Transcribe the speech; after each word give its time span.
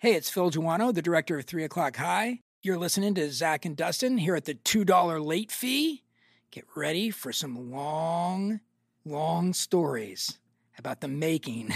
Hey, 0.00 0.14
it's 0.14 0.30
Phil 0.30 0.50
Joanou, 0.50 0.94
the 0.94 1.02
director 1.02 1.38
of 1.38 1.44
3 1.44 1.64
O'Clock 1.64 1.96
High. 1.96 2.38
You're 2.62 2.78
listening 2.78 3.14
to 3.16 3.30
Zach 3.30 3.66
and 3.66 3.76
Dustin 3.76 4.16
here 4.16 4.34
at 4.34 4.46
the 4.46 4.54
$2 4.54 5.22
late 5.22 5.52
fee. 5.52 6.04
Get 6.50 6.64
ready 6.74 7.10
for 7.10 7.34
some 7.34 7.70
long, 7.70 8.60
long 9.04 9.52
stories 9.52 10.38
about 10.78 11.02
the 11.02 11.08
making 11.08 11.74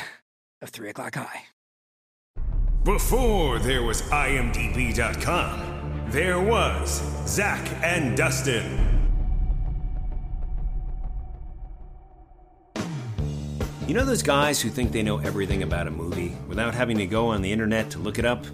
of 0.62 0.70
3 0.70 0.88
O'Clock 0.88 1.16
High. 1.16 1.42
Before 2.82 3.59
there 3.59 3.82
was 3.82 4.01
IMDb.com, 4.01 5.60
there 6.09 6.41
was 6.41 7.02
Zach 7.27 7.70
and 7.82 8.16
Dustin. 8.16 8.93
You 13.87 13.93
know 13.93 14.06
those 14.06 14.23
guys 14.23 14.62
who 14.62 14.70
think 14.70 14.93
they 14.93 15.02
know 15.02 15.19
everything 15.19 15.62
about 15.62 15.87
a 15.87 15.91
movie 15.91 16.34
without 16.48 16.74
having 16.74 16.97
to 16.97 17.06
go 17.06 17.29
on 17.29 17.43
the 17.43 17.52
internet 17.52 17.91
to 17.91 17.98
look 17.98 18.19
it 18.19 18.24
up? 18.24 18.47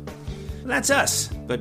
That's 0.64 0.90
us, 0.90 1.28
but 1.46 1.60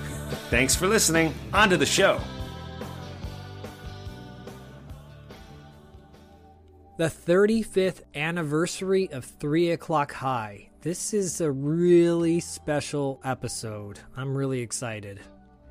Thanks 0.49 0.75
for 0.75 0.87
listening. 0.87 1.33
On 1.53 1.69
to 1.69 1.77
the 1.77 1.85
show. 1.85 2.19
The 6.97 7.05
35th 7.07 8.01
anniversary 8.15 9.09
of 9.11 9.25
3 9.25 9.71
O'Clock 9.71 10.11
High. 10.13 10.69
This 10.81 11.13
is 11.13 11.41
a 11.41 11.51
really 11.51 12.39
special 12.39 13.19
episode. 13.23 13.99
I'm 14.15 14.35
really 14.35 14.59
excited. 14.59 15.19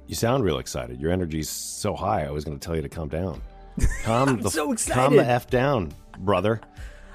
You 0.06 0.14
sound 0.16 0.42
real 0.44 0.58
excited. 0.58 1.00
Your 1.00 1.12
energy's 1.12 1.48
so 1.48 1.94
high. 1.94 2.24
I 2.24 2.30
was 2.30 2.44
going 2.44 2.58
to 2.58 2.64
tell 2.64 2.74
you 2.74 2.82
to 2.82 2.88
calm 2.88 3.08
down. 3.08 3.40
Calm 4.02 4.28
I'm 4.28 4.40
the 4.42 4.50
so 4.50 4.74
calm 4.92 5.14
the 5.16 5.24
f 5.24 5.48
down, 5.48 5.92
brother. 6.18 6.60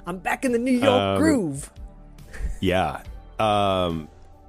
I'm 0.07 0.17
back 0.17 0.45
in 0.45 0.51
the 0.53 0.57
New 0.57 0.71
York 0.71 0.87
Um, 0.87 1.17
groove. 1.17 1.69
Yeah. 2.61 3.01
Um, 3.37 4.07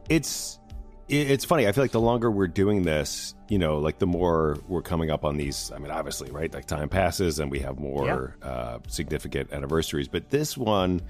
it's 0.08 0.58
it- 0.58 0.65
it's 1.08 1.44
funny. 1.44 1.68
I 1.68 1.72
feel 1.72 1.84
like 1.84 1.92
the 1.92 2.00
longer 2.00 2.30
we're 2.30 2.48
doing 2.48 2.82
this, 2.82 3.34
you 3.48 3.58
know, 3.58 3.78
like 3.78 3.98
the 3.98 4.06
more 4.06 4.58
we're 4.66 4.82
coming 4.82 5.10
up 5.10 5.24
on 5.24 5.36
these. 5.36 5.70
I 5.74 5.78
mean, 5.78 5.90
obviously, 5.90 6.30
right? 6.30 6.52
Like 6.52 6.66
time 6.66 6.88
passes 6.88 7.38
and 7.38 7.50
we 7.50 7.60
have 7.60 7.78
more 7.78 8.36
uh, 8.42 8.78
significant 8.88 9.52
anniversaries. 9.52 10.08
But 10.08 10.30
this 10.30 10.56
one, 10.56 11.00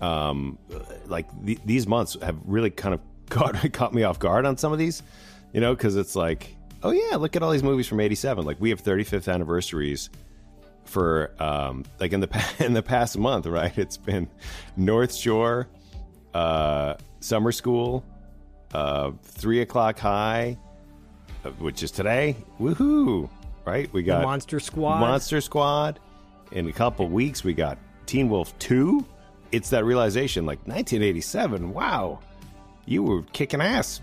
um, 0.00 0.58
like 1.06 1.26
th- 1.44 1.60
these 1.64 1.86
months 1.86 2.16
have 2.22 2.38
really 2.44 2.70
kind 2.70 2.94
of 2.94 3.00
caught 3.30 3.72
caught 3.72 3.92
me 3.92 4.04
off 4.04 4.18
guard 4.18 4.46
on 4.46 4.56
some 4.56 4.72
of 4.72 4.78
these. 4.78 5.02
You 5.52 5.60
know, 5.60 5.74
because 5.74 5.96
it's 5.96 6.14
like, 6.14 6.54
oh 6.84 6.92
yeah, 6.92 7.16
look 7.16 7.34
at 7.34 7.42
all 7.42 7.50
these 7.50 7.64
movies 7.64 7.88
from 7.88 7.98
'87. 7.98 8.44
Like 8.44 8.60
we 8.60 8.70
have 8.70 8.82
35th 8.82 9.32
anniversaries 9.32 10.10
for 10.84 11.32
um, 11.40 11.84
like 11.98 12.12
in 12.12 12.20
the 12.20 12.28
pa- 12.28 12.54
in 12.60 12.72
the 12.72 12.82
past 12.82 13.18
month, 13.18 13.46
right? 13.46 13.76
It's 13.76 13.96
been 13.96 14.28
North 14.76 15.12
Shore, 15.12 15.66
uh, 16.34 16.94
Summer 17.18 17.50
School, 17.50 18.04
uh, 18.72 19.12
Three 19.22 19.60
O'clock 19.62 19.98
High, 19.98 20.56
uh, 21.44 21.50
which 21.52 21.82
is 21.82 21.90
today. 21.90 22.36
Woohoo! 22.60 23.28
Right? 23.64 23.92
We 23.92 24.02
The 24.02 24.06
got 24.06 24.22
Monster 24.22 24.60
Squad. 24.60 25.00
Monster 25.00 25.40
Squad. 25.40 26.00
In 26.52 26.68
a 26.68 26.72
couple 26.72 27.08
weeks, 27.08 27.44
we 27.44 27.54
got 27.54 27.78
Teen 28.06 28.28
Wolf 28.28 28.56
Two. 28.58 29.04
It's 29.52 29.70
that 29.70 29.84
realization, 29.84 30.46
like 30.46 30.58
1987. 30.60 31.72
Wow, 31.72 32.20
you 32.86 33.02
were 33.02 33.22
kicking 33.32 33.60
ass, 33.60 34.00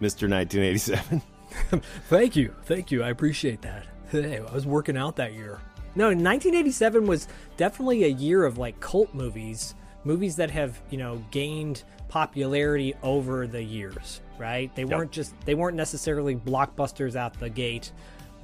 Mister 0.00 0.28
1987. 0.28 1.22
Thank 2.08 2.36
you. 2.36 2.54
Thank 2.64 2.90
you. 2.90 3.02
I 3.02 3.10
appreciate 3.10 3.62
that. 3.62 3.86
Hey, 4.10 4.38
I 4.38 4.52
was 4.54 4.66
working 4.66 4.96
out 4.96 5.16
that 5.16 5.32
year. 5.34 5.60
No, 5.96 6.06
1987 6.06 7.06
was 7.06 7.26
definitely 7.56 8.04
a 8.04 8.08
year 8.08 8.44
of 8.44 8.58
like 8.58 8.78
cult 8.80 9.12
movies, 9.14 9.74
movies 10.04 10.36
that 10.36 10.50
have, 10.50 10.80
you 10.90 10.98
know, 10.98 11.22
gained 11.30 11.84
popularity 12.08 12.94
over 13.02 13.46
the 13.46 13.62
years, 13.62 14.20
right? 14.38 14.74
They 14.74 14.84
weren't 14.84 15.12
just 15.12 15.34
they 15.44 15.54
weren't 15.54 15.76
necessarily 15.76 16.34
blockbusters 16.34 17.16
out 17.16 17.38
the 17.38 17.50
gate, 17.50 17.92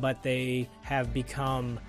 but 0.00 0.22
they 0.22 0.68
have 0.82 1.12
become 1.12 1.80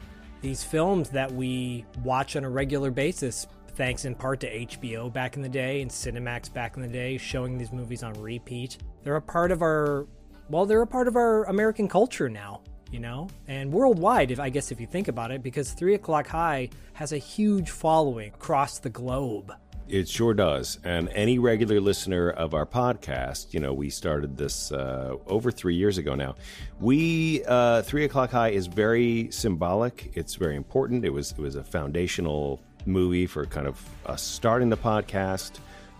these 0.41 0.63
films 0.63 1.09
that 1.09 1.31
we 1.31 1.85
watch 2.03 2.35
on 2.35 2.43
a 2.43 2.49
regular 2.49 2.91
basis 2.91 3.47
thanks 3.77 4.05
in 4.05 4.15
part 4.15 4.39
to 4.39 4.65
HBO 4.65 5.13
back 5.13 5.35
in 5.35 5.41
the 5.43 5.49
day 5.49 5.81
and 5.81 5.91
Cinemax 5.91 6.51
back 6.51 6.75
in 6.75 6.81
the 6.81 6.87
day 6.87 7.15
showing 7.17 7.59
these 7.59 7.71
movies 7.71 8.01
on 8.01 8.13
repeat. 8.15 8.79
They're 9.03 9.17
a 9.17 9.21
part 9.21 9.51
of 9.51 9.61
our 9.61 10.07
well, 10.49 10.65
they're 10.65 10.81
a 10.81 10.87
part 10.87 11.07
of 11.07 11.15
our 11.15 11.43
American 11.45 11.87
culture 11.87 12.29
now, 12.29 12.61
you 12.91 12.99
know, 12.99 13.27
and 13.47 13.71
worldwide, 13.71 14.31
if 14.31 14.39
I 14.39 14.49
guess 14.49 14.71
if 14.71 14.79
you 14.79 14.87
think 14.87 15.07
about 15.07 15.31
it, 15.31 15.43
because 15.43 15.71
Three 15.71 15.95
O'clock 15.95 16.27
High 16.27 16.69
has 16.93 17.11
a 17.11 17.17
huge 17.17 17.69
following 17.69 18.29
across 18.29 18.79
the 18.79 18.89
globe. 18.89 19.53
It 19.87 20.09
sure 20.09 20.33
does. 20.33 20.79
And 20.83 21.07
any 21.09 21.39
regular 21.39 21.79
listener 21.79 22.29
of 22.29 22.53
our 22.53 22.65
podcast, 22.65 23.53
you 23.53 23.61
know, 23.61 23.73
we 23.73 23.89
started 23.89 24.35
this 24.35 24.71
uh, 24.71 25.15
over 25.27 25.49
three 25.49 25.75
years 25.75 25.97
ago 25.97 26.13
now. 26.13 26.35
We 26.81 27.43
uh, 27.45 27.83
three 27.83 28.03
o'clock 28.03 28.31
high 28.31 28.49
is 28.49 28.67
very 28.67 29.29
symbolic. 29.31 30.11
It's 30.13 30.35
very 30.35 30.57
important. 30.57 31.05
It 31.05 31.11
was 31.11 31.31
it 31.31 31.39
was 31.39 31.55
a 31.55 31.63
foundational 31.63 32.59
movie 32.85 33.27
for 33.27 33.45
kind 33.45 33.67
of 33.67 33.81
us 34.05 34.21
starting 34.21 34.69
the 34.69 34.77
podcast. 34.77 35.59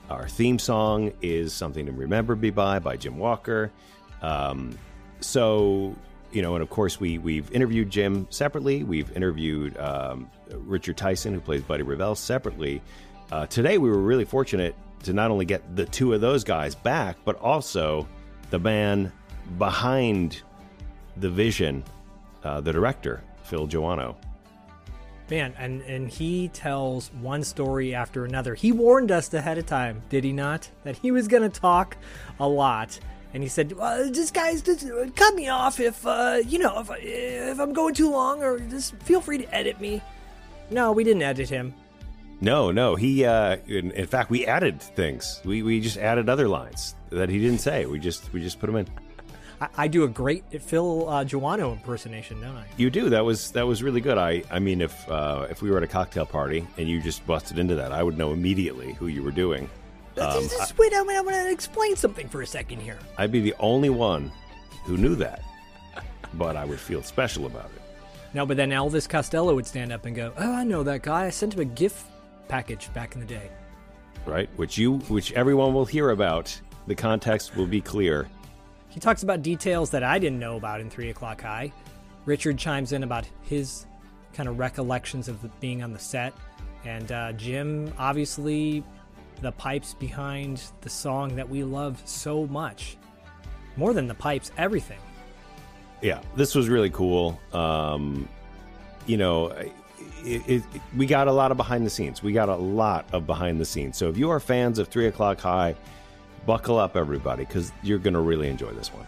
Our 0.10 0.28
theme 0.28 0.60
song 0.60 1.14
is 1.22 1.54
something 1.54 1.86
to 1.86 1.92
remember 1.94 2.36
me 2.36 2.50
by 2.50 2.80
by 2.80 2.98
Jim 2.98 3.18
Walker. 3.18 3.72
Um, 4.22 4.78
so 5.22 5.96
you 6.32 6.42
know, 6.42 6.56
and 6.56 6.62
of 6.62 6.70
course 6.70 7.00
we 7.00 7.18
we've 7.18 7.52
interviewed 7.52 7.90
Jim 7.90 8.28
separately. 8.30 8.84
We've 8.84 9.12
interviewed 9.16 9.78
um, 9.78 10.30
Richard 10.52 10.98
Tyson, 10.98 11.34
who 11.34 11.40
plays 11.40 11.62
Buddy 11.62 11.84
Revell, 11.84 12.16
separately. 12.16 12.82
Uh, 13.32 13.46
today 13.48 13.78
we 13.78 13.90
were 13.90 13.98
really 13.98 14.26
fortunate 14.26 14.76
to 15.04 15.14
not 15.14 15.32
only 15.32 15.46
get 15.46 15.76
the 15.76 15.86
two 15.86 16.14
of 16.14 16.22
those 16.22 16.44
guys 16.44 16.76
back, 16.76 17.18
but 17.26 17.36
also 17.40 18.08
the 18.50 18.60
man 18.60 19.12
behind 19.58 20.42
the 21.18 21.30
vision, 21.30 21.84
uh, 22.44 22.62
the 22.62 22.72
director 22.72 23.22
Phil 23.44 23.68
Joanou. 23.68 24.16
Man, 25.30 25.54
and 25.58 25.82
and 25.82 26.10
he 26.10 26.48
tells 26.50 27.12
one 27.14 27.44
story 27.44 27.94
after 27.94 28.24
another. 28.24 28.56
He 28.56 28.72
warned 28.72 29.12
us 29.12 29.34
ahead 29.34 29.58
of 29.58 29.66
time, 29.66 30.02
did 30.10 30.24
he 30.24 30.32
not? 30.32 30.70
That 30.84 30.98
he 30.98 31.12
was 31.12 31.28
going 31.28 31.44
to 31.44 31.60
talk 31.60 31.98
a 32.40 32.48
lot. 32.48 32.98
And 33.38 33.44
he 33.44 33.50
said, 33.50 33.72
well, 33.74 34.10
"Just 34.10 34.34
guys, 34.34 34.64
just 34.64 34.84
cut 35.16 35.36
me 35.36 35.48
off 35.48 35.80
if 35.80 36.08
uh, 36.08 36.42
you 36.44 36.58
know 36.58 36.80
if 36.80 36.90
if 37.04 37.60
I'm 37.60 37.72
going 37.72 37.94
too 37.94 38.10
long, 38.10 38.42
or 38.42 38.58
just 38.58 38.96
feel 39.04 39.22
free 39.22 39.38
to 39.38 39.56
edit 39.56 39.80
me." 39.80 40.02
No, 40.72 40.92
we 40.92 41.04
didn't 41.04 41.22
edit 41.22 41.48
him. 41.48 41.76
No, 42.42 42.72
no, 42.72 42.96
he. 42.96 43.26
Uh, 43.26 43.58
in, 43.68 43.92
in 43.92 44.08
fact, 44.08 44.32
we 44.32 44.48
added 44.48 44.82
things. 44.82 45.40
We 45.46 45.62
we 45.62 45.80
just 45.80 45.98
added 46.00 46.30
other 46.30 46.48
lines 46.48 46.96
that 47.12 47.30
he 47.30 47.38
didn't 47.38 47.60
say. 47.60 47.86
We 47.86 48.00
just 48.00 48.34
we 48.34 48.42
just 48.42 48.60
put 48.60 48.66
them 48.66 48.78
in. 48.78 48.88
I, 49.62 49.68
I 49.78 49.88
do 49.88 50.04
a 50.04 50.08
great 50.08 50.44
Phil 50.60 51.08
uh, 51.08 51.22
impersonation, 51.22 52.42
don't 52.42 52.58
I? 52.58 52.66
You 52.78 52.90
do. 52.90 53.12
That 53.12 53.24
was 53.24 53.52
that 53.52 53.68
was 53.68 53.84
really 53.84 54.02
good. 54.02 54.18
I 54.18 54.42
I 54.50 54.58
mean, 54.58 54.82
if 54.82 55.08
uh, 55.12 55.46
if 55.48 55.62
we 55.62 55.70
were 55.70 55.78
at 55.78 55.84
a 55.84 55.88
cocktail 55.88 56.26
party 56.26 56.66
and 56.78 56.90
you 56.90 57.00
just 57.00 57.24
busted 57.28 57.60
into 57.60 57.76
that, 57.76 57.92
I 57.92 58.02
would 58.02 58.18
know 58.18 58.34
immediately 58.34 58.94
who 58.94 59.06
you 59.06 59.22
were 59.22 59.30
doing. 59.30 59.70
Um, 60.20 60.42
just, 60.42 60.58
just 60.58 60.78
wait, 60.78 60.94
I'm, 60.94 61.10
I'm 61.10 61.24
going 61.24 61.46
to 61.46 61.52
explain 61.52 61.96
something 61.96 62.28
for 62.28 62.42
a 62.42 62.48
second 62.48 62.82
here. 62.82 62.98
I'd 63.18 63.32
be 63.32 63.42
the 63.42 63.56
only 63.60 63.90
one 63.90 64.32
who 64.86 64.98
knew 64.98 65.16
that, 65.16 65.44
but 66.34 66.56
I 66.56 66.66
would 66.66 66.80
feel 66.80 67.04
special 67.04 67.46
about 67.46 67.72
it. 67.76 67.82
No, 68.34 68.46
but 68.46 68.58
then 68.58 68.72
Elvis 68.72 69.08
Costello 69.08 69.56
would 69.56 69.66
stand 69.66 69.92
up 69.92 70.06
and 70.06 70.16
go, 70.16 70.34
"Oh, 70.38 70.54
I 70.54 70.64
know 70.64 70.84
that 70.84 71.02
guy. 71.02 71.26
I 71.26 71.30
sent 71.30 71.54
him 71.54 71.62
a 71.62 71.66
gift 71.66 72.06
package 72.48 72.92
back 72.94 73.14
in 73.16 73.22
the 73.22 73.28
day." 73.28 73.50
right? 74.28 74.50
Which 74.58 74.78
you, 74.78 74.98
which 75.08 75.32
everyone 75.34 75.74
will 75.74 75.86
hear 75.86 76.12
about. 76.12 76.60
The 76.86 76.96
context 76.96 77.56
will 77.56 77.66
be 77.66 77.82
clear. 77.82 78.28
He 78.90 79.00
talks 79.00 79.24
about 79.24 79.42
details 79.42 79.90
that 79.92 80.04
I 80.04 80.20
didn't 80.20 80.40
know 80.40 80.58
about 80.58 80.82
in 80.82 80.90
Three 80.90 81.10
O'Clock 81.10 81.42
High. 81.42 81.72
Richard 82.26 82.58
chimes 82.58 82.92
in 82.92 83.04
about 83.04 83.26
his 83.42 83.86
kind 84.34 84.48
of 84.50 84.60
recollections 84.60 85.28
of 85.28 85.42
the, 85.42 85.50
being 85.60 85.82
on 85.82 85.94
the 85.94 86.00
set. 86.00 86.34
And 86.86 87.12
uh, 87.12 87.34
Jim, 87.34 87.94
obviously, 87.98 88.84
the 89.42 89.52
pipes 89.52 89.94
behind 89.94 90.64
the 90.82 90.90
song 90.90 91.36
that 91.36 91.48
we 91.48 91.64
love 91.64 92.02
so 92.06 92.46
much. 92.48 92.98
More 93.76 93.94
than 93.94 94.08
the 94.08 94.16
pipes, 94.16 94.52
everything. 94.58 95.00
Yeah, 96.02 96.22
this 96.36 96.56
was 96.56 96.70
really 96.70 96.90
cool. 96.90 97.40
Um, 97.54 98.28
you 99.06 99.18
know, 99.18 99.48
it, 100.24 100.48
it, 100.48 100.64
we 100.96 101.06
got 101.06 101.28
a 101.28 101.32
lot 101.32 101.52
of 101.52 101.58
behind 101.58 101.86
the 101.86 101.90
scenes. 101.90 102.22
We 102.22 102.34
got 102.34 102.50
a 102.50 102.56
lot 102.56 103.06
of 103.14 103.26
behind 103.26 103.60
the 103.60 103.66
scenes. 103.66 103.98
So 103.98 104.10
if 104.10 104.18
you 104.18 104.30
are 104.30 104.40
fans 104.40 104.80
of 104.80 104.88
Three 104.88 105.08
O'clock 105.08 105.40
High, 105.40 105.76
buckle 106.46 106.78
up, 106.78 106.96
everybody, 106.96 107.46
because 107.46 107.72
you're 107.84 108.00
going 108.00 108.14
to 108.14 108.22
really 108.22 108.48
enjoy 108.48 108.72
this 108.72 108.94
one. 108.94 109.06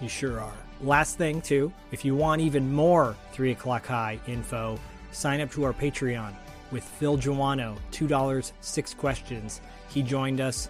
You 0.00 0.08
sure 0.08 0.40
are. 0.40 0.52
Last 0.82 1.18
thing, 1.18 1.42
too, 1.42 1.72
if 1.92 2.04
you 2.04 2.14
want 2.14 2.40
even 2.40 2.72
more 2.72 3.14
3 3.32 3.50
o'clock 3.50 3.84
high 3.84 4.18
info, 4.26 4.78
sign 5.12 5.42
up 5.42 5.50
to 5.52 5.64
our 5.64 5.74
Patreon 5.74 6.32
with 6.70 6.84
Phil 6.84 7.16
Joanou, 7.18 7.76
$2, 7.92 8.52
six 8.60 8.94
questions. 8.94 9.60
He 9.88 10.02
joined 10.02 10.40
us. 10.40 10.68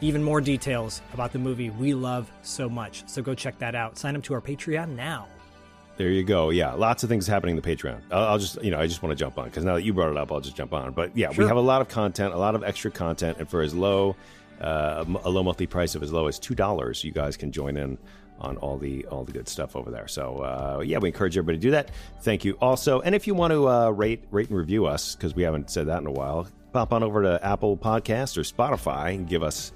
Even 0.00 0.22
more 0.22 0.40
details 0.40 1.00
about 1.14 1.32
the 1.32 1.38
movie 1.38 1.70
we 1.70 1.94
love 1.94 2.28
so 2.42 2.68
much. 2.68 3.04
So 3.08 3.22
go 3.22 3.34
check 3.34 3.58
that 3.60 3.74
out. 3.76 3.96
Sign 3.96 4.16
up 4.16 4.22
to 4.24 4.34
our 4.34 4.40
Patreon 4.40 4.96
now. 4.96 5.28
There 5.96 6.08
you 6.10 6.24
go. 6.24 6.50
Yeah, 6.50 6.72
lots 6.72 7.04
of 7.04 7.08
things 7.08 7.26
happening 7.26 7.56
in 7.56 7.62
the 7.62 7.76
Patreon. 7.76 8.00
I'll, 8.10 8.24
I'll 8.24 8.38
just, 8.38 8.60
you 8.64 8.72
know, 8.72 8.80
I 8.80 8.86
just 8.88 9.02
want 9.02 9.16
to 9.16 9.22
jump 9.22 9.38
on 9.38 9.44
because 9.44 9.64
now 9.64 9.74
that 9.74 9.82
you 9.82 9.92
brought 9.92 10.10
it 10.10 10.16
up, 10.16 10.32
I'll 10.32 10.40
just 10.40 10.56
jump 10.56 10.72
on. 10.72 10.92
But 10.92 11.16
yeah, 11.16 11.30
Sure. 11.30 11.44
we 11.44 11.48
have 11.48 11.56
a 11.56 11.60
lot 11.60 11.80
of 11.82 11.88
content, 11.88 12.34
a 12.34 12.38
lot 12.38 12.56
of 12.56 12.64
extra 12.64 12.90
content, 12.90 13.38
and 13.38 13.48
for 13.48 13.60
as 13.62 13.74
low, 13.74 14.16
uh, 14.60 15.04
a 15.22 15.30
low 15.30 15.42
monthly 15.44 15.66
price 15.68 15.94
of 15.94 16.02
as 16.02 16.12
low 16.12 16.26
as 16.26 16.38
two 16.38 16.54
dollars, 16.56 17.04
you 17.04 17.12
guys 17.12 17.36
can 17.36 17.52
join 17.52 17.76
in 17.76 17.98
on 18.38 18.56
all 18.58 18.76
the 18.76 19.06
all 19.06 19.24
the 19.24 19.32
good 19.32 19.48
stuff 19.48 19.76
over 19.76 19.90
there. 19.90 20.08
So 20.08 20.38
uh, 20.38 20.82
yeah, 20.84 20.98
we 20.98 21.08
encourage 21.08 21.36
everybody 21.36 21.58
to 21.58 21.62
do 21.62 21.70
that. 21.72 21.90
Thank 22.22 22.44
you 22.44 22.54
also, 22.54 23.00
and 23.00 23.14
if 23.14 23.26
you 23.26 23.34
want 23.34 23.52
to 23.52 23.68
uh, 23.68 23.90
rate 23.90 24.24
rate 24.30 24.48
and 24.48 24.58
review 24.58 24.86
us 24.86 25.14
because 25.14 25.34
we 25.34 25.42
haven't 25.42 25.70
said 25.70 25.86
that 25.86 26.00
in 26.00 26.06
a 26.06 26.12
while, 26.12 26.46
pop 26.72 26.92
on 26.92 27.02
over 27.02 27.22
to 27.22 27.44
Apple 27.44 27.76
Podcast 27.76 28.36
or 28.36 28.42
Spotify 28.42 29.14
and 29.14 29.28
give 29.28 29.42
us. 29.42 29.72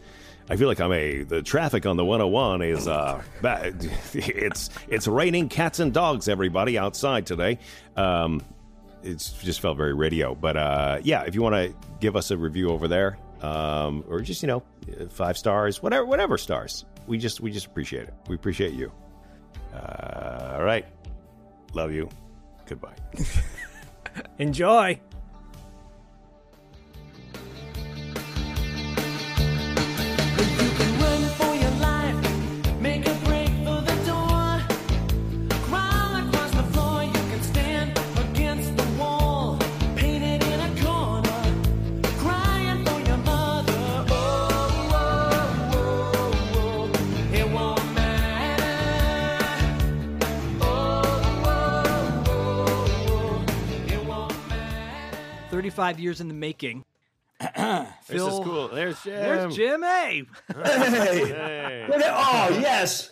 I 0.48 0.54
feel 0.54 0.68
like 0.68 0.80
I'm 0.80 0.92
a 0.92 1.24
the 1.24 1.42
traffic 1.42 1.86
on 1.86 1.96
the 1.96 2.04
101 2.04 2.62
is 2.62 2.86
uh 2.86 3.20
bad. 3.42 3.90
it's 4.14 4.70
it's 4.88 5.08
raining 5.08 5.48
cats 5.48 5.80
and 5.80 5.92
dogs 5.92 6.28
everybody 6.28 6.78
outside 6.78 7.26
today. 7.26 7.58
Um 7.96 8.42
it's 9.02 9.32
just 9.42 9.60
felt 9.60 9.76
very 9.76 9.92
radio, 9.94 10.36
but 10.36 10.56
uh 10.56 11.00
yeah, 11.02 11.22
if 11.22 11.34
you 11.34 11.42
want 11.42 11.56
to 11.56 11.74
give 12.00 12.14
us 12.14 12.30
a 12.30 12.36
review 12.36 12.70
over 12.70 12.86
there 12.86 13.18
um 13.42 14.04
or 14.08 14.20
just 14.20 14.40
you 14.42 14.46
know 14.46 14.62
5 15.10 15.36
stars, 15.36 15.82
whatever 15.82 16.06
whatever 16.06 16.38
stars. 16.38 16.84
We 17.06 17.18
just 17.18 17.40
we 17.40 17.50
just 17.50 17.66
appreciate 17.66 18.04
it. 18.08 18.14
We 18.28 18.34
appreciate 18.34 18.72
you. 18.72 18.92
Uh, 19.74 20.54
all 20.56 20.64
right. 20.64 20.86
Love 21.74 21.92
you. 21.92 22.08
Goodbye. 22.66 22.96
Enjoy. 24.38 24.98
35 55.70 56.00
years 56.00 56.20
in 56.20 56.28
the 56.28 56.34
making. 56.34 56.84
This 58.08 58.22
is 58.22 58.38
cool. 58.44 58.68
There's 58.68 59.02
Jim. 59.02 59.14
There's 59.14 59.56
Jim. 59.56 59.82
Hey. 59.82 60.22
Hey. 60.54 61.86
Look 61.88 62.00
at- 62.00 62.12
oh 62.14 62.58
yes. 62.60 63.10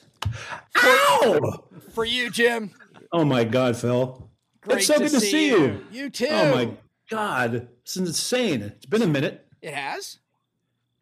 Ow! 0.83 1.65
For 1.93 2.05
you, 2.05 2.31
Jim. 2.31 2.71
Oh 3.13 3.25
my 3.25 3.43
God, 3.45 3.77
Phil. 3.77 4.31
Great 4.63 4.79
it's 4.79 4.87
so 4.87 4.95
to 4.95 5.01
good 5.01 5.11
to 5.11 5.21
see 5.21 5.31
see 5.31 5.49
you. 5.49 5.59
you. 5.59 5.85
You 5.91 6.11
too. 6.11 6.29
Oh 6.31 6.55
my 6.55 6.71
God, 7.11 7.69
It's 7.83 7.97
insane. 7.97 8.63
It's 8.63 8.87
been 8.87 9.03
a 9.03 9.07
minute. 9.07 9.47
It 9.61 9.75
has. 9.75 10.19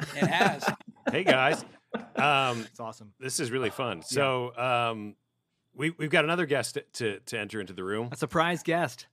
It 0.01 0.27
has. 0.27 0.65
hey 1.13 1.23
guys. 1.23 1.65
Um 2.17 2.63
It's 2.63 2.81
awesome. 2.81 3.13
this 3.21 3.39
is 3.41 3.51
really 3.51 3.71
fun. 3.71 4.03
So, 4.03 4.57
um 4.57 5.15
we 5.75 5.91
we've 5.91 6.11
got 6.11 6.25
another 6.25 6.47
guest 6.47 6.79
to 6.95 7.21
to 7.21 7.39
enter 7.39 7.61
into 7.61 7.75
the 7.75 7.85
room. 7.85 8.09
A 8.11 8.17
surprise 8.17 8.63
guest. 8.63 9.07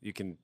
You 0.00 0.12
can 0.12 0.38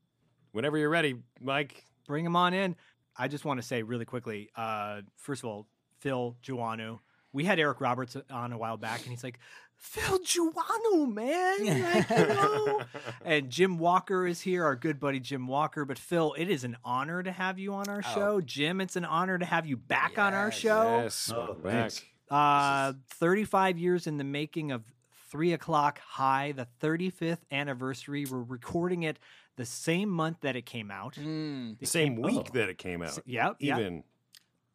whenever 0.54 0.78
you're 0.78 0.88
ready, 0.88 1.16
Mike. 1.40 1.84
Bring 2.06 2.24
him 2.24 2.36
on 2.36 2.54
in. 2.54 2.76
I 3.16 3.28
just 3.28 3.44
want 3.44 3.60
to 3.60 3.66
say 3.66 3.82
really 3.82 4.04
quickly. 4.04 4.50
Uh, 4.56 5.02
first 5.16 5.42
of 5.42 5.48
all, 5.50 5.66
Phil 6.00 6.36
Joanou. 6.42 7.00
We 7.32 7.44
had 7.44 7.58
Eric 7.58 7.80
Roberts 7.80 8.16
on 8.30 8.52
a 8.52 8.58
while 8.58 8.76
back, 8.76 9.00
and 9.02 9.08
he's 9.10 9.24
like, 9.24 9.40
"Phil 9.76 10.20
Joanou, 10.20 11.12
man," 11.12 11.82
like, 11.94 12.10
you 12.10 12.26
know? 12.26 12.80
and 13.24 13.50
Jim 13.50 13.78
Walker 13.78 14.26
is 14.26 14.40
here, 14.40 14.64
our 14.64 14.76
good 14.76 15.00
buddy 15.00 15.18
Jim 15.18 15.48
Walker. 15.48 15.84
But 15.84 15.98
Phil, 15.98 16.34
it 16.38 16.48
is 16.48 16.62
an 16.62 16.76
honor 16.84 17.22
to 17.24 17.32
have 17.32 17.58
you 17.58 17.74
on 17.74 17.88
our 17.88 18.02
show. 18.02 18.40
Jim, 18.40 18.80
it's 18.80 18.94
an 18.96 19.04
honor 19.04 19.36
to 19.38 19.44
have 19.44 19.66
you 19.66 19.76
back 19.76 20.16
on 20.18 20.32
our 20.34 20.52
show. 20.52 21.00
Yes, 21.02 21.32
Oh, 21.34 21.54
back. 21.54 21.92
Uh, 22.30 22.92
35 23.16 23.78
years 23.78 24.06
in 24.06 24.16
the 24.16 24.24
making 24.24 24.70
of 24.70 24.82
Three 25.30 25.52
O'Clock 25.52 25.98
High, 25.98 26.52
the 26.52 26.68
35th 26.80 27.38
anniversary. 27.50 28.24
We're 28.30 28.42
recording 28.42 29.02
it 29.02 29.18
the 29.56 29.64
same 29.64 30.08
month 30.08 30.40
that 30.40 30.56
it 30.56 30.66
came 30.66 30.90
out. 30.90 31.14
Mm. 31.14 31.78
The 31.78 31.86
same 31.86 32.16
week 32.16 32.46
Oh. 32.50 32.52
that 32.54 32.68
it 32.68 32.78
came 32.78 33.02
out. 33.02 33.18
Yep, 33.26 33.56
yep. 33.60 33.78
Even 33.78 34.04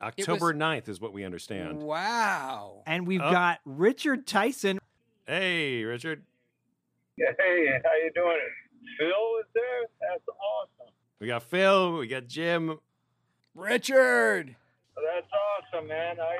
October 0.02 0.54
9th 0.54 0.88
is 0.88 1.02
what 1.02 1.12
we 1.14 1.24
understand. 1.26 1.82
Wow. 1.84 2.84
And 2.86 3.06
we've 3.06 3.22
Oh. 3.22 3.32
got 3.32 3.60
Richard 3.66 4.26
Tyson. 4.26 4.80
Hey, 5.28 5.84
Richard. 5.84 6.24
Hey, 7.18 7.26
how 7.84 7.94
you 7.96 8.12
doing? 8.16 8.40
Phil 8.98 9.10
is 9.42 9.46
there? 9.54 9.82
That's 10.00 10.24
awesome. 10.30 10.94
We 11.20 11.28
got 11.28 11.44
Phil, 11.44 11.98
we 11.98 12.08
got 12.08 12.28
Jim. 12.28 12.80
Richard. 13.54 14.56
That's 14.96 15.28
awesome, 15.34 15.88
man. 15.88 16.18
I 16.20 16.38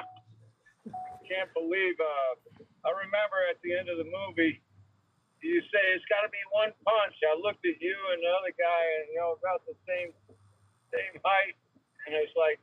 can't 1.28 1.54
believe. 1.54 1.96
Uh, 2.00 2.64
I 2.86 2.92
remember 2.92 3.38
at 3.50 3.62
the 3.62 3.76
end 3.78 3.90
of 3.90 3.98
the 3.98 4.06
movie, 4.06 4.62
you 5.42 5.62
say 5.72 5.84
it's 5.96 6.06
got 6.12 6.22
to 6.26 6.32
be 6.32 6.42
one 6.52 6.72
punch. 6.84 7.16
I 7.24 7.36
looked 7.40 7.66
at 7.66 7.80
you 7.82 7.96
and 8.14 8.20
the 8.22 8.32
other 8.32 8.54
guy, 8.56 8.84
and 9.00 9.04
you 9.12 9.20
know 9.20 9.38
about 9.40 9.66
the 9.66 9.76
same 9.88 10.12
same 10.92 11.22
height, 11.24 11.56
and 12.08 12.16
it's 12.16 12.34
like 12.36 12.60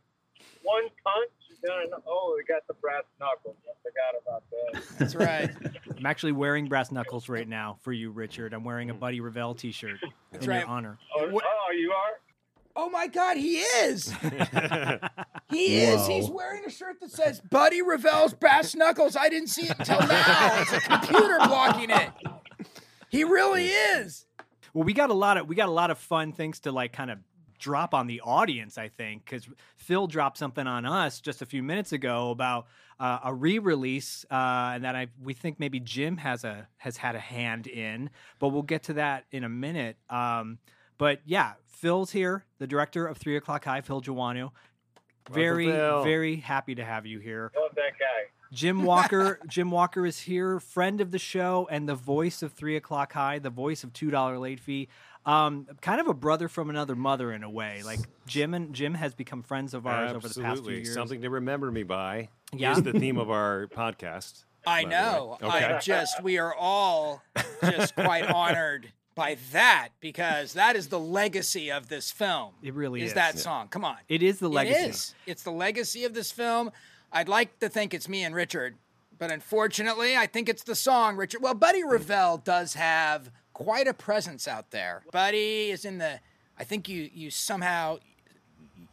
one 0.62 0.88
punch. 1.04 1.32
Then 1.62 1.88
oh, 2.06 2.36
we 2.36 2.44
got 2.44 2.66
the 2.68 2.74
brass 2.74 3.04
knuckles. 3.18 3.56
I 3.64 3.74
forgot 3.80 4.12
about 4.20 4.44
that. 4.50 4.98
That's 4.98 5.14
right. 5.14 5.50
I'm 5.96 6.06
actually 6.06 6.32
wearing 6.32 6.68
brass 6.68 6.92
knuckles 6.92 7.28
right 7.28 7.48
now 7.48 7.78
for 7.80 7.92
you, 7.92 8.10
Richard. 8.10 8.52
I'm 8.52 8.62
wearing 8.62 8.90
a 8.90 8.92
hmm. 8.92 9.00
Buddy 9.00 9.20
Revell 9.20 9.54
t-shirt 9.54 9.98
That's 10.32 10.44
in 10.44 10.50
right. 10.50 10.60
your 10.60 10.68
honor. 10.68 10.98
Oh, 11.16 11.30
oh, 11.32 11.72
you 11.72 11.92
are. 11.92 12.12
Oh 12.78 12.90
my 12.90 13.06
God, 13.06 13.38
he 13.38 13.60
is. 13.60 14.12
He 15.48 15.76
is. 15.76 16.06
He's 16.06 16.28
wearing 16.28 16.64
a 16.64 16.70
shirt 16.70 17.00
that 17.00 17.10
says 17.10 17.40
Buddy 17.40 17.80
Revell's 17.80 18.34
Brass 18.34 18.74
Knuckles. 18.74 19.16
I 19.16 19.28
didn't 19.28 19.48
see 19.48 19.66
it 19.66 19.76
until 19.78 20.00
now. 20.00 20.60
It's 20.60 20.72
a 20.72 20.80
computer 20.80 21.38
blocking 21.46 21.90
it. 21.90 22.10
He 23.08 23.24
really 23.24 23.66
is. 23.66 24.26
Well, 24.74 24.84
we 24.84 24.92
got 24.92 25.10
a 25.10 25.14
lot 25.14 25.36
of 25.36 25.48
we 25.48 25.54
got 25.54 25.68
a 25.68 25.72
lot 25.72 25.90
of 25.90 25.98
fun 25.98 26.32
things 26.32 26.60
to 26.60 26.72
like 26.72 26.92
kind 26.92 27.10
of 27.10 27.18
drop 27.58 27.94
on 27.94 28.06
the 28.06 28.20
audience. 28.20 28.78
I 28.78 28.88
think 28.88 29.24
because 29.24 29.48
Phil 29.76 30.06
dropped 30.06 30.38
something 30.38 30.66
on 30.66 30.84
us 30.84 31.20
just 31.20 31.42
a 31.42 31.46
few 31.46 31.62
minutes 31.62 31.92
ago 31.92 32.30
about 32.30 32.66
uh, 32.98 33.20
a 33.24 33.34
re-release, 33.34 34.24
uh, 34.30 34.72
and 34.74 34.84
that 34.84 34.96
I 34.96 35.08
we 35.22 35.34
think 35.34 35.58
maybe 35.58 35.80
Jim 35.80 36.16
has 36.18 36.44
a 36.44 36.68
has 36.78 36.96
had 36.96 37.14
a 37.14 37.20
hand 37.20 37.66
in, 37.66 38.10
but 38.38 38.48
we'll 38.48 38.62
get 38.62 38.84
to 38.84 38.94
that 38.94 39.24
in 39.30 39.44
a 39.44 39.48
minute. 39.48 39.96
Um, 40.10 40.58
but 40.98 41.20
yeah, 41.24 41.54
Phil's 41.66 42.10
here, 42.10 42.44
the 42.58 42.66
director 42.66 43.06
of 43.06 43.18
Three 43.18 43.36
O'clock 43.36 43.64
High, 43.64 43.80
Phil 43.82 44.00
Joanou. 44.00 44.50
Very, 45.30 45.66
Phil. 45.66 46.04
very 46.04 46.36
happy 46.36 46.76
to 46.76 46.84
have 46.84 47.04
you 47.04 47.18
here. 47.18 47.50
Love 47.56 47.74
that 47.74 47.98
guy. 47.98 48.30
Jim 48.56 48.82
Walker. 48.84 49.38
Jim 49.46 49.70
Walker 49.70 50.06
is 50.06 50.18
here, 50.20 50.58
friend 50.58 51.00
of 51.02 51.10
the 51.10 51.18
show 51.18 51.68
and 51.70 51.86
the 51.88 51.94
voice 51.94 52.42
of 52.42 52.52
Three 52.54 52.74
O'clock 52.76 53.12
High, 53.12 53.38
the 53.38 53.50
voice 53.50 53.84
of 53.84 53.92
Two 53.92 54.10
Dollar 54.10 54.38
Late 54.38 54.60
Fee. 54.60 54.88
Um, 55.26 55.66
kind 55.82 56.00
of 56.00 56.06
a 56.06 56.14
brother 56.14 56.48
from 56.48 56.70
another 56.70 56.94
mother 56.96 57.32
in 57.32 57.42
a 57.42 57.50
way. 57.50 57.82
Like 57.84 58.00
Jim 58.26 58.54
and 58.54 58.74
Jim 58.74 58.94
has 58.94 59.14
become 59.14 59.42
friends 59.42 59.74
of 59.74 59.86
ours 59.86 60.12
over 60.12 60.26
the 60.28 60.40
past 60.40 60.64
few 60.64 60.72
years. 60.72 60.94
Something 60.94 61.20
to 61.22 61.30
remember 61.30 61.70
me 61.70 61.82
by. 61.82 62.30
Yeah. 62.52 62.72
Is 62.72 62.82
the 62.82 62.92
theme 62.92 63.18
of 63.18 63.30
our 63.30 63.66
podcast. 63.66 64.44
I 64.66 64.82
by 64.84 64.88
the 64.88 64.88
way. 64.88 64.90
know. 65.00 65.38
Okay. 65.42 65.64
I 65.64 65.78
just, 65.80 66.22
we 66.22 66.38
are 66.38 66.54
all 66.54 67.22
just 67.62 67.94
quite 67.94 68.24
honored 68.30 68.90
by 69.14 69.36
that 69.52 69.88
because 70.00 70.52
that 70.54 70.76
is 70.76 70.88
the 70.88 70.98
legacy 71.00 71.70
of 71.72 71.88
this 71.88 72.10
film. 72.10 72.52
It 72.62 72.74
really 72.74 73.02
is. 73.02 73.14
that 73.14 73.34
Yeah. 73.34 73.40
song. 73.40 73.68
Come 73.68 73.84
on. 73.84 73.96
It 74.08 74.22
is 74.22 74.38
the 74.38 74.48
legacy. 74.48 74.78
It 74.80 74.90
is. 74.90 75.14
It's 75.26 75.42
the 75.42 75.50
legacy 75.52 76.04
of 76.04 76.14
this 76.14 76.30
film. 76.32 76.70
I'd 77.16 77.28
like 77.28 77.58
to 77.60 77.68
think 77.70 77.94
it's 77.94 78.08
me 78.08 78.22
and 78.24 78.34
Richard 78.34 78.74
But 79.18 79.30
unfortunately, 79.32 80.16
I 80.16 80.26
think 80.26 80.48
it's 80.48 80.62
the 80.62 80.74
song, 80.74 81.16
Richard. 81.16 81.40
Well, 81.42 81.54
Buddy 81.54 81.82
Revell 81.82 82.36
does 82.36 82.74
have 82.74 83.30
quite 83.54 83.88
a 83.88 83.94
presence 83.94 84.46
out 84.46 84.70
there. 84.70 85.02
Buddy 85.10 85.70
is 85.70 85.84
in 85.86 85.96
the. 85.98 86.20
I 86.58 86.64
think 86.64 86.86
you 86.88 87.08
you 87.14 87.30
somehow 87.30 87.98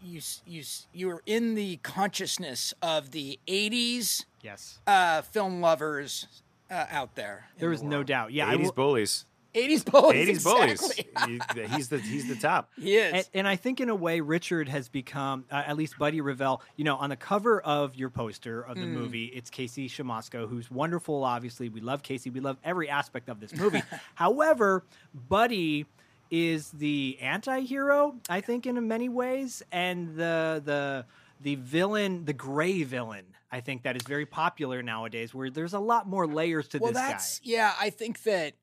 you 0.01 0.21
you 0.45 0.63
you 0.93 1.07
were 1.07 1.21
in 1.25 1.55
the 1.55 1.77
consciousness 1.77 2.73
of 2.81 3.11
the 3.11 3.37
'80s 3.47 4.25
Yes. 4.41 4.79
uh, 4.87 5.21
film 5.23 5.59
lovers 5.61 6.27
uh, 6.71 6.85
out 6.89 7.15
there. 7.15 7.47
in 7.55 7.59
There 7.59 7.75
the 7.75 7.83
no 7.83 8.03
doubt. 8.03 8.31
Yeah, 8.31 8.49
80s 8.53 8.63
will- 8.63 8.71
bullies. 8.71 9.25
80s 9.53 9.85
bullies. 9.85 10.41
80s 10.41 10.43
bullies. 10.43 10.71
exactly. 10.99 11.67
He- 11.67 11.75
he's 11.75 11.87
the 11.89 11.99
he's 11.99 12.27
the 12.27 12.35
top. 12.35 12.69
he 12.79 12.95
is. 12.97 13.13
And, 13.13 13.29
and 13.33 13.47
I 13.47 13.55
think 13.55 13.79
in 13.79 13.89
a 13.89 13.95
way, 13.95 14.19
Richard 14.21 14.67
has 14.69 14.89
become, 14.89 15.45
uh, 15.51 15.63
at 15.65 15.77
least 15.77 15.97
Buddy 15.97 16.21
Revell, 16.21 16.61
you 16.75 16.83
know, 16.83 16.95
on 16.95 17.09
the 17.09 17.15
cover 17.15 17.61
of 17.61 17.95
your 17.95 18.09
poster 18.09 18.61
of 18.61 18.75
the 18.77 18.85
movie, 18.85 19.25
it's 19.25 19.49
Casey 19.49 19.87
Siemaszko, 19.87 20.49
who's 20.49 20.69
wonderful, 20.71 21.23
obviously. 21.23 21.69
We 21.69 21.81
love 21.81 22.03
Casey. 22.03 22.29
We 22.29 22.39
love 22.39 22.57
every 22.63 22.89
aspect 22.89 23.29
of 23.29 23.39
this 23.39 23.53
movie. 23.55 23.83
However, 24.15 24.83
Buddy 25.29 25.85
is 26.31 26.71
the 26.71 27.17
anti-hero, 27.21 28.15
I 28.29 28.41
think, 28.41 28.65
in 28.65 28.87
many 28.87 29.09
ways, 29.09 29.61
and 29.71 30.15
the 30.15 30.61
the 30.63 31.05
the 31.41 31.55
villain, 31.55 32.25
the 32.25 32.33
gray 32.33 32.83
villain, 32.83 33.25
I 33.51 33.59
think 33.59 33.83
that 33.83 33.95
is 33.95 34.01
very 34.03 34.25
popular 34.25 34.81
nowadays, 34.81 35.33
where 35.33 35.49
there's 35.51 35.73
a 35.73 35.79
lot 35.79 36.07
more 36.07 36.25
layers 36.25 36.67
to 36.69 36.79
well, 36.79 36.91
this 36.91 37.01
that's 37.01 37.39
guy. 37.39 37.43
yeah. 37.51 37.73
I 37.79 37.89
think 37.91 38.23
that 38.23 38.53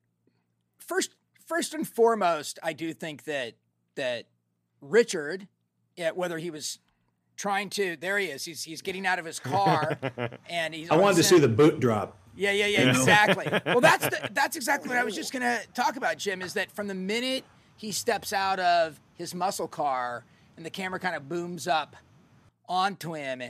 first, 0.91 1.15
first 1.45 1.73
and 1.73 1.87
foremost, 1.87 2.59
I 2.61 2.73
do 2.73 2.93
think 2.93 3.23
that 3.23 3.53
that 3.95 4.25
Richard, 4.81 5.47
yeah, 5.95 6.11
whether 6.11 6.37
he 6.37 6.51
was 6.51 6.79
trying 7.37 7.69
to, 7.71 7.95
there 7.97 8.17
he 8.17 8.27
is. 8.27 8.43
He's 8.43 8.63
he's 8.63 8.81
getting 8.81 9.05
out 9.07 9.19
of 9.19 9.25
his 9.25 9.39
car, 9.39 9.97
and 10.49 10.73
he's. 10.73 10.89
I 10.89 10.95
wanted 10.97 11.13
to 11.13 11.17
his 11.17 11.27
see 11.27 11.39
the 11.39 11.47
boot 11.47 11.79
drop. 11.79 12.17
Yeah, 12.35 12.51
yeah, 12.51 12.67
yeah, 12.67 12.89
exactly. 12.89 13.47
well, 13.65 13.81
that's 13.81 14.07
the, 14.07 14.29
that's 14.33 14.55
exactly 14.55 14.89
what 14.89 14.97
I 14.97 15.03
was 15.03 15.15
just 15.15 15.31
gonna 15.33 15.59
talk 15.73 15.95
about, 15.95 16.17
Jim. 16.17 16.41
Is 16.41 16.53
that 16.53 16.71
from 16.71 16.87
the 16.87 16.95
minute 16.95 17.43
he 17.77 17.91
steps 17.91 18.33
out 18.33 18.59
of 18.59 18.99
his 19.15 19.33
muscle 19.33 19.67
car 19.67 20.25
and 20.57 20.65
the 20.65 20.69
camera 20.69 20.99
kind 20.99 21.15
of 21.15 21.27
booms 21.29 21.67
up 21.67 21.95
onto 22.67 23.13
him, 23.13 23.41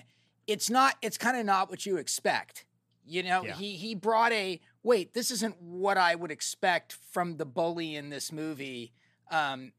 it's 0.48 0.70
not. 0.70 0.96
It's 1.02 1.18
kind 1.18 1.38
of 1.38 1.46
not 1.46 1.70
what 1.70 1.86
you 1.86 1.98
expect. 1.98 2.66
You 3.06 3.24
know, 3.24 3.44
Yeah. 3.44 3.54
he 3.56 3.76
he 3.76 3.96
brought 3.96 4.32
a 4.32 4.60
wait. 4.84 5.14
This 5.14 5.32
isn't 5.32 5.62
what 5.62 5.98
I 5.98 6.16
would 6.16 6.32
expect 6.32 6.98
from 7.12 7.38
the 7.38 7.46
bully 7.46 7.96
in 7.96 8.10
this 8.10 8.32
movie. 8.32 8.92
Um, 9.30 9.74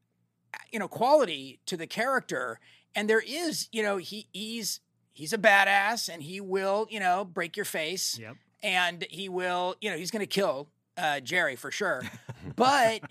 you 0.71 0.79
know, 0.79 0.87
quality 0.87 1.59
to 1.65 1.75
the 1.77 1.87
character, 1.87 2.59
and 2.95 3.09
there 3.09 3.23
is, 3.25 3.67
you 3.71 3.81
know, 3.83 3.97
he 3.97 4.27
he's 4.31 4.79
he's 5.11 5.33
a 5.33 5.37
badass, 5.37 6.09
and 6.13 6.21
he 6.23 6.39
will, 6.41 6.87
you 6.89 6.99
know, 6.99 7.25
break 7.25 7.55
your 7.57 7.65
face 7.65 8.17
Yep. 8.19 8.35
and 8.61 9.05
he 9.09 9.29
will, 9.29 9.75
you 9.81 9.89
know, 9.89 9.97
he's 9.97 10.11
going 10.11 10.21
to 10.21 10.27
kill 10.27 10.69
uh, 10.97 11.19
Jerry 11.19 11.55
for 11.55 11.71
sure. 11.71 12.03
but 12.55 13.01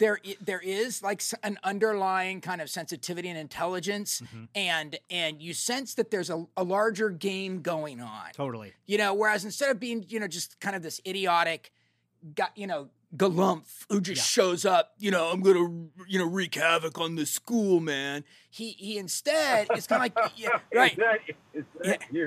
there, 0.00 0.18
there 0.40 0.60
is 0.60 1.02
like 1.02 1.22
an 1.42 1.58
underlying 1.62 2.40
kind 2.40 2.60
of 2.60 2.70
sensitivity 2.70 3.28
and 3.28 3.38
intelligence, 3.38 4.22
mm-hmm. 4.22 4.44
and 4.54 4.98
and 5.10 5.40
you 5.40 5.52
sense 5.52 5.94
that 5.94 6.10
there's 6.10 6.30
a, 6.30 6.46
a 6.56 6.64
larger 6.64 7.10
game 7.10 7.60
going 7.60 8.00
on. 8.00 8.30
Totally. 8.32 8.72
You 8.86 8.98
know, 8.98 9.12
whereas 9.14 9.44
instead 9.44 9.70
of 9.70 9.78
being, 9.78 10.06
you 10.08 10.18
know, 10.18 10.26
just 10.26 10.58
kind 10.58 10.74
of 10.74 10.82
this 10.82 11.00
idiotic, 11.06 11.70
got 12.34 12.56
you 12.56 12.66
know, 12.66 12.88
galumph 13.14 13.84
who 13.90 14.00
just 14.00 14.26
shows 14.26 14.64
up, 14.64 14.94
you 14.98 15.10
know, 15.10 15.30
I'm 15.30 15.42
gonna, 15.42 15.70
you 16.08 16.18
know, 16.18 16.26
wreak 16.26 16.54
havoc 16.54 16.98
on 16.98 17.16
the 17.16 17.26
school, 17.26 17.78
man. 17.78 18.24
He 18.48 18.70
he 18.70 18.96
instead 18.96 19.68
is 19.76 19.86
kind 19.86 20.02
of 20.06 20.16
like, 20.16 20.32
yeah, 20.36 20.60
right. 20.74 20.92
Is 20.92 20.96
that, 20.98 21.18
is 21.52 21.64
that 21.82 22.00
Yeah. 22.10 22.24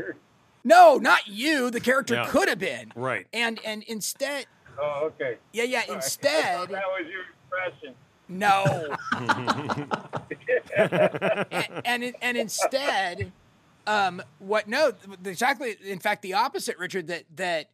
No, 0.63 0.97
not 0.97 1.27
you. 1.27 1.71
The 1.71 1.81
character 1.81 2.13
Yeah. 2.13 2.27
could 2.27 2.47
have 2.47 2.59
been. 2.59 2.93
Right. 2.95 3.25
And 3.33 3.59
and 3.65 3.81
instead, 3.83 4.45
Oh, 4.79 5.11
okay. 5.13 5.37
yeah, 5.51 5.63
yeah. 5.63 5.81
Sorry. 5.85 5.95
Instead, 5.95 6.69
that 6.69 6.69
was 6.69 7.07
your 7.11 7.23
impression. 7.53 7.95
no. 8.29 8.95
and, 10.77 12.03
and 12.03 12.15
and 12.21 12.37
instead, 12.37 13.31
um, 13.87 14.21
what? 14.39 14.67
No, 14.67 14.93
exactly. 15.25 15.75
In 15.85 15.99
fact, 15.99 16.21
the 16.21 16.33
opposite, 16.33 16.77
Richard. 16.77 17.07
That 17.07 17.23
that, 17.35 17.69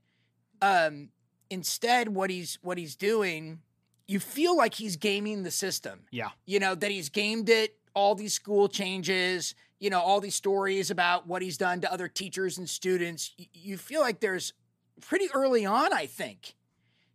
um, 0.61 1.09
instead, 1.49 2.09
what 2.09 2.29
he's 2.29 2.57
what 2.61 2.77
he's 2.77 2.95
doing, 2.95 3.59
you 4.07 4.19
feel 4.19 4.55
like 4.57 4.73
he's 4.75 4.95
gaming 4.97 5.43
the 5.43 5.51
system. 5.51 6.01
Yeah. 6.11 6.29
You 6.45 6.59
know 6.59 6.75
that 6.75 6.91
he's 6.91 7.09
gamed 7.09 7.49
it. 7.49 7.75
All 7.93 8.15
these 8.15 8.33
school 8.33 8.67
changes. 8.69 9.55
You 9.79 9.89
know 9.89 10.01
all 10.01 10.19
these 10.19 10.35
stories 10.35 10.91
about 10.91 11.27
what 11.27 11.41
he's 11.41 11.57
done 11.57 11.81
to 11.81 11.91
other 11.91 12.07
teachers 12.07 12.57
and 12.57 12.67
students. 12.69 13.31
y- 13.39 13.47
You 13.53 13.77
feel 13.77 14.01
like 14.01 14.19
there's 14.19 14.53
pretty 15.01 15.29
early 15.33 15.65
on. 15.65 15.93
I 15.93 16.05
think 16.05 16.55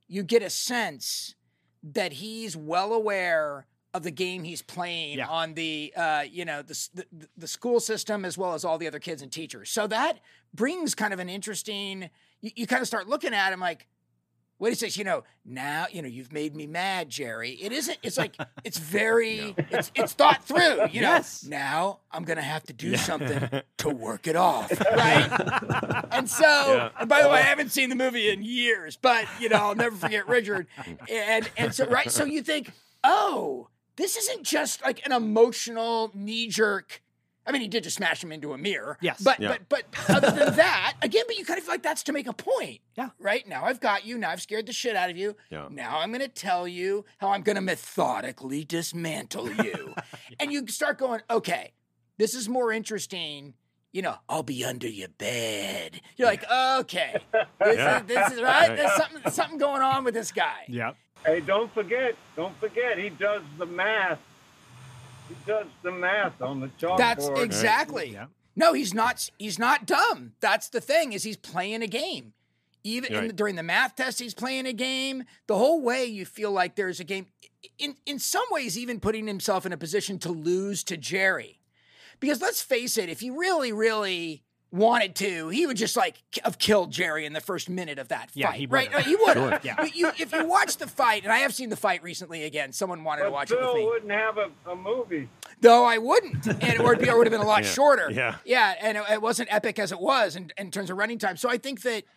you 0.08 0.22
get 0.22 0.42
a 0.42 0.50
sense 0.50 1.34
that 1.92 2.14
he's 2.14 2.56
well 2.56 2.92
aware 2.94 3.66
of 3.92 4.02
the 4.02 4.10
game 4.10 4.42
he's 4.42 4.62
playing 4.62 5.18
Yeah. 5.18 5.28
on 5.28 5.54
the 5.54 5.92
uh, 5.96 6.24
you 6.28 6.44
know 6.44 6.62
the, 6.62 6.88
the 6.94 7.06
the 7.36 7.46
school 7.46 7.78
system 7.78 8.24
as 8.24 8.36
well 8.36 8.54
as 8.54 8.64
all 8.64 8.76
the 8.78 8.88
other 8.88 8.98
kids 8.98 9.22
and 9.22 9.30
teachers. 9.30 9.70
So 9.70 9.86
that 9.86 10.18
brings 10.52 10.94
kind 10.96 11.12
of 11.14 11.20
an 11.20 11.28
interesting. 11.28 12.10
You, 12.40 12.50
you 12.56 12.66
kind 12.66 12.82
of 12.82 12.88
start 12.88 13.08
looking 13.08 13.32
at 13.32 13.52
him 13.52 13.60
like, 13.60 13.86
wait 14.58 14.70
he 14.70 14.74
says, 14.76 14.96
you 14.96 15.04
know, 15.04 15.24
now 15.44 15.86
you 15.90 16.02
know 16.02 16.08
you've 16.08 16.32
made 16.32 16.54
me 16.54 16.66
mad, 16.66 17.08
Jerry. 17.08 17.52
It 17.52 17.72
isn't. 17.72 17.98
It's 18.02 18.16
like 18.16 18.36
it's 18.64 18.78
very. 18.78 19.54
It's 19.70 19.90
it's 19.94 20.12
thought 20.12 20.44
through. 20.44 20.88
You 20.90 21.00
know. 21.00 21.08
Yes. 21.14 21.44
Now 21.44 22.00
I'm 22.12 22.24
gonna 22.24 22.42
have 22.42 22.62
to 22.64 22.72
do 22.72 22.96
something 22.96 23.62
to 23.78 23.88
work 23.88 24.26
it 24.26 24.36
off, 24.36 24.70
right? 24.96 26.06
and 26.12 26.28
so, 26.30 26.90
and 26.98 27.08
by 27.08 27.22
the 27.22 27.28
way, 27.28 27.38
I 27.38 27.40
oh. 27.40 27.44
haven't 27.44 27.70
seen 27.70 27.88
the 27.88 27.96
movie 27.96 28.30
in 28.30 28.42
years, 28.42 28.96
but 28.96 29.26
you 29.40 29.48
know, 29.48 29.56
I'll 29.56 29.74
never 29.74 29.96
forget 29.96 30.28
Richard. 30.28 30.66
And 31.10 31.50
and 31.56 31.74
so 31.74 31.86
right, 31.86 32.10
so 32.10 32.24
you 32.24 32.42
think, 32.42 32.70
oh, 33.02 33.68
this 33.96 34.16
isn't 34.16 34.44
just 34.44 34.82
like 34.82 35.04
an 35.06 35.12
emotional 35.12 36.10
knee 36.14 36.48
jerk. 36.48 37.02
I 37.46 37.52
mean, 37.52 37.60
he 37.60 37.68
did 37.68 37.84
just 37.84 37.96
smash 37.96 38.22
him 38.24 38.32
into 38.32 38.52
a 38.52 38.58
mirror. 38.58 38.96
Yes. 39.00 39.20
But 39.22 39.38
Yeah. 39.40 39.56
but 39.68 39.90
but 39.90 40.10
other 40.10 40.30
than 40.30 40.56
that, 40.56 40.94
again, 41.02 41.24
but 41.26 41.36
you 41.38 41.44
kind 41.44 41.58
of 41.58 41.64
feel 41.64 41.74
like 41.74 41.82
that's 41.82 42.02
to 42.04 42.12
make 42.12 42.26
a 42.26 42.32
point. 42.32 42.80
Yeah. 42.96 43.10
Right 43.18 43.46
now, 43.46 43.64
I've 43.64 43.80
got 43.80 44.04
you. 44.06 44.16
Now 44.18 44.30
I've 44.30 44.40
scared 44.42 44.66
the 44.66 44.72
shit 44.72 44.96
out 44.96 45.10
of 45.10 45.16
you. 45.16 45.36
Yeah. 45.50 45.68
Now 45.70 45.98
I'm 46.00 46.10
going 46.10 46.20
to 46.22 46.28
tell 46.28 46.66
you 46.66 47.04
how 47.18 47.28
I'm 47.30 47.42
going 47.42 47.56
to 47.56 47.62
methodically 47.62 48.64
dismantle 48.64 49.50
you, 49.52 49.94
and 50.40 50.52
you 50.52 50.66
start 50.68 50.98
going, 50.98 51.20
okay, 51.30 51.72
this 52.18 52.34
is 52.34 52.48
more 52.48 52.72
interesting. 52.72 53.54
You 53.92 54.02
know, 54.02 54.16
I'll 54.28 54.42
be 54.42 54.64
under 54.64 54.88
your 54.88 55.08
bed. 55.08 56.00
You're 56.16 56.26
like, 56.26 56.44
okay, 56.50 57.16
this, 57.32 57.76
Yeah. 57.76 58.00
is, 58.00 58.06
this 58.06 58.32
is 58.32 58.42
right. 58.42 58.74
There's 58.76 58.92
something 58.94 59.30
something 59.32 59.58
going 59.58 59.82
on 59.82 60.02
with 60.02 60.14
this 60.14 60.32
guy. 60.32 60.64
Yep. 60.68 60.96
Hey, 61.24 61.40
don't 61.40 61.72
forget, 61.72 62.16
don't 62.36 62.58
forget, 62.58 62.98
he 62.98 63.08
does 63.10 63.42
the 63.58 63.66
math. 63.66 64.18
He 65.28 65.34
does 65.46 65.66
the 65.82 65.90
math 65.92 66.40
on 66.42 66.60
the 66.60 66.68
chalkboard. 66.80 66.98
That's 66.98 67.28
exactly. 67.28 68.10
Yeah. 68.12 68.26
No, 68.56 68.72
he's 68.72 68.94
not. 68.94 69.28
He's 69.38 69.58
not 69.58 69.86
dumb. 69.86 70.32
That's 70.40 70.68
the 70.68 70.80
thing 70.80 71.12
is 71.12 71.22
he's 71.22 71.36
playing 71.36 71.82
a 71.82 71.86
game. 71.86 72.34
Even 72.86 73.12
in 73.12 73.18
Right. 73.18 73.26
the, 73.28 73.32
during 73.32 73.56
the 73.56 73.62
math 73.62 73.96
test, 73.96 74.20
he's 74.20 74.34
playing 74.34 74.66
a 74.66 74.72
game. 74.74 75.24
The 75.46 75.56
whole 75.56 75.80
way 75.80 76.04
you 76.04 76.26
feel 76.26 76.50
like 76.52 76.76
there's 76.76 77.00
a 77.00 77.04
game. 77.04 77.26
In 77.78 77.96
in 78.04 78.18
some 78.18 78.44
ways, 78.50 78.78
even 78.78 79.00
putting 79.00 79.26
himself 79.26 79.64
in 79.64 79.72
a 79.72 79.76
position 79.78 80.18
to 80.20 80.30
lose 80.30 80.84
to 80.84 80.96
Jerry, 80.98 81.60
because 82.20 82.42
let's 82.42 82.60
face 82.60 82.98
it, 82.98 83.08
if 83.08 83.20
he 83.20 83.30
really, 83.30 83.72
really 83.72 84.42
wanted 84.74 85.14
to, 85.16 85.48
he 85.48 85.66
would 85.66 85.76
just 85.76 85.96
like 85.96 86.16
have 86.44 86.58
killed 86.58 86.90
Jerry 86.90 87.24
in 87.26 87.32
the 87.32 87.40
first 87.40 87.68
minute 87.70 87.98
of 87.98 88.08
that 88.08 88.30
Yeah, 88.34 88.48
fight. 88.50 88.58
he 88.60 88.66
right? 88.66 88.90
would've. 88.90 89.06
He 89.06 89.16
would. 89.16 89.32
Sure. 89.34 89.50
have. 89.50 89.64
Yeah. 89.64 89.74
But 89.76 89.94
you, 89.94 90.10
if 90.18 90.32
you 90.32 90.46
watch 90.46 90.76
the 90.78 90.86
fight, 90.86 91.22
and 91.24 91.32
I 91.32 91.38
have 91.38 91.54
seen 91.54 91.70
the 91.70 91.76
fight 91.76 92.02
recently 92.02 92.44
again, 92.44 92.72
someone 92.72 93.04
wanted 93.04 93.20
to 93.22 93.26
But 93.26 93.32
watch 93.32 93.50
it 93.50 93.54
with 93.54 93.60
Bill 93.64 93.74
me. 93.76 93.84
wouldn't 93.86 94.12
have 94.12 94.36
a, 94.38 94.50
a 94.70 94.74
movie. 94.76 95.28
No, 95.62 95.84
I 95.84 95.98
wouldn't, 95.98 96.46
and 96.46 96.62
it 96.62 96.82
would, 96.82 96.98
be, 96.98 97.08
it 97.08 97.16
would 97.16 97.26
have 97.26 97.32
been 97.32 97.40
a 97.40 97.46
lot 97.46 97.62
Yeah. 97.64 97.70
shorter. 97.70 98.10
Yeah. 98.10 98.36
yeah, 98.44 98.74
and 98.80 98.98
it, 98.98 99.04
it 99.12 99.22
wasn't 99.22 99.52
epic 99.52 99.78
as 99.78 99.92
it 99.92 100.00
was 100.00 100.36
in, 100.36 100.52
in 100.58 100.70
terms 100.70 100.90
of 100.90 100.96
running 100.98 101.18
time. 101.18 101.36
So 101.36 101.48
I 101.48 101.56
think 101.58 101.82
that, 101.82 102.02
be- 102.02 102.08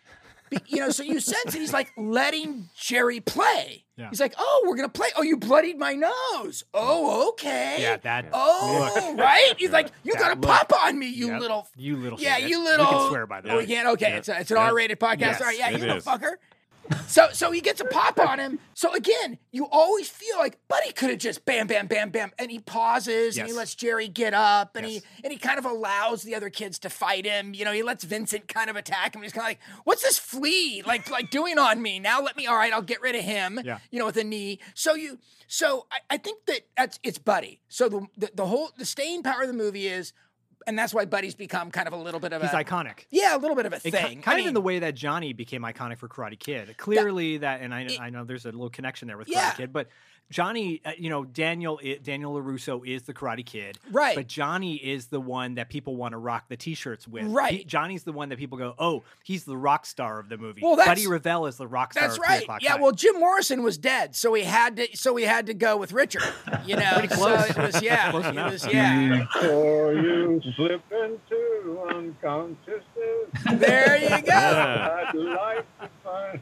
you 0.66 0.78
know, 0.80 0.90
so 0.90 1.02
you 1.02 1.20
sense 1.20 1.54
it. 1.54 1.58
he's 1.58 1.72
like 1.72 1.90
letting 1.96 2.68
Jerry 2.76 3.20
play. 3.20 3.84
Yeah. 3.96 4.08
He's 4.10 4.20
like, 4.20 4.34
oh, 4.38 4.64
we're 4.66 4.76
gonna 4.76 4.88
play. 4.88 5.08
Oh, 5.16 5.22
you 5.22 5.36
bloodied 5.36 5.76
my 5.78 5.94
nose. 5.94 6.62
Oh, 6.72 7.30
okay. 7.30 7.78
Yeah, 7.80 7.96
that 7.98 8.26
Oh, 8.32 9.14
right. 9.18 9.54
He's 9.58 9.70
like, 9.70 9.88
you 10.04 10.12
That 10.12 10.20
gotta 10.20 10.34
look. 10.40 10.42
pop 10.48 10.72
on 10.84 10.98
me, 10.98 11.08
you 11.08 11.28
Yep. 11.28 11.40
little. 11.40 11.68
You 11.76 11.96
little 11.96 12.20
Yeah, 12.20 12.36
shit. 12.36 12.48
you 12.50 12.62
little. 12.62 12.86
We 12.86 12.92
can 12.92 13.08
swear 13.08 13.26
by 13.26 13.40
the 13.40 13.50
Oh, 13.50 13.56
way. 13.56 13.62
we 13.66 13.74
can't. 13.74 13.88
Okay, 13.88 14.12
it's, 14.12 14.28
a, 14.28 14.40
it's 14.40 14.50
an 14.52 14.56
Yeah. 14.56 14.64
R-rated 14.68 15.00
podcast. 15.00 15.20
Yes, 15.20 15.40
All 15.40 15.46
right, 15.48 15.58
yeah, 15.58 15.70
you 15.70 15.78
little 15.78 15.96
is. 15.96 16.04
fucker. 16.04 16.34
So, 17.06 17.28
so 17.32 17.50
he 17.50 17.60
gets 17.60 17.80
a 17.80 17.84
pop 17.84 18.18
on 18.20 18.38
him. 18.38 18.58
So 18.74 18.94
again, 18.94 19.38
you 19.50 19.66
always 19.70 20.08
feel 20.08 20.36
like 20.38 20.58
Buddy 20.68 20.92
could 20.92 21.10
have 21.10 21.18
just 21.18 21.44
bam, 21.44 21.66
bam, 21.66 21.86
bam, 21.86 22.10
bam, 22.10 22.32
and 22.38 22.50
he 22.50 22.58
pauses 22.58 23.38
and 23.38 23.46
he 23.46 23.52
lets 23.54 23.74
Jerry 23.74 24.08
get 24.08 24.34
up 24.34 24.76
and 24.76 24.86
Yes. 24.86 25.02
he 25.02 25.24
and 25.24 25.32
he 25.32 25.38
kind 25.38 25.58
of 25.58 25.64
allows 25.64 26.22
the 26.22 26.34
other 26.34 26.50
kids 26.50 26.78
to 26.80 26.90
fight 26.90 27.24
him. 27.24 27.54
You 27.54 27.64
know, 27.64 27.72
he 27.72 27.82
lets 27.82 28.04
Vincent 28.04 28.46
kind 28.48 28.70
of 28.70 28.76
attack 28.76 29.14
him. 29.16 29.22
He's 29.22 29.32
kind 29.32 29.42
of 29.44 29.48
like, 29.48 29.60
"What's 29.84 30.02
this 30.02 30.18
flea 30.18 30.82
like 30.86 31.10
like 31.10 31.30
doing 31.30 31.58
on 31.58 31.80
me? 31.82 31.98
Now 31.98 32.20
let 32.22 32.36
me. 32.36 32.46
All 32.46 32.56
right, 32.56 32.72
I'll 32.72 32.82
get 32.82 33.00
rid 33.00 33.14
of 33.16 33.22
him. 33.24 33.60
Yeah. 33.64 33.78
You 33.90 33.98
know, 33.98 34.06
with 34.06 34.16
a 34.16 34.24
knee. 34.24 34.58
So 34.74 34.94
you, 34.94 35.18
so 35.46 35.86
I, 35.90 36.14
I 36.14 36.16
think 36.18 36.46
that 36.46 36.60
that's 36.76 36.98
it's 37.02 37.18
Buddy. 37.18 37.60
So 37.68 37.88
the, 37.88 38.06
the 38.16 38.30
the 38.34 38.46
whole 38.46 38.70
the 38.76 38.84
staying 38.84 39.22
power 39.22 39.42
of 39.42 39.48
the 39.48 39.54
movie 39.54 39.88
is 39.88 40.12
and 40.66 40.78
that's 40.78 40.92
why 40.92 41.04
Buddy's 41.04 41.34
become 41.34 41.70
kind 41.70 41.86
of 41.86 41.94
a 41.94 41.96
little 41.96 42.20
bit 42.20 42.32
of 42.32 42.42
a 42.42 42.46
He's 42.46 42.54
a 42.54 42.64
iconic. 42.64 43.06
yeah, 43.10 43.36
a 43.36 43.38
little 43.38 43.56
bit 43.56 43.66
of 43.66 43.72
a 43.72 43.76
It 43.76 43.90
thing. 43.92 44.22
kind 44.22 44.38
I 44.38 44.40
of 44.42 44.46
in 44.48 44.54
the 44.54 44.60
way 44.60 44.78
that 44.80 44.94
Johnny 44.94 45.32
became 45.32 45.62
iconic 45.62 45.98
for 45.98 46.08
Karate 46.08 46.38
Kid. 46.38 46.76
Clearly, 46.76 47.38
that, 47.38 47.60
and 47.60 47.74
I, 47.74 47.88
I 48.00 48.10
know 48.10 48.24
there's 48.24 48.44
a 48.44 48.50
little 48.52 48.70
connection 48.70 49.08
there 49.08 49.16
with 49.16 49.28
Yeah. 49.28 49.50
Karate 49.52 49.56
Kid, 49.56 49.72
but 49.72 49.88
Johnny, 50.30 50.80
uh, 50.84 50.92
you 50.98 51.08
know, 51.10 51.24
Daniel, 51.24 51.80
Daniel 52.02 52.34
LaRusso 52.34 52.86
is 52.86 53.02
the 53.02 53.14
Karate 53.14 53.44
Kid, 53.46 53.78
Right. 53.90 54.14
But 54.14 54.26
Johnny 54.26 54.76
is 54.76 55.06
the 55.06 55.20
one 55.20 55.54
that 55.54 55.68
people 55.70 55.96
want 55.96 56.12
to 56.12 56.18
rock 56.18 56.44
the 56.48 56.56
T-shirts 56.56 57.08
with, 57.08 57.24
Right. 57.26 57.52
He- 57.60 57.64
Johnny's 57.64 58.02
the 58.04 58.12
one 58.12 58.28
that 58.28 58.38
people 58.38 58.58
go, 58.58 58.74
oh, 58.78 59.04
he's 59.24 59.44
the 59.44 59.56
rock 59.56 59.86
star 59.86 60.18
of 60.18 60.28
the 60.28 60.36
movie. 60.36 60.60
Well, 60.62 60.76
that's- 60.76 60.88
Buddy 60.96 61.06
Revell 61.06 61.46
is 61.46 61.56
the 61.56 61.66
rock 61.66 61.92
star. 61.92 62.02
That's 62.08 62.18
of 62.18 62.24
Three 62.24 62.34
right. 62.48 62.62
Yeah. 62.62 62.72
High. 62.72 62.80
Well, 62.82 62.92
Jim 62.92 63.18
Morrison 63.18 63.62
was 63.62 63.78
dead, 63.78 64.14
so 64.14 64.34
he 64.34 64.44
had 64.44 64.76
to. 64.76 64.88
So 64.96 65.12
we 65.12 65.22
had 65.22 65.46
to 65.46 65.54
go 65.54 65.76
with 65.76 65.92
Richard. 65.92 66.22
You 66.66 66.76
know. 66.76 66.92
Pretty 66.94 67.08
close. 67.08 67.46
So 67.54 67.62
it 67.62 67.66
was 67.74 67.82
yeah. 67.82 68.10
Close 68.10 68.26
it 68.26 68.34
was 68.34 68.66
yeah. 68.66 69.26
Before 69.32 69.92
you 69.94 70.40
slip 70.56 70.82
into 70.92 71.80
unconsciousness, 71.94 73.60
There 73.60 73.96
you 73.96 74.22
go. 74.22 74.32
I'd 74.32 75.14
like 75.14 75.66
to 75.80 75.88
find. 76.04 76.40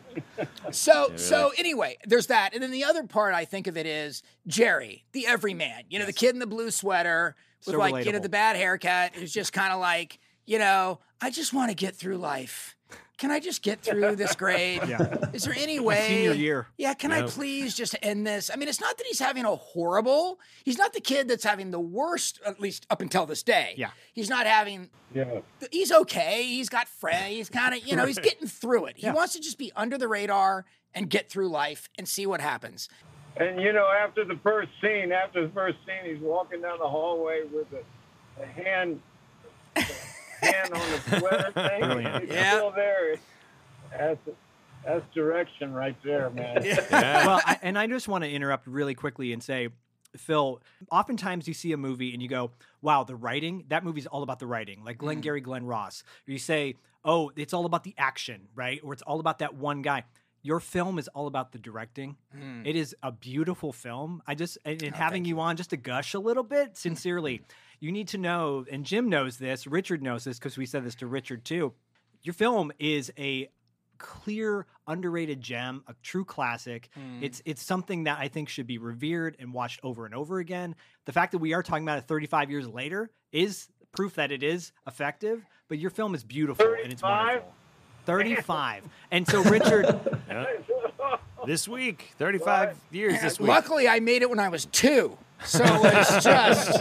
So 0.75 1.13
so 1.17 1.53
anyway, 1.59 1.99
there's 2.05 2.27
that, 2.29 2.55
and 2.55 2.63
then 2.63 2.71
the 2.71 2.85
other 2.85 3.05
part 3.05 3.35
I 3.35 3.45
think 3.45 3.67
of 3.67 3.76
it 3.77 3.87
is 3.87 4.23
Jerry, 4.47 5.05
the 5.13 5.27
everyman. 5.27 5.85
You 5.89 5.99
know, 5.99 6.07
the 6.07 6.13
kid 6.13 6.35
in 6.35 6.39
the 6.41 6.47
blue 6.47 6.71
sweater 6.71 7.37
with 7.67 7.75
So 7.75 7.79
like 7.79 8.05
you 8.05 8.13
know 8.13 8.19
the 8.19 8.29
bad 8.29 8.57
haircut, 8.57 9.15
who's 9.15 9.33
just 9.33 9.53
kind 9.53 9.73
of 9.73 9.81
like 9.81 10.19
you 10.47 10.59
know, 10.59 11.01
I 11.21 11.31
just 11.31 11.53
want 11.53 11.71
to 11.71 11.75
get 11.75 11.97
through 11.97 12.19
life. 12.19 12.75
Can 13.19 13.31
I 13.31 13.41
just 13.41 13.63
get 13.63 13.81
through 13.81 14.15
this 14.17 14.37
grade? 14.37 14.83
Yeah. 14.87 15.31
Is 15.33 15.45
there 15.45 15.55
any 15.57 15.79
My 15.81 15.85
way? 15.87 16.07
senior 16.07 16.35
year. 16.35 16.67
Yeah, 16.77 16.93
can 16.93 17.11
I 17.13 17.23
please 17.23 17.75
just 17.75 17.97
end 18.03 18.27
this? 18.27 18.51
I 18.53 18.57
mean, 18.57 18.69
it's 18.69 18.81
not 18.81 18.99
that 18.99 19.07
he's 19.07 19.19
having 19.19 19.47
a 19.47 19.57
horrible. 19.57 20.39
He's 20.65 20.77
not 20.77 20.93
the 20.93 21.01
kid 21.01 21.27
that's 21.27 21.43
having 21.43 21.71
the 21.71 21.81
worst, 21.81 22.41
at 22.45 22.61
least 22.61 22.87
up 22.91 23.01
until 23.01 23.25
this 23.25 23.43
day. 23.43 23.73
Yeah. 23.79 23.91
He's 24.13 24.29
not 24.29 24.47
having. 24.47 24.91
Yeah. 25.15 25.41
He's 25.73 25.91
okay. 25.91 26.43
He's 26.45 26.69
got 26.69 26.89
friends. 26.89 27.35
He's 27.35 27.49
kind 27.49 27.75
of, 27.75 27.85
you 27.87 27.97
know, 27.97 28.05
he's 28.07 28.19
getting 28.19 28.47
through 28.47 28.85
it. 28.87 28.99
He 28.99 29.07
Yeah. 29.07 29.15
wants 29.15 29.33
to 29.33 29.41
just 29.41 29.57
be 29.59 29.73
under 29.75 29.97
the 29.97 30.09
radar 30.09 30.67
and 30.95 31.09
get 31.09 31.31
through 31.31 31.49
life 31.49 31.89
and 31.99 32.07
see 32.07 32.27
what 32.27 32.43
happens. 32.43 32.89
And 33.39 33.61
you 33.61 33.73
know, 33.73 33.87
after 33.89 34.25
the 34.25 34.39
first 34.43 34.71
scene, 34.81 35.13
after 35.13 35.47
the 35.47 35.53
first 35.53 35.77
scene, 35.87 36.13
he's 36.15 36.23
walking 36.23 36.63
down 36.63 36.79
the 36.79 36.89
hallway 36.89 37.43
with 37.53 37.67
a, 37.73 38.43
a 38.43 38.47
hand, 38.47 39.01
a 39.77 39.83
hand 40.47 40.73
on 40.73 40.81
the 40.81 41.19
sweater 41.19 41.53
thing. 41.55 41.81
Brilliant. 41.81 42.25
It's 42.25 42.33
Yeah. 42.33 42.55
still 42.57 42.71
there. 42.73 43.17
That's 43.91 44.21
that's 44.85 45.15
direction 45.15 45.75
right 45.75 45.97
there, 46.05 46.31
man. 46.31 46.63
well, 46.93 47.41
I, 47.45 47.59
and 47.63 47.77
I 47.77 47.89
just 47.89 48.07
want 48.07 48.23
to 48.23 48.31
interrupt 48.31 48.69
really 48.69 48.95
quickly 48.95 49.33
and 49.33 49.43
say, 49.43 49.69
Phil, 50.17 50.63
oftentimes 50.93 51.49
you 51.49 51.55
see 51.55 51.73
a 51.73 51.77
movie 51.77 52.13
and 52.13 52.23
you 52.23 52.29
go, 52.29 52.53
wow, 52.83 53.03
the 53.03 53.17
writing, 53.17 53.65
that 53.69 53.83
movie's 53.85 54.07
all 54.07 54.23
about 54.23 54.39
the 54.39 54.47
writing, 54.47 54.85
like 54.85 54.99
Glenn 54.99 55.19
mm. 55.19 55.23
Gary, 55.23 55.41
Glenn 55.41 55.67
Ross. 55.67 56.05
Or 56.29 56.33
you 56.33 56.39
say, 56.39 56.77
oh, 57.05 57.33
it's 57.37 57.53
all 57.53 57.67
about 57.67 57.83
the 57.83 57.95
action, 57.99 58.49
right? 58.55 58.81
Or 58.85 58.93
it's 58.93 59.03
all 59.03 59.19
about 59.19 59.41
that 59.41 59.55
one 59.55 59.83
guy. 59.83 60.05
Your 60.47 60.61
film 60.61 60.97
is 61.01 61.09
all 61.09 61.27
about 61.27 61.51
the 61.51 61.59
directing. 61.59 62.15
Mm. 62.33 62.65
It 62.65 62.77
is 62.77 62.95
a 63.03 63.11
beautiful 63.11 63.73
film. 63.73 64.23
I 64.29 64.37
just, 64.37 64.59
and, 64.65 64.81
and 64.81 64.95
oh, 64.95 64.97
having 64.97 65.25
you 65.25 65.41
on 65.41 65.57
just 65.57 65.71
to 65.71 65.77
gush 65.77 66.15
a 66.15 66.21
little 66.21 66.45
bit, 66.45 66.77
sincerely, 66.77 67.43
you 67.81 67.91
need 67.91 68.07
to 68.09 68.19
know, 68.19 68.65
and 68.71 68.85
Jim 68.85 69.09
knows 69.09 69.39
this, 69.39 69.67
Richard 69.67 70.05
knows 70.05 70.23
this, 70.23 70.39
because 70.39 70.57
we 70.57 70.65
said 70.65 70.85
this 70.85 70.95
to 70.97 71.09
Richard 71.09 71.45
too. 71.45 71.73
Your 72.23 72.33
film 72.33 72.71
is 72.79 73.13
a 73.19 73.49
clear 73.99 74.67
underrated 74.87 75.41
gem 75.41 75.83
a 75.89 75.95
true 76.03 76.23
classic 76.23 76.91
mm. 77.01 77.19
it's 77.23 77.41
it's 77.47 77.63
something 77.63 78.05
that 78.05 78.19
i 78.19 78.29
think 78.29 78.47
should 78.47 78.67
be 78.67 78.77
revered 78.77 79.35
and 79.39 79.55
watched 79.55 79.81
over 79.83 80.05
and 80.05 80.15
over 80.15 80.39
again 80.39 80.75
the 81.07 81.13
fact 81.13 81.33
that 81.33 81.39
we 81.39 81.55
are 81.55 81.63
talking 81.63 81.83
about 81.83 81.97
it 81.97 82.05
35 82.07 82.51
years 82.51 82.69
later 82.69 83.11
is 83.33 83.69
proof 83.93 84.17
that 84.17 84.31
it 84.31 84.43
is 84.43 84.73
effective 84.87 85.47
but 85.69 85.79
your 85.79 85.89
film 85.89 86.15
is 86.15 86.25
beautiful 86.25 86.67
and 86.85 86.93
it's 86.93 87.01
35? 87.01 87.27
wonderful 87.27 87.55
35 88.07 88.85
and 89.11 89.27
so 89.29 89.43
richard 89.43 89.87
This 91.47 91.69
week, 91.69 92.11
35 92.19 92.77
years 92.91 93.21
this 93.21 93.39
week. 93.39 93.49
Luckily, 93.49 93.87
I 93.89 94.01
made 94.01 94.23
it 94.23 94.29
when 94.31 94.41
I 94.41 94.49
was 94.49 94.65
two. 94.67 95.17
So 95.45 95.63
it's 95.65 96.25
just, 96.25 96.81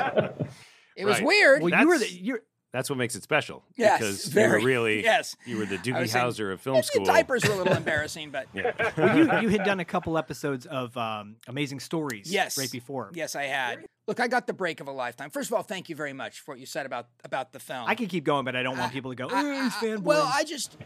it 0.95 1.05
was 1.05 1.17
Right. 1.17 1.23
weird. 1.23 1.61
well 1.61 1.79
you 1.81 1.87
were 1.87 1.99
the 1.99 2.39
That's- 2.75 2.89
what 2.89 2.97
makes 2.97 3.15
it 3.15 3.23
special. 3.23 3.63
Yes, 3.77 3.99
because 3.99 4.25
very. 4.25 4.47
you 4.47 4.53
were 4.53 4.65
really, 4.65 5.03
Yes. 5.03 5.35
you 5.45 5.57
were 5.57 5.65
the 5.65 5.75
I 5.75 5.77
Doogie 5.77 5.99
was 6.01 6.11
saying- 6.11 6.25
Howser 6.25 6.51
of 6.53 6.59
film 6.61 6.75
the 6.77 6.83
school. 6.83 7.05
diapers 7.05 7.43
were 7.45 7.53
a 7.53 7.57
little 7.57 7.73
embarrassing, 7.83 8.31
but 8.31 8.47
well, 8.97 9.17
you, 9.17 9.23
you 9.41 9.49
had 9.49 9.63
done 9.63 9.79
a 9.79 9.85
couple 9.85 10.17
episodes 10.17 10.65
of 10.65 10.95
um, 10.97 11.37
amazing 11.47 11.79
stories 11.79 12.31
Yes. 12.31 12.57
right 12.57 12.69
before 12.71 13.11
yes, 13.13 13.35
I 13.35 13.43
had. 13.43 13.85
Look, 14.07 14.19
I 14.19 14.27
got 14.27 14.45
the 14.45 14.53
break 14.53 14.81
of 14.81 14.87
a 14.87 14.91
lifetime. 14.91 15.29
First 15.31 15.49
of 15.49 15.55
all, 15.55 15.63
thank 15.63 15.89
you 15.89 15.95
very 15.95 16.13
much 16.13 16.41
for 16.41 16.51
what 16.51 16.59
you 16.59 16.65
said 16.65 16.85
about 16.85 17.07
about 17.23 17.53
the 17.53 17.59
film. 17.59 17.85
i 17.87 17.95
could 17.95 18.09
keep 18.09 18.23
going 18.23 18.45
but 18.45 18.55
i 18.55 18.61
don't 18.61 18.77
want 18.77 18.91
people 18.93 19.11
to 19.11 19.15
go 19.15 19.27
I- 19.29 19.41
oh, 19.43 19.63
he's 19.63 19.91
I- 19.93 19.95
well, 19.95 20.29
I 20.31 20.43
just, 20.43 20.77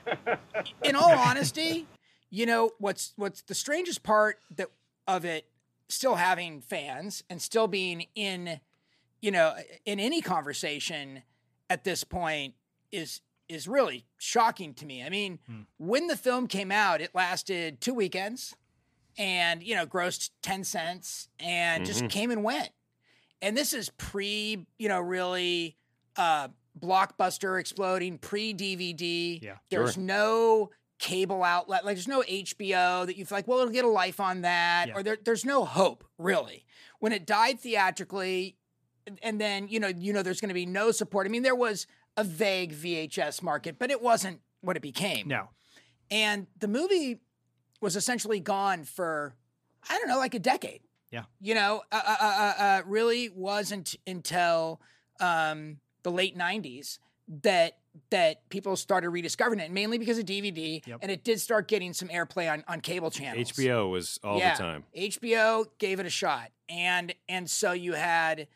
in 0.84 0.95
all 0.95 1.12
honesty, 1.12 1.88
you 2.30 2.45
know 2.45 2.71
what's 2.78 3.13
what's 3.15 3.41
the 3.41 3.56
strangest 3.56 4.04
part 4.04 4.38
that 4.56 4.67
of 5.08 5.25
it 5.25 5.47
still 5.88 6.15
having 6.15 6.62
fans 6.62 7.23
and 7.32 7.41
still 7.41 7.67
being 7.67 8.06
in, 8.13 8.60
you 9.21 9.32
know, 9.32 9.56
in 9.86 9.99
any 9.99 10.21
conversation 10.21 11.23
at 11.70 11.84
this 11.84 12.04
point 12.04 12.56
is 12.92 13.22
is 13.48 13.68
really 13.68 14.06
shocking 14.20 14.74
to 14.76 14.86
me. 14.86 15.04
I 15.04 15.10
mean, 15.10 15.40
when 15.78 16.06
the 16.08 16.16
film 16.16 16.48
came 16.48 16.72
out, 16.72 17.02
it 17.02 17.16
lasted 17.16 17.82
two 17.82 17.94
weekends, 17.96 18.56
and 19.18 19.64
you 19.64 19.76
know, 19.76 19.86
grossed 19.86 20.30
ten 20.42 20.64
cents, 20.64 21.30
and 21.40 21.86
just 21.86 22.08
came 22.10 22.32
and 22.32 22.44
went. 22.44 22.70
And 23.42 23.56
this 23.58 23.74
is 23.74 23.90
pre, 23.98 24.66
you 24.78 24.90
know, 24.90 25.00
really 25.00 25.78
uh, 26.18 26.50
blockbuster 26.80 27.60
exploding, 27.60 28.18
pre 28.18 28.54
DVD. 28.54 29.42
Yeah, 29.42 29.56
there's 29.70 29.98
no 29.98 30.70
cable 31.00 31.44
outlet, 31.44 31.86
like 31.86 31.96
there's 31.96 32.10
no 32.10 32.22
HBO 32.22 33.06
that 33.06 33.16
you 33.16 33.26
feel 33.26 33.38
like, 33.38 33.48
well, 33.48 33.60
it'll 33.60 33.72
get 33.72 33.86
a 33.86 33.90
life 33.90 34.20
on 34.20 34.42
that, 34.42 34.90
Yeah. 34.90 34.98
or 34.98 35.02
there, 35.04 35.18
there's 35.24 35.46
no 35.46 35.64
hope 35.64 36.04
really. 36.18 36.66
When 37.00 37.14
it 37.14 37.26
died 37.26 37.62
theatrically, 37.62 38.58
and- 39.10 39.19
and 39.24 39.41
then 39.41 39.67
you 39.67 39.80
know, 39.80 39.88
you 39.89 40.13
know, 40.13 40.22
there's 40.24 40.39
going 40.41 40.50
to 40.50 40.54
be 40.56 40.65
no 40.65 40.91
support. 40.91 41.26
I 41.28 41.30
mean, 41.30 41.43
there 41.43 41.56
was 41.56 41.88
a 42.17 42.24
vague 42.24 42.74
VHS 42.74 43.41
market, 43.41 43.78
but 43.80 43.91
it 43.91 44.02
wasn't 44.02 44.41
what 44.62 44.76
it 44.78 44.82
became. 44.82 45.28
no 45.28 45.50
And 46.12 46.48
the 46.60 46.67
movie 46.67 47.19
was 47.82 47.95
essentially 47.95 48.39
gone 48.39 48.84
for, 48.84 49.36
I 49.89 49.98
don't 50.00 50.08
know, 50.10 50.17
like 50.17 50.34
a 50.34 50.39
decade. 50.39 50.82
Yeah. 51.12 51.24
You 51.39 51.56
know, 51.56 51.82
uh, 51.91 52.02
uh, 52.08 52.15
uh, 52.22 52.62
uh, 52.63 52.82
really 52.86 53.30
wasn't 53.30 53.95
until 54.06 54.82
um, 55.19 55.80
the 56.04 56.12
late 56.12 56.38
90s 56.38 57.00
that 57.43 57.78
that 58.12 58.48
people 58.50 58.76
started 58.76 59.10
rediscovering 59.10 59.60
it, 59.60 59.72
mainly 59.72 59.98
because 59.98 60.17
of 60.19 60.26
DVD. 60.26 60.86
Yep. 60.86 61.00
And 61.02 61.12
it 61.12 61.24
did 61.24 61.41
start 61.41 61.67
getting 61.67 61.91
some 61.93 62.08
airplay 62.10 62.50
on, 62.52 62.63
on 62.67 62.82
cable 62.82 63.10
channels. 63.12 63.52
HBO 63.52 63.89
was 63.89 64.19
all 64.24 64.38
Yeah. 64.38 64.56
the 64.56 64.62
time. 64.63 64.84
HBO 64.95 65.65
gave 65.80 66.00
it 66.00 66.06
a 66.06 66.10
shot, 66.10 66.52
and 66.69 67.13
and 67.28 67.50
so 67.50 67.72
you 67.72 67.93
had 67.93 68.48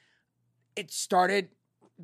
it 0.76 0.92
started. 0.92 1.50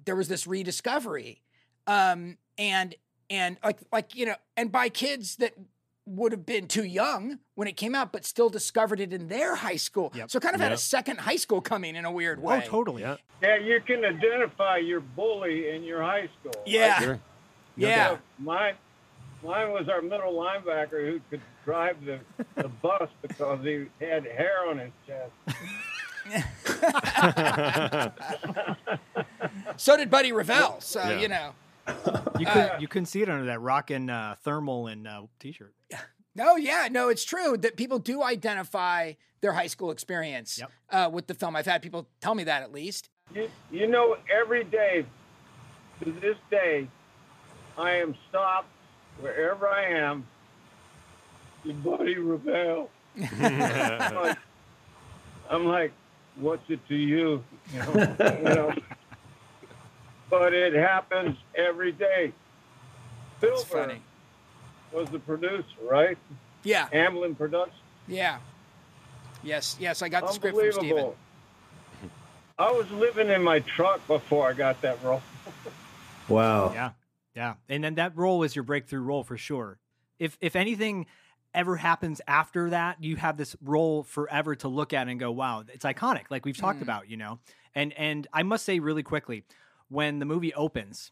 There 0.06 0.16
was 0.16 0.28
this 0.28 0.46
rediscovery, 0.48 1.42
um, 1.88 2.38
and 2.58 2.96
and 3.30 3.58
like 3.64 3.80
like 3.92 4.16
you 4.16 4.26
know, 4.26 4.36
and 4.58 4.72
by 4.72 4.90
kids 4.90 5.38
that 5.38 5.54
would 6.06 6.32
have 6.32 6.46
been 6.46 6.68
too 6.68 6.84
young 6.84 7.38
when 7.54 7.68
it 7.68 7.78
came 7.78 7.94
out, 7.94 8.12
but 8.12 8.26
still 8.26 8.50
discovered 8.50 9.00
it 9.00 9.14
in 9.14 9.28
their 9.28 9.56
high 9.56 9.76
school. 9.76 10.12
Yep. 10.16 10.32
So 10.32 10.40
kind 10.40 10.56
of 10.56 10.62
had 10.62 10.72
a 10.72 10.78
second 10.78 11.20
high 11.20 11.36
school 11.36 11.62
coming 11.62 11.96
in 11.96 12.04
a 12.04 12.12
weird 12.12 12.42
way. 12.42 12.64
oh 12.66 12.68
totally 12.68 13.04
Yeah. 13.04 13.18
Yeah, 13.44 13.58
you 13.58 13.80
can 13.86 14.04
identify 14.04 14.78
your 14.78 15.02
bully 15.02 15.70
in 15.70 15.84
your 15.84 16.02
high 16.02 16.28
school. 16.40 16.62
Yeah, 16.66 17.00
Sure. 17.00 17.20
yeah. 17.78 18.08
So 18.10 18.20
mine, 18.40 18.74
mine 19.44 19.72
was 19.72 19.88
our 19.88 20.02
middle 20.02 20.34
linebacker 20.34 21.12
who 21.12 21.22
could 21.30 21.42
drive 21.64 22.04
the, 22.04 22.20
the 22.56 22.68
bus 22.70 23.08
because 23.22 23.64
he 23.64 23.86
had 24.04 24.26
hair 24.26 24.68
on 24.68 24.80
his 24.80 24.92
chest. 25.06 25.32
So 29.78 29.96
did 29.96 30.10
Buddy 30.10 30.32
Revell. 30.34 30.82
So 30.82 31.00
Yeah. 31.02 31.20
you 31.20 31.28
know, 31.30 31.52
you 32.40 32.46
couldn't 32.46 32.82
you 32.82 32.88
couldn't 32.88 33.06
see 33.06 33.22
it 33.22 33.30
under 33.30 33.46
that 33.46 33.62
rockin' 33.62 34.10
uh, 34.10 34.36
thermal 34.44 34.88
and 34.88 35.08
uh, 35.08 35.22
t-shirt 35.40 35.74
No, 36.36 36.56
yeah, 36.58 36.88
no, 36.92 37.10
it's 37.10 37.24
true 37.24 37.58
that 37.58 37.76
people 37.78 37.98
do 38.00 38.22
identify 38.22 39.14
their 39.42 39.54
high 39.54 39.68
school 39.68 39.92
experience 39.92 40.60
Yep. 40.60 40.72
uh, 40.90 41.10
with 41.12 41.28
the 41.28 41.34
film. 41.34 41.56
I've 41.56 41.66
had 41.66 41.82
people 41.82 42.08
tell 42.22 42.36
me 42.36 42.44
that 42.44 42.62
at 42.62 42.72
least. 42.74 43.10
You, 43.34 43.50
you 43.72 43.88
know, 43.88 44.18
every 44.32 44.64
day, 44.66 45.06
to 46.04 46.12
this 46.12 46.36
day, 46.52 46.88
I 47.78 47.92
am 47.92 48.16
stopped 48.30 48.68
wherever 49.22 49.68
I 49.68 49.86
am. 49.86 50.26
Your 51.64 51.76
buddy 51.76 52.18
Revell. 52.18 52.90
I'm, 53.40 54.16
like, 54.16 54.38
I'm 55.50 55.66
like, 55.66 55.92
what's 56.40 56.70
it 56.70 56.80
to 56.88 56.96
you? 56.96 57.44
You 57.74 57.80
know, 57.80 58.16
you 58.38 58.44
know. 58.44 58.74
But 60.30 60.54
it 60.54 60.74
happens 60.74 61.38
every 61.56 61.92
day. 61.92 62.32
It's 63.42 63.64
Silver 63.64 63.88
funny. 63.88 64.02
was 64.92 65.10
the 65.10 65.20
producer, 65.20 65.64
right? 65.90 66.18
Yeah, 66.64 66.88
Amblin 66.90 67.38
Productions. 67.38 67.76
yeah. 68.08 68.40
Yes, 69.42 69.78
yes, 69.80 70.02
I 70.02 70.10
got 70.10 70.28
the 70.28 70.34
script 70.34 70.58
from 70.58 70.72
Steven. 70.72 70.84
Unbelievable. 70.90 71.16
I 72.58 72.72
was 72.72 72.92
living 72.92 73.30
in 73.30 73.42
my 73.42 73.60
truck 73.60 74.06
before 74.06 74.50
I 74.50 74.54
got 74.54 74.82
that 74.82 75.02
role. 75.02 75.22
Wow. 76.28 76.74
Yeah, 76.74 76.92
yeah, 77.36 77.54
and 77.70 77.82
then 77.84 77.96
that 77.96 78.18
role 78.18 78.40
was 78.40 78.54
your 78.54 78.64
breakthrough 78.64 79.00
role 79.00 79.24
for 79.24 79.38
sure. 79.38 79.80
If 80.20 80.38
if 80.42 80.58
anything 80.58 81.06
ever 81.54 81.76
happens 81.78 82.22
after 82.28 82.70
that, 82.72 83.04
you 83.04 83.16
have 83.16 83.38
this 83.38 83.56
role 83.62 84.04
forever 84.04 84.56
to 84.56 84.68
look 84.68 84.94
at 84.94 85.08
and 85.08 85.20
go, 85.20 85.32
"Wow, 85.32 85.64
it's 85.68 85.86
iconic." 85.86 86.26
Like 86.30 86.46
we've 86.46 86.58
talked 86.58 86.80
Mm. 86.80 86.84
about, 86.84 87.10
you 87.10 87.18
know. 87.18 87.40
And 87.76 87.94
and 87.94 88.28
I 88.34 88.44
must 88.44 88.66
say 88.66 88.80
really 88.80 89.04
quickly, 89.04 89.46
when 89.90 90.20
the 90.20 90.26
movie 90.26 90.54
opens 90.54 91.12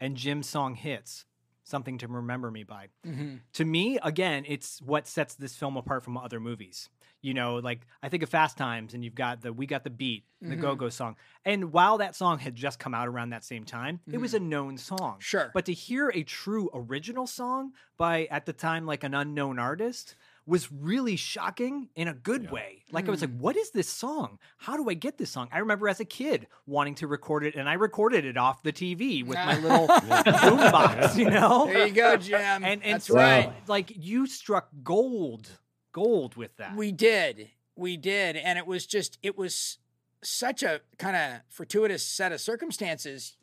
and 0.00 0.16
Jim's 0.16 0.48
song 0.48 0.74
hits, 0.74 1.26
"Something 1.62 1.98
to 1.98 2.08
Remember 2.08 2.50
Me 2.50 2.62
By," 2.62 2.88
Mhm. 3.04 3.40
to 3.54 3.64
me, 3.64 3.98
again, 4.02 4.44
it's 4.46 4.80
what 4.82 5.06
sets 5.06 5.34
this 5.34 5.56
film 5.56 5.76
apart 5.76 6.02
from 6.02 6.16
other 6.16 6.40
movies. 6.40 6.88
You 7.24 7.32
know, 7.34 7.56
like 7.56 7.86
I 8.02 8.10
think 8.10 8.22
of 8.22 8.28
Fast 8.28 8.58
Times, 8.58 8.92
and 8.92 9.02
you've 9.02 9.14
got 9.14 9.40
the 9.40 9.50
We 9.52 9.64
Got 9.66 9.82
the 9.82 9.88
Beat, 9.90 10.24
the 10.42 10.56
Mhm. 10.56 10.60
Go 10.60 10.74
Go 10.74 10.88
song. 10.90 11.16
And 11.44 11.72
while 11.72 11.96
that 11.98 12.14
song 12.14 12.38
had 12.38 12.54
just 12.54 12.78
come 12.78 12.92
out 12.94 13.08
around 13.08 13.30
that 13.30 13.44
same 13.44 13.64
time, 13.64 14.00
it 14.12 14.18
was 14.18 14.34
a 14.34 14.38
known 14.40 14.76
song. 14.76 15.16
Sure. 15.20 15.50
But 15.54 15.64
to 15.66 15.72
hear 15.72 16.10
a 16.14 16.22
true 16.22 16.68
original 16.74 17.26
song 17.26 17.72
by, 17.96 18.26
at 18.30 18.44
the 18.44 18.52
time, 18.52 18.84
like 18.86 19.04
an 19.04 19.14
unknown 19.14 19.58
artist 19.58 20.16
was 20.46 20.70
really 20.70 21.16
shocking 21.16 21.88
in 21.96 22.06
a 22.08 22.12
good 22.12 22.50
way. 22.50 22.84
Like 22.92 23.08
I 23.08 23.10
was 23.10 23.22
like, 23.22 23.30
Mm. 23.30 23.38
what 23.38 23.56
is 23.56 23.70
this 23.70 23.88
song? 23.88 24.38
How 24.58 24.76
do 24.76 24.90
I 24.90 24.94
get 24.94 25.16
this 25.16 25.30
song? 25.30 25.48
I 25.50 25.60
remember 25.60 25.88
as 25.88 26.00
a 26.00 26.04
kid 26.04 26.46
wanting 26.66 26.94
to 26.96 27.06
record 27.06 27.44
it, 27.46 27.54
and 27.54 27.66
I 27.66 27.72
recorded 27.72 28.26
it 28.26 28.36
off 28.36 28.62
the 28.62 28.72
TV 28.72 29.24
with 29.24 29.38
my 29.38 29.58
little 29.66 29.88
boombox, 29.88 31.16
you 31.16 31.30
know? 31.30 31.66
There 31.66 31.86
you 31.86 31.94
go, 31.94 32.16
Jim. 32.18 32.38
And, 32.62 32.82
and 32.82 32.94
That's 32.96 33.06
so, 33.06 33.14
right. 33.14 33.50
like 33.68 33.92
you 33.96 34.26
struck 34.26 34.68
gold, 34.82 35.48
gold 35.94 36.36
with 36.36 36.54
that. 36.58 36.76
We 36.76 36.92
did. 36.92 37.48
We 37.76 37.96
did. 37.96 38.36
And 38.36 38.58
it 38.58 38.66
was 38.66 38.84
just, 38.86 39.18
it 39.22 39.38
was 39.38 39.78
such 40.22 40.62
a 40.62 40.82
kind 40.98 41.16
of 41.16 41.40
fortuitous 41.48 42.04
set 42.04 42.32
of 42.32 42.40
circumstances 42.42 43.36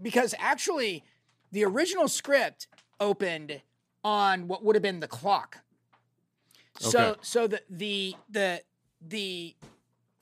because 0.00 0.34
actually 0.38 1.04
the 1.52 1.64
original 1.64 2.08
script 2.08 2.66
opened 2.98 3.60
on 4.02 4.48
what 4.48 4.64
would 4.64 4.74
have 4.76 4.82
been 4.82 5.00
the 5.00 5.08
clock. 5.08 5.58
So 6.78 6.98
Okay. 7.00 7.18
so 7.22 7.46
the 7.46 7.60
the 7.68 8.14
the 8.30 8.62
the 9.06 9.54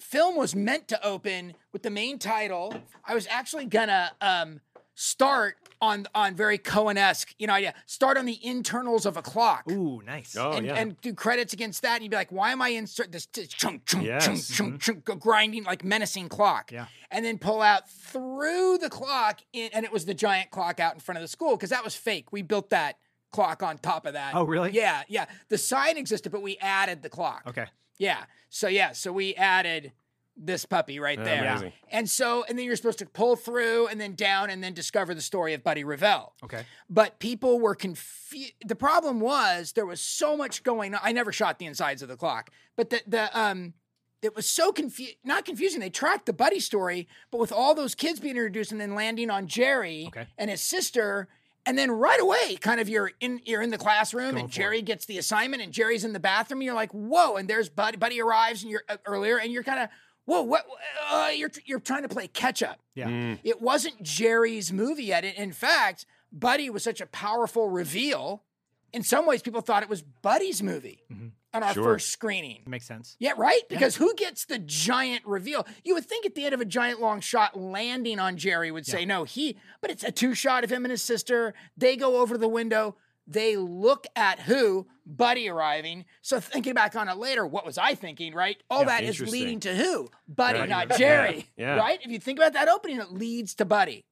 film 0.01 0.37
was 0.37 0.55
meant 0.57 0.89
to 0.89 1.05
open 1.07 1.55
with 1.73 1.83
the 1.85 1.91
main 1.91 2.19
title. 2.19 2.75
I 3.05 3.15
was 3.15 3.27
actually 3.29 3.67
gonna 3.67 4.13
um 4.21 4.61
start 4.95 5.57
on 5.81 6.07
on 6.14 6.35
very 6.35 6.59
Coen-esque, 6.59 7.35
you 7.38 7.47
know, 7.47 7.55
idea. 7.55 7.75
Start 7.87 8.17
on 8.17 8.27
the 8.27 8.38
internals 8.45 9.07
of 9.07 9.17
a 9.17 9.23
clock 9.23 9.71
Ooh, 9.71 10.03
nice. 10.05 10.37
Oh, 10.37 10.53
and, 10.53 10.67
yeah. 10.67 10.75
and 10.75 11.01
do 11.01 11.14
credits 11.14 11.53
against 11.53 11.83
that, 11.83 11.95
and 11.95 12.03
you'd 12.03 12.11
be 12.11 12.17
like, 12.17 12.33
"Why 12.33 12.53
am 12.53 12.62
I 12.62 12.71
insert 12.71 13.12
this 13.12 13.27
t- 13.27 13.47
chunk 13.47 13.87
chunk 13.87 14.05
Yes. 14.05 14.25
chunk 14.25 14.38
mm-hmm. 14.38 14.77
chunk 14.79 15.05
chunk 15.07 15.21
grinding 15.21 15.64
like 15.64 15.85
menacing 15.85 16.29
clock?" 16.29 16.73
Yeah. 16.73 16.87
and 17.11 17.25
then 17.25 17.38
pull 17.38 17.62
out 17.62 17.88
through 17.88 18.79
the 18.79 18.91
clock, 18.91 19.41
in, 19.53 19.71
and 19.73 19.85
it 19.85 19.93
was 19.93 20.05
the 20.05 20.14
giant 20.14 20.51
clock 20.51 20.81
out 20.81 20.95
in 20.95 21.01
front 21.01 21.17
of 21.19 21.23
the 21.23 21.29
school 21.29 21.57
because 21.57 21.71
that 21.71 21.85
was 21.85 21.95
fake. 21.95 22.33
We 22.33 22.43
built 22.43 22.71
that 22.71 22.99
clock 23.31 23.62
on 23.62 23.79
top 23.79 24.07
of 24.07 24.14
that. 24.14 24.35
Oh, 24.35 24.45
really? 24.45 24.71
Yeah, 24.73 25.03
yeah. 25.09 25.27
The 25.49 25.59
sign 25.59 25.97
existed, 25.97 26.33
but 26.33 26.43
we 26.43 26.57
added 26.59 27.03
the 27.03 27.09
clock. 27.09 27.43
Okay. 27.47 27.67
Yeah. 27.99 28.25
So 28.49 28.69
yeah, 28.69 28.93
so 28.93 29.12
we 29.12 29.35
added 29.35 29.93
this 30.40 30.64
puppy 30.64 31.01
right 31.01 31.22
there. 31.22 31.44
amazing. 31.51 31.72
And 31.90 32.09
so, 32.09 32.44
and 32.48 32.57
then 32.59 32.64
you're 32.64 32.77
supposed 32.77 33.01
to 33.01 33.07
pull 33.07 33.35
through 33.37 33.88
and 33.88 34.01
then 34.01 34.14
down 34.14 34.51
and 34.51 34.62
then 34.62 34.72
discover 34.72 35.14
the 35.14 35.20
story 35.20 35.53
of 35.55 35.64
Buddy 35.64 35.83
Revell 35.85 36.35
Okay. 36.44 36.62
but 36.88 37.18
people 37.18 37.59
were 37.59 37.74
confused. 37.74 38.53
The 38.64 38.77
problem 38.77 39.20
was 39.20 39.72
there 39.72 39.87
was 39.87 40.01
so 40.01 40.37
much 40.37 40.62
going 40.62 40.94
on. 40.94 41.01
I 41.03 41.12
never 41.12 41.33
shot 41.33 41.59
the 41.59 41.66
insides 41.66 42.03
of 42.03 42.09
the 42.09 42.16
clock, 42.16 42.51
but 42.77 42.90
the 42.90 43.03
the 43.07 43.38
um, 43.38 43.74
it 44.22 44.35
was 44.35 44.48
so 44.48 44.72
confused. 44.72 45.16
Not 45.24 45.44
confusing. 45.44 45.81
They 45.81 45.90
tracked 45.90 46.27
the 46.27 46.33
buddy 46.33 46.61
story, 46.61 47.09
but 47.31 47.38
with 47.38 47.53
all 47.53 47.74
those 47.74 47.94
kids 47.94 48.18
being 48.20 48.37
introduced 48.37 48.72
and 48.72 48.81
then 48.81 48.94
landing 48.94 49.31
on 49.31 49.46
Jerry 49.46 50.07
Okay. 50.09 50.27
and 50.37 50.51
his 50.51 50.61
sister. 50.61 51.29
And 51.66 51.77
then 51.77 51.90
right 51.90 52.18
away, 52.20 52.57
kind 52.57 52.81
of 52.81 52.88
you're 52.88 53.11
in 53.20 53.40
you're 53.44 53.61
in 53.61 53.68
the 53.70 53.77
classroom, 53.79 54.31
Going 54.33 54.44
and 54.44 54.51
Jerry 54.51 54.81
gets 54.81 55.05
the 55.05 55.18
assignment, 55.18 55.62
and 55.62 55.70
Jerry's 55.70 56.03
in 56.03 56.14
the 56.14 56.20
bathroom. 56.20 56.61
And 56.61 56.64
you're 56.66 56.74
like, 56.74 56.92
whoa! 56.92 57.37
And 57.37 57.46
there's 57.46 57.68
Buddy. 57.68 57.98
Buddy 57.98 58.20
arrives, 58.22 58.62
and 58.62 58.70
you're 58.72 58.85
uh, 58.88 58.96
earlier, 59.05 59.38
and 59.38 59.53
you're 59.53 59.62
kind 59.64 59.81
of, 59.81 59.88
whoa! 60.29 60.43
What? 60.43 60.67
Uh, 61.11 61.31
you're 61.35 61.51
you're 61.64 61.81
trying 61.81 62.03
to 62.03 62.09
play 62.09 62.29
catch 62.29 62.62
up. 62.62 62.79
Yeah. 62.95 63.09
Mm. 63.09 63.38
It 63.45 63.61
wasn't 63.62 64.03
Jerry's 64.03 64.73
movie 64.73 65.05
yet. 65.05 65.25
In- 65.25 65.35
In 65.35 65.53
fact, 65.53 66.07
Buddy 66.33 66.71
was 66.71 66.83
such 66.83 67.01
a 67.01 67.07
powerful 67.07 67.69
reveal. 67.69 68.45
In 68.93 69.03
some 69.03 69.27
ways, 69.27 69.43
people 69.43 69.61
thought 69.61 69.83
it 69.83 69.88
was 69.88 70.03
Buddy's 70.03 70.62
movie 70.62 71.05
Mhm. 71.12 71.33
on 71.53 71.62
our 71.62 71.75
Sure. 71.75 71.85
first 71.85 72.09
screening. 72.11 72.62
Makes 72.67 72.87
sense. 72.87 73.17
Yeah, 73.19 73.33
right? 73.37 73.61
Because 73.69 73.97
who 73.97 74.14
gets 74.14 74.47
the 74.47 74.59
giant 74.59 75.27
reveal? 75.27 75.67
You 75.85 75.93
would 75.95 76.07
think 76.07 76.25
at 76.25 76.35
the 76.35 76.45
end 76.47 76.55
of 76.55 76.61
a 76.62 76.64
giant 76.64 76.99
long 77.01 77.21
shot, 77.21 77.55
landing 77.59 78.19
on 78.19 78.38
Jerry 78.38 78.71
would 78.71 78.87
say, 78.87 79.05
no, 79.05 79.25
he, 79.25 79.59
but 79.83 79.91
it's 79.91 80.05
a 80.05 80.11
two 80.11 80.35
shot 80.35 80.64
of 80.64 80.71
him 80.73 80.85
and 80.87 80.91
his 80.91 81.03
sister. 81.03 81.53
They 81.77 81.97
go 81.97 82.17
over 82.17 82.38
the 82.38 82.49
window. 82.49 82.97
They 83.31 83.57
look 83.59 84.07
at 84.17 84.41
who? 84.41 84.87
Buddy 85.07 85.49
arriving. 85.51 86.07
So 86.23 86.41
thinking 86.41 86.73
back 86.75 86.97
on 86.97 87.09
it 87.09 87.19
later, 87.19 87.47
what 87.47 87.64
was 87.67 87.77
I 87.79 87.95
thinking, 87.95 88.35
right? 88.35 88.57
All 88.71 88.87
that 88.87 89.05
is 89.05 89.21
leading 89.21 89.61
to 89.61 89.75
who? 89.75 90.09
Buddy, 90.27 90.59
Buddy. 90.61 90.71
not 90.71 90.97
Jerry. 90.97 91.47
Yeah. 91.59 91.77
Right? 91.77 92.01
If 92.03 92.11
you 92.11 92.19
think 92.19 92.38
about 92.38 92.55
that 92.55 92.69
opening, 92.69 92.99
it 93.01 93.12
leads 93.12 93.55
to 93.57 93.64
Buddy. 93.64 94.07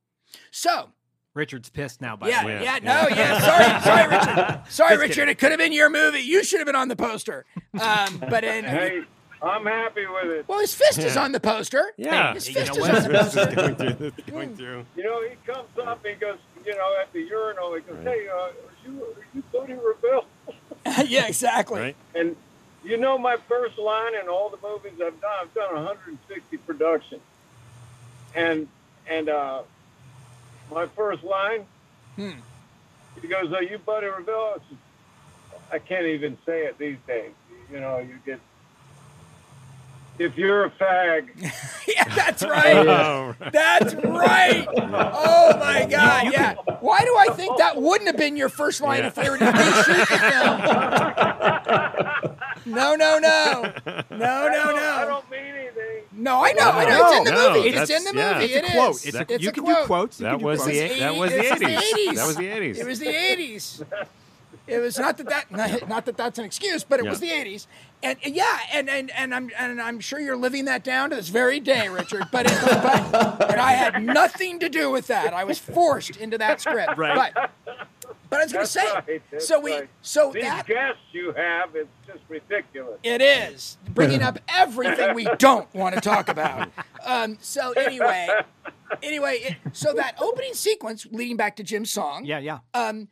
So, 0.50 0.90
Richard's 1.34 1.68
pissed 1.70 2.00
now. 2.02 2.16
By 2.16 2.28
yeah, 2.28 2.40
the 2.42 2.46
way. 2.46 2.62
yeah, 2.62 2.78
no, 2.82 3.08
yeah. 3.08 3.38
Sorry, 3.40 3.80
sorry, 3.82 4.08
Richard. 4.08 4.62
Sorry, 4.68 4.90
Just 4.90 5.00
Richard. 5.00 5.14
kidding. 5.14 5.28
It 5.30 5.38
could 5.38 5.50
have 5.50 5.58
been 5.58 5.72
your 5.72 5.90
movie. 5.90 6.18
You 6.20 6.44
should 6.44 6.60
have 6.60 6.66
been 6.66 6.76
on 6.76 6.88
the 6.88 6.96
poster. 6.96 7.44
Um, 7.80 8.22
but 8.30 8.42
in, 8.44 8.64
Hey, 8.66 9.00
I'm 9.42 9.64
happy 9.66 10.06
with 10.06 10.30
it. 10.32 10.48
well, 10.48 10.60
his 10.60 10.74
fist 10.74 10.98
is 10.98 11.16
on 11.16 11.32
the 11.32 11.40
poster. 11.40 11.84
Yeah. 11.98 12.32
his 12.34 12.48
you 12.48 12.54
fist 12.54 12.74
know 12.74 12.84
is 12.84 12.88
what? 12.88 12.96
on 12.96 13.02
the 13.02 13.08
This 13.10 13.26
is 13.28 13.34
poster. 13.34 13.54
going 13.54 13.76
through. 13.76 14.10
Going 14.30 14.56
through. 14.56 14.86
You 14.96 15.04
know, 15.04 15.22
he 15.22 15.36
comes 15.50 15.68
up 15.86 16.04
and 16.04 16.14
he 16.14 16.20
goes, 16.20 16.38
you 16.66 16.74
know, 16.76 16.96
at 17.00 17.12
the 17.12 17.20
urinal, 17.22 17.74
he 17.74 17.80
goes, 17.80 18.02
hey, 18.02 18.28
uh, 18.28 18.34
are 18.34 18.50
you, 18.84 19.02
are 19.04 19.24
you 19.34 19.42
Buddy 19.52 19.74
Revell? 19.74 20.24
yeah, 21.06 21.26
exactly. 21.28 21.80
Right. 21.80 21.96
And 22.14 22.36
you 22.84 22.96
know 22.96 23.16
my 23.18 23.36
first 23.48 23.78
line 23.78 24.14
in 24.20 24.28
all 24.28 24.48
the 24.50 24.58
movies 24.62 24.92
I've 24.94 25.20
done, 25.20 25.30
I've 25.42 25.54
done 25.54 25.74
160 25.74 26.56
productions. 26.58 27.20
And 28.34 28.68
and 29.08 29.28
uh, 29.28 29.62
my 30.70 30.86
first 30.86 31.22
line, 31.24 31.64
Hmm. 32.16 32.30
he 33.22 33.28
goes, 33.28 33.52
Are 33.52 33.62
you 33.62 33.78
Buddy 33.78 34.06
Revell? 34.08 34.54
I 34.56 34.58
said, 34.68 34.78
I 35.72 35.78
can't 35.78 36.06
even 36.06 36.36
say 36.44 36.64
it 36.66 36.78
these 36.78 36.96
days. 37.06 37.32
You 37.72 37.80
know, 37.80 37.98
you 37.98 38.18
get 38.24 38.40
if 40.18 40.36
you're 40.36 40.64
a 40.64 40.70
fag, 40.70 41.28
yeah, 41.96 42.04
that's 42.14 42.42
right. 42.44 42.76
Oh, 42.76 43.34
That's 43.52 43.94
right. 43.94 44.66
Oh 44.76 45.56
my 45.58 45.86
God. 45.88 46.32
Yeah. 46.32 46.54
Why 46.80 47.00
do 47.00 47.14
I 47.18 47.28
think 47.34 47.56
that 47.58 47.80
wouldn't 47.80 48.06
have 48.08 48.16
been 48.16 48.36
your 48.36 48.48
first 48.48 48.80
line 48.80 49.00
Yeah. 49.00 49.06
if 49.08 49.14
they 49.14 49.28
were 49.30 49.38
to 49.38 49.44
reshoot 49.44 50.08
the 50.08 50.16
film? 52.16 52.74
No, 52.74 52.94
no, 52.96 53.18
no, 53.18 53.62
no, 53.62 53.70
no, 54.10 54.16
no, 54.18 54.48
don't, 54.50 54.78
I 54.78 55.00
no. 55.02 55.06
don't 55.08 55.30
mean 55.30 55.40
anything. 55.40 56.02
No, 56.12 56.42
I 56.44 56.52
know. 56.52 56.70
I 56.70 56.84
know. 56.84 57.06
It's 57.10 57.16
in 57.18 57.24
the 57.24 57.30
No, 57.30 57.52
movie. 57.54 57.68
It's 57.68 57.90
in 57.90 58.04
the 58.04 58.12
yeah. 58.14 58.32
movie. 58.34 58.44
It's 58.46 58.54
It 58.56 58.64
It's 58.64 58.68
a 58.68 58.72
quote. 58.72 58.90
is. 58.96 59.04
It's 59.06 59.16
a, 59.16 59.20
It's 59.34 59.44
you 59.44 59.48
a 59.50 59.52
can 59.52 59.64
quote. 59.64 59.76
do 59.76 59.84
quotes. 59.86 60.18
You 60.20 60.24
That 60.24 60.30
can 60.30 60.38
do 60.40 60.44
was 60.46 60.60
quotes. 60.62 60.72
the 60.78 60.98
that 60.98 61.14
was 61.16 61.30
the 61.30 61.38
80s. 61.38 61.50
It's 61.52 61.60
the 61.60 61.66
eighties. 61.66 62.08
80s. 62.08 62.16
That 62.16 62.26
was 62.26 62.36
the 62.36 62.46
eighties. 62.48 62.78
It 62.80 62.86
was 62.86 62.98
the 62.98 63.06
'80s. 63.06 63.82
It 64.66 64.78
was 64.78 64.98
not 64.98 65.16
that 65.18 65.28
that 65.28 65.50
not, 65.82 65.88
not 65.88 66.06
that 66.06 66.16
that's 66.16 66.38
an 66.38 66.44
excuse, 66.44 66.82
but 66.84 66.98
it 67.00 67.04
Yeah. 67.04 67.10
was 67.10 67.20
the 67.20 67.30
'80s, 67.30 67.66
and, 68.02 68.18
and 68.24 68.34
yeah, 68.34 68.58
and, 68.72 68.88
and 68.90 69.10
and 69.12 69.34
I'm 69.34 69.50
and 69.56 69.80
I'm 69.80 70.00
sure 70.00 70.18
you're 70.20 70.36
living 70.36 70.64
that 70.66 70.82
down 70.82 71.10
to 71.10 71.16
this 71.16 71.28
very 71.28 71.60
day, 71.60 71.88
Richard. 71.88 72.24
But, 72.32 72.46
it, 72.50 72.58
but 72.62 73.50
and 73.50 73.60
I 73.60 73.72
had 73.72 74.02
nothing 74.02 74.58
to 74.60 74.68
do 74.68 74.90
with 74.90 75.06
that. 75.06 75.32
I 75.32 75.44
was 75.44 75.58
forced 75.58 76.16
into 76.16 76.36
that 76.38 76.60
script. 76.60 76.96
Right. 76.96 77.32
But 77.34 77.50
but 78.28 78.40
I 78.40 78.42
was 78.42 78.52
going 78.52 78.64
to 78.64 78.70
say, 78.70 78.84
right. 78.92 79.22
So 79.40 79.60
we 79.60 79.72
right. 79.72 79.88
so 80.02 80.32
These 80.32 80.42
that 80.42 80.66
guests 80.66 81.00
you 81.12 81.32
have, 81.32 81.76
it's 81.76 81.88
just 82.08 82.18
ridiculous. 82.28 82.98
it 83.04 83.22
is 83.22 83.78
bringing 83.94 84.20
up 84.20 84.38
everything 84.48 85.14
we 85.14 85.28
don't 85.38 85.72
want 85.74 85.94
to 85.94 86.00
talk 86.00 86.28
about. 86.28 86.68
Um, 87.04 87.38
so 87.40 87.70
anyway, 87.72 88.26
anyway, 89.00 89.34
it, 89.42 89.56
so 89.72 89.92
that 89.94 90.16
opening 90.20 90.54
sequence 90.54 91.06
leading 91.12 91.36
back 91.36 91.54
to 91.56 91.62
Jim's 91.62 91.90
song, 91.92 92.24
Yeah, 92.24 92.40
yeah. 92.40 92.58
um, 92.74 93.06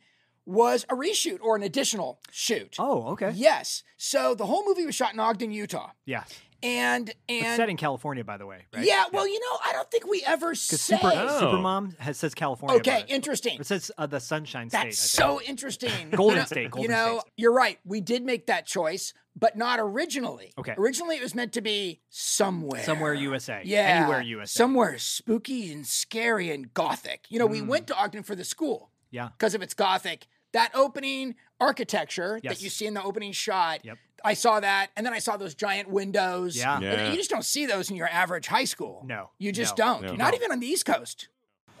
was 0.45 0.85
a 0.89 0.95
reshoot 0.95 1.39
or 1.41 1.55
an 1.55 1.63
additional 1.63 2.19
shoot. 2.31 2.75
Oh, 2.79 3.07
okay. 3.13 3.31
Yes. 3.35 3.83
So 3.97 4.35
the 4.35 4.45
whole 4.45 4.65
movie 4.65 4.85
was 4.85 4.95
shot 4.95 5.13
in 5.13 5.19
Ogden, 5.19 5.51
Utah, 5.51 5.89
Yeah. 6.05 6.23
and 6.61 7.09
It's 7.27 7.45
and 7.45 7.55
set 7.57 7.69
in 7.69 7.77
California, 7.77 8.23
by 8.23 8.37
the 8.37 8.45
way. 8.45 8.65
Right? 8.73 8.85
yeah. 8.85 9.05
Well, 9.11 9.27
you 9.27 9.39
know, 9.39 9.57
I 9.65 9.73
don't 9.73 9.89
think 9.89 10.05
we 10.07 10.23
ever 10.25 10.53
say. 10.55 10.77
Super, 10.77 11.11
Oh. 11.13 11.39
Supermom 11.41 11.97
has 11.99 12.17
says 12.17 12.33
California. 12.35 12.77
okay, 12.77 13.01
it. 13.01 13.05
interesting. 13.09 13.59
It 13.59 13.65
says 13.65 13.91
uh, 13.97 14.05
the 14.07 14.19
Sunshine 14.19 14.69
State. 14.69 14.77
That's 14.83 15.15
I 15.17 15.23
think. 15.23 15.41
so 15.41 15.41
interesting. 15.41 16.09
Golden 16.11 16.45
State, 16.45 16.71
Golden 16.71 16.83
you 16.91 16.95
know, 16.95 17.19
State. 17.19 17.31
you're 17.37 17.53
right. 17.53 17.79
We 17.85 18.01
did 18.01 18.23
make 18.23 18.47
that 18.47 18.65
choice, 18.67 19.13
but 19.35 19.57
not 19.57 19.79
originally. 19.79 20.53
Okay. 20.57 20.75
Originally, 20.77 21.15
it 21.17 21.23
was 21.23 21.33
meant 21.35 21.53
to 21.53 21.61
be 21.61 22.01
somewhere. 22.09 22.83
somewhere 22.83 23.13
USA. 23.13 23.61
Yeah. 23.65 23.79
Anywhere 24.01 24.21
USA. 24.21 24.57
Somewhere 24.57 24.97
spooky 24.97 25.71
and 25.71 25.85
scary 25.87 26.51
and 26.51 26.73
gothic. 26.73 27.25
You 27.29 27.39
know, 27.39 27.45
we 27.47 27.61
Mm. 27.61 27.67
went 27.67 27.87
to 27.87 27.95
Ogden 27.97 28.23
for 28.23 28.35
the 28.35 28.43
school 28.45 28.91
Yeah. 29.11 29.29
because 29.37 29.53
of 29.55 29.61
its 29.61 29.73
gothic. 29.73 30.27
That 30.55 30.71
opening 30.73 31.35
architecture 31.59 32.39
Yes. 32.41 32.55
that 32.57 32.63
you 32.63 32.69
see 32.69 32.85
in 32.87 32.93
the 32.93 33.03
opening 33.03 33.33
shot. 33.33 33.83
Yep. 33.83 33.97
I 34.23 34.33
saw 34.33 34.59
that, 34.61 34.89
and 34.95 35.05
then 35.05 35.13
I 35.13 35.19
saw 35.19 35.35
those 35.37 35.53
giant 35.53 35.89
windows. 35.89 36.57
Yeah. 36.57 36.79
Yeah. 36.79 37.09
You 37.11 37.17
just 37.17 37.29
don't 37.29 37.43
see 37.45 37.65
those 37.65 37.89
in 37.89 37.95
your 37.97 38.07
average 38.07 38.47
high 38.47 38.63
school. 38.63 39.03
No, 39.05 39.29
You 39.37 39.51
just 39.51 39.77
no, 39.77 39.85
don't. 39.85 40.01
no. 40.03 40.15
Not 40.15 40.31
No. 40.31 40.35
even 40.37 40.51
on 40.51 40.59
the 40.61 40.67
East 40.67 40.85
Coast. 40.85 41.27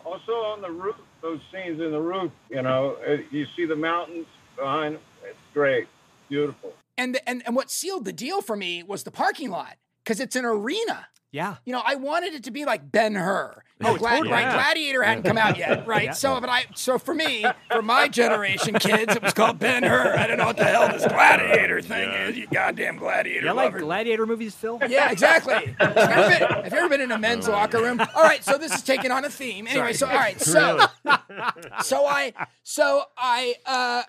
Also 0.03 0.33
on 0.33 0.61
the 0.61 0.69
roof, 0.69 0.95
those 1.21 1.39
scenes 1.51 1.81
in 1.81 1.91
the 1.91 1.99
roof. 2.01 2.31
You 2.49 2.61
know, 2.61 2.97
you 3.31 3.45
see 3.55 3.65
the 3.65 3.75
mountains 3.75 4.27
behind. 4.57 4.99
It's 5.23 5.37
great, 5.53 5.87
beautiful. 6.29 6.73
And, 6.97 7.15
the, 7.15 7.27
and 7.27 7.41
and 7.45 7.55
what 7.55 7.71
sealed 7.71 8.05
the 8.05 8.13
deal 8.13 8.41
for 8.41 8.55
me 8.55 8.83
was 8.83 9.03
the 9.03 9.11
parking 9.11 9.49
lot 9.49 9.77
because 10.03 10.19
it's 10.19 10.35
an 10.35 10.45
arena. 10.45 11.07
Yeah. 11.31 11.55
You 11.65 11.73
know, 11.73 11.81
I 11.83 11.95
wanted 11.95 12.33
it 12.33 12.43
to 12.43 12.51
be 12.51 12.63
like 12.65 12.91
Ben 12.91 13.15
Hur. 13.15 13.63
Oh, 13.83 13.97
Glad, 13.97 14.17
totally. 14.19 14.31
right? 14.31 14.41
Yeah. 14.43 14.53
Gladiator 14.53 15.03
hadn't 15.03 15.23
come 15.23 15.37
out 15.37 15.57
yet, 15.57 15.85
right? 15.87 16.05
Yeah. 16.05 16.11
So, 16.13 16.39
but 16.39 16.49
I, 16.49 16.63
so 16.75 16.97
for 16.97 17.13
me, 17.13 17.45
for 17.69 17.81
my 17.81 18.07
generation 18.07 18.75
kids, 18.75 19.13
it 19.15 19.21
was 19.21 19.33
called 19.33 19.59
Ben 19.59 19.83
Hur. 19.83 20.15
I 20.17 20.27
don't 20.27 20.37
know 20.37 20.45
what 20.45 20.55
the 20.55 20.63
hell 20.63 20.87
this 20.87 21.05
Gladiator 21.05 21.81
thing 21.81 22.09
is. 22.09 22.37
You 22.37 22.47
goddamn 22.47 22.97
Gladiator 22.97 23.47
You 23.47 23.51
like 23.53 23.65
lover. 23.73 23.79
gladiator 23.79 24.25
movies, 24.25 24.55
Phil? 24.55 24.79
Yeah, 24.87 25.11
exactly. 25.11 25.53
Have 25.79 25.95
you, 25.97 26.01
ever 26.03 26.29
been, 26.29 26.63
have 26.63 26.71
you 26.73 26.79
ever 26.79 26.89
been 26.89 27.01
in 27.01 27.11
a 27.11 27.17
men's 27.17 27.49
locker 27.49 27.79
room? 27.81 27.99
All 27.99 28.23
right, 28.23 28.43
so 28.43 28.57
this 28.57 28.73
is 28.73 28.81
taking 28.81 29.11
on 29.11 29.25
a 29.25 29.29
theme. 29.29 29.67
Anyway, 29.67 29.91
so 29.91 30.07
all 30.07 30.15
right, 30.15 30.39
so 30.39 30.79
so 31.83 32.05
I 32.05 32.33
so 32.63 33.03
I 33.17 33.55
uh 33.65 34.03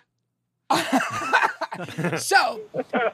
so 2.18 2.61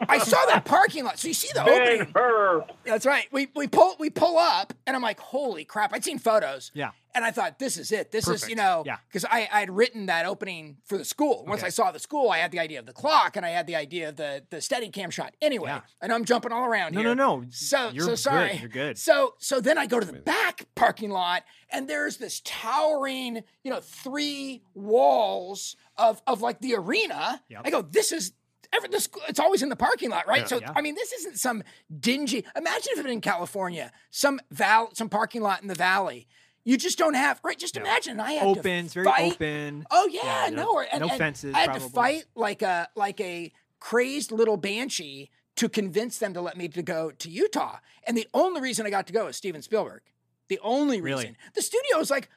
I 0.09 0.19
saw 0.19 0.45
that 0.47 0.63
parking 0.65 1.05
lot. 1.05 1.19
So 1.19 1.29
you 1.29 1.35
see 1.35 1.49
the 1.55 1.63
opening. 1.63 2.13
Hur. 2.15 2.65
That's 2.85 3.07
right. 3.07 3.27
We 3.33 3.49
we 3.55 3.67
pull 3.67 3.97
we 3.99 4.11
pull 4.11 4.39
up, 4.39 4.73
and 4.87 4.97
I'm 4.97 5.03
like, 5.03 5.21
holy 5.21 5.65
crap! 5.65 5.93
I'd 5.93 6.05
seen 6.05 6.19
photos. 6.19 6.71
Yeah. 6.75 6.91
And 7.15 7.27
I 7.27 7.31
thought, 7.31 7.59
this 7.59 7.77
is 7.77 7.93
it. 7.93 8.11
This 8.11 8.27
is, 8.27 8.49
you 8.49 8.57
know, 8.57 8.85
Yeah. 8.87 8.97
because 9.07 9.27
I, 9.27 9.47
I 9.53 9.61
had 9.61 9.71
written 9.71 10.07
that 10.07 10.25
opening 10.25 10.79
for 10.87 10.97
the 10.97 11.05
school. 11.05 11.45
Once 11.47 11.61
Okay. 11.61 11.67
I 11.67 11.69
saw 11.69 11.93
the 11.93 11.99
school, 11.99 12.31
I 12.31 12.39
had 12.39 12.53
the 12.53 12.59
idea 12.59 12.79
of 12.79 12.87
the 12.87 12.95
clock 12.95 13.37
and 13.37 13.45
I 13.45 13.51
had 13.51 13.67
the 13.67 13.77
idea 13.77 14.09
of 14.09 14.17
the 14.17 14.45
the 14.49 14.63
steady 14.63 14.89
cam 14.89 15.11
shot. 15.11 15.35
Anyway, 15.43 15.69
Yeah. 15.69 15.83
I 16.01 16.07
know 16.07 16.15
I'm 16.15 16.25
jumping 16.25 16.53
all 16.53 16.65
around 16.65 16.95
No, 16.95 17.01
here. 17.01 17.15
no, 17.15 17.37
no. 17.37 17.41
No. 17.41 17.47
So 17.51 17.91
You're 17.91 18.05
so 18.05 18.11
good. 18.13 18.19
sorry. 18.19 18.57
You're 18.57 18.71
good. 18.71 18.97
So 18.97 19.35
so 19.37 19.61
then 19.61 19.77
I 19.77 19.85
go 19.85 20.01
to 20.01 20.07
the 20.07 20.15
back 20.15 20.65
parking 20.75 21.11
lot 21.11 21.43
and 21.69 21.87
there's 21.87 22.17
this 22.17 22.41
towering, 22.47 23.43
you 23.63 23.71
know, 23.71 23.81
three 23.83 24.63
walls 24.73 25.77
of 26.03 26.21
of 26.27 26.43
like 26.43 26.61
the 26.61 26.75
arena. 26.75 27.43
Yep. 27.49 27.63
I 27.65 27.71
go, 27.71 27.83
this 27.83 28.13
is 28.13 28.33
every 28.73 28.89
this 28.89 29.09
it's 29.29 29.41
always 29.41 29.63
in 29.63 29.69
the 29.69 29.77
parking 29.77 30.11
lot, 30.11 30.27
right? 30.27 30.49
so 30.49 30.59
Yeah. 30.61 30.73
I 30.75 30.83
mean, 30.83 30.95
this 30.95 31.13
isn't 31.13 31.39
some 31.39 31.63
dingy. 32.01 32.45
Imagine 32.57 32.93
if 32.97 33.05
it 33.05 33.11
in 33.11 33.21
California, 33.21 33.93
some 34.11 34.41
val 34.51 34.95
some 34.95 35.09
parking 35.09 35.43
lot 35.43 35.63
in 35.63 35.69
the 35.69 35.75
valley. 35.75 36.27
You 36.65 36.77
just 36.77 36.97
don't 36.99 37.15
have 37.15 37.41
right. 37.43 37.59
Just 37.59 37.77
imagine 37.77 38.21
I 38.21 38.33
had 38.33 38.47
Open, 38.47 38.63
to 38.63 38.71
it's 38.85 38.95
very 38.95 39.05
fight. 39.07 39.33
open. 39.33 39.85
Oh 39.91 40.09
yeah, 40.13 40.45
Yeah, 40.45 40.51
no, 40.51 40.79
and, 40.81 41.01
no 41.01 41.09
and 41.09 41.19
fences, 41.19 41.55
I 41.55 41.61
had 41.61 41.75
to 41.75 41.81
fight 41.81 42.25
like 42.37 42.63
a 42.63 42.89
like 42.95 43.21
a 43.21 43.53
crazed 43.81 44.31
little 44.31 44.57
banshee 44.57 45.31
to 45.57 45.69
convince 45.69 46.19
them 46.19 46.33
to 46.35 46.41
let 46.41 46.57
me 46.57 46.69
to 46.69 46.83
go 46.83 47.11
to 47.11 47.29
Utah. 47.31 47.79
And 48.07 48.17
the 48.17 48.29
only 48.33 48.61
reason 48.61 48.87
I 48.87 48.91
got 48.91 49.07
to 49.09 49.13
go 49.13 49.27
is 49.27 49.37
Steven 49.37 49.61
Spielberg. 49.61 50.03
The 50.49 50.59
only 50.63 51.01
Really? 51.01 51.23
reason. 51.25 51.37
The 51.55 51.63
studio 51.63 51.99
was 51.99 52.11
like, 52.11 52.29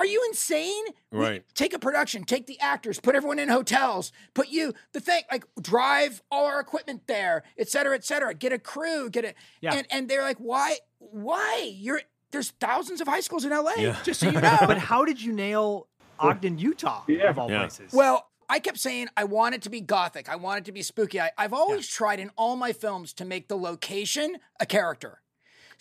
"Are 0.00 0.06
you 0.06 0.24
insane? 0.28 0.84
We- 1.12 1.18
Right. 1.18 1.44
take 1.54 1.74
a 1.74 1.78
production, 1.78 2.24
take 2.24 2.46
the 2.46 2.58
actors, 2.60 2.98
put 3.00 3.14
everyone 3.14 3.38
in 3.38 3.48
hotels, 3.50 4.12
put 4.32 4.48
you 4.48 4.72
the 4.92 5.00
thing 5.00 5.22
like 5.30 5.44
drive 5.60 6.22
all 6.30 6.46
our 6.46 6.58
equipment 6.58 7.06
there, 7.06 7.42
et 7.58 7.68
cetera, 7.68 7.94
et 7.94 8.04
cetera. 8.04 8.32
Get 8.32 8.52
a 8.52 8.58
crew, 8.58 9.10
get 9.10 9.24
it. 9.26 9.36
Yeah. 9.60 9.74
And 9.74 9.86
and 9.90 10.08
they're 10.08 10.22
like, 10.22 10.38
why? 10.38 10.78
Why? 10.98 11.70
You're 11.74 12.00
there's 12.30 12.50
thousands 12.52 13.00
of 13.00 13.08
high 13.08 13.20
schools 13.20 13.44
in 13.44 13.50
LA. 13.50 13.72
Yeah. 13.76 13.96
Just 14.04 14.20
so 14.20 14.26
you 14.30 14.40
know. 14.40 14.56
But 14.66 14.78
how 14.78 15.04
did 15.04 15.20
you 15.20 15.32
nail 15.32 15.88
Ogden, 16.18 16.58
Utah, 16.58 17.04
Yeah. 17.08 17.28
of 17.30 17.38
all 17.38 17.50
Yeah. 17.50 17.60
places? 17.60 17.92
Well, 17.92 18.28
I 18.48 18.58
kept 18.58 18.78
saying 18.78 19.08
I 19.16 19.24
want 19.24 19.54
it 19.54 19.62
to 19.62 19.70
be 19.70 19.80
gothic. 19.80 20.28
I 20.28 20.36
want 20.36 20.58
it 20.60 20.64
to 20.66 20.72
be 20.72 20.82
spooky. 20.82 21.20
I, 21.20 21.30
I've 21.38 21.52
always 21.52 21.86
tried 21.88 22.20
in 22.20 22.30
all 22.36 22.56
my 22.56 22.72
films 22.72 23.12
to 23.14 23.24
make 23.24 23.48
the 23.48 23.56
location 23.56 24.38
a 24.58 24.66
character. 24.66 25.20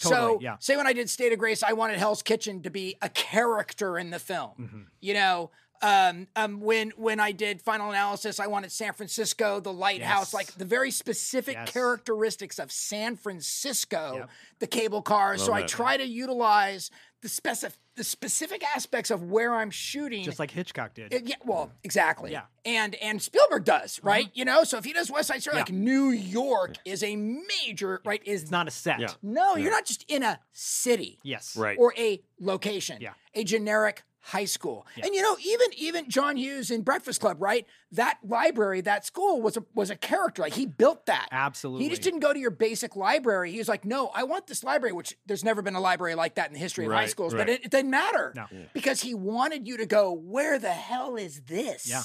So, 0.07 0.39
yeah. 0.41 0.55
say 0.59 0.77
when 0.77 0.87
I 0.87 0.93
did 0.93 1.09
State 1.09 1.33
of 1.33 1.39
Grace, 1.39 1.61
I 1.63 1.73
wanted 1.73 1.97
Hell's 1.99 2.21
Kitchen 2.23 2.61
to 2.63 2.69
be 2.69 2.95
a 3.01 3.09
character 3.09 3.97
in 3.97 4.09
the 4.09 4.19
film. 4.19 4.51
Mm-hmm. 4.59 4.81
You 5.01 5.13
know, 5.13 5.51
um, 5.81 6.27
um, 6.35 6.59
when 6.61 6.91
when 6.97 7.19
I 7.19 7.31
did 7.31 7.61
Final 7.61 7.89
Analysis, 7.89 8.39
I 8.39 8.47
wanted 8.47 8.71
San 8.71 8.93
Francisco, 8.93 9.59
the 9.59 9.71
lighthouse, 9.73 10.27
Yes. 10.27 10.33
like 10.33 10.47
the 10.55 10.65
very 10.65 10.91
specific 10.91 11.55
Yes. 11.55 11.71
characteristics 11.71 12.59
of 12.59 12.71
San 12.71 13.15
Francisco, 13.15 14.13
Yep. 14.15 14.29
the 14.59 14.67
cable 14.67 15.01
cars. 15.01 15.43
so 15.43 15.53
I 15.53 15.63
try 15.63 15.97
to 15.97 16.05
utilize 16.05 16.91
the 17.21 17.29
specific 17.29 17.77
the 17.99 18.03
specific 18.05 18.63
aspects 18.63 19.11
of 19.11 19.23
where 19.29 19.53
I'm 19.53 19.69
shooting. 19.69 20.23
just 20.23 20.39
like 20.39 20.51
Hitchcock 20.51 20.93
did. 20.93 21.13
It- 21.13 21.27
yeah, 21.27 21.35
well, 21.43 21.73
exactly. 21.83 22.31
Yeah. 22.31 22.43
And 22.63 22.95
and 22.95 23.21
Spielberg 23.21 23.65
does, 23.65 23.97
mm-hmm. 23.97 24.07
right? 24.07 24.29
You 24.33 24.45
know, 24.45 24.63
so 24.63 24.77
if 24.77 24.85
he 24.85 24.93
does 24.93 25.11
West 25.11 25.27
Side 25.27 25.41
Story, 25.41 25.57
Yeah. 25.57 25.63
like 25.63 25.73
New 25.73 26.09
York 26.11 26.75
is 26.85 27.03
a 27.03 27.17
major, 27.17 28.01
right? 28.05 28.21
Is 28.25 28.43
it's 28.43 28.51
not 28.51 28.69
a 28.69 28.71
set. 28.71 29.01
Yeah. 29.01 29.09
no, 29.21 29.57
you're 29.57 29.69
not 29.69 29.85
just 29.85 30.05
in 30.07 30.23
a 30.23 30.39
city 30.53 31.19
Yes. 31.23 31.57
Right. 31.57 31.77
or 31.77 31.93
a 31.97 32.21
location. 32.39 32.99
Yeah. 33.01 33.13
A 33.35 33.43
generic 33.43 34.03
high 34.21 34.45
school. 34.45 34.85
And 35.01 35.13
you 35.15 35.21
know, 35.21 35.37
even 35.43 35.67
even 35.77 36.09
John 36.09 36.35
Hughes 36.37 36.71
in 36.71 36.81
Breakfast 36.81 37.21
Club, 37.21 37.37
right? 37.41 37.65
That 37.93 38.19
library, 38.23 38.81
that 38.81 39.05
school 39.05 39.41
was 39.41 39.57
a 39.57 39.63
was 39.73 39.89
a 39.89 39.95
character. 39.95 40.41
Like 40.41 40.53
he 40.53 40.65
built 40.65 41.05
that. 41.07 41.27
Absolutely. 41.31 41.83
He 41.85 41.89
just 41.89 42.01
didn't 42.01 42.19
go 42.19 42.33
to 42.33 42.39
your 42.39 42.51
basic 42.51 42.95
library. 42.95 43.51
He 43.51 43.57
was 43.57 43.67
like, 43.69 43.85
no, 43.85 44.11
I 44.13 44.23
want 44.23 44.47
this 44.47 44.63
library, 44.63 44.93
which 44.93 45.15
there's 45.25 45.43
never 45.43 45.61
been 45.61 45.75
a 45.75 45.79
library 45.79 46.15
like 46.15 46.35
that 46.35 46.47
in 46.47 46.53
the 46.53 46.59
history 46.59 46.85
of 46.85 46.91
high 46.91 47.07
schools, 47.07 47.33
right. 47.33 47.39
but 47.47 47.49
it, 47.49 47.65
it 47.65 47.71
didn't 47.71 47.91
matter 47.91 48.33
No. 48.35 48.45
because 48.73 49.01
he 49.01 49.13
wanted 49.13 49.67
you 49.67 49.77
to 49.77 49.85
go, 49.85 50.11
where 50.11 50.59
the 50.59 50.69
hell 50.71 51.15
is 51.15 51.41
this? 51.41 51.89
Yeah. 51.89 52.01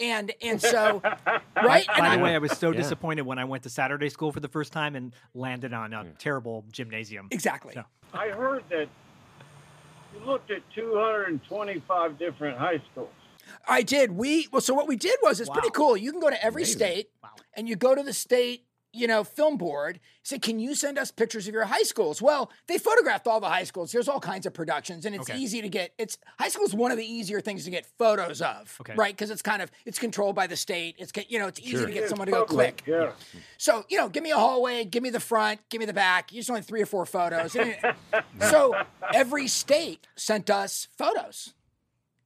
And 0.00 0.32
and 0.42 0.60
so, 0.60 1.00
right? 1.56 1.86
And 1.88 1.98
By 1.98 2.08
I- 2.08 2.16
the 2.16 2.22
way, 2.22 2.34
I 2.34 2.38
was 2.38 2.52
so 2.52 2.70
Yeah. 2.72 2.78
disappointed 2.78 3.22
when 3.22 3.38
I 3.38 3.44
went 3.44 3.62
to 3.62 3.70
Saturday 3.70 4.08
school 4.08 4.32
for 4.32 4.40
the 4.40 4.48
first 4.48 4.72
time 4.72 4.96
and 4.96 5.14
landed 5.34 5.72
on 5.72 5.92
a 5.92 6.06
terrible 6.18 6.64
gymnasium. 6.72 7.28
exactly. 7.30 7.74
So- 7.74 7.84
I 8.14 8.28
heard 8.28 8.64
that 8.70 8.88
you 10.14 10.24
looked 10.26 10.50
at 10.50 10.62
225 10.74 12.18
different 12.18 12.58
high 12.58 12.80
schools. 12.92 13.08
I 13.66 13.82
did. 13.82 14.12
We 14.12 14.48
well, 14.52 14.60
so 14.60 14.72
what 14.74 14.86
we 14.88 14.96
did 14.96 15.18
was 15.22 15.40
it's 15.40 15.50
pretty 15.50 15.70
cool. 15.70 15.96
You 15.96 16.10
can 16.12 16.20
go 16.20 16.30
to 16.30 16.44
every 16.44 16.62
Amazing. 16.62 16.78
state, 16.78 17.10
Wow. 17.22 17.30
and 17.54 17.68
you 17.68 17.76
go 17.76 17.94
to 17.94 18.02
the 18.02 18.12
state, 18.12 18.64
you 18.92 19.06
know, 19.06 19.24
film 19.24 19.56
board. 19.56 19.98
Say, 20.22 20.38
can 20.38 20.58
you 20.58 20.74
send 20.74 20.98
us 20.98 21.10
pictures 21.10 21.48
of 21.48 21.54
your 21.54 21.64
high 21.64 21.82
schools? 21.82 22.20
Well, 22.20 22.50
they 22.66 22.78
photographed 22.78 23.26
all 23.26 23.40
the 23.40 23.48
high 23.48 23.64
schools. 23.64 23.90
There's 23.90 24.08
all 24.08 24.20
kinds 24.20 24.44
of 24.46 24.52
productions, 24.54 25.06
and 25.06 25.14
it's 25.14 25.28
Okay. 25.30 25.38
easy 25.38 25.62
to 25.62 25.68
get. 25.68 25.92
It's 25.98 26.18
high 26.38 26.48
school 26.48 26.64
is 26.66 26.74
one 26.74 26.90
of 26.92 26.98
the 26.98 27.04
easier 27.04 27.40
things 27.40 27.64
to 27.64 27.70
get 27.70 27.86
photos 27.98 28.40
of, 28.42 28.76
Okay. 28.80 28.94
right? 28.94 29.14
Because 29.14 29.30
it's 29.30 29.42
kind 29.42 29.62
of 29.62 29.70
it's 29.86 29.98
controlled 29.98 30.36
by 30.36 30.46
the 30.46 30.56
state. 30.56 30.96
It's 30.98 31.10
you 31.28 31.38
know 31.38 31.46
it's 31.48 31.60
easy 31.60 31.70
Sure. 31.78 31.86
to 31.86 31.92
get 31.92 32.02
It's 32.02 32.10
someone 32.10 32.26
to 32.26 32.32
go 32.32 32.44
public, 32.44 32.84
click. 32.84 32.94
Yeah. 32.94 33.12
So, 33.58 33.84
you 33.88 33.96
know, 33.98 34.08
give 34.08 34.22
me 34.22 34.30
a 34.30 34.36
hallway, 34.36 34.84
give 34.84 35.02
me 35.02 35.10
the 35.10 35.20
front, 35.20 35.60
give 35.70 35.78
me 35.80 35.86
the 35.86 35.92
back. 35.92 36.32
You 36.32 36.40
just 36.40 36.50
only 36.50 36.62
three 36.62 36.82
or 36.82 36.86
four 36.86 37.06
photos. 37.06 37.56
so 38.40 38.74
every 39.14 39.48
state 39.48 40.06
sent 40.16 40.50
us 40.50 40.88
photos. 40.98 41.54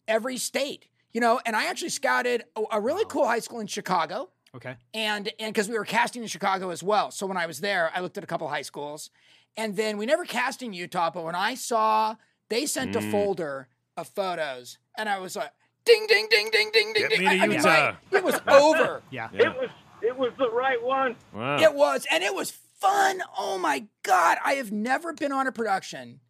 Every 0.09 0.37
state, 0.37 0.87
you 1.13 1.21
know, 1.21 1.41
and 1.45 1.57
I 1.57 1.67
actually 1.67 1.89
scouted 1.89 2.45
a, 2.55 2.63
a 2.73 2.81
really 2.81 3.05
cool 3.09 3.27
high 3.27 3.41
school 3.41 3.61
in 3.61 3.67
Chicago. 3.67 4.29
Okay. 4.57 4.77
And 4.95 5.31
and 5.39 5.53
because 5.55 5.69
we 5.69 5.79
were 5.79 5.85
casting 5.85 6.23
in 6.23 6.29
Chicago 6.29 6.71
as 6.71 6.83
well. 6.83 7.11
So 7.11 7.27
when 7.27 7.37
I 7.37 7.47
was 7.47 7.61
there, 7.61 7.91
I 7.95 8.01
looked 8.01 8.19
at 8.19 8.25
a 8.25 8.27
couple 8.27 8.49
high 8.49 8.63
schools. 8.63 9.11
And 9.57 9.77
then 9.77 9.97
we 9.97 10.05
never 10.07 10.25
cast 10.25 10.63
in 10.63 10.73
Utah, 10.75 11.11
but 11.11 11.25
when 11.25 11.35
I 11.35 11.55
saw 11.55 12.17
they 12.49 12.67
sent 12.67 12.95
a 12.95 13.01
folder 13.11 13.69
of 13.97 14.07
photos, 14.09 14.79
and 14.97 15.09
I 15.09 15.19
was 15.19 15.35
like, 15.35 15.51
ding, 15.85 16.07
ding, 16.09 16.29
ding, 16.31 16.49
ding, 16.53 16.71
ding, 16.73 16.93
ding, 16.95 17.09
ding. 17.09 17.27
I- 17.27 17.39
I 17.39 17.47
mean, 17.47 17.53
Utah. 17.59 17.97
my- 18.13 18.19
it 18.19 18.23
was 18.25 18.39
over. 18.49 19.03
Yeah. 19.11 19.29
Yeah. 19.33 19.49
It 19.51 19.57
was 19.57 19.71
it 20.03 20.17
was 20.17 20.33
the 20.39 20.51
right 20.51 20.83
one. 20.83 21.17
Wow. 21.33 21.59
It 21.59 21.75
was, 21.75 22.07
and 22.13 22.23
it 22.23 22.35
was 22.35 22.51
fun. 22.81 23.23
Oh 23.39 23.57
my 23.59 23.87
God. 24.03 24.37
I 24.45 24.55
have 24.55 24.71
never 24.71 25.13
been 25.15 25.33
on 25.33 25.47
a 25.47 25.53
production 25.53 26.21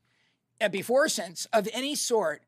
uh, 0.60 0.68
before 0.68 1.04
or 1.06 1.08
since 1.08 1.46
of 1.52 1.68
any 1.72 1.94
sort 1.96 2.42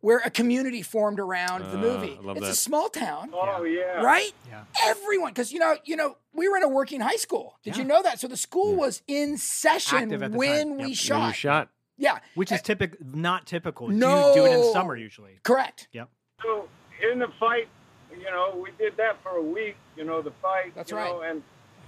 where 0.00 0.18
a 0.18 0.30
community 0.30 0.82
formed 0.82 1.18
around 1.20 1.62
the 1.70 1.76
Ah, 1.76 1.80
movie. 1.80 2.16
I 2.20 2.24
love 2.24 2.36
it's 2.36 2.48
a 2.48 2.54
small 2.54 2.88
town, 2.88 3.30
Oh 3.32 3.64
yeah. 3.64 4.02
right? 4.02 4.32
Yeah. 4.48 4.64
Everyone, 4.84 5.30
because 5.30 5.52
you 5.52 5.58
know, 5.58 5.76
you 5.84 5.96
know, 5.96 6.16
we 6.32 6.48
were 6.48 6.56
in 6.56 6.62
a 6.62 6.68
working 6.68 7.00
high 7.00 7.16
school. 7.16 7.58
Did 7.64 7.76
you 7.76 7.84
know 7.84 8.02
that? 8.02 8.20
So 8.20 8.28
the 8.28 8.36
school 8.36 8.74
was 8.76 9.02
in 9.08 9.36
session 9.38 9.98
Active 9.98 10.22
at 10.22 10.32
the 10.32 10.38
when 10.38 10.68
time. 10.68 10.76
we 10.76 10.82
Yep. 10.82 10.86
When 10.88 10.94
shot. 10.94 11.26
you 11.28 11.32
shot. 11.34 11.68
Yeah, 12.00 12.18
Which 12.36 12.52
is 12.52 12.62
typical, 12.62 12.96
not 13.12 13.44
typical. 13.46 13.88
No. 13.88 14.28
You 14.28 14.34
do 14.34 14.46
it 14.46 14.52
in 14.56 14.72
summer 14.72 14.94
usually. 14.96 15.40
correct. 15.42 15.88
Yep. 15.92 16.08
So 16.44 16.68
in 17.10 17.18
the 17.18 17.26
fight, 17.40 17.66
you 18.16 18.22
know, 18.30 18.54
we 18.62 18.70
did 18.78 18.96
that 18.98 19.20
for 19.24 19.30
a 19.30 19.42
week. 19.42 19.76
You 19.96 20.04
know, 20.04 20.22
the 20.22 20.30
fight. 20.40 20.72
That's 20.76 20.92
you 20.92 20.96
right. 20.96 21.10
Know, 21.10 21.22
and 21.22 21.42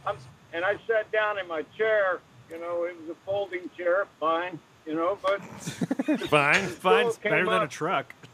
I'm, 0.05 0.17
and 0.53 0.65
I 0.65 0.73
sat 0.89 1.13
down 1.13 1.39
in 1.39 1.47
my 1.47 1.63
chair. 1.79 2.19
You 2.51 2.59
know, 2.59 2.83
it 2.83 2.97
was 3.01 3.11
a 3.11 3.15
folding 3.25 3.71
chair, 3.77 4.09
fine. 4.19 4.59
You 4.87 4.95
know, 4.95 5.19
but 5.23 5.41
Fine. 6.29 6.67
Fine. 6.67 7.13
Still 7.13 7.23
came 7.23 7.33
Better 7.33 7.45
than 7.47 7.63
a 7.63 7.69
truck. 7.69 8.15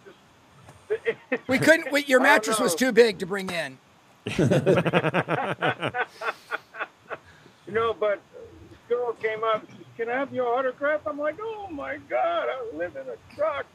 We 1.48 1.58
couldn't. 1.58 1.90
We, 1.90 2.04
your 2.04 2.20
mattress 2.20 2.60
was 2.60 2.74
too 2.74 2.92
big 2.92 3.18
to 3.18 3.26
bring 3.26 3.50
in. 3.50 3.78
You 7.66 7.72
know, 7.72 7.92
but 7.92 8.20
this 8.70 8.78
girl 8.88 9.12
came 9.14 9.42
up 9.42 9.60
and 9.62 9.68
says, 9.70 9.86
Can 9.96 10.08
I 10.08 10.18
have 10.18 10.32
your 10.32 10.46
autograph? 10.46 11.00
I'm 11.06 11.18
like, 11.18 11.36
Oh 11.42 11.66
my 11.70 11.96
God, 12.08 12.48
I 12.48 12.76
live 12.76 12.94
in 12.96 13.06
a 13.08 13.16
truck. 13.34 13.66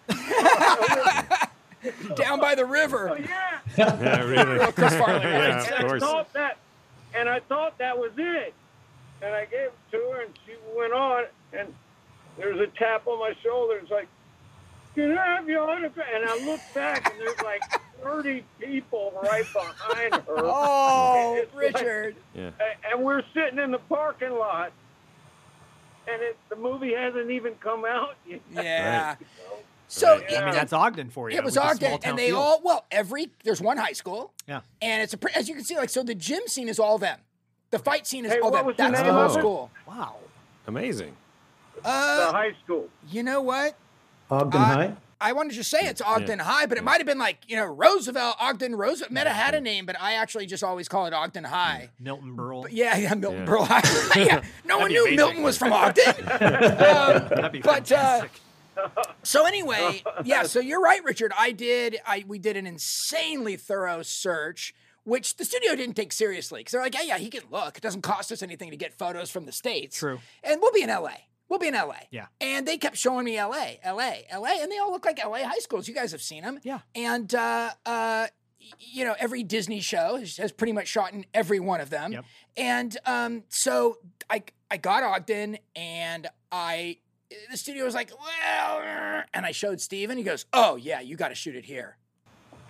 Down 2.15 2.39
by 2.39 2.55
the 2.55 2.63
oh, 2.63 2.67
river. 2.67 3.19
yeah. 3.19 3.60
Yeah, 3.77 4.23
really. 4.23 4.71
Chris 4.71 4.95
Farley. 4.95 5.21
Yeah, 5.23 5.57
right? 5.57 5.65
of 5.65 5.71
and 5.73 5.91
I 5.91 5.99
thought 5.99 6.34
that, 6.34 6.57
and 7.15 7.27
I 7.27 7.39
thought 7.41 7.77
that 7.79 7.97
was 7.97 8.12
it. 8.17 8.53
And 9.21 9.36
I 9.36 9.45
gave 9.45 9.67
it 9.67 9.73
to 9.91 9.97
her, 9.97 10.21
and 10.21 10.34
she 10.45 10.53
went 10.75 10.93
on, 10.93 11.25
and 11.53 11.73
there 12.37 12.51
was 12.53 12.59
a 12.61 12.67
tap 12.77 13.07
on 13.07 13.19
my 13.19 13.33
shoulder. 13.43 13.77
It's 13.77 13.91
like, 13.91 14.07
can 14.95 15.17
I 15.17 15.35
have 15.35 15.47
your 15.47 15.69
autograph? 15.69 16.07
And 16.13 16.25
I 16.29 16.45
look 16.45 16.59
back, 16.73 17.11
and 17.11 17.19
there's 17.19 17.41
like 17.41 17.61
30 18.03 18.43
people 18.59 19.13
right 19.23 19.45
behind 19.53 20.13
her. 20.15 20.21
Oh, 20.37 21.35
It's 21.37 21.53
like- 21.53 21.73
Richard. 21.75 22.15
Yeah. 22.35 22.51
And 22.91 23.03
we're 23.03 23.23
sitting 23.33 23.59
in 23.59 23.71
the 23.71 23.79
parking 23.79 24.31
lot, 24.31 24.71
and 26.07 26.21
it, 26.21 26.37
the 26.49 26.55
movie 26.55 26.93
hasn't 26.93 27.29
even 27.31 27.53
come 27.55 27.85
out 27.85 28.15
yet. 28.27 28.41
Yeah. 28.51 29.15
So 29.87 30.07
Right. 30.17 30.31
it- 30.31 30.37
I 30.39 30.45
mean, 30.45 30.53
that's 30.53 30.73
Ogden 30.73 31.09
for 31.09 31.29
you. 31.29 31.37
It 31.37 31.43
was 31.43 31.55
with 31.55 31.79
the 31.79 31.87
Ogden, 31.91 31.99
and 32.09 32.17
they 32.17 32.27
feel. 32.29 32.37
all 32.39 32.61
well 32.63 32.85
every 32.91 33.29
there's 33.43 33.61
one 33.61 33.77
high 33.77 33.91
school, 33.93 34.31
Yeah. 34.47 34.61
and 34.81 35.01
it's 35.01 35.13
a 35.13 35.17
pre- 35.17 35.33
as 35.35 35.47
you 35.49 35.55
can 35.55 35.63
see 35.65 35.75
like 35.77 35.89
so 35.89 36.01
the 36.01 36.15
gym 36.15 36.43
scene 36.47 36.69
is 36.69 36.79
all 36.79 36.97
them, 36.97 37.19
the 37.71 37.79
fight 37.79 38.07
scene 38.07 38.25
is 38.25 38.31
Hey, 38.31 38.39
all 38.39 38.51
what 38.51 38.57
them. 38.59 38.65
was 38.67 38.77
the 38.77 38.83
That's 38.83 39.01
the 39.01 39.11
whole 39.13 39.29
school. 39.29 39.71
Wow. 39.85 40.15
Amazing. 40.67 41.15
The 41.83 41.89
Uh, 41.89 42.31
high 42.31 42.55
school. 42.63 42.87
you 43.09 43.23
know 43.23 43.41
what? 43.41 43.75
Ogden 44.29 44.61
Uh, 44.61 44.65
High. 44.65 44.95
I 45.23 45.33
wanted 45.33 45.53
to 45.55 45.63
say 45.63 45.79
it's 45.81 46.01
Ogden 46.01 46.39
High, 46.39 46.65
but 46.65 46.79
it 46.79 46.83
might 46.83 46.97
have 46.97 47.05
been 47.05 47.19
like 47.19 47.37
you 47.47 47.55
know 47.55 47.65
Roosevelt, 47.65 48.37
Ogden 48.39 48.75
Roosevelt. 48.75 49.11
Might 49.11 49.27
have 49.27 49.35
had 49.35 49.53
a 49.53 49.61
name, 49.61 49.85
but 49.85 49.95
I 50.01 50.13
actually 50.13 50.47
just 50.47 50.63
always 50.63 50.87
call 50.87 51.05
it 51.05 51.13
Ogden 51.13 51.43
High. 51.43 51.89
Milton 51.99 52.35
Berle. 52.35 52.63
But 52.63 52.73
yeah, 52.73 52.97
yeah, 52.97 53.13
Milton 53.13 53.41
Yeah. 53.41 53.45
Berle 53.45 53.67
High. 53.67 54.19
yeah, 54.25 54.41
no 54.65 54.79
one 54.79 54.89
knew 54.91 55.01
amazing. 55.03 55.17
Milton 55.17 55.43
was 55.43 55.57
from 55.59 55.73
Ogden. 55.73 56.03
Um, 56.17 57.27
That'd 57.29 57.51
be 57.51 57.59
but 57.61 57.91
uh, 57.91 58.21
fantastic. 58.21 58.31
So 59.21 59.45
anyway, 59.45 60.01
yeah. 60.23 60.43
So 60.43 60.59
you're 60.59 60.81
right, 60.81 61.03
Richard. 61.03 61.33
I 61.37 61.51
did. 61.51 61.99
I 62.07 62.23
we 62.27 62.39
did 62.39 62.57
an 62.57 62.65
insanely 62.65 63.57
thorough 63.57 64.01
search, 64.01 64.73
which 65.03 65.35
the 65.35 65.45
studio 65.45 65.75
didn't 65.75 65.95
take 65.95 66.13
seriously 66.13 66.61
because 66.61 66.71
they're 66.71 66.81
like, 66.81 66.95
yeah, 66.95 67.01
yeah, 67.03 67.17
he 67.19 67.29
can 67.29 67.43
look. 67.51 67.77
It 67.77 67.83
doesn't 67.83 68.01
cost 68.01 68.31
us 68.31 68.41
anything 68.41 68.71
to 68.71 68.77
get 68.77 68.93
photos 68.97 69.29
from 69.29 69.45
the 69.45 69.51
states. 69.51 69.97
True. 69.99 70.19
And 70.43 70.61
we'll 70.61 70.71
be 70.71 70.81
in 70.81 70.89
L.A. 70.89 71.27
We'll 71.51 71.59
be 71.59 71.67
in 71.67 71.75
L.A. 71.75 72.07
Yeah. 72.11 72.27
And 72.39 72.65
they 72.65 72.77
kept 72.77 72.95
showing 72.95 73.25
me 73.25 73.37
L.A., 73.37 73.77
L.A., 73.83 74.25
L.A., 74.29 74.61
and 74.61 74.71
they 74.71 74.77
all 74.77 74.89
look 74.89 75.03
like 75.03 75.21
L.A. 75.21 75.43
high 75.43 75.59
schools. 75.59 75.85
You 75.85 75.93
guys 75.93 76.13
have 76.13 76.21
seen 76.21 76.43
them. 76.43 76.61
Yeah. 76.63 76.79
And 76.95 77.35
uh, 77.35 77.71
uh, 77.85 78.27
you 78.79 79.03
know, 79.03 79.15
every 79.19 79.43
Disney 79.43 79.81
show 79.81 80.15
has, 80.15 80.53
pretty 80.53 80.71
much 80.71 80.87
shot 80.87 81.11
in 81.11 81.25
every 81.33 81.59
one 81.59 81.81
of 81.81 81.89
them. 81.89 82.13
Yep. 82.13 82.25
And 82.55 82.97
um, 83.05 83.43
so 83.49 83.97
I 84.29 84.43
I 84.71 84.77
got 84.77 85.03
Ogden 85.03 85.57
and 85.75 86.27
I 86.53 86.99
the 87.49 87.57
studio 87.57 87.83
was 87.83 87.95
like, 87.95 88.11
well, 88.17 89.23
and 89.33 89.45
I 89.45 89.51
showed 89.51 89.81
Steve 89.81 90.09
and 90.09 90.17
he 90.17 90.23
goes, 90.23 90.45
oh 90.53 90.77
yeah, 90.77 91.01
you 91.01 91.17
got 91.17 91.29
to 91.29 91.35
shoot 91.35 91.57
it 91.57 91.65
here. 91.65 91.97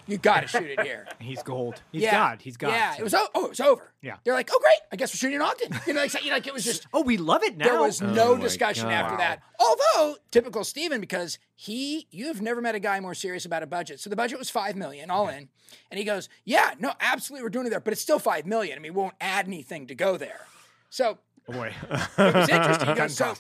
You 0.08 0.18
got 0.18 0.42
to 0.42 0.48
shoot 0.48 0.64
it 0.70 0.82
here. 0.82 1.08
He's 1.20 1.44
gold. 1.44 1.82
He's 1.92 2.02
yeah. 2.04 2.12
God. 2.12 2.42
He's 2.42 2.58
God. 2.58 2.70
Yeah, 2.70 2.94
So- 2.94 3.00
it 3.00 3.04
was 3.04 3.14
o- 3.14 3.28
oh, 3.36 3.46
it 3.46 3.50
was 3.50 3.60
over. 3.60 3.92
Yeah. 4.02 4.18
They're 4.24 4.34
like, 4.34 4.50
oh 4.52 4.60
great, 4.60 4.80
I 4.92 4.96
guess 4.96 5.14
we're 5.14 5.18
shooting 5.18 5.36
in 5.38 5.42
Ogden. 5.42 5.80
You 5.88 5.94
know, 5.94 6.02
like, 6.02 6.14
like 6.26 6.48
it 6.48 6.54
was 6.54 6.64
just 6.64 6.88
Oh, 6.94 7.02
we 7.04 7.18
love 7.18 7.44
it 7.44 7.58
now. 7.58 7.66
there 7.66 7.80
was 7.80 8.02
Oh 8.02 8.12
no 8.12 8.38
discussion 8.38 8.86
God. 8.86 8.94
after 8.94 9.18
that. 9.18 9.42
Although 9.60 10.16
typical 10.32 10.64
Steven, 10.64 11.00
because 11.02 11.38
he, 11.56 12.08
you've 12.12 12.42
never 12.42 12.62
met 12.62 12.74
a 12.76 12.80
guy 12.80 13.00
more 13.00 13.14
serious 13.14 13.46
about 13.46 13.62
a 13.64 13.68
budget. 13.68 14.00
So 14.00 14.10
the 14.10 14.16
budget 14.16 14.40
was 14.40 14.50
five 14.50 14.76
million 14.76 15.10
all 15.12 15.28
in, 15.30 15.50
and 15.92 15.98
he 16.00 16.04
goes, 16.04 16.28
"Yeah, 16.46 16.74
no, 16.80 16.94
absolutely, 17.00 17.44
we're 17.44 17.50
doing 17.50 17.68
it 17.68 17.70
there, 17.70 17.80
but 17.80 17.94
it's 17.94 18.02
still 18.02 18.18
five 18.20 18.46
million. 18.48 18.78
I 18.78 18.82
mean, 18.82 18.94
we 18.94 19.00
won't 19.02 19.14
add 19.22 19.46
anything 19.48 19.86
to 19.88 19.96
go 19.96 20.18
there." 20.18 20.48
So 20.90 21.20
Oh, 21.48 21.54
boy. 21.54 21.74
it 22.18 22.36
was 22.36 22.50
interesting. 22.50 22.88
He 22.90 22.96
goes, 22.96 23.16
so. 23.16 23.34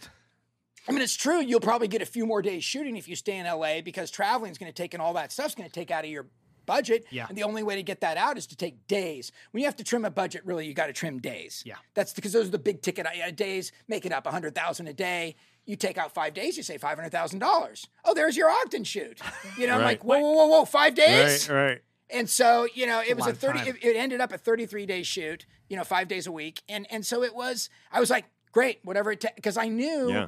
I 0.87 0.91
mean, 0.91 1.01
it's 1.03 1.15
true. 1.15 1.41
You'll 1.41 1.59
probably 1.59 1.87
get 1.87 2.01
a 2.01 2.07
few 2.07 2.25
more 2.25 2.41
days 2.41 2.63
shooting 2.63 2.97
if 2.97 3.07
you 3.07 3.15
stay 3.15 3.37
in 3.37 3.45
LA 3.45 3.81
because 3.81 4.09
traveling 4.09 4.51
is 4.51 4.57
going 4.57 4.71
to 4.71 4.75
take 4.75 4.93
and 4.95 5.01
all 5.01 5.13
that 5.13 5.31
stuff's 5.31 5.53
going 5.53 5.69
to 5.69 5.73
take 5.73 5.91
out 5.91 6.03
of 6.03 6.09
your 6.09 6.25
budget. 6.65 7.05
Yeah. 7.09 7.25
And 7.29 7.37
the 7.37 7.43
only 7.43 7.63
way 7.63 7.75
to 7.75 7.83
get 7.83 8.01
that 8.01 8.17
out 8.17 8.37
is 8.37 8.47
to 8.47 8.55
take 8.55 8.87
days. 8.87 9.31
When 9.51 9.61
you 9.61 9.67
have 9.67 9.75
to 9.77 9.83
trim 9.83 10.05
a 10.05 10.11
budget, 10.11 10.45
really, 10.45 10.65
you 10.67 10.73
got 10.73 10.87
to 10.87 10.93
trim 10.93 11.19
days. 11.19 11.63
Yeah. 11.65 11.75
That's 11.93 12.13
because 12.13 12.33
those 12.33 12.47
are 12.47 12.51
the 12.51 12.59
big 12.59 12.81
ticket 12.81 13.05
uh, 13.05 13.31
days. 13.31 13.71
Make 13.87 14.05
it 14.05 14.11
up 14.11 14.25
a 14.27 14.31
hundred 14.31 14.55
thousand 14.55 14.87
a 14.87 14.93
day. 14.93 15.35
You 15.65 15.75
take 15.75 15.97
out 15.97 16.11
five 16.13 16.33
days, 16.33 16.57
you 16.57 16.63
say 16.63 16.77
five 16.77 16.97
hundred 16.97 17.11
thousand 17.11 17.39
dollars. 17.39 17.87
Oh, 18.03 18.13
there's 18.13 18.35
your 18.35 18.49
Ogden 18.49 18.83
shoot. 18.83 19.19
You 19.57 19.67
know, 19.67 19.75
I'm 19.75 19.83
like, 19.83 20.03
whoa, 20.03 20.19
whoa, 20.19 20.31
whoa, 20.33 20.45
whoa, 20.47 20.65
five 20.65 20.95
days. 20.95 21.47
Right, 21.49 21.55
right. 21.69 21.81
And 22.09 22.29
so, 22.29 22.67
you 22.73 22.87
know, 22.87 23.01
it 23.01 23.15
was 23.15 23.27
a 23.27 23.33
30 23.33 23.59
it, 23.69 23.75
it 23.83 23.95
ended 23.95 24.19
up 24.19 24.33
a 24.33 24.37
33 24.37 24.85
day 24.85 25.03
shoot, 25.03 25.45
you 25.69 25.77
know, 25.77 25.83
5 25.83 26.07
days 26.09 26.27
a 26.27 26.31
week. 26.31 26.61
And 26.67 26.85
and 26.89 27.05
so 27.05 27.23
it 27.23 27.33
was 27.33 27.69
I 27.91 27.99
was 27.99 28.09
like, 28.09 28.25
great, 28.51 28.79
whatever 28.83 29.11
it 29.11 29.21
takes. 29.21 29.35
because 29.35 29.55
I 29.55 29.67
knew 29.69 30.09
Yeah. 30.11 30.27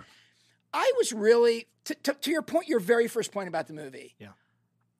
I 0.74 0.92
was 0.98 1.12
really 1.12 1.68
to, 1.86 1.96
to, 1.96 2.14
to 2.14 2.32
your 2.32 2.42
point 2.42 2.68
your 2.68 2.80
very 2.80 3.08
first 3.08 3.32
point 3.32 3.48
about 3.50 3.68
the 3.68 3.74
movie. 3.74 4.16
Yeah. 4.20 4.30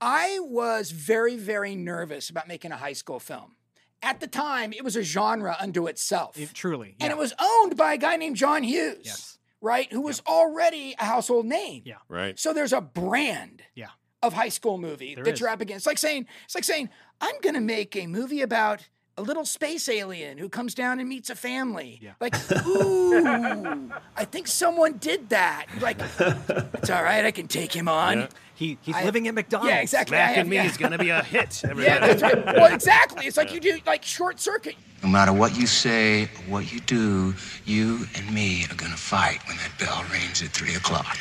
I 0.06 0.40
was 0.42 0.92
very 0.92 1.36
very 1.38 1.76
nervous 1.76 2.30
about 2.30 2.48
making 2.48 2.72
a 2.72 2.78
high 2.78 2.94
school 2.94 3.20
film. 3.20 3.56
At 4.02 4.20
the 4.20 4.28
time, 4.28 4.74
it 4.74 4.84
was 4.84 4.98
a 4.98 5.02
genre 5.04 5.56
unto 5.60 5.88
itself. 5.88 6.38
It- 6.38 6.54
truly. 6.54 6.96
and 7.00 7.10
it 7.12 7.18
was 7.18 7.34
owned 7.40 7.78
by 7.78 7.94
a 7.94 7.98
guy 7.98 8.18
named 8.18 8.36
John 8.36 8.64
Hughes. 8.64 9.00
Yes. 9.06 9.40
Right? 9.62 9.90
Who 9.94 10.02
was 10.02 10.22
already 10.28 10.94
a 11.00 11.06
household 11.06 11.46
name. 11.46 11.84
Yeah. 11.86 12.00
Right. 12.10 12.38
So 12.38 12.52
there's 12.54 12.74
a 12.74 12.82
brand 12.82 13.64
Yeah. 13.76 13.92
of 14.22 14.34
high 14.34 14.50
school 14.50 14.78
movie 14.78 15.16
There 15.16 15.24
that 15.24 15.36
is. 15.36 15.40
you're 15.40 15.48
up 15.48 15.62
against. 15.62 15.84
It's 15.84 15.88
like 15.88 15.98
saying, 15.98 16.28
it's 16.44 16.54
like 16.56 16.66
saying, 16.66 16.90
I'm 17.22 17.36
gonna 17.42 17.62
make 17.62 17.96
a 17.96 18.06
movie 18.08 18.42
about 18.42 18.90
a 19.18 19.22
little 19.22 19.46
space 19.46 19.88
alien 19.90 20.38
who 20.38 20.50
comes 20.50 20.74
down 20.74 21.00
and 21.00 21.08
meets 21.08 21.30
a 21.30 21.36
family. 21.36 22.00
Yeah. 22.02 22.14
Like, 22.20 22.36
ooh, 22.68 23.92
I 24.16 24.26
think 24.26 24.48
someone 24.48 24.94
did 24.98 25.30
that. 25.30 25.68
Like, 25.80 25.98
it's 26.00 26.90
all 26.90 27.04
right, 27.04 27.24
I 27.24 27.32
can 27.32 27.48
take 27.48 27.74
him 27.74 27.88
on. 27.88 28.20
Yeah. 28.22 28.28
He, 28.56 28.78
he's 28.82 28.96
I- 28.96 29.04
living 29.04 29.28
at 29.28 29.34
McDonald's. 29.34 29.72
Yeah, 29.72 29.82
exactly. 29.82 30.18
Mac 30.18 30.30
have- 30.30 30.38
and 30.40 30.50
me 30.50 30.56
yeah. 30.58 30.66
is 30.66 30.78
going 30.78 30.92
to 30.92 30.98
be 30.98 31.10
a 31.10 31.24
hit. 31.24 31.62
Yeah, 31.76 32.00
that's 32.00 32.22
right. 32.22 32.46
Well, 32.46 32.74
exactly. 32.74 33.26
It's 33.26 33.38
like 33.38 33.54
you 33.54 33.60
do 33.60 33.80
like 33.86 34.04
short 34.04 34.40
circuit. 34.40 34.76
No 35.02 35.10
matter 35.10 35.34
what 35.34 35.58
you 35.58 35.68
say 35.68 36.30
what 36.48 36.72
you 36.72 36.80
do, 36.80 37.34
you 37.66 38.08
and 38.16 38.34
me 38.34 38.66
are 38.70 38.76
gonna 38.76 38.96
fight 38.96 39.40
when 39.48 39.58
that 39.58 39.72
bell 39.80 40.04
rings 40.12 40.42
at 40.42 40.50
three 40.50 40.76
o'clock. 40.76 41.18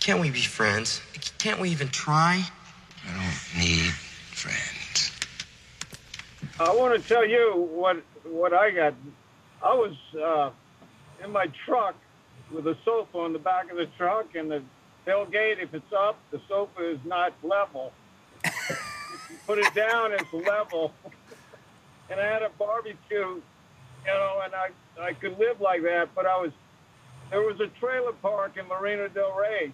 Can't 0.00 0.20
we 0.20 0.30
be 0.30 0.40
friends? 0.40 1.02
Can't 1.38 1.60
we 1.60 1.68
even 1.70 1.88
try? 1.88 2.42
I 3.06 3.12
don't 3.12 3.62
need 3.62 3.92
friends. 3.92 4.73
I 6.60 6.72
want 6.72 7.00
to 7.00 7.08
tell 7.08 7.26
you 7.26 7.68
what 7.72 7.96
what 8.22 8.54
I 8.54 8.70
got. 8.70 8.94
I 9.60 9.74
was 9.74 9.94
uh, 10.14 10.50
in 11.24 11.32
my 11.32 11.46
truck 11.66 11.96
with 12.52 12.66
a 12.68 12.76
sofa 12.84 13.18
on 13.18 13.32
the 13.32 13.40
back 13.40 13.72
of 13.72 13.76
the 13.76 13.88
truck, 13.98 14.36
and 14.36 14.48
the 14.48 14.62
tailgate, 15.04 15.60
if 15.60 15.74
it's 15.74 15.92
up, 15.92 16.16
the 16.30 16.40
sofa 16.48 16.92
is 16.92 16.98
not 17.04 17.34
level. 17.42 17.92
if 18.44 19.26
you 19.30 19.36
put 19.46 19.58
it 19.58 19.74
down, 19.74 20.12
it's 20.12 20.32
level. 20.32 20.92
and 22.10 22.20
I 22.20 22.24
had 22.24 22.42
a 22.42 22.50
barbecue, 22.50 23.00
you 23.10 23.42
know, 24.06 24.40
and 24.44 24.54
I 24.54 24.68
I 25.00 25.12
could 25.12 25.36
live 25.38 25.60
like 25.60 25.82
that, 25.82 26.10
but 26.14 26.24
I 26.24 26.36
was 26.36 26.52
there 27.30 27.40
was 27.40 27.58
a 27.58 27.66
trailer 27.80 28.12
park 28.12 28.56
in 28.56 28.68
Marina 28.68 29.08
Del 29.08 29.34
Rey. 29.34 29.72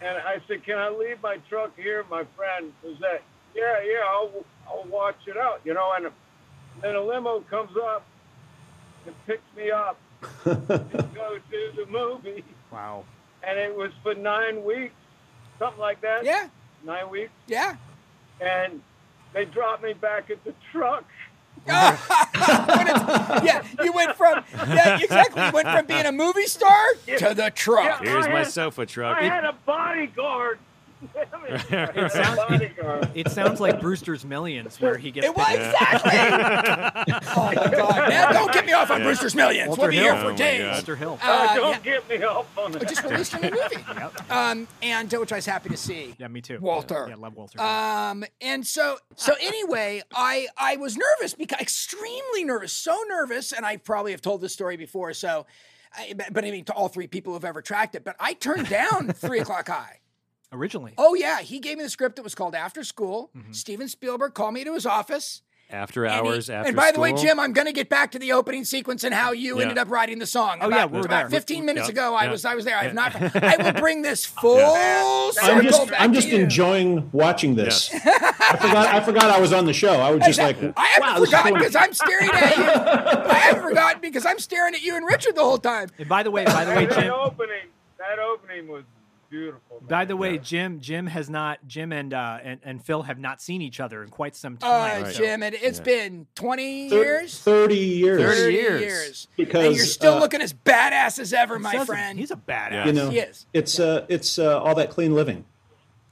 And 0.00 0.16
I 0.16 0.38
said, 0.48 0.64
"Can 0.64 0.78
I 0.78 0.88
leave 0.88 1.22
my 1.22 1.36
truck 1.50 1.76
here?" 1.76 2.04
My 2.10 2.24
friend 2.36 2.72
was 2.82 2.98
that, 3.00 3.22
"Yeah, 3.54 3.80
yeah, 3.84 4.00
I'll 4.08 4.30
I'll 4.68 4.84
watch 4.90 5.16
it 5.26 5.36
out," 5.36 5.60
you 5.64 5.74
know. 5.74 5.92
And 5.96 6.06
then 6.80 6.94
a 6.96 7.00
limo 7.00 7.40
comes 7.50 7.76
up 7.76 8.04
and 9.06 9.14
picks 9.26 9.42
me 9.56 9.70
up 9.70 9.98
and 10.44 10.66
go 11.14 11.38
to 11.50 11.72
the 11.76 11.86
movie, 11.90 12.44
Wow. 12.70 13.04
and 13.42 13.58
it 13.58 13.74
was 13.76 13.90
for 14.02 14.14
nine 14.14 14.64
weeks, 14.64 14.94
something 15.58 15.80
like 15.80 16.00
that. 16.02 16.24
Yeah, 16.24 16.48
nine 16.84 17.10
weeks, 17.10 17.32
yeah. 17.46 17.76
and 18.40 18.80
they 19.32 19.44
dropped 19.44 19.82
me 19.82 19.92
back 19.94 20.30
at 20.30 20.42
the 20.44 20.54
truck. 20.70 21.04
Yeah, 23.44 23.62
you 23.82 23.92
went 23.92 24.16
from 24.16 24.42
yeah, 24.52 24.98
exactly. 25.00 25.44
You 25.44 25.52
went 25.52 25.68
from 25.68 25.86
being 25.86 26.06
a 26.06 26.12
movie 26.12 26.46
star 26.46 26.84
to 27.18 27.34
the 27.34 27.50
truck. 27.54 27.84
Yeah, 28.02 28.10
Here's 28.12 28.26
I 28.26 28.32
my 28.32 28.38
had- 28.40 28.48
sofa 28.48 28.86
truck. 28.86 29.16
I 29.18 29.22
had 29.24 29.44
a 29.44 29.52
bodyguard. 29.66 30.58
I 31.16 31.36
mean, 31.42 31.60
It 32.04 32.12
sounds, 32.12 32.36
bodyguard. 32.36 33.10
it 33.14 33.30
sounds 33.30 33.60
like 33.60 33.80
Brewster's 33.80 34.24
Millions, 34.24 34.80
where 34.80 34.96
he 34.96 35.10
gets 35.10 35.26
It 35.26 35.36
was 35.36 35.46
picked- 35.46 35.62
exactly. 35.62 36.12
oh 37.36 37.44
my 37.46 37.54
god! 37.54 38.08
Now 38.08 38.32
don't 38.32 38.52
get 38.52 38.66
me 38.66 38.72
off 38.72 38.90
on 38.90 39.02
Brewster's 39.02 39.34
Millions. 39.34 39.68
Walter 39.68 39.82
we'll 39.82 39.90
be 39.90 39.96
here 39.96 40.16
for 40.16 40.32
Oh 40.32 40.36
days. 40.36 40.60
God. 40.62 40.72
Walter 40.74 40.96
Hill. 40.96 41.18
Uh, 41.22 41.26
Uh, 41.50 41.54
don't 41.54 41.72
yeah. 41.72 41.78
get 41.98 42.08
me 42.08 42.24
off 42.24 42.58
on 42.58 42.72
that. 42.72 42.88
just 42.88 43.02
released 43.04 43.34
in 43.34 43.40
the 43.42 43.50
movie. 43.50 43.84
yep. 44.00 44.30
Um, 44.30 44.68
and 44.82 45.12
uh, 45.14 45.18
which 45.18 45.32
I 45.32 45.36
was 45.36 45.46
happy 45.46 45.68
to 45.70 45.76
see. 45.76 46.14
Yeah, 46.18 46.28
me 46.28 46.40
too. 46.40 46.58
Walter. 46.60 47.06
Yeah, 47.08 47.16
love 47.16 47.34
Walter. 47.34 47.60
Um, 47.60 48.24
and 48.40 48.66
so, 48.66 48.98
so 49.16 49.34
anyway, 49.40 50.02
I 50.14 50.46
I 50.56 50.76
was 50.76 50.96
nervous 50.96 51.34
because 51.34 51.60
extremely 51.60 52.44
nervous, 52.44 52.72
so 52.72 52.96
nervous, 53.08 53.52
and 53.52 53.66
I 53.66 53.76
probably 53.76 54.12
have 54.12 54.22
told 54.22 54.40
this 54.40 54.52
story 54.52 54.76
before. 54.76 55.12
So, 55.14 55.46
I, 55.96 56.14
but, 56.16 56.32
but 56.32 56.44
I 56.44 56.50
mean 56.50 56.64
to 56.66 56.72
all 56.72 56.88
three 56.88 57.06
people 57.06 57.32
who've 57.32 57.44
ever 57.44 57.60
tracked 57.62 57.94
it. 57.94 58.04
But 58.04 58.16
I 58.20 58.34
turned 58.34 58.68
down 58.68 59.08
Three 59.08 59.40
O'clock 59.40 59.68
High. 59.68 59.98
Originally. 60.52 60.92
Oh 60.98 61.14
yeah, 61.14 61.40
he 61.40 61.58
gave 61.60 61.78
me 61.78 61.84
the 61.84 61.90
script 61.90 62.16
that 62.16 62.22
was 62.22 62.34
called 62.34 62.54
After 62.54 62.84
School. 62.84 63.30
Mm-hmm. 63.36 63.52
Steven 63.52 63.88
Spielberg 63.88 64.34
called 64.34 64.54
me 64.54 64.64
to 64.64 64.74
his 64.74 64.84
office. 64.86 65.42
After 65.70 66.04
and 66.04 66.12
he- 66.12 66.20
hours, 66.32 66.50
after 66.50 66.68
and 66.68 66.76
by 66.76 66.90
the 66.90 67.00
way. 67.00 67.14
Jim, 67.14 67.40
I'm 67.40 67.54
going 67.54 67.66
to 67.66 67.72
get 67.72 67.88
back 67.88 68.10
to 68.12 68.18
the 68.18 68.32
opening 68.32 68.62
sequence 68.66 69.04
and 69.04 69.14
how 69.14 69.32
you 69.32 69.56
Yeah. 69.56 69.62
ended 69.62 69.78
up 69.78 69.88
writing 69.90 70.18
the 70.18 70.26
song. 70.26 70.58
Oh, 70.60 70.66
About- 70.66 70.76
yeah, 70.76 70.84
we 70.84 70.98
were 70.98 71.06
about 71.06 71.30
there. 71.30 71.40
15 71.40 71.64
minutes 71.64 71.86
Yeah. 71.86 71.92
ago, 71.92 72.14
I 72.14 72.28
was 72.28 72.44
I 72.44 72.54
was 72.54 72.66
there. 72.66 72.76
I 72.76 72.82
have 72.82 72.92
not. 72.92 73.14
I 73.42 73.56
will 73.72 73.80
bring 73.80 74.02
this 74.02 74.26
full 74.26 74.58
circle 75.32 75.50
I'm 75.56 75.62
just 75.62 75.88
back 75.90 76.00
I'm 76.02 76.10
to 76.12 76.14
just 76.20 76.28
you. 76.28 76.40
enjoying 76.40 77.08
watching 77.12 77.54
this. 77.54 77.90
I 77.94 78.56
forgot 78.60 78.86
I 78.88 79.00
forgot 79.00 79.24
I 79.30 79.40
was 79.40 79.54
on 79.54 79.64
the 79.64 79.72
show. 79.72 79.94
I 79.94 80.10
was 80.10 80.22
just 80.26 80.38
like, 80.38 80.58
I 80.76 80.84
haven't 80.84 81.08
wow, 81.20 81.24
forgotten 81.24 81.54
because 81.54 81.74
I'm 81.74 81.94
staring 81.94 82.30
at 82.30 82.56
you. 82.58 82.64
I 82.64 83.34
haven't 83.38 83.62
forgotten 83.62 84.00
because 84.02 84.26
I'm 84.26 84.38
staring 84.40 84.74
at 84.74 84.82
you 84.82 84.94
and 84.96 85.06
Richard 85.06 85.36
the 85.36 85.42
whole 85.42 85.56
time. 85.56 85.88
And 85.98 86.06
by 86.06 86.22
the 86.22 86.30
way, 86.30 86.44
by 86.44 86.66
the 86.66 86.72
way, 86.72 86.84
Jim. 86.86 86.96
that 87.00 87.10
opening, 87.14 87.68
that 87.98 88.18
opening 88.18 88.68
was 88.68 88.84
beautiful. 89.32 89.80
By 89.88 90.04
the 90.04 90.14
way, 90.16 90.36
Jim 90.38 90.78
Jim 90.80 91.06
has 91.06 91.28
not 91.30 91.58
Jim 91.66 91.90
and 91.92 92.12
uh 92.12 92.38
and, 92.44 92.60
and 92.62 92.84
Phil 92.84 93.02
have 93.02 93.18
not 93.18 93.40
seen 93.40 93.62
each 93.62 93.80
other 93.80 94.02
in 94.02 94.10
quite 94.10 94.36
some 94.36 94.58
Uh, 94.62 94.88
time. 94.90 95.06
so- 95.06 95.12
Jim, 95.18 95.42
it, 95.42 95.54
it's 95.54 95.78
Yeah. 95.78 95.84
been 95.84 96.26
20 96.34 96.90
Thir- 96.90 96.96
years? 96.96 97.38
30 97.40 97.74
years. 97.76 98.22
30 98.22 98.52
years. 98.52 99.28
Because 99.36 99.64
and 99.66 99.76
you're 99.76 99.86
still 99.86 100.14
uh, 100.14 100.20
looking 100.20 100.42
as 100.42 100.52
badass 100.52 101.18
as 101.18 101.32
ever, 101.32 101.58
my 101.58 101.72
says 101.72 101.86
friend. 101.86 102.18
He's 102.18 102.30
a 102.30 102.36
badass. 102.36 102.86
You 102.86 102.92
know, 102.92 103.08
He 103.10 103.18
is. 103.20 103.46
it's 103.54 103.80
uh, 103.80 104.04
it's 104.08 104.38
uh, 104.38 104.60
all 104.60 104.74
that 104.74 104.90
clean 104.90 105.14
living. 105.14 105.46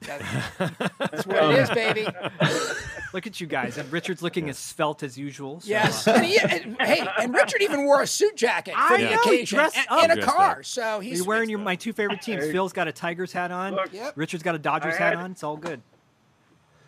That's 0.01 0.25
what 1.27 1.45
it 1.53 1.59
is, 1.59 1.71
baby. 1.71 2.09
Look 3.13 3.27
at 3.27 3.41
you 3.41 3.47
guys. 3.47 3.77
And 3.79 3.91
Richard's 3.93 4.23
looking 4.23 4.49
as 4.49 4.59
svelte 4.59 5.03
as 5.03 5.19
usual. 5.19 5.61
so, 5.61 5.69
Yes. 5.69 6.07
uh, 6.07 6.13
And 6.13 6.25
he, 6.25 6.39
and, 6.39 6.77
hey, 6.81 7.07
and 7.19 7.35
Richard 7.35 7.61
even 7.63 7.85
wore 7.85 8.03
a 8.03 8.07
suit 8.07 8.37
jacket 8.37 8.75
for 8.75 8.81
I 8.95 8.97
the 8.99 9.03
know, 9.05 9.09
he 9.09 9.15
occasion 9.15 9.57
dressed 9.59 9.77
and- 9.77 9.87
up. 9.91 10.05
in 10.05 10.11
a 10.19 10.23
car. 10.23 10.59
up. 10.59 10.65
So 10.65 11.01
he's 11.01 11.19
You're 11.19 11.27
wearing 11.27 11.51
your 11.51 11.59
my 11.59 11.75
two 11.77 11.93
favorite 11.93 12.23
teams. 12.23 12.45
Hey. 12.45 12.53
Phil's 12.53 12.73
got 12.73 12.87
a 12.89 12.93
Tigers 12.93 13.33
hat 13.33 13.51
on. 13.51 13.75
Look, 13.75 13.93
Yep. 13.93 14.13
Richard's 14.17 14.43
got 14.43 14.55
a 14.55 14.59
Dodgers 14.59 14.95
I 14.95 14.99
hat 14.99 15.17
on. 15.17 15.33
It's 15.33 15.43
all 15.43 15.57
good. 15.57 15.83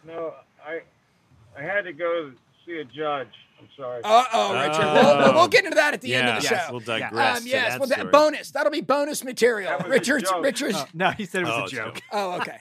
No, 0.06 0.34
I 0.64 0.80
I 1.58 1.62
had 1.62 1.82
to 1.82 1.92
go 1.92 2.32
see 2.66 2.78
a 2.78 2.84
judge. 2.84 3.28
I'm 3.60 3.68
sorry. 3.76 4.00
Uh 4.02 4.24
oh, 4.32 4.54
Richard. 4.54 4.82
Oh. 4.82 4.94
We'll, 4.94 5.18
we'll, 5.24 5.34
we'll 5.34 5.48
get 5.48 5.64
into 5.64 5.76
that 5.76 5.94
at 5.94 6.00
the 6.00 6.14
end 6.16 6.28
of 6.28 6.42
the 6.42 6.48
Yes, 6.50 6.66
show. 6.66 6.72
we'll 6.72 6.80
digress 6.80 7.36
Um, 7.38 7.42
to 7.44 7.48
yes, 7.48 7.70
that 7.72 7.80
well, 7.80 7.88
that 7.90 7.98
story. 7.98 8.10
bonus. 8.10 8.50
That'll 8.50 8.72
be 8.72 8.80
bonus 8.80 9.22
material. 9.22 9.70
That 9.70 9.78
was 9.78 9.86
a 9.86 9.90
Richard's 9.90 10.30
joke. 10.30 10.42
Richard's. 10.44 10.76
Oh, 10.78 10.86
no, 10.94 11.10
he 11.10 11.24
said 11.24 11.42
it 11.42 11.44
was 11.44 11.54
Oh, 11.54 11.60
a 11.60 11.62
it's 11.64 11.72
joke. 11.72 12.00
Oh, 12.10 12.32
okay. 12.40 12.58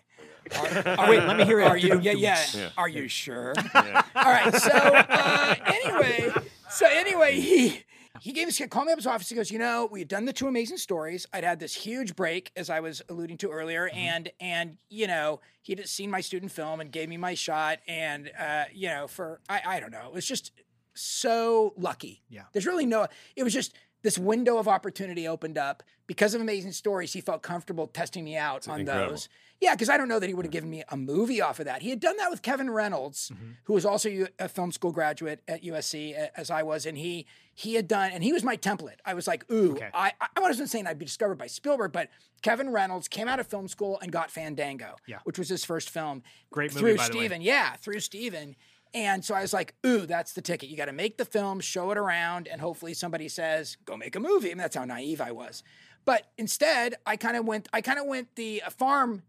Oh, 0.54 1.10
wait, 1.10 1.24
let 1.26 1.38
me 1.38 1.46
hear 1.46 1.60
it. 1.62 1.68
Are 1.68 1.78
you? 1.78 2.00
Yeah, 2.00 2.12
yeah. 2.14 2.44
Yeah. 2.54 2.70
Are 2.78 2.90
you 2.90 3.08
sure? 3.08 3.54
All 3.76 3.84
right. 4.16 4.54
So 4.54 4.72
uh, 4.72 5.56
anyway, 5.66 6.34
so 6.70 6.86
anyway, 6.88 7.40
he 7.40 7.84
he 8.20 8.34
gave 8.34 8.48
us 8.48 8.62
called 8.70 8.88
me 8.88 8.94
up 8.94 9.00
his 9.00 9.08
office. 9.08 9.30
He 9.30 9.36
goes, 9.36 9.50
you 9.52 9.60
know, 9.60 9.88
we 9.92 10.00
had 10.00 10.08
done 10.08 10.26
the 10.26 10.34
two 10.34 10.48
amazing 10.48 10.78
stories. 10.78 11.26
I'd 11.34 11.44
had 11.44 11.60
this 11.60 11.74
huge 11.74 12.16
break, 12.16 12.52
as 12.56 12.70
I 12.70 12.80
was 12.80 13.02
alluding 13.10 13.38
to 13.38 13.50
earlier, 13.50 13.90
and 13.94 14.30
and 14.40 14.78
you 14.90 15.08
know, 15.08 15.42
he'd 15.62 15.88
seen 15.88 16.12
my 16.12 16.22
student 16.22 16.52
film 16.52 16.82
and 16.82 16.92
gave 16.92 17.10
me 17.10 17.18
my 17.18 17.34
shot, 17.34 17.80
and 17.88 18.32
uh, 18.40 18.66
you 18.74 18.90
know, 18.90 19.08
for 19.08 19.40
I 19.50 19.62
I 19.66 19.80
don't 19.80 19.92
know, 19.92 20.06
it 20.08 20.14
was 20.14 20.26
just 20.28 20.52
so 20.94 21.74
lucky. 21.78 22.22
Yeah. 22.30 22.44
There's 22.54 22.66
really 22.66 22.86
no. 22.86 23.08
It 23.36 23.44
was 23.44 23.54
just. 23.54 23.74
This 24.04 24.18
window 24.18 24.58
of 24.58 24.68
opportunity 24.68 25.28
opened 25.28 25.60
up 25.60 25.84
because 26.08 26.34
of 26.34 26.42
amazing 26.42 26.72
stories. 26.72 27.14
He 27.14 27.22
felt 27.22 27.44
comfortable 27.44 27.86
testing 27.86 28.24
me 28.24 28.36
out 28.36 28.68
on 28.68 28.80
incredible. 28.80 29.12
those. 29.12 29.30
Yeah, 29.62 29.76
because 29.76 29.90
I 29.90 29.96
don't 29.98 30.08
know 30.08 30.20
that 30.20 30.28
he 30.28 30.34
would 30.34 30.44
have 30.46 30.52
given 30.52 30.70
me 30.70 30.84
a 30.90 30.98
movie 30.98 31.40
off 31.40 31.60
of 31.60 31.66
that. 31.66 31.82
He 31.84 31.92
had 31.92 32.00
done 32.00 32.18
that 32.18 32.30
with 32.32 32.42
Kevin 32.42 32.70
Reynolds, 32.72 33.32
Mm-hmm. 33.34 33.52
who 33.66 33.74
was 33.74 33.86
also 33.86 34.10
a 34.40 34.50
film 34.50 34.72
school 34.72 34.92
graduate 34.92 35.42
at 35.48 35.64
USC 35.64 36.14
as 36.36 36.50
I 36.52 36.64
was, 36.64 36.86
and 36.86 36.98
he 36.98 37.26
he 37.54 37.76
had 37.76 37.88
done, 37.88 38.12
and 38.12 38.24
he 38.24 38.34
was 38.34 38.44
my 38.44 38.58
template. 38.58 38.96
I 39.06 39.14
was 39.14 39.28
like, 39.28 39.46
ooh, 39.52 39.74
Okay. 39.74 39.90
I 39.94 40.14
I 40.36 40.40
wasn't 40.40 40.70
saying 40.70 40.88
I'd 40.88 40.98
be 41.00 41.06
discovered 41.06 41.36
by 41.38 41.48
Spielberg, 41.48 41.92
but 41.92 42.10
Kevin 42.42 42.70
Reynolds 42.72 43.08
came 43.08 43.28
out 43.28 43.40
of 43.40 43.46
film 43.48 43.68
school 43.68 44.00
and 44.02 44.12
got 44.12 44.32
Fandango, 44.32 44.96
Yeah. 45.06 45.20
which 45.26 45.38
was 45.38 45.48
his 45.48 45.64
first 45.64 45.90
film. 45.92 46.24
Great 46.52 46.72
movie, 46.74 46.80
through 46.80 46.98
by 46.98 47.08
the 47.08 47.14
way. 47.14 47.20
Steven, 47.26 47.42
yeah, 47.42 47.76
through 47.76 48.00
Steven. 48.00 48.56
And 48.94 49.24
so 49.24 49.36
I 49.36 49.42
was 49.42 49.54
like, 49.54 49.74
ooh, 49.86 50.06
that's 50.06 50.34
the 50.34 50.42
ticket. 50.42 50.68
You 50.70 50.76
got 50.76 50.86
to 50.88 50.92
make 50.92 51.18
the 51.18 51.24
film, 51.24 51.62
show 51.62 51.92
it 51.92 51.98
around, 51.98 52.48
and 52.50 52.60
hopefully 52.60 52.94
somebody 52.94 53.30
says, 53.30 53.78
go 53.86 53.96
make 53.96 54.18
a 54.18 54.20
movie. 54.20 54.48
I 54.48 54.52
mean, 54.52 54.58
that's 54.58 54.76
how 54.76 54.84
naive 54.84 55.22
I 55.22 55.32
was. 55.32 55.64
But 56.04 56.28
instead, 56.38 56.96
I 57.06 57.16
kind 57.16 57.38
of 57.38 57.46
went, 57.46 57.70
I 57.72 57.80
kind 57.80 58.00
of 58.00 58.06
went 58.08 58.36
the 58.36 58.64
uh, 58.64 58.70
farm 58.70 59.22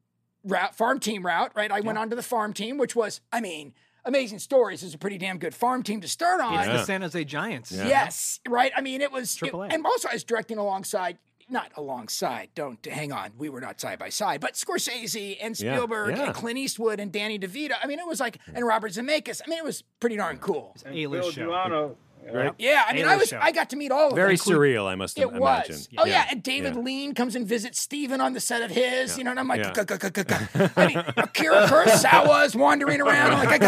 route, 0.45 0.75
farm 0.75 1.01
team 1.01 1.25
route, 1.25 1.53
right? 1.55 1.71
I 1.71 1.81
went 1.81 1.99
on 1.99 2.11
to 2.11 2.17
the 2.17 2.23
farm 2.23 2.53
team, 2.53 2.79
which 2.79 2.97
was, 2.97 3.21
I 3.33 3.41
mean, 3.41 3.75
Amazing 4.05 4.41
Stories 4.41 4.83
is 4.83 4.95
a 4.95 4.99
pretty 4.99 5.19
damn 5.19 5.39
good 5.39 5.55
farm 5.55 5.83
team 5.83 6.01
to 6.01 6.09
start 6.09 6.41
on. 6.41 6.55
It's 6.59 6.67
the 6.67 6.85
San 6.85 7.03
Jose 7.03 7.25
Giants. 7.25 7.71
Yes, 7.73 8.41
right. 8.49 8.73
I 8.77 8.81
mean, 8.81 9.01
it 9.01 9.13
was, 9.13 9.35
it- 9.35 9.39
Triple 9.39 9.63
A. 9.63 9.69
and 9.69 9.87
also 9.87 10.09
I 10.09 10.15
was 10.15 10.25
directing 10.25 10.59
alongside, 10.59 11.19
not 11.49 11.71
alongside. 11.77 12.49
Don't 12.55 12.85
hang 12.85 13.13
on, 13.13 13.31
we 13.39 13.49
were 13.49 13.61
not 13.61 13.81
side 13.81 13.99
by 13.99 14.09
side, 14.09 14.41
but 14.41 14.55
Scorsese 14.55 15.37
and 15.41 15.57
Spielberg 15.57 16.17
yeah. 16.17 16.25
and 16.27 16.35
Clint 16.35 16.59
Eastwood 16.59 16.99
and 16.99 17.13
Danny 17.13 17.39
DeVito. 17.39 17.75
I 17.83 17.87
mean, 17.87 17.99
it 18.01 18.07
was 18.07 18.19
like, 18.21 18.39
and 18.55 18.67
Robert 18.67 18.93
Zemeckis. 18.93 19.41
I 19.47 19.49
mean, 19.49 19.59
it 19.59 19.65
was 19.65 19.85
pretty 20.01 20.17
darn 20.17 20.39
cool. 20.39 20.75
and 20.85 20.97
A-list 20.97 21.23
Bill 21.23 21.31
show. 21.33 21.51
Duano. 21.51 21.97
Right? 22.31 22.53
Yeah, 22.59 22.85
I 22.87 22.93
mean, 22.93 23.05
I 23.05 23.15
A-list 23.15 23.21
was, 23.21 23.29
show. 23.31 23.39
I 23.41 23.53
got 23.53 23.71
to 23.71 23.77
meet 23.77 23.91
all 23.91 24.09
of 24.11 24.15
Very 24.15 24.37
them. 24.37 24.45
Very 24.47 24.59
surreal, 24.75 24.87
I 24.87 24.95
must 24.95 25.19
It 25.19 25.23
imagine. 25.23 25.41
was. 25.41 25.89
Oh 25.99 26.07
yeah, 26.07 26.27
and 26.31 26.43
David 26.43 26.75
yeah. 26.77 26.81
Lean 26.81 27.15
comes 27.15 27.35
and 27.37 27.47
visits 27.47 27.81
Steven 27.81 28.21
on 28.21 28.33
the 28.33 28.41
set 28.41 28.63
of 28.63 28.71
his, 28.71 29.19
you 29.19 29.25
know, 29.25 29.31
and 29.31 29.41
I'm 29.41 29.49
like, 29.49 29.61
Yeah. 29.61 29.73
I 30.77 30.87
mean, 30.87 30.99
Akira 31.17 31.67
Kurosawa 31.67 32.47
is 32.47 32.55
wandering 32.55 33.01
around. 33.01 33.33
I'm 33.33 33.45
like. 33.47 33.63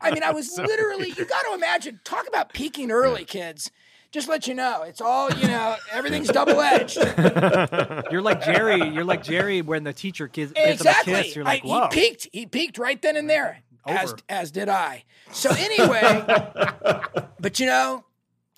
I 0.00 0.10
mean, 0.12 0.22
I 0.22 0.30
was 0.32 0.56
literally. 0.56 1.08
You 1.10 1.24
got 1.24 1.42
to 1.42 1.54
imagine. 1.54 2.00
Talk 2.04 2.26
about 2.26 2.52
peaking 2.52 2.90
early, 2.90 3.24
kids. 3.24 3.70
Just 4.12 4.28
let 4.28 4.46
you 4.46 4.54
know, 4.54 4.82
it's 4.82 5.00
all 5.00 5.30
you 5.32 5.46
know. 5.46 5.74
Everything's 5.90 6.28
double 6.28 6.60
edged. 6.60 6.96
You're 8.10 8.20
like 8.20 8.44
Jerry. 8.44 8.86
You're 8.88 9.04
like 9.04 9.22
Jerry 9.24 9.62
when 9.62 9.84
the 9.84 9.94
teacher 9.94 10.28
gives, 10.28 10.52
gives 10.52 10.80
exactly. 10.80 11.12
him 11.14 11.18
a 11.18 11.22
kiss. 11.22 11.36
You're 11.36 11.44
like, 11.46 11.64
I- 11.64 11.66
whoa. 11.66 11.88
he 11.90 12.00
peaked. 12.00 12.28
He 12.32 12.46
peaked 12.46 12.76
right 12.78 13.00
then 13.00 13.16
and 13.16 13.28
there. 13.30 13.60
As 13.86 14.12
Over. 14.12 14.22
as 14.28 14.50
did 14.50 14.68
I. 14.68 15.04
So 15.32 15.50
anyway, 15.50 16.24
but 17.40 17.58
you 17.58 17.66
know, 17.66 18.04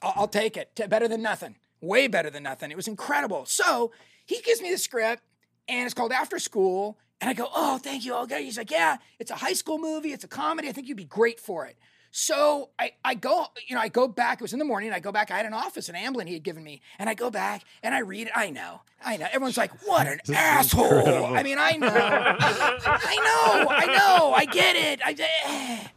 I'll, 0.02 0.12
I'll 0.16 0.28
take 0.28 0.56
it. 0.56 0.74
T- 0.76 0.86
Better 0.86 1.08
than 1.08 1.22
nothing. 1.22 1.56
Way 1.80 2.06
better 2.08 2.30
than 2.30 2.42
nothing. 2.42 2.70
It 2.70 2.76
was 2.76 2.88
incredible. 2.88 3.44
So 3.46 3.92
he 4.26 4.40
gives 4.42 4.60
me 4.62 4.70
the 4.70 4.78
script, 4.78 5.22
and 5.68 5.84
it's 5.84 5.94
called 5.94 6.12
After 6.12 6.38
School. 6.38 6.98
And 7.20 7.30
I 7.30 7.32
go, 7.32 7.48
oh, 7.54 7.78
thank 7.78 8.04
you. 8.04 8.14
Okay. 8.24 8.44
He's 8.44 8.58
like, 8.58 8.70
yeah, 8.70 8.96
it's 9.18 9.30
a 9.30 9.36
high 9.36 9.52
school 9.54 9.78
movie. 9.78 10.12
It's 10.12 10.24
a 10.24 10.28
comedy. 10.28 10.68
I 10.68 10.72
think 10.72 10.88
you'd 10.88 10.96
be 10.96 11.04
great 11.04 11.40
for 11.40 11.64
it. 11.64 11.78
So 12.16 12.70
I, 12.78 12.92
I 13.04 13.14
go, 13.14 13.46
you 13.66 13.74
know, 13.74 13.82
I 13.82 13.88
go 13.88 14.06
back. 14.06 14.38
It 14.38 14.42
was 14.42 14.52
in 14.52 14.60
the 14.60 14.64
morning. 14.64 14.92
I 14.92 15.00
go 15.00 15.10
back. 15.10 15.32
I 15.32 15.36
had 15.36 15.46
an 15.46 15.52
office 15.52 15.88
in 15.88 15.96
Amblin 15.96 16.28
he 16.28 16.34
had 16.34 16.44
given 16.44 16.62
me. 16.62 16.80
And 17.00 17.10
I 17.10 17.14
go 17.14 17.28
back 17.28 17.64
and 17.82 17.92
I 17.92 17.98
read 17.98 18.28
it. 18.28 18.32
I 18.36 18.50
know. 18.50 18.82
I 19.04 19.16
know. 19.16 19.26
Everyone's 19.32 19.56
like, 19.56 19.72
what 19.84 20.06
an 20.06 20.20
asshole. 20.32 21.34
I 21.34 21.42
mean, 21.42 21.58
I 21.58 21.72
know. 21.72 21.88
I 21.88 23.16
know. 23.16 23.68
I 23.68 23.86
know. 23.86 24.32
I 24.32 24.44
get 24.44 24.76
it. 24.76 25.00
I, 25.04 25.90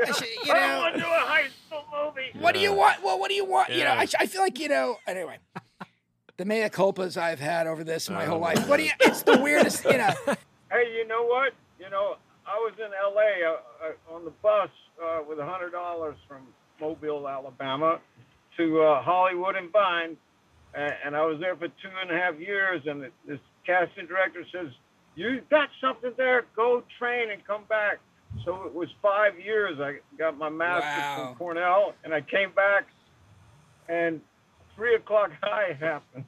I 0.00 0.12
should, 0.12 0.28
you 0.46 0.52
I 0.52 0.60
know. 0.60 0.78
want 0.78 0.94
to 0.94 1.00
do 1.00 1.06
a 1.06 1.08
high 1.08 1.48
school 1.66 1.84
movie. 1.92 2.38
What 2.38 2.54
do 2.54 2.60
you 2.60 2.72
want? 2.72 3.02
Well, 3.02 3.18
what 3.18 3.28
do 3.28 3.34
you 3.34 3.44
want? 3.44 3.70
You 3.70 3.82
know, 3.82 3.94
I, 3.94 4.06
I 4.20 4.26
feel 4.26 4.42
like 4.42 4.60
you 4.60 4.68
know. 4.68 4.98
Anyway, 5.08 5.38
the 6.36 6.44
mea 6.44 6.68
culpas 6.68 7.16
I've 7.16 7.40
had 7.40 7.66
over 7.66 7.82
this 7.82 8.08
my 8.08 8.24
whole 8.24 8.38
life. 8.38 8.68
What 8.68 8.76
do 8.76 8.84
you? 8.84 8.92
It's 9.00 9.22
the 9.22 9.38
weirdest. 9.38 9.84
You 9.84 9.98
know. 9.98 10.14
Hey, 10.70 10.92
you 10.96 11.04
know 11.08 11.24
what? 11.26 11.52
You 11.80 11.90
know, 11.90 12.14
I 12.46 12.54
was 12.58 12.74
in 12.78 12.92
L.A. 12.92 13.44
Uh, 13.44 13.88
uh, 13.88 14.14
on 14.14 14.24
the 14.24 14.30
bus 14.40 14.70
uh, 15.02 15.20
with 15.28 15.38
hundred 15.38 15.70
dollars 15.70 16.16
from 16.28 16.42
Mobile, 16.80 17.28
Alabama, 17.28 18.00
to 18.56 18.82
uh, 18.82 19.02
Hollywood 19.02 19.56
and 19.56 19.70
Vine, 19.72 20.16
and, 20.74 20.92
and 21.06 21.16
I 21.16 21.24
was 21.24 21.38
there 21.40 21.56
for 21.56 21.68
two 21.68 21.90
and 22.02 22.10
a 22.10 22.14
half 22.14 22.38
years. 22.38 22.82
And 22.86 23.02
this 23.26 23.38
casting 23.66 24.06
director 24.06 24.44
says, 24.52 24.68
"You 25.14 25.40
got 25.50 25.68
something 25.80 26.12
there? 26.16 26.44
Go 26.56 26.82
train 26.98 27.30
and 27.30 27.44
come 27.46 27.64
back." 27.68 27.98
So 28.44 28.64
it 28.64 28.74
was 28.74 28.88
five 29.00 29.38
years. 29.38 29.78
I 29.80 29.98
got 30.18 30.36
my 30.36 30.48
master's 30.48 30.82
Wow. 31.02 31.26
from 31.28 31.34
Cornell, 31.36 31.94
and 32.02 32.12
I 32.12 32.20
came 32.20 32.50
back, 32.52 32.86
and 33.88 34.20
three 34.74 34.94
o'clock 34.96 35.30
high 35.42 35.72
happened. 35.78 36.24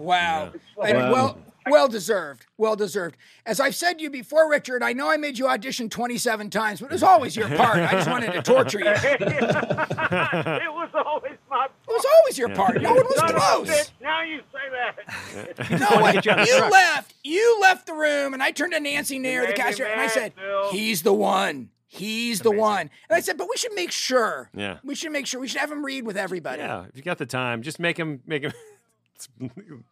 Wow. 0.00 0.50
It's 0.54 0.64
like- 0.76 0.94
And 0.94 1.12
well, 1.12 1.38
well 1.68 1.88
deserved. 1.88 2.46
Well 2.56 2.74
deserved. 2.74 3.16
As 3.46 3.60
I've 3.60 3.74
said 3.74 3.98
to 3.98 4.02
you 4.02 4.10
before, 4.10 4.50
Richard, 4.50 4.82
I 4.82 4.92
know 4.94 5.10
I 5.10 5.16
made 5.18 5.38
you 5.38 5.46
audition 5.46 5.88
27 5.90 6.48
times, 6.50 6.80
but 6.80 6.86
it 6.86 6.92
was 6.92 7.02
always 7.02 7.36
your 7.36 7.48
part. 7.48 7.76
I 7.78 7.92
just 7.92 8.10
wanted 8.10 8.32
to 8.32 8.42
torture 8.42 8.78
you. 8.80 8.86
It 8.94 9.20
it 9.20 10.72
was 10.72 10.90
always 10.94 11.36
my 11.50 11.56
part. 11.58 11.70
It 11.88 11.92
was 11.92 12.06
always 12.18 12.38
your 12.38 12.48
part. 12.50 12.80
No 12.80 12.94
one 12.94 13.04
was 13.04 13.16
Son 13.18 13.34
close. 13.34 13.92
Now 14.00 14.22
you 14.22 14.40
say 14.52 15.58
that. 15.68 15.80
No 15.80 16.00
one. 16.00 16.14
get 16.20 16.24
you 16.24 16.32
out 16.32 16.40
of 16.40 16.46
the 16.46 16.52
You 16.52 16.58
truck. 16.58 16.72
left. 16.72 17.14
You 17.22 17.58
left 17.60 17.86
the 17.86 17.92
room, 17.94 18.32
and 18.34 18.42
I 18.42 18.50
turned 18.50 18.72
to 18.72 18.80
Nancy 18.80 19.18
Nayor, 19.18 19.42
the 19.42 19.48
made 19.48 19.58
me 19.58 19.62
cashier, 19.62 19.86
and 19.86 20.00
I 20.00 20.06
said, 20.06 20.34
Bill. 20.36 20.70
"He's 20.70 21.02
the 21.02 21.12
one. 21.12 21.70
He's 21.86 22.40
the 22.40 22.50
one." 22.50 22.82
And 23.08 23.16
I 23.16 23.20
said, 23.20 23.36
"But 23.36 23.48
we 23.50 23.56
should 23.56 23.74
make 23.74 23.92
sure. 23.92 24.48
Yeah. 24.54 24.78
We 24.84 24.94
should 24.94 25.12
make 25.12 25.26
sure. 25.26 25.40
We 25.40 25.48
should 25.48 25.60
have 25.60 25.70
him 25.70 25.84
read 25.84 26.04
with 26.06 26.16
everybody." 26.16 26.62
Yeah, 26.62 26.84
if 26.88 26.96
you 26.96 27.02
got 27.02 27.18
the 27.18 27.26
time, 27.26 27.62
just 27.62 27.78
make 27.78 27.96
him 27.98 28.22
make 28.26 28.42
him 28.42 28.52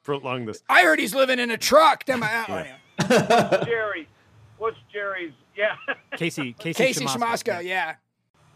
prolong 0.02 0.44
this. 0.46 0.62
I 0.68 0.82
heard 0.82 0.98
he's 0.98 1.14
living 1.14 1.38
in 1.38 1.50
a 1.50 1.58
truck. 1.58 2.04
Then 2.04 2.20
my, 2.20 2.44
oh, 2.48 2.64
yeah. 3.08 3.64
Jerry, 3.64 4.08
what's 4.58 4.76
Jerry's? 4.92 5.32
Yeah, 5.56 5.74
Casey, 6.16 6.52
Casey, 6.52 6.84
Casey 6.84 7.04
Siemaszko. 7.04 7.58
Siemaszko, 7.58 7.64
yeah. 7.64 7.94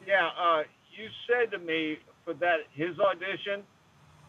yeah. 0.06 0.28
Uh, 0.40 0.62
you 0.96 1.08
said 1.28 1.50
to 1.50 1.58
me 1.58 1.98
for 2.24 2.34
that 2.34 2.58
his 2.72 2.98
audition 3.00 3.62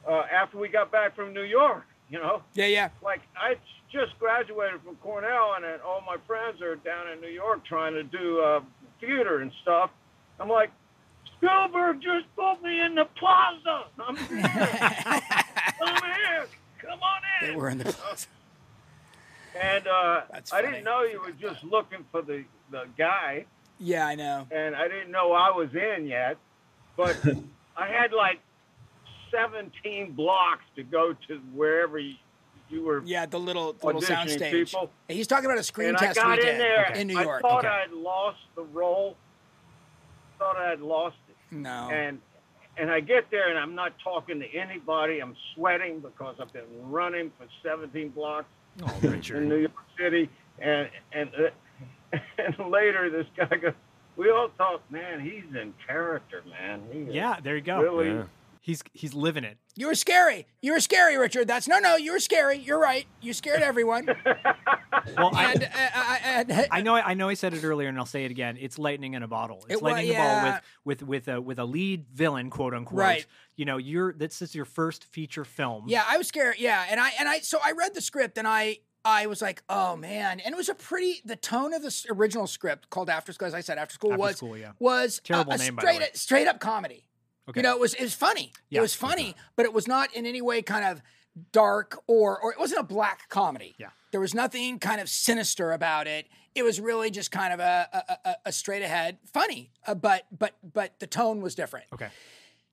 uh, 0.09 0.23
after 0.33 0.57
we 0.57 0.69
got 0.69 0.91
back 0.91 1.15
from 1.15 1.33
New 1.33 1.43
York. 1.43 1.83
You 2.09 2.19
know, 2.19 2.43
Yeah, 2.53 2.65
yeah. 2.67 2.89
like 3.03 3.21
I 3.35 3.55
just 3.91 4.17
graduated 4.19 4.81
from 4.83 4.95
Cornell, 4.97 5.53
and 5.55 5.63
then 5.63 5.79
all 5.85 6.01
my 6.01 6.17
friends 6.27 6.61
are 6.61 6.75
down 6.75 7.09
in 7.11 7.21
New 7.21 7.29
York 7.29 7.65
trying 7.65 7.93
to 7.93 8.03
do 8.03 8.39
uh, 8.41 8.59
theater 8.99 9.39
and 9.39 9.51
stuff. 9.61 9.89
I'm 10.39 10.49
like, 10.49 10.71
Spielberg 11.37 12.01
just 12.01 12.25
put 12.35 12.61
me 12.63 12.81
in 12.81 12.95
the 12.95 13.05
plaza. 13.17 13.85
I'm 13.99 14.15
I'm 15.81 16.03
here. 16.15 16.45
Come 16.79 16.99
on 17.01 17.21
in. 17.41 17.49
They 17.49 17.55
were 17.55 17.69
in 17.69 17.77
the 17.79 17.83
plaza. 17.93 18.27
And 19.61 19.87
uh, 19.87 20.21
I 20.51 20.61
didn't 20.61 20.83
know 20.83 21.03
you 21.03 21.21
were 21.21 21.31
just 21.31 21.63
looking 21.63 22.03
for 22.11 22.21
the, 22.23 22.43
the 22.71 22.85
guy, 22.97 23.45
Yeah, 23.79 24.07
I 24.07 24.15
know. 24.15 24.47
and 24.49 24.75
I 24.75 24.87
didn't 24.87 25.11
know 25.11 25.31
I 25.31 25.51
was 25.51 25.69
in 25.75 26.07
yet. 26.07 26.37
But 26.97 27.17
I 27.77 27.87
had 27.87 28.13
like 28.13 28.39
17 29.31 30.13
blocks 30.13 30.63
to 30.75 30.83
go 30.83 31.13
to 31.27 31.37
wherever 31.53 31.97
you, 31.99 32.15
you 32.69 32.83
were 32.83 33.03
Yeah, 33.05 33.25
the 33.25 33.39
little 33.39 33.73
the 33.73 33.85
little 33.87 34.01
soundstage. 34.01 34.51
people. 34.51 34.89
He's 35.07 35.27
talking 35.27 35.45
about 35.45 35.57
a 35.59 35.63
screen 35.63 35.89
and 35.89 35.97
test 35.97 36.17
I 36.19 36.23
got 36.23 36.29
we 36.29 36.33
in 36.39 36.45
did 36.57 36.59
there. 36.59 36.91
in 36.95 37.07
New 37.07 37.19
York. 37.19 37.43
I 37.45 37.47
thought 37.47 37.65
Okay. 37.65 37.67
I'd 37.67 37.91
lost 37.91 38.39
the 38.55 38.63
role. 38.63 39.15
Thought 40.39 40.57
I'd 40.57 40.81
lost 40.81 41.17
it. 41.29 41.35
No. 41.55 41.89
And 41.91 42.19
and 42.77 42.89
I 42.91 42.99
get 42.99 43.29
there 43.31 43.49
and 43.49 43.57
I'm 43.59 43.75
not 43.75 43.93
talking 44.03 44.39
to 44.39 44.53
anybody. 44.53 45.19
I'm 45.19 45.35
sweating 45.55 45.99
because 45.99 46.35
I've 46.39 46.51
been 46.53 46.63
running 46.89 47.31
for 47.37 47.45
17 47.63 48.09
blocks 48.09 48.47
Oh, 48.81 48.99
in 49.03 49.49
New 49.49 49.57
York 49.57 49.71
City. 49.99 50.29
And 50.59 50.89
and 51.11 51.29
uh, 51.35 52.17
and 52.37 52.71
later 52.71 53.09
this 53.09 53.27
guy 53.37 53.55
goes. 53.57 53.73
We 54.15 54.29
all 54.29 54.49
thought, 54.57 54.81
man, 54.91 55.19
he's 55.21 55.55
in 55.59 55.73
character, 55.87 56.43
man. 56.47 56.81
He 56.91 56.99
Yeah, 57.11 57.39
there 57.43 57.55
you 57.55 57.61
go. 57.63 57.81
Really, 57.81 58.09
Yeah. 58.09 58.23
He's 58.65 58.81
he's 58.93 59.13
living 59.13 59.43
it. 59.43 59.57
You 59.75 59.87
were 59.87 59.95
scary. 59.95 60.47
You 60.61 60.71
were 60.71 60.79
scary, 60.79 61.17
Richard. 61.17 61.49
That's 61.49 61.67
no, 61.67 61.79
no. 61.79 61.97
You 61.97 62.13
were 62.13 62.19
scary. 62.19 62.57
You're 62.57 62.79
right. 62.79 63.05
You 63.21 63.33
scared 63.33 63.61
everyone. 63.61 64.07
Well, 65.17 65.31
I, 65.33 65.51
and, 65.51 65.63
uh, 65.63 65.67
I, 65.75 66.45
I, 66.71 66.77
I 66.77 66.81
know 66.81 66.95
I 66.95 67.13
know 67.13 67.27
I 67.27 67.33
said 67.33 67.53
it 67.53 67.63
earlier 67.65 67.89
and 67.89 67.97
I'll 67.97 68.05
say 68.05 68.23
it 68.23 68.31
again. 68.31 68.57
It's 68.57 68.79
lightning 68.79 69.15
in 69.15 69.23
a 69.23 69.27
bottle. 69.27 69.57
It's 69.67 69.73
It 69.73 69.81
wa- 69.81 69.89
lightning 69.89 70.11
in 70.11 70.15
a 70.15 70.19
yeah. 70.19 70.41
bottle 70.43 70.59
with 70.85 71.01
with 71.01 71.25
with 71.25 71.27
a 71.27 71.41
with 71.41 71.59
a 71.59 71.65
lead 71.65 72.05
villain, 72.13 72.49
quote 72.49 72.73
unquote. 72.73 72.99
Right. 72.99 73.25
You 73.57 73.65
know, 73.65 73.75
you're 73.77 74.13
this 74.13 74.41
is 74.41 74.55
your 74.55 74.63
first 74.63 75.03
feature 75.03 75.43
film. 75.43 75.85
Yeah, 75.87 76.03
I 76.07 76.17
was 76.17 76.27
scared. 76.29 76.55
Yeah, 76.57 76.85
and 76.89 77.01
I 77.01 77.11
and 77.19 77.27
I 77.27 77.39
so 77.39 77.57
I 77.61 77.73
read 77.73 77.93
the 77.93 77.99
script 78.01 78.37
and 78.37 78.47
I 78.47 78.77
I 79.03 79.25
was 79.27 79.41
like, 79.41 79.61
oh 79.67 79.97
man, 79.97 80.39
and 80.39 80.53
it 80.53 80.57
was 80.57 80.69
a 80.69 80.75
pretty 80.75 81.21
the 81.25 81.35
tone 81.35 81.73
of 81.73 81.81
the 81.81 81.93
original 82.09 82.47
script 82.47 82.89
called 82.89 83.09
After 83.09 83.33
School, 83.33 83.47
as 83.49 83.53
I 83.53 83.59
said, 83.61 83.77
After 83.77 83.95
School 83.95 84.11
After 84.13 84.19
was 84.21 84.37
School, 84.37 84.57
yeah. 84.57 84.71
was 84.79 85.17
a- 85.17 85.21
Terrible 85.21 85.51
a, 85.53 85.57
name, 85.57 85.75
by 85.75 85.81
the 85.81 85.87
straight 85.87 85.99
way. 85.99 86.09
straight 86.13 86.47
up 86.47 86.59
comedy. 86.61 87.03
Okay. 87.49 87.59
You 87.59 87.63
know, 87.63 87.73
it 87.75 87.79
was 87.79 87.93
it 87.93 88.01
was 88.01 88.13
funny. 88.13 88.53
Yeah. 88.69 88.79
It 88.79 88.81
was 88.81 88.95
funny, 88.95 89.35
but 89.55 89.65
it 89.65 89.73
was 89.73 89.87
not 89.87 90.13
in 90.15 90.25
any 90.25 90.41
way 90.41 90.61
kind 90.61 90.85
of 90.85 91.01
dark 91.51 92.01
or 92.07 92.39
or 92.39 92.51
it 92.53 92.59
wasn't 92.59 92.79
a 92.79 92.83
black 92.83 93.27
comedy. 93.29 93.75
Yeah. 93.77 93.89
There 94.11 94.21
was 94.21 94.33
nothing 94.33 94.79
kind 94.79 95.01
of 95.01 95.09
sinister 95.09 95.71
about 95.71 96.07
it. 96.07 96.27
It 96.55 96.63
was 96.63 96.79
really 96.79 97.09
just 97.09 97.31
kind 97.31 97.51
of 97.53 97.59
a 97.59 97.87
a, 98.25 98.29
a, 98.29 98.35
a 98.45 98.51
straight 98.51 98.83
ahead 98.83 99.17
funny, 99.33 99.71
uh, 99.87 99.95
but 99.95 100.23
but 100.37 100.53
but 100.73 100.99
the 100.99 101.07
tone 101.07 101.41
was 101.41 101.55
different. 101.55 101.87
Okay. 101.93 102.09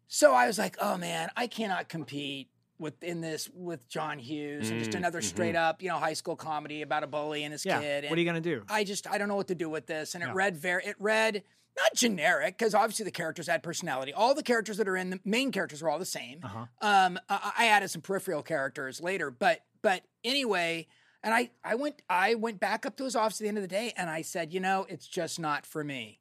So 0.09 0.35
I 0.35 0.47
was 0.47 0.59
like, 0.59 0.77
oh 0.81 0.97
man, 0.97 1.31
I 1.37 1.47
cannot 1.47 1.89
compete 1.89 2.49
with 2.79 3.03
in 3.03 3.21
this 3.21 3.49
with 3.55 3.89
John 3.89 4.19
Hughes 4.19 4.71
and 4.71 4.79
just 4.79 4.93
Mm, 4.93 4.99
another 4.99 5.21
straight 5.21 5.55
up, 5.57 5.83
you 5.83 5.89
know, 5.89 5.99
high 5.99 6.15
school 6.15 6.35
comedy 6.37 6.83
about 6.83 7.03
a 7.03 7.07
bully 7.07 7.45
and 7.45 7.53
his 7.53 7.65
Yeah. 7.65 7.81
kid. 7.81 8.05
What 8.09 8.17
are 8.17 8.21
you 8.21 8.27
gonna 8.27 8.41
do? 8.41 8.65
I 8.69 8.85
just 8.85 9.07
I 9.07 9.19
don't 9.19 9.29
know 9.29 9.37
what 9.37 9.49
to 9.49 9.55
do 9.55 9.69
with 9.69 9.87
this. 9.87 10.15
And 10.15 10.23
it 10.25 10.29
Yeah. 10.29 10.33
read 10.35 10.57
very 10.57 10.85
it 10.85 10.97
read 10.99 11.43
not 11.77 11.95
generic 11.95 12.59
because 12.59 12.75
obviously 12.75 13.05
the 13.05 13.11
characters 13.11 13.47
had 13.47 13.63
personality. 13.63 14.13
All 14.13 14.35
the 14.35 14.43
characters 14.43 14.77
that 14.79 14.89
are 14.89 14.97
in 14.97 15.11
the 15.11 15.21
main 15.25 15.51
characters 15.53 15.83
are 15.83 15.89
all 15.89 15.99
the 15.99 16.05
same. 16.05 16.41
Uh-huh. 16.43 16.67
Um, 16.83 17.19
I, 17.29 17.53
I 17.59 17.67
added 17.69 17.91
some 17.91 18.03
peripheral 18.03 18.43
characters 18.43 19.01
later, 19.01 19.31
but 19.31 19.61
but 19.83 20.03
anyway, 20.25 20.87
and 21.23 21.33
I 21.35 21.51
I 21.65 21.75
went 21.77 22.03
I 22.09 22.35
went 22.35 22.61
back 22.61 22.85
up 22.87 22.97
to 22.97 23.05
his 23.05 23.17
office 23.17 23.41
at 23.41 23.45
the 23.45 23.49
end 23.49 23.59
of 23.59 23.63
the 23.63 23.69
day 23.69 23.93
and 23.97 24.11
I 24.11 24.23
said, 24.23 24.53
you 24.53 24.61
know, 24.61 24.87
it's 24.89 25.07
just 25.07 25.39
not 25.41 25.65
for 25.67 25.83
me. 25.85 26.21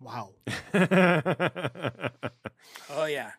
Wow. 0.00 0.30
Oh 2.90 3.04
yeah, 3.04 3.32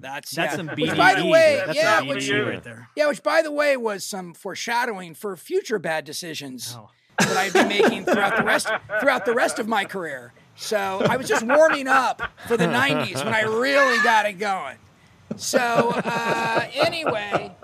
that's 0.00 0.30
That's 0.30 0.52
yeah. 0.52 0.56
some 0.56 0.66
Which, 0.68 0.90
BDE. 0.90 0.96
by 0.96 1.14
the 1.14 1.26
way, 1.26 1.62
That's 1.66 1.76
yeah, 1.76 2.00
which, 2.02 2.30
right 2.30 2.62
there. 2.62 2.88
yeah, 2.96 3.06
which 3.08 3.22
by 3.22 3.42
the 3.42 3.50
way 3.52 3.76
was 3.76 4.04
some 4.04 4.32
foreshadowing 4.34 5.14
for 5.14 5.36
future 5.36 5.78
bad 5.78 6.04
decisions 6.04 6.74
Oh. 6.78 6.88
that 7.18 7.36
I'd 7.36 7.52
be 7.52 7.64
making 7.64 8.04
throughout 8.06 8.36
the 8.36 8.44
rest 8.44 8.68
throughout 9.00 9.24
the 9.26 9.34
rest 9.34 9.58
of 9.58 9.68
my 9.68 9.84
career. 9.84 10.32
So 10.56 11.02
I 11.08 11.16
was 11.16 11.28
just 11.28 11.44
warming 11.44 11.88
up 11.88 12.22
for 12.46 12.56
the 12.56 12.66
'90s 12.66 13.24
when 13.24 13.34
I 13.34 13.42
really 13.42 14.02
got 14.02 14.26
it 14.26 14.34
going. 14.34 14.76
So 15.36 15.92
uh, 16.04 16.66
anyway, 16.74 17.54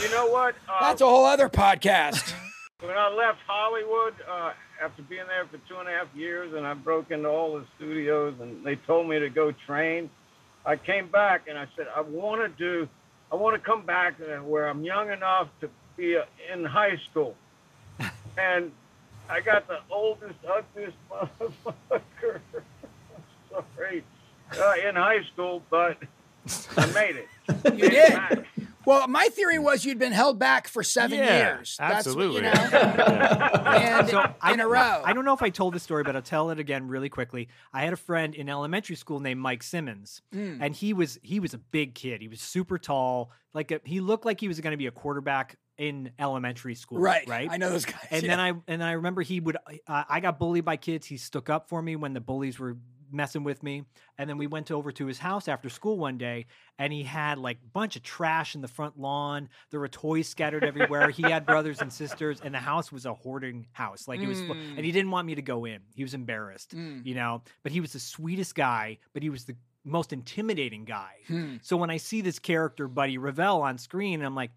you 0.00 0.10
know 0.10 0.26
what? 0.26 0.54
Uh, 0.68 0.80
that's 0.80 1.00
a 1.00 1.06
whole 1.06 1.24
other 1.24 1.48
podcast. 1.48 2.34
when 2.80 2.96
I 2.96 3.08
left 3.08 3.38
Hollywood 3.46 4.14
uh, 4.28 4.52
after 4.82 5.02
being 5.02 5.26
there 5.28 5.46
for 5.46 5.58
two 5.68 5.78
and 5.78 5.88
a 5.88 5.92
half 5.92 6.08
years, 6.14 6.52
and 6.54 6.66
I 6.66 6.74
broke 6.74 7.10
into 7.10 7.28
all 7.28 7.54
the 7.58 7.64
studios, 7.76 8.34
and 8.40 8.64
they 8.64 8.76
told 8.76 9.08
me 9.08 9.18
to 9.20 9.30
go 9.30 9.52
train. 9.66 10.10
I 10.66 10.76
came 10.76 11.08
back 11.08 11.48
and 11.48 11.58
I 11.58 11.66
said, 11.76 11.86
I 11.94 12.00
want 12.02 12.40
to 12.40 12.48
do, 12.48 12.88
I 13.32 13.36
want 13.36 13.60
to 13.60 13.64
come 13.68 13.84
back 13.84 14.14
where 14.44 14.68
I'm 14.68 14.84
young 14.84 15.10
enough 15.10 15.48
to 15.60 15.68
be 15.96 16.16
uh, 16.16 16.22
in 16.52 16.64
high 16.64 17.00
school, 17.10 17.34
and 18.36 18.72
I 19.32 19.40
got 19.40 19.66
the 19.66 19.78
oldest, 19.90 20.34
ugliest 20.46 20.96
motherfucker. 21.10 22.40
Sorry, 23.76 24.04
uh, 24.58 24.88
in 24.88 24.94
high 24.96 25.22
school, 25.32 25.62
but 25.70 25.96
I 26.76 26.86
made 26.92 27.16
it. 27.16 27.28
You 27.78 27.88
did. 27.90 28.44
Well, 28.84 29.06
my 29.06 29.28
theory 29.28 29.58
was 29.60 29.84
you'd 29.84 30.00
been 30.00 30.10
held 30.12 30.38
back 30.40 30.66
for 30.66 30.82
seven 30.82 31.18
Yeah, 31.18 31.54
years. 31.56 31.76
That's 31.78 32.04
what, 32.14 32.16
you 32.16 32.38
absolutely. 32.38 32.40
know, 32.42 32.50
and 33.64 34.08
So 34.08 34.24
in 34.52 34.58
a 34.60 34.66
row. 34.66 35.02
I 35.04 35.12
don't 35.12 35.24
know 35.24 35.34
if 35.34 35.42
I 35.42 35.50
told 35.50 35.72
this 35.74 35.84
story, 35.84 36.02
but 36.02 36.16
I'll 36.16 36.20
tell 36.22 36.50
it 36.50 36.58
again 36.58 36.88
really 36.88 37.08
quickly. 37.08 37.48
I 37.72 37.84
had 37.84 37.92
a 37.92 37.96
friend 37.96 38.34
in 38.34 38.48
elementary 38.48 38.96
school 38.96 39.20
named 39.20 39.40
Mike 39.40 39.62
Simmons, 39.62 40.20
Mm. 40.34 40.58
and 40.60 40.74
he 40.74 40.92
was 40.92 41.18
he 41.22 41.38
was 41.40 41.54
a 41.54 41.58
big 41.58 41.94
kid. 41.94 42.20
He 42.20 42.28
was 42.28 42.40
super 42.40 42.76
tall, 42.76 43.30
like 43.54 43.70
a, 43.70 43.80
he 43.84 44.00
looked 44.00 44.26
like 44.26 44.40
he 44.40 44.48
was 44.48 44.58
going 44.60 44.72
to 44.72 44.76
be 44.76 44.86
a 44.88 44.90
quarterback 44.92 45.56
in 45.82 46.12
elementary 46.18 46.76
school. 46.76 47.00
Right. 47.00 47.28
right. 47.28 47.48
I 47.50 47.56
know 47.56 47.68
those 47.68 47.84
guys. 47.84 48.06
And 48.10 48.22
yeah. 48.22 48.28
then 48.28 48.40
I 48.40 48.52
and 48.68 48.84
I 48.84 48.92
remember 48.92 49.22
he 49.22 49.40
would 49.40 49.56
uh, 49.88 50.04
I 50.08 50.20
got 50.20 50.38
bullied 50.38 50.64
by 50.64 50.76
kids. 50.76 51.06
He 51.06 51.16
stuck 51.16 51.50
up 51.50 51.68
for 51.68 51.82
me 51.82 51.96
when 51.96 52.12
the 52.12 52.20
bullies 52.20 52.58
were 52.58 52.76
messing 53.10 53.42
with 53.44 53.62
me. 53.62 53.84
And 54.16 54.30
then 54.30 54.38
we 54.38 54.46
went 54.46 54.70
over 54.70 54.90
to 54.92 55.06
his 55.06 55.18
house 55.18 55.46
after 55.48 55.68
school 55.68 55.98
one 55.98 56.16
day 56.18 56.46
and 56.78 56.92
he 56.92 57.02
had 57.02 57.36
like 57.36 57.58
a 57.62 57.66
bunch 57.72 57.96
of 57.96 58.02
trash 58.02 58.54
in 58.54 58.62
the 58.62 58.68
front 58.68 58.98
lawn. 58.98 59.48
There 59.70 59.80
were 59.80 59.88
toys 59.88 60.28
scattered 60.28 60.64
everywhere. 60.64 61.10
he 61.10 61.22
had 61.22 61.44
brothers 61.44 61.82
and 61.82 61.92
sisters 61.92 62.40
and 62.42 62.54
the 62.54 62.58
house 62.60 62.90
was 62.92 63.04
a 63.04 63.12
hoarding 63.12 63.66
house. 63.72 64.06
Like 64.08 64.20
it 64.20 64.28
was 64.28 64.40
Mm. 64.40 64.76
and 64.76 64.84
he 64.84 64.92
didn't 64.92 65.10
want 65.10 65.26
me 65.26 65.34
to 65.34 65.42
go 65.42 65.64
in. 65.66 65.80
He 65.94 66.04
was 66.04 66.14
embarrassed, 66.14 66.74
Mm. 66.76 67.04
you 67.04 67.14
know. 67.14 67.42
But 67.64 67.72
he 67.72 67.80
was 67.80 67.92
the 67.92 68.00
sweetest 68.00 68.54
guy, 68.54 68.98
but 69.12 69.22
he 69.22 69.30
was 69.30 69.44
the 69.44 69.56
most 69.84 70.12
intimidating 70.12 70.84
guy. 70.84 71.14
Hmm. 71.26 71.56
So 71.60 71.76
when 71.76 71.90
I 71.90 71.96
see 71.96 72.20
this 72.20 72.38
character, 72.38 72.86
Buddy 72.86 73.18
Revell, 73.18 73.62
on 73.62 73.78
screen, 73.78 74.22
I'm 74.22 74.36
like, 74.36 74.52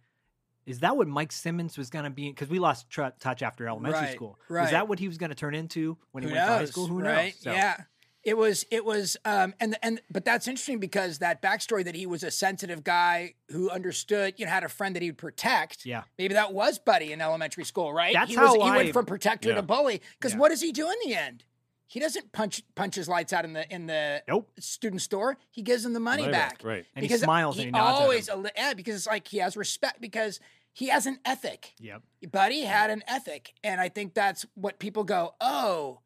is 0.66 0.80
that 0.80 0.98
what 0.98 1.08
Mike 1.08 1.32
Simmons 1.32 1.78
was 1.78 1.90
going 1.90 2.06
to 2.06 2.10
be? 2.12 2.30
Because 2.30 2.50
we 2.50 2.60
lost 2.60 2.90
tr- 2.90 3.04
touch 3.20 3.42
after 3.42 3.68
elementary 3.68 4.02
Right, 4.02 4.16
school. 4.16 4.40
right. 4.50 4.62
Was 4.64 4.72
that 4.72 4.88
what 4.88 5.00
he 5.00 5.08
was 5.08 5.18
going 5.18 5.30
to 5.30 5.36
turn 5.36 5.54
into 5.56 5.98
when 6.12 6.24
he 6.24 6.30
Who 6.30 6.36
went 6.36 6.48
to 6.48 6.54
high 6.54 6.66
school? 6.66 6.88
Who 6.88 7.00
right? 7.02 7.34
knows? 7.34 7.40
So- 7.42 7.52
Yeah. 7.52 7.78
It 8.24 8.36
was 8.36 8.66
it 8.72 8.84
was 8.84 9.18
um 9.24 9.54
and 9.60 9.78
and 9.84 10.02
but 10.10 10.26
that's 10.26 10.48
interesting 10.48 10.80
because 10.80 11.20
that 11.20 11.44
backstory 11.44 11.86
that 11.86 11.94
he 11.94 12.08
was 12.08 12.24
a 12.24 12.32
sensitive 12.32 12.84
guy 12.84 13.36
who 13.52 13.70
understood, 13.70 14.34
you 14.38 14.46
know, 14.46 14.52
had 14.52 14.64
a 14.64 14.68
friend 14.68 14.96
that 14.96 15.04
he 15.04 15.10
would 15.12 15.20
protect. 15.20 15.86
Yeah. 15.86 16.06
Maybe 16.18 16.34
that 16.34 16.52
was 16.52 16.80
Buddy 16.80 17.12
in 17.14 17.22
elementary 17.22 17.66
school, 17.66 17.94
right? 17.94 18.16
That's 18.16 18.32
he 18.32 18.36
was 18.36 18.48
how 18.48 18.54
he 18.56 18.72
went 18.72 18.94
from 18.94 19.06
protector 19.06 19.50
Yeah. 19.50 19.56
to 19.58 19.62
bully. 19.62 20.02
Because 20.18 20.34
Yeah. 20.34 20.40
what 20.40 20.50
does 20.50 20.60
he 20.62 20.72
do 20.72 20.90
in 20.90 20.96
the 21.06 21.14
end? 21.16 21.44
He 21.88 22.00
doesn't 22.00 22.32
punch 22.32 22.64
punch 22.74 22.96
his 22.96 23.08
lights 23.08 23.32
out 23.34 23.46
in 23.46 23.54
the 23.54 23.72
in 23.74 23.86
the 23.88 24.24
Nope. 24.28 24.50
student 24.60 25.02
store. 25.02 25.38
He 25.52 25.62
gives 25.62 25.84
them 25.84 25.94
the 25.94 26.00
money, 26.00 26.24
Money 26.24 26.32
back. 26.34 26.62
right. 26.64 26.86
And 26.96 27.06
he 27.06 27.16
smiles 27.18 27.58
and 27.58 27.66
he 27.66 27.72
nods 27.72 28.00
at 28.00 28.02
always 28.04 28.30
yeah, 28.56 28.74
because 28.74 28.96
it's 28.96 29.08
like 29.08 29.28
he 29.28 29.38
has 29.38 29.56
respect 29.56 30.02
because 30.02 30.40
he 30.74 30.88
has 30.90 31.06
an 31.06 31.20
ethic. 31.24 31.74
Yep. 31.80 32.02
Buddy 32.32 32.62
had 32.62 32.90
an 32.90 33.04
ethic, 33.08 33.54
and 33.64 33.80
I 33.80 33.90
think 33.90 34.14
that's 34.14 34.46
what 34.56 34.80
people 34.80 35.04
go, 35.04 35.36
oh, 35.40 36.00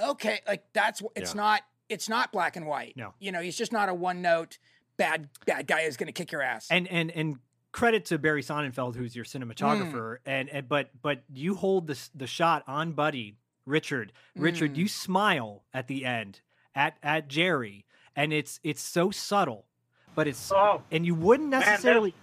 okay, 0.00 0.40
like 0.46 0.64
that's 0.72 1.02
it's 1.16 1.32
Yeah. 1.34 1.40
not 1.40 1.62
it's 1.88 2.08
not 2.08 2.32
black 2.32 2.56
and 2.56 2.66
white. 2.66 2.96
No. 2.96 3.14
you 3.18 3.32
know, 3.32 3.40
he's 3.40 3.56
just 3.56 3.72
not 3.72 3.88
a 3.88 3.94
one 3.94 4.22
note 4.22 4.58
bad 4.96 5.28
bad 5.46 5.66
guy 5.66 5.84
who's 5.84 5.96
going 5.96 6.06
to 6.06 6.12
kick 6.12 6.32
your 6.32 6.42
ass. 6.42 6.68
And 6.70 6.86
and 6.88 7.10
and 7.10 7.38
credit 7.72 8.04
to 8.06 8.18
Barry 8.18 8.42
Sonnenfeld, 8.42 8.94
who's 8.94 9.16
your 9.16 9.24
cinematographer. 9.24 9.92
Mm. 9.92 10.18
And, 10.26 10.48
and 10.50 10.68
but 10.68 10.90
but 11.02 11.24
you 11.32 11.54
hold 11.54 11.86
the 11.86 11.98
the 12.14 12.26
shot 12.26 12.62
on 12.66 12.92
Buddy 12.92 13.36
Richard. 13.66 14.12
Richard, 14.36 14.74
Mm. 14.74 14.76
you 14.76 14.88
smile 14.88 15.64
at 15.72 15.86
the 15.88 16.04
end 16.04 16.40
at 16.74 16.96
at 17.02 17.28
Jerry, 17.28 17.84
and 18.16 18.32
it's 18.32 18.60
it's 18.62 18.82
so 18.82 19.10
subtle, 19.10 19.66
but 20.14 20.26
it's 20.26 20.50
Oh, 20.52 20.82
and 20.90 21.04
you 21.06 21.14
wouldn't 21.14 21.50
man, 21.50 21.60
necessarily. 21.60 22.14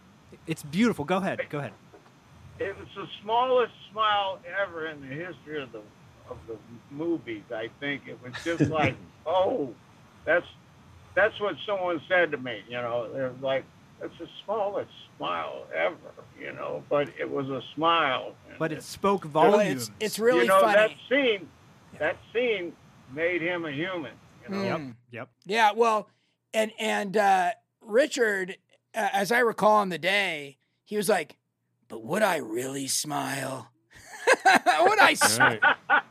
it's 0.48 0.64
beautiful. 0.64 1.06
Go 1.06 1.18
ahead. 1.18 1.42
Go 1.50 1.60
ahead. 1.60 1.74
It 2.60 2.78
was 2.78 2.88
the 2.96 3.08
smallest 3.24 3.74
smile 3.92 4.40
ever 4.62 4.88
in 4.88 5.02
the 5.02 5.08
history 5.08 5.62
of 5.62 5.72
the 5.72 5.82
of 6.30 6.38
the 6.48 6.58
movies. 6.92 7.44
I 7.54 7.70
think 7.80 8.08
it 8.08 8.18
was 8.24 8.34
just 8.44 8.70
like, 8.70 8.96
oh, 9.26 9.74
that's 10.26 10.46
that's 11.16 11.38
what 11.42 11.56
someone 11.66 12.02
said 12.08 12.32
to 12.32 12.38
me. 12.38 12.62
You 12.70 12.78
know, 12.78 13.12
they're 13.12 13.34
like, 13.42 13.66
that's 14.02 14.18
the 14.20 14.28
smallest 14.46 14.90
smile 15.18 15.66
ever. 15.76 15.96
You 16.40 16.54
know, 16.54 16.84
but 16.90 17.10
it 17.20 17.30
was 17.30 17.48
a 17.50 17.62
smile. 17.76 18.34
But 18.60 18.72
it 18.72 18.84
spoke 18.84 19.24
Well, 19.26 19.52
volumes. 19.52 19.90
it's 19.90 19.92
it's 20.00 20.20
really 20.20 20.42
you 20.42 20.48
know 20.48 20.62
funny. 20.62 20.74
that 20.76 20.92
scene. 21.10 21.48
That 22.00 22.18
scene 22.34 22.74
made 23.14 23.42
him 23.42 23.66
a 23.66 23.72
human. 23.72 24.14
You 24.44 24.56
know, 24.56 24.64
Yep. 24.64 24.78
Mm. 24.80 24.96
Yep. 25.12 25.30
Yeah, 25.46 25.72
well, 25.76 26.10
and 26.54 26.72
and 26.80 27.16
uh, 27.16 27.52
Richard, 27.82 28.58
uh, 28.96 29.10
as 29.14 29.32
I 29.32 29.40
recall 29.40 29.78
on 29.78 29.90
the 29.90 29.98
day, 30.00 30.58
he 30.84 30.98
was 30.98 31.08
like, 31.10 31.38
"But 31.88 32.04
would 32.04 32.24
I 32.24 32.38
really 32.38 32.88
smile? 32.88 33.70
would 34.46 35.00
I? 35.00 35.12
s- 35.22 35.38
Right. 35.40 35.60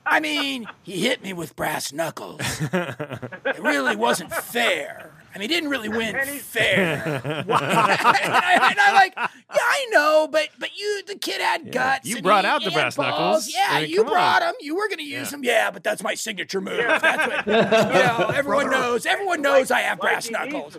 I 0.07 0.21
mean, 0.21 0.67
he 0.83 1.01
hit 1.01 1.23
me 1.23 1.33
with 1.33 1.55
brass 1.57 1.93
knuckles. 1.93 2.41
It 2.73 3.59
really 3.61 3.97
wasn't 3.97 4.33
fair." 4.33 5.13
I 5.35 5.39
mean, 5.39 5.49
he 5.49 5.55
didn't 5.55 5.71
really 5.71 5.89
win 5.89 6.17
And 6.17 6.29
he's- 6.29 6.43
fair. 6.43 7.03
and, 7.25 7.53
I, 7.53 8.75
am 8.89 8.95
like, 8.95 9.15
yeah, 9.17 9.29
I 9.59 9.87
know, 9.91 10.29
but 10.31 10.49
but 10.59 10.71
you, 10.77 11.03
the 11.07 11.15
kid 11.15 11.41
had 11.41 11.71
guts. 11.71 12.07
You 12.09 12.21
brought 12.21 12.45
he 12.45 12.51
out 12.51 12.65
the 12.65 12.71
brass 12.71 12.97
balls. 12.97 13.09
knuckles. 13.11 13.55
Yeah, 13.55 13.67
I 13.69 13.83
mean, 13.83 13.91
you 13.91 14.05
brought 14.05 14.41
them. 14.41 14.55
You 14.61 14.75
were 14.77 14.89
going 14.89 14.99
to 14.99 15.05
use 15.05 15.31
Yeah. 15.33 15.39
Yeah, 15.43 15.71
but 15.71 15.85
that's 15.85 16.03
my 16.03 16.15
signature 16.15 16.61
move. 16.61 16.79
That's 16.79 17.47
what 17.47 17.47
you 17.47 17.53
know. 17.53 18.33
Everyone 18.35 18.71
knows. 18.71 19.07
Everyone 19.07 19.41
knows 19.43 19.71
I 19.71 19.81
have 19.81 19.99
Like 19.99 20.13
brass 20.13 20.27
he 20.27 20.33
knuckles. 20.33 20.79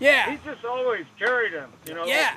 Yeah. 0.00 0.30
He 0.32 0.38
just 0.44 0.64
always 0.64 1.04
carried 1.18 1.52
them, 1.52 1.70
you 1.86 1.94
know. 1.94 2.04
Yeah. 2.04 2.36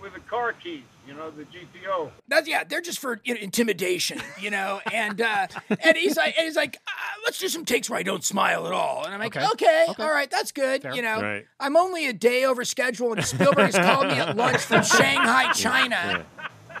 With 0.00 0.14
the 0.14 0.20
car 0.20 0.52
keys, 0.52 0.82
you 1.06 1.14
know, 1.14 1.30
the 1.30 1.42
GPO. 1.44 2.10
That's 2.28 2.46
yeah, 2.48 2.64
they're 2.64 2.80
just 2.80 2.98
for 3.00 3.20
you 3.24 3.34
know, 3.34 3.40
intimidation, 3.40 4.20
you 4.40 4.50
know. 4.50 4.80
And 4.92 5.20
uh, 5.20 5.46
and 5.80 5.96
he's 5.96 6.16
like, 6.16 6.34
and 6.38 6.44
he's 6.46 6.56
like, 6.56 6.76
uh, 6.86 6.90
let's 7.24 7.38
do 7.38 7.48
some 7.48 7.64
takes 7.64 7.90
where 7.90 7.98
I 7.98 8.02
don't 8.02 8.24
smile 8.24 8.66
at 8.66 8.72
all. 8.72 9.04
And 9.04 9.12
I'm 9.12 9.20
like, 9.20 9.36
Okay. 9.36 9.46
okay, 9.52 9.86
Okay. 9.90 10.02
all 10.02 10.10
right, 10.12 10.30
that's 10.30 10.52
good. 10.52 10.82
Fair. 10.82 10.94
You 10.94 11.02
know, 11.02 11.20
Right. 11.20 11.46
I'm 11.60 11.76
only 11.76 12.06
a 12.06 12.12
day 12.12 12.44
over 12.44 12.64
schedule, 12.64 13.12
and 13.12 13.24
Spielberg 13.24 13.72
has 13.72 13.76
called 13.76 14.06
me 14.08 14.14
at 14.14 14.36
lunch 14.36 14.58
from 14.62 14.82
Shanghai, 14.84 15.52
China. 15.52 16.24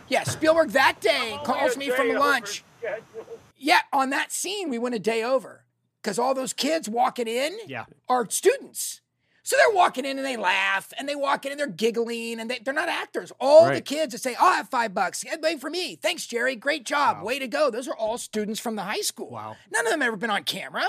Yeah, 0.08 0.22
Spielberg 0.24 0.70
that 0.70 1.00
day 1.00 1.38
calls 1.44 1.76
me 1.76 1.90
from 1.90 2.08
lunch. 2.14 2.64
Yeah, 3.56 3.80
on 3.92 4.10
that 4.10 4.32
scene, 4.32 4.70
we 4.70 4.78
went 4.78 4.94
a 4.94 4.98
day 4.98 5.22
over 5.22 5.64
because 6.02 6.18
all 6.18 6.34
those 6.34 6.52
kids 6.52 6.88
walking 6.88 7.28
in 7.28 7.56
Yeah. 7.66 7.84
are 8.08 8.28
students. 8.28 9.01
So 9.44 9.56
they're 9.56 9.74
walking 9.74 10.04
in 10.04 10.18
and 10.18 10.26
they 10.26 10.36
laugh 10.36 10.92
and 10.96 11.08
they 11.08 11.16
walk 11.16 11.44
in 11.44 11.50
and 11.52 11.58
they're 11.58 11.66
giggling 11.66 12.38
and 12.38 12.48
they, 12.48 12.60
they're 12.60 12.72
not 12.72 12.88
actors. 12.88 13.32
All 13.40 13.66
the 13.66 13.80
kids 13.80 14.12
that 14.12 14.20
say, 14.20 14.36
Oh, 14.40 14.46
I 14.46 14.56
have 14.56 14.68
five 14.68 14.94
bucks. 14.94 15.24
Wait 15.42 15.60
for 15.60 15.68
me. 15.68 15.96
Thanks, 15.96 16.26
Jerry. 16.26 16.54
Great 16.54 16.84
job. 16.84 17.22
Way 17.24 17.38
to 17.40 17.48
go. 17.48 17.70
Those 17.70 17.88
are 17.88 17.94
all 17.96 18.18
students 18.18 18.60
from 18.60 18.76
the 18.76 18.82
high 18.82 19.00
school. 19.00 19.30
Wow. 19.30 19.56
None 19.72 19.84
of 19.86 19.90
them 19.92 20.00
ever 20.02 20.16
been 20.16 20.30
on 20.30 20.44
camera. 20.44 20.84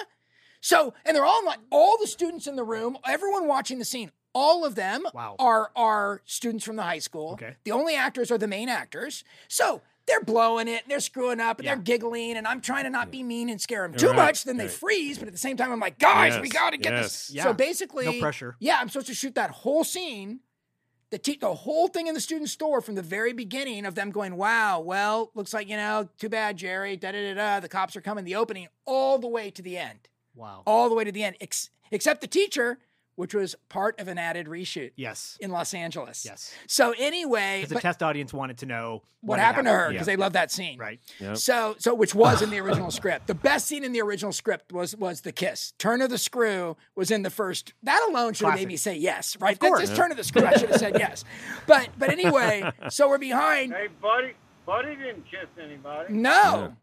So, 0.61 0.93
and 1.05 1.15
they're 1.15 1.25
all 1.25 1.43
not, 1.43 1.59
all 1.71 1.97
the 1.99 2.07
students 2.07 2.47
in 2.47 2.55
the 2.55 2.63
room, 2.63 2.97
everyone 3.05 3.47
watching 3.47 3.79
the 3.79 3.85
scene, 3.85 4.11
all 4.33 4.63
of 4.65 4.75
them 4.75 5.03
Wow. 5.13 5.35
are 5.39 5.71
are 5.75 6.21
students 6.25 6.63
from 6.63 6.75
the 6.77 6.83
high 6.83 6.99
school. 6.99 7.33
Okay. 7.33 7.55
The 7.65 7.71
only 7.71 7.95
actors 7.95 8.31
are 8.31 8.37
the 8.37 8.47
main 8.47 8.69
actors. 8.69 9.23
So 9.47 9.81
they're 10.05 10.21
blowing 10.23 10.67
it, 10.67 10.83
and 10.83 10.91
they're 10.91 10.99
screwing 10.99 11.39
up, 11.39 11.59
and 11.59 11.65
Yeah. 11.65 11.75
they're 11.75 11.83
giggling, 11.83 12.33
and 12.37 12.47
I'm 12.47 12.61
trying 12.61 12.83
to 12.83 12.89
not 12.89 13.09
be 13.11 13.23
mean 13.23 13.49
and 13.49 13.59
scare 13.61 13.83
them 13.87 13.97
too 13.97 14.07
Right, 14.07 14.15
much. 14.15 14.43
Then 14.43 14.57
they 14.57 14.67
freeze, 14.67 15.17
but 15.17 15.27
at 15.27 15.33
the 15.33 15.39
same 15.39 15.55
time, 15.57 15.71
I'm 15.71 15.79
like, 15.79 15.97
guys, 15.99 16.39
we 16.41 16.49
got 16.49 16.71
to 16.71 16.77
get 16.77 16.93
yes. 16.93 17.03
this. 17.27 17.35
Yeah. 17.35 17.43
So 17.43 17.53
basically, 17.53 18.05
No 18.05 18.19
pressure. 18.19 18.55
Yeah, 18.59 18.77
I'm 18.81 18.89
supposed 18.89 19.07
to 19.07 19.13
shoot 19.13 19.35
that 19.35 19.51
whole 19.51 19.83
scene. 19.83 20.41
The, 21.09 21.19
te- 21.19 21.37
the 21.39 21.53
whole 21.53 21.87
thing 21.87 22.07
in 22.07 22.15
the 22.15 22.19
student 22.19 22.49
store 22.49 22.81
from 22.81 22.95
the 22.95 23.01
very 23.03 23.33
beginning 23.33 23.85
of 23.85 23.93
them 23.93 24.09
going, 24.09 24.35
wow, 24.35 24.79
well, 24.79 25.29
looks 25.35 25.53
like, 25.53 25.69
you 25.69 25.77
know, 25.77 26.09
too 26.17 26.27
bad, 26.27 26.57
Jerry, 26.57 26.97
da 26.97 27.11
da 27.11 27.33
da 27.33 27.35
da. 27.35 27.59
The 27.59 27.69
cops 27.69 27.95
are 27.95 28.01
coming, 28.01 28.25
the 28.25 28.35
opening, 28.35 28.67
all 28.85 29.19
the 29.19 29.27
way 29.27 29.51
to 29.51 29.61
the 29.61 29.77
end 29.77 30.09
Wow. 30.35 30.63
all 30.65 30.89
the 30.89 30.95
way 30.95 31.03
to 31.03 31.11
the 31.11 31.23
end, 31.23 31.35
ex- 31.39 31.69
except 31.91 32.21
the 32.21 32.27
teacher, 32.27 32.79
which 33.15 33.33
was 33.33 33.55
part 33.69 33.99
of 33.99 34.07
an 34.07 34.17
added 34.17 34.47
reshoot 34.47 34.91
Yes. 34.95 35.37
in 35.39 35.51
Los 35.51 35.73
Angeles. 35.73 36.25
Yes. 36.25 36.53
So 36.67 36.93
anyway, 36.97 37.65
the 37.67 37.79
test 37.79 38.01
audience 38.03 38.33
wanted 38.33 38.57
to 38.59 38.65
know 38.65 39.03
what 39.21 39.39
had 39.39 39.45
happened 39.45 39.67
to 39.67 39.71
her 39.73 39.89
because 39.91 40.07
Yeah. 40.07 40.13
they 40.13 40.17
love 40.17 40.33
that 40.33 40.51
scene. 40.51 40.77
Right. 40.79 40.99
Yep. 41.19 41.37
So, 41.37 41.75
so 41.79 41.93
which 41.93 42.13
was 42.15 42.41
in 42.41 42.49
the 42.49 42.59
original 42.59 42.91
script. 42.99 43.27
The 43.27 43.35
best 43.35 43.67
scene 43.67 43.83
in 43.83 43.91
the 43.93 44.01
original 44.01 44.31
script 44.33 44.73
was 44.73 44.95
was 44.97 45.21
the 45.21 45.31
kiss. 45.31 45.73
Turn 45.77 46.01
of 46.01 46.09
the 46.09 46.17
screw 46.17 46.75
was 46.95 47.11
in 47.11 47.21
the 47.23 47.29
first. 47.29 47.73
That 47.83 48.05
alone 48.09 48.33
should 48.33 48.47
have 48.47 48.55
made 48.59 48.67
me 48.67 48.77
say 48.77 48.95
yes, 48.97 49.37
right? 49.39 49.53
Of 49.53 49.59
course. 49.59 49.79
That's 49.79 49.91
just 49.91 49.99
turn 50.01 50.11
of 50.11 50.17
the 50.17 50.23
screw. 50.23 50.45
I 50.45 50.53
should 50.57 50.69
have 50.69 50.79
said 50.79 50.97
yes. 50.99 51.23
But 51.67 51.89
but 51.97 52.09
anyway, 52.09 52.69
so 52.89 53.07
we're 53.09 53.17
behind. 53.17 53.71
Hey, 53.73 53.87
buddy, 54.01 54.33
buddy 54.65 54.95
didn't 54.95 55.23
kiss 55.29 55.47
anybody. 55.63 56.13
No. 56.13 56.75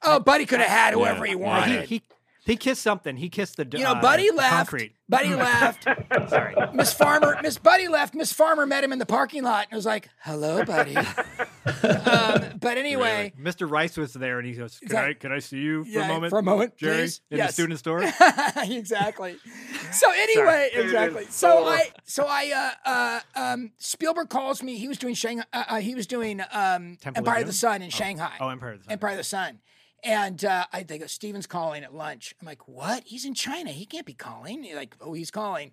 Oh, 0.00 0.20
Buddy 0.20 0.46
could 0.46 0.60
have 0.60 0.70
had 0.70 0.94
whoever 0.94 1.24
he 1.24 1.32
Yeah. 1.32 1.36
He, 1.38 1.42
wanted. 1.42 1.88
he 1.88 2.02
he 2.48 2.56
kissed 2.56 2.82
something. 2.82 3.16
He 3.16 3.28
kissed 3.28 3.58
the 3.58 3.68
You 3.70 3.84
know, 3.84 3.92
uh, 3.92 4.00
Buddy 4.00 4.30
left. 4.30 4.50
Concrete. 4.70 4.94
Buddy 5.08 5.34
left. 5.34 5.84
Sorry. 6.28 6.54
Miss 6.72 6.92
Farmer, 6.92 7.36
Miss 7.42 7.58
Buddy 7.58 7.88
left. 7.88 8.14
Miss 8.14 8.32
Farmer 8.32 8.66
met 8.66 8.82
him 8.82 8.92
in 8.92 8.98
the 8.98 9.06
parking 9.06 9.42
lot 9.42 9.66
and 9.70 9.76
was 9.76 9.86
like, 9.86 10.08
"Hello, 10.20 10.64
Buddy." 10.64 10.96
um, 11.76 12.58
but 12.60 12.76
anyway, 12.78 13.32
Mr. 13.40 13.70
Rice 13.70 13.96
was 13.96 14.12
there, 14.12 14.38
and 14.38 14.46
he 14.48 14.54
goes, 14.54 14.78
"Can 14.80 14.96
I 14.96 15.12
can 15.12 15.32
I 15.32 15.38
see 15.38 15.58
you 15.58 15.84
for 15.84 15.90
Yeah, 15.90 16.04
a 16.06 16.08
moment, 16.08 16.30
for 16.30 16.38
a 16.38 16.42
moment, 16.42 16.76
Jerry, 16.76 17.02
please? 17.02 17.20
in 17.30 17.38
the 17.38 17.48
student 17.48 17.78
store?" 17.78 18.02
exactly. 18.56 19.36
So 19.92 20.10
anyway, 20.10 20.70
Sorry. 20.72 20.84
exactly. 20.84 21.24
So 21.30 21.66
I, 21.66 21.88
so 22.04 22.26
I, 22.28 22.72
uh, 22.84 22.88
uh, 22.90 23.20
um, 23.52 23.72
Spielberg 23.78 24.28
calls 24.30 24.62
me. 24.62 24.76
He 24.78 24.88
was 24.88 24.98
doing 24.98 25.14
Shanghai. 25.14 25.44
Uh, 25.52 25.64
uh, 25.68 25.80
he 25.80 25.94
was 25.94 26.06
doing 26.06 26.40
um, 26.52 26.96
Temple 27.00 27.10
of 27.10 27.16
Empire 27.28 27.40
of 27.40 27.46
the 27.46 27.52
Sun 27.52 27.82
in 27.82 27.90
Shanghai. 27.90 28.32
Oh, 28.40 28.48
Empire 28.48 28.72
of 28.72 28.78
the 28.80 28.84
Sun. 28.84 28.92
Empire 28.92 29.10
of 29.12 29.16
the 29.18 29.24
Sun. 29.24 29.58
And 30.04 30.44
uh, 30.44 30.66
I 30.72 30.82
they 30.84 30.98
go, 30.98 31.06
Steven's 31.06 31.46
calling 31.46 31.82
at 31.84 31.94
lunch. 31.94 32.34
I'm 32.40 32.46
like, 32.46 32.68
what? 32.68 33.02
He's 33.04 33.24
in 33.24 33.34
China. 33.34 33.70
He 33.70 33.84
can't 33.84 34.06
be 34.06 34.14
calling. 34.14 34.62
He's 34.62 34.74
like, 34.76 34.96
oh, 35.00 35.12
he's 35.12 35.30
calling. 35.30 35.72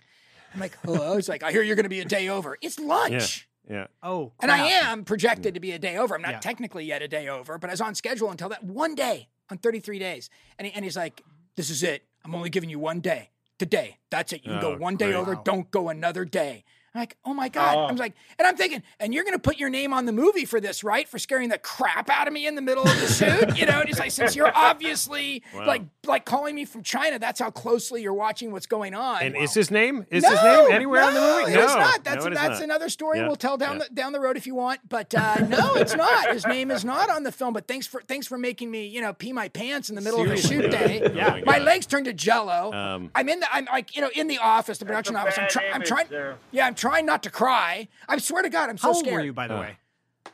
I'm 0.53 0.59
like, 0.59 0.78
hello. 0.84 1.15
He's 1.15 1.30
like, 1.30 1.43
I 1.43 1.51
hear 1.51 1.61
you're 1.61 1.76
going 1.76 1.84
to 1.84 1.89
be 1.89 1.99
a 1.99 2.05
day 2.05 2.30
over. 2.30 2.57
It's 2.61 2.80
lunch. 2.80 3.47
Yeah. 3.69 3.88
Oh, 4.03 4.32
And 4.41 4.51
I 4.51 4.67
am 4.67 5.03
projected 5.05 5.53
to 5.55 5.59
be 5.59 5.71
a 5.71 5.80
day 5.80 5.97
over. 5.97 6.15
I'm 6.15 6.21
not 6.21 6.32
Yeah. 6.34 6.39
technically 6.39 6.86
yet 6.86 7.01
a 7.01 7.07
day 7.07 7.28
over, 7.28 7.57
but 7.57 7.69
I 7.69 7.73
was 7.73 7.82
on 7.82 7.95
schedule 7.95 8.30
until 8.32 8.49
that 8.49 8.63
one 8.63 8.95
day 8.95 9.28
on 9.49 9.57
33 9.57 9.99
days. 9.99 10.30
And, 10.59 10.67
he, 10.67 10.73
and 10.73 10.86
he's 10.86 10.95
like, 10.95 11.21
This 11.55 11.69
is 11.69 11.84
it. 11.84 12.03
I'm 12.23 12.34
only 12.36 12.49
giving 12.49 12.69
you 12.69 12.80
one 12.80 12.99
day. 13.01 13.30
Today. 13.57 13.97
That's 14.11 14.34
it. 14.34 14.41
You 14.43 14.51
can 14.51 14.57
Oh, 14.59 14.76
go 14.76 14.78
one 14.78 14.97
day 14.97 15.07
great. 15.11 15.15
over. 15.17 15.34
Wow. 15.36 15.41
Don't 15.43 15.71
go 15.71 15.89
another 15.89 16.26
day. 16.26 16.63
I'm 16.95 17.01
like, 17.01 17.17
oh 17.25 17.33
my 17.33 17.49
God. 17.49 17.75
Oh. 17.77 17.85
I'm 17.87 17.97
like, 17.97 18.13
and 18.39 18.47
I'm 18.47 18.55
thinking, 18.55 18.81
and 19.01 19.13
you're 19.13 19.25
going 19.25 19.33
to 19.35 19.39
put 19.39 19.57
your 19.57 19.69
name 19.69 19.91
on 19.91 20.05
the 20.05 20.13
movie 20.13 20.45
for 20.45 20.61
this, 20.61 20.81
right? 20.81 21.07
For 21.09 21.19
scaring 21.19 21.49
the 21.49 21.57
crap 21.57 22.09
out 22.09 22.25
of 22.27 22.33
me 22.33 22.47
in 22.47 22.55
the 22.55 22.61
middle 22.61 22.83
of 22.87 22.99
the 23.01 23.07
shoot. 23.07 23.57
You 23.57 23.65
know, 23.65 23.79
and 23.79 23.87
he's 23.87 23.99
like, 23.99 24.11
since 24.11 24.33
you're 24.35 24.51
obviously 24.55 25.43
Wow. 25.53 25.67
like, 25.67 25.81
like 26.05 26.23
calling 26.25 26.55
me 26.55 26.63
from 26.63 26.83
China, 26.83 27.19
that's 27.19 27.39
how 27.39 27.49
closely 27.49 28.01
you're 28.01 28.13
watching 28.13 28.51
what's 28.53 28.65
going 28.65 28.93
on. 28.93 29.21
And 29.23 29.35
is 29.35 29.53
his 29.53 29.69
name? 29.71 30.05
Is 30.09 30.23
no, 30.23 30.29
his 30.29 30.41
name 30.43 30.71
anywhere 30.71 31.01
no, 31.01 31.07
in 31.09 31.13
the 31.15 31.19
movie? 31.19 31.53
No, 31.53 31.63
It's 31.63 31.75
not. 31.75 32.03
That's 32.05 32.23
no, 32.25 32.31
it 32.31 32.33
that's 32.35 32.59
not. 32.59 32.63
another 32.63 32.87
story 32.87 33.19
Yeah, 33.19 33.27
we'll 33.27 33.35
tell 33.35 33.57
down 33.57 33.77
yeah. 33.79 33.85
the 33.89 33.93
down 33.95 34.13
the 34.13 34.19
road 34.21 34.37
if 34.37 34.47
you 34.47 34.55
want. 34.55 34.79
But 34.87 35.13
uh, 35.13 35.39
no, 35.47 35.75
it's 35.75 35.95
not. 35.95 36.31
His 36.31 36.45
name 36.45 36.71
is 36.71 36.85
not 36.85 37.09
on 37.09 37.23
the 37.23 37.31
film. 37.31 37.53
But 37.53 37.67
thanks 37.67 37.87
for 37.87 38.01
thanks 38.07 38.25
for 38.25 38.37
making 38.37 38.71
me 38.71 38.87
you 38.87 39.01
know 39.01 39.11
pee 39.13 39.33
my 39.33 39.49
pants 39.49 39.89
in 39.89 39.95
the 39.95 40.01
middle 40.01 40.21
of 40.21 40.31
a 40.31 40.37
shoot 40.37 40.71
day. 40.71 41.01
Oh 41.15 41.19
my 41.19 41.41
my 41.45 41.59
legs 41.59 41.85
turned 41.85 42.05
to 42.05 42.13
jello. 42.13 42.71
Um, 42.73 43.09
I'm 43.15 43.27
in 43.29 43.39
the 43.39 43.47
I'm 43.53 43.65
like 43.65 43.95
you 43.95 44.01
know 44.01 44.09
in 44.15 44.27
the 44.27 44.37
office, 44.37 44.77
the 44.77 44.85
production 44.85 45.15
office. 45.15 45.37
I'm, 45.37 45.49
try, 45.49 45.69
I'm 45.73 45.81
trying. 45.83 46.07
Yeah, 46.51 46.67
I'm 46.67 46.75
trying 46.75 46.84
not 46.86 47.23
to 47.23 47.29
cry. 47.29 47.88
I 48.07 48.17
swear 48.17 48.43
to 48.43 48.49
God, 48.49 48.69
I'm 48.69 48.77
so 48.77 48.88
How 48.89 48.93
old 48.93 49.05
scared. 49.05 49.15
were 49.19 49.25
you, 49.25 49.33
by 49.33 49.47
the 49.47 49.55
Oh. 49.55 49.59
way? 49.61 49.77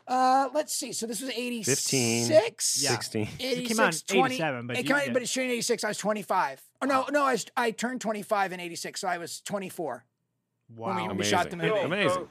Uh, 0.08 0.50
let's 0.54 0.74
see. 0.74 0.92
So 0.94 1.06
this 1.08 1.22
was 1.22 1.30
86? 1.30 2.82
Yeah. 2.82 2.90
16. 2.92 3.28
It 3.40 3.66
came 3.68 3.80
out 3.80 3.94
in 3.94 4.00
20 4.18 4.36
87, 4.36 4.68
but 4.68 4.78
it 4.78 4.84
came 4.86 4.96
out- 4.96 5.08
yeah. 5.08 5.14
but 5.14 5.22
it's 5.22 5.32
shooting 5.32 5.52
86. 5.52 5.84
I 5.84 5.88
was 5.90 5.98
25. 5.98 6.62
Oh 6.82 6.86
no, 6.86 7.06
no, 7.12 7.24
I 7.24 7.34
was, 7.34 7.46
I 7.56 7.72
turned 7.72 8.02
25 8.02 8.52
in 8.54 8.60
86, 8.60 9.00
so 9.00 9.08
I 9.08 9.18
was 9.18 9.42
24 9.42 10.04
when 10.76 10.96
we, 10.96 11.02
Wow. 11.04 11.14
we 11.14 11.24
shot 11.24 11.50
the 11.50 11.54
Amazing. 11.56 11.70
movie. 11.72 11.82
So- 11.82 11.86
Amazing. 11.86 12.10
so 12.10 12.28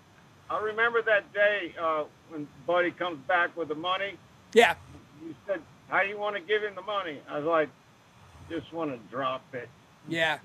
I 0.51 0.59
remember 0.61 1.01
that 1.03 1.33
day 1.33 1.75
uh, 1.81 2.05
when 2.29 2.49
Buddy 2.67 2.91
comes 2.91 3.19
back 3.27 3.57
with 3.57 3.69
the 3.69 3.75
money. 3.75 4.19
Yeah. 4.53 4.75
You 5.23 5.35
said, 5.47 5.63
"How 5.89 6.03
do 6.03 6.09
you 6.09 6.19
want 6.19 6.35
to 6.37 6.43
give 6.43 6.63
him 6.63 6.75
the 6.75 6.83
money?" 6.83 7.21
I 7.29 7.39
was 7.39 7.47
like, 7.47 7.69
"Just 8.51 8.73
want 8.73 8.91
to 8.91 8.99
drop 9.15 9.43
it," 9.55 9.69
Yeah. 10.09 10.39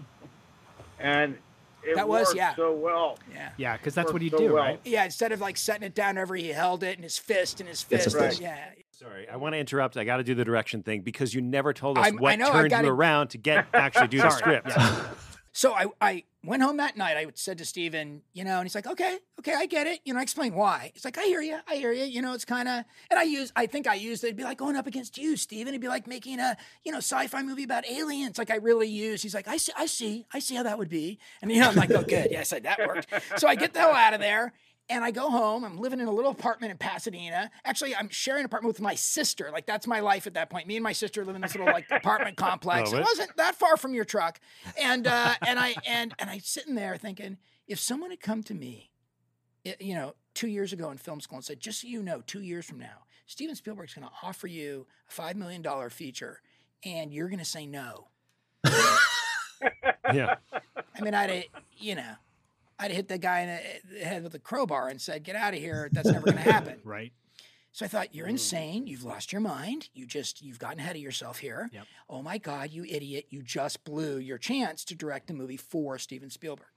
and 0.99 1.37
it 1.85 1.95
That 1.95 2.07
was- 2.07 2.27
worked 2.27 2.37
yeah. 2.37 2.55
so 2.55 2.73
well. 2.73 3.17
Yeah. 3.33 3.49
Yeah, 3.57 3.77
because 3.77 3.93
that's 3.95 4.11
what 4.13 4.21
you 4.21 4.31
Worked 4.31 4.43
do, 4.43 4.53
well. 4.53 4.63
right? 4.63 4.79
Yeah, 4.83 5.05
instead 5.05 5.31
of 5.31 5.39
like 5.41 5.57
setting 5.57 5.83
it 5.83 5.93
down 5.95 6.15
wherever 6.15 6.35
he 6.35 6.49
held 6.49 6.83
it 6.83 6.97
in 6.97 7.03
his 7.03 7.17
fist 7.17 7.59
and 7.59 7.69
his 7.69 7.81
fist. 7.81 8.07
a 8.07 8.11
fist. 8.19 8.41
Yeah. 8.41 8.57
Sorry, 8.91 9.27
I 9.29 9.35
want 9.35 9.53
to 9.53 9.59
interrupt. 9.59 9.97
I 9.97 10.05
got 10.05 10.17
to 10.17 10.23
do 10.23 10.35
the 10.35 10.45
direction 10.45 10.81
thing 10.81 11.01
because 11.01 11.33
you 11.33 11.41
never 11.41 11.73
told 11.73 11.97
us 11.97 12.05
I'm- 12.05 12.17
what 12.17 12.39
know, 12.39 12.51
turned 12.51 12.69
gotta- 12.69 12.87
you 12.87 12.93
around 12.93 13.27
to 13.29 13.37
get 13.37 13.65
actually 13.73 14.07
do 14.07 14.21
the 14.21 14.29
script. 14.31 14.67
yeah. 14.69 15.03
So 15.51 15.73
I, 15.73 15.85
I 16.01 16.23
went 16.45 16.63
home 16.63 16.77
that 16.77 16.95
night. 16.97 17.17
I 17.17 17.25
said 17.35 17.57
to 17.57 17.65
Steven, 17.65 18.21
you 18.33 18.43
know, 18.43 18.57
and 18.57 18.65
he's 18.65 18.75
like, 18.75 18.87
okay, 18.87 19.17
okay, 19.39 19.53
I 19.53 19.65
get 19.65 19.87
it. 19.87 19.99
You 20.05 20.13
know, 20.13 20.19
I 20.19 20.23
explained 20.23 20.55
why. 20.55 20.91
He's 20.93 21.05
like, 21.05 21.17
I 21.17 21.23
hear 21.23 21.41
you. 21.41 21.57
I 21.67 21.75
hear 21.75 21.91
you. 21.91 22.05
You 22.05 22.21
know, 22.21 22.33
it's 22.33 22.45
kind 22.45 22.67
of, 22.67 22.83
and 23.09 23.19
I 23.19 23.23
use, 23.23 23.51
I 23.55 23.65
think 23.65 23.87
I 23.87 23.95
used 23.95 24.23
it. 24.23 24.27
It'd 24.27 24.37
be 24.37 24.43
like 24.43 24.57
going 24.57 24.75
up 24.75 24.87
against 24.87 25.17
you, 25.17 25.37
Steven. 25.37 25.69
It'd 25.69 25.81
be 25.81 25.87
like 25.87 26.07
making 26.07 26.39
a, 26.39 26.55
you 26.83 26.91
know, 26.91 26.99
sci-fi 26.99 27.41
movie 27.43 27.63
about 27.63 27.87
aliens. 27.89 28.37
Like 28.37 28.51
I 28.51 28.55
really 28.55 28.87
use. 28.87 29.21
He's 29.21 29.33
like, 29.33 29.47
I 29.47 29.57
see, 29.57 29.73
I 29.77 29.85
see, 29.85 30.25
I 30.33 30.39
see 30.39 30.55
how 30.55 30.63
that 30.63 30.77
would 30.77 30.89
be. 30.89 31.19
And 31.41 31.51
you 31.51 31.59
know, 31.59 31.69
I'm 31.69 31.75
like, 31.75 31.91
oh, 31.91 32.03
good. 32.03 32.29
Yeah, 32.31 32.41
I 32.41 32.43
said 32.43 32.63
that 32.63 32.79
worked. 32.79 33.07
So 33.37 33.47
I 33.47 33.55
get 33.55 33.73
the 33.73 33.79
hell 33.79 33.93
out 33.93 34.13
of 34.13 34.19
there. 34.19 34.53
And 34.89 35.03
I 35.03 35.09
go 35.11 35.31
home. 35.31 35.63
I'm 35.63 35.77
living 35.79 35.99
in 35.99 36.07
a 36.07 36.11
little 36.11 36.31
apartment 36.31 36.71
in 36.71 36.77
Pasadena. 36.77 37.49
Actually, 37.63 37.95
I'm 37.95 38.09
sharing 38.09 38.41
an 38.41 38.45
apartment 38.45 38.75
with 38.75 38.81
my 38.81 38.93
sister. 38.93 39.49
Like 39.51 39.65
that's 39.65 39.87
my 39.87 39.99
life 39.99 40.27
at 40.27 40.35
that 40.35 40.49
point. 40.49 40.67
Me 40.67 40.75
and 40.75 40.83
my 40.83 40.91
sister 40.91 41.25
live 41.25 41.35
in 41.35 41.41
this 41.41 41.55
little 41.55 41.73
like 41.73 41.85
apartment 41.89 42.37
complex. 42.37 42.93
It 42.93 43.01
wasn't 43.01 43.35
that 43.37 43.55
far 43.55 43.77
from 43.77 43.93
your 43.95 44.05
truck. 44.05 44.39
And 44.79 45.07
uh, 45.07 45.33
and 45.45 45.59
I 45.59 45.75
and 45.87 46.13
and 46.19 46.29
I 46.29 46.37
sitting 46.37 46.75
there 46.75 46.97
thinking, 46.97 47.37
if 47.67 47.79
someone 47.79 48.11
had 48.11 48.19
come 48.21 48.43
to 48.43 48.53
me, 48.53 48.91
you 49.79 49.95
know, 49.95 50.13
two 50.35 50.47
years 50.47 50.71
ago 50.71 50.91
in 50.91 50.97
film 50.97 51.19
school 51.19 51.37
and 51.37 51.45
said, 51.45 51.59
just 51.59 51.81
so 51.81 51.87
you 51.87 52.03
know, 52.03 52.21
two 52.27 52.41
years 52.41 52.65
from 52.65 52.77
now, 52.77 53.05
Steven 53.25 53.55
Spielberg's 53.55 53.95
going 53.95 54.07
to 54.07 54.13
offer 54.21 54.45
you 54.45 54.85
a 55.09 55.11
five 55.11 55.35
million 55.35 55.63
dollar 55.63 55.89
feature, 55.89 56.41
and 56.83 57.11
you're 57.11 57.29
going 57.29 57.39
to 57.39 57.45
say 57.45 57.65
no. 57.65 58.07
Yeah. 60.13 60.35
I 60.97 61.01
mean, 61.01 61.13
I'd, 61.13 61.45
you 61.77 61.95
know, 61.95 62.13
I'd 62.77 62.91
hit 62.91 63.07
the 63.07 63.17
guy 63.17 63.39
in 63.41 63.59
the 63.97 64.03
head 64.05 64.23
with 64.23 64.33
a 64.35 64.39
crowbar 64.39 64.89
and 64.89 64.99
said, 65.01 65.23
"Get 65.23 65.35
out 65.35 65.53
of 65.53 65.59
here! 65.59 65.89
That's 65.91 66.09
never 66.09 66.25
going 66.25 66.37
to 66.37 66.51
happen." 66.51 66.81
Right. 66.83 67.13
So 67.71 67.83
I 67.83 67.89
thought, 67.89 68.15
you're 68.15 68.27
mm. 68.27 68.31
insane. 68.31 68.87
You've 68.87 69.03
lost 69.03 69.33
your 69.33 69.41
mind. 69.41 69.89
You 69.93 70.05
just, 70.05 70.41
you've 70.41 70.59
gotten 70.59 70.79
ahead 70.79 70.95
of 70.95 71.01
yourself 71.01 71.39
here. 71.39 71.69
Yep. 71.73 71.83
Oh 72.09 72.21
my 72.21 72.37
God, 72.37 72.71
you 72.71 72.85
idiot. 72.85 73.25
You 73.31 73.43
just 73.43 73.83
blew 73.83 74.17
your 74.17 74.37
chance 74.37 74.85
to 74.85 74.95
direct 74.95 75.29
a 75.29 75.33
movie 75.33 75.57
for 75.57 75.97
Steven 75.99 76.29
Spielberg. 76.29 76.67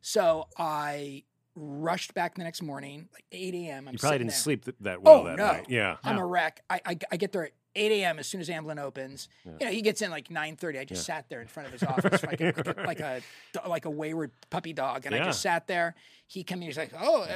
So 0.00 0.46
I 0.56 1.24
rushed 1.56 2.14
back 2.14 2.36
the 2.36 2.44
next 2.44 2.62
morning, 2.62 3.08
like 3.12 3.24
8 3.32 3.52
a.m. 3.54 3.88
I'm 3.88 3.94
You 3.94 3.98
probably 3.98 4.18
didn't 4.18 4.30
there. 4.30 4.38
sleep 4.38 4.64
th- 4.64 4.76
that 4.82 5.02
well 5.02 5.22
oh, 5.22 5.24
that 5.24 5.38
no. 5.38 5.46
night. 5.46 5.66
Yeah. 5.68 5.96
I'm 6.04 6.16
Yeah. 6.18 6.22
a 6.22 6.26
wreck. 6.26 6.60
I, 6.70 6.80
I, 6.86 6.98
I 7.10 7.16
get 7.16 7.32
there 7.32 7.46
at 7.46 7.52
8 7.76 7.92
a.m. 7.92 8.18
as 8.18 8.26
soon 8.26 8.40
as 8.40 8.48
Amblin 8.48 8.78
opens. 8.80 9.28
Yeah. 9.44 9.52
You 9.60 9.66
know, 9.66 9.72
he 9.72 9.82
gets 9.82 10.02
in 10.02 10.10
like 10.10 10.28
9:30. 10.28 10.78
I 10.80 10.84
just 10.84 11.06
Yeah. 11.08 11.14
sat 11.16 11.28
there 11.28 11.40
in 11.40 11.46
front 11.48 11.66
of 11.66 11.72
his 11.72 11.82
office 11.82 12.22
like, 12.24 12.40
a, 12.40 12.52
like, 12.86 13.00
a, 13.00 13.20
like 13.68 13.84
a 13.84 13.90
wayward 13.90 14.30
puppy 14.50 14.72
dog, 14.72 15.06
and 15.06 15.14
I 15.14 15.18
just 15.24 15.40
sat 15.42 15.66
there. 15.66 15.94
He 16.26 16.44
came 16.44 16.58
in. 16.60 16.64
He's 16.66 16.76
like, 16.76 16.92
"Oh, 16.98 17.22
uh, 17.22 17.28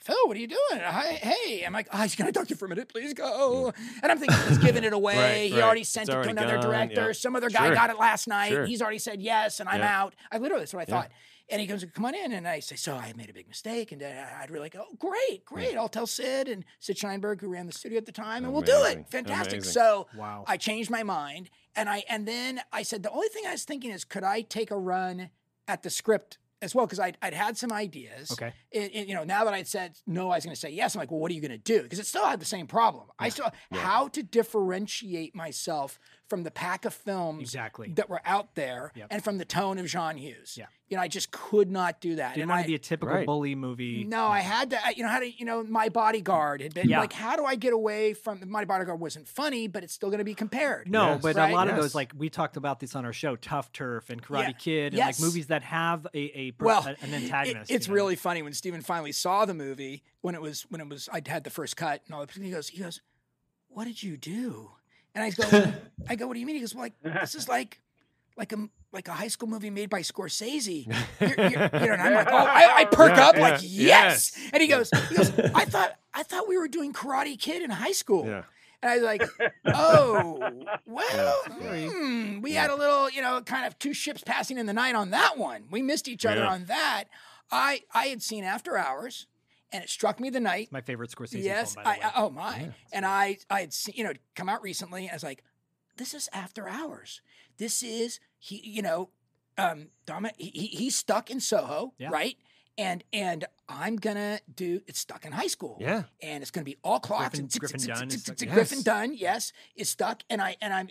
Phil, 0.00 0.16
what 0.26 0.36
are 0.36 0.40
you 0.40 0.46
doing? 0.46 0.80
Hi, 0.80 1.06
hey." 1.14 1.64
I'm 1.64 1.72
like, 1.72 1.88
"Oh, 1.92 2.02
he's 2.02 2.14
gonna 2.14 2.30
talk 2.30 2.44
to 2.46 2.50
you 2.50 2.56
for 2.56 2.66
a 2.66 2.68
minute. 2.68 2.88
Please 2.88 3.12
go." 3.14 3.72
And 4.02 4.12
I'm 4.12 4.18
thinking 4.18 4.38
he's 4.48 4.58
giving 4.58 4.84
it 4.84 4.92
away. 4.92 5.16
Right, 5.16 5.50
he 5.50 5.54
right. 5.54 5.64
already 5.64 5.80
It's 5.80 5.90
sent 5.90 6.08
it 6.08 6.12
to 6.12 6.20
another 6.20 6.54
gone, 6.58 6.70
director. 6.70 7.06
yeah. 7.08 7.12
Some 7.12 7.34
other 7.34 7.50
guy 7.50 7.66
Sure. 7.66 7.74
got 7.74 7.90
it 7.90 7.98
last 7.98 8.28
night. 8.28 8.50
Sure. 8.50 8.64
He's 8.66 8.80
already 8.80 8.98
said 9.00 9.20
yes, 9.20 9.58
and 9.58 9.68
I'm 9.68 9.80
Yeah. 9.80 10.02
out. 10.02 10.14
I 10.30 10.38
literally 10.38 10.62
that's 10.62 10.72
what 10.72 10.80
I 10.88 10.92
Yeah. 10.92 11.02
thought. 11.02 11.10
And 11.50 11.60
he 11.62 11.66
goes, 11.66 11.84
"Come 11.94 12.04
on 12.04 12.14
in," 12.14 12.32
and 12.32 12.46
I 12.46 12.60
say, 12.60 12.76
"So 12.76 12.94
I 12.94 13.12
made 13.16 13.30
a 13.30 13.32
big 13.32 13.48
mistake," 13.48 13.90
and 13.92 14.02
uh, 14.02 14.06
I'd 14.40 14.50
really 14.50 14.68
go, 14.68 14.84
"Oh, 14.90 14.94
great, 14.98 15.44
great! 15.46 15.76
I'll 15.76 15.88
tell 15.88 16.06
Sid 16.06 16.46
and 16.48 16.64
Sid 16.78 16.98
Sheinberg, 16.98 17.40
who 17.40 17.48
ran 17.48 17.66
the 17.66 17.72
studio 17.72 17.96
at 17.98 18.04
the 18.06 18.12
time, 18.12 18.44
and 18.44 18.52
we'll 18.52 18.62
do 18.62 18.84
it. 18.84 19.06
Fantastic." 19.10 19.54
Amazing. 19.60 19.72
So 19.72 20.08
Wow. 20.16 20.44
I 20.46 20.58
changed 20.58 20.90
my 20.90 21.02
mind, 21.02 21.48
and 21.74 21.88
I 21.88 22.04
and 22.10 22.28
then 22.28 22.60
I 22.72 22.82
said 22.82 23.02
the 23.02 23.10
only 23.10 23.28
thing 23.28 23.44
I 23.46 23.52
was 23.52 23.64
thinking 23.64 23.90
is, 23.92 24.04
could 24.04 24.24
I 24.24 24.42
take 24.42 24.70
a 24.70 24.76
run 24.78 25.30
at 25.66 25.82
the 25.82 25.88
script 25.90 26.36
as 26.60 26.74
well? 26.74 26.84
Because 26.86 27.00
I'd, 27.00 27.16
I'd 27.22 27.34
had 27.34 27.56
some 27.56 27.72
ideas. 27.72 28.30
Okay. 28.32 28.52
It, 28.70 28.94
it- 28.94 29.08
you 29.08 29.14
know, 29.14 29.24
now 29.24 29.44
that 29.44 29.54
I'd 29.54 29.68
said 29.68 29.96
no, 30.06 30.30
I 30.30 30.36
was 30.36 30.44
going 30.44 30.54
to 30.54 30.60
say 30.60 30.70
yes. 30.70 30.94
I'm 30.94 30.98
like, 30.98 31.10
well, 31.10 31.20
what 31.20 31.30
are 31.30 31.34
you 31.34 31.40
going 31.40 31.50
to 31.52 31.56
do? 31.58 31.82
Because 31.82 31.98
it 31.98 32.06
still 32.06 32.26
had 32.26 32.40
the 32.40 32.44
same 32.46 32.66
problem. 32.66 33.06
I 33.18 33.30
still 33.30 33.50
how 33.72 34.08
to 34.08 34.22
differentiate 34.22 35.34
myself 35.34 35.98
from 36.28 36.42
the 36.42 36.50
pack 36.50 36.84
of 36.84 36.92
films 36.92 37.40
Exactly. 37.42 37.90
that 37.94 38.08
were 38.10 38.20
out 38.24 38.54
there 38.54 38.92
Yep. 38.94 39.08
and 39.10 39.24
from 39.24 39.38
the 39.38 39.44
tone 39.44 39.78
of 39.78 39.86
John 39.86 40.16
Hughes. 40.18 40.56
Yeah. 40.58 40.66
You 40.88 40.96
know, 40.96 41.02
I 41.02 41.08
just 41.08 41.30
could 41.30 41.70
not 41.70 42.00
do 42.00 42.16
that. 42.16 42.34
Didn't 42.34 42.48
want 42.48 42.62
to 42.62 42.66
be 42.66 42.74
a 42.74 42.78
typical 42.78 43.14
Right. 43.14 43.26
bully 43.26 43.54
movie. 43.54 44.04
no, 44.04 44.26
I 44.26 44.40
had 44.40 44.70
to, 44.70 44.86
I- 44.86 44.90
you 44.96 45.02
know, 45.02 45.08
how 45.08 45.20
to, 45.20 45.30
you 45.30 45.44
know, 45.44 45.62
my 45.64 45.88
bodyguard 45.88 46.60
had 46.62 46.72
been 46.74 46.88
Yeah. 46.88 47.00
like, 47.00 47.12
how 47.12 47.36
do 47.36 47.44
I 47.44 47.56
get 47.56 47.72
away 47.72 48.14
from 48.14 48.42
my 48.50 48.64
bodyguard 48.64 49.00
wasn't 49.00 49.26
funny, 49.28 49.68
but 49.68 49.82
it's 49.84 49.92
still 49.92 50.08
going 50.10 50.18
to 50.18 50.24
be 50.24 50.34
compared. 50.34 50.90
No, 50.90 51.12
Yes. 51.12 51.22
but 51.22 51.36
Right? 51.36 51.50
a 51.50 51.54
lot 51.54 51.68
of 51.68 51.76
those, 51.76 51.94
like 51.94 52.12
we 52.16 52.28
talked 52.30 52.56
about 52.56 52.80
this 52.80 52.94
on 52.94 53.04
our 53.04 53.12
show, 53.12 53.36
Tough 53.36 53.72
Turf 53.72 54.10
and 54.10 54.22
Karate 54.22 54.42
Yeah. 54.48 54.52
Kid, 54.52 54.86
and 54.92 54.98
Yes. 54.98 55.18
like 55.20 55.26
movies 55.26 55.46
that 55.48 55.62
have 55.62 56.06
a, 56.14 56.18
a 56.38 56.52
Well, 56.60 56.86
a- 56.86 56.90
an 57.02 57.12
it- 57.14 57.22
antagonist. 57.24 57.70
it's 57.70 57.86
you 57.86 57.90
know? 57.90 57.94
really 57.96 58.16
funny 58.16 58.42
when 58.42 58.52
Steven 58.54 58.80
finally 58.80 59.12
saw 59.12 59.44
the 59.44 59.54
movie 59.54 60.02
when 60.20 60.34
it 60.34 60.40
was 60.42 60.62
when 60.70 60.80
it 60.80 60.88
was 60.88 61.08
I'd 61.12 61.28
had 61.28 61.44
the 61.44 61.50
first 61.50 61.76
cut 61.76 62.02
and 62.06 62.14
all 62.14 62.20
that. 62.24 62.30
He 62.32 62.50
goes, 62.50 62.68
he 62.68 62.78
goes, 62.78 63.00
what 63.68 63.84
did 63.84 64.02
you 64.02 64.16
do? 64.16 64.70
And 65.14 65.24
I 65.24 65.30
go, 65.30 65.72
I 66.08 66.16
go, 66.16 66.26
what 66.26 66.34
do 66.34 66.40
you 66.40 66.46
mean? 66.46 66.56
He 66.56 66.60
goes, 66.60 66.74
well, 66.74 66.84
like 66.84 66.94
this 67.20 67.34
is 67.34 67.48
like 67.56 67.80
like 68.36 68.52
a 68.52 68.68
like 68.92 69.08
a 69.08 69.12
high 69.12 69.28
school 69.28 69.48
movie 69.48 69.70
made 69.70 69.90
by 69.90 70.00
Scorsese. 70.00 70.86
You're, 71.20 71.28
you're, 71.28 71.48
you 71.48 71.56
know, 71.58 71.92
and 71.92 72.00
I'm 72.02 72.14
like, 72.14 72.28
oh, 72.30 72.36
I, 72.36 72.74
I 72.78 72.84
perk 72.86 73.16
Yeah, 73.16 73.26
up 73.28 73.36
yeah, 73.36 73.42
like 73.42 73.60
yes. 73.62 74.32
yes. 74.36 74.50
And 74.52 74.62
he 74.62 74.68
goes, 74.68 74.90
he 75.08 75.16
goes, 75.16 75.36
I 75.54 75.64
thought 75.64 75.96
I 76.14 76.22
thought 76.22 76.48
we 76.48 76.56
were 76.56 76.68
doing 76.68 76.92
Karate 76.92 77.38
Kid 77.38 77.62
in 77.62 77.70
high 77.70 77.92
school. 77.92 78.26
Yeah. 78.26 78.42
And 78.80 78.92
I 78.92 78.94
was 78.94 79.02
like, 79.04 79.22
oh, 79.66 80.52
well, 80.86 81.42
Yeah. 81.60 81.88
hmm, 81.90 82.40
we 82.40 82.52
had 82.52 82.70
a 82.70 82.76
little, 82.76 83.10
you 83.10 83.20
know, 83.22 83.40
kind 83.40 83.66
of 83.66 83.76
two 83.80 83.92
ships 83.92 84.22
passing 84.24 84.56
in 84.56 84.66
the 84.66 84.72
night 84.72 84.94
on 84.94 85.10
that 85.10 85.36
one. 85.36 85.64
We 85.70 85.82
missed 85.82 86.06
each 86.08 86.24
other 86.24 86.42
Yeah. 86.42 86.48
on 86.52 86.64
that. 86.66 87.04
I 87.50 87.82
I 87.92 88.06
had 88.06 88.22
seen 88.22 88.44
After 88.44 88.76
Hours, 88.78 89.26
and 89.72 89.82
it 89.84 89.90
struck 89.90 90.18
me 90.20 90.30
the 90.30 90.40
night. 90.40 90.68
my 90.72 90.80
favorite 90.80 91.10
Scorsese 91.10 91.42
yes, 91.42 91.74
film. 91.74 91.84
By 91.84 91.98
I. 92.02 92.06
I- 92.08 92.12
oh 92.16 92.30
my, 92.30 92.70
and 92.92 93.04
I 93.06 93.38
I 93.50 93.60
had 93.60 93.72
seen, 93.72 93.94
you 93.96 94.04
know, 94.04 94.12
come 94.34 94.48
out 94.48 94.62
recently. 94.62 95.02
And 95.02 95.10
I 95.10 95.14
was 95.14 95.22
like, 95.24 95.42
this 95.96 96.14
is 96.14 96.28
After 96.32 96.68
Hours. 96.68 97.20
This 97.58 97.82
is 97.82 98.20
he, 98.38 98.60
you 98.64 98.82
know, 98.82 99.10
um, 99.56 99.88
Dom, 100.06 100.26
he, 100.36 100.50
he- 100.50 100.66
he's 100.68 100.96
stuck 100.96 101.30
in 101.30 101.40
Soho, 101.40 101.92
Yeah. 101.98 102.10
right? 102.10 102.36
And 102.76 103.02
and 103.12 103.44
I'm 103.68 103.96
gonna 103.96 104.40
do 104.54 104.80
it's 104.86 104.98
stuck 104.98 105.24
in 105.26 105.32
high 105.32 105.46
school. 105.46 105.76
Yeah. 105.80 106.04
And 106.22 106.42
it's 106.42 106.50
gonna 106.50 106.64
be 106.64 106.78
all 106.82 107.00
clocks 107.00 107.30
Griffin- 107.30 107.40
and 107.40 107.50
tick, 107.50 107.60
Griffin 107.60 107.80
tick, 107.80 107.86
tick, 107.88 107.94
Dunne 107.96 108.08
tick, 108.08 108.16
is 108.16 108.22
tick, 108.24 108.24
stuck- 108.24 108.36
tick, 108.38 108.50
Griffin 108.54 108.78
Yes. 108.78 108.84
Dunne, 108.84 109.14
yes, 109.14 109.52
is 109.76 109.88
stuck. 109.88 110.22
And 110.30 110.40
I 110.40 110.56
and 110.62 110.72
I'm 110.72 110.88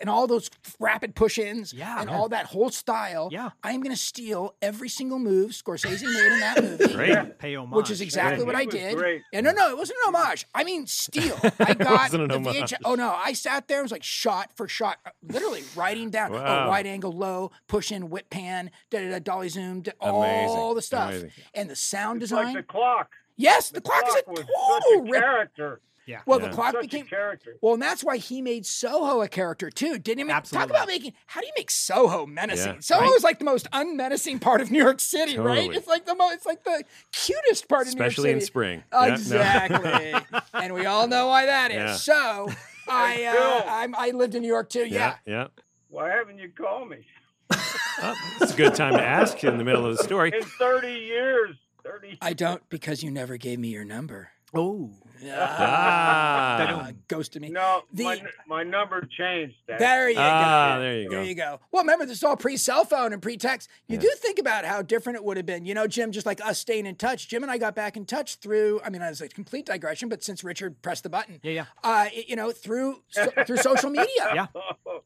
and 0.00 0.08
all 0.10 0.26
those 0.26 0.50
rapid 0.78 1.14
push-ins 1.14 1.72
Yeah. 1.72 2.00
and 2.00 2.08
all 2.10 2.28
that 2.28 2.46
whole 2.46 2.70
style. 2.70 3.28
Yeah. 3.32 3.50
I 3.62 3.72
am 3.72 3.80
gonna 3.82 3.96
steal 3.96 4.54
every 4.62 4.88
single 4.88 5.18
move 5.18 5.50
Scorsese 5.52 6.02
made 6.04 6.32
in 6.32 6.40
that 6.40 6.62
movie. 6.62 6.92
Great. 6.94 7.38
Pay 7.38 7.54
homage. 7.56 7.76
Which 7.76 7.90
is 7.90 8.00
exactly 8.00 8.44
what 8.44 8.54
I 8.54 8.64
did. 8.64 8.96
great. 8.96 9.22
And 9.32 9.44
no, 9.44 9.52
no, 9.52 9.70
it 9.70 9.76
wasn't 9.76 9.98
an 10.06 10.14
homage. 10.14 10.46
I 10.54 10.64
mean, 10.64 10.86
steal. 10.86 11.36
I 11.58 11.74
got 11.74 12.10
the 12.10 12.28
homage. 12.32 12.74
Oh 12.84 12.94
no, 12.94 13.12
I 13.12 13.32
sat 13.32 13.68
there. 13.68 13.80
It 13.80 13.82
was 13.82 13.92
like 13.92 14.02
shot 14.04 14.50
for 14.56 14.68
shot, 14.68 14.98
uh, 15.06 15.10
literally 15.22 15.64
writing 15.74 16.10
down. 16.10 16.32
Wow. 16.32 16.66
Oh, 16.66 16.68
wide 16.68 16.86
angle, 16.86 17.12
low, 17.12 17.50
push 17.66 17.90
in, 17.92 18.10
whip 18.10 18.30
pan, 18.30 18.70
da 18.90 19.00
da 19.00 19.10
da, 19.10 19.18
dolly 19.18 19.48
zoom, 19.48 19.82
all 20.00 20.74
the 20.74 20.82
stuff, 20.82 21.07
Amazing. 21.10 21.30
and 21.54 21.70
the 21.70 21.76
sound 21.76 22.22
It's 22.22 22.30
design. 22.30 22.54
like 22.54 22.56
the 22.56 22.62
clock. 22.72 23.10
yes, 23.36 23.68
the, 23.70 23.74
The 23.74 23.80
clock, 23.82 24.04
is 24.08 24.14
a 24.14 24.22
total 24.22 24.36
such 24.44 24.82
a 24.96 25.02
rip. 25.02 25.22
character. 25.22 25.80
Yeah. 26.06 26.20
Well, 26.24 26.40
Yeah. 26.40 26.48
the 26.48 26.54
clock 26.54 26.72
Such 26.72 26.80
became. 26.82 27.04
a 27.04 27.08
character. 27.10 27.56
Well, 27.60 27.74
and 27.74 27.82
that's 27.82 28.02
why 28.02 28.16
he 28.16 28.40
made 28.40 28.64
Soho 28.64 29.20
a 29.20 29.28
character 29.28 29.68
too, 29.68 29.98
didn't 29.98 30.18
he? 30.20 30.24
Make, 30.24 30.42
talk 30.44 30.70
about 30.70 30.88
making. 30.88 31.12
How 31.26 31.42
do 31.42 31.46
you 31.46 31.52
make 31.54 31.70
Soho 31.70 32.24
menacing? 32.24 32.74
Yeah, 32.76 32.80
Soho 32.80 33.02
right. 33.02 33.12
is 33.14 33.22
like 33.22 33.38
the 33.38 33.44
most 33.44 33.68
unmenacing 33.74 34.38
part 34.38 34.62
of 34.62 34.70
New 34.70 34.82
York 34.82 35.00
City, 35.00 35.36
right? 35.38 35.70
It's 35.70 35.86
like 35.86 36.06
the 36.06 36.14
most. 36.14 36.32
It's 36.36 36.46
like 36.46 36.64
the 36.64 36.82
cutest 37.12 37.68
part 37.68 37.88
of 37.88 37.94
New 37.94 38.00
York 38.00 38.12
City. 38.12 38.20
Especially 38.22 38.30
in 38.32 38.40
spring. 38.40 38.84
Yeah, 38.90 38.98
no. 39.08 39.12
Exactly, 39.12 40.14
and 40.54 40.72
we 40.72 40.86
all 40.86 41.06
know 41.08 41.26
why 41.26 41.44
that 41.44 41.70
is. 41.72 41.76
Yeah. 41.76 41.94
So, 41.96 42.48
I 42.88 43.24
uh, 43.24 43.70
I'm, 43.70 43.94
I 43.94 44.08
lived 44.12 44.34
in 44.34 44.40
New 44.40 44.48
York 44.48 44.70
too. 44.70 44.86
Yeah. 44.86 45.16
Yeah. 45.26 45.32
Yeah. 45.34 45.46
Why 45.90 46.08
haven't 46.08 46.38
you 46.38 46.48
called 46.56 46.88
me? 46.88 47.04
Oh, 47.50 48.14
it's 48.40 48.52
a 48.52 48.56
good 48.56 48.74
time 48.74 48.94
to 48.94 49.02
ask 49.02 49.42
in 49.42 49.58
the 49.58 49.64
middle 49.64 49.84
of 49.86 49.96
the 49.96 50.02
story. 50.04 50.32
In 50.34 50.42
30 50.42 50.88
years. 50.88 51.56
30 51.84 52.18
I 52.20 52.32
don't 52.32 52.66
because 52.68 53.02
you 53.02 53.10
never 53.10 53.36
gave 53.36 53.58
me 53.58 53.68
your 53.68 53.84
number. 53.84 54.30
Oh. 54.54 54.90
Ah. 55.30 56.86
Uh, 56.88 56.92
ghosted 57.08 57.42
me. 57.42 57.48
No, 57.50 57.82
The- 57.92 58.04
my, 58.04 58.22
my 58.46 58.62
number 58.62 59.00
changed. 59.18 59.56
Dad. 59.66 59.78
There 59.80 60.08
you 60.08 60.16
Ah, 60.18 60.76
go. 60.76 60.80
there 60.80 60.94
you 61.00 61.08
There 61.10 61.18
go. 61.20 61.24
you 61.28 61.34
go. 61.34 61.60
Well, 61.72 61.82
remember, 61.82 62.06
this 62.06 62.18
is 62.18 62.24
all 62.24 62.36
pre 62.36 62.56
cell 62.56 62.84
phone 62.84 63.12
and 63.12 63.20
pre 63.20 63.36
text. 63.36 63.68
You 63.88 63.96
Yeah. 63.96 64.02
do 64.02 64.10
think 64.18 64.38
about 64.38 64.64
how 64.64 64.80
different 64.82 65.16
it 65.16 65.24
would 65.24 65.36
have 65.36 65.44
been. 65.46 65.66
You 65.66 65.74
know, 65.74 65.86
Jim, 65.86 66.12
just 66.12 66.24
like 66.26 66.40
us 66.44 66.58
staying 66.58 66.86
in 66.86 66.94
touch. 66.96 67.28
Jim 67.28 67.42
and 67.42 67.50
I 67.50 67.58
got 67.58 67.74
back 67.74 67.96
in 67.96 68.04
touch 68.06 68.36
through, 68.36 68.80
I 68.84 68.90
mean, 68.90 69.02
it 69.02 69.08
was 69.08 69.20
a 69.20 69.28
complete 69.28 69.66
digression, 69.66 70.08
but 70.08 70.22
since 70.22 70.44
Richard 70.44 70.80
pressed 70.82 71.02
the 71.02 71.10
button, 71.10 71.40
Yeah, 71.42 71.52
yeah. 71.52 71.64
uh, 71.82 72.08
it- 72.12 72.28
you 72.28 72.36
know, 72.36 72.50
through 72.52 73.02
so, 73.08 73.26
through 73.46 73.58
social 73.58 73.90
media. 73.90 74.06
Yeah. 74.34 74.46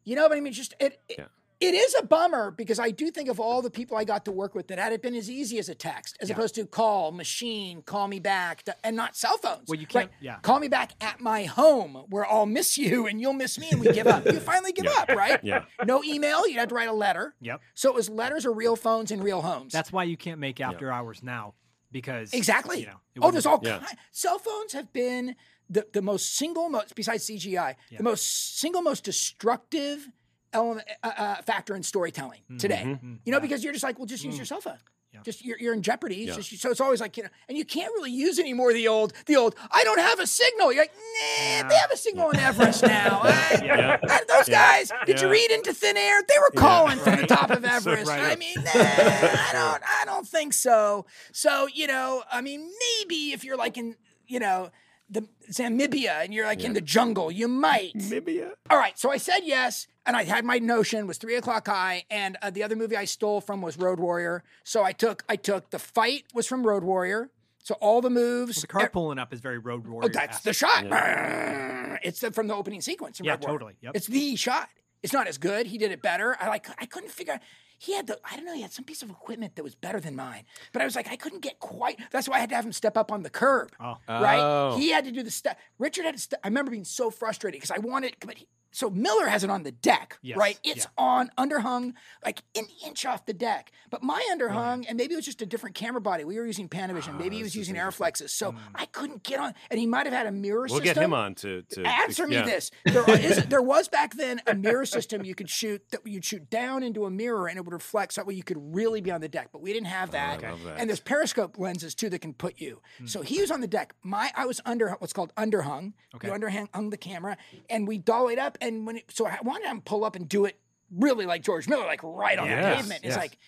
You 0.04 0.16
know, 0.16 0.28
but 0.28 0.36
I 0.36 0.40
mean, 0.40 0.52
just 0.52 0.74
it. 0.80 1.00
it 1.08 1.16
Yeah. 1.20 1.24
It 1.62 1.74
is 1.74 1.94
a 1.98 2.04
bummer 2.04 2.50
because 2.50 2.78
I 2.80 2.90
do 2.90 3.10
think 3.10 3.28
of 3.28 3.38
all 3.38 3.62
the 3.62 3.70
people 3.70 3.96
I 3.96 4.04
got 4.04 4.24
to 4.24 4.32
work 4.32 4.54
with 4.54 4.66
that 4.68 4.78
had 4.78 4.92
it 4.92 5.00
been 5.00 5.14
as 5.14 5.30
easy 5.30 5.58
as 5.58 5.68
a 5.68 5.74
text, 5.74 6.16
as 6.20 6.28
Yeah. 6.28 6.34
opposed 6.34 6.54
to 6.56 6.66
call, 6.66 7.12
machine, 7.12 7.82
call 7.82 8.08
me 8.08 8.18
back, 8.18 8.64
th- 8.64 8.76
and 8.82 8.96
not 8.96 9.16
cell 9.16 9.38
phones. 9.38 9.68
Well, 9.68 9.78
you 9.78 9.86
can't- 9.86 10.10
Right? 10.10 10.18
yeah. 10.20 10.38
Call 10.40 10.58
me 10.58 10.68
back 10.68 10.92
at 11.00 11.20
my 11.20 11.44
home 11.44 11.94
where 12.08 12.26
I'll 12.30 12.46
miss 12.46 12.76
you 12.84 13.06
and 13.06 13.20
you'll 13.20 13.32
miss 13.32 13.58
me 13.58 13.68
and 13.70 13.80
we 13.80 13.92
give 13.92 14.06
up. 14.06 14.26
You 14.26 14.40
finally 14.40 14.72
give 14.72 14.86
up, 14.86 15.08
right? 15.10 15.38
Yeah. 15.44 15.64
No 15.86 16.02
email. 16.04 16.46
You'd 16.48 16.58
have 16.58 16.68
to 16.68 16.74
write 16.74 16.88
a 16.88 16.92
letter. 16.92 17.34
Yep. 17.40 17.60
So 17.74 17.88
it 17.90 17.94
was 17.94 18.10
letters 18.10 18.44
or 18.44 18.52
real 18.52 18.76
phones 18.76 19.10
in 19.10 19.22
real 19.22 19.42
homes. 19.42 19.72
That's 19.72 19.92
why 19.92 20.04
you 20.04 20.16
can't 20.16 20.40
make 20.40 20.60
after 20.60 20.90
hours 20.92 21.22
now 21.22 21.54
because 21.90 22.32
Exactly. 22.32 22.80
You 22.80 22.86
know, 22.86 23.00
oh, 23.22 23.30
there's 23.30 23.46
all 23.46 23.60
Yeah. 23.62 23.78
kind. 23.78 23.98
Cell 24.10 24.38
phones 24.38 24.72
have 24.72 24.92
been 24.92 25.36
the, 25.70 25.86
the 25.92 26.02
most 26.02 26.34
single 26.36 26.68
most 26.68 26.94
besides 26.94 27.24
CGI, 27.24 27.76
Yeah. 27.90 27.98
the 27.98 28.02
most 28.04 28.58
single 28.58 28.82
most 28.82 29.04
destructive 29.04 30.08
element 30.52 30.86
uh, 31.02 31.12
uh, 31.16 31.42
factor 31.42 31.74
in 31.76 31.82
storytelling 31.82 32.40
today. 32.58 32.82
Mhm. 32.84 33.18
You 33.24 33.32
know, 33.32 33.38
Yeah. 33.38 33.40
because 33.40 33.64
you're 33.64 33.72
just 33.72 33.84
like, 33.84 33.98
well, 33.98 34.06
just 34.06 34.24
use 34.24 34.34
Mm. 34.34 34.38
your 34.38 34.46
cell 34.46 34.60
phone. 34.60 34.78
Yeah. 35.12 35.20
Just 35.24 35.44
you're, 35.44 35.58
you're 35.58 35.74
in 35.74 35.82
jeopardy. 35.82 36.22
It's 36.24 36.28
Yeah. 36.38 36.42
just- 36.42 36.62
so 36.62 36.70
it's 36.70 36.80
always 36.80 36.98
like 37.00 37.18
you 37.18 37.24
know, 37.24 37.28
and 37.48 37.58
you 37.58 37.66
can't 37.66 37.92
really 37.92 38.10
use 38.12 38.38
anymore 38.38 38.72
the 38.72 38.88
old 38.88 39.12
the 39.26 39.36
old. 39.36 39.54
I 39.70 39.84
don't 39.84 40.00
have 40.00 40.18
a 40.20 40.26
signal. 40.26 40.72
You're 40.72 40.84
like, 40.84 40.94
nah, 40.94 41.68
they 41.68 41.74
have 41.76 41.90
a 41.92 41.96
signal 41.98 42.30
in 42.30 42.38
Everest 42.38 42.82
now. 42.82 43.20
Yeah. 43.62 43.98
Those 44.26 44.48
Yeah. 44.48 44.80
guys, 44.80 44.90
did 45.04 45.20
you 45.20 45.28
read 45.28 45.50
into 45.50 45.74
thin 45.74 45.98
air? 45.98 46.22
They 46.26 46.38
were 46.38 46.50
calling 46.58 46.98
from 46.98 47.16
the 47.16 47.26
top 47.26 47.50
of 47.50 47.62
So, 47.64 47.70
Everest. 47.70 48.08
right. 48.10 48.32
I 48.32 48.36
mean, 48.36 48.54
nah, 48.56 48.70
I 48.74 49.50
don't, 49.52 49.82
I 50.00 50.04
don't 50.06 50.26
think 50.26 50.54
so. 50.54 51.04
So 51.32 51.68
you 51.72 51.86
know, 51.86 52.22
I 52.32 52.40
mean, 52.40 52.70
maybe 53.00 53.32
if 53.32 53.44
you're 53.44 53.58
like 53.58 53.76
in, 53.76 53.96
you 54.26 54.38
know, 54.40 54.70
the 55.12 55.28
Zamibia 55.50 56.24
and 56.24 56.32
you're 56.32 56.46
like 56.46 56.64
in 56.64 56.72
the 56.72 56.80
jungle, 56.80 57.30
you 57.30 57.46
might. 57.48 57.92
Namibia. 57.94 58.52
All 58.70 58.78
right, 58.78 58.98
so 58.98 59.10
I 59.10 59.18
said 59.18 59.40
yes, 59.44 59.86
and 60.06 60.16
I 60.16 60.24
had 60.24 60.44
my 60.44 60.58
notion 60.58 61.06
was 61.06 61.18
three 61.18 61.36
o'clock 61.36 61.66
high, 61.66 62.04
and 62.10 62.36
uh, 62.42 62.50
the 62.50 62.62
other 62.62 62.76
movie 62.76 62.96
I 62.96 63.04
stole 63.04 63.40
from 63.40 63.60
was 63.62 63.76
Road 63.78 64.00
Warrior. 64.00 64.42
So 64.64 64.82
I 64.82 64.92
took, 64.92 65.22
I 65.28 65.36
took 65.36 65.70
the 65.70 65.78
fight 65.78 66.24
was 66.34 66.46
from 66.46 66.66
Road 66.66 66.82
Warrior. 66.82 67.30
So 67.64 67.74
all 67.80 68.00
the 68.00 68.10
moves. 68.10 68.60
the 68.60 68.66
car 68.66 68.86
e- 68.86 68.88
pulling 68.92 69.18
up 69.20 69.32
is 69.32 69.38
very 69.40 69.58
road 69.58 69.86
warrior. 69.86 70.10
Oh, 70.10 70.12
that's 70.12 70.40
the 70.40 70.52
shot. 70.52 70.84
It's 72.04 72.18
the, 72.18 72.32
from 72.32 72.48
the 72.48 72.54
opening 72.54 72.80
sequence. 72.80 73.20
Yeah, 73.22 73.32
Road 73.32 73.42
totally. 73.42 73.74
Yep. 73.80 73.92
It's 73.94 74.08
the 74.08 74.34
shot. 74.34 74.68
It's 75.04 75.12
not 75.12 75.28
as 75.28 75.38
good. 75.38 75.66
He 75.66 75.78
did 75.78 75.92
it 75.92 76.02
better. 76.02 76.36
I 76.40 76.48
like. 76.48 76.66
I 76.80 76.86
couldn't 76.86 77.10
figure. 77.12 77.38
Out. 77.82 77.86
He 77.86 77.94
had 77.94 78.06
the. 78.06 78.18
I 78.30 78.36
don't 78.36 78.44
know. 78.44 78.54
He 78.54 78.62
had 78.62 78.72
some 78.72 78.84
piece 78.84 79.02
of 79.02 79.10
equipment 79.10 79.56
that 79.56 79.62
was 79.62 79.74
better 79.74 80.00
than 80.00 80.14
mine. 80.16 80.44
But 80.72 80.82
I 80.82 80.84
was 80.84 80.96
like, 80.96 81.08
I 81.10 81.16
couldn't 81.16 81.40
get 81.42 81.58
quite. 81.58 81.98
That's 82.10 82.28
why 82.28 82.36
I 82.36 82.40
had 82.40 82.48
to 82.50 82.56
have 82.56 82.64
him 82.64 82.72
step 82.72 82.96
up 82.96 83.10
on 83.12 83.22
the 83.22 83.30
curb. 83.30 83.72
Oh. 83.80 83.96
Right. 84.08 84.38
Oh. 84.40 84.76
He 84.78 84.90
had 84.90 85.04
to 85.04 85.12
do 85.12 85.22
the 85.22 85.30
step. 85.30 85.58
Richard 85.78 86.04
had 86.04 86.14
to. 86.14 86.20
Ste- 86.20 86.34
I 86.44 86.48
remember 86.48 86.70
being 86.70 86.84
so 86.84 87.10
frustrated 87.10 87.60
because 87.60 87.70
I 87.70 87.78
wanted. 87.78 88.16
But 88.20 88.38
he, 88.38 88.46
so 88.72 88.90
Miller 88.90 89.26
has 89.26 89.44
it 89.44 89.50
on 89.50 89.62
the 89.62 89.70
deck, 89.70 90.18
Yes, 90.22 90.36
right? 90.36 90.58
It's 90.64 90.86
on 90.96 91.30
underhung, 91.38 91.92
like 92.24 92.42
an 92.56 92.64
inch 92.84 93.04
off 93.06 93.26
the 93.26 93.34
deck. 93.34 93.70
But 93.90 94.02
my 94.02 94.26
underhung, 94.32 94.86
and 94.88 94.96
maybe 94.96 95.12
it 95.12 95.16
was 95.16 95.26
just 95.26 95.42
a 95.42 95.46
different 95.46 95.76
camera 95.76 96.00
body. 96.00 96.24
We 96.24 96.38
were 96.38 96.46
using 96.46 96.68
Panavision. 96.68 97.18
maybe 97.18 97.36
ah, 97.36 97.38
he 97.38 97.42
was 97.42 97.54
using 97.54 97.76
Arriflexes, 97.76 98.30
so 98.30 98.52
hmm. 98.52 98.58
I 98.74 98.86
couldn't 98.86 99.22
get 99.22 99.38
on. 99.38 99.54
And 99.70 99.78
he 99.78 99.86
might 99.86 100.06
have 100.06 100.14
had 100.14 100.26
a 100.26 100.32
mirror 100.32 100.62
We'll 100.62 100.80
system. 100.80 100.84
get 100.84 100.96
him 100.96 101.12
on 101.12 101.34
to, 101.36 101.62
to 101.62 101.84
Answer 101.84 102.26
me 102.26 102.36
yeah. 102.36 102.44
this: 102.44 102.70
there, 102.84 103.08
is, 103.10 103.44
there 103.48 103.62
was 103.62 103.88
back 103.88 104.14
then 104.14 104.40
a 104.46 104.54
mirror 104.54 104.86
system 104.86 105.24
you 105.24 105.34
could 105.34 105.50
shoot 105.50 105.82
that 105.90 106.00
you'd 106.06 106.24
shoot 106.24 106.48
down 106.48 106.82
into 106.82 107.04
a 107.04 107.10
mirror 107.10 107.48
and 107.48 107.58
it 107.58 107.64
would 107.64 107.74
reflect, 107.74 108.14
so 108.14 108.22
that 108.22 108.26
way 108.26 108.34
you 108.34 108.42
could 108.42 108.74
really 108.74 109.02
be 109.02 109.10
on 109.10 109.20
the 109.20 109.28
deck. 109.28 109.50
But 109.52 109.60
we 109.60 109.74
didn't 109.74 109.88
have 109.88 110.08
ah, 110.10 110.12
that. 110.12 110.44
Oh, 110.44 110.56
that. 110.64 110.78
And 110.78 110.88
there's 110.88 111.00
periscope 111.00 111.58
lenses 111.58 111.94
too 111.94 112.08
that 112.08 112.20
can 112.20 112.32
put 112.32 112.58
you. 112.60 112.80
Hmm. 112.98 113.06
So 113.06 113.20
he 113.20 113.42
was 113.42 113.50
on 113.50 113.60
the 113.60 113.66
deck. 113.66 113.94
My 114.02 114.30
I 114.34 114.46
was 114.46 114.62
under 114.64 114.90
what's 114.92 115.12
called 115.12 115.34
underhung. 115.34 115.92
Okay. 116.14 116.28
You 116.28 116.34
underhung 116.34 116.68
hung 116.72 116.88
the 116.88 116.96
camera, 116.96 117.36
and 117.68 117.86
we 117.86 117.98
dollied 117.98 118.38
up. 118.38 118.56
And 118.62 118.86
when 118.86 118.96
it, 118.98 119.04
so 119.10 119.26
I 119.26 119.38
wanted 119.42 119.66
him 119.66 119.78
to 119.78 119.82
pull 119.82 120.04
up 120.04 120.16
and 120.16 120.28
do 120.28 120.44
it 120.44 120.58
really 120.90 121.26
like 121.26 121.42
George 121.42 121.68
Miller, 121.68 121.84
like 121.84 122.02
right 122.02 122.38
on 122.38 122.48
the 122.48 122.54
Yes, 122.54 122.76
pavement. 122.76 123.00
It's 123.04 123.14
yes. 123.14 123.16
like 123.16 123.38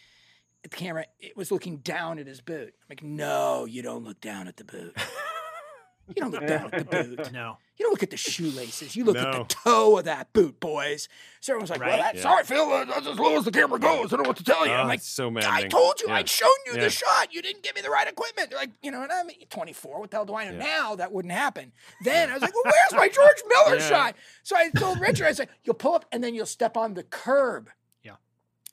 the 0.62 0.68
camera. 0.68 1.06
It 1.20 1.36
was 1.36 1.50
looking 1.50 1.78
down 1.78 2.18
at 2.18 2.26
his 2.26 2.40
boot. 2.40 2.68
I'm 2.68 2.86
like, 2.90 3.02
no, 3.02 3.64
you 3.64 3.82
don't 3.82 4.04
look 4.04 4.20
down 4.20 4.48
at 4.48 4.56
the 4.56 4.64
boot. 4.64 4.96
You 6.08 6.14
don't 6.22 6.30
look 6.32 6.46
down 6.46 6.70
at 6.72 6.90
the 6.90 7.04
boot. 7.04 7.32
No. 7.32 7.58
You 7.76 7.86
don't 7.86 7.92
look 7.92 8.04
at 8.04 8.10
the 8.10 8.16
shoelaces. 8.16 8.94
You 8.94 9.04
look 9.04 9.16
at 9.16 9.32
No. 9.32 9.38
the 9.38 9.44
toe 9.46 9.98
of 9.98 10.04
that 10.04 10.32
boot, 10.32 10.60
boys. 10.60 11.08
So 11.40 11.52
everyone's 11.54 11.70
like, 11.70 11.80
well, 11.80 11.88
Right? 11.88 11.98
that's 12.00 12.16
Yeah. 12.18 12.22
sorry, 12.22 12.44
Phil. 12.44 12.72
uh, 12.72 12.84
That's 12.84 13.06
as 13.08 13.18
low 13.18 13.36
as 13.36 13.44
the 13.44 13.50
camera 13.50 13.80
goes. 13.80 14.12
I 14.12 14.16
don't 14.16 14.22
know 14.22 14.28
what 14.28 14.36
to 14.36 14.44
tell 14.44 14.64
you. 14.64 14.70
Oh, 14.72 14.76
I'm 14.76 14.86
like, 14.86 15.00
it's 15.00 15.08
so 15.08 15.26
I 15.26 15.30
maddening. 15.30 15.70
told 15.70 16.00
you. 16.00 16.06
Yeah. 16.08 16.14
I'd 16.16 16.28
shown 16.28 16.50
you 16.66 16.74
Yeah. 16.74 16.82
the 16.82 16.90
shot. 16.90 17.34
You 17.34 17.42
didn't 17.42 17.64
give 17.64 17.74
me 17.74 17.80
the 17.80 17.90
right 17.90 18.06
equipment. 18.06 18.50
They're 18.50 18.58
like, 18.60 18.70
you 18.82 18.92
know, 18.92 19.02
and 19.02 19.10
I'm 19.10 19.28
24. 19.50 19.98
What 19.98 20.10
the 20.12 20.18
hell 20.18 20.24
do 20.24 20.36
I 20.36 20.44
know? 20.50 20.56
Now 20.56 20.94
that 20.94 21.10
wouldn't 21.10 21.32
happen. 21.34 21.72
Then 22.04 22.30
I 22.30 22.34
was 22.34 22.42
like, 22.42 22.54
well, 22.54 22.62
where's 22.72 22.92
my 22.92 23.08
George 23.08 23.42
Miller 23.48 23.78
Yeah. 23.80 23.88
shot? 23.88 24.16
So 24.44 24.56
I 24.56 24.70
told 24.70 25.00
Richard, 25.00 25.26
I 25.26 25.32
said, 25.32 25.48
you'll 25.64 25.74
pull 25.74 25.94
up 25.94 26.04
and 26.12 26.22
then 26.22 26.34
you'll 26.34 26.46
step 26.46 26.76
on 26.76 26.94
the 26.94 27.02
curb. 27.02 27.70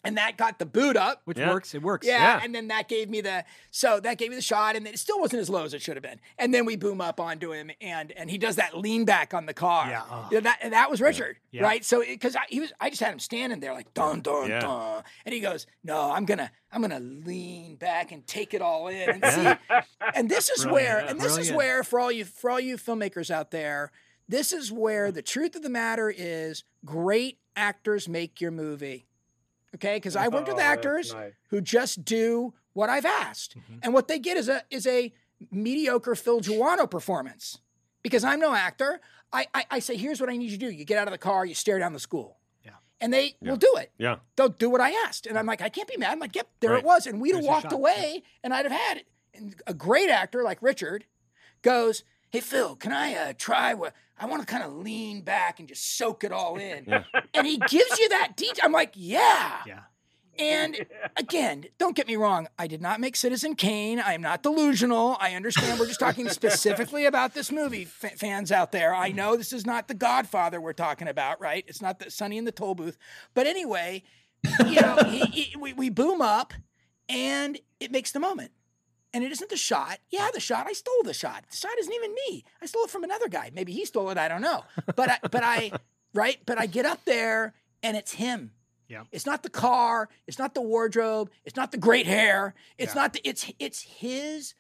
Yeah. 0.04 0.08
And 0.08 0.18
that 0.18 0.38
got 0.38 0.60
the 0.60 0.66
boot 0.66 0.98
up. 0.98 1.22
Which 1.26 1.38
Yeah. 1.38 1.50
works. 1.50 1.74
It 1.76 1.82
works. 1.82 2.08
Yeah, 2.08 2.38
Yeah. 2.38 2.42
and 2.44 2.54
then 2.56 2.68
that 2.70 2.88
gave 2.88 3.10
me 3.10 3.22
the 3.22 3.46
so 3.70 4.00
that 4.00 4.18
gave 4.18 4.30
me 4.30 4.36
the 4.36 4.42
shot, 4.42 4.76
and 4.76 4.88
it 4.88 4.98
still 5.00 5.20
wasn't 5.20 5.42
as 5.42 5.50
low 5.50 5.64
as 5.64 5.74
it 5.74 5.82
should 5.82 5.96
have 5.96 6.04
been. 6.04 6.20
And 6.38 6.54
then 6.54 6.66
we 6.66 6.76
boom 6.76 7.02
up 7.02 7.20
onto 7.20 7.52
him, 7.54 7.72
and 7.80 8.12
and 8.14 8.30
he 8.30 8.38
does 8.38 8.56
that 8.56 8.78
lean 8.78 9.06
back 9.06 9.34
on 9.34 9.46
the 9.46 9.54
car. 9.54 9.88
Yeah, 9.90 10.04
oh. 10.10 10.28
Yeah, 10.32 10.40
that 10.42 10.60
and 10.62 10.74
that 10.74 10.90
was 10.90 11.02
Richard, 11.02 11.38
Yeah. 11.52 11.64
right? 11.64 11.86
So 11.86 12.02
because 12.06 12.36
he 12.50 12.60
was, 12.60 12.74
I 12.80 12.90
just 12.90 13.02
had 13.02 13.14
him 13.14 13.20
standing 13.20 13.60
there 13.60 13.74
like 13.74 13.94
dun 13.94 14.22
dun 14.22 14.50
Yeah. 14.50 14.60
dun, 14.62 15.04
and 15.26 15.34
he 15.34 15.40
goes, 15.40 15.68
"No, 15.84 16.12
I'm 16.12 16.26
gonna 16.26 16.52
I'm 16.72 16.82
gonna 16.82 17.00
lean 17.00 17.76
back 17.76 18.12
and 18.12 18.26
take 18.26 18.54
it 18.54 18.62
all 18.62 18.88
in." 18.88 19.22
And 19.22 19.26
see, 19.26 19.76
and 20.16 20.30
this 20.30 20.50
is 20.50 20.66
where, 20.66 21.00
and 21.00 21.20
this 21.20 21.38
is 21.38 21.52
where 21.52 21.84
for 21.84 22.00
all 22.00 22.12
you 22.12 22.26
for 22.26 22.50
all 22.50 22.60
you 22.60 22.78
filmmakers 22.78 23.30
out 23.30 23.52
there, 23.52 23.92
this 24.28 24.52
is 24.54 24.72
where 24.72 25.12
the 25.12 25.22
truth 25.22 25.56
of 25.56 25.62
the 25.62 25.70
matter 25.70 26.10
is: 26.10 26.64
great 26.86 27.38
actors 27.56 28.08
make 28.08 28.40
your 28.42 28.52
movie. 28.52 29.06
Okay, 29.76 29.96
because 29.98 30.16
I 30.16 30.28
worked 30.28 30.48
with 30.48 30.58
Oh, 30.58 30.62
actors 30.62 31.14
nice. 31.14 31.34
who 31.50 31.62
just 31.62 32.04
do 32.04 32.54
what 32.74 32.90
I've 32.90 33.06
asked, 33.06 33.58
mm-hmm. 33.58 33.80
and 33.84 33.94
what 33.94 34.08
they 34.08 34.20
get 34.20 34.38
is 34.38 34.50
a 34.50 34.64
is 34.70 34.86
a 34.86 35.14
mediocre 35.50 36.16
Phil 36.16 36.42
Joanou 36.42 36.90
performance. 36.90 37.60
Because 38.04 38.24
I'm 38.24 38.40
no 38.40 38.54
actor, 38.56 39.00
I, 39.32 39.46
I 39.54 39.66
I 39.72 39.80
say, 39.80 39.96
here's 39.96 40.20
what 40.20 40.30
I 40.30 40.36
need 40.36 40.46
you 40.52 40.58
to 40.58 40.66
do. 40.66 40.72
You 40.72 40.86
get 40.86 40.98
out 40.98 41.08
of 41.08 41.12
the 41.12 41.18
car, 41.20 41.46
you 41.46 41.54
stare 41.54 41.78
down 41.80 41.94
the 41.94 42.00
school, 42.00 42.40
Yeah. 42.66 42.72
and 43.00 43.14
they 43.14 43.36
will 43.42 43.58
do 43.58 43.76
it. 43.78 43.92
Yeah. 43.98 44.18
They'll 44.36 44.50
do 44.50 44.70
what 44.72 44.82
I 44.82 44.92
asked, 45.06 45.28
and 45.28 45.38
I'm 45.38 45.46
like, 45.46 45.62
I 45.62 45.70
can't 45.70 45.88
be 45.88 45.98
mad. 45.98 46.12
I'm 46.12 46.20
like, 46.20 46.36
yep, 46.36 46.48
there 46.62 46.72
Right. 46.72 46.80
it 46.80 46.86
was, 46.86 47.06
and 47.06 47.22
we'd 47.22 47.30
have 47.30 47.36
There's 47.38 47.46
your 47.46 47.54
walked 47.54 47.64
shot. 47.66 47.74
away, 47.74 48.24
and 48.44 48.54
I'd 48.54 48.66
have 48.66 48.72
had 48.72 48.98
it. 48.98 49.08
And 49.36 49.56
a 49.68 49.74
great 49.74 50.10
actor 50.10 50.44
like 50.44 50.62
Richard 50.64 51.06
goes, 51.62 52.04
hey 52.32 52.40
Phil, 52.40 52.76
can 52.76 52.92
I 52.92 53.14
uh, 53.14 53.34
try 53.38 53.74
what? 53.74 53.94
I 54.18 54.26
want 54.26 54.42
to 54.42 54.46
kind 54.46 54.64
of 54.64 54.74
lean 54.74 55.22
back 55.22 55.60
and 55.60 55.68
just 55.68 55.98
soak 55.98 56.24
it 56.24 56.32
all 56.32 56.58
in. 56.58 56.86
And 57.34 57.48
he 57.48 57.58
gives 57.58 57.98
you 58.00 58.10
that 58.10 58.38
detail. 58.38 58.66
I'm 58.66 58.72
like, 58.72 58.92
yeah. 58.96 59.62
Yeah. 59.66 59.80
And 60.38 60.86
again, 61.18 61.66
don't 61.80 61.96
get 61.96 62.08
me 62.08 62.16
wrong. 62.16 62.48
I 62.58 62.68
did 62.68 62.82
not 62.82 63.00
make 63.00 63.16
Citizen 63.16 63.56
Kane. 63.56 64.00
I 64.00 64.14
am 64.14 64.22
not 64.22 64.44
delusional. 64.44 65.18
I 65.20 65.34
understand 65.34 65.80
we're 65.80 65.88
just 65.88 66.00
talking 66.00 66.30
specifically 66.30 67.06
about 67.06 67.34
this 67.34 67.52
movie, 67.52 67.88
f- 68.04 68.20
fans 68.20 68.52
out 68.52 68.72
there. 68.72 68.94
I 68.94 69.10
know 69.10 69.36
this 69.36 69.54
is 69.54 69.66
not 69.66 69.88
The 69.88 69.96
Godfather 69.96 70.62
we're 70.62 70.74
talking 70.74 71.08
about, 71.08 71.42
right? 71.42 71.66
It's 71.68 71.82
not 71.82 71.98
the 71.98 72.12
Sonny 72.12 72.38
in 72.38 72.46
the 72.46 72.52
toll 72.52 72.76
booth. 72.76 72.98
But 73.34 73.48
anyway, 73.48 74.04
you 74.68 74.82
know, 74.82 74.98
he, 75.08 75.20
he, 75.26 75.58
we, 75.58 75.74
we 75.74 75.90
boom 75.90 76.22
up 76.22 76.54
and 77.10 77.60
it 77.80 77.92
makes 77.92 78.12
the 78.12 78.20
moment. 78.20 78.52
And 79.14 79.24
it 79.24 79.32
isn't 79.32 79.50
the 79.50 79.58
shot. 79.58 80.00
Yeah, 80.10 80.30
the 80.34 80.40
shot. 80.40 80.68
I 80.68 80.74
stole 80.74 81.04
the 81.04 81.14
shot. 81.14 81.44
The 81.50 81.58
shot 81.58 81.72
isn't 81.80 81.94
even 81.94 82.16
me. 82.28 82.46
I 82.62 82.66
stole 82.66 82.86
it 82.86 82.90
from 82.90 83.04
another 83.04 83.28
guy. 83.28 83.52
Maybe 83.54 83.74
he 83.74 83.86
stole 83.86 84.10
it. 84.10 84.18
I 84.18 84.28
don't 84.28 84.42
know. 84.42 84.64
But 84.96 85.12
I, 85.12 85.20
but 85.30 85.44
I, 85.44 85.72
right? 86.14 86.38
But 86.46 86.58
I 86.58 86.66
get 86.66 86.86
up 86.86 87.04
there 87.06 87.54
and 87.84 87.98
it's 87.98 88.14
him. 88.14 88.52
Yeah. 88.88 89.04
It's 89.12 89.26
not 89.26 89.44
the 89.44 89.50
car. 89.50 90.10
It's 90.28 90.40
not 90.40 90.54
the 90.54 90.62
wardrobe. 90.62 91.30
It's 91.46 91.56
not 91.56 91.72
the 91.72 91.78
great 91.78 92.06
hair. 92.06 92.54
It's 92.78 92.94
not 92.94 93.14
the. 93.14 93.22
It's 93.28 93.50
it's 93.58 93.82
his 93.82 94.54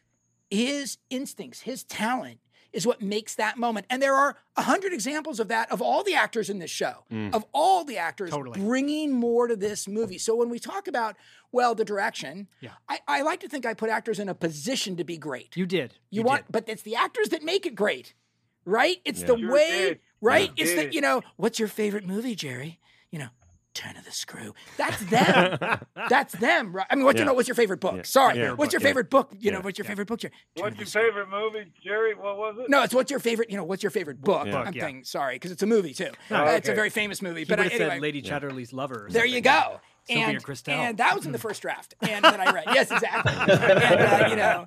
his 0.49 0.97
instincts, 1.09 1.61
his 1.61 1.83
talent 1.83 2.39
is 2.73 2.87
what 2.87 3.01
makes 3.01 3.35
that 3.35 3.57
moment. 3.57 3.85
And 3.89 4.01
there 4.01 4.15
are 4.15 4.37
a 4.55 4.61
hundred 4.61 4.93
examples 4.93 5.39
of 5.39 5.47
that 5.49 5.71
of 5.71 5.81
all 5.81 6.03
the 6.03 6.13
actors 6.15 6.49
in 6.49 6.59
this 6.59 6.71
show, 6.71 7.03
mm. 7.11 7.33
of 7.33 7.45
all 7.53 7.83
the 7.83 7.97
actors 7.97 8.29
Totally. 8.31 8.59
bringing 8.59 9.11
more 9.11 9.47
to 9.47 9.55
this 9.55 9.87
movie. 9.87 10.17
So 10.17 10.35
when 10.35 10.49
we 10.49 10.57
talk 10.59 10.87
about 10.87 11.15
well 11.51 11.75
the 11.75 11.83
direction, 11.85 12.47
Yeah. 12.61 12.71
I, 12.87 12.99
I 13.07 13.21
like 13.23 13.41
to 13.41 13.49
think 13.49 13.65
I 13.65 13.73
put 13.73 13.89
actors 13.89 14.19
in 14.19 14.29
a 14.29 14.33
position 14.33 14.95
to 14.97 15.03
be 15.03 15.17
great. 15.17 15.55
You 15.57 15.65
did. 15.65 15.95
You, 16.09 16.21
You 16.21 16.23
want, 16.23 16.45
did. 16.47 16.51
but 16.53 16.69
it's 16.69 16.83
the 16.83 16.95
actors 16.95 17.29
that 17.29 17.43
make 17.43 17.65
it 17.65 17.75
great, 17.75 18.13
right? 18.65 19.01
It's 19.03 19.21
the 19.23 19.37
Sure 19.37 19.51
way, 19.51 19.69
did. 19.89 19.99
right? 20.21 20.51
Yeah. 20.55 20.63
It's 20.63 20.75
the 20.75 20.93
you 20.93 21.01
know, 21.01 21.23
what's 21.35 21.59
your 21.59 21.67
favorite 21.67 22.05
movie, 22.05 22.35
Jerry? 22.35 22.79
You 23.11 23.19
know, 23.19 23.27
Turn 23.73 23.95
of 23.95 24.03
the 24.03 24.11
Screw. 24.11 24.53
That's 24.77 24.99
them. 25.05 25.57
That's 26.09 26.33
them, 26.35 26.73
right? 26.75 26.85
I 26.89 26.95
mean, 26.95 27.05
what 27.05 27.15
you 27.15 27.21
Yeah. 27.21 27.27
know? 27.27 27.33
What's 27.33 27.47
your 27.47 27.55
favorite 27.55 27.79
book? 27.79 27.95
Yeah. 27.95 28.01
Sorry, 28.03 28.37
Yeah. 28.37 28.51
what's 28.51 28.73
your 28.73 28.81
Yeah. 28.81 28.87
favorite 28.89 29.09
book? 29.09 29.31
You 29.39 29.51
know, 29.51 29.61
what's 29.61 29.77
your 29.77 29.85
favorite 29.85 30.07
book, 30.07 30.19
Jerry? 30.19 30.33
Turn 30.57 30.63
What's 30.65 30.77
your 30.77 30.85
Screw. 30.87 31.01
favorite 31.03 31.29
movie, 31.29 31.71
Jerry? 31.81 32.13
What 32.13 32.37
was 32.37 32.57
it? 32.59 32.69
No, 32.69 32.83
it's 32.83 32.93
what's 32.93 33.09
your 33.09 33.21
favorite. 33.21 33.49
You 33.49 33.57
know, 33.57 33.63
what's 33.63 33.81
your 33.81 33.89
favorite 33.91 34.19
book? 34.21 34.45
Yeah. 34.47 34.57
I'm 34.61 34.73
yeah. 34.73 34.83
thinking, 34.85 35.03
sorry, 35.05 35.35
because 35.35 35.51
it's 35.51 35.63
a 35.63 35.67
movie 35.67 35.93
too. 35.93 36.09
Oh, 36.31 36.35
Uh, 36.35 36.45
It's 36.51 36.67
a 36.69 36.73
very 36.75 36.89
famous 36.89 37.21
movie. 37.21 37.39
He 37.41 37.45
but 37.45 37.59
would 37.59 37.67
I, 37.71 37.75
anyway, 37.75 37.89
said 37.91 38.01
Lady 38.01 38.21
Chatterley's 38.21 38.73
lover. 38.73 39.05
or 39.05 39.09
there 39.09 39.25
you 39.25 39.35
something. 39.43 39.43
go. 39.43 39.81
Sylvia 40.07 40.27
And, 40.27 40.43
Kristel. 40.43 40.69
and 40.69 40.97
that 40.97 41.15
was 41.15 41.25
in 41.25 41.31
the 41.31 41.37
first 41.37 41.61
draft, 41.61 41.93
and 42.01 42.23
that 42.25 42.39
I 42.39 42.51
read. 42.51 42.65
Yes, 42.73 42.91
exactly. 42.91 43.33
and 43.53 43.99
uh, 44.01 44.27
you 44.29 44.35
know, 44.35 44.65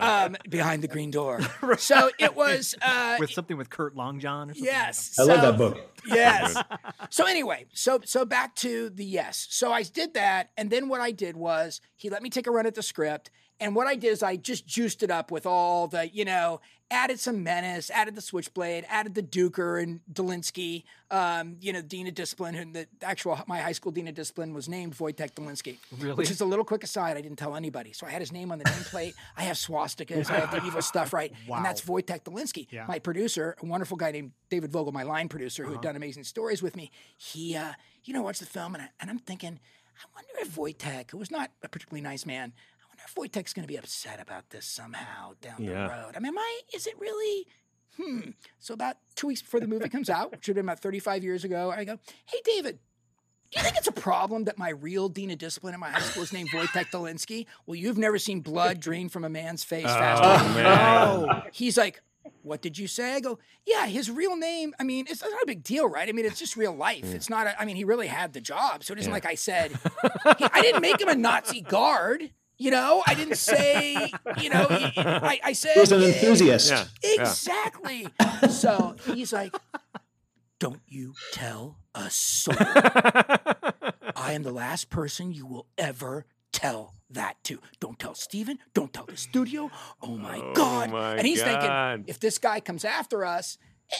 um, 0.00 0.36
behind 0.48 0.82
the 0.82 0.88
green 0.88 1.10
door. 1.10 1.40
So 1.78 2.10
it 2.18 2.36
was. 2.36 2.74
Uh, 2.82 3.16
with 3.18 3.30
something 3.30 3.56
with 3.56 3.70
Kurt 3.70 3.94
Longjohn 3.96 4.50
or 4.50 4.54
something. 4.54 4.64
yes. 4.64 5.18
I 5.18 5.22
love 5.24 5.40
that 5.42 5.56
book. 5.58 5.78
Yes. 6.06 6.56
so 7.10 7.26
anyway, 7.26 7.66
so 7.72 8.00
so 8.04 8.24
back 8.24 8.54
to 8.56 8.90
the 8.90 9.04
yes. 9.04 9.46
So 9.50 9.72
I 9.72 9.82
did 9.82 10.14
that, 10.14 10.50
and 10.56 10.70
then 10.70 10.88
what 10.88 11.00
I 11.00 11.10
did 11.10 11.36
was 11.36 11.80
he 11.96 12.10
let 12.10 12.22
me 12.22 12.30
take 12.30 12.46
a 12.46 12.50
run 12.50 12.66
at 12.66 12.74
the 12.74 12.82
script, 12.82 13.30
and 13.60 13.74
what 13.74 13.86
I 13.86 13.96
did 13.96 14.08
is 14.12 14.22
I 14.22 14.36
just 14.36 14.66
juiced 14.66 15.02
it 15.02 15.10
up 15.10 15.30
with 15.30 15.46
all 15.46 15.88
the 15.88 16.08
you 16.12 16.24
know 16.24 16.60
added 16.90 17.18
some 17.18 17.42
menace, 17.42 17.90
added 17.90 18.14
the 18.14 18.20
switchblade, 18.20 18.84
added 18.88 19.14
the 19.14 19.22
Duker 19.22 19.82
and 19.82 20.00
Dolinsky. 20.12 20.84
Um, 21.10 21.56
you 21.60 21.72
know, 21.72 21.80
dean 21.82 22.06
of 22.06 22.14
discipline, 22.14 22.54
and 22.54 22.74
the 22.74 22.86
actual 23.02 23.38
my 23.46 23.60
high 23.60 23.72
school 23.72 23.92
dean 23.92 24.08
of 24.08 24.14
discipline 24.14 24.52
was 24.54 24.68
named 24.68 24.96
Wojtek 24.96 25.32
Dolinsky. 25.34 25.76
Really? 25.98 26.14
Which 26.14 26.30
is 26.30 26.40
a 26.40 26.44
little 26.44 26.64
quick 26.64 26.82
aside. 26.84 27.16
I 27.16 27.20
didn't 27.20 27.38
tell 27.38 27.54
anybody, 27.56 27.92
so 27.92 28.06
I 28.06 28.10
had 28.10 28.20
his 28.20 28.32
name 28.32 28.50
on 28.52 28.58
the 28.58 28.64
nameplate. 28.64 29.14
I 29.36 29.42
have 29.44 29.56
swastikas. 29.56 30.30
I 30.30 30.40
have 30.40 30.50
the 30.50 30.64
evil 30.66 30.82
stuff, 30.82 31.12
right? 31.12 31.32
Wow. 31.48 31.56
And 31.64 31.64
that's 31.64 31.82
Wojtek 31.82 32.24
Dolinsky, 32.24 32.66
Yeah. 32.70 32.84
my 32.88 32.98
producer, 32.98 33.56
a 33.62 33.66
wonderful 33.66 33.96
guy 33.96 34.10
named 34.10 34.32
David 34.50 34.70
Vogel, 34.72 34.92
my 34.92 35.02
line 35.04 35.28
producer, 35.28 35.64
who 35.64 35.72
had 35.72 35.80
done 35.82 35.96
amazing 35.96 36.24
stories 36.24 36.62
with 36.62 36.76
me. 36.76 36.90
He, 37.16 37.56
uh, 37.56 37.72
you 38.04 38.12
know, 38.12 38.22
watched 38.22 38.40
the 38.40 38.46
film, 38.46 38.74
and, 38.74 38.82
I, 38.84 38.88
and 39.00 39.08
I'm 39.10 39.18
thinking, 39.18 39.60
I 39.96 40.04
wonder 40.14 40.30
if 40.40 40.56
Wojtek, 40.56 41.12
who 41.12 41.18
was 41.18 41.30
not 41.30 41.50
a 41.62 41.68
particularly 41.68 42.02
nice 42.02 42.26
man, 42.26 42.52
I 43.06 43.10
wonder 43.16 43.32
going 43.54 43.62
to 43.62 43.66
be 43.68 43.76
upset 43.76 44.20
about 44.20 44.50
this 44.50 44.66
somehow 44.66 45.32
down 45.40 45.62
Yeah. 45.62 45.86
the 45.86 45.92
road. 45.94 46.12
I 46.16 46.18
mean, 46.20 46.28
am 46.28 46.38
I? 46.38 46.60
Is 46.74 46.86
it 46.86 46.98
really? 46.98 47.46
Hmm. 48.00 48.30
So 48.58 48.74
about 48.74 48.96
two 49.14 49.26
weeks 49.28 49.42
before 49.42 49.60
the 49.60 49.66
movie 49.68 49.88
comes 49.88 50.10
out, 50.10 50.32
which 50.32 50.48
would 50.48 50.56
have 50.56 50.64
been 50.64 50.68
about 50.68 50.80
35 50.80 51.22
years 51.22 51.44
ago, 51.44 51.70
I 51.70 51.84
go, 51.84 51.98
Hey, 52.26 52.38
David. 52.44 52.78
Do 53.52 53.60
you 53.60 53.64
think 53.64 53.76
it's 53.76 53.86
a 53.86 53.92
problem 53.92 54.44
that 54.44 54.58
my 54.58 54.70
real 54.70 55.08
dean 55.08 55.30
of 55.30 55.38
discipline 55.38 55.74
in 55.74 55.80
my 55.80 55.90
high 55.90 56.00
school 56.00 56.24
is 56.24 56.32
named 56.32 56.48
Wojtek 56.50 56.86
Dolinsky? 56.92 57.46
Well, 57.66 57.76
you've 57.76 57.98
never 57.98 58.18
seen 58.18 58.40
blood 58.40 58.80
drain 58.80 59.08
from 59.08 59.24
a 59.24 59.28
man's 59.28 59.62
face 59.62 59.84
faster. 59.84 60.24
Oh, 60.26 60.54
man. 60.54 60.66
Oh, 60.66 61.42
he's 61.52 61.76
like, 61.76 62.02
what 62.42 62.62
did 62.62 62.76
you 62.78 62.88
say? 62.88 63.14
I 63.14 63.20
go, 63.20 63.38
yeah, 63.64 63.86
his 63.86 64.10
real 64.10 64.34
name. 64.34 64.74
I 64.80 64.82
mean, 64.82 65.06
it's 65.08 65.22
not 65.22 65.30
a 65.42 65.46
big 65.46 65.62
deal, 65.62 65.88
right? 65.88 66.08
I 66.08 66.12
mean, 66.12 66.24
it's 66.24 66.38
just 66.38 66.56
real 66.56 66.74
life. 66.74 67.04
It's 67.14 67.30
not. 67.30 67.46
A, 67.46 67.60
I 67.60 67.64
mean, 67.64 67.76
he 67.76 67.84
really 67.84 68.08
had 68.08 68.32
the 68.32 68.40
job, 68.40 68.82
so 68.82 68.92
it 68.92 68.98
isn't 68.98 69.12
like 69.12 69.26
I 69.26 69.34
said. 69.36 69.70
he- 70.38 70.48
I 70.52 70.60
didn't 70.62 70.80
make 70.82 71.00
him 71.00 71.08
a 71.08 71.14
Nazi 71.14 71.60
guard. 71.60 72.30
You 72.64 72.70
know, 72.70 73.02
I 73.06 73.12
didn't 73.12 73.36
say. 73.36 74.10
You 74.40 74.48
know, 74.48 74.66
I, 74.70 75.38
I 75.44 75.52
said 75.52 75.72
He 75.74 75.80
was 75.80 75.92
an 75.92 76.02
enthusiast. 76.02 76.70
Yeah. 76.70 76.86
yeah. 77.02 77.20
Exactly. 77.20 78.08
So 78.48 78.96
he's 79.12 79.34
like, 79.34 79.54
don't 80.58 80.80
you 80.88 81.12
tell 81.32 81.76
a 81.94 82.08
soul. 82.08 82.54
I 82.58 84.32
am 84.32 84.44
the 84.44 84.50
last 84.52 84.88
person 84.88 85.32
you 85.32 85.44
will 85.46 85.66
ever 85.76 86.24
tell 86.52 86.94
that 87.10 87.36
to. 87.44 87.58
Don't 87.80 87.98
tell 87.98 88.14
Steven. 88.14 88.58
Don't 88.72 88.94
tell 88.94 89.04
the 89.04 89.16
studio. 89.18 89.70
Oh 90.00 90.16
my 90.16 90.40
God. 90.54 90.90
my 90.90 91.16
and 91.16 91.26
he's 91.26 91.42
God. 91.42 91.48
thinking, 91.98 92.04
if 92.08 92.18
this 92.18 92.38
guy 92.38 92.60
comes 92.60 92.86
after 92.86 93.26
us, 93.26 93.58
eh, 93.92 93.96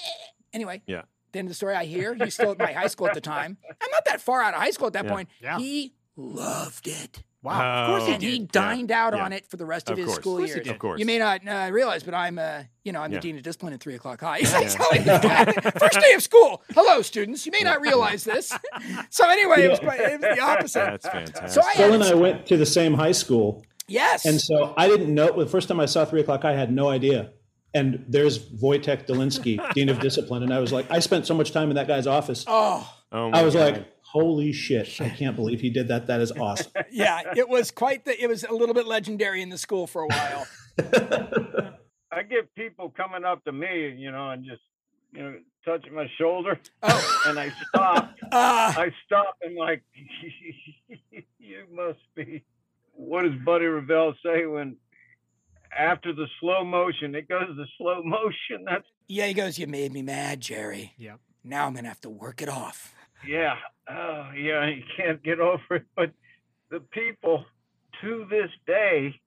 anyway. 0.54 0.80
Yeah. 0.86 1.02
the 1.32 1.40
end 1.40 1.48
of 1.48 1.50
the 1.50 1.54
story 1.54 1.74
I 1.74 1.84
hear, 1.84 2.14
he's 2.14 2.32
still 2.32 2.52
at 2.52 2.58
my 2.58 2.72
high 2.72 2.86
school 2.86 3.08
at 3.08 3.14
the 3.14 3.20
time. 3.20 3.58
I'm 3.68 3.90
not 3.90 4.06
that 4.06 4.22
far 4.22 4.40
out 4.40 4.54
of 4.54 4.60
high 4.60 4.70
school 4.70 4.86
at 4.86 4.94
that 4.94 5.04
Yeah. 5.04 5.10
point. 5.10 5.28
Yeah. 5.42 5.58
He 5.58 5.92
loved 6.16 6.88
it. 6.88 7.24
Wow. 7.44 7.82
of 7.84 7.88
course 7.90 8.06
he 8.06 8.12
and 8.14 8.20
did. 8.20 8.30
he 8.32 8.38
dined 8.40 8.90
out 8.90 9.14
Yeah. 9.14 9.24
on 9.24 9.32
it 9.32 9.46
for 9.50 9.56
the 9.56 9.66
rest 9.66 9.88
of, 9.90 9.92
Of 9.92 9.98
his 9.98 10.06
course. 10.06 10.18
school 10.18 10.32
Of 10.34 10.38
course 10.40 10.50
he 10.50 10.54
years. 10.56 10.64
did. 10.66 10.72
Of 10.72 10.78
course. 10.78 10.98
You 10.98 11.06
may 11.06 11.18
not 11.18 11.46
uh, 11.46 11.68
realize, 11.72 12.02
but 12.02 12.14
I'm, 12.14 12.38
uh, 12.38 12.62
you 12.84 12.92
know, 12.92 13.00
I'm 13.00 13.12
Yeah. 13.12 13.18
the 13.18 13.22
dean 13.22 13.36
of 13.36 13.42
discipline 13.42 13.72
at 13.74 13.80
three 13.80 13.94
o'clock 13.94 14.20
high. 14.20 14.40
That's 14.42 14.74
how 14.74 14.86
I- 14.90 15.70
First 15.78 16.00
day 16.00 16.14
of 16.14 16.22
school. 16.22 16.62
Hello, 16.74 17.02
students. 17.02 17.44
You 17.46 17.52
may 17.52 17.60
not 17.60 17.80
realize 17.80 18.24
this. 18.24 18.52
So 19.10 19.28
anyway, 19.28 19.62
it 19.64 19.70
was, 19.70 19.78
quite, 19.78 20.00
it 20.00 20.20
was 20.20 20.36
the 20.36 20.40
opposite. 20.40 20.78
That's 20.80 21.08
fantastic. 21.08 21.48
So 21.50 21.60
I 21.68 21.74
Phil 21.74 21.92
and 21.94 22.02
I 22.02 22.14
went 22.14 22.46
to 22.46 22.56
the 22.56 22.66
same 22.66 22.94
high 22.94 23.12
school, 23.12 23.64
yes. 23.88 24.24
and 24.24 24.40
so 24.40 24.74
I 24.76 24.88
didn't 24.88 25.14
know. 25.14 25.32
The 25.38 25.46
first 25.46 25.68
time 25.68 25.80
I 25.80 25.86
saw 25.86 26.04
Three 26.04 26.20
O'clock, 26.22 26.44
I 26.44 26.52
had 26.52 26.72
no 26.72 26.88
idea. 26.88 27.30
And 27.76 28.04
there's 28.08 28.38
Wojtek 28.62 29.06
Dolinsky, 29.06 29.58
Dean 29.74 29.88
of 29.88 29.98
Discipline, 29.98 30.42
and 30.44 30.54
I 30.54 30.60
was 30.60 30.72
like, 30.72 30.88
I 30.90 31.00
spent 31.00 31.26
so 31.26 31.34
much 31.34 31.50
time 31.52 31.70
in 31.70 31.76
that 31.76 31.88
guy's 31.88 32.06
office. 32.06 32.44
oh, 32.46 32.88
oh 33.12 33.30
my 33.30 33.40
I 33.40 33.42
was 33.42 33.54
God. 33.54 33.72
like, 33.72 33.93
holy 34.14 34.52
shit! 34.52 35.00
I 35.00 35.08
can't 35.10 35.34
believe 35.36 35.60
he 35.60 35.68
did 35.70 35.88
that. 35.88 36.06
That 36.06 36.20
is 36.20 36.32
awesome. 36.32 36.72
yeah. 36.90 37.20
It 37.36 37.48
was 37.48 37.70
quite 37.70 38.04
the. 38.04 38.20
It 38.22 38.28
was 38.28 38.44
a 38.44 38.52
little 38.52 38.74
bit 38.74 38.86
legendary 38.86 39.42
in 39.42 39.48
the 39.50 39.58
school 39.58 39.86
for 39.86 40.02
a 40.02 40.06
while. 40.06 40.46
I 42.12 42.22
get 42.22 42.54
people 42.54 42.90
coming 42.96 43.24
up 43.24 43.44
to 43.44 43.52
me, 43.52 43.92
you 43.98 44.12
know, 44.12 44.30
and 44.30 44.44
just, 44.44 44.62
you 45.12 45.20
know, 45.22 45.34
touching 45.64 45.92
my 45.94 46.06
shoulder, 46.16 46.60
Oh. 46.84 47.22
and 47.26 47.38
I 47.40 47.52
stop. 47.68 48.14
Uh, 48.30 48.72
I 48.76 48.92
stop 49.04 49.36
and 49.42 49.56
like, 49.56 49.82
you 51.38 51.64
must 51.72 51.98
be. 52.14 52.44
What 52.92 53.22
does 53.22 53.32
Buddy 53.44 53.64
Revell 53.66 54.14
say 54.24 54.46
when 54.46 54.76
after 55.76 56.12
the 56.12 56.26
slow 56.40 56.64
motion 56.64 57.16
it 57.16 57.28
goes 57.28 57.48
to 57.48 57.64
slow 57.76 58.02
motion? 58.04 58.64
That's 58.64 58.86
yeah. 59.08 59.26
He 59.26 59.34
goes, 59.34 59.58
"You 59.58 59.66
made 59.66 59.92
me 59.92 60.02
mad, 60.02 60.40
Jerry. 60.40 60.94
Yep. 60.98 61.18
Now 61.42 61.66
I'm 61.66 61.74
gonna 61.74 61.88
have 61.88 62.00
to 62.02 62.10
work 62.10 62.40
it 62.40 62.48
off." 62.48 62.94
Yeah, 63.26 63.56
oh 63.88 64.30
yeah, 64.36 64.66
you 64.66 64.82
can't 64.96 65.22
get 65.22 65.40
over 65.40 65.76
it. 65.76 65.84
But 65.96 66.12
the 66.70 66.80
people 66.80 67.44
to 68.00 68.26
this 68.30 68.50
day 68.66 69.20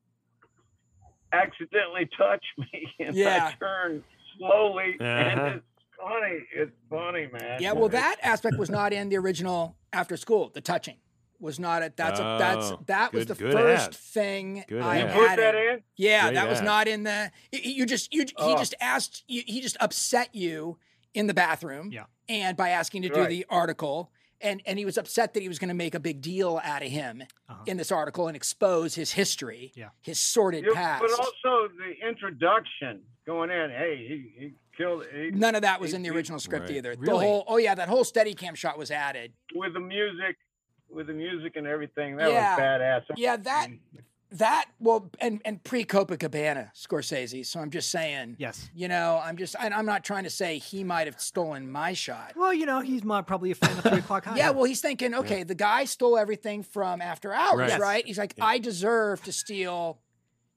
accidentally 1.33 2.09
touch 2.17 2.43
me, 2.57 2.87
and 2.99 3.15
Yeah. 3.15 3.51
I 3.53 3.55
turn 3.59 4.03
slowly, 4.37 4.95
Uh-huh. 4.99 5.05
and 5.05 5.39
it's 5.55 5.65
funny. 5.99 6.39
It's 6.53 6.71
funny, 6.89 7.27
man. 7.31 7.61
Yeah. 7.61 7.73
Well, 7.73 7.89
that 7.89 8.17
aspect 8.21 8.57
was 8.57 8.69
not 8.69 8.93
in 8.93 9.09
the 9.09 9.17
original 9.17 9.75
After 9.93 10.15
School. 10.17 10.49
The 10.53 10.61
touching 10.61 10.97
was 11.39 11.59
not 11.59 11.81
it. 11.83 11.95
That's 11.97 12.19
a, 12.19 12.37
that's 12.39 12.71
Oh, 12.71 12.79
that 12.87 13.13
was 13.13 13.25
the 13.27 13.35
first 13.35 13.89
ad. 13.89 13.95
thing 13.95 14.65
Good 14.67 14.81
I 14.81 14.99
ad. 14.99 15.07
You 15.09 15.13
put 15.21 15.29
added. 15.31 15.43
that 15.45 15.55
in. 15.55 15.81
Yeah, 15.95 16.21
Great 16.23 16.33
that 16.35 16.49
was 16.49 16.61
not 16.61 16.87
in 16.87 17.03
the. 17.03 17.31
You 17.51 17.85
just 17.85 18.13
you 18.13 18.21
he 18.23 18.33
Oh. 18.37 18.57
just 18.57 18.73
asked 18.81 19.23
you, 19.27 19.43
he 19.45 19.61
just 19.61 19.77
upset 19.79 20.33
you 20.33 20.77
in 21.17 21.25
the 21.27 21.33
bathroom. 21.33 21.89
Yeah. 21.91 22.03
And 22.29 22.55
by 22.55 22.69
asking 22.69 23.01
to 23.01 23.09
do 23.09 23.21
Right. 23.21 23.29
the 23.29 23.45
article, 23.49 24.11
and 24.39 24.61
and 24.67 24.77
he 24.77 24.85
was 24.85 24.97
upset 24.99 25.33
that 25.33 25.41
he 25.41 25.47
was 25.47 25.57
going 25.57 25.69
to 25.69 25.73
make 25.73 25.95
a 25.95 25.99
big 25.99 26.21
deal 26.21 26.61
out 26.63 26.83
of 26.83 26.89
him 26.89 27.23
Uh-huh. 27.49 27.63
in 27.65 27.77
this 27.77 27.91
article 27.91 28.27
and 28.27 28.35
expose 28.35 28.93
his 28.93 29.13
history, 29.13 29.71
Yeah. 29.75 29.89
his 30.01 30.19
sordid 30.19 30.63
Yeah, 30.65 30.73
past. 30.75 31.01
but 31.01 31.11
also 31.19 31.69
the 31.69 32.07
introduction 32.07 33.01
going 33.25 33.49
in. 33.49 33.71
Hey, 33.71 33.97
he, 34.07 34.39
he 34.39 34.53
killed. 34.77 35.05
He, 35.11 35.31
None 35.31 35.55
of 35.55 35.63
that 35.63 35.81
was 35.81 35.93
in 35.95 36.03
the 36.03 36.09
he- 36.09 36.15
original 36.15 36.39
script 36.39 36.67
Right. 36.69 36.77
either. 36.77 36.95
The 36.95 37.17
whole 37.17 37.45
oh 37.47 37.57
yeah, 37.57 37.73
that 37.73 37.89
whole 37.89 38.03
steady 38.03 38.35
cam 38.35 38.53
shot 38.53 38.77
was 38.77 38.91
added. 38.91 39.33
with 39.55 39.73
the 39.73 39.79
music, 39.79 40.37
with 40.89 41.07
the 41.07 41.13
music 41.13 41.55
and 41.55 41.65
everything. 41.65 42.17
That 42.17 42.29
Yeah. 42.31 42.55
was 42.55 42.61
badass. 42.61 43.03
Yeah, 43.17 43.37
that 43.37 43.69
that 44.31 44.65
well 44.79 45.09
and 45.19 45.41
and 45.45 45.63
pre 45.63 45.85
Copacabana 45.85 46.71
Scorsese. 46.75 47.45
So 47.45 47.59
I'm 47.59 47.69
just 47.69 47.89
saying. 47.89 48.35
Yes. 48.37 48.69
You 48.75 48.87
know, 48.87 49.21
I'm 49.23 49.37
just 49.37 49.55
I, 49.59 49.67
I'm 49.69 49.85
not 49.85 50.03
trying 50.03 50.23
to 50.25 50.29
say 50.29 50.57
he 50.57 50.83
might 50.83 51.07
have 51.07 51.19
stolen 51.21 51.71
my 51.71 51.93
shot. 51.93 52.33
Well, 52.35 52.53
you 52.53 52.65
know, 52.65 52.81
he's 52.81 53.03
mo- 53.03 53.21
probably 53.23 53.51
a 53.51 53.55
fan 53.55 53.77
of 53.77 53.83
Three 53.83 53.99
O'clock 53.99 54.25
High. 54.25 54.37
Yeah, 54.37 54.49
well, 54.51 54.65
he's 54.65 54.81
thinking, 54.81 55.13
okay, 55.15 55.43
the 55.43 55.55
guy 55.55 55.85
stole 55.85 56.17
everything 56.17 56.63
from 56.63 57.01
After 57.01 57.33
Hours, 57.33 57.71
Right. 57.71 57.79
right? 57.79 58.05
He's 58.05 58.17
like, 58.17 58.33
I 58.41 58.57
deserve 58.59 59.23
to 59.23 59.31
steal 59.31 59.99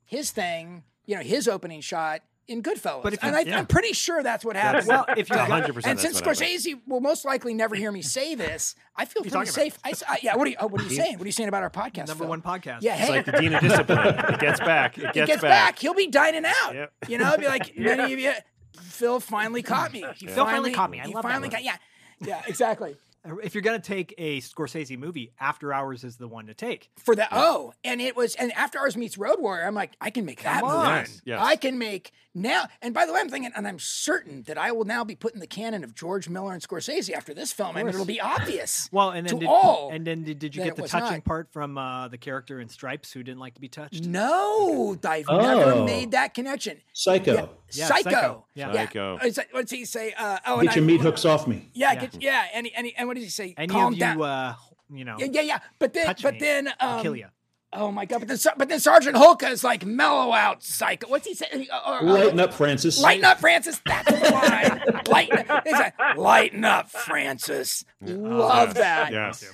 his 0.05 0.31
thing, 0.33 0.83
you 1.07 1.15
know, 1.17 1.23
his 1.23 1.47
opening 1.47 1.81
shot 1.81 2.23
in 2.49 2.63
Goodfellas. 2.63 3.03
But 3.03 3.15
if 3.15 3.23
you- 3.23 3.29
and 3.29 3.37
I, 3.37 3.41
yeah. 3.41 3.59
I'm 3.59 3.67
pretty 3.67 3.93
sure 3.93 4.23
that's 4.23 4.45
what 4.45 4.57
happened. 4.57 4.87
Well, 4.89 5.05
if 5.17 5.29
you're 5.29 5.39
hundred 5.39 5.75
percent. 5.75 5.91
and 5.93 6.01
since. 6.01 6.21
Scorsese 6.21 6.81
will 6.87 7.01
most 7.01 7.25
likely 7.25 7.55
never 7.55 7.75
hear 7.77 7.93
me 7.93 8.03
say 8.03 8.35
this, 8.35 8.75
I 8.97 9.05
feel 9.05 9.25
you 9.25 9.31
pretty 9.31 9.47
talking 9.47 9.53
safe. 9.53 9.79
I 9.85 9.91
s 9.91 10.03
I 10.09 10.19
yeah, 10.23 10.35
what 10.37 10.47
are 10.47 10.51
you? 10.51 10.57
Oh, 10.61 10.67
what 10.67 10.81
are 10.81 10.85
you 10.85 10.91
saying? 10.91 11.19
What 11.19 11.25
are 11.25 11.29
you 11.29 11.33
saying 11.33 11.49
about 11.49 11.63
our 11.63 11.71
podcast? 11.71 12.09
number 12.09 12.25
Phil? 12.25 12.29
one 12.29 12.43
podcast. 12.43 12.79
Yeah, 12.83 13.01
It's 13.01 13.09
like 13.11 13.25
the 13.27 13.33
dean 13.33 13.55
of 13.55 13.61
discipline. 13.61 14.09
It 14.09 14.41
gets 14.47 14.61
back. 14.61 14.99
It 14.99 15.07
he 15.07 15.13
gets, 15.13 15.27
gets 15.27 15.43
back. 15.43 15.79
He'll 15.79 15.95
be 15.95 16.09
dining 16.09 16.45
out. 16.45 16.75
Yep. 16.75 16.93
You 17.09 17.19
know, 17.19 17.37
be 17.37 17.47
like 17.47 17.73
many 17.79 18.13
of 18.13 18.19
you. 18.19 18.33
Phil 18.81 19.21
finally 19.21 19.63
caught 19.63 19.93
me. 19.93 20.05
He 20.17 20.27
Phil 20.27 20.45
finally 20.45 20.73
caught 20.73 20.91
me. 20.91 21.01
I 21.01 21.07
he 21.07 21.15
love 21.15 21.23
finally 21.23 21.49
word. 21.49 21.53
got. 21.53 21.65
Yeah, 21.65 21.77
yeah, 22.21 22.43
exactly. 22.47 22.97
If 23.43 23.55
you're 23.55 23.63
gonna 23.63 23.79
take 23.81 24.15
a 24.17 24.41
Scorsese 24.41 24.99
movie, 24.99 25.33
After 25.39 25.73
Hours 25.75 26.05
is 26.05 26.17
the 26.17 26.27
one 26.29 26.47
to 26.47 26.55
take. 26.55 26.91
for 26.99 27.15
that. 27.17 27.29
Oh, 27.33 27.75
and 27.85 28.01
it 28.01 28.17
was 28.17 28.35
and 28.35 28.51
After 28.53 28.79
Hours 28.79 28.97
meets 28.97 29.19
Road 29.19 29.37
Warrior. 29.41 29.67
I'm 29.67 29.75
like, 29.75 29.93
I 30.01 30.09
can 30.11 30.25
make 30.25 30.43
that 30.43 30.61
Come 30.63 30.71
movie. 30.71 30.89
on. 30.89 30.97
Yes, 31.01 31.23
yes. 31.27 31.39
I 31.43 31.57
can 31.57 31.79
make 31.79 32.13
now. 32.35 32.65
And 32.81 32.95
by 32.95 33.05
the 33.05 33.13
way, 33.13 33.21
I'm 33.21 33.29
thinking, 33.29 33.53
and 33.55 33.69
I'm 33.69 33.79
certain 33.79 34.43
that 34.45 34.57
I 34.57 34.73
will 34.73 34.85
now 34.87 35.05
be 35.05 35.15
put 35.17 35.35
in 35.35 35.41
the 35.41 35.47
canon 35.47 35.85
of 35.85 35.95
George 35.95 36.29
Miller 36.31 36.53
and 36.55 36.63
Scorsese 36.63 37.13
after 37.13 37.35
this 37.35 37.53
film. 37.53 37.77
I 37.77 37.81
mean, 37.83 37.89
it'll 37.89 38.05
be 38.07 38.21
obvious. 38.21 38.89
Well, 38.93 39.11
and 39.11 39.27
then 39.27 39.35
to 39.35 39.41
did, 39.41 39.49
all. 39.49 39.91
and 39.93 40.07
then 40.07 40.25
did, 40.25 40.39
did 40.39 40.57
you 40.57 40.65
get 40.65 40.77
the 40.77 40.89
touching 40.89 41.17
not. 41.19 41.25
part 41.25 41.53
from 41.53 41.77
uh, 41.77 42.09
the 42.09 42.19
character 42.19 42.61
in 42.61 42.69
Stripes 42.69 43.13
who 43.13 43.23
didn't 43.23 43.41
like 43.41 43.55
to 43.55 43.61
be 43.61 43.69
touched? 43.69 44.05
no, 44.07 44.97
I've 45.05 45.27
never 45.29 45.73
Oh. 45.73 45.85
made 45.85 46.13
that 46.13 46.35
connection. 46.35 46.79
Psycho. 46.93 47.51
Yeah, 47.73 47.87
Psycho. 47.87 48.11
Psycho. 48.11 48.47
Yeah. 48.55 48.73
Psycho. 48.73 49.19
It's 49.23 49.37
like- 49.39 49.49
What's 49.53 49.71
he 49.71 49.85
say? 49.85 50.13
Uh, 50.19 50.39
oh, 50.47 50.59
and 50.59 50.69
Get 50.69 50.77
your 50.77 50.85
I- 50.85 50.87
meat 50.87 51.01
hooks 51.01 51.25
off 51.25 51.47
me. 51.47 51.69
Yeah, 51.73 51.93
Yeah. 51.93 52.01
Get, 52.01 52.23
yeah. 52.23 52.45
And, 52.55 52.67
he- 52.67 52.75
and, 52.75 52.87
he- 52.87 52.97
and 52.97 53.07
what 53.11 53.17
did 53.17 53.25
he 53.25 53.29
say? 53.31 53.55
Any 53.59 53.67
Calm 53.67 53.89
of 53.89 53.95
you, 53.95 53.99
down. 53.99 54.23
uh, 54.23 54.55
you 54.89 55.05
know, 55.05 55.17
yeah, 55.19 55.27
yeah, 55.33 55.41
yeah. 55.41 55.59
But 55.81 55.93
then, 55.95 56.07
touch 56.07 56.23
but 56.23 56.35
me, 56.35 56.39
then, 56.39 56.69
um, 56.69 56.75
I'll 56.79 57.03
kill 57.03 57.17
you. 57.17 57.27
Oh 57.73 57.91
my 57.91 58.05
god! 58.05 58.21
But 58.21 58.29
then, 58.29 58.39
but 58.57 58.69
then 58.69 58.79
Sergeant 58.79 59.17
Hulka 59.17 59.51
is 59.51 59.65
like 59.65 59.85
mellow 59.85 60.33
out, 60.33 60.63
psycho. 60.63 61.09
What's 61.09 61.27
he 61.27 61.35
saying? 61.35 61.67
Uh, 61.73 61.99
uh, 62.01 62.05
Lighten 62.05 62.39
up, 62.39 62.55
Francis. 62.55 63.01
Lighten 63.01 63.25
up, 63.25 63.41
Francis. 63.41 63.81
That's 63.85 64.11
the 64.13 64.31
line. 64.31 65.03
lighten, 65.09 65.45
like, 65.73 66.17
lighten 66.17 66.65
up, 66.65 66.89
Francis. 66.89 67.85
Love 68.01 68.75
that. 68.75 69.13
Yes. 69.13 69.45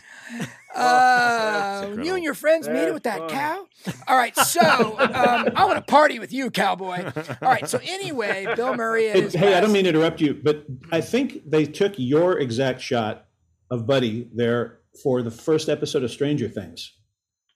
Uh, 0.75 1.79
incredible. 1.83 2.07
you 2.07 2.15
and 2.17 2.25
your 2.25 2.35
friends 2.35 2.69
made 2.69 2.89
it 2.89 2.93
with 2.95 3.05
that 3.05 3.21
That's 3.21 3.33
cow. 3.33 3.67
All 4.09 4.17
right, 4.17 4.37
so 4.37 4.61
um, 4.99 5.49
I 5.55 5.65
want 5.65 5.77
to 5.77 5.83
party 5.83 6.19
with 6.19 6.33
you, 6.33 6.51
cowboy. 6.51 7.05
All 7.43 7.49
right, 7.49 7.69
so 7.69 7.79
anyway, 7.85 8.47
Bill 8.57 8.75
Murray 8.75 9.09
Hey, 9.09 9.21
is. 9.23 9.35
hey, 9.35 9.55
I 9.55 9.61
don't 9.61 9.73
mean 9.73 9.85
to 9.85 9.91
interrupt 9.91 10.21
you, 10.21 10.35
but 10.43 10.65
I 10.91 11.01
think 11.01 11.49
they 11.49 11.65
took 11.65 11.93
your 11.97 12.39
exact 12.39 12.81
shot 12.81 13.26
of 13.71 13.87
Buddy 13.87 14.29
there 14.35 14.81
for 15.03 15.23
the 15.23 15.31
first 15.31 15.69
episode 15.69 16.03
of 16.05 16.11
Stranger 16.11 16.49
Things. 16.49 16.93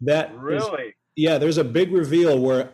That 0.01 0.35
Really? 0.37 0.95
yeah, 1.17 1.39
there's 1.39 1.59
a 1.59 1.65
big 1.65 1.93
reveal 1.93 2.39
where 2.39 2.71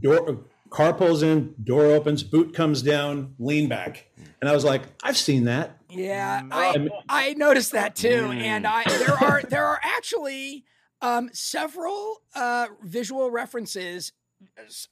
door 0.00 0.44
car 0.70 0.92
pulls 0.92 1.22
in, 1.22 1.54
door 1.62 1.86
opens, 1.86 2.22
boot 2.22 2.52
comes 2.54 2.82
down, 2.82 3.34
lean 3.38 3.68
back, 3.68 4.06
and 4.40 4.48
I 4.50 4.52
was 4.52 4.64
like, 4.64 4.82
I've 5.02 5.16
seen 5.16 5.44
that. 5.44 5.78
Yeah, 5.88 6.42
Mm. 6.42 6.88
I 7.08 7.28
I 7.28 7.34
noticed 7.34 7.72
that 7.72 7.94
too, 7.94 8.32
and 8.32 8.66
I 8.66 8.82
there 8.84 9.14
are 9.14 9.42
there 9.42 9.64
are 9.66 9.78
actually 9.82 10.64
um, 11.00 11.30
several 11.32 12.22
uh, 12.34 12.66
visual 12.82 13.30
references. 13.30 14.12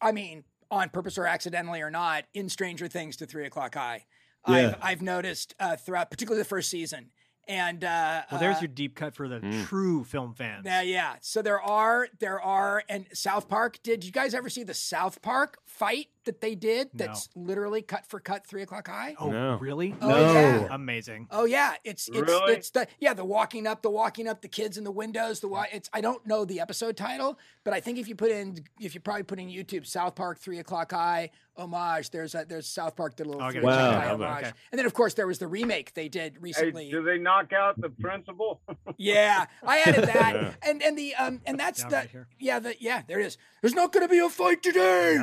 I 0.01 0.13
mean, 0.13 0.45
on 0.71 0.89
purpose 0.91 1.19
or 1.19 1.27
accidentally 1.27 1.81
or 1.83 1.91
not, 1.91 2.25
in 2.35 2.49
Stranger 2.49 2.87
Things 2.87 3.17
to 3.17 3.27
Three 3.27 3.47
O'clock 3.47 3.75
High. 3.75 4.07
Yeah. 4.47 4.55
I've 4.55 4.77
I've 4.83 5.03
noticed 5.03 5.55
uh, 5.59 5.75
throughout, 5.77 6.11
particularly 6.11 6.43
the 6.43 6.49
first 6.49 6.71
season, 6.71 7.11
and 7.49 7.83
uh, 7.85 8.23
Well, 8.31 8.41
there's 8.41 8.57
uh, 8.57 8.61
your 8.61 8.69
deep 8.69 8.95
cut 8.95 9.15
for 9.15 9.29
the 9.29 9.41
Mm. 9.41 9.67
true 9.67 10.05
film 10.05 10.35
fans. 10.35 10.63
yeah, 10.65 10.83
yeah. 10.83 11.17
So 11.21 11.43
there 11.43 11.61
are, 11.61 12.09
there 12.21 12.41
are, 12.41 12.85
and 12.89 13.07
South 13.13 13.49
Park. 13.49 13.79
Did 13.83 14.05
you 14.05 14.13
guys 14.13 14.35
ever 14.35 14.49
see 14.49 14.63
the 14.63 14.75
South 14.75 15.21
Park 15.23 15.59
fight 15.67 16.09
that 16.25 16.41
they 16.41 16.55
did? 16.55 16.89
No. 16.95 17.07
That's 17.07 17.29
literally 17.35 17.83
cut 17.83 18.07
for 18.07 18.21
cut, 18.21 18.47
three 18.47 18.63
o'clock 18.63 18.89
high. 18.89 19.15
Oh, 19.19 19.31
No. 19.31 19.57
really? 19.61 19.95
Oh, 20.01 20.09
No. 20.09 20.33
yeah. 20.33 20.69
Amazing. 20.71 21.29
Oh 21.31 21.45
yeah, 21.45 21.75
it's 21.85 22.09
it's 22.09 22.19
Really? 22.21 22.55
it's 22.55 22.71
the 22.71 22.87
yeah 23.01 23.15
the 23.15 23.25
walking 23.25 23.67
up 23.67 23.83
the 23.83 23.91
walking 23.91 24.29
up 24.29 24.43
the 24.43 24.49
kids 24.49 24.77
in 24.79 24.85
the 24.85 24.91
windows 24.91 25.41
the 25.41 25.49
wa- 25.49 25.67
it's 25.73 25.89
I 25.93 26.01
don't 26.01 26.25
know 26.27 26.45
the 26.45 26.61
episode 26.61 26.97
title 26.97 27.39
but 27.65 27.75
I 27.75 27.81
think 27.81 27.99
if 27.99 28.09
you 28.09 28.15
put 28.15 28.31
in 28.31 28.65
if 28.81 28.95
you 28.95 29.01
probably 29.01 29.23
put 29.25 29.39
in 29.39 29.49
YouTube 29.49 29.87
South 29.87 30.15
Park 30.15 30.39
three 30.39 30.59
o'clock 30.59 30.93
high 30.93 31.31
homage 31.57 32.11
there's 32.11 32.35
a 32.35 32.45
there's 32.49 32.67
South 32.67 32.97
Park 32.97 33.17
did 33.17 33.27
a 33.27 33.31
little 33.31 33.43
Okay. 33.47 33.61
three 33.61 33.69
o'clock 33.69 33.93
Wow. 33.93 34.01
high 34.01 34.13
Okay. 34.13 34.25
homage 34.25 34.55
and 34.73 34.79
then 34.79 34.87
of 34.87 34.95
course 34.95 35.15
there 35.15 35.27
was 35.27 35.39
the 35.39 35.47
remake 35.49 35.93
they 35.95 36.09
did 36.09 36.35
Hey, 36.35 36.39
recently 36.41 36.91
do 36.91 37.03
they 37.03 37.19
knock 37.19 37.53
out 37.53 37.81
the 37.81 37.91
principal? 37.91 38.63
yeah 38.97 39.47
I 39.63 39.81
added 39.81 40.05
that 40.05 40.35
Yeah. 40.35 40.53
and 40.63 40.83
and 40.83 40.97
the 40.97 41.15
um 41.17 41.41
and 41.47 41.59
that's 41.61 41.81
Yeah, 41.83 41.89
the 41.89 41.97
right 41.97 42.11
yeah 42.39 42.59
the 42.59 42.75
yeah 42.81 43.03
there 43.07 43.21
it 43.21 43.27
is 43.27 43.37
there's 43.61 43.75
not 43.75 43.93
gonna 43.93 44.09
be 44.09 44.19
a 44.19 44.29
fight 44.31 44.63
today 44.63 45.19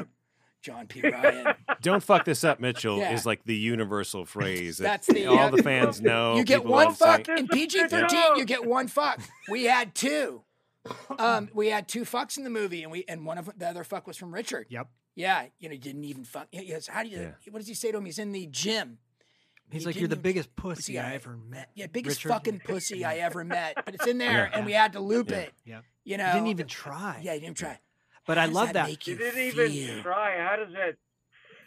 John 0.61 0.87
P 0.87 1.01
Ryan 1.01 1.55
Don't 1.81 2.03
fuck 2.03 2.25
this 2.25 2.43
up, 2.43 2.59
Mitchell. 2.59 2.97
Yeah. 2.97 3.13
Is 3.13 3.25
like 3.25 3.43
the 3.45 3.55
universal 3.55 4.25
phrase. 4.25 4.77
that 4.79 4.83
That's 4.83 5.07
the, 5.07 5.25
all 5.27 5.39
uh, 5.39 5.49
the 5.51 5.63
fans 5.63 6.01
know. 6.01 6.35
You 6.35 6.43
get 6.43 6.65
one 6.65 6.93
fuck 6.93 7.25
saying- 7.25 7.39
in 7.39 7.47
PG 7.47 7.87
thirteen. 7.87 8.35
You 8.37 8.45
get 8.45 8.65
one 8.65 8.87
fuck. 8.87 9.21
We 9.49 9.65
had 9.65 9.95
two. 9.95 10.43
Um, 11.17 11.49
we 11.53 11.67
had 11.67 11.87
two 11.87 12.01
fucks 12.03 12.37
in 12.37 12.43
the 12.43 12.49
movie, 12.49 12.83
and 12.83 12.91
we 12.91 13.05
and 13.07 13.25
one 13.25 13.37
of 13.37 13.49
the 13.57 13.67
other 13.67 13.83
fuck 13.83 14.07
was 14.07 14.17
from 14.17 14.33
Richard. 14.33 14.67
Yep. 14.69 14.87
Yeah, 15.15 15.45
you 15.59 15.67
know, 15.69 15.73
he 15.73 15.79
didn't 15.79 16.03
even 16.05 16.23
fuck. 16.23 16.47
Yes. 16.51 16.87
How 16.87 17.03
do 17.03 17.09
you? 17.09 17.19
Yeah. 17.19 17.31
What 17.51 17.59
does 17.59 17.67
he 17.67 17.73
say 17.73 17.91
to 17.91 17.97
him? 17.97 18.05
He's 18.05 18.19
in 18.19 18.31
the 18.31 18.47
gym. 18.47 18.97
He's 19.71 19.83
You 19.83 19.87
like, 19.87 19.95
"You're 19.99 20.07
the 20.07 20.15
biggest 20.15 20.55
pussy 20.55 20.75
pussy 20.93 20.99
I 20.99 21.11
I 21.11 21.15
ever 21.15 21.37
met." 21.37 21.69
Yeah, 21.75 21.87
biggest 21.87 22.23
Richard." 22.25 22.33
fucking 22.35 22.61
pussy 22.65 23.05
I 23.05 23.15
ever 23.17 23.43
met. 23.43 23.75
But 23.85 23.93
it's 23.95 24.07
in 24.07 24.17
there, 24.25 24.49
Yeah. 24.51 24.57
and 24.57 24.65
we 24.65 24.71
had 24.71 24.93
to 24.93 24.99
loop 24.99 25.31
it. 25.31 25.53
Yeah. 25.65 25.81
You 26.05 26.13
He 26.15 26.17
know, 26.17 26.31
didn't 26.33 26.47
even 26.47 26.67
try. 26.67 27.19
Yeah, 27.21 27.33
he 27.35 27.39
didn't 27.41 27.57
try. 27.57 27.79
But 28.29 28.37
How 28.37 28.43
I 28.43 28.45
does 28.45 28.55
love 28.55 28.67
that 28.67 28.73
that. 28.73 28.87
make 28.89 29.07
You 29.07 29.13
you 29.15 29.19
didn't 29.19 29.71
even 29.73 30.03
try. 30.03 30.37
How 30.37 30.55
does 30.55 30.71
that 30.73 30.95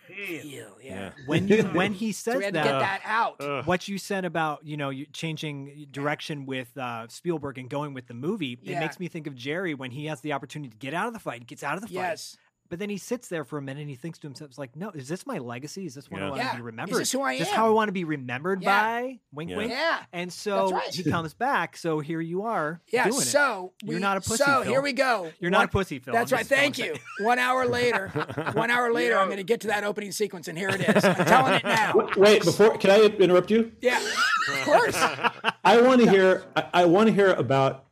feel? 0.07 0.77
yeah. 0.83 1.11
when 1.27 1.49
you 1.49 1.63
when 1.65 1.93
he 1.93 2.13
So 2.13 2.31
says 2.33 2.39
we 2.39 2.45
had 2.45 2.55
to 2.55 2.61
that, 2.61 2.65
get 2.65 2.79
that 2.79 3.01
out. 3.05 3.67
what 3.67 3.89
you 3.89 3.99
said 3.99 4.25
about 4.25 4.65
you 4.65 4.77
know 4.77 4.93
changing 5.13 5.89
direction 5.91 6.47
with 6.47 6.77
uh, 6.79 7.09
Spielberg 7.09 7.59
and 7.59 7.69
going 7.69 7.95
with 7.95 8.07
the 8.07 8.15
movie, 8.15 8.59
Yeah. 8.63 8.77
it 8.77 8.81
makes 8.81 9.01
me 9.01 9.09
think 9.09 9.27
of 9.27 9.35
Jerry 9.35 9.75
when 9.75 9.91
he 9.91 10.07
has 10.07 10.21
the 10.21 10.33
opportunity 10.35 10.71
to 10.71 10.77
get 10.77 10.95
out 10.95 11.09
of 11.09 11.15
the 11.15 11.19
fight, 11.19 11.41
he 11.41 11.45
gets 11.47 11.63
out 11.65 11.75
of 11.75 11.81
the 11.81 11.89
fight. 11.89 11.95
Yes. 11.95 12.37
But 12.73 12.79
then 12.79 12.89
he 12.89 12.97
sits 12.97 13.29
there 13.29 13.45
for 13.45 13.59
a 13.59 13.61
minute 13.61 13.83
and 13.83 13.91
he 13.91 13.97
thinks 13.97 14.19
to 14.21 14.27
himself, 14.27 14.49
"It's 14.49 14.57
like, 14.59 14.75
no, 14.77 14.89
is 14.93 15.07
this 15.07 15.27
my 15.27 15.37
legacy? 15.37 15.85
Is 15.85 15.95
this 15.95 16.11
what 16.11 16.23
I 16.23 16.31
want 16.31 16.41
Yeah. 16.41 16.51
to 16.53 16.57
be 16.57 16.63
remembered? 16.63 16.93
Is 16.95 16.99
this 17.01 17.13
who 17.13 17.21
I 17.21 17.35
am? 17.35 17.43
Is 17.43 17.47
this 17.47 17.55
how 17.55 17.67
I 17.67 17.69
want 17.69 17.89
to 17.89 17.93
be 17.93 18.05
remembered 18.05 18.63
Yeah. 18.63 18.81
by?" 18.83 19.19
Wink, 19.31 19.51
Yeah. 19.51 19.57
wink. 19.59 19.71
Yeah. 19.73 19.99
And 20.11 20.33
so 20.33 20.71
right. 20.71 20.89
he 20.89 21.05
comes 21.05 21.35
back. 21.35 21.77
So 21.77 22.01
here 22.01 22.23
you 22.23 22.45
are 22.45 22.81
Yeah, 22.91 23.05
doing 23.05 23.21
so 23.21 23.75
it. 23.83 23.91
You're 23.91 24.01
not 24.01 24.17
a 24.17 24.23
pussy. 24.23 24.37
So 24.39 24.63
Phil. 24.63 24.73
here 24.73 24.81
we 24.81 24.95
go. 24.95 25.31
You're 25.39 25.51
One- 25.51 25.59
not 25.61 25.65
a 25.67 25.69
pussy, 25.69 25.99
Phil. 25.99 26.15
That's 26.15 26.33
I'm 26.33 26.37
right. 26.39 26.47
Thank 26.47 26.79
you. 26.79 26.95
One 27.21 27.39
hour 27.39 27.67
later, 27.67 28.09
one 28.55 28.71
hour 28.71 28.91
later, 28.91 29.19
I'm 29.19 29.27
going 29.27 29.37
to 29.37 29.45
get 29.45 29.61
to 29.61 29.67
that 29.67 29.85
opening 29.85 30.11
sequence, 30.11 30.49
and 30.49 30.57
here 30.57 30.71
it 30.71 30.81
is. 30.81 31.05
I'm 31.05 31.27
telling 31.27 31.53
it 31.57 31.65
now. 31.65 31.93
Wait, 32.17 32.43
before 32.43 32.79
can 32.79 32.91
I 32.91 33.01
interrupt 33.03 33.51
you? 33.51 33.71
Yeah, 33.83 34.01
of 34.01 34.65
course. 34.65 34.97
I 35.63 35.79
want 35.83 36.01
to 36.01 36.09
hear. 36.09 36.45
I, 36.57 36.65
I 36.73 36.85
want 36.87 37.09
to 37.09 37.13
hear 37.15 37.35
about 37.35 37.85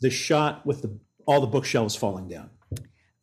the 0.00 0.08
shot 0.08 0.64
with 0.64 0.80
the 0.80 0.98
all 1.26 1.42
the 1.42 1.46
bookshelves 1.46 1.94
falling 1.94 2.28
down. 2.28 2.48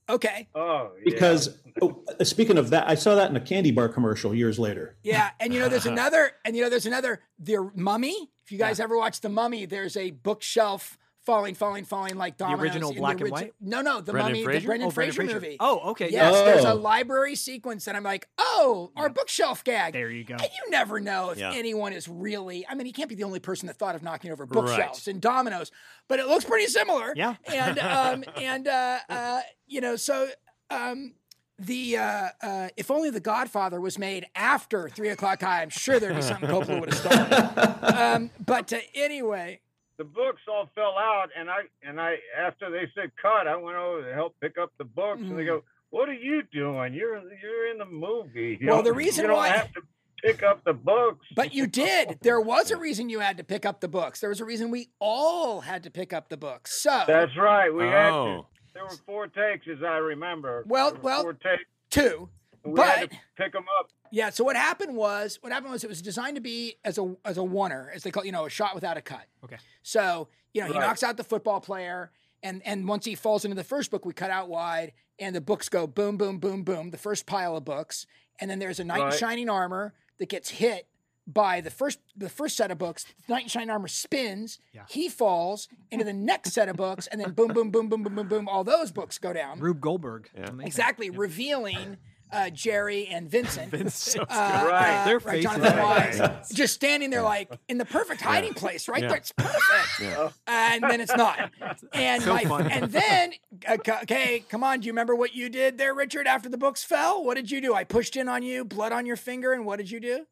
Okay. 0.10 0.48
Oh, 0.56 0.92
Because 1.06 1.58
oh, 1.82 2.04
uh, 2.20 2.24
speaking 2.24 2.58
of 2.58 2.72
that, 2.72 2.90
I 2.90 2.96
saw 2.96 3.16
that 3.16 3.30
in 3.30 3.36
a 3.36 3.42
candy 3.42 3.72
bar 3.72 3.88
commercial 3.88 4.34
years 4.34 4.58
later. 4.58 4.96
Yeah, 5.04 5.30
and 5.40 5.54
you 5.54 5.60
know, 5.60 5.70
there's 5.70 5.86
another, 5.98 6.32
and 6.44 6.56
you 6.56 6.64
know, 6.64 6.70
there's 6.70 6.88
another. 6.88 7.22
The 7.38 7.72
Mummy. 7.76 8.32
If 8.44 8.52
you 8.52 8.58
guys 8.58 8.80
ever 8.80 8.98
watched 8.98 9.22
The 9.22 9.30
Mummy, 9.30 9.66
there's 9.66 9.96
a 9.96 10.10
bookshelf 10.12 10.98
falling, 11.30 11.54
falling, 11.56 11.86
falling 11.86 12.16
like 12.16 12.38
dominoes. 12.38 12.62
original 12.64 12.90
in 12.90 12.96
the 12.96 13.02
black 13.02 13.22
and 13.22 13.30
white? 13.32 13.54
No, 13.62 13.82
no, 13.82 14.02
The 14.02 14.12
Brendan 14.14 14.32
Mummy, 14.34 14.44
Fraser? 14.44 14.60
the 14.62 14.66
Brendan 14.66 14.88
Oh, 14.88 14.92
Brendan 14.92 15.16
Fraser 15.16 15.30
Fraser. 15.32 15.46
movie. 15.46 15.58
Oh, 15.60 15.80
okay, 15.92 16.10
Yes, 16.10 16.34
yeah. 16.36 16.44
there's 16.46 16.66
a 16.66 16.72
Oh. 16.72 16.76
library 16.76 17.36
sequence 17.36 17.86
that 17.86 17.96
I'm 17.96 18.04
like, 18.04 18.28
oh, 18.38 18.92
our 18.96 19.10
bookshelf 19.10 19.64
gag. 19.64 19.94
There 19.94 20.10
you 20.10 20.24
go. 20.24 20.34
And 20.36 20.44
you 20.44 20.72
never 20.72 21.00
know 21.00 21.30
if 21.30 21.38
Yeah. 21.38 21.54
anyone 21.54 21.94
is 21.94 22.08
really. 22.08 22.66
I 22.68 22.74
mean, 22.74 22.86
he 22.88 22.92
can't 22.92 23.10
be 23.10 23.16
the 23.16 23.24
only 23.26 23.40
person 23.40 23.68
that 23.68 23.78
thought 23.78 23.94
of 23.96 24.02
knocking 24.02 24.32
over 24.32 24.44
Right. 24.46 24.52
bookshelves 24.54 25.08
and 25.08 25.22
dominoes, 25.22 25.72
but 26.08 26.20
it 26.20 26.28
looks 26.28 26.46
pretty 26.46 26.66
similar. 26.68 27.14
Yeah. 27.16 27.36
And 27.48 27.78
um 27.80 28.24
and 28.36 28.68
uh, 28.68 29.00
uh 29.10 29.42
you 29.68 29.82
know 29.82 29.96
so 29.96 30.30
um 30.72 31.14
the 31.62 31.98
uh, 31.98 32.30
uh, 32.42 32.70
if 32.78 32.90
only 32.90 33.10
the 33.10 33.20
Godfather 33.20 33.82
was 33.82 34.00
made 34.00 34.26
after 34.34 34.88
three 34.88 35.10
o'clock 35.10 35.42
high, 35.42 35.62
I'm 35.62 35.70
sure 35.70 36.00
there'd 36.00 36.16
be 36.16 36.22
something 36.22 36.50
Coppola 36.50 36.80
would 36.80 36.94
have 36.94 36.98
stolen. 36.98 37.84
um, 38.24 38.30
but 38.46 38.72
uh, 38.72 38.78
anyway, 38.96 39.60
the 40.00 40.06
books 40.06 40.42
all 40.48 40.70
fell 40.74 40.96
out, 40.98 41.28
and 41.38 41.50
I 41.50 41.60
and 41.84 42.02
I 42.02 42.16
after 42.36 42.72
they 42.72 42.90
said 42.96 43.12
cut, 43.22 43.48
I 43.48 43.56
went 43.58 43.78
over 43.78 44.08
to 44.08 44.14
help 44.14 44.34
pick 44.42 44.58
up 44.58 44.72
the 44.80 44.86
books, 44.86 45.22
and 45.22 45.38
they 45.38 45.44
mm. 45.44 45.48
go, 45.48 45.64
"What 45.92 46.08
are 46.08 46.14
you 46.14 46.42
doing? 46.54 46.94
You're 46.94 47.18
you're 47.18 47.70
in 47.70 47.78
the 47.78 47.86
movie." 47.86 48.58
You 48.60 48.68
Well, 48.68 48.78
don't- 48.78 48.86
the 48.86 48.94
reason 48.94 49.26
you 49.26 49.32
don't 49.32 49.46
have 49.46 49.72
to 49.74 49.82
pick 50.24 50.42
up 50.42 50.64
the 50.64 50.74
books. 50.74 51.28
but 51.36 51.54
you 51.54 51.68
did. 51.68 52.18
There 52.22 52.40
was 52.40 52.72
a 52.72 52.78
reason 52.78 53.10
you 53.10 53.20
had 53.20 53.38
to 53.38 53.44
pick 53.44 53.66
up 53.66 53.82
the 53.82 53.90
books. 53.90 54.22
There 54.22 54.30
was 54.30 54.40
a 54.40 54.46
reason 54.46 54.72
we 54.72 54.90
all 55.00 55.62
had 55.62 55.84
to 55.84 55.92
pick 55.92 56.14
up 56.14 56.30
the 56.30 56.38
books. 56.38 56.82
So 56.82 57.04
That's 57.06 57.36
right. 57.38 57.70
We 57.70 57.84
had 57.84 58.10
to. 58.10 58.16
Oh. 58.16 58.48
There 58.74 58.84
were 58.86 58.98
four 59.06 59.28
takes, 59.28 59.68
as 59.68 59.84
I 59.84 59.98
remember. 59.98 60.64
Well, 60.66 60.98
well, 61.02 61.24
four 61.24 61.34
takes. 61.34 61.64
two. 61.90 62.30
We 62.64 62.74
But 62.74 62.88
had 62.88 63.12
to 63.12 63.18
pick 63.38 63.54
them 63.54 63.66
up. 63.80 63.90
Yeah. 64.12 64.30
So 64.32 64.44
what 64.44 64.56
happened 64.56 64.96
was, 64.96 65.38
what 65.42 65.52
happened 65.52 65.72
was, 65.72 65.84
it 65.84 65.88
was 65.88 66.02
designed 66.02 66.36
to 66.36 66.42
be 66.42 66.76
as 66.84 66.98
a 66.98 67.16
as 67.24 67.38
a 67.38 67.42
oneer, 67.42 67.94
as 67.94 68.04
they 68.04 68.12
call, 68.12 68.26
you 68.26 68.32
know, 68.32 68.46
a 68.46 68.50
shot 68.50 68.76
without 68.76 68.98
a 68.98 69.02
cut. 69.02 69.26
Okay. 69.44 69.58
So 69.84 70.28
you 70.54 70.62
know, 70.62 70.68
he 70.68 70.74
knocks 70.80 71.04
out 71.04 71.16
the 71.18 71.24
football 71.24 71.62
player, 71.62 72.12
and 72.44 72.62
and 72.66 72.88
once 72.88 73.06
he 73.06 73.16
falls 73.16 73.46
into 73.46 73.56
the 73.56 73.64
first 73.64 73.92
book, 73.92 74.06
we 74.06 74.14
cut 74.14 74.32
out 74.32 74.50
wide, 74.50 74.94
and 75.20 75.36
the 75.36 75.42
books 75.42 75.70
go 75.70 75.88
boom, 75.88 76.18
boom, 76.18 76.40
boom, 76.40 76.64
boom. 76.64 76.92
The 76.92 76.98
first 76.98 77.26
pile 77.26 77.56
of 77.56 77.64
books, 77.66 78.06
and 78.40 78.50
then 78.50 78.60
there's 78.60 78.80
a 78.80 78.84
knight 78.84 79.14
in 79.14 79.18
shining 79.18 79.50
armor 79.50 79.94
that 80.18 80.28
gets 80.30 80.50
hit 80.50 80.88
by 81.28 81.62
the 81.62 81.70
first 81.70 82.00
the 82.18 82.30
first 82.30 82.58
set 82.58 82.72
of 82.72 82.80
books. 82.80 83.06
The 83.28 83.34
knight 83.34 83.44
in 83.44 83.50
shining 83.50 83.70
armor 83.70 83.88
spins. 83.88 84.60
yeah. 84.74 84.82
He 84.90 85.08
falls 85.08 85.68
into 85.92 86.04
the 86.04 86.14
next 86.14 86.54
set 86.54 86.68
of 86.68 86.76
books, 86.76 87.06
and 87.06 87.22
then 87.22 87.34
boom, 87.34 87.50
boom, 87.54 87.70
boom, 87.70 87.88
boom, 87.88 88.02
boom, 88.02 88.16
boom, 88.16 88.28
boom. 88.28 88.50
All 88.50 88.64
those 88.64 88.92
books 88.92 89.20
go 89.20 89.32
down. 89.34 89.60
Rube 89.60 89.80
Goldberg. 89.80 90.30
Amazing. 90.36 90.66
Exactly, 90.66 91.10
revealing 91.12 91.98
uh, 92.32 92.50
Jerry 92.52 93.08
and 93.08 93.30
Vincent. 93.30 93.72
Vince 93.72 93.96
so 93.96 94.22
Uh, 94.22 94.26
good. 94.26 94.68
uh, 94.68 94.72
Right. 94.72 95.06
Their 95.06 95.18
right, 95.20 95.24
faces 95.24 95.44
Jonathan 95.52 95.80
are 95.80 95.84
Wise, 95.86 96.20
right. 96.20 96.46
just 96.54 96.74
standing 96.76 97.10
there 97.10 97.22
like 97.24 97.52
in 97.68 97.78
the 97.78 97.86
perfect 97.86 98.22
hiding 98.22 98.54
place, 98.54 98.88
right 98.88 99.02
Yeah. 99.02 99.08
there. 99.10 99.18
It's 99.18 99.32
perfect. 99.32 100.00
Yeah. 100.02 100.30
And 100.48 100.84
then 100.84 101.02
it's 101.02 101.16
not. 101.16 101.52
And 101.94 102.22
So 102.24 102.34
my, 102.34 102.62
and 102.70 102.92
then 102.92 103.34
uh, 103.68 103.78
okay, 104.04 104.44
come 104.50 104.64
on. 104.64 104.80
Do 104.80 104.86
you 104.88 104.92
remember 104.94 105.16
what 105.16 105.34
you 105.36 105.50
did 105.50 105.78
there, 105.78 105.94
Richard? 105.94 106.28
After 106.28 106.50
the 106.50 106.58
books 106.58 106.84
fell, 106.84 107.24
what 107.24 107.36
did 107.36 107.50
you 107.52 107.62
do? 107.62 107.74
I 107.74 107.84
pushed 107.84 108.16
in 108.16 108.28
on 108.28 108.44
you, 108.44 108.64
blood 108.66 108.92
on 108.92 109.06
your 109.06 109.16
finger, 109.18 109.54
and 109.54 109.66
what 109.66 109.78
did 109.78 109.90
you 109.92 110.00
do? 110.00 110.26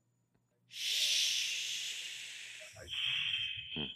Shh. 0.69 1.35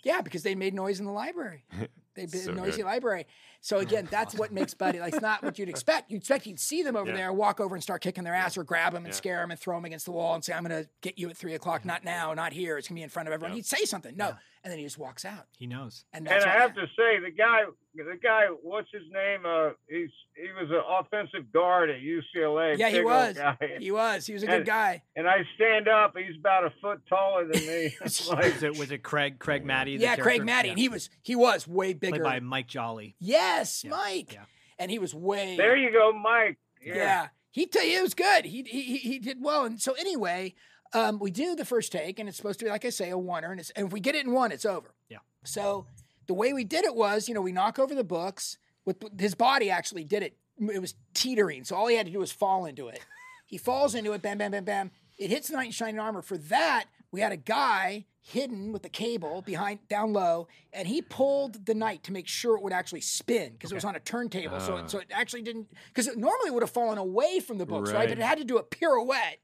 Yeah, 0.03 0.21
because 0.21 0.43
they 0.43 0.55
made 0.55 0.73
noise 0.73 0.99
in 0.99 1.05
the 1.05 1.11
library. 1.11 1.63
They 2.13 2.23
made 2.23 2.31
So 2.43 2.51
noisy 2.53 2.77
good. 2.81 2.85
library. 2.87 3.25
So 3.63 3.77
again, 3.77 4.07
that's 4.09 4.33
what 4.33 4.51
makes 4.51 4.73
Buddy 4.73 4.99
like 4.99 5.13
it's 5.13 5.21
not 5.21 5.43
what 5.43 5.59
you'd 5.59 5.69
expect. 5.69 6.09
You'd 6.11 6.17
expect 6.17 6.47
you'd 6.47 6.59
see 6.59 6.81
them 6.81 6.95
over 6.95 7.11
Yeah. 7.11 7.17
there, 7.17 7.33
walk 7.33 7.59
over 7.59 7.75
and 7.75 7.83
start 7.83 8.01
kicking 8.01 8.23
their 8.23 8.33
ass, 8.33 8.57
or 8.57 8.63
grab 8.63 8.93
them 8.93 9.05
and 9.05 9.13
Yeah. 9.13 9.17
scare 9.17 9.39
them 9.41 9.51
and 9.51 9.59
throw 9.59 9.77
them 9.77 9.85
against 9.85 10.05
the 10.05 10.11
wall 10.11 10.33
and 10.33 10.43
say, 10.43 10.51
"I'm 10.53 10.63
going 10.63 10.83
to 10.83 10.89
get 11.01 11.19
you 11.19 11.29
at 11.29 11.37
three 11.37 11.53
o'clock. 11.53 11.81
Mm-hmm. 11.81 11.87
Not 11.89 12.03
now, 12.03 12.33
not 12.33 12.53
here. 12.53 12.79
It's 12.79 12.87
going 12.87 12.95
to 12.95 12.99
be 12.99 13.03
in 13.03 13.09
front 13.09 13.29
of 13.29 13.33
everyone." 13.33 13.55
He'd 13.55 13.67
say 13.67 13.85
something, 13.85 14.17
no, 14.17 14.35
and 14.63 14.71
then 14.71 14.77
he 14.77 14.83
just 14.85 14.97
walks 14.97 15.25
out. 15.25 15.47
He 15.57 15.65
knows. 15.67 16.05
And 16.13 16.27
And 16.27 16.43
I 16.43 16.47
why- 16.47 16.53
have 16.61 16.75
to 16.75 16.85
say, 16.97 17.19
the 17.19 17.31
guy, 17.31 17.61
the 17.95 18.17
guy, 18.21 18.45
what's 18.61 18.89
his 18.91 19.03
name? 19.11 19.45
Uh, 19.45 19.69
he's 19.89 20.09
he 20.35 20.47
was 20.59 20.69
an 20.71 20.81
offensive 20.87 21.51
guard 21.51 21.89
at 21.89 21.97
UCLA. 21.99 22.77
Yeah, 22.77 22.89
he 22.89 23.01
was. 23.03 23.37
Guy. 23.37 23.57
He 23.79 23.91
was. 23.91 24.25
He 24.25 24.33
was 24.33 24.43
a 24.43 24.47
good 24.47 24.65
guy. 24.65 25.03
And 25.15 25.27
I 25.27 25.43
stand 25.55 25.87
up. 25.87 26.15
He's 26.17 26.37
about 26.39 26.65
a 26.65 26.73
foot 26.81 27.01
taller 27.07 27.47
than 27.51 27.65
me. 27.65 27.95
Like, 28.01 28.43
Was 28.53 28.63
it 28.63 28.77
was 28.77 28.91
it 28.91 29.03
Craig 29.03 29.39
Craig 29.39 29.65
Maddie? 29.65 29.97
the 29.97 30.03
Yeah, 30.03 30.15
Craig? 30.15 30.43
Maddie, 30.45 30.69
Yeah. 30.69 30.71
and 30.73 30.79
he 30.79 30.89
was 30.89 31.09
he 31.21 31.35
was 31.35 31.67
way 31.67 31.93
played 31.93 32.13
bigger. 32.13 32.23
by 32.23 32.39
Mike 32.39 32.67
Jolly. 32.67 33.15
yes, 33.19 33.83
Mike. 33.87 34.33
Yeah. 34.33 34.45
And 34.79 34.89
he 34.89 34.97
was 34.99 35.13
way. 35.13 35.57
there 35.57 35.75
you 35.75 35.91
go, 35.91 36.11
Mike. 36.13 36.57
Yeah. 36.81 36.95
Yeah. 36.95 37.27
He 37.51 37.65
tell 37.67 37.83
you 37.83 37.99
it 37.99 38.01
was 38.03 38.13
good. 38.13 38.45
He 38.45 38.63
he 38.63 38.81
he- 38.81 38.97
he 38.97 39.19
did 39.19 39.37
well. 39.43 39.65
And 39.65 39.79
so 39.81 39.91
anyway, 39.93 40.55
um, 40.93 41.19
we 41.19 41.31
do 41.31 41.55
the 41.55 41.65
first 41.65 41.91
take, 41.91 42.19
and 42.19 42.27
it's 42.27 42.37
supposed 42.37 42.59
to 42.59 42.65
be 42.65 42.71
like 42.71 42.85
I 42.85 42.89
say, 42.89 43.09
a 43.11 43.15
oneer, 43.15 43.51
and 43.51 43.59
it's 43.59 43.69
and 43.71 43.87
if 43.87 43.93
we 43.93 43.99
get 43.99 44.15
it 44.15 44.25
in 44.25 44.31
one, 44.33 44.51
it's 44.51 44.65
over. 44.65 44.93
Yeah. 45.09 45.17
So 45.43 45.85
the 46.27 46.33
way 46.33 46.53
we 46.53 46.63
did 46.63 46.85
it 46.85 46.95
was, 46.95 47.27
you 47.27 47.33
know, 47.33 47.41
we 47.41 47.51
knock 47.51 47.79
over 47.79 47.95
the 47.95 48.03
books. 48.03 48.57
With 48.83 49.19
his 49.19 49.35
body 49.35 49.69
actually 49.69 50.03
did 50.03 50.23
it. 50.23 50.35
It 50.59 50.81
was 50.81 50.95
teetering, 51.13 51.63
so 51.65 51.75
all 51.75 51.87
he 51.87 51.95
had 51.95 52.07
to 52.07 52.11
do 52.11 52.19
was 52.19 52.31
fall 52.31 52.65
into 52.65 52.87
it. 52.87 52.99
He 53.45 53.57
falls 53.57 53.93
into 53.95 54.13
it, 54.13 54.21
bam, 54.21 54.37
bam, 54.39 54.51
bam, 54.51 54.63
bam. 54.63 54.91
It 55.19 55.29
hits 55.29 55.47
the 55.49 55.55
knight 55.55 55.67
in 55.67 55.71
shining 55.71 55.99
armor. 55.99 56.21
For 56.21 56.37
that, 56.37 56.85
we 57.11 57.21
had 57.21 57.31
a 57.31 57.37
guy 57.37 58.05
hidden 58.21 58.71
with 58.71 58.81
the 58.81 58.89
cable 58.89 59.41
behind 59.41 59.87
down 59.87 60.13
low, 60.13 60.47
and 60.73 60.87
he 60.87 61.01
pulled 61.01 61.65
the 61.65 61.73
knight 61.75 62.03
to 62.03 62.11
make 62.11 62.27
sure 62.27 62.55
it 62.57 62.63
would 62.63 62.73
actually 62.73 63.01
spin 63.01 63.53
because 63.53 63.71
it 63.71 63.75
was 63.75 63.85
on 63.85 63.95
a 63.95 63.99
turntable. 63.99 64.59
so, 64.59 64.75
Ah. 64.75 64.83
it, 64.83 64.89
so 64.89 64.97
it 64.99 65.07
actually 65.11 65.41
didn't 65.43 65.67
because 65.87 66.07
it 66.07 66.17
normally 66.17 66.49
would 66.51 66.63
have 66.63 66.69
fallen 66.71 66.97
away 66.97 67.39
from 67.39 67.57
the 67.59 67.65
books, 67.65 67.91
right? 67.91 67.99
Right. 67.99 68.09
But 68.09 68.17
it 68.19 68.23
had 68.23 68.37
to 68.39 68.43
do 68.43 68.57
a 68.57 68.63
pirouette 68.63 69.39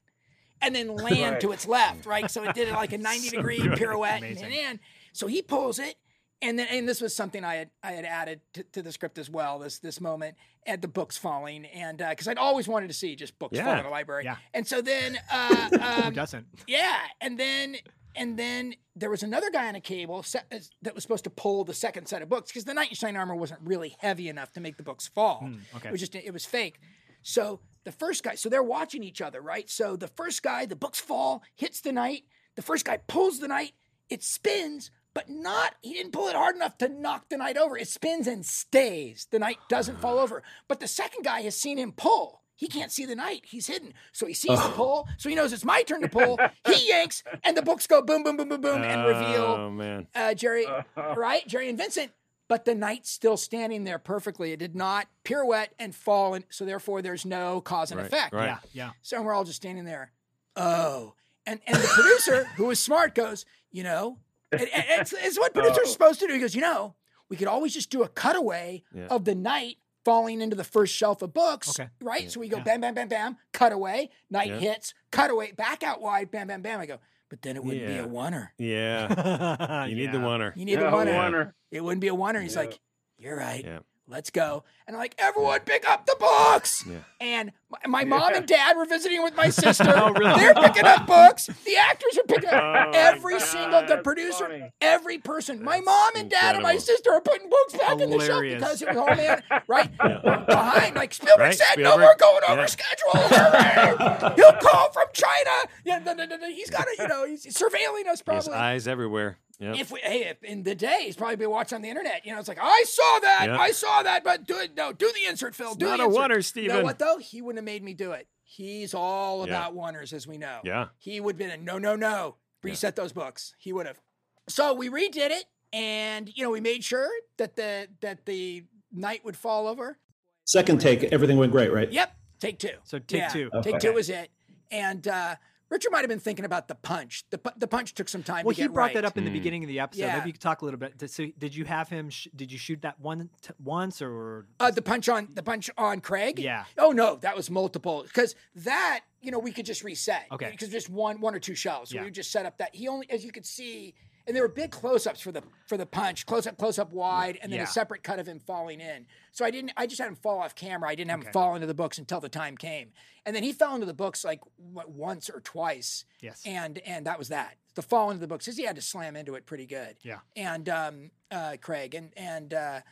and 0.62 0.74
then 0.74 0.88
land 0.96 1.32
Right. 1.34 1.40
to 1.40 1.52
its 1.52 1.66
left, 1.66 2.06
right? 2.06 2.30
So 2.30 2.42
it 2.44 2.54
did 2.54 2.68
it 2.68 2.72
like 2.72 2.92
a 2.92 2.98
90 2.98 3.28
So 3.28 3.36
degree 3.36 3.58
good. 3.58 3.78
pirouette 3.78 4.22
and, 4.22 4.38
Amazing. 4.38 4.52
and 4.58 4.78
so 5.12 5.26
he 5.26 5.42
pulls 5.42 5.78
it. 5.78 5.96
And 6.40 6.56
then, 6.56 6.68
and 6.70 6.88
this 6.88 7.00
was 7.00 7.16
something 7.16 7.42
I 7.44 7.56
had 7.56 7.70
I 7.82 7.92
had 7.92 8.04
added 8.04 8.40
to, 8.54 8.62
to 8.62 8.82
the 8.82 8.92
script 8.92 9.18
as 9.18 9.28
well. 9.28 9.58
This 9.58 9.80
this 9.80 10.00
moment 10.00 10.36
at 10.68 10.80
the 10.80 10.86
books 10.86 11.18
falling, 11.18 11.64
and 11.66 11.98
because 11.98 12.28
I'd 12.28 12.38
always 12.38 12.68
wanted 12.68 12.86
to 12.86 12.94
see 12.94 13.16
just 13.16 13.36
books 13.40 13.58
fall 13.58 13.66
Yeah. 13.66 13.78
in 13.78 13.82
the 13.84 13.90
library. 13.90 14.22
Yeah. 14.22 14.36
And 14.54 14.64
so 14.64 14.80
then, 14.80 15.18
uh, 15.32 15.68
Who 15.70 15.80
um, 16.08 16.14
doesn't? 16.14 16.46
yeah, 16.68 16.96
and 17.20 17.40
then 17.40 17.74
and 18.14 18.38
then 18.38 18.74
there 18.94 19.10
was 19.10 19.24
another 19.24 19.50
guy 19.50 19.66
on 19.66 19.74
a 19.74 19.80
cable 19.80 20.22
se- 20.22 20.42
that 20.82 20.94
was 20.94 21.02
supposed 21.02 21.24
to 21.24 21.30
pull 21.30 21.64
the 21.64 21.74
second 21.74 22.06
set 22.06 22.22
of 22.22 22.28
books 22.28 22.52
because 22.52 22.64
the 22.64 22.86
shining 22.92 23.16
armor 23.16 23.34
wasn't 23.34 23.60
really 23.64 23.96
heavy 23.98 24.28
enough 24.28 24.52
to 24.52 24.60
make 24.60 24.76
the 24.76 24.84
books 24.84 25.08
fall. 25.08 25.38
Hmm, 25.40 25.54
okay. 25.78 25.88
It 25.88 25.90
was 25.90 26.00
just 26.00 26.14
it 26.14 26.32
was 26.32 26.44
fake. 26.44 26.78
So 27.22 27.58
the 27.84 27.92
first 27.92 28.22
guy, 28.22 28.34
so 28.34 28.48
they're 28.48 28.62
watching 28.62 29.02
each 29.02 29.20
other, 29.20 29.40
right? 29.40 29.68
So 29.70 29.96
the 29.96 30.08
first 30.08 30.42
guy, 30.42 30.66
the 30.66 30.76
books 30.76 31.00
fall, 31.00 31.42
hits 31.54 31.80
the 31.80 31.92
knight. 31.92 32.24
The 32.56 32.62
first 32.62 32.84
guy 32.84 32.98
pulls 33.06 33.38
the 33.40 33.48
knight. 33.48 33.72
It 34.10 34.22
spins, 34.22 34.90
but 35.14 35.28
not. 35.28 35.74
He 35.82 35.92
didn't 35.94 36.12
pull 36.12 36.28
it 36.28 36.34
hard 36.36 36.56
enough 36.56 36.78
to 36.78 36.88
knock 36.88 37.28
the 37.28 37.36
knight 37.36 37.56
over. 37.56 37.76
It 37.76 37.88
spins 37.88 38.26
and 38.26 38.44
stays. 38.44 39.26
The 39.30 39.38
knight 39.38 39.58
doesn't 39.68 40.00
fall 40.00 40.18
over. 40.18 40.42
But 40.66 40.80
the 40.80 40.88
second 40.88 41.24
guy 41.24 41.42
has 41.42 41.56
seen 41.56 41.78
him 41.78 41.92
pull. 41.92 42.42
He 42.56 42.66
can't 42.66 42.90
see 42.90 43.06
the 43.06 43.14
knight. 43.14 43.42
He's 43.44 43.68
hidden. 43.68 43.94
So 44.12 44.26
he 44.26 44.34
sees 44.34 44.60
the 44.60 44.70
pull. 44.70 45.06
So 45.18 45.28
he 45.28 45.36
knows 45.36 45.52
it's 45.52 45.64
my 45.64 45.82
turn 45.82 46.00
to 46.02 46.08
pull. 46.08 46.40
He 46.66 46.88
yanks, 46.88 47.22
and 47.44 47.56
the 47.56 47.62
books 47.62 47.86
go 47.86 48.02
boom, 48.02 48.24
boom, 48.24 48.36
boom, 48.36 48.48
boom, 48.48 48.60
boom, 48.60 48.82
and 48.82 49.06
reveal 49.06 49.44
Oh 49.44 49.70
man. 49.70 50.08
uh, 50.14 50.34
Jerry, 50.34 50.66
right? 51.16 51.46
Jerry 51.46 51.68
and 51.68 51.78
Vincent. 51.78 52.10
But 52.48 52.64
the 52.64 52.74
knight's 52.74 53.10
still 53.10 53.36
standing 53.36 53.84
there 53.84 53.98
perfectly. 53.98 54.52
It 54.52 54.58
did 54.58 54.74
not 54.74 55.06
pirouette 55.24 55.68
and 55.78 55.94
fall, 55.94 56.32
and 56.34 56.44
so 56.48 56.64
therefore 56.64 57.02
there's 57.02 57.24
no 57.26 57.60
cause 57.60 57.90
and 57.90 57.98
Right, 57.98 58.06
effect. 58.06 58.32
right. 58.34 58.46
Yeah, 58.46 58.58
yeah. 58.72 58.90
So 59.02 59.20
we're 59.22 59.34
all 59.34 59.44
just 59.44 59.56
standing 59.58 59.84
there. 59.84 60.12
Oh. 60.56 61.14
And 61.46 61.60
and 61.66 61.76
the 61.76 61.88
producer, 61.88 62.44
who 62.56 62.64
was 62.66 62.80
smart, 62.80 63.14
goes, 63.14 63.44
you 63.70 63.82
know, 63.82 64.18
and- 64.52 64.62
and 64.62 64.84
it's, 65.00 65.12
it's 65.12 65.38
what 65.38 65.52
producers 65.54 65.78
are 65.78 65.86
supposed 65.86 66.20
to 66.20 66.26
do. 66.26 66.32
He 66.34 66.40
goes, 66.40 66.54
you 66.54 66.60
know, 66.62 66.94
we 67.28 67.36
could 67.36 67.48
always 67.48 67.74
just 67.74 67.90
do 67.90 68.02
a 68.02 68.08
cutaway 68.08 68.82
Yeah. 68.94 69.06
of 69.08 69.24
the 69.26 69.34
night 69.34 69.76
falling 70.04 70.40
into 70.40 70.56
the 70.56 70.64
first 70.64 70.94
shelf 70.94 71.20
of 71.20 71.34
books, 71.34 71.78
Okay. 71.78 71.90
right? 72.00 72.30
So 72.30 72.40
we 72.40 72.48
go 72.48 72.60
bam, 72.60 72.80
bam, 72.80 72.94
bam, 72.94 73.08
bam, 73.08 73.36
cutaway, 73.52 74.08
night 74.30 74.48
Yeah. 74.48 74.58
hits, 74.58 74.94
cutaway, 75.10 75.52
back 75.52 75.82
out 75.82 76.00
wide, 76.00 76.30
bam, 76.30 76.46
bam, 76.48 76.62
bam. 76.62 76.80
I 76.80 76.86
go, 76.86 76.98
but 77.30 77.42
then 77.42 77.56
it 77.56 77.64
wouldn't 77.64 77.86
be 77.86 77.96
a 77.98 78.06
oneer. 78.06 78.48
Yeah. 78.58 79.84
You 79.88 79.94
need 79.96 80.12
the 80.12 80.18
Yeah. 80.18 80.24
oneer. 80.24 80.56
You 80.56 80.64
need 80.64 80.72
Yeah, 80.72 80.90
the 80.90 80.96
oneer. 80.96 81.14
oneer. 81.14 81.52
It 81.70 81.82
wouldn't 81.82 82.00
be 82.00 82.08
a 82.08 82.14
oneer. 82.14 82.42
He's 82.42 82.56
like, 82.56 82.78
you're 83.18 83.36
right. 83.36 83.64
Yeah. 84.08 84.14
Let's 84.14 84.30
go. 84.30 84.64
And 84.86 84.96
I'm 84.96 85.00
like, 85.02 85.14
everyone 85.18 85.60
pick 85.60 85.86
up 85.88 86.06
the 86.06 86.16
books. 86.18 86.84
Yeah. 86.88 86.96
And 87.20 87.52
my, 87.70 87.78
my 87.86 88.04
mom 88.04 88.34
and 88.34 88.46
dad 88.46 88.76
were 88.76 88.86
visiting 88.86 89.22
with 89.22 89.36
my 89.36 89.50
sister. 89.50 89.92
Oh, 89.94 90.12
really? 90.12 90.34
They're 90.40 90.54
picking 90.54 90.86
up 90.86 91.06
books. 91.06 91.46
The 91.66 91.76
actors 91.76 92.16
are 92.18 92.22
picking 92.26 92.48
up 92.48 92.54
Oh, 92.62 92.72
my 92.72 92.90
every 92.94 93.34
God, 93.34 93.42
single 93.42 93.86
the 93.86 93.98
producer, 93.98 94.46
funny. 94.48 94.72
every 94.80 95.18
person. 95.18 95.62
My 95.62 95.80
mom 95.80 96.16
and 96.16 96.30
dad 96.30 96.54
and 96.54 96.62
my 96.62 96.78
sister 96.78 97.12
are 97.12 97.20
putting 97.20 97.50
books 97.50 97.74
back 97.76 98.00
in 98.00 98.08
the 98.10 98.18
shelf 98.24 98.42
because 98.42 98.80
it 98.82 98.88
was 98.88 98.96
all 98.96 99.14
man 99.14 99.42
right 99.66 99.90
behind. 100.46 100.96
Like 100.96 101.12
Spielberg 101.12 101.38
Right, 101.40 101.54
said, 101.54 101.78
no 101.78 101.90
Spielberg. 101.90 102.00
more 102.00 102.16
going 102.18 102.42
over 102.48 102.60
Yeah. 102.62 102.66
schedule. 102.66 104.32
He'll 104.36 104.52
call 104.60 104.90
from 104.92 105.06
China. 105.12 105.50
Yeah, 105.84 105.98
no, 105.98 106.14
no, 106.14 106.24
no, 106.24 106.36
no. 106.36 106.48
He's 106.48 106.70
got 106.70 106.84
to, 106.84 107.02
you 107.02 107.08
know, 107.08 107.26
he's 107.26 107.44
surveilling 107.46 108.06
us 108.06 108.20
His 108.20 108.22
probably. 108.22 108.54
eyes 108.54 108.88
everywhere. 108.88 109.36
Yep. 109.60 109.76
If 109.76 109.90
we, 109.90 110.00
hey, 110.00 110.24
if 110.28 110.42
in 110.44 110.62
the 110.62 110.74
day, 110.74 111.02
he's 111.06 111.16
probably 111.16 111.34
been 111.36 111.50
watching 111.50 111.76
on 111.76 111.82
the 111.82 111.88
internet. 111.88 112.24
You 112.24 112.32
know, 112.32 112.38
it's 112.38 112.48
like 112.48 112.60
I 112.60 112.84
saw 112.86 113.18
that, 113.20 113.46
Yeah. 113.48 113.58
I 113.58 113.72
saw 113.72 114.02
that, 114.04 114.22
but 114.22 114.46
do 114.46 114.56
it. 114.58 114.76
No, 114.76 114.92
do 114.92 115.10
the 115.12 115.28
insert, 115.28 115.54
Phil. 115.56 115.74
do 115.74 115.86
not 115.86 115.96
the 115.98 116.04
a 116.04 116.06
insert. 116.06 116.22
oneer, 116.22 116.28
You 116.30 116.36
know 116.36 116.40
Steven. 116.42 116.82
what 116.84 116.98
though? 117.00 117.18
He 117.18 117.42
wouldn't 117.42 117.58
have 117.58 117.64
made 117.64 117.82
me 117.82 117.92
do 117.94 118.12
it. 118.12 118.28
He's 118.44 118.94
all 118.94 119.46
Yeah. 119.46 119.54
about 119.68 119.74
oneers, 119.74 120.12
as 120.12 120.26
we 120.26 120.38
know. 120.38 120.60
Yeah. 120.64 120.88
He 120.98 121.20
would 121.20 121.34
have 121.34 121.38
been 121.38 121.50
a 121.50 121.56
no, 121.62 121.76
no, 121.78 121.96
no. 121.96 122.36
Reset 122.62 122.94
those 122.96 123.12
books. 123.12 123.54
He 123.58 123.72
would 123.72 123.86
have. 123.86 124.00
So 124.48 124.74
we 124.74 124.88
redid 124.88 125.30
it, 125.30 125.44
and 125.72 126.30
you 126.34 126.44
know, 126.44 126.50
we 126.50 126.60
made 126.60 126.82
sure 126.84 127.08
that 127.36 127.56
the 127.56 127.88
that 128.00 128.26
the 128.26 128.64
night 128.92 129.24
would 129.24 129.36
fall 129.36 129.66
over. 129.66 129.98
Second 130.44 130.80
take, 130.80 131.04
everything 131.04 131.36
went 131.36 131.52
great, 131.52 131.72
right? 131.72 131.90
Yep. 131.92 132.16
Take 132.40 132.58
two. 132.60 132.70
So 132.84 132.98
take 133.00 133.20
Yeah, 133.22 133.28
two. 133.28 133.50
Take 133.62 133.74
Okay. 133.74 133.88
two 133.88 133.92
was 133.92 134.08
it. 134.08 134.30
And 134.70 135.06
uh, 135.08 135.34
Richard 135.70 135.90
might 135.92 136.00
have 136.00 136.08
been 136.08 136.18
thinking 136.20 136.44
about 136.44 136.66
the 136.68 136.74
punch. 136.74 137.24
The 137.30 137.38
pu- 137.38 137.50
the 137.58 137.66
punch 137.68 137.92
took 137.94 138.08
some 138.08 138.22
time 138.22 138.44
Well, 138.46 138.54
to 138.54 138.56
get 138.56 138.62
he 138.62 138.68
brought 138.68 138.94
that 138.94 139.04
up 139.04 139.18
in 139.18 139.24
the 139.24 139.30
beginning 139.30 139.64
of 139.64 139.68
the 139.68 139.80
episode. 139.80 140.00
Yeah. 140.02 140.16
Maybe 140.16 140.28
you 140.28 140.32
could 140.32 140.40
talk 140.40 140.62
a 140.62 140.64
little 140.64 140.80
bit. 140.80 140.96
Did, 140.96 141.10
so 141.10 141.26
did 141.38 141.54
you 141.54 141.64
have 141.66 141.88
him? 141.88 142.08
Sh- 142.10 142.28
did 142.34 142.50
you 142.50 142.58
shoot 142.58 142.80
that 142.82 142.98
one 143.00 143.28
t- 143.42 143.50
once 143.62 144.00
or? 144.00 144.46
Uh, 144.60 144.70
the 144.70 144.80
punch 144.82 145.08
on 145.08 145.28
the 145.34 145.42
punch 145.42 145.68
on 145.76 146.00
Craig. 146.00 146.38
Yeah. 146.38 146.64
Oh 146.78 146.92
no, 146.92 147.16
that 147.16 147.36
was 147.36 147.50
multiple 147.50 148.02
because 148.04 148.34
that 148.56 149.00
you 149.20 149.30
know 149.30 149.38
we 149.38 149.52
could 149.52 149.66
just 149.66 149.84
reset. 149.84 150.26
Okay. 150.32 150.50
Because 150.50 150.70
just 150.70 150.88
one 150.88 151.20
one 151.20 151.34
or 151.34 151.38
two 151.40 151.54
shells. 151.54 151.90
So 151.90 151.96
Yeah. 151.96 152.02
we 152.02 152.06
would 152.06 152.14
just 152.14 152.30
set 152.32 152.46
up 152.46 152.58
that 152.58 152.74
he 152.74 152.88
only 152.88 153.10
as 153.10 153.24
you 153.24 153.30
could 153.32 153.44
see, 153.46 153.94
and 154.28 154.36
there 154.36 154.44
were 154.44 154.48
big 154.48 154.70
close 154.70 155.06
ups 155.08 155.20
for 155.20 155.32
the 155.32 155.42
for 155.66 155.76
the 155.76 155.86
punch, 155.86 156.26
close 156.26 156.46
up, 156.46 156.56
close 156.56 156.78
up 156.78 156.92
wide, 156.92 157.38
and 157.42 157.50
then 157.50 157.58
Yeah. 157.58 157.64
a 157.64 157.68
separate 157.68 158.04
cut 158.04 158.20
of 158.20 158.28
him 158.28 158.38
falling 158.38 158.80
in. 158.80 159.06
So 159.32 159.44
I 159.44 159.50
didn't. 159.50 159.72
I 159.76 159.86
just 159.86 159.98
had 160.00 160.06
him 160.08 160.14
fall 160.14 160.38
off 160.40 160.54
camera. 160.54 160.88
I 160.90 160.94
didn't 160.94 161.10
have 161.10 161.20
Okay. 161.20 161.28
him 161.28 161.32
fall 161.32 161.54
into 161.56 161.66
the 161.66 161.74
books 161.74 161.98
until 161.98 162.20
the 162.20 162.28
time 162.28 162.56
came, 162.56 162.92
and 163.26 163.34
then 163.34 163.42
he 163.42 163.52
fell 163.52 163.74
into 163.74 163.86
the 163.86 163.94
books 163.94 164.22
like 164.24 164.40
what, 164.56 164.90
once 164.90 165.28
or 165.28 165.40
twice. 165.40 166.04
Yes. 166.20 166.42
And 166.44 166.78
and 166.80 167.06
that 167.06 167.18
was 167.18 167.28
that. 167.28 167.56
The 167.74 167.82
fall 167.82 168.10
into 168.10 168.20
the 168.20 168.28
books, 168.28 168.44
'cause 168.46 168.56
he 168.56 168.64
had 168.64 168.76
to 168.76 168.82
slam 168.82 169.16
into 169.16 169.34
it 169.34 169.46
pretty 169.46 169.66
good 169.66 169.96
Yeah. 170.02 170.20
and 170.36 170.68
um, 170.68 171.10
uh, 171.30 171.56
Craig 171.60 171.94
and 171.94 172.12
and 172.16 172.52
uh, 172.54 172.82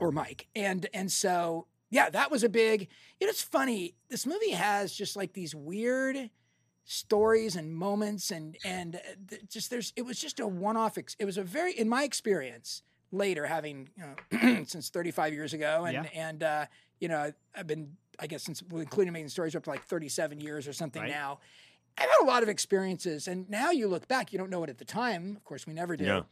or 0.00 0.12
Mike, 0.12 0.48
and 0.54 0.86
and 0.92 1.10
so 1.10 1.66
yeah, 1.90 2.10
that 2.10 2.30
was 2.30 2.44
a 2.44 2.48
big. 2.50 2.88
You 3.18 3.26
know, 3.26 3.30
it's 3.30 3.40
funny. 3.42 3.94
This 4.10 4.26
movie 4.26 4.50
has 4.50 4.92
just 4.92 5.16
like 5.16 5.32
these 5.32 5.54
weird 5.54 6.28
stories 6.90 7.54
and 7.54 7.72
moments, 7.74 8.30
and 8.30 8.56
and 8.64 8.96
uh, 8.96 9.36
just 9.48 9.70
there's. 9.70 9.92
It 9.94 10.02
was 10.02 10.18
just 10.18 10.40
a 10.40 10.46
one-off. 10.46 10.96
Ex- 10.98 11.16
it 11.18 11.24
was 11.26 11.36
a 11.38 11.42
very, 11.42 11.72
in 11.72 11.88
my 11.88 12.02
experience, 12.02 12.82
later 13.12 13.46
having 13.46 13.90
you 13.96 14.04
know 14.40 14.64
since 14.66 14.88
35 14.88 15.32
years 15.34 15.52
ago, 15.52 15.84
and 15.84 15.94
Yeah. 15.94 16.10
and 16.28 16.42
uh, 16.42 16.64
you 16.98 17.08
know 17.08 17.30
I've 17.54 17.66
been 17.66 17.96
I 18.18 18.26
guess 18.26 18.42
since 18.42 18.62
including 18.72 19.12
making 19.12 19.28
stories 19.28 19.54
up 19.54 19.64
to 19.64 19.70
like 19.70 19.84
37 19.84 20.40
years 20.40 20.66
or 20.66 20.72
something 20.72 21.02
Right. 21.02 21.10
now. 21.10 21.38
I've 22.00 22.08
had 22.08 22.22
a 22.22 22.26
lot 22.26 22.42
of 22.44 22.48
experiences, 22.48 23.26
and 23.28 23.48
now 23.50 23.70
you 23.72 23.88
look 23.88 24.06
back, 24.08 24.32
you 24.32 24.38
don't 24.38 24.50
know 24.50 24.62
it 24.64 24.70
at 24.70 24.78
the 24.78 24.84
time. 24.84 25.34
Of 25.36 25.44
course, 25.44 25.66
we 25.66 25.74
never 25.74 25.96
did 25.96 26.06
Yeah. 26.06 26.22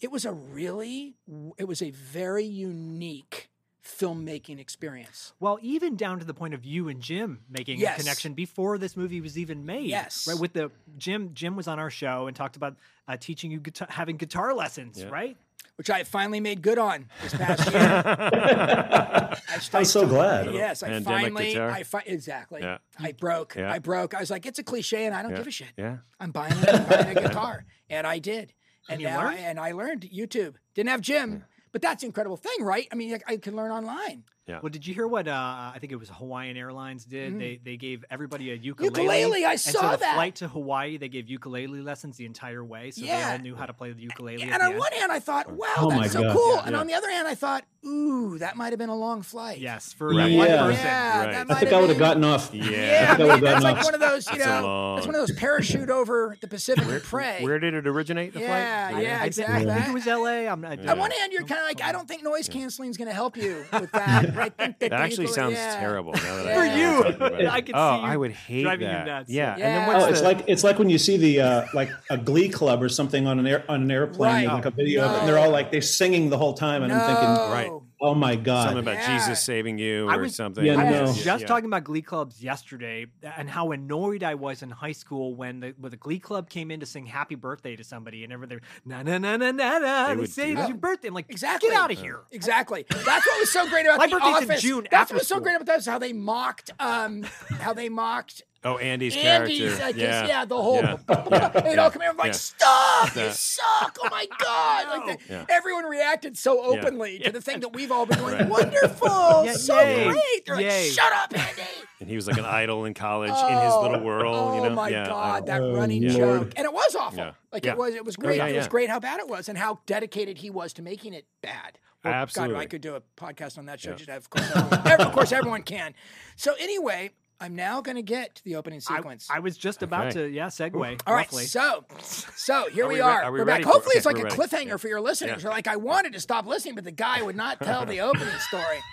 it 0.00 0.10
was 0.12 0.24
a 0.24 0.32
really 0.32 1.16
it 1.58 1.64
was 1.66 1.82
a 1.82 1.90
very 1.90 2.44
unique 2.44 3.48
filmmaking 3.86 4.58
experience 4.58 5.32
Well, 5.40 5.58
even 5.62 5.96
down 5.96 6.18
to 6.18 6.24
the 6.24 6.34
point 6.34 6.54
of 6.54 6.64
you 6.64 6.88
and 6.88 7.00
Jim 7.00 7.40
making 7.48 7.78
Yes. 7.78 7.98
a 7.98 8.02
connection 8.02 8.34
before 8.34 8.78
this 8.78 8.96
movie 8.96 9.20
was 9.20 9.38
even 9.38 9.64
made. 9.64 9.86
Yes. 9.86 10.26
Right. 10.26 10.38
With 10.38 10.52
the 10.54 10.70
Jim, 10.98 11.30
Jim 11.34 11.54
was 11.56 11.68
on 11.68 11.78
our 11.78 11.90
show 11.90 12.26
and 12.26 12.36
talked 12.36 12.56
about 12.56 12.76
uh, 13.08 13.16
teaching 13.18 13.50
you 13.50 13.60
guitar, 13.60 13.86
having 13.90 14.16
guitar 14.16 14.52
lessons. 14.54 14.98
Yeah. 15.00 15.08
Right. 15.08 15.36
which 15.76 15.90
i 15.90 16.04
finally 16.04 16.40
made 16.40 16.62
good 16.62 16.78
on 16.78 17.04
this 17.22 17.34
past 17.34 17.70
year 17.70 17.80
I 18.70 19.60
I'm 19.74 19.84
so 19.84 20.06
glad. 20.06 20.52
yes 20.54 20.82
i 20.82 20.88
Pandemic 20.88 21.22
finally 21.22 21.52
guitar. 21.52 21.70
i 21.70 21.82
fi- 21.82 22.02
exactly 22.06 22.60
Yeah. 22.62 22.78
i 22.98 23.12
broke 23.12 23.54
Yeah. 23.56 23.70
i 23.72 23.78
broke 23.78 24.14
i 24.14 24.20
was 24.20 24.30
like 24.30 24.46
it's 24.46 24.58
a 24.58 24.62
cliche 24.62 25.04
and 25.06 25.14
i 25.14 25.20
don't 25.22 25.32
Yeah. 25.32 25.36
give 25.38 25.46
a 25.46 25.50
shit 25.50 25.72
Yeah. 25.76 25.98
i'm 26.20 26.30
buying 26.32 26.52
a, 26.54 26.70
I'm 26.72 26.84
buying 26.88 27.16
a 27.18 27.20
guitar 27.28 27.64
and 27.90 28.06
i 28.06 28.18
did 28.18 28.52
and, 28.88 28.94
And 28.94 29.00
you 29.02 29.08
now 29.08 29.24
learned? 29.24 29.38
and 29.40 29.60
i 29.60 29.72
learned 29.72 30.02
youtube 30.20 30.54
didn't 30.74 30.88
have 30.90 31.00
jim 31.02 31.44
but 31.76 31.82
that's 31.82 32.00
the 32.00 32.06
incredible 32.06 32.38
thing 32.38 32.64
right? 32.64 32.88
I 32.90 32.94
mean 32.94 33.12
i, 33.28 33.34
I 33.34 33.36
can 33.36 33.54
learn 33.54 33.70
online 33.70 34.24
Yeah. 34.46 34.60
Well, 34.62 34.70
did 34.70 34.86
you 34.86 34.94
hear 34.94 35.08
what 35.08 35.26
uh, 35.26 35.32
I 35.74 35.78
think 35.80 35.92
it 35.92 35.96
was 35.96 36.08
Hawaiian 36.08 36.56
Airlines 36.56 37.04
did? 37.04 37.34
Mm. 37.34 37.38
They 37.40 37.60
they 37.64 37.76
gave 37.76 38.04
everybody 38.10 38.52
a 38.52 38.54
ukulele. 38.54 38.92
Ukulele, 39.02 39.44
I 39.44 39.50
and 39.52 39.60
so 39.60 39.72
saw 39.72 39.90
the 39.92 39.96
that. 39.98 40.14
flight 40.14 40.36
to 40.36 40.46
Hawaii, 40.48 40.98
they 40.98 41.08
gave 41.08 41.28
ukulele 41.28 41.80
lessons 41.80 42.16
the 42.16 42.26
entire 42.26 42.64
way, 42.64 42.92
so 42.92 43.04
they 43.04 43.10
all 43.22 43.38
knew 43.38 43.56
how 43.56 43.66
to 43.66 43.72
play 43.72 43.90
the 43.92 44.02
ukulele. 44.02 44.42
at 44.44 44.48
and 44.52 44.62
on 44.62 44.70
end. 44.70 44.78
one 44.78 44.92
hand 44.92 45.10
i 45.10 45.18
thought 45.18 45.50
wow 45.50 45.66
Oh 45.78 45.90
that's 45.90 46.12
so 46.12 46.22
God. 46.22 46.32
cool 46.36 46.54
Yeah. 46.54 46.62
and 46.66 46.76
on 46.76 46.86
the 46.86 46.94
other 46.94 47.10
hand 47.10 47.26
i 47.26 47.34
thought 47.34 47.64
ooh 47.84 48.38
that 48.38 48.56
might 48.56 48.70
have 48.70 48.78
been 48.78 48.88
a 48.88 48.94
long 48.96 49.22
flight 49.22 49.58
yes, 49.58 49.92
for 49.92 50.12
Yeah. 50.12 50.22
one 50.22 50.30
Yeah. 50.32 50.62
person. 50.62 50.84
Yeah, 50.84 51.24
Right. 51.26 51.34
I 51.36 51.44
might 51.44 51.58
think 51.58 51.72
I 51.72 51.80
would 51.80 51.88
have 51.90 51.98
gotten 51.98 52.24
off. 52.24 52.50
Yeah. 52.52 52.64
Yeah, 52.70 53.08
I 53.12 53.16
think 53.16 53.20
I 53.20 53.26
man, 53.26 53.28
would've 53.28 53.40
that's 53.40 53.42
gotten 53.42 53.62
like 53.62 53.76
off. 53.78 53.84
one 53.84 53.94
of 53.94 54.00
those, 54.00 54.26
you 54.30 54.38
That's 54.38 54.46
a 54.46 54.60
know, 54.60 54.66
long- 54.66 54.96
that's 54.96 55.06
one 55.06 55.14
of 55.16 55.20
those 55.26 55.36
parachute 55.38 55.90
over 55.90 56.36
the 56.40 56.48
Pacific 56.48 56.84
and 56.84 57.02
pray. 57.02 57.38
Where 57.42 57.58
did 57.58 57.74
it 57.74 57.86
originate? 57.86 58.32
The 58.34 58.40
Yeah, 58.40 58.88
flight? 58.90 59.02
yeah, 59.04 59.24
exactly. 59.24 59.70
I 59.70 59.74
think 59.76 59.88
it 59.88 59.94
was 59.94 60.06
L.A. 60.06 60.48
I'm 60.48 60.60
not. 60.60 60.84
On 60.88 60.98
one 60.98 61.10
hand, 61.10 61.32
you're 61.32 61.44
kind 61.44 61.60
of 61.60 61.66
like, 61.66 61.80
I 61.82 61.92
don't 61.92 62.06
think 62.08 62.22
noise 62.24 62.48
canceling 62.48 62.90
is 62.90 62.96
going 62.96 63.08
to 63.08 63.14
help 63.14 63.36
you 63.36 63.64
with 63.72 63.90
that. 63.92 64.34
I 64.42 64.48
think 64.48 64.78
that 64.78 64.90
That 64.90 64.92
actually 65.00 65.26
ukulele- 65.28 65.54
sounds 65.54 65.54
yeah. 65.54 65.80
terrible. 65.80 66.12
Now 66.12 66.42
that 66.42 66.54
For 66.54 66.60
I 66.62 66.76
you. 66.78 67.02
think 67.02 67.16
about 67.16 67.40
it. 67.40 67.46
I 67.50 67.60
could 67.60 67.74
oh, 67.74 67.96
see 67.96 68.00
you 68.02 68.06
I 68.12 68.16
would 68.16 68.32
hate 68.32 68.62
driving 68.62 68.86
you 68.88 68.92
that. 68.94 69.06
nuts. 69.06 69.30
Yeah. 69.30 69.52
And 69.54 69.62
then 69.62 69.86
what's 69.88 70.04
Oh, 70.04 70.08
it's 70.08 70.22
like 70.22 70.44
it's 70.46 70.64
like 70.64 70.78
when 70.78 70.90
you 70.90 70.98
see 70.98 71.16
the 71.16 71.40
uh, 71.40 71.66
like 71.74 71.90
a 72.10 72.18
Glee 72.18 72.48
club 72.48 72.82
or 72.82 72.88
something 72.88 73.26
on 73.26 73.38
an 73.38 73.46
air 73.46 73.64
on 73.68 73.82
an 73.82 73.90
airplane, 73.90 74.46
Right. 74.46 74.54
like 74.54 74.64
a 74.66 74.70
video, 74.70 75.04
of 75.04 75.12
it, 75.14 75.18
and 75.20 75.28
they're 75.28 75.38
all 75.38 75.50
like 75.50 75.70
they're 75.70 75.80
singing 75.82 76.30
the 76.30 76.38
whole 76.38 76.54
time, 76.54 76.82
and 76.82 76.92
I'm 76.92 77.00
thinking, 77.06 77.28
Right. 77.52 77.70
Oh 78.00 78.14
my 78.14 78.36
god, 78.36 78.64
something 78.64 78.78
about 78.82 78.94
Yeah. 78.96 79.18
Jesus 79.18 79.42
saving 79.42 79.78
you 79.78 80.08
I 80.08 80.16
or 80.16 80.20
was- 80.22 80.36
something. 80.36 80.64
Yeah, 80.64 80.76
I 80.76 80.90
no. 80.90 81.02
was 81.02 81.22
just 81.24 81.42
Yeah. 81.42 81.46
talking 81.46 81.66
about 81.66 81.84
Glee 81.84 82.02
clubs 82.02 82.42
yesterday 82.42 83.06
and 83.22 83.48
how 83.48 83.72
annoyed 83.72 84.22
I 84.22 84.34
was 84.34 84.62
in 84.62 84.70
high 84.70 84.92
school 84.92 85.34
when 85.34 85.60
the 85.60 85.74
when 85.78 85.90
the 85.90 85.96
Glee 85.96 86.18
club 86.18 86.50
came 86.50 86.70
in 86.70 86.80
to 86.80 86.86
sing 86.86 87.06
Happy 87.06 87.34
Birthday 87.34 87.76
to 87.76 87.84
somebody 87.84 88.24
and 88.24 88.32
everything 88.32 88.60
na 88.84 89.02
na 89.02 89.18
na 89.18 89.36
na 89.36 89.50
na 89.50 89.78
na. 89.78 90.08
They 90.08 90.20
They 90.20 90.26
say 90.26 90.52
it's 90.52 90.68
your 90.68 90.76
birthday. 90.76 91.08
I'm 91.08 91.14
like, 91.14 91.26
Exactly. 91.28 91.70
get 91.70 91.78
out 91.78 91.90
of 91.90 91.98
here. 91.98 92.20
Exactly. 92.32 92.84
That's 92.88 93.26
what 93.26 93.40
was 93.40 93.50
so 93.50 93.68
great 93.68 93.86
about 93.86 93.98
My 93.98 94.06
the 94.08 94.18
birthday's 94.18 94.64
in 94.64 94.68
June 94.70 94.88
That's 94.90 95.10
what 95.10 95.18
was 95.20 95.28
so 95.28 95.36
school. 95.36 95.42
great 95.44 95.56
about 95.56 95.66
that 95.66 95.78
is 95.78 95.86
how 95.86 95.98
they 95.98 96.12
mocked, 96.12 96.70
um, 96.78 97.24
how 97.60 97.72
they 97.72 97.88
mocked 97.88 98.42
Oh, 98.64 98.78
Andy's, 98.78 99.14
Andy's, 99.16 99.58
character. 99.60 99.84
like, 99.84 99.94
his- 99.94 100.02
yeah. 100.02 100.26
yeah. 100.26 100.44
the 100.44 100.56
whole, 100.60 100.76
Yeah. 100.82 100.96
they'd 101.62 101.78
all 101.78 101.90
come 101.90 102.02
in 102.02 102.08
and 102.08 102.16
be 102.16 102.22
like, 102.22 102.26
Yeah. 102.28 102.32
stop, 102.32 103.14
you 103.16 103.30
suck, 103.30 103.96
oh 104.02 104.08
my 104.10 104.26
God. 104.38 104.88
Like 105.06 105.18
the, 105.28 105.32
Yeah. 105.34 105.44
Everyone 105.48 105.84
reacted 105.84 106.36
so 106.36 106.62
openly 106.62 107.20
to 107.20 107.30
the 107.30 107.40
thing 107.40 107.60
that 107.60 107.72
we've 107.72 107.92
all 107.92 108.06
been 108.06 108.18
going, 108.20 108.48
wonderful, 108.48 109.44
Yeah, 109.44 109.52
so 109.52 109.80
yay. 109.80 110.04
great. 110.08 110.46
They're 110.46 110.60
Yay. 110.60 110.84
like, 110.88 110.92
shut 110.92 111.12
up, 111.12 111.38
Andy. 111.38 111.62
And 112.00 112.08
he 112.10 112.16
was 112.16 112.26
like 112.26 112.38
an 112.38 112.44
idol 112.44 112.84
in 112.86 112.94
college 112.94 113.30
in 113.30 113.36
his 113.64 113.74
little 113.74 113.96
oh, 113.96 114.02
world. 114.02 114.34
Oh 114.36 114.56
you 114.56 114.68
know? 114.68 114.74
my 114.74 114.88
yeah, 114.88 115.06
God, 115.06 115.48
idol. 115.48 115.70
that 115.70 115.76
running 115.78 116.02
Yeah. 116.02 116.10
joke, 116.10 116.52
and 116.56 116.64
it 116.64 116.72
was 116.72 116.94
awful. 116.94 117.18
Yeah. 117.18 117.32
Like 117.52 117.64
Yeah. 117.64 117.72
it 117.72 117.78
was, 117.78 117.94
it 117.94 118.04
was 118.04 118.16
oh, 118.18 118.22
great. 118.22 118.36
yeah, 118.38 118.46
It 118.46 118.56
was 118.56 118.68
great 118.68 118.90
how 118.90 119.00
bad 119.00 119.20
it 119.20 119.28
was, 119.28 119.48
and 119.48 119.56
how 119.56 119.78
dedicated 119.86 120.38
he 120.38 120.50
was 120.50 120.72
to 120.74 120.82
making 120.82 121.14
it 121.14 121.26
bad. 121.42 121.78
Well, 122.04 122.12
God, 122.12 122.18
Absolutely. 122.22 122.56
I 122.56 122.66
could 122.66 122.82
do 122.82 122.94
a 122.96 123.02
podcast 123.16 123.58
on 123.58 123.66
that 123.66 123.80
show. 123.80 123.90
Yeah. 123.90 123.96
Just 123.96 124.10
have, 124.10 124.22
of 124.22 124.30
course, 124.30 124.50
everyone, 124.54 125.00
of 125.06 125.12
course, 125.12 125.32
everyone 125.32 125.62
can. 125.62 125.94
So 126.36 126.54
anyway, 126.60 127.10
I'm 127.40 127.54
now 127.54 127.80
going 127.80 127.96
to 127.96 128.02
get 128.02 128.36
to 128.36 128.44
the 128.44 128.56
opening 128.56 128.80
sequence. 128.80 129.28
I 129.30 129.40
was 129.40 129.56
just 129.58 129.82
about 129.82 130.06
Okay. 130.06 130.14
to 130.22 130.28
yeah 130.28 130.46
segue. 130.46 130.74
all 131.06 131.14
right, 131.14 131.26
roughly. 131.26 131.44
so 131.44 131.84
so 132.00 132.68
here 132.72 132.84
Are 132.84 132.88
we, 132.88 132.94
we 132.94 133.00
re- 133.00 133.06
are. 133.06 133.22
are 133.24 133.32
we 133.32 133.38
We're 133.40 133.44
back. 133.44 133.62
for- 133.62 133.70
Hopefully, 133.70 133.94
it's 133.96 134.06
like 134.06 134.18
a 134.18 134.22
ready. 134.24 134.36
cliffhanger 134.36 134.66
Yeah. 134.68 134.76
for 134.78 134.88
your 134.88 135.00
listeners. 135.00 135.36
Yeah. 135.38 135.42
You're 135.42 135.52
like, 135.52 135.66
I 135.68 135.76
wanted 135.76 136.12
to 136.14 136.20
stop 136.20 136.46
listening, 136.46 136.74
but 136.74 136.84
the 136.84 136.92
guy 136.92 137.22
would 137.22 137.36
not 137.36 137.60
tell 137.60 137.84
the 137.86 138.00
opening 138.00 138.38
story. 138.48 138.78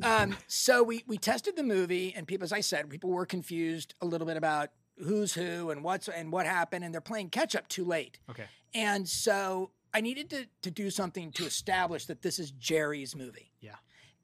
Um, 0.00 0.36
so 0.46 0.84
we 0.84 1.02
we 1.08 1.18
tested 1.18 1.56
the 1.56 1.64
movie, 1.64 2.14
and 2.16 2.24
people, 2.24 2.44
as 2.44 2.52
I 2.52 2.60
said, 2.60 2.88
people 2.88 3.10
were 3.10 3.26
confused 3.26 3.94
a 4.00 4.06
little 4.06 4.28
bit 4.28 4.36
about 4.36 4.68
who's 5.04 5.34
who 5.34 5.70
and 5.70 5.82
what's 5.82 6.06
and 6.08 6.30
what 6.30 6.46
happened, 6.46 6.84
and 6.84 6.94
they're 6.94 7.00
playing 7.00 7.30
catch 7.30 7.56
up 7.56 7.66
too 7.66 7.84
late. 7.84 8.20
Okay. 8.30 8.44
And 8.74 9.08
so 9.08 9.72
I 9.92 10.00
needed 10.00 10.30
to 10.30 10.46
to 10.62 10.70
do 10.70 10.90
something 10.90 11.32
to 11.32 11.46
establish 11.46 12.06
that 12.06 12.22
this 12.22 12.38
is 12.38 12.52
Jerry's 12.52 13.16
movie. 13.16 13.50
Yeah. 13.60 13.74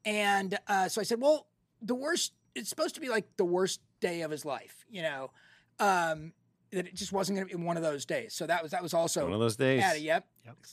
And 0.05 0.57
uh, 0.69 0.87
so 0.87 1.01
I 1.01 1.03
said, 1.03 1.19
well, 1.19 1.47
the 1.81 1.95
worst. 1.95 2.31
It's 2.55 2.69
supposed 2.69 2.95
to 2.95 3.01
be 3.01 3.09
like 3.09 3.25
the 3.37 3.45
worst 3.45 3.81
day 3.99 4.21
of 4.21 4.31
his 4.31 4.45
life, 4.45 4.85
you 4.89 5.01
know. 5.01 5.31
Um, 5.79 6.33
that 6.71 6.87
it 6.87 6.95
just 6.95 7.11
wasn't 7.13 7.37
going 7.37 7.47
to 7.47 7.57
be 7.57 7.63
one 7.63 7.77
of 7.77 7.83
those 7.83 8.05
days. 8.05 8.33
So 8.33 8.45
that 8.47 8.61
was 8.63 8.71
that 8.71 8.81
was 8.81 8.93
also 8.93 9.23
One 9.25 9.33
of 9.33 9.39
those 9.39 9.55
days. 9.55 9.83
added. 9.83 10.01
Yep. 10.01 10.25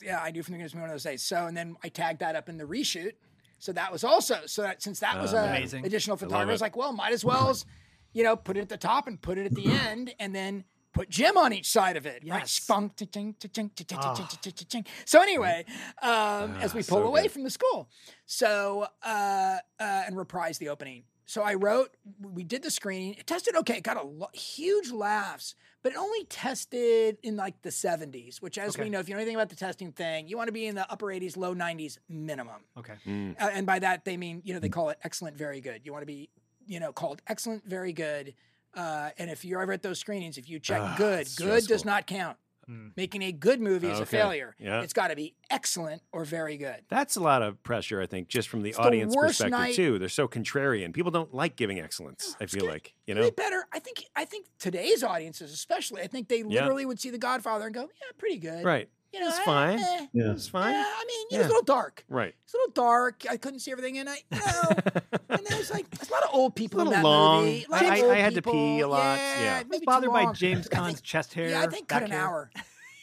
Yeah, 0.03 0.19
I 0.21 0.31
knew 0.31 0.43
from 0.43 0.53
the 0.53 0.57
beginning 0.57 0.61
it 0.61 0.63
was 0.65 0.75
one 0.75 0.83
of 0.85 0.89
those 0.91 1.03
days. 1.03 1.21
So 1.23 1.45
and 1.45 1.55
then 1.55 1.75
I 1.83 1.89
tagged 1.89 2.19
that 2.19 2.35
up 2.35 2.49
in 2.49 2.57
the 2.57 2.65
reshoot. 2.65 3.13
So 3.59 3.71
that 3.73 3.91
was 3.91 4.03
also 4.03 4.39
so 4.45 4.63
that 4.63 4.81
since 4.81 4.99
that 4.99 5.17
was 5.21 5.33
an 5.33 5.85
additional 5.85 6.17
photographer, 6.17 6.49
I 6.49 6.51
was 6.51 6.61
like, 6.61 6.75
well, 6.75 6.91
might 6.91 7.13
as 7.13 7.23
well, 7.23 7.49
as, 7.49 7.65
you 8.11 8.23
know, 8.23 8.35
put 8.35 8.57
it 8.57 8.61
at 8.61 8.69
the 8.69 8.77
top 8.77 9.07
and 9.07 9.21
put 9.21 9.37
it 9.37 9.45
at 9.45 9.53
the 9.55 9.67
end, 9.89 10.13
and 10.19 10.35
then 10.35 10.65
put 10.93 11.09
Jim 11.09 11.37
on 11.37 11.53
each 11.53 11.69
side 11.69 11.95
of 11.95 12.05
it. 12.05 12.23
Right? 12.27 12.39
Yes. 12.41 12.51
Spunk, 12.51 12.97
cha-ching, 12.97 13.35
cha-ching, 13.39 13.71
cha-ching, 13.75 13.97
Ah. 14.05 14.89
So 15.05 15.21
anyway, 15.21 15.63
um, 16.01 16.55
as 16.59 16.73
we 16.73 16.81
Ah, 16.81 16.89
pull 16.89 16.99
so 17.03 17.07
away 17.07 17.21
good. 17.23 17.31
from 17.31 17.43
the 17.43 17.49
school, 17.49 17.87
so 18.25 18.87
uh, 19.03 19.57
uh, 19.79 20.03
and 20.07 20.17
reprise 20.17 20.57
the 20.57 20.67
opening. 20.69 21.03
So 21.25 21.41
I 21.41 21.53
wrote, 21.53 21.95
we 22.21 22.43
did 22.43 22.63
the 22.63 22.71
screening. 22.71 23.13
It 23.15 23.25
tested 23.27 23.55
okay. 23.55 23.77
It 23.77 23.83
got 23.83 23.97
a 23.97 24.03
lo- 24.03 24.27
huge 24.33 24.91
laughs, 24.91 25.55
but 25.81 25.93
it 25.93 25.97
only 25.97 26.25
tested 26.25 27.17
in 27.23 27.35
like 27.37 27.61
the 27.61 27.69
70s, 27.69 28.41
which, 28.41 28.57
as 28.57 28.75
Okay. 28.75 28.83
we 28.83 28.89
know, 28.89 28.99
if 28.99 29.07
you 29.07 29.15
know 29.15 29.19
anything 29.21 29.35
about 29.35 29.49
the 29.49 29.55
testing 29.55 29.91
thing, 29.93 30.27
you 30.27 30.35
want 30.37 30.47
to 30.49 30.51
be 30.53 30.65
in 30.67 30.75
the 30.75 30.89
upper 30.91 31.05
80s, 31.07 31.37
low 31.37 31.55
90s 31.55 31.97
minimum. 32.09 32.61
Okay. 32.77 32.93
Mm. 33.07 33.41
Uh, 33.41 33.49
and 33.53 33.65
by 33.65 33.79
that 33.79 34.03
they 34.05 34.17
mean 34.17 34.41
you 34.43 34.53
know 34.53 34.59
they 34.59 34.69
call 34.69 34.89
it 34.89 34.97
excellent 35.03 35.37
very 35.37 35.61
good 35.61 35.81
you 35.85 35.91
want 35.91 36.01
to 36.01 36.05
be 36.07 36.29
you 36.67 36.79
know 36.79 36.91
called 36.91 37.21
excellent 37.27 37.63
very 37.65 37.93
good 37.93 38.33
uh, 38.75 39.09
and 39.17 39.29
if 39.29 39.43
you're 39.45 39.61
ever 39.61 39.71
at 39.73 39.81
those 39.81 39.99
screenings 39.99 40.37
if 40.37 40.49
you 40.49 40.59
check 40.59 40.81
Ah, 40.81 40.95
good 40.97 41.21
it's 41.21 41.35
good 41.35 41.65
does 41.67 41.85
not 41.85 42.07
count 42.07 42.37
Mm. 42.69 42.91
making 42.95 43.21
a 43.23 43.31
good 43.31 43.59
movie 43.59 43.87
is 43.89 43.99
a 43.99 44.05
failure 44.05 44.55
yeah. 44.59 44.81
it's 44.81 44.93
got 44.93 45.09
to 45.09 45.15
be 45.15 45.35
excellent 45.49 46.01
or 46.11 46.23
very 46.25 46.57
good 46.57 46.81
That's 46.89 47.15
a 47.15 47.21
lot 47.21 47.41
of 47.41 47.61
pressure, 47.63 48.01
I 48.01 48.05
think, 48.05 48.27
just 48.29 48.47
from 48.49 48.61
the 48.61 48.69
It's 48.69 48.79
audience 48.79 49.15
worst 49.15 49.39
perspective 49.39 49.51
night- 49.59 49.75
too. 49.75 49.99
They're 49.99 50.09
so 50.09 50.27
contrarian. 50.27 50.93
People 50.93 51.11
don't 51.11 51.33
like 51.33 51.55
giving 51.55 51.79
excellence. 51.79 52.35
I 52.39 52.45
feel 52.45 52.65
like 52.65 52.93
you 53.05 53.13
know. 53.15 53.21
Way 53.21 53.31
better 53.31 53.65
i 53.73 53.79
think 53.79 54.05
i 54.15 54.23
think 54.25 54.45
today's 54.59 55.03
audiences 55.03 55.51
especially 55.51 56.01
i 56.01 56.07
think 56.07 56.27
they 56.29 56.37
Yeah. 56.39 56.61
literally 56.61 56.85
would 56.85 56.99
see 56.99 57.09
the 57.09 57.17
godfather 57.17 57.65
and 57.65 57.73
go 57.73 57.81
yeah 57.81 58.11
pretty 58.17 58.37
good 58.37 58.63
Right. 58.63 58.89
You 59.13 59.19
know 59.19 59.27
It's 59.29 59.39
eh, 59.39 59.43
fine. 59.45 59.79
eh, 59.79 60.07
Yeah. 60.13 60.31
It's 60.31 60.47
fine. 60.47 60.73
yeah, 60.73 60.85
i 60.85 61.05
mean 61.05 61.27
yeah, 61.29 61.37
Yeah. 61.37 61.43
it's 61.43 61.45
a 61.51 61.53
little 61.53 61.63
dark 61.63 62.03
Right. 62.09 62.33
it's 62.43 62.53
a 62.53 62.57
little 62.57 62.73
dark 62.73 63.23
i 63.29 63.37
couldn't 63.37 63.59
see 63.59 63.71
everything 63.71 63.97
and 63.99 64.09
i 64.09 64.15
you 64.31 64.39
know 64.39 64.91
and 65.29 65.45
there's 65.47 65.71
like 65.71 65.89
there's 65.91 66.09
a 66.09 66.13
lot 66.13 66.23
of 66.23 66.29
old 66.33 66.55
people 66.55 66.79
little 66.79 66.93
in 66.93 66.99
that 66.99 67.03
long. 67.07 67.45
movie 67.45 67.65
a 67.67 67.71
lot 67.71 67.81
of 67.83 67.89
I- 67.91 67.99
I- 68.01 68.11
I 68.11 68.17
had 68.17 68.33
to 68.35 68.41
pee 68.41 68.79
a 68.81 68.87
lot. 68.87 69.17
yeah, 69.17 69.41
Yeah. 69.43 69.63
maybe 69.69 69.69
Was 69.69 69.79
too 70.01 70.09
bothered 70.09 70.11
by. 70.11 70.33
James 70.33 70.67
I 70.71 70.75
Caan's 70.75 71.01
chest 71.01 71.33
hair. 71.33 71.49
Yeah, 71.49 71.61
I 71.61 71.67
think 71.67 71.87
cut 71.87 72.03
an 72.03 72.11
hair. 72.11 72.21
hour. 72.21 72.51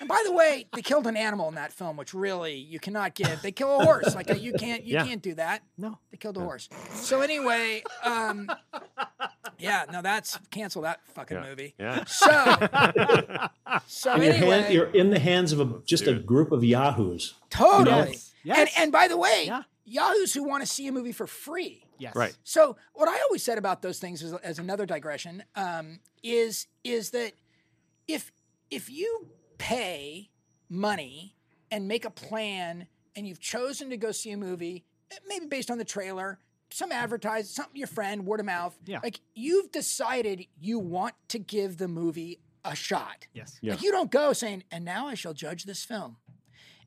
And 0.01 0.09
by 0.09 0.23
the 0.25 0.33
way, 0.33 0.67
they 0.75 0.81
killed 0.83 1.07
an 1.07 1.17
animal 1.17 1.49
in 1.49 1.55
that 1.57 1.73
film, 1.75 1.97
which 1.99 2.15
really 2.15 2.55
you 2.55 2.81
cannot 2.81 3.15
give. 3.15 3.43
They 3.43 3.53
kill 3.53 3.81
a 3.81 3.85
horse. 3.85 4.15
Like 4.15 4.29
you 4.41 4.55
can't 4.55 4.83
you 4.83 4.95
Yeah. 4.95 5.05
can't 5.05 5.21
do 5.23 5.35
that. 5.35 5.63
No. 5.77 5.99
They 6.11 6.17
killed 6.17 6.39
a 6.39 6.41
horse. 6.41 6.69
So 6.95 7.21
anyway, 7.21 7.83
um, 8.03 8.51
yeah, 9.59 9.85
no, 9.93 10.01
that's 10.01 10.39
cancel 10.51 10.83
that 10.83 11.01
fucking 11.15 11.37
Yeah. 11.37 11.43
movie. 11.49 11.75
Yeah. 11.79 12.05
So 12.05 12.31
so 13.87 14.13
And 14.15 14.23
your 14.25 14.33
anyway, 14.33 14.61
hand, 14.63 14.75
you're 14.75 14.91
in 14.91 15.11
the 15.11 15.19
hands 15.19 15.53
of 15.53 15.61
a, 15.61 15.81
just 15.85 16.07
a 16.07 16.15
group 16.15 16.51
of 16.51 16.65
yahoos. 16.65 17.35
totally. 17.51 18.13
Yes. 18.43 18.59
And 18.59 18.69
Yes. 18.69 18.75
and 18.79 18.93
by 18.93 19.07
the 19.07 19.19
way, 19.19 19.45
Yeah. 19.47 19.63
yahoos 19.85 20.33
who 20.33 20.45
want 20.45 20.63
to 20.63 20.67
see 20.67 20.87
a 20.87 20.93
movie 20.93 21.13
for 21.13 21.27
free. 21.27 21.85
Yes. 21.99 22.17
Right. 22.17 22.35
So 22.43 22.77
what 22.95 23.07
I 23.09 23.21
always 23.21 23.43
said 23.43 23.59
about 23.59 23.83
those 23.83 23.99
things 23.99 24.23
as, 24.23 24.33
as 24.33 24.59
another 24.59 24.87
digression 24.87 25.45
um, 25.57 26.01
is 26.23 26.69
is 26.85 27.11
that 27.11 27.33
if 28.09 28.33
if 28.71 28.89
you 28.89 29.29
pay 29.61 30.31
money 30.71 31.37
and 31.71 31.87
make 31.87 32.05
a 32.07 32.11
plan 32.11 32.87
and 33.15 33.29
you've 33.29 33.41
chosen 33.41 33.91
to 33.91 33.97
go 33.99 34.11
see 34.11 34.31
a 34.31 34.37
movie, 34.39 34.85
maybe 35.29 35.45
based 35.47 35.71
on 35.71 35.77
the 35.77 35.85
trailer, 35.85 36.39
some 36.71 36.91
advertise, 36.91 37.51
something 37.51 37.77
your 37.77 37.87
friend, 37.87 38.25
word 38.25 38.41
of 38.41 38.47
mouth, 38.47 38.77
Yeah. 38.87 39.01
like 39.03 39.21
you've 39.35 39.71
decided 39.71 40.47
you 40.59 40.79
want 40.79 41.15
to 41.29 41.39
give 41.39 41.77
the 41.77 41.89
movie 41.89 42.41
a 42.65 42.75
shot. 42.75 43.27
Yes. 43.35 43.59
Yeah. 43.61 43.73
Like 43.73 43.83
you 43.83 43.91
don't 43.91 44.11
go 44.11 44.33
saying, 44.33 44.65
and 44.71 44.85
now 44.85 45.07
I 45.09 45.15
shall 45.15 45.35
judge 45.35 45.65
this 45.65 45.85
film. 45.85 46.17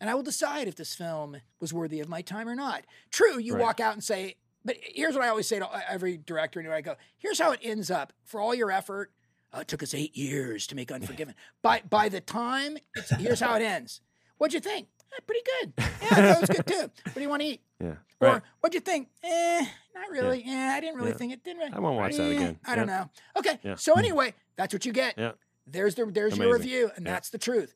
And 0.01 0.09
I 0.09 0.15
will 0.15 0.23
decide 0.23 0.67
if 0.67 0.75
this 0.75 0.95
film 0.95 1.37
was 1.59 1.71
worthy 1.73 1.99
of 1.99 2.09
my 2.09 2.21
time 2.21 2.49
or 2.49 2.55
not. 2.55 2.85
True, 3.11 3.37
you 3.37 3.53
Right. 3.53 3.61
walk 3.61 3.79
out 3.79 3.93
and 3.93 4.03
say, 4.03 4.37
but 4.65 4.77
here's 4.81 5.13
what 5.13 5.23
I 5.23 5.27
always 5.27 5.47
say 5.47 5.59
to 5.59 5.91
every 5.91 6.17
director 6.17 6.59
anywhere 6.59 6.77
I 6.77 6.81
go. 6.81 6.95
Here's 7.17 7.39
how 7.39 7.51
it 7.51 7.59
ends 7.61 7.91
up. 7.91 8.13
For 8.23 8.39
all 8.41 8.55
your 8.55 8.71
effort, 8.71 9.11
uh, 9.53 9.59
it 9.59 9.67
took 9.67 9.83
us 9.83 9.93
eight 9.93 10.15
years 10.15 10.67
to 10.67 10.75
make 10.75 10.91
Unforgiven. 10.91 11.35
by 11.61 11.81
by 11.89 12.09
the 12.09 12.21
time, 12.21 12.77
it's, 12.95 13.09
here's 13.11 13.39
how 13.39 13.55
it 13.55 13.61
ends. 13.61 14.01
What'd 14.37 14.53
you 14.53 14.59
think? 14.59 14.87
"Eh, 15.15 15.19
pretty 15.27 15.41
good. 15.61 15.73
Yeah, 16.01 16.33
it 16.37 16.41
was 16.41 16.49
good 16.49 16.65
too. 16.67 16.91
What 17.05 17.13
do 17.15 17.21
you 17.21 17.29
want 17.29 17.41
to 17.41 17.47
eat? 17.47 17.61
Yeah. 17.79 17.95
Or 18.19 18.27
Right. 18.29 18.41
what'd 18.61 18.73
you 18.73 18.79
think? 18.79 19.09
Eh, 19.23 19.65
not 19.95 20.09
really. 20.09 20.43
Yeah, 20.45 20.73
I 20.75 20.79
didn't 20.79 20.95
really 20.97 21.11
Yeah. 21.11 21.17
think 21.17 21.33
it. 21.33 21.43
Didn't 21.43 21.59
really. 21.59 21.73
I 21.73 21.79
won't 21.79 21.97
watch 21.97 22.15
that 22.17 22.23
Eh, 22.23 22.35
again. 22.35 22.59
I 22.65 22.75
don't 22.75 22.87
Yeah. 22.87 22.99
know. 23.03 23.09
Okay. 23.37 23.59
Yeah. 23.63 23.75
So 23.75 23.93
anyway, 23.93 24.33
that's 24.55 24.73
what 24.73 24.85
you 24.85 24.91
get. 24.93 25.17
Yeah. 25.17 25.33
There's 25.67 25.95
the 25.95 26.05
there's 26.05 26.37
your 26.37 26.51
review, 26.53 26.91
and 26.95 27.05
Yeah. 27.05 27.13
that's 27.13 27.29
the 27.29 27.37
truth. 27.37 27.73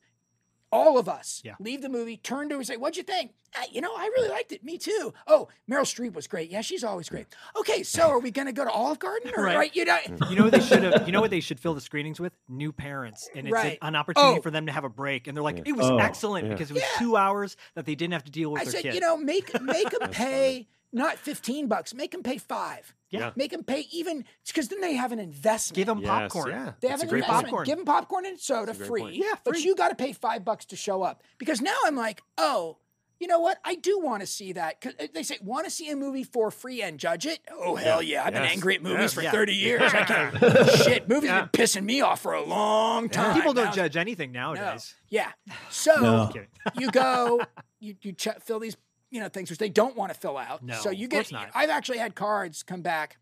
All 0.70 0.98
of 0.98 1.08
us 1.08 1.40
Yeah. 1.44 1.54
leave 1.60 1.80
the 1.82 1.88
movie, 1.88 2.16
turn 2.18 2.48
to 2.50 2.54
her 2.56 2.58
and 2.60 2.66
say, 2.66 2.76
What'd 2.76 2.96
you 2.96 3.02
think? 3.02 3.32
"Ah, 3.56 3.64
you 3.72 3.80
know, 3.80 3.90
I 3.96 4.04
really 4.16 4.28
liked 4.28 4.52
it. 4.52 4.62
Me 4.62 4.76
too. 4.76 5.14
Oh, 5.26 5.48
Meryl 5.70 5.80
Streep 5.82 6.12
was 6.12 6.26
great. 6.26 6.50
Yeah, 6.50 6.60
she's 6.60 6.84
always 6.84 7.08
great. 7.08 7.26
Okay, 7.58 7.82
so 7.82 8.08
are 8.10 8.18
we 8.18 8.30
gonna 8.30 8.52
go 8.52 8.64
to 8.64 8.70
Olive 8.70 8.98
Garden? 8.98 9.32
Or, 9.34 9.44
Right. 9.44 9.56
right. 9.56 9.76
You 9.76 9.86
know 9.86 9.98
You 10.28 10.36
know 10.36 10.42
what 10.44 10.52
they 10.52 10.60
should 10.60 10.82
have. 10.82 11.06
You 11.06 11.12
know 11.12 11.22
what 11.22 11.30
they 11.30 11.40
should 11.40 11.58
fill 11.58 11.72
the 11.74 11.80
screenings 11.80 12.20
with? 12.20 12.34
New 12.48 12.72
parents, 12.72 13.30
and 13.34 13.46
it's 13.46 13.52
Right. 13.54 13.78
an, 13.80 13.88
an 13.88 13.96
opportunity 13.96 14.38
Oh. 14.38 14.42
for 14.42 14.50
them 14.50 14.66
to 14.66 14.72
have 14.72 14.84
a 14.84 14.90
break. 14.90 15.26
And 15.26 15.34
they're 15.36 15.42
like, 15.42 15.62
"It 15.66 15.72
was 15.72 15.86
Oh. 15.86 15.96
excellent 15.98 16.46
Yeah. 16.46 16.52
because 16.52 16.70
it 16.70 16.74
was 16.74 16.82
Yeah. 16.82 16.98
two 16.98 17.16
hours 17.16 17.56
that 17.74 17.86
they 17.86 17.94
didn't 17.94 18.12
have 18.12 18.24
to 18.24 18.30
deal 18.30 18.50
with 18.52 18.60
I 18.60 18.64
their 18.64 18.72
said, 18.72 18.82
kid." 18.82 18.94
you 18.94 19.00
know, 19.00 19.16
make 19.16 19.58
make 19.62 19.88
them 19.90 20.10
pay 20.10 20.68
not 20.92 21.16
15 21.18 21.66
bucks, 21.68 21.94
make 21.94 22.10
them 22.12 22.22
pay 22.22 22.36
five. 22.38 22.94
Yeah. 23.10 23.30
Make 23.36 23.52
them 23.52 23.64
pay 23.64 23.86
even 23.92 24.24
because 24.46 24.68
then 24.68 24.80
they 24.80 24.94
have 24.94 25.12
an 25.12 25.18
investment. 25.18 25.76
give 25.76 25.86
them 25.86 26.00
Yes, 26.00 26.08
popcorn. 26.08 26.50
yeah. 26.50 26.72
They 26.80 26.88
That's 26.88 26.90
have 26.90 27.00
a 27.00 27.02
an 27.04 27.08
great 27.08 27.18
investment. 27.24 27.44
popcorn. 27.46 27.64
Give 27.66 27.76
them 27.76 27.86
popcorn 27.86 28.26
and 28.26 28.38
soda 28.38 28.74
free. 28.74 29.00
point. 29.00 29.14
Yeah, 29.16 29.32
but 29.44 29.54
free. 29.54 29.62
you 29.62 29.74
got 29.74 29.88
to 29.88 29.94
pay 29.94 30.12
five 30.12 30.44
bucks 30.44 30.66
to 30.66 30.76
show 30.76 31.02
up 31.02 31.22
because 31.38 31.60
now 31.62 31.74
I'm 31.86 31.96
like, 31.96 32.22
oh, 32.36 32.78
you 33.18 33.26
know 33.26 33.40
what? 33.40 33.58
I 33.64 33.74
do 33.74 33.98
want 33.98 34.20
to 34.20 34.26
see 34.28 34.52
that. 34.52 34.80
'Cause 34.80 34.92
uh, 35.00 35.06
they 35.12 35.24
say 35.24 35.38
want 35.42 35.64
to 35.64 35.70
see 35.72 35.90
a 35.90 35.96
movie 35.96 36.22
for 36.22 36.52
free 36.52 36.82
and 36.82 37.00
judge 37.00 37.26
it. 37.26 37.40
Oh 37.50 37.74
hell 37.74 38.00
yeah! 38.00 38.22
I've 38.24 38.32
been 38.32 38.44
angry 38.44 38.76
at 38.76 38.82
movies 38.82 39.00
Yes. 39.00 39.14
for 39.14 39.22
Yeah. 39.22 39.32
30 39.32 39.54
years. 39.56 39.92
I 39.92 40.04
can't. 40.04 40.70
Shit, 40.84 41.08
movies 41.08 41.30
have 41.30 41.50
been 41.50 41.64
pissing 41.64 41.82
me 41.84 42.00
off 42.00 42.20
for 42.20 42.34
a 42.34 42.44
long 42.44 43.08
time. 43.08 43.34
People 43.34 43.54
don't 43.54 43.64
Now- 43.64 43.72
judge 43.72 43.96
anything 43.96 44.30
No. 44.30 44.52
nowadays. 44.54 44.94
Yeah. 45.08 45.32
So 45.68 45.94
No. 46.00 46.32
You 46.78 46.92
go, 46.92 47.40
you 47.80 47.96
you 48.02 48.12
ch- 48.12 48.28
fill 48.44 48.60
these 48.60 48.76
you 49.10 49.20
know 49.20 49.28
things 49.28 49.50
which 49.50 49.58
they 49.58 49.68
don't 49.70 49.96
want 49.96 50.12
to 50.12 50.18
fill 50.18 50.36
out. 50.36 50.62
No, 50.62 50.74
so 50.80 50.90
you 50.90 51.08
get. 51.08 51.30
I've 51.54 51.70
actually 51.70 51.98
had 51.98 52.14
cards 52.14 52.62
come 52.62 52.82
back. 52.82 53.18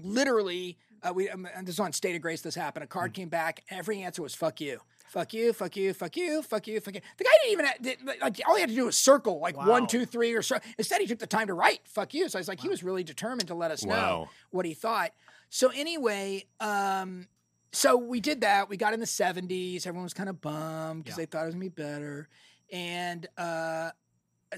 Literally, 0.00 0.76
uh, 1.02 1.12
we 1.14 1.28
um, 1.30 1.48
this 1.62 1.74
is 1.76 1.80
on 1.80 1.92
State 1.92 2.14
of 2.16 2.22
Grace. 2.22 2.42
This 2.42 2.54
happened. 2.54 2.84
A 2.84 2.86
card 2.86 3.14
came 3.14 3.28
back. 3.28 3.62
Every 3.70 4.02
answer 4.02 4.22
was 4.22 4.34
"fuck 4.34 4.60
you." 4.60 4.80
Fuck 5.08 5.32
you, 5.34 5.52
fuck 5.52 5.76
you, 5.76 5.94
fuck 5.94 6.16
you, 6.16 6.42
fuck 6.42 6.66
you, 6.66 6.80
fuck 6.80 6.94
you. 6.96 7.00
The 7.16 7.22
guy 7.24 7.30
didn't 7.40 7.52
even 7.52 7.64
have- 7.64 7.80
did, 7.80 7.98
like 8.20 8.40
all 8.44 8.56
he 8.56 8.60
had 8.60 8.70
to 8.70 8.74
do 8.74 8.86
was 8.86 8.98
circle 8.98 9.38
like 9.38 9.56
Wow. 9.56 9.68
one, 9.70 9.86
two, 9.86 10.04
three, 10.04 10.34
or 10.34 10.42
so. 10.42 10.58
Instead, 10.78 11.00
he 11.00 11.06
took 11.06 11.20
the 11.20 11.28
time 11.28 11.46
to 11.46 11.54
write 11.54 11.80
"fuck 11.86 12.12
you." 12.12 12.28
So 12.28 12.38
I 12.38 12.40
was 12.40 12.48
like, 12.48 12.60
he 12.60 12.68
was 12.68 12.82
really 12.82 13.04
determined 13.04 13.46
to 13.48 13.54
let 13.54 13.70
us 13.70 13.84
know 13.84 14.28
what 14.50 14.66
he 14.66 14.74
thought. 14.74 15.12
So 15.48 15.70
anyway, 15.70 16.44
um, 16.60 17.28
so 17.72 17.96
we 17.96 18.18
did 18.20 18.40
that. 18.40 18.68
We 18.68 18.76
got 18.76 18.94
in 18.94 19.00
the 19.00 19.06
70s. 19.06 19.86
Everyone 19.86 20.02
was 20.04 20.12
kind 20.14 20.28
of 20.28 20.40
bummed 20.40 21.04
because 21.04 21.16
Yeah. 21.16 21.22
they 21.22 21.26
thought 21.26 21.42
it 21.44 21.46
was 21.46 21.54
gonna 21.54 21.64
be 21.64 21.68
better. 21.68 22.28
And 22.72 23.28
uh, 23.38 23.90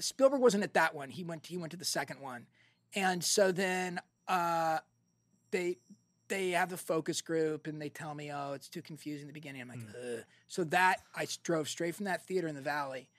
Spielberg 0.03 0.41
wasn't 0.41 0.63
at 0.63 0.73
that 0.73 0.95
one. 0.95 1.09
He 1.09 1.23
went. 1.23 1.45
He 1.47 1.57
went 1.57 1.71
to 1.71 1.77
the 1.77 1.85
second 1.85 2.19
one. 2.19 2.47
And 2.95 3.23
so 3.23 3.51
then 3.51 3.99
uh, 4.27 4.79
they 5.51 5.77
they 6.27 6.51
have 6.51 6.69
the 6.69 6.77
focus 6.77 7.21
group 7.21 7.67
and 7.67 7.81
they 7.81 7.89
tell 7.89 8.13
me, 8.13 8.31
oh, 8.31 8.53
it's 8.53 8.69
too 8.69 8.81
confusing 8.81 9.23
in 9.23 9.27
the 9.27 9.33
beginning. 9.33 9.61
I'm 9.61 9.67
like, 9.67 9.79
Ugh. 10.01 10.23
so 10.47 10.65
I 11.15 11.27
drove 11.43 11.67
straight 11.67 11.95
from 11.95 12.05
that 12.05 12.25
theater 12.25 12.47
in 12.47 12.55
the 12.55 12.61
valley 12.61 13.09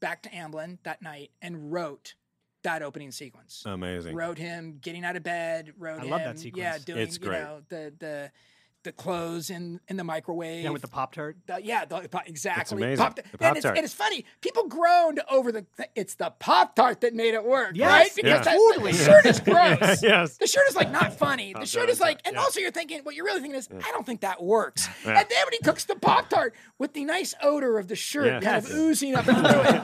back 0.00 0.22
to 0.22 0.28
Amblin 0.30 0.78
that 0.82 1.02
night 1.02 1.30
and 1.40 1.72
wrote 1.72 2.14
that 2.62 2.82
opening 2.82 3.10
sequence 3.10 3.62
Amazing. 3.66 4.16
wrote 4.16 4.38
him 4.38 4.78
getting 4.80 5.04
out 5.04 5.16
of 5.16 5.22
bed. 5.22 5.74
Wrote 5.78 6.00
I 6.00 6.04
him, 6.04 6.10
love 6.10 6.20
that 6.22 6.56
yeah, 6.56 6.78
doing 6.78 7.00
It's 7.00 7.18
you 7.18 7.26
great. 7.26 7.40
know 7.42 7.60
the 7.68 7.92
the 7.98 8.30
the 8.84 8.92
clothes 8.92 9.50
in 9.50 9.80
in 9.88 9.96
the 9.96 10.04
microwave. 10.04 10.62
Yeah, 10.64 10.70
with 10.70 10.82
the 10.82 10.88
pop 10.88 11.12
tart. 11.14 11.36
Yeah, 11.62 11.84
the, 11.84 12.00
the- 12.08 12.22
exactly. 12.26 12.82
amazing. 12.82 13.04
Pop- 13.04 13.16
The 13.16 13.22
and, 13.22 13.56
it's, 13.56 13.64
Pop-Tart. 13.64 13.76
and 13.78 13.84
it's 13.84 13.94
funny. 13.94 14.24
People 14.40 14.68
groaned 14.68 15.20
over 15.30 15.50
the. 15.52 15.66
It's 15.94 16.14
the 16.14 16.30
Pop 16.38 16.76
Tart 16.76 17.00
that 17.00 17.14
made 17.14 17.34
it 17.34 17.44
work, 17.44 17.72
Yes, 17.74 17.88
right? 17.90 18.10
Because 18.14 18.46
yeah. 18.46 18.54
that, 18.56 18.80
the 18.82 18.92
shirt 18.92 19.26
is 19.26 19.40
gross. 19.80 20.02
yes. 20.02 20.36
The 20.36 20.46
shirt 20.46 20.64
is 20.68 20.76
like 20.76 20.90
not 20.90 21.12
funny. 21.18 21.52
The 21.58 21.66
shirt 21.66 21.88
is 21.88 22.00
like, 22.00 22.20
and 22.24 22.34
yeah. 22.34 22.40
also 22.40 22.60
you're 22.60 22.70
thinking, 22.70 23.00
what 23.02 23.14
you're 23.14 23.24
really 23.24 23.40
thinking 23.40 23.58
is, 23.58 23.68
I 23.72 23.90
don't 23.90 24.06
think 24.06 24.20
that 24.20 24.42
works. 24.42 24.88
Yeah. 25.04 25.18
And 25.20 25.28
then 25.28 25.44
when 25.46 25.52
he 25.52 25.58
cooks 25.58 25.84
the 25.84 25.96
Pop 25.96 26.28
Tart 26.30 26.54
with 26.78 26.92
the 26.94 27.04
nice 27.04 27.34
odor 27.42 27.78
of 27.78 27.88
the 27.88 27.96
shirt 27.96 28.26
Yeah. 28.26 28.40
kind 28.40 28.64
of 28.64 28.70
oozing 28.72 29.14
up 29.16 29.26
into 29.28 29.40
it, 29.40 29.74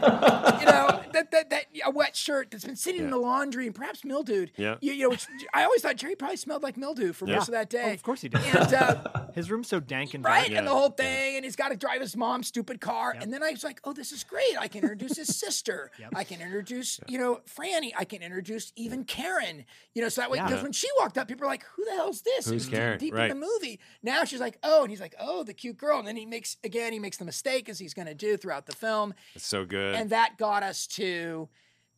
you 0.61 0.67
know, 0.67 1.03
that, 1.13 1.31
that, 1.31 1.51
that 1.51 1.65
a 1.85 1.91
wet 1.91 2.15
shirt 2.17 2.51
that's 2.51 2.65
been 2.65 2.77
sitting 2.77 3.03
in 3.03 3.11
the 3.11 3.17
laundry 3.19 3.67
and 3.67 3.75
perhaps 3.75 4.05
mildewed. 4.05 4.53
Yeah. 4.57 4.77
You, 4.81 4.93
you 4.93 5.03
know, 5.05 5.11
which 5.11 5.27
I 5.55 5.65
always 5.65 5.83
thought 5.83 5.97
Jerry 5.97 6.15
probably 6.17 6.37
smelled 6.37 6.63
like 6.63 6.77
mildew 6.77 7.13
for 7.13 7.27
Yeah. 7.27 7.37
most 7.37 7.49
of 7.49 7.53
that 7.53 7.71
day. 7.71 7.91
Oh, 7.91 7.95
of 7.95 8.03
course 8.03 8.21
he 8.21 8.29
did. 8.29 8.41
And 8.55 8.75
uh, 8.75 8.90
His 9.35 9.51
room's 9.51 9.69
so 9.69 9.79
dank 9.81 10.15
and 10.15 10.25
right? 10.25 10.47
dark. 10.49 10.59
And 10.59 10.67
the 10.67 10.73
whole 10.73 10.91
thing, 10.91 11.37
and 11.37 11.45
he's 11.45 11.57
got 11.57 11.69
to 11.71 11.77
drive 11.77 12.01
his 12.01 12.17
mom's 12.17 12.49
stupid 12.49 12.81
car. 12.81 13.15
And 13.19 13.33
then 13.33 13.43
I 13.43 13.51
was 13.53 13.63
like, 13.65 13.81
oh, 13.85 13.93
this 13.93 14.11
is 14.13 14.25
great. 14.25 14.57
I 14.59 14.67
can 14.69 14.83
introduce 14.83 15.17
his 15.17 15.37
sister. 15.39 15.91
I 16.15 16.25
can 16.25 16.41
introduce, 16.41 16.99
you 17.07 17.19
know, 17.19 17.41
Franny. 17.49 17.93
I 17.97 18.05
can 18.05 18.23
introduce 18.23 18.73
even 18.77 19.05
Karen. 19.05 19.65
You 19.95 20.03
know, 20.03 20.09
so 20.09 20.21
that 20.23 20.31
way, 20.31 20.39
Yeah. 20.39 20.47
because 20.49 20.63
when 20.63 20.73
she 20.73 20.89
walked 20.99 21.17
up, 21.17 21.29
people 21.29 21.45
were 21.47 21.51
like, 21.51 21.65
who 21.77 21.85
the 21.85 21.93
hell's 21.93 22.23
this? 22.23 22.47
Who's 22.47 22.55
was 22.55 22.65
deep- 22.67 22.75
Karen? 22.75 22.99
Deep, 22.99 23.15
Right. 23.15 23.31
in 23.31 23.39
the 23.41 23.47
movie. 23.47 23.79
Now 24.03 24.25
she's 24.25 24.41
like, 24.41 24.59
oh, 24.63 24.83
and 24.83 24.91
he's 24.91 25.01
like, 25.01 25.15
oh, 25.21 25.45
the 25.45 25.55
cute 25.55 25.77
girl. 25.79 25.99
And 26.01 26.09
then 26.09 26.17
he 26.17 26.27
makes, 26.27 26.57
again, 26.65 26.93
he 26.93 26.99
makes 26.99 27.17
the 27.17 27.25
mistake 27.25 27.69
as 27.69 27.79
he's 27.79 27.95
going 27.95 28.09
to 28.09 28.15
do 28.15 28.37
throughout 28.37 28.67
the 28.67 28.75
film. 28.75 29.15
It's 29.35 29.47
so 29.47 29.65
good. 29.65 29.95
And 29.95 30.11
that 30.11 30.39
got 30.39 30.63
us 30.63 30.87
to, 30.89 31.49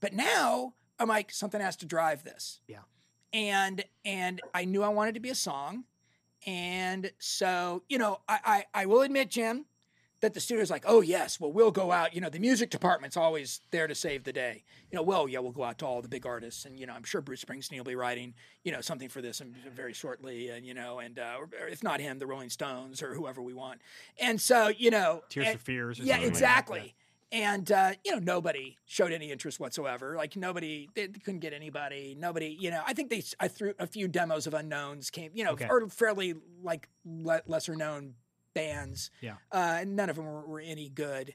but 0.00 0.12
now 0.12 0.74
I'm 0.98 1.08
like, 1.08 1.32
something 1.32 1.60
has 1.60 1.76
to 1.78 1.86
drive 1.86 2.24
this. 2.24 2.60
Yeah. 2.68 2.80
And 3.32 3.82
and 4.04 4.42
I 4.52 4.66
knew 4.66 4.82
I 4.82 4.88
wanted 4.90 5.14
to 5.14 5.20
be 5.20 5.30
a 5.30 5.34
song. 5.34 5.84
And 6.46 7.10
so, 7.18 7.82
you 7.88 7.98
know, 7.98 8.20
I 8.28 8.64
I, 8.74 8.82
I 8.82 8.86
will 8.86 9.02
admit, 9.02 9.30
Jim, 9.30 9.66
that 10.20 10.34
the 10.34 10.40
studio's 10.40 10.70
like, 10.70 10.84
oh 10.86 11.00
yes, 11.00 11.38
well 11.40 11.52
we'll 11.52 11.70
go 11.72 11.90
out. 11.92 12.14
You 12.14 12.20
know, 12.20 12.30
the 12.30 12.38
music 12.38 12.70
department's 12.70 13.16
always 13.16 13.60
there 13.70 13.86
to 13.86 13.94
save 13.94 14.24
the 14.24 14.32
day. 14.32 14.62
You 14.90 14.96
know, 14.96 15.02
well 15.02 15.28
yeah, 15.28 15.40
we'll 15.40 15.52
go 15.52 15.64
out 15.64 15.78
to 15.78 15.86
all 15.86 16.00
the 16.00 16.08
big 16.08 16.26
artists, 16.26 16.64
and 16.64 16.78
you 16.78 16.86
know, 16.86 16.92
I'm 16.94 17.04
sure 17.04 17.20
Bruce 17.20 17.44
Springsteen 17.44 17.76
will 17.78 17.84
be 17.84 17.96
writing, 17.96 18.34
you 18.64 18.72
know, 18.72 18.80
something 18.80 19.08
for 19.08 19.20
this 19.20 19.40
and 19.40 19.54
very 19.74 19.92
shortly, 19.92 20.48
and 20.48 20.64
you 20.64 20.74
know, 20.74 21.00
and 21.00 21.18
uh, 21.18 21.38
if 21.70 21.82
not 21.82 22.00
him, 22.00 22.18
the 22.18 22.26
Rolling 22.26 22.50
Stones 22.50 23.02
or 23.02 23.14
whoever 23.14 23.42
we 23.42 23.52
want. 23.52 23.80
And 24.20 24.40
so, 24.40 24.68
you 24.68 24.90
know, 24.90 25.22
Tears 25.28 25.48
and- 25.48 25.58
for 25.58 25.64
Fears 25.64 26.00
or 26.00 26.04
yeah, 26.04 26.14
something 26.14 26.28
like 26.28 26.32
exactly. 26.32 26.94
And 27.32 27.72
uh, 27.72 27.92
you 28.04 28.12
know, 28.12 28.18
nobody 28.18 28.76
showed 28.84 29.10
any 29.10 29.32
interest 29.32 29.58
whatsoever. 29.58 30.14
Like 30.16 30.36
nobody, 30.36 30.88
they 30.94 31.08
couldn't 31.08 31.40
get 31.40 31.54
anybody. 31.54 32.14
Nobody, 32.18 32.54
you 32.60 32.70
know. 32.70 32.82
I 32.86 32.92
think 32.92 33.08
they, 33.08 33.22
I 33.40 33.48
threw 33.48 33.72
a 33.78 33.86
few 33.86 34.06
demos 34.06 34.46
of 34.46 34.52
unknowns 34.52 35.08
came, 35.10 35.30
you 35.34 35.42
know, 35.42 35.52
Okay. 35.52 35.66
or 35.70 35.88
fairly 35.88 36.34
like 36.62 36.88
le- 37.06 37.40
lesser 37.46 37.74
known 37.74 38.14
bands. 38.54 39.10
Yeah. 39.22 39.36
Uh, 39.50 39.78
and 39.80 39.96
none 39.96 40.10
of 40.10 40.16
them 40.16 40.26
were, 40.26 40.46
were 40.46 40.60
any 40.60 40.90
good. 40.90 41.34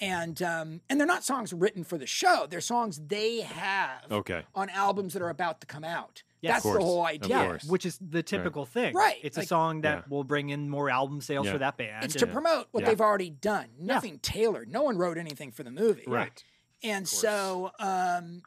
And 0.00 0.40
um, 0.42 0.80
and 0.90 1.00
they're 1.00 1.06
not 1.08 1.24
songs 1.24 1.52
written 1.52 1.82
for 1.82 1.96
the 1.98 2.06
show. 2.06 2.46
They're 2.48 2.60
songs 2.60 3.00
they 3.08 3.40
have 3.40 4.02
Okay. 4.12 4.42
on 4.54 4.68
albums 4.70 5.14
that 5.14 5.22
are 5.22 5.30
about 5.30 5.60
to 5.62 5.66
come 5.66 5.82
out. 5.82 6.22
Yeah, 6.40 6.52
That's 6.52 6.64
the 6.64 6.70
whole 6.78 7.04
idea. 7.04 7.36
course. 7.36 7.64
which 7.64 7.84
is 7.84 7.98
the 8.00 8.22
typical 8.22 8.64
thing. 8.64 8.94
Right. 8.94 9.16
It's 9.22 9.36
Like- 9.36 9.44
a 9.46 9.48
song 9.48 9.80
that 9.80 9.98
Yeah. 9.98 10.02
will 10.08 10.22
bring 10.24 10.50
in 10.50 10.68
more 10.68 10.88
album 10.88 11.20
sales 11.20 11.46
Yeah. 11.46 11.52
for 11.52 11.58
that 11.58 11.76
band. 11.76 12.04
It's 12.04 12.14
to 12.14 12.24
and- 12.26 12.32
promote 12.32 12.68
what 12.70 12.82
Yeah. 12.82 12.90
they've 12.90 13.00
already 13.00 13.30
done. 13.30 13.70
Nothing 13.78 14.18
tailored. 14.20 14.70
No 14.70 14.82
one 14.82 14.96
wrote 14.96 15.18
anything 15.18 15.50
for 15.50 15.64
the 15.64 15.70
movie. 15.72 16.04
Right. 16.06 16.42
And 16.82 17.08
so, 17.08 17.72
um, 17.80 18.42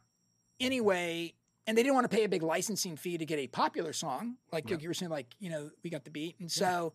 anyway, 0.60 1.34
and 1.68 1.78
they 1.78 1.84
didn't 1.84 1.96
want 1.96 2.10
to 2.10 2.16
pay 2.16 2.24
a 2.24 2.30
big 2.30 2.44
licensing 2.44 2.96
fee 2.98 3.18
to 3.18 3.26
get 3.26 3.40
a 3.40 3.48
popular 3.48 3.94
song, 3.94 4.38
like 4.52 4.70
you 4.70 4.88
were 4.88 4.94
saying, 4.94 5.12
like 5.12 5.36
you 5.40 5.50
know, 5.50 5.72
we 5.84 5.90
got 5.90 6.04
the 6.04 6.10
beat. 6.12 6.40
And 6.40 6.52
so, 6.52 6.94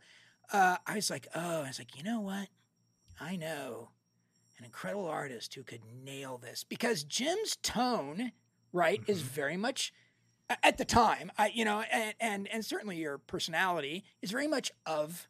uh, 0.53 0.79
I 0.87 0.95
was 0.95 1.11
like, 1.11 1.29
oh, 1.35 1.63
I 1.63 1.69
was 1.69 1.79
like, 1.79 1.97
you 1.97 2.03
know 2.03 2.21
what? 2.21 2.49
I 3.21 3.37
know 3.37 3.91
an 4.59 4.65
incredible 4.65 5.07
artist 5.07 5.55
who 5.55 5.63
could 5.63 5.83
nail 5.85 6.39
this 6.39 6.65
because 6.65 7.05
Jim's 7.05 7.57
tone, 7.57 8.33
right, 8.73 9.03
is 9.07 9.19
Mm-hmm. 9.23 9.29
very 9.35 9.57
much 9.57 9.93
a- 9.93 9.97
at 10.63 10.79
the 10.79 10.85
time, 10.85 11.31
I 11.39 11.49
you 11.49 11.65
know, 11.65 11.81
and 11.81 12.15
and, 12.21 12.49
and 12.49 12.65
certainly 12.65 12.97
your 12.97 13.19
personality 13.19 14.05
is 14.23 14.31
very 14.31 14.47
much 14.47 14.73
of 14.85 15.29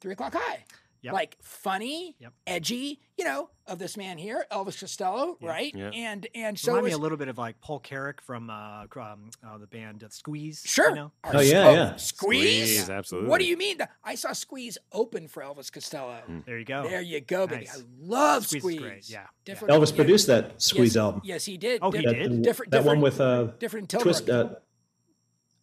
Three 0.00 0.12
O'clock 0.12 0.34
High. 0.34 0.64
Yep. 1.02 1.14
Like 1.14 1.36
funny, 1.40 2.14
Yep. 2.18 2.32
edgy, 2.46 3.00
you 3.16 3.24
know, 3.24 3.48
of 3.66 3.78
this 3.78 3.96
man 3.96 4.18
here, 4.18 4.44
Elvis 4.52 4.78
Costello, 4.78 5.38
right? 5.40 5.74
Yeah. 5.74 5.88
And 5.94 6.26
and 6.34 6.58
so 6.58 6.72
Remind 6.72 6.86
it 6.86 6.90
me 6.90 6.94
a 6.94 6.98
little 6.98 7.16
bit 7.16 7.28
of 7.28 7.38
like 7.38 7.58
Paul 7.62 7.80
Carrack 7.80 8.20
from 8.20 8.50
uh, 8.50 8.82
um, 8.96 9.30
uh, 9.42 9.56
the 9.56 9.66
band 9.66 10.04
uh, 10.04 10.08
Squeeze. 10.10 10.62
Sure. 10.66 10.90
You 10.90 10.94
know? 10.96 11.12
Oh, 11.24 11.40
yeah, 11.40 11.40
Sque- 11.40 11.74
yeah. 11.74 11.96
Squeeze? 11.96 12.74
Squeeze, 12.76 12.90
absolutely. 12.90 13.30
What 13.30 13.40
do 13.40 13.46
you 13.46 13.56
mean? 13.56 13.78
I 14.04 14.14
saw 14.14 14.32
Squeeze 14.32 14.76
open 14.92 15.26
for 15.26 15.42
Elvis 15.42 15.72
Costello. 15.72 16.18
There 16.44 16.58
you 16.58 16.66
go. 16.66 16.82
There 16.82 17.00
you 17.00 17.20
go, 17.22 17.46
baby. 17.46 17.64
Nice. 17.64 17.78
I 17.78 17.82
love 17.98 18.46
Squeeze 18.46 18.62
Squeeze. 18.62 18.80
great, 18.80 19.08
yeah. 19.10 19.26
Different, 19.46 19.72
Elvis 19.72 19.90
yeah. 19.92 19.96
produced 19.96 20.26
that 20.26 20.60
Squeeze 20.60 20.96
yes, 20.96 21.02
album. 21.02 21.22
Yes, 21.24 21.44
he 21.46 21.56
did. 21.56 21.78
Oh, 21.82 21.90
he 21.90 21.98
Different- 22.02 22.18
did? 22.18 22.32
That, 22.32 22.42
Different, 22.42 22.70
that 22.72 22.78
different, 22.78 22.96
one 22.98 23.00
with 23.02 23.20
uh, 23.22 23.44
different 23.58 23.88
twist. 23.88 24.28
Uh, 24.28 24.50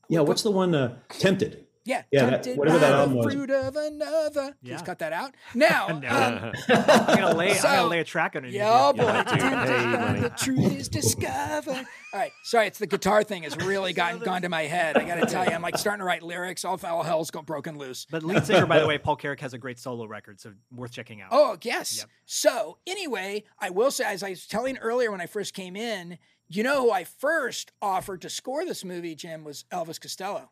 yeah, 0.09 0.21
what's 0.21 0.41
the 0.41 0.51
one? 0.51 0.73
Uh, 0.73 0.97
Tempted. 1.09 1.66
Yeah, 1.87 2.03
Yeah, 2.11 2.29
that- 2.31 2.57
whatever 2.57 2.77
by 2.79 2.81
that 2.81 2.89
the 2.91 2.97
album 2.97 3.15
was. 3.15 3.33
fruit 3.33 3.49
of 3.49 3.75
another. 3.75 4.55
Please 4.63 4.81
cut 4.81 4.99
that 4.99 5.13
out. 5.13 5.33
Now, 5.55 5.87
No. 5.87 6.09
um, 6.09 6.51
I'm 6.69 7.15
gonna 7.17 7.33
lay. 7.35 7.51
I'm 7.57 7.61
gonna 7.63 7.87
lay 7.87 7.99
a 7.99 8.03
track 8.03 8.35
underneath. 8.35 8.57
Yeah, 8.57 8.69
oh 8.69 8.93
you. 8.93 9.01
boy. 9.01 9.23
Hey, 9.25 10.19
the 10.21 10.33
truth 10.37 10.73
is 10.77 10.89
discovered. 10.89 11.85
All 12.13 12.19
right, 12.19 12.31
sorry, 12.43 12.67
it's 12.67 12.79
the 12.79 12.87
guitar 12.87 13.23
thing 13.23 13.43
has 13.43 13.55
really 13.57 13.93
gotten 13.93 14.19
gone 14.23 14.41
to 14.41 14.49
my 14.49 14.63
head. 14.63 14.97
I 14.97 15.05
got 15.05 15.15
to 15.15 15.25
tell 15.25 15.45
you, 15.45 15.51
I'm 15.51 15.61
like 15.61 15.77
starting 15.77 15.99
to 15.99 16.05
write 16.05 16.23
lyrics. 16.23 16.65
All, 16.65 16.79
all 16.83 17.03
hell's 17.03 17.31
got 17.31 17.45
broken 17.45 17.77
loose. 17.77 18.05
But 18.09 18.23
lead 18.23 18.45
singer, 18.45 18.65
by 18.65 18.79
the 18.79 18.87
way, 18.87 18.97
Paul 18.97 19.15
Carrack 19.15 19.39
has 19.39 19.53
a 19.53 19.57
great 19.57 19.79
solo 19.79 20.05
record, 20.05 20.39
so 20.41 20.51
worth 20.75 20.91
checking 20.91 21.21
out. 21.21 21.29
Oh, 21.31 21.57
yes. 21.61 21.99
Yep. 21.99 22.09
So, 22.25 22.77
anyway, 22.85 23.43
I 23.59 23.69
will 23.69 23.91
say, 23.91 24.03
as 24.05 24.23
I 24.23 24.31
was 24.31 24.45
telling 24.47 24.77
earlier 24.79 25.09
when 25.11 25.21
I 25.21 25.25
first 25.25 25.53
came 25.53 25.75
in, 25.77 26.17
you 26.49 26.63
know 26.63 26.83
who 26.83 26.91
I 26.91 27.03
first 27.05 27.71
offered 27.81 28.21
to 28.23 28.29
score 28.29 28.65
this 28.65 28.83
movie, 28.83 29.15
Jim, 29.15 29.43
was 29.43 29.65
Elvis 29.71 29.99
Costello. 30.01 30.49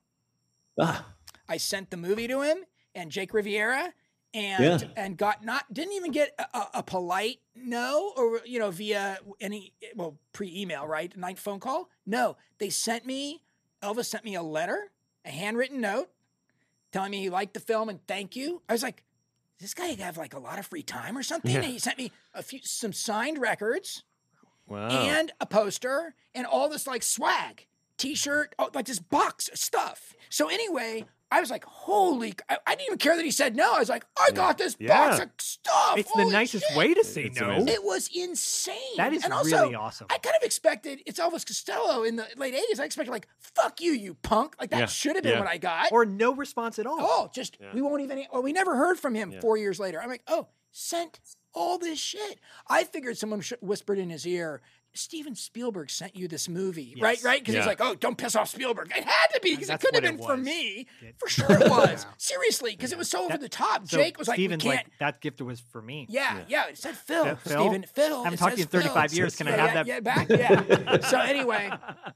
Ah, 0.79 1.05
I 1.47 1.57
sent 1.57 1.91
the 1.91 1.97
movie 1.97 2.27
to 2.27 2.41
him 2.41 2.59
and 2.93 3.11
Jake 3.11 3.33
Riviera 3.33 3.93
and 4.33 4.81
Yeah. 4.81 4.87
and 4.97 5.17
got 5.17 5.43
not 5.45 5.71
didn't 5.73 5.93
even 5.93 6.11
get 6.11 6.33
a, 6.39 6.79
a, 6.79 6.83
polite 6.83 7.39
no 7.55 8.13
or 8.17 8.41
you 8.45 8.59
know 8.59 8.71
via 8.71 9.17
any 9.39 9.73
well 9.95 10.17
pre-email 10.33 10.85
right 10.87 11.15
night 11.15 11.39
phone 11.39 11.59
call 11.59 11.89
no 12.05 12.35
they 12.57 12.69
sent 12.69 13.05
me 13.05 13.41
Elvis 13.81 14.05
sent 14.05 14.25
me 14.25 14.35
a 14.35 14.41
letter 14.41 14.91
a 15.23 15.29
handwritten 15.29 15.79
note 15.81 16.09
telling 16.91 17.11
me 17.11 17.21
he 17.21 17.29
liked 17.29 17.53
the 17.53 17.59
film 17.59 17.87
and 17.89 17.99
thank 18.07 18.35
you 18.35 18.61
I 18.67 18.73
was 18.73 18.83
like 18.83 19.03
this 19.59 19.73
guy 19.73 19.93
have 19.93 20.17
like 20.17 20.33
a 20.33 20.39
lot 20.39 20.59
of 20.59 20.65
free 20.65 20.83
time 20.83 21.17
or 21.17 21.23
something 21.23 21.51
Yeah. 21.51 21.57
and 21.61 21.65
he 21.65 21.79
sent 21.79 21.97
me 21.97 22.11
a 22.33 22.41
few 22.43 22.59
some 22.63 22.91
signed 22.93 23.37
records 23.39 24.03
Wow. 24.67 24.87
and 24.89 25.31
a 25.39 25.45
poster 25.45 26.15
and 26.33 26.45
all 26.47 26.67
this 26.69 26.87
like 26.87 27.03
swag 27.03 27.67
t-shirt 27.97 28.53
oh, 28.59 28.69
like 28.73 28.87
this 28.87 28.99
box 28.99 29.47
of 29.47 29.57
stuff 29.59 30.13
so 30.29 30.49
anyway 30.49 31.05
i 31.31 31.39
was 31.41 31.49
like 31.49 31.63
holy 31.65 32.33
I, 32.49 32.57
I 32.67 32.75
didn't 32.75 32.87
even 32.87 32.97
care 32.97 33.15
that 33.15 33.25
he 33.25 33.31
said 33.31 33.55
no 33.55 33.73
i 33.75 33.79
was 33.79 33.89
like 33.89 34.05
i 34.19 34.31
got 34.31 34.57
this 34.57 34.75
box 34.75 35.19
of 35.19 35.29
stuff 35.37 35.97
it's 35.97 36.11
the 36.13 36.25
nicest 36.25 36.65
shit." 36.67 36.77
way 36.77 36.93
to 36.93 37.03
say 37.03 37.23
It's 37.23 37.39
no. 37.39 37.47
amazing. 37.49 37.67
it 37.69 37.83
was 37.83 38.09
insane 38.15 38.75
That 38.97 39.13
is 39.13 39.23
and 39.23 39.33
also, 39.33 39.63
really 39.63 39.75
awesome. 39.75 40.07
i 40.09 40.17
kind 40.17 40.35
of 40.39 40.43
expected 40.45 41.01
it's 41.05 41.19
elvis 41.19 41.45
costello 41.45 42.03
in 42.03 42.15
the 42.15 42.25
late 42.37 42.53
80s 42.53 42.79
i 42.79 42.83
expected 42.85 43.11
like 43.11 43.27
fuck 43.39 43.81
you 43.81 43.91
you 43.91 44.13
punk 44.15 44.55
like 44.59 44.69
that 44.71 44.79
Yeah. 44.79 44.85
should 44.85 45.15
have 45.15 45.23
been 45.23 45.33
Yeah. 45.33 45.39
what 45.39 45.49
i 45.49 45.57
got 45.57 45.91
Or 45.91 46.05
no 46.05 46.33
response 46.35 46.79
at 46.79 46.85
all. 46.85 46.97
Oh, 46.99 47.29
just 47.33 47.57
Yeah. 47.59 47.71
we 47.73 47.81
won't 47.81 48.01
even. 48.01 48.25
Well, 48.31 48.41
we 48.43 48.53
never 48.53 48.75
heard 48.75 48.97
from 48.99 49.15
him 49.15 49.31
Yeah. 49.31 49.39
four 49.41 49.57
years 49.57 49.79
later. 49.79 50.01
I'm 50.01 50.09
like, 50.09 50.23
oh, 50.27 50.47
sent 50.71 51.19
all 51.53 51.77
this 51.77 51.99
shit. 51.99 52.39
I 52.67 52.83
figured 52.83 53.17
someone 53.17 53.41
sh- 53.41 53.53
whispered 53.61 53.97
in 53.99 54.09
his 54.09 54.25
ear. 54.27 54.61
Steven 54.97 55.35
Spielberg 55.35 55.89
sent 55.89 56.15
you 56.15 56.27
this 56.27 56.47
movie, 56.49 56.95
right? 57.01 57.15
Yes. 57.17 57.23
Right? 57.23 57.39
Because 57.39 57.55
he's 57.55 57.63
Yeah. 57.63 57.67
like, 57.67 57.81
"Oh, 57.81 57.95
don't 57.95 58.17
piss 58.17 58.35
off 58.35 58.49
Spielberg." 58.49 58.91
It 58.95 59.03
had 59.03 59.27
to 59.33 59.39
be 59.41 59.51
because 59.55 59.69
it 59.69 59.79
couldn't 59.79 60.03
have 60.03 60.17
been 60.17 60.25
for 60.25 60.37
me. 60.37 60.87
Yeah. 61.01 61.09
For 61.17 61.27
sure, 61.29 61.51
it 61.51 61.69
was. 61.69 62.05
Seriously, 62.17 62.71
because 62.71 62.91
it 62.91 62.97
was 62.97 63.09
so 63.09 63.25
over 63.25 63.37
the 63.37 63.49
top. 63.49 63.87
So 63.87 63.97
Jake 63.97 64.17
was 64.17 64.27
like, 64.27 64.37
"We 64.37 64.43
Steven's 64.45 64.63
can't." 64.63 64.75
like 64.77 64.87
that 64.99 65.21
gift 65.21 65.41
was 65.41 65.59
for 65.59 65.81
me. 65.81 66.07
yeah, 66.09 66.41
yeah, 66.47 66.67
It 66.67 66.77
said 66.77 66.95
Phil. 66.97 67.25
Yeah, 67.25 67.35
Phil? 67.35 67.59
Steven, 67.61 67.83
Phil. 67.83 68.21
I 68.21 68.23
haven't 68.25 68.39
talked 68.39 68.53
to 68.53 68.57
you 68.59 68.63
in 68.63 68.69
35 68.69 69.11
Phil. 69.11 69.17
years. 69.17 69.35
Can 69.35 69.47
I 69.47 69.51
have 69.51 69.87
yeah, 69.87 69.99
that? 69.99 70.29
Yeah, 70.29 70.45
back. 70.55 70.75
Yeah. 70.99 71.07
so 71.07 71.19
anyway, 71.19 71.69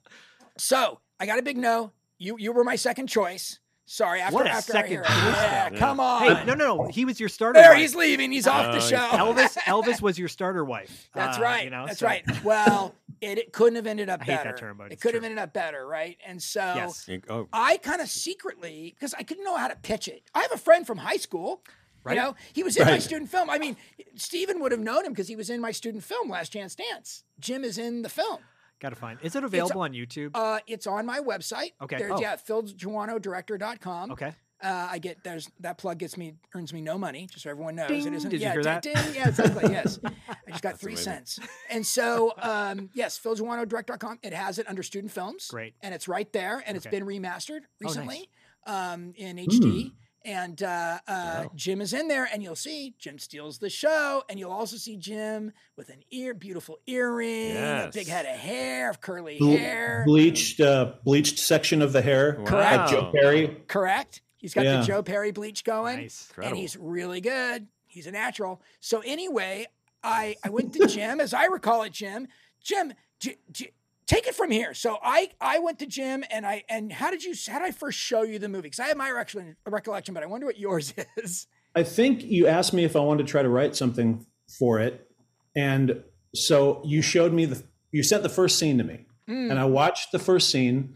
so 0.58 1.00
I 1.20 1.26
got 1.26 1.40
a 1.40 1.42
big 1.44 1.58
no. 1.58 1.92
You 2.18 2.36
you 2.38 2.52
were 2.52 2.64
my 2.64 2.76
second 2.76 3.08
choice. 3.08 3.60
Sorry, 3.92 4.22
after 4.22 4.36
What 4.36 4.46
a 4.46 4.52
after 4.52 4.72
second 4.74 4.86
I 4.86 4.88
hear 4.88 5.02
it. 5.02 5.10
Yeah, 5.10 5.70
come 5.72 6.00
on. 6.00 6.22
Hey, 6.22 6.46
no, 6.46 6.54
no, 6.54 6.76
no. 6.84 6.88
He 6.90 7.06
was 7.06 7.20
your 7.20 7.28
starter. 7.28 7.60
There, 7.60 7.72
wife. 7.72 7.80
he's 7.80 7.96
leaving. 7.96 8.32
He's 8.32 8.46
off 8.46 8.72
the 8.72 8.78
Oh, 8.78 8.82
show. 8.82 8.98
Elvis. 8.98 9.58
Elvis 9.64 10.00
was 10.00 10.20
your 10.20 10.28
starter 10.28 10.64
wife. 10.64 11.10
That's 11.16 11.40
Uh, 11.40 11.42
right. 11.42 11.64
You 11.64 11.72
know, 11.72 11.88
That's 11.88 11.98
so- 12.00 12.06
right. 12.06 12.24
Well, 12.44 12.94
it, 13.20 13.40
it 13.40 13.52
couldn't 13.52 13.78
have 13.78 13.88
ended 13.88 14.08
up 14.08 14.22
I 14.22 14.26
hate 14.26 14.32
that 14.36 14.44
better. 14.44 14.58
term, 14.58 14.78
but 14.78 14.88
it 14.88 14.94
it's 14.94 15.02
could 15.02 15.16
have 15.16 15.24
ended 15.24 15.40
up 15.40 15.54
better, 15.54 15.88
right? 15.88 16.18
And 16.24 16.40
so 16.42 16.60
Yes. 16.76 17.10
Oh, 17.30 17.48
I 17.52 17.78
kind 17.78 18.00
of 18.00 18.10
secretly, 18.10 18.94
because 18.96 19.16
I 19.16 19.24
couldn't 19.24 19.44
know 19.44 19.58
how 19.58 19.68
to 19.68 19.76
pitch 19.76 20.08
it. 20.08 20.22
I 20.36 20.42
have 20.44 20.52
a 20.52 20.58
friend 20.58 20.86
from 20.86 21.00
high 21.00 21.18
school. 21.18 21.64
Right. 22.04 22.16
You 22.16 22.22
know, 22.22 22.36
he 22.54 22.62
was 22.62 22.78
in 22.78 22.86
my 22.86 23.00
student 23.00 23.30
film. 23.32 23.50
I 23.50 23.58
mean, 23.58 23.76
Steven 24.16 24.60
would 24.62 24.72
have 24.72 24.80
known 24.82 25.04
him 25.04 25.14
because 25.14 25.28
he 25.28 25.36
was 25.36 25.50
in 25.50 25.60
my 25.60 25.72
student 25.72 26.04
film, 26.04 26.30
Last 26.30 26.54
Chance 26.54 26.76
Dance. 26.76 27.24
Jim 27.40 27.64
is 27.64 27.78
in 27.80 28.04
the 28.04 28.10
film. 28.10 28.38
Gotta 28.80 28.96
find. 28.96 29.20
Is 29.22 29.36
it 29.36 29.44
available 29.44 29.82
on 29.82 29.92
YouTube? 29.94 30.32
Uh, 30.34 30.60
it's 30.68 30.88
on 30.88 31.06
my 31.06 31.20
website. 31.20 31.72
Okay. 31.82 31.98
There's, 31.98 32.12
Oh. 32.16 32.20
Yeah, 32.22 32.36
philjoanoudirector.com. 32.38 34.12
okay. 34.12 34.34
Uh, 34.62 34.90
I 34.92 34.98
get 35.00 35.24
there's 35.24 35.50
that 35.62 35.78
plug 35.78 36.00
gets 36.00 36.18
me 36.18 36.34
earns 36.54 36.74
me 36.74 36.82
no 36.82 36.98
money, 36.98 37.28
just 37.32 37.44
so 37.44 37.50
everyone 37.50 37.76
knows. 37.76 37.88
Ding. 37.88 38.06
It 38.08 38.14
isn't. 38.14 38.30
Did 38.30 38.42
you 38.42 38.48
yeah, 38.48 38.52
hear 38.52 38.62
ding, 38.62 38.74
that? 38.74 38.84
ding. 38.84 39.16
yeah, 39.16 39.30
exactly. 39.30 39.70
Yes, 39.72 40.00
I 40.04 40.12
just 40.52 40.62
got 40.62 40.78
three 40.78 40.94
amazing. 40.94 41.14
cents. 41.14 41.40
And 41.70 41.88
so, 41.88 42.34
um, 42.42 42.90
yes, 42.94 43.18
philjoanoudirect.com. 43.24 44.20
It 44.22 44.34
has 44.34 44.60
it 44.60 44.68
under 44.68 44.84
student 44.84 45.14
films. 45.14 45.48
Great. 45.50 45.76
and 45.82 45.94
it's 45.96 46.10
right 46.10 46.32
there, 46.34 46.62
and 46.68 46.76
it's 46.76 46.86
been 46.86 47.06
remastered 47.06 47.62
Oh, 47.62 47.86
nice. 47.86 47.96
recently 47.96 48.30
um, 48.66 49.14
in 49.16 49.38
HD. 49.38 49.94
And 50.26 50.62
uh, 50.62 51.00
uh, 51.08 51.46
Jim 51.56 51.80
is 51.80 51.94
in 51.94 52.10
there, 52.10 52.28
and 52.32 52.44
you'll 52.44 52.56
see 52.56 52.94
Jim 53.00 53.18
steals 53.18 53.58
the 53.58 53.70
show, 53.70 54.24
and 54.30 54.38
you'll 54.38 54.52
also 54.52 54.76
see 54.76 54.98
Jim 54.98 55.54
with 55.78 55.90
an 55.90 56.04
ear, 56.12 56.34
beautiful 56.34 56.78
earring, 56.88 57.56
a 57.56 57.90
big 57.94 58.08
head 58.08 58.26
of 58.26 58.36
hair, 58.38 58.94
curly 59.00 59.38
ble- 59.40 59.56
hair. 59.56 60.04
bleached, 60.06 60.60
uh, 60.60 60.94
bleached 61.06 61.40
section 61.40 61.82
of 61.82 61.94
the 61.94 62.02
hair, 62.02 62.34
Correct. 62.46 62.90
Joe 62.92 63.12
Perry. 63.14 63.64
Correct. 63.68 64.22
He's 64.38 64.54
got 64.54 64.66
Yeah. 64.66 64.82
the 64.82 64.86
Joe 64.86 65.04
Perry 65.04 65.32
bleach 65.32 65.64
going, 65.64 65.98
Nice. 65.98 66.30
and 66.42 66.56
he's 66.56 66.76
really 66.76 67.22
good. 67.22 67.68
He's 67.88 68.06
a 68.06 68.12
natural. 68.12 68.62
So 68.82 69.00
anyway, 69.06 69.68
I 70.04 70.36
I 70.44 70.50
went 70.50 70.74
to 70.74 70.86
Jim, 70.88 71.20
as 71.22 71.34
I 71.34 71.46
recall 71.46 71.84
it, 71.84 71.94
Jim. 71.94 72.28
Jim, 72.62 72.94
J- 73.20 73.38
J- 73.52 73.72
take 74.10 74.28
it 74.28 74.36
from 74.36 74.50
here. 74.52 74.74
So 74.74 74.98
I 75.02 75.30
I 75.40 75.60
went 75.60 75.80
to 75.80 75.86
Jim, 75.86 76.24
and 76.32 76.46
I 76.46 76.64
and 76.68 76.92
how 76.92 77.12
did 77.12 77.24
you 77.24 77.34
how 77.48 77.60
did 77.60 77.66
I 77.68 77.72
first 77.72 77.98
show 77.98 78.24
you 78.24 78.40
the 78.40 78.50
movie? 78.50 78.64
Because 78.64 78.80
I 78.82 78.88
have 78.88 78.98
my 78.98 79.12
recollection, 79.12 79.56
recollection, 79.66 80.14
but 80.14 80.24
I 80.24 80.26
wonder 80.26 80.46
what 80.46 80.58
yours 80.60 80.94
is. 81.18 81.48
I 81.76 81.84
think 81.84 82.24
you 82.24 82.48
asked 82.48 82.74
me 82.74 82.84
if 82.84 82.96
I 82.96 83.00
wanted 83.00 83.26
to 83.28 83.32
try 83.32 83.44
to 83.44 83.50
write 83.50 83.76
something 83.76 84.26
for 84.58 84.80
it, 84.80 85.08
and 85.56 86.04
so 86.36 86.82
you 86.84 87.02
showed 87.02 87.32
me 87.32 87.46
the 87.46 87.64
you 87.92 88.04
sent 88.04 88.24
the 88.24 88.30
first 88.30 88.60
scene 88.60 88.78
to 88.80 88.84
me, 88.84 89.06
Mm. 89.30 89.52
and 89.52 89.60
I 89.60 89.66
watched 89.66 90.12
the 90.12 90.20
first 90.20 90.50
scene, 90.50 90.96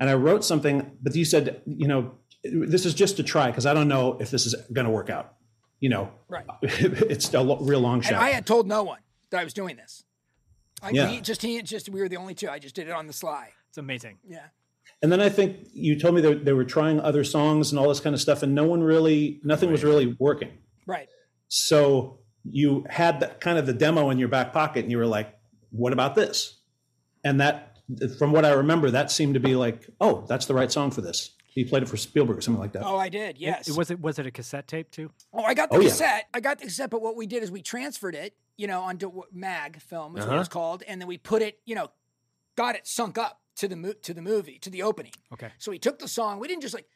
and 0.00 0.10
I 0.10 0.14
wrote 0.14 0.44
something. 0.44 0.98
But 1.00 1.14
you 1.14 1.24
said, 1.24 1.62
you 1.66 1.86
know, 1.88 2.12
this 2.42 2.84
is 2.84 2.92
just 2.94 3.16
to 3.18 3.22
try 3.22 3.46
because 3.50 3.66
I 3.66 3.72
don't 3.74 3.88
know 3.88 4.18
if 4.20 4.30
this 4.30 4.46
is 4.46 4.54
going 4.72 4.84
to 4.86 4.90
work 4.90 5.10
out. 5.10 5.34
You 5.80 5.90
know, 5.90 6.10
Right. 6.28 6.44
it's 6.62 7.32
a 7.34 7.38
real 7.60 7.78
long 7.78 8.00
shot. 8.00 8.14
And 8.14 8.20
I 8.22 8.30
had 8.30 8.46
told 8.46 8.66
no 8.66 8.82
one 8.82 8.98
that 9.30 9.40
I 9.40 9.44
was 9.44 9.54
doing 9.54 9.76
this. 9.76 10.02
I, 10.82 10.90
Yeah. 10.90 11.10
we, 11.10 11.20
just 11.20 11.42
he, 11.42 11.60
just 11.62 11.88
we 11.88 12.00
were 12.00 12.08
the 12.08 12.16
only 12.16 12.34
two. 12.34 12.48
I 12.48 12.58
just 12.58 12.74
did 12.74 12.88
it 12.88 12.92
on 12.92 13.06
the 13.06 13.12
sly. 13.12 13.50
It's 13.68 13.78
amazing. 13.78 14.18
Yeah. 14.26 14.46
And 15.02 15.12
then 15.12 15.20
I 15.20 15.28
think 15.28 15.68
you 15.72 15.98
told 15.98 16.14
me 16.14 16.20
that 16.22 16.44
they 16.44 16.52
were 16.52 16.64
trying 16.64 16.98
other 17.00 17.22
songs 17.24 17.70
and 17.70 17.78
all 17.78 17.88
this 17.88 18.00
kind 18.00 18.14
of 18.14 18.20
stuff, 18.20 18.42
and 18.42 18.54
no 18.54 18.64
one 18.64 18.82
really, 18.82 19.40
nothing 19.44 19.70
was 19.70 19.84
really 19.84 20.16
working. 20.18 20.50
Right. 20.86 21.08
So 21.48 22.20
you 22.44 22.84
had 22.88 23.20
that 23.20 23.40
kind 23.40 23.58
of 23.58 23.66
the 23.66 23.72
demo 23.72 24.10
in 24.10 24.18
your 24.18 24.28
back 24.28 24.52
pocket, 24.52 24.80
and 24.84 24.90
you 24.90 24.98
were 24.98 25.06
like, 25.06 25.34
"What 25.70 25.92
about 25.92 26.14
this?" 26.14 26.58
And 27.24 27.40
that, 27.40 27.78
from 28.18 28.32
what 28.32 28.44
I 28.44 28.52
remember, 28.52 28.90
that 28.90 29.10
seemed 29.10 29.34
to 29.34 29.40
be 29.40 29.54
like, 29.54 29.86
"Oh, 30.00 30.24
that's 30.28 30.46
the 30.46 30.54
right 30.54 30.70
song 30.72 30.90
for 30.90 31.00
this." 31.00 31.30
He 31.48 31.64
played 31.64 31.82
it 31.82 31.88
for 31.88 31.96
Spielberg 31.96 32.38
or 32.38 32.40
something 32.40 32.60
like 32.60 32.72
that. 32.72 32.84
Oh, 32.84 32.96
I 32.96 33.08
did. 33.08 33.38
Yes. 33.38 33.68
It, 33.68 33.76
was 33.76 33.90
it 33.90 34.00
was 34.00 34.18
it 34.18 34.26
a 34.26 34.30
cassette 34.30 34.68
tape 34.68 34.90
too? 34.90 35.10
Oh, 35.32 35.42
I 35.42 35.54
got 35.54 35.70
the 35.70 35.76
Oh, 35.76 35.80
yeah. 35.80 35.88
cassette. 35.88 36.24
I 36.32 36.40
got 36.40 36.58
the 36.58 36.66
cassette, 36.66 36.90
but 36.90 37.02
what 37.02 37.16
we 37.16 37.26
did 37.26 37.42
is 37.42 37.50
we 37.50 37.62
transferred 37.62 38.14
it, 38.14 38.34
you 38.58 38.66
know, 38.66 38.82
on 38.82 38.98
what- 38.98 39.32
mag 39.32 39.80
film 39.80 40.16
is 40.16 40.24
what 40.26 40.32
Uh-huh. 40.32 40.40
it's 40.40 40.48
called, 40.50 40.82
and 40.86 41.00
then 41.00 41.08
we 41.08 41.16
put 41.16 41.40
it, 41.40 41.60
you 41.64 41.74
know, 41.74 41.90
got 42.56 42.74
it 42.76 42.86
sunk 42.86 43.16
up 43.16 43.40
to 43.56 43.66
the 43.68 43.76
mo- 43.76 43.92
to 44.02 44.12
the 44.12 44.20
movie 44.22 44.58
to 44.58 44.68
the 44.68 44.82
opening. 44.82 45.12
Okay. 45.32 45.50
So 45.58 45.70
we 45.70 45.78
took 45.78 45.98
the 45.98 46.08
song. 46.08 46.38
We 46.40 46.48
didn't 46.48 46.62
just 46.62 46.74
like 46.74 46.88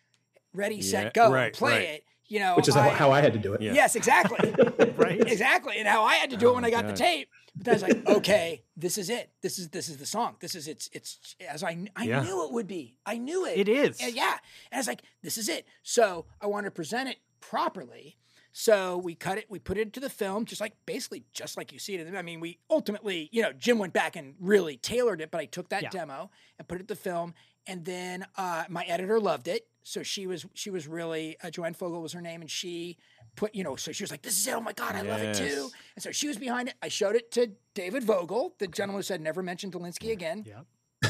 ready, 0.53 0.77
Yeah, 0.77 0.91
set, 0.91 1.15
go, 1.15 1.31
right, 1.33 1.55
play 1.55 1.71
right. 1.73 1.89
it. 1.89 2.05
You 2.27 2.39
know, 2.39 2.57
Which 2.57 2.69
is 2.69 2.75
how, 2.75 2.89
how 2.91 3.11
I 3.11 3.21
had 3.21 3.33
to 3.35 3.39
do 3.39 3.53
it. 3.55 3.61
Yeah. 3.61 3.73
Yes, 3.75 3.95
exactly. 3.97 4.55
Right. 4.97 5.21
exactly. 5.21 5.79
And 5.79 5.89
how 5.89 6.05
I 6.05 6.15
had 6.15 6.31
to 6.31 6.37
do 6.37 6.47
it 6.49 6.51
Oh 6.51 6.55
when 6.55 6.65
I 6.65 6.71
got 6.71 6.87
the 6.87 6.93
tape. 6.93 7.29
But 7.57 7.65
then 7.65 7.73
I 7.73 7.75
was 7.75 7.83
like, 7.83 8.07
okay, 8.19 8.63
this 8.77 8.97
is 8.97 9.11
it. 9.11 9.31
This 9.43 9.59
is 9.59 9.69
this 9.71 9.89
is 9.89 9.97
the 9.99 10.07
song. 10.07 10.37
This 10.41 10.55
is 10.55 10.69
it's 10.69 10.89
it's 10.93 11.35
as 11.49 11.63
I 11.65 11.77
I 11.97 12.05
Yeah. 12.05 12.23
knew 12.23 12.45
it 12.47 12.53
would 12.53 12.67
be. 12.69 12.97
I 13.05 13.19
knew 13.19 13.45
it. 13.47 13.59
It 13.59 13.69
is. 13.69 14.01
And 14.01 14.15
yeah. 14.15 14.39
And 14.71 14.75
I 14.75 14.77
was 14.79 14.87
like, 14.87 15.03
this 15.23 15.37
is 15.37 15.49
it. 15.49 15.67
So 15.83 16.27
I 16.41 16.47
wanted 16.47 16.67
to 16.67 16.71
present 16.71 17.09
it 17.09 17.19
properly. 17.41 18.17
So 18.55 18.99
we 18.99 19.15
cut 19.15 19.39
it, 19.39 19.47
we 19.49 19.59
put 19.59 19.79
it 19.79 19.83
into 19.83 19.99
the 20.01 20.11
film, 20.11 20.45
just 20.45 20.61
like 20.61 20.75
basically 20.85 21.25
just 21.33 21.57
like 21.57 21.73
you 21.73 21.79
see 21.79 21.95
it. 21.95 22.01
in 22.07 22.13
the- 22.13 22.19
I 22.19 22.23
mean, 22.23 22.39
we 22.41 22.59
ultimately, 22.71 23.29
you 23.33 23.41
know, 23.43 23.53
Jim 23.53 23.79
went 23.79 23.93
back 23.95 24.15
and 24.15 24.35
really 24.41 24.77
tailored 24.77 25.21
it, 25.23 25.31
but 25.31 25.41
I 25.41 25.47
took 25.47 25.71
that 25.71 25.83
Yeah. 25.85 25.89
demo 25.91 26.31
and 26.59 26.69
put 26.69 26.77
it 26.77 26.83
in 26.83 26.87
the 26.87 26.97
film. 26.97 27.35
And 27.67 27.85
then 27.85 28.27
uh, 28.37 28.65
my 28.69 28.85
editor 28.85 29.19
loved 29.21 29.49
it. 29.49 29.69
So 29.85 30.03
she 30.03 30.27
was 30.27 30.47
she 30.55 30.71
was 30.71 30.87
really 30.87 31.37
uh, 31.43 31.51
Joe 31.51 31.65
Ann 31.65 31.75
Fogle 31.75 32.03
was 32.03 32.13
her 32.13 32.21
name, 32.21 32.41
and 32.41 32.51
she 32.51 32.99
put 33.35 33.53
you 33.55 33.65
know 33.65 33.75
so 33.75 33.91
she 33.91 34.05
was 34.05 34.11
like, 34.13 34.23
"This 34.23 34.39
is 34.39 34.47
it! 34.47 34.55
Oh 34.55 34.61
my 34.61 34.73
god, 34.73 34.95
I 34.95 35.03
love 35.03 35.21
it 35.23 35.35
too!" 35.35 35.71
And 35.97 36.03
so 36.03 36.13
she 36.13 36.29
was 36.29 36.37
behind 36.37 36.69
it. 36.69 36.75
I 36.83 36.87
showed 36.89 37.17
it 37.17 37.33
to 37.33 37.51
David 37.75 38.05
Vogel, 38.05 38.55
the 38.59 38.69
gentleman 38.69 38.99
who 38.99 39.03
said 39.03 39.21
never 39.21 39.43
mention 39.43 39.73
Delinsky 39.73 40.13
again 40.13 40.45
Yeah. 40.47 40.61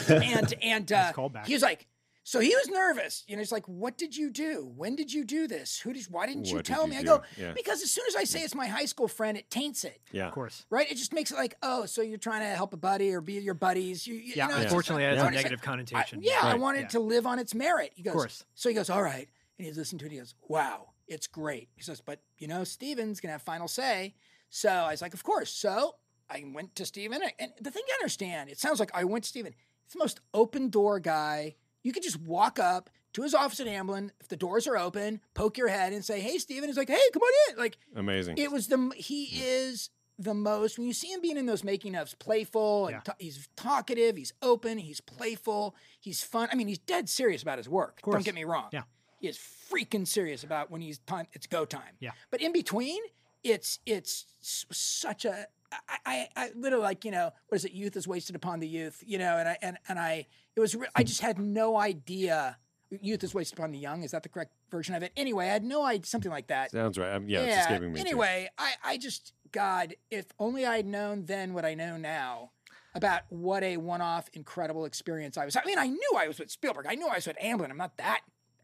and 0.08 0.54
and 0.62 0.90
uh, 1.00 1.12
he 1.44 1.52
was 1.54 1.62
like, 1.62 1.86
so 2.24 2.38
he 2.40 2.54
was 2.54 2.68
nervous. 2.68 3.24
You 3.26 3.36
know, 3.36 3.40
he's 3.40 3.52
like, 3.52 3.66
"What 3.66 3.98
did 3.98 4.16
you 4.16 4.30
do? 4.30 4.70
When 4.76 4.94
did 4.96 5.12
you 5.12 5.24
do 5.24 5.46
this? 5.48 5.80
Who 5.80 5.92
did? 5.92 6.04
Why 6.10 6.26
didn't 6.26 6.46
you 6.46 6.56
What 6.56 6.64
did 6.64 6.72
tell 6.72 6.84
you 6.84 6.90
me?" 6.90 6.96
I 6.98 7.02
go, 7.02 7.22
Yeah. 7.36 7.52
"Because 7.52 7.82
as 7.82 7.90
soon 7.90 8.04
as 8.08 8.14
I 8.16 8.24
say 8.24 8.40
it's 8.42 8.54
my 8.54 8.66
high 8.66 8.84
school 8.84 9.08
friend, 9.08 9.36
it 9.36 9.50
taints 9.50 9.84
it, 9.84 10.00
Yeah. 10.12 10.28
Of 10.28 10.32
course. 10.34 10.64
right? 10.70 10.90
It 10.90 10.96
just 10.96 11.12
makes 11.12 11.30
it 11.30 11.36
like, 11.36 11.56
oh, 11.62 11.86
so 11.86 12.00
you're 12.02 12.18
trying 12.18 12.40
to 12.40 12.54
help 12.56 12.72
a 12.72 12.76
buddy 12.76 13.12
or 13.12 13.20
be 13.20 13.34
your 13.34 13.54
buddies. 13.54 14.06
You, 14.06 14.14
you 14.14 14.34
Yeah. 14.36 14.46
know, 14.46 14.52
it's 14.54 14.62
just- 14.62 14.66
unfortunately, 14.66 15.04
it 15.04 15.08
has 15.10 15.20
a 15.20 15.24
wanna 15.24 15.36
say- 15.36 15.42
negative 15.42 15.60
I- 15.62 15.64
connotation. 15.64 16.22
yeah, 16.22 16.38
I 16.42 16.52
Right. 16.52 16.60
wanted 16.60 16.80
Yeah. 16.82 16.88
to 16.88 17.00
live 17.00 17.26
on 17.26 17.38
its 17.38 17.54
merit. 17.54 17.92
He 17.94 18.02
goes, 18.02 18.14
course. 18.14 18.44
So 18.54 18.68
he 18.68 18.74
goes, 18.74 18.88
all 18.90 19.02
right, 19.02 19.28
and 19.58 19.66
he's 19.66 19.76
listening 19.76 19.98
to 20.00 20.06
it. 20.06 20.12
He 20.12 20.18
goes, 20.18 20.34
wow, 20.48 20.90
it's 21.08 21.26
great. 21.26 21.68
He 21.74 21.82
says, 21.82 22.00
but 22.00 22.20
you 22.38 22.46
know, 22.48 22.62
Steven's 22.64 23.20
gonna 23.20 23.32
have 23.32 23.42
final 23.42 23.68
say. 23.68 24.14
So 24.48 24.68
I 24.70 24.90
was 24.92 25.02
like, 25.02 25.14
of 25.14 25.22
course. 25.24 25.50
So 25.50 25.96
I 26.30 26.44
went 26.46 26.74
to 26.76 26.86
Steven, 26.86 27.20
and 27.38 27.52
the 27.60 27.70
thing 27.70 27.82
you 27.86 27.94
understand, 27.94 28.48
it 28.48 28.58
sounds 28.58 28.78
like 28.80 28.90
I 28.94 29.04
went 29.04 29.24
to 29.24 29.28
Steven. 29.28 29.54
It's 29.84 29.94
the 29.94 29.98
most 29.98 30.20
open 30.32 30.68
door 30.70 31.00
guy. 31.00 31.56
You 31.82 31.92
could 31.92 32.02
just 32.02 32.20
walk 32.20 32.58
up 32.58 32.90
to 33.14 33.22
his 33.22 33.34
office 33.34 33.60
at 33.60 33.66
Amblin 33.66 34.10
if 34.20 34.28
the 34.28 34.36
doors 34.36 34.66
are 34.66 34.76
open, 34.78 35.20
poke 35.34 35.58
your 35.58 35.68
head 35.68 35.92
and 35.92 36.04
say, 36.04 36.20
"Hey, 36.20 36.38
Steven." 36.38 36.68
He's 36.68 36.76
like, 36.78 36.88
"Hey, 36.88 37.00
come 37.12 37.22
on 37.22 37.32
in." 37.52 37.58
Like 37.58 37.76
Amazing. 37.96 38.38
it 38.38 38.50
was 38.50 38.68
the 38.68 38.92
he 38.96 39.24
is 39.42 39.90
the 40.18 40.34
most 40.34 40.78
when 40.78 40.86
you 40.86 40.92
see 40.92 41.08
him 41.08 41.20
being 41.20 41.36
in 41.36 41.46
those 41.46 41.64
making 41.64 41.94
ofs, 41.94 42.16
playful 42.18 42.86
and 42.86 42.94
Yeah. 42.96 43.00
ta- 43.00 43.16
he's 43.18 43.48
talkative, 43.56 44.16
he's 44.16 44.32
open, 44.42 44.78
he's 44.78 45.00
playful, 45.00 45.74
he's 46.00 46.22
fun. 46.22 46.48
I 46.52 46.54
mean, 46.54 46.68
he's 46.68 46.78
dead 46.78 47.08
serious 47.08 47.42
about 47.42 47.58
his 47.58 47.68
work. 47.68 48.00
Don't 48.02 48.24
get 48.24 48.34
me 48.34 48.44
wrong. 48.44 48.68
Yeah. 48.72 48.82
he 49.18 49.28
is 49.28 49.38
freaking 49.38 50.06
serious 50.06 50.42
about 50.44 50.70
when 50.70 50.80
he's 50.80 50.98
time. 50.98 51.26
It's 51.32 51.46
go 51.46 51.64
time. 51.64 51.96
Yeah. 52.00 52.10
but 52.30 52.40
in 52.40 52.52
between, 52.52 53.00
it's 53.44 53.78
it's 53.86 54.26
such 54.40 55.24
a. 55.24 55.46
I, 55.88 55.98
I, 56.06 56.28
I 56.36 56.50
literally 56.56 56.84
like 56.84 57.04
you 57.04 57.10
know 57.10 57.30
what 57.48 57.56
is 57.56 57.64
it? 57.64 57.72
Youth 57.72 57.96
is 57.96 58.06
wasted 58.06 58.36
upon 58.36 58.60
the 58.60 58.68
youth. 58.68 59.02
You 59.06 59.18
know, 59.18 59.36
and 59.36 59.48
I 59.48 59.58
and 59.62 59.78
and 59.88 59.98
I 59.98 60.26
it 60.56 60.60
was 60.60 60.74
re- 60.74 60.88
I 60.94 61.02
just 61.02 61.20
had 61.20 61.38
no 61.38 61.76
idea. 61.76 62.58
Youth 62.90 63.24
is 63.24 63.34
wasted 63.34 63.58
upon 63.58 63.72
the 63.72 63.78
young. 63.78 64.02
Is 64.02 64.10
that 64.10 64.22
the 64.22 64.28
correct 64.28 64.52
version 64.70 64.94
of 64.94 65.02
it? 65.02 65.12
Anyway, 65.16 65.46
I 65.46 65.52
had 65.52 65.64
no 65.64 65.82
idea 65.82 66.04
something 66.04 66.30
like 66.30 66.48
that. 66.48 66.72
Sounds 66.72 66.98
right. 66.98 67.14
Um, 67.14 67.26
yeah, 67.26 67.40
it's 67.40 67.56
escaping 67.62 67.92
me. 67.92 68.00
too. 68.00 68.06
Anyway, 68.06 68.50
I, 68.58 68.72
I 68.84 68.98
just, 68.98 69.32
God, 69.50 69.94
if 70.10 70.26
only 70.38 70.66
I'd 70.66 70.84
known 70.86 71.24
then 71.24 71.54
what 71.54 71.64
I 71.64 71.72
know 71.72 71.96
now 71.96 72.50
about 72.94 73.22
what 73.30 73.62
a 73.62 73.78
one 73.78 74.02
off 74.02 74.28
incredible 74.34 74.84
experience 74.84 75.38
I 75.38 75.46
was. 75.46 75.56
I 75.56 75.62
mean, 75.64 75.78
I 75.78 75.86
knew 75.86 76.12
I 76.18 76.28
was 76.28 76.38
with 76.38 76.50
Spielberg. 76.50 76.84
I 76.86 76.94
knew 76.94 77.08
I 77.08 77.14
was 77.14 77.26
with 77.26 77.38
Amblin. 77.38 77.70
I'm 77.70 77.78
not 77.78 77.96
that 77.96 78.20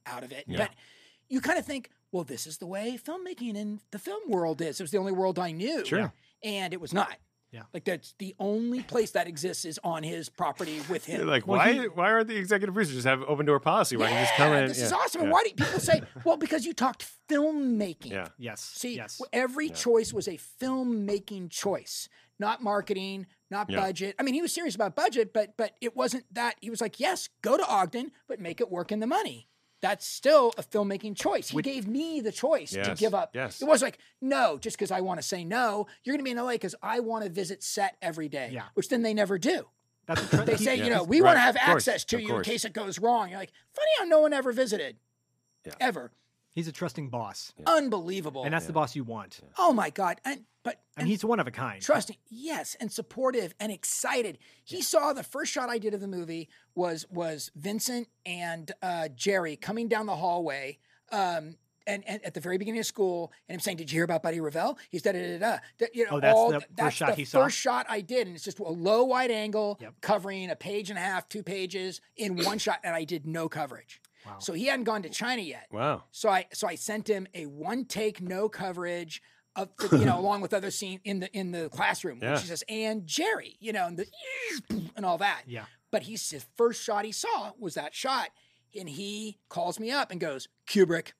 out 0.07 0.23
of 0.23 0.31
it. 0.33 0.45
Yeah. 0.47 0.59
But 0.59 0.71
you 1.31 1.41
kind 1.41 1.59
of 1.59 1.65
think, 1.65 1.91
well, 2.13 2.25
this 2.25 2.47
is 2.47 2.59
the 2.59 2.67
way 2.67 2.99
filmmaking 3.03 3.57
in 3.57 3.81
the 3.91 3.99
film 3.99 4.29
world 4.29 4.61
is. 4.61 4.79
It 4.79 4.83
was 4.83 4.91
the 4.91 4.99
only 4.99 5.13
world 5.13 5.39
I 5.39 5.53
knew. 5.53 5.87
Sure. 5.87 6.13
And 6.43 6.73
it 6.73 6.81
was 6.81 6.93
not. 6.93 7.17
Yeah. 7.51 7.63
Like 7.73 7.85
that's 7.85 8.15
the 8.19 8.35
only 8.39 8.83
place 8.83 9.13
that 9.13 9.27
exists 9.27 9.65
is 9.65 9.81
on 9.83 10.03
his 10.03 10.29
property 10.29 10.81
with 10.91 11.07
him. 11.07 11.21
You're 11.23 11.31
like, 11.31 11.47
Well, 11.47 11.59
why? 11.59 11.73
he- 11.73 11.89
why 11.89 12.13
aren't 12.13 12.29
the 12.29 12.37
executive 12.37 12.75
producers 12.75 12.97
just 12.97 13.07
have 13.07 13.23
open 13.23 13.47
door 13.47 13.59
policy 13.59 13.97
where 13.97 14.07
I 14.07 14.11
can 14.11 14.25
just 14.25 14.35
come 14.35 14.53
in? 14.53 14.69
This 14.69 14.79
yeah. 14.79 14.85
is 14.85 14.93
awesome. 14.93 15.23
And 15.23 15.29
yeah. 15.29 15.33
why 15.33 15.43
do 15.45 15.51
people 15.65 15.81
say, 15.81 16.03
well, 16.25 16.37
because 16.37 16.67
you 16.67 16.75
talked 16.75 17.07
filmmaking. 17.31 18.11
Yeah. 18.11 18.29
Yes. 18.37 18.61
See, 18.61 18.97
Yes. 18.97 19.17
w- 19.17 19.31
every 19.33 19.71
choice 19.71 20.13
was 20.13 20.29
a 20.29 20.39
filmmaking 20.63 21.51
choice, 21.51 22.11
not 22.39 22.63
marketing, 22.63 23.27
not 23.51 23.71
Yeah. 23.71 23.81
budget. 23.81 24.15
I 24.19 24.25
mean, 24.25 24.35
he 24.35 24.43
was 24.43 24.53
serious 24.53 24.75
about 24.75 24.95
budget, 24.95 25.33
but 25.33 25.57
but 25.57 25.73
it 25.81 25.97
wasn't 25.97 26.25
that. 26.35 26.57
He 26.61 26.69
was 26.69 26.83
like, 26.83 27.01
yes, 27.01 27.31
go 27.41 27.57
to 27.57 27.67
Ogden, 27.67 28.13
but 28.29 28.41
make 28.41 28.61
it 28.61 28.71
work 28.71 28.93
in 28.93 29.01
the 29.01 29.07
money. 29.07 29.49
That's 29.81 30.07
still 30.07 30.53
a 30.59 30.63
filmmaking 30.63 31.15
choice. 31.17 31.51
He 31.51 31.63
gave 31.63 31.87
me 31.87 32.21
the 32.21 32.33
choice 32.33 32.71
to 32.73 32.95
give 32.97 33.15
up. 33.15 33.31
yes. 33.35 33.63
It 33.63 33.69
was 33.69 33.81
like, 33.81 33.99
no, 34.21 34.59
just 34.59 34.77
because 34.77 34.91
I 34.91 35.01
want 35.03 35.21
to 35.21 35.27
say 35.27 35.45
no, 35.45 35.87
you're 36.03 36.15
going 36.15 36.21
to 36.21 36.25
be 36.25 36.33
in 36.33 36.37
LA 36.37 36.53
because 36.53 36.75
I 36.83 36.99
want 37.01 37.23
to 37.25 37.31
visit 37.31 37.63
set 37.63 37.97
every 38.03 38.29
day. 38.29 38.51
Yeah. 38.53 38.65
Which 38.75 38.89
then 38.89 39.03
they 39.03 39.15
never 39.15 39.39
do. 39.39 39.67
That's 40.07 40.33
a 40.33 40.37
They 40.39 40.57
he- 40.57 40.65
say, 40.65 40.77
you 40.83 40.91
know, 40.91 41.05
we 41.05 41.21
want 41.23 41.37
to 41.37 41.41
have 41.41 41.55
of 41.55 41.63
course, 41.63 41.87
access 41.87 42.05
to 42.07 42.17
of 42.17 42.23
you 42.23 42.29
course. 42.29 42.47
in 42.47 42.53
case 42.53 42.65
it 42.65 42.73
goes 42.73 42.99
wrong. 42.99 43.29
You're 43.31 43.39
like, 43.39 43.53
funny 43.75 43.91
how 43.99 44.05
no 44.07 44.21
one 44.21 44.33
ever 44.33 44.51
visited. 44.53 44.97
Yeah. 45.67 45.75
Ever. 45.81 46.11
he's 46.55 46.67
a 46.67 46.73
trusting 46.73 47.11
boss, 47.11 47.53
Unbelievable. 47.67 48.45
and 48.45 48.53
that's 48.55 48.67
the 48.67 48.73
boss 48.73 48.97
you 48.97 49.05
want. 49.05 49.41
oh 49.59 49.73
my 49.73 49.91
God. 49.91 50.21
And 50.25 50.45
but 50.69 50.81
And 50.97 51.09
he's 51.09 51.25
one 51.25 51.41
of 51.41 51.47
a 51.47 51.51
kind. 51.51 51.81
trusting 51.83 52.17
yes 52.31 52.77
and 52.81 52.91
supportive 52.93 53.55
and 53.61 53.71
excited 53.73 54.39
he 54.65 54.83
saw 54.83 55.13
the 55.13 55.23
first 55.23 55.51
shot 55.53 55.69
i 55.71 55.79
did 55.79 55.95
of 55.95 56.01
the 56.01 56.09
movie 56.09 56.49
was 56.75 57.07
was 57.11 57.51
vincent 57.57 58.09
and 58.27 58.73
uh, 58.83 59.09
jerry 59.15 59.57
coming 59.57 59.89
down 59.89 60.07
the 60.07 60.17
hallway 60.17 60.79
um, 61.13 61.57
and, 61.87 62.05
and 62.07 62.23
at 62.23 62.35
the 62.35 62.41
very 62.41 62.59
beginning 62.59 62.81
of 62.81 62.85
school, 62.87 63.33
and 63.49 63.55
him 63.55 63.61
saying, 63.61 63.79
"Did 63.79 63.91
you 63.91 63.97
hear 63.97 64.05
about 64.05 64.23
Buddy 64.23 64.41
Revell? 64.41 64.77
He's 64.91 65.01
da 65.01 65.13
da 65.13 65.21
da 65.21 65.39
da." 65.39 65.57
da. 65.79 65.87
You 65.95 66.05
know, 66.05 66.11
Oh, 66.17 66.21
that's 66.21 66.37
all 66.37 66.51
the 66.53 66.59
th- 66.59 66.71
first 66.79 66.97
shot 66.99 67.07
the 67.09 67.15
he 67.15 67.25
saw? 67.25 67.45
first 67.45 67.57
shot 67.57 67.87
I 67.89 68.03
did, 68.03 68.27
and 68.27 68.37
it's 68.37 68.45
just 68.45 68.59
a 68.59 68.63
low 68.65 69.05
wide 69.05 69.31
angle 69.31 69.79
Yep. 69.81 69.95
covering 70.03 70.51
a 70.51 70.55
page 70.57 70.91
and 70.91 70.99
a 70.99 71.01
half, 71.03 71.31
two 71.31 71.43
pages 71.43 72.03
in 72.19 72.37
one 72.45 72.59
shot, 72.67 72.81
and 72.85 72.95
I 72.95 73.05
did 73.05 73.27
no 73.27 73.49
coverage. 73.49 74.03
Wow. 74.27 74.37
So 74.39 74.53
he 74.53 74.67
hadn't 74.67 74.85
gone 74.85 75.01
to 75.05 75.09
China 75.09 75.41
yet. 75.41 75.69
Wow. 75.73 76.03
So 76.11 76.29
I 76.29 76.45
so 76.53 76.69
I 76.69 76.75
sent 76.75 77.09
him 77.09 77.27
a 77.33 77.47
one 77.47 77.87
take 77.87 78.21
no 78.21 78.51
coverage 78.51 79.23
of 79.59 79.69
you 79.93 80.05
know 80.07 80.19
along 80.19 80.41
with 80.41 80.55
other 80.55 80.71
scene 80.71 81.01
in 81.05 81.21
the 81.21 81.31
in 81.37 81.51
the 81.53 81.69
classroom 81.69 82.19
Yeah. 82.23 82.33
which 82.33 82.43
he 82.43 82.47
says 82.49 82.65
and 82.69 83.07
Jerry 83.07 83.57
you 83.61 83.73
know 83.73 83.87
and 83.87 83.99
the 83.99 84.07
and 84.97 85.05
all 85.05 85.19
that. 85.19 85.43
Yeah. 85.47 85.65
But 85.91 86.03
he's 86.05 86.31
his 86.31 86.47
first 86.57 86.83
shot 86.83 87.05
he 87.05 87.13
saw 87.13 87.53
was 87.59 87.75
that 87.75 87.95
shot 87.95 88.29
and 88.79 88.89
he 88.89 89.39
calls 89.49 89.79
me 89.81 89.91
up 89.91 90.11
and 90.11 90.21
goes 90.21 90.49
Kubrick, 90.67 91.13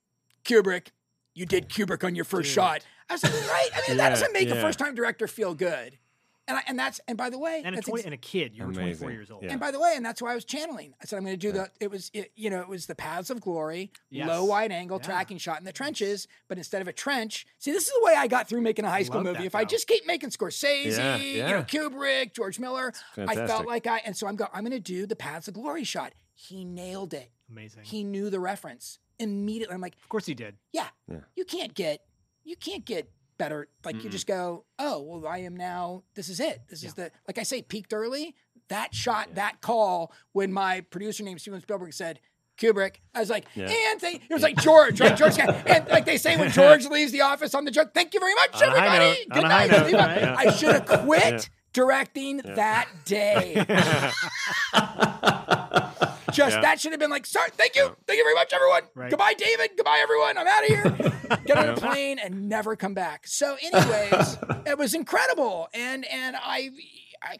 Kubrick, 0.45 0.87
you 1.35 1.45
did 1.45 1.69
Kubrick 1.69 2.03
on 2.03 2.15
your 2.15 2.25
first 2.25 2.51
shot. 2.51 2.85
I 3.09 3.13
was 3.13 3.23
like 3.23 3.33
right. 3.33 3.69
I 3.73 3.87
mean 3.87 3.97
that 3.97 4.03
Yeah, 4.05 4.09
doesn't 4.09 4.33
make 4.33 4.49
a 4.49 4.55
first 4.61 4.79
time 4.79 4.95
director 4.95 5.27
feel 5.27 5.53
good 5.55 5.97
And 6.49 6.57
I, 6.57 6.61
and 6.67 6.77
that's 6.79 6.99
and 7.07 7.17
by 7.17 7.29
the 7.29 7.37
way, 7.37 7.61
And 7.63 7.75
a 7.77 7.81
20, 7.81 7.99
ex- 8.01 8.05
and 8.05 8.13
a 8.13 8.17
kid. 8.17 8.53
You 8.55 8.65
were 8.65 8.73
24 8.73 9.11
years 9.11 9.29
old. 9.31 9.43
Yeah. 9.43 9.51
and 9.51 9.59
by 9.59 9.69
the 9.71 9.79
way, 9.79 9.93
and 9.95 10.03
that's 10.05 10.21
why 10.21 10.31
I 10.31 10.35
was 10.35 10.43
channeling. 10.43 10.93
I 11.01 11.05
said 11.05 11.17
I'm 11.17 11.23
going 11.23 11.37
to 11.39 11.47
do 11.47 11.51
the. 11.53 11.69
It 11.79 11.89
was 11.91 12.09
it, 12.13 12.31
you 12.35 12.49
know 12.49 12.59
it 12.59 12.67
was 12.67 12.87
the 12.87 12.95
paths 12.95 13.29
of 13.29 13.39
glory, 13.39 13.91
Yes. 14.09 14.27
low 14.27 14.43
wide 14.45 14.71
angle 14.71 14.97
Yeah. 14.99 15.05
tracking 15.05 15.37
shot 15.37 15.59
in 15.59 15.63
the 15.65 15.71
trenches, 15.71 16.27
but 16.47 16.57
instead 16.57 16.81
of 16.81 16.87
a 16.87 16.93
trench, 16.93 17.45
see 17.59 17.71
this 17.71 17.85
is 17.87 17.93
the 17.93 18.03
way 18.03 18.15
I 18.17 18.27
got 18.27 18.49
through 18.49 18.61
making 18.61 18.83
a 18.83 18.89
high 18.89 19.03
school 19.03 19.23
movie. 19.23 19.37
that, 19.37 19.45
if 19.45 19.53
I 19.55 19.63
just 19.63 19.87
keep 19.87 20.05
making 20.07 20.31
Scorsese, 20.31 20.97
Yeah, 20.97 21.15
you 21.17 21.37
yeah. 21.37 21.51
know 21.51 21.61
Kubrick, 21.63 22.33
George 22.33 22.59
Miller, 22.59 22.91
I 23.15 23.35
felt 23.35 23.67
like 23.67 23.85
I 23.87 23.99
and 24.05 24.17
so 24.17 24.25
I'm 24.27 24.35
go 24.35 24.47
I'm 24.51 24.63
going 24.63 24.71
to 24.71 24.79
do 24.79 25.05
the 25.05 25.15
paths 25.15 25.47
of 25.47 25.53
glory 25.53 25.83
shot. 25.83 26.13
He 26.33 26.65
nailed 26.65 27.13
it. 27.13 27.29
Amazing. 27.51 27.83
He 27.83 28.03
knew 28.03 28.29
the 28.31 28.39
reference 28.39 28.97
immediately. 29.19 29.75
I'm 29.75 29.81
like, 29.81 29.95
of 30.01 30.09
course 30.09 30.25
he 30.25 30.33
did. 30.33 30.55
yeah, 30.71 30.87
Yeah. 31.07 31.19
you 31.35 31.45
can't 31.45 31.73
get 31.75 32.01
you 32.43 32.55
can't 32.55 32.85
get 32.85 33.11
better 33.39 33.67
like 33.83 34.03
you 34.03 34.09
just 34.09 34.27
go 34.27 34.65
oh 34.77 34.99
well 35.01 35.25
i 35.27 35.39
am 35.39 35.57
now 35.57 36.03
this 36.13 36.29
is 36.29 36.39
it. 36.39 36.61
This 36.69 36.83
is 36.83 36.93
the 36.93 37.09
like 37.27 37.39
i 37.39 37.43
say 37.43 37.61
peaked 37.63 37.93
early 37.93 38.35
that 38.67 38.93
shot 38.93 39.33
that 39.35 39.61
call 39.61 40.13
when 40.33 40.53
my 40.53 40.81
producer 40.81 41.23
named 41.23 41.41
steven 41.41 41.59
spielberg 41.61 41.93
said 41.93 42.19
kubrick 42.59 42.97
i 43.15 43.19
was 43.21 43.29
like 43.29 43.45
Yeah. 43.55 43.71
and 43.91 43.99
they, 44.01 44.15
it 44.15 44.29
was 44.33 44.43
like 44.43 44.57
george 44.57 44.99
right? 45.01 45.15
George 45.17 45.39
and 45.39 45.87
like 45.87 46.05
they 46.05 46.17
say 46.17 46.37
when 46.37 46.51
george 46.51 46.85
leaves 46.85 47.11
the 47.13 47.21
office 47.21 47.55
on 47.55 47.63
the 47.65 47.71
joke 47.71 47.93
thank 47.93 48.13
you 48.13 48.19
very 48.19 48.35
much 48.35 48.61
everybody. 48.61 49.25
good 49.31 49.43
night 49.43 49.71
note, 49.71 49.89
yeah. 49.89 50.35
i 50.37 50.51
should 50.51 50.73
have 50.73 50.85
quit 50.85 51.23
Yeah. 51.33 51.39
directing 51.73 52.37
that 52.43 52.87
day 53.05 53.55
just 56.31 56.55
Yeah. 56.55 56.61
that 56.61 56.79
should 56.79 56.91
have 56.91 56.99
been 56.99 57.09
like, 57.09 57.25
sorry, 57.25 57.49
thank 57.51 57.75
you, 57.75 57.95
thank 58.07 58.17
you 58.17 58.23
very 58.23 58.35
much, 58.35 58.53
everyone. 58.53 58.83
Right. 58.95 59.09
Goodbye, 59.09 59.33
David. 59.37 59.71
Goodbye, 59.75 59.99
everyone. 60.01 60.37
I'm 60.37 60.47
out 60.47 60.63
of 60.63 60.67
here. 60.67 61.37
Get 61.45 61.57
on 61.57 61.69
a 61.69 61.75
plane 61.75 62.19
and 62.19 62.49
never 62.49 62.75
come 62.75 62.93
back. 62.93 63.27
So, 63.27 63.55
anyways, 63.61 64.37
it 64.65 64.77
was 64.77 64.93
incredible, 64.93 65.67
and 65.73 66.05
and 66.05 66.35
I, 66.35 66.69
I 67.21 67.37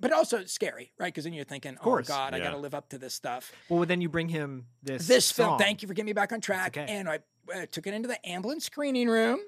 but 0.00 0.12
also 0.12 0.44
scary, 0.44 0.92
right? 0.98 1.06
Because 1.08 1.24
then 1.24 1.32
you're 1.32 1.44
thinking, 1.44 1.76
oh 1.80 1.84
course. 1.84 2.08
God, 2.08 2.34
I 2.34 2.38
got 2.38 2.50
to 2.52 2.56
live 2.58 2.74
up 2.74 2.88
to 2.90 2.98
this 2.98 3.14
stuff. 3.14 3.52
Well, 3.68 3.84
then 3.84 4.00
you 4.00 4.08
bring 4.08 4.28
him 4.28 4.66
this. 4.82 5.06
This 5.06 5.30
film, 5.30 5.58
thank 5.58 5.82
you 5.82 5.88
for 5.88 5.94
getting 5.94 6.06
me 6.06 6.12
back 6.12 6.32
on 6.32 6.40
track. 6.40 6.76
okay. 6.78 6.86
And 6.92 7.08
I 7.08 7.18
uh, 7.54 7.66
took 7.70 7.86
it 7.86 7.94
into 7.94 8.08
the 8.08 8.18
Amblin 8.26 8.60
screening 8.62 9.08
room. 9.08 9.40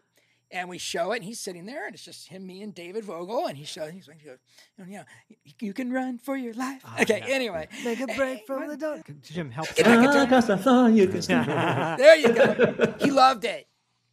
And 0.52 0.68
we 0.68 0.78
show 0.78 1.12
it, 1.12 1.16
and 1.16 1.24
he's 1.24 1.38
sitting 1.38 1.64
there, 1.64 1.86
and 1.86 1.94
it's 1.94 2.04
just 2.04 2.26
him, 2.26 2.44
me, 2.44 2.60
and 2.62 2.74
David 2.74 3.04
Vogel. 3.04 3.46
And 3.46 3.56
he 3.56 3.64
shows, 3.64 3.92
he's 3.92 4.08
like, 4.08 4.18
he 4.20 4.26
goes, 4.26 4.38
you 4.78 4.96
know, 4.96 5.04
you, 5.28 5.36
you 5.60 5.72
can 5.72 5.92
run 5.92 6.18
for 6.18 6.36
your 6.36 6.54
life. 6.54 6.82
okay, 7.02 7.20
Ah, 7.22 7.26
yeah. 7.28 7.34
anyway. 7.34 7.68
Make 7.84 8.00
a 8.00 8.08
break 8.08 8.46
from 8.48 8.66
the 8.66 8.76
dark. 8.76 9.08
Jim, 9.22 9.50
help. 9.52 9.72
Get 9.76 9.84
back 9.86 10.04
into 10.04 10.52
I 10.52 10.56
thought 10.56 10.92
you 10.92 11.06
could 11.06 11.22
There 11.98 12.16
you 12.16 12.32
go. 12.32 12.94
He 13.00 13.12
loved 13.12 13.44
it. 13.44 13.68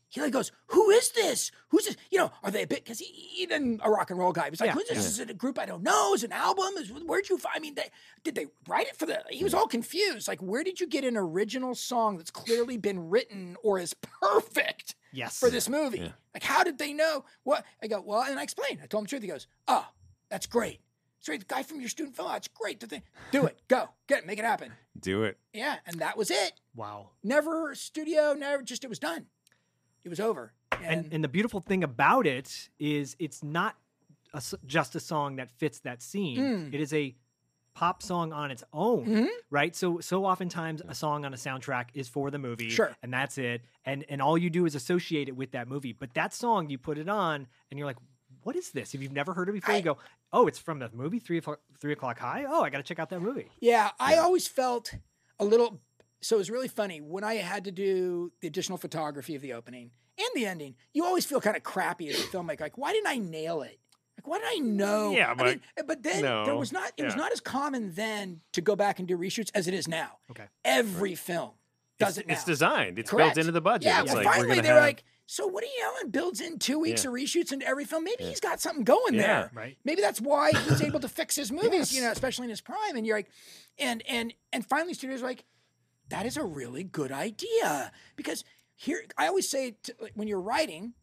He 0.09 0.21
like 0.21 0.31
goes, 0.31 0.53
"Who 0.67 0.89
is 0.91 1.09
this? 1.11 1.51
Who's 1.67 1.83
this? 1.85 1.97
You 2.09 2.19
know, 2.19 2.31
are 2.41 2.49
they 2.49 2.63
a 2.63 2.67
bit? 2.67 2.85
Because 2.85 2.97
he, 2.99 3.05
he 3.07 3.45
didn't 3.45 3.81
a 3.83 3.89
rock 3.89 4.09
and 4.09 4.17
roll 4.17 4.31
guy. 4.31 4.45
He 4.45 4.51
was 4.51 4.61
like, 4.61 4.67
Yeah, 4.69 4.73
"Who's 4.75 4.87
this? 4.87 4.99
Is 5.05 5.19
it 5.19 5.29
a 5.29 5.33
group 5.33 5.59
I 5.59 5.65
don't 5.65 5.83
know? 5.83 6.13
Is 6.13 6.23
it 6.23 6.27
an 6.27 6.37
album? 6.37 6.77
Is 6.77 6.89
where'd 7.05 7.27
you 7.27 7.37
find? 7.37 7.53
I 7.57 7.59
mean, 7.59 7.75
they, 7.75 7.89
did 8.23 8.35
they 8.35 8.45
write 8.69 8.87
it 8.87 8.95
for 8.95 9.05
the? 9.05 9.21
He 9.29 9.43
was 9.43 9.53
all 9.53 9.67
confused. 9.67 10.29
Like, 10.29 10.39
where 10.39 10.63
did 10.63 10.79
you 10.79 10.87
get 10.87 11.03
an 11.03 11.17
original 11.17 11.75
song 11.75 12.15
that's 12.15 12.31
clearly 12.31 12.77
been 12.77 13.09
written 13.09 13.57
or 13.63 13.79
is 13.79 13.93
perfect 13.95 14.95
Yes. 15.17 15.39
for 15.39 15.49
this 15.49 15.67
movie? 15.67 16.13
Like, 16.33 16.43
how 16.43 16.63
did 16.63 16.77
they 16.77 16.93
know? 16.93 17.25
What? 17.43 17.65
I 17.81 17.87
go, 17.87 18.01
well, 18.01 18.21
and 18.21 18.39
I 18.39 18.43
explained. 18.43 18.79
I 18.83 18.85
told 18.87 19.01
him 19.01 19.05
the 19.05 19.09
truth. 19.09 19.21
He 19.23 19.27
goes, 19.27 19.47
oh, 19.67 19.87
that's 20.29 20.45
great. 20.45 20.79
It's 21.19 21.27
great. 21.27 21.39
The 21.39 21.53
guy 21.53 21.63
from 21.63 21.79
your 21.79 21.89
student 21.89 22.15
film. 22.15 22.29
That's 22.31 22.47
great. 22.47 22.79
The 22.79 22.85
thing. 22.87 23.01
Do 23.31 23.45
it. 23.47 23.57
Go. 23.67 23.89
Get 24.07 24.19
it. 24.19 24.27
Make 24.27 24.37
it 24.37 24.45
happen. 24.45 24.71
Do 24.99 25.23
it. 25.23 25.37
Yeah, 25.53 25.77
and 25.87 25.99
that 25.99 26.15
was 26.17 26.29
it 26.29 26.53
Wow. 26.75 27.09
never 27.23 27.73
studio, 27.73 28.33
never 28.33 28.61
just 28.61 28.83
it 28.83 28.87
was 28.89 28.99
done. 28.99 29.25
It 30.03 30.09
was 30.09 30.19
over. 30.19 30.53
And, 30.71 30.85
And 30.85 31.13
and 31.13 31.23
the 31.23 31.27
beautiful 31.27 31.59
thing 31.59 31.83
about 31.83 32.27
it 32.27 32.69
is 32.79 33.15
it's 33.19 33.43
not 33.43 33.75
a 34.33 34.37
s 34.37 34.53
just 34.67 34.95
a 34.95 34.99
song 34.99 35.37
that 35.37 35.49
fits 35.49 35.79
that 35.79 36.01
scene. 36.03 36.37
Mm. 36.37 36.73
It 36.73 36.79
is 36.81 36.93
a 36.93 37.15
pop 37.77 38.01
song 38.01 38.33
on 38.33 38.49
its 38.49 38.63
own, 38.73 39.05
Mhm. 39.05 39.27
right? 39.51 39.75
So 39.75 39.99
so 39.99 40.25
oftentimes 40.25 40.81
a 40.87 40.95
song 40.95 41.25
on 41.25 41.33
a 41.33 41.37
soundtrack 41.37 41.89
is 41.93 42.07
for 42.07 42.31
the 42.31 42.39
movie, 42.39 42.69
Sure. 42.69 42.95
and 43.03 43.13
that's 43.13 43.37
it. 43.37 43.61
And 43.85 44.03
and 44.09 44.19
all 44.21 44.37
you 44.37 44.49
do 44.49 44.65
is 44.65 44.73
associate 44.73 45.27
it 45.29 45.35
with 45.35 45.51
that 45.51 45.67
movie. 45.67 45.93
But 45.93 46.13
that 46.15 46.33
song, 46.33 46.69
you 46.71 46.77
put 46.79 46.97
it 46.97 47.07
on, 47.07 47.47
and 47.69 47.77
you're 47.77 47.85
like, 47.85 47.97
"What 48.43 48.55
is 48.55 48.71
this?" 48.71 48.95
If 48.95 49.01
you've 49.03 49.11
never 49.21 49.33
heard 49.35 49.47
it 49.49 49.53
before, 49.53 49.75
I- 49.75 49.77
you 49.77 49.83
go, 49.83 49.97
"Oh, 50.33 50.47
it's 50.47 50.57
from 50.59 50.79
the 50.79 50.89
movie 50.91 51.19
Three 51.19 51.37
o'clock, 51.37 51.59
Three 51.79 51.93
o'clock 51.93 52.17
High. 52.17 52.45
Oh, 52.47 52.63
I 52.63 52.69
got 52.71 52.77
to 52.77 52.83
check 52.83 52.97
out 52.99 53.09
that 53.11 53.19
movie." 53.21 53.51
yeah, 53.59 53.91
I 53.99 54.15
always 54.17 54.47
felt 54.47 54.95
a 55.39 55.45
little. 55.45 55.79
So 56.19 56.35
it 56.37 56.39
was 56.39 56.49
really 56.49 56.67
funny 56.67 56.99
when 56.99 57.23
I 57.23 57.35
had 57.35 57.63
to 57.65 57.71
do 57.71 58.31
the 58.41 58.47
additional 58.47 58.79
photography 58.79 59.35
of 59.35 59.43
the 59.43 59.53
opening 59.53 59.91
and 60.17 60.29
the 60.33 60.47
ending. 60.47 60.75
You 60.93 61.05
always 61.05 61.27
feel 61.27 61.39
kind 61.39 61.55
of 61.55 61.61
crappy 61.61 62.09
as 62.09 62.19
a 62.19 62.23
filmmaker. 62.23 62.61
Like, 62.61 62.75
why 62.77 62.91
didn't 62.91 63.05
I 63.05 63.17
nail 63.19 63.61
it? 63.61 63.79
Like, 64.17 64.27
why 64.27 64.39
did 64.39 64.47
I 64.49 64.55
know? 64.59 65.11
Yeah, 65.11 65.31
I 65.31 65.33
but- 65.35 65.45
mean, 65.47 65.61
but 65.85 66.03
then 66.03 66.21
there 66.23 66.55
was 66.55 66.71
not. 66.71 66.91
It 66.97 67.05
was 67.05 67.15
not 67.15 67.31
as 67.31 67.39
common 67.39 67.93
then 67.93 68.41
to 68.53 68.61
go 68.61 68.75
back 68.75 68.99
and 68.99 69.07
do 69.07 69.17
reshoots 69.17 69.51
as 69.53 69.67
it 69.67 69.73
is 69.73 69.87
now. 69.87 70.17
Okay. 70.31 70.45
Every 70.65 71.15
film 71.15 71.51
does 71.99 72.17
It's, 72.17 72.17
it 72.19 72.27
now. 72.27 72.33
it's 72.33 72.43
designed. 72.43 72.99
It's 72.99 73.09
Correct. 73.11 73.35
built 73.35 73.45
into 73.45 73.51
the 73.51 73.61
budget. 73.61 73.85
Yeah, 73.85 74.01
it's 74.01 74.13
well, 74.13 74.23
like 74.23 74.35
finally 74.35 74.59
they're 74.61 74.73
have, 74.75 74.83
like, 74.83 75.03
so 75.27 75.45
Woody 75.47 75.67
Allen 75.83 76.09
builds 76.09 76.41
in 76.41 76.57
two 76.57 76.79
weeks 76.79 77.03
Yeah. 77.03 77.09
of 77.09 77.15
reshoots 77.15 77.51
into 77.51 77.67
every 77.67 77.85
film. 77.85 78.03
Maybe 78.05 78.23
he's 78.23 78.39
got 78.39 78.59
something 78.61 78.83
going 78.83 79.13
Yeah. 79.15 79.21
there. 79.21 79.51
Right. 79.53 79.77
Maybe 79.83 80.01
that's 80.01 80.21
why 80.21 80.51
he's 80.51 80.81
able 80.81 80.99
to 81.01 81.09
fix 81.09 81.35
his 81.35 81.51
movies, 81.61 81.93
you 81.93 82.01
know, 82.01 82.11
especially 82.11 82.45
in 82.45 82.49
his 82.49 82.61
prime. 82.61 82.95
And 82.95 83.05
you're 83.05 83.17
like, 83.17 83.29
and 83.77 84.03
and 84.07 84.33
and 84.53 84.65
finally, 84.65 84.93
studios 84.93 85.21
are 85.21 85.25
like, 85.25 85.43
that 86.09 86.25
is 86.25 86.37
a 86.37 86.43
really 86.43 86.83
good 86.83 87.11
idea 87.11 87.91
because 88.15 88.43
here 88.75 89.03
I 89.17 89.27
always 89.27 89.49
say 89.49 89.75
to, 89.83 89.95
like, 90.01 90.13
when 90.15 90.27
you're 90.27 90.41
writing. 90.41 90.93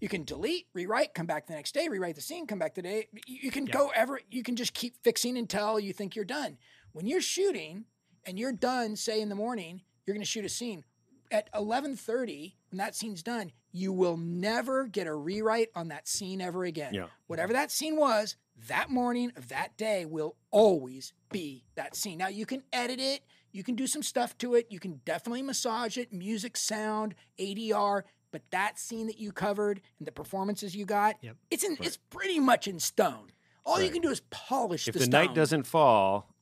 You 0.00 0.08
can 0.08 0.24
delete, 0.24 0.66
rewrite, 0.74 1.14
come 1.14 1.26
back 1.26 1.46
the 1.46 1.54
next 1.54 1.72
day, 1.72 1.88
rewrite 1.88 2.16
the 2.16 2.20
scene, 2.20 2.46
come 2.46 2.58
back 2.58 2.74
the 2.74 2.82
day. 2.82 3.08
You, 3.26 3.38
you 3.44 3.50
can 3.50 3.64
go 3.64 3.90
ever. 3.94 4.20
You 4.30 4.42
can 4.42 4.56
just 4.56 4.74
keep 4.74 4.94
fixing 5.02 5.38
until 5.38 5.80
you 5.80 5.92
think 5.92 6.14
you're 6.14 6.24
done. 6.24 6.58
When 6.92 7.06
you're 7.06 7.22
shooting 7.22 7.86
and 8.24 8.38
you're 8.38 8.52
done, 8.52 8.96
say 8.96 9.20
in 9.20 9.28
the 9.28 9.34
morning, 9.34 9.82
you're 10.06 10.14
going 10.14 10.24
to 10.24 10.30
shoot 10.30 10.44
a 10.44 10.50
scene 10.50 10.84
at 11.30 11.50
11:30 11.52 12.54
when 12.70 12.78
that 12.78 12.94
scene's 12.94 13.22
done. 13.22 13.52
You 13.72 13.92
will 13.92 14.16
never 14.16 14.86
get 14.86 15.06
a 15.06 15.14
rewrite 15.14 15.68
on 15.74 15.88
that 15.88 16.08
scene 16.08 16.40
ever 16.40 16.64
again. 16.64 16.94
Yeah. 16.94 17.06
Whatever 17.26 17.52
that 17.54 17.70
scene 17.70 17.96
was, 17.96 18.36
that 18.68 18.90
morning 18.90 19.32
of 19.36 19.48
that 19.48 19.76
day 19.76 20.04
will 20.04 20.36
always 20.50 21.12
be 21.30 21.64
that 21.74 21.94
scene. 21.94 22.18
Now 22.18 22.28
you 22.28 22.46
can 22.46 22.62
edit 22.72 23.00
it, 23.00 23.22
you 23.52 23.62
can 23.62 23.74
do 23.74 23.86
some 23.86 24.02
stuff 24.02 24.36
to 24.38 24.54
it, 24.54 24.66
you 24.70 24.80
can 24.80 25.00
definitely 25.04 25.42
massage 25.42 25.98
it, 25.98 26.12
music, 26.12 26.56
sound, 26.56 27.14
ADR, 27.38 28.02
but 28.36 28.50
that 28.50 28.78
scene 28.78 29.06
that 29.06 29.18
you 29.18 29.32
covered 29.32 29.80
and 29.98 30.06
the 30.06 30.12
performances 30.12 30.76
you 30.76 30.84
got, 30.84 31.16
Yep. 31.22 31.36
it's 31.50 31.64
in 31.64 31.78
it's 31.80 31.96
pretty 32.10 32.38
much 32.38 32.68
in 32.68 32.78
stone. 32.78 33.28
All 33.64 33.80
you 33.80 33.88
can 33.90 34.02
do 34.02 34.10
is 34.10 34.20
polish 34.30 34.84
the 34.84 34.92
scene. 34.92 34.92
if 34.92 34.92
the, 34.92 34.98
the 34.98 35.04
stone. 35.06 35.26
night 35.26 35.34
doesn't 35.34 35.62
fall, 35.62 36.34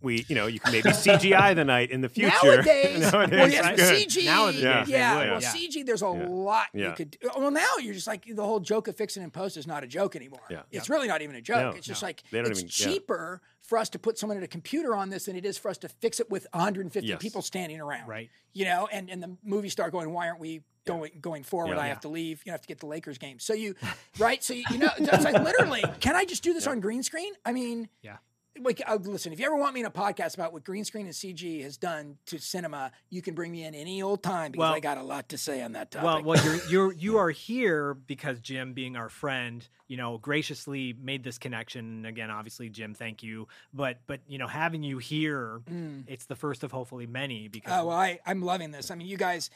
we 0.00 0.24
you 0.28 0.34
know 0.36 0.46
you 0.46 0.60
can 0.60 0.70
maybe 0.72 0.90
CGI 0.90 1.54
the 1.56 1.64
night 1.64 1.90
in 1.90 2.00
the 2.02 2.08
future. 2.08 2.30
Nowadays, 2.44 3.00
Nowadays, 3.12 3.38
well, 3.38 3.50
yes. 3.50 3.80
CG, 3.80 4.24
Nowadays, 4.24 4.62
yeah, 4.62 4.84
they 4.84 5.20
would, 5.24 5.30
well, 5.32 5.42
yeah. 5.42 5.52
CG, 5.52 5.84
there's 5.84 6.02
a 6.02 6.06
Yeah. 6.06 6.26
lot 6.28 6.66
you 6.72 6.92
could. 6.96 7.10
do. 7.20 7.28
Well, 7.36 7.50
now 7.50 7.66
you're 7.82 7.94
just 7.94 8.06
like 8.06 8.24
the 8.26 8.44
whole 8.44 8.60
joke 8.60 8.86
of 8.88 8.96
fixing 8.96 9.22
in 9.24 9.30
post 9.32 9.56
is 9.56 9.66
not 9.66 9.82
a 9.82 9.86
joke 9.88 10.14
anymore. 10.14 10.40
Yeah. 10.48 10.62
It's 10.70 10.88
really 10.88 11.08
not 11.08 11.20
even 11.20 11.34
a 11.36 11.42
joke. 11.42 11.60
No, 11.62 11.70
it's 11.70 11.86
just 11.86 12.00
no. 12.02 12.06
like 12.08 12.22
They 12.30 12.38
don't 12.42 12.50
it's 12.52 12.60
even- 12.60 12.70
yeah. 12.78 12.94
cheaper 12.94 13.42
for 13.60 13.76
us 13.78 13.88
to 13.90 13.98
put 13.98 14.18
someone 14.18 14.36
at 14.36 14.42
a 14.44 14.46
computer 14.48 14.94
on 14.94 15.08
this 15.10 15.24
than 15.24 15.36
it 15.36 15.44
is 15.46 15.56
for 15.58 15.70
us 15.70 15.78
to 15.78 15.88
fix 15.88 16.20
it 16.20 16.30
with 16.30 16.46
150 16.52 17.06
Yes. 17.08 17.18
people 17.20 17.40
standing 17.42 17.80
around. 17.80 18.06
Right. 18.08 18.28
You 18.52 18.66
know, 18.66 18.88
and 18.92 19.08
and 19.10 19.22
the 19.22 19.36
movie 19.42 19.70
star 19.70 19.90
going, 19.90 20.12
why 20.12 20.28
aren't 20.28 20.40
we 20.40 20.62
going 20.84 21.12
going 21.20 21.42
forward? 21.42 21.76
Yeah. 21.76 21.82
I 21.82 21.86
have 21.88 22.00
to 22.00 22.08
leave. 22.08 22.42
You 22.44 22.50
know, 22.50 22.54
I 22.54 22.56
have 22.56 22.62
to 22.62 22.68
get 22.68 22.80
the 22.80 22.86
Lakers 22.86 23.18
game. 23.18 23.38
So 23.38 23.54
you, 23.54 23.74
right? 24.18 24.42
So 24.42 24.54
you, 24.54 24.64
you 24.70 24.78
know, 24.78 24.90
it's 24.98 25.24
like 25.24 25.42
literally, 25.42 25.82
can 26.00 26.14
I 26.14 26.24
just 26.24 26.42
do 26.42 26.52
this 26.52 26.66
on 26.66 26.80
green 26.80 27.02
screen? 27.02 27.32
I 27.44 27.52
mean, 27.52 27.88
Yeah. 28.02 28.16
like, 28.60 28.80
uh, 28.86 28.96
listen, 29.02 29.32
if 29.32 29.40
you 29.40 29.46
ever 29.46 29.56
want 29.56 29.74
me 29.74 29.80
in 29.80 29.86
a 29.86 29.90
podcast 29.90 30.34
about 30.34 30.52
what 30.52 30.62
green 30.64 30.84
screen 30.84 31.06
and 31.06 31.14
CG 31.14 31.62
has 31.62 31.76
done 31.76 32.18
to 32.26 32.38
cinema, 32.38 32.92
you 33.10 33.20
can 33.20 33.34
bring 33.34 33.50
me 33.50 33.64
in 33.64 33.74
any 33.74 34.00
old 34.02 34.22
time 34.22 34.52
because 34.52 34.60
Well- 34.60 34.74
I 34.74 34.80
got 34.80 34.96
a 34.98 35.02
lot 35.02 35.28
to 35.30 35.38
say 35.38 35.62
on 35.62 35.72
that 35.72 35.90
topic. 35.90 36.04
Well, 36.04 36.22
well, 36.22 36.44
you're 36.44 36.64
you're 36.68 36.92
you 37.04 37.16
are 37.18 37.30
here 37.30 37.94
because 37.94 38.40
Jim, 38.40 38.72
being 38.72 38.96
our 38.96 39.08
friend, 39.08 39.66
you 39.88 39.96
know, 39.96 40.18
graciously 40.18 40.94
made 41.00 41.24
this 41.24 41.36
connection. 41.38 41.80
And 41.84 42.06
Again, 42.06 42.30
obviously, 42.30 42.68
Jim, 42.68 42.94
thank 42.94 43.22
you. 43.24 43.48
But 43.72 43.98
but 44.06 44.20
you 44.28 44.38
know, 44.38 44.46
having 44.46 44.82
you 44.84 44.98
here, 44.98 45.60
it's 46.06 46.26
the 46.26 46.36
first 46.36 46.62
of 46.62 46.70
hopefully 46.72 47.06
many. 47.06 47.48
Because 47.48 47.72
Mm. 47.72 47.80
Oh 47.80 47.86
well, 47.86 47.96
I 47.96 48.20
I'm 48.24 48.42
loving 48.42 48.70
this. 48.70 48.90
I 48.90 48.94
mean, 48.94 49.08
you 49.08 49.16
guys, 49.16 49.50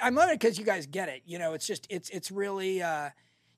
I'm 0.00 0.14
loving 0.14 0.34
it 0.34 0.40
because 0.40 0.58
you 0.58 0.64
guys 0.64 0.86
get 0.86 1.08
it. 1.08 1.22
You 1.26 1.38
know, 1.38 1.52
it's 1.54 1.66
just 1.66 1.86
it's 1.90 2.08
it's 2.10 2.30
really. 2.30 2.82
uh 2.82 3.10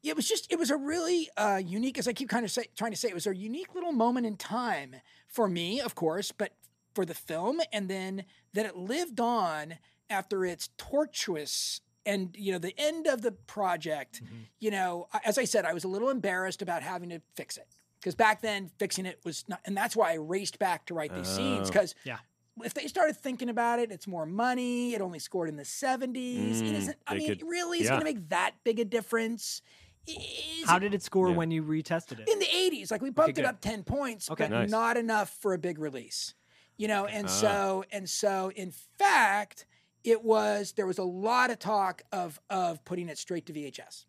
it 0.03 0.15
was 0.15 0.29
just 0.29 0.53
it 0.53 0.59
was 0.59 0.71
a 0.71 0.77
really 0.77 1.31
uh, 1.39 1.63
unique, 1.65 1.97
as 1.99 2.07
I 2.07 2.13
keep 2.13 2.29
kind 2.29 2.45
of 2.45 2.51
say, 2.51 2.67
trying 2.77 2.91
to 2.91 2.97
say, 2.97 3.09
it 3.09 3.15
was 3.15 3.27
a 3.27 3.35
unique 3.35 3.75
little 3.75 3.93
moment 3.93 4.27
in 4.27 4.37
time 4.37 4.97
for 5.29 5.49
me, 5.49 5.81
of 5.81 5.95
course, 5.95 6.31
but 6.31 6.53
for 6.95 7.07
the 7.07 7.15
film, 7.15 7.59
and 7.73 7.89
then 7.89 8.25
that 8.53 8.67
it 8.67 8.77
lived 8.77 9.19
on 9.19 9.77
after 10.11 10.45
its 10.45 10.69
tortuous 10.77 11.81
and 12.05 12.37
you 12.39 12.53
know 12.53 12.59
the 12.59 12.75
end 12.79 13.07
of 13.07 13.23
the 13.23 13.33
project. 13.33 14.21
You 14.61 14.71
know, 14.73 15.09
as 15.25 15.39
I 15.39 15.45
said, 15.45 15.65
I 15.65 15.73
was 15.73 15.85
a 15.85 15.89
little 15.89 16.11
embarrassed 16.11 16.61
about 16.61 16.83
having 16.83 17.09
to 17.09 17.21
fix 17.35 17.57
it 17.57 17.67
because 17.99 18.15
back 18.15 18.43
then 18.43 18.71
fixing 18.79 19.07
it 19.07 19.21
was 19.25 19.45
not, 19.49 19.61
and 19.65 19.75
that's 19.75 19.97
why 19.97 20.11
I 20.13 20.17
raced 20.17 20.59
back 20.59 20.85
to 20.87 20.95
write 20.95 21.15
these 21.15 21.29
scenes 21.29 21.69
Oh. 21.69 21.73
because 21.73 21.95
Yeah. 22.05 22.19
If 22.63 22.75
they 22.75 22.87
started 22.87 23.17
thinking 23.17 23.49
about 23.49 23.79
it, 23.79 23.91
it's 23.91 24.07
more 24.07 24.27
money. 24.27 24.95
It 24.95 25.01
only 25.01 25.19
scored 25.19 25.49
in 25.49 25.57
the 25.57 25.65
70s. 25.65 26.61
it 26.61 26.65
Mm, 26.65 26.73
isn't, 26.75 26.97
I 27.07 27.15
mean, 27.17 27.29
could- 27.29 27.43
really, 27.49 27.79
it's 27.79 27.85
yeah. 27.87 27.91
going 27.93 28.01
to 28.01 28.05
make 28.05 28.29
that 28.29 28.53
big 28.65 28.79
a 28.79 28.85
difference. 28.85 29.63
is 30.07 30.67
How 30.67 30.79
did 30.79 30.93
it 30.93 31.03
score 31.03 31.31
Yeah. 31.31 31.37
when 31.37 31.51
you 31.51 31.63
retested 31.63 32.21
it? 32.21 32.29
in 32.29 32.39
the 32.39 32.45
80s. 32.55 32.91
Like 32.91 33.01
we 33.01 33.09
bumped 33.11 33.39
it 33.39 33.45
up 33.47 33.61
10 33.63 33.85
points, 33.85 34.31
Okay. 34.31 34.45
but 34.45 34.51
Nice. 34.51 34.71
not 34.71 34.97
enough 34.99 35.31
for 35.41 35.55
a 35.55 35.59
big 35.59 35.79
release. 35.79 36.35
You 36.77 36.89
know, 36.89 37.07
and 37.07 37.27
Ah. 37.27 37.31
so 37.31 37.85
and 37.91 38.11
so 38.11 38.51
in 38.55 38.71
fact, 38.71 39.65
it 40.03 40.23
was 40.23 40.73
there 40.73 40.87
was 40.87 40.99
a 40.99 41.05
lot 41.05 41.51
of 41.51 41.59
talk 41.59 42.03
of 42.13 42.39
of 42.51 42.85
putting 42.85 43.09
it 43.09 43.17
straight 43.17 43.47
to 43.47 43.53
VHS. 43.55 44.05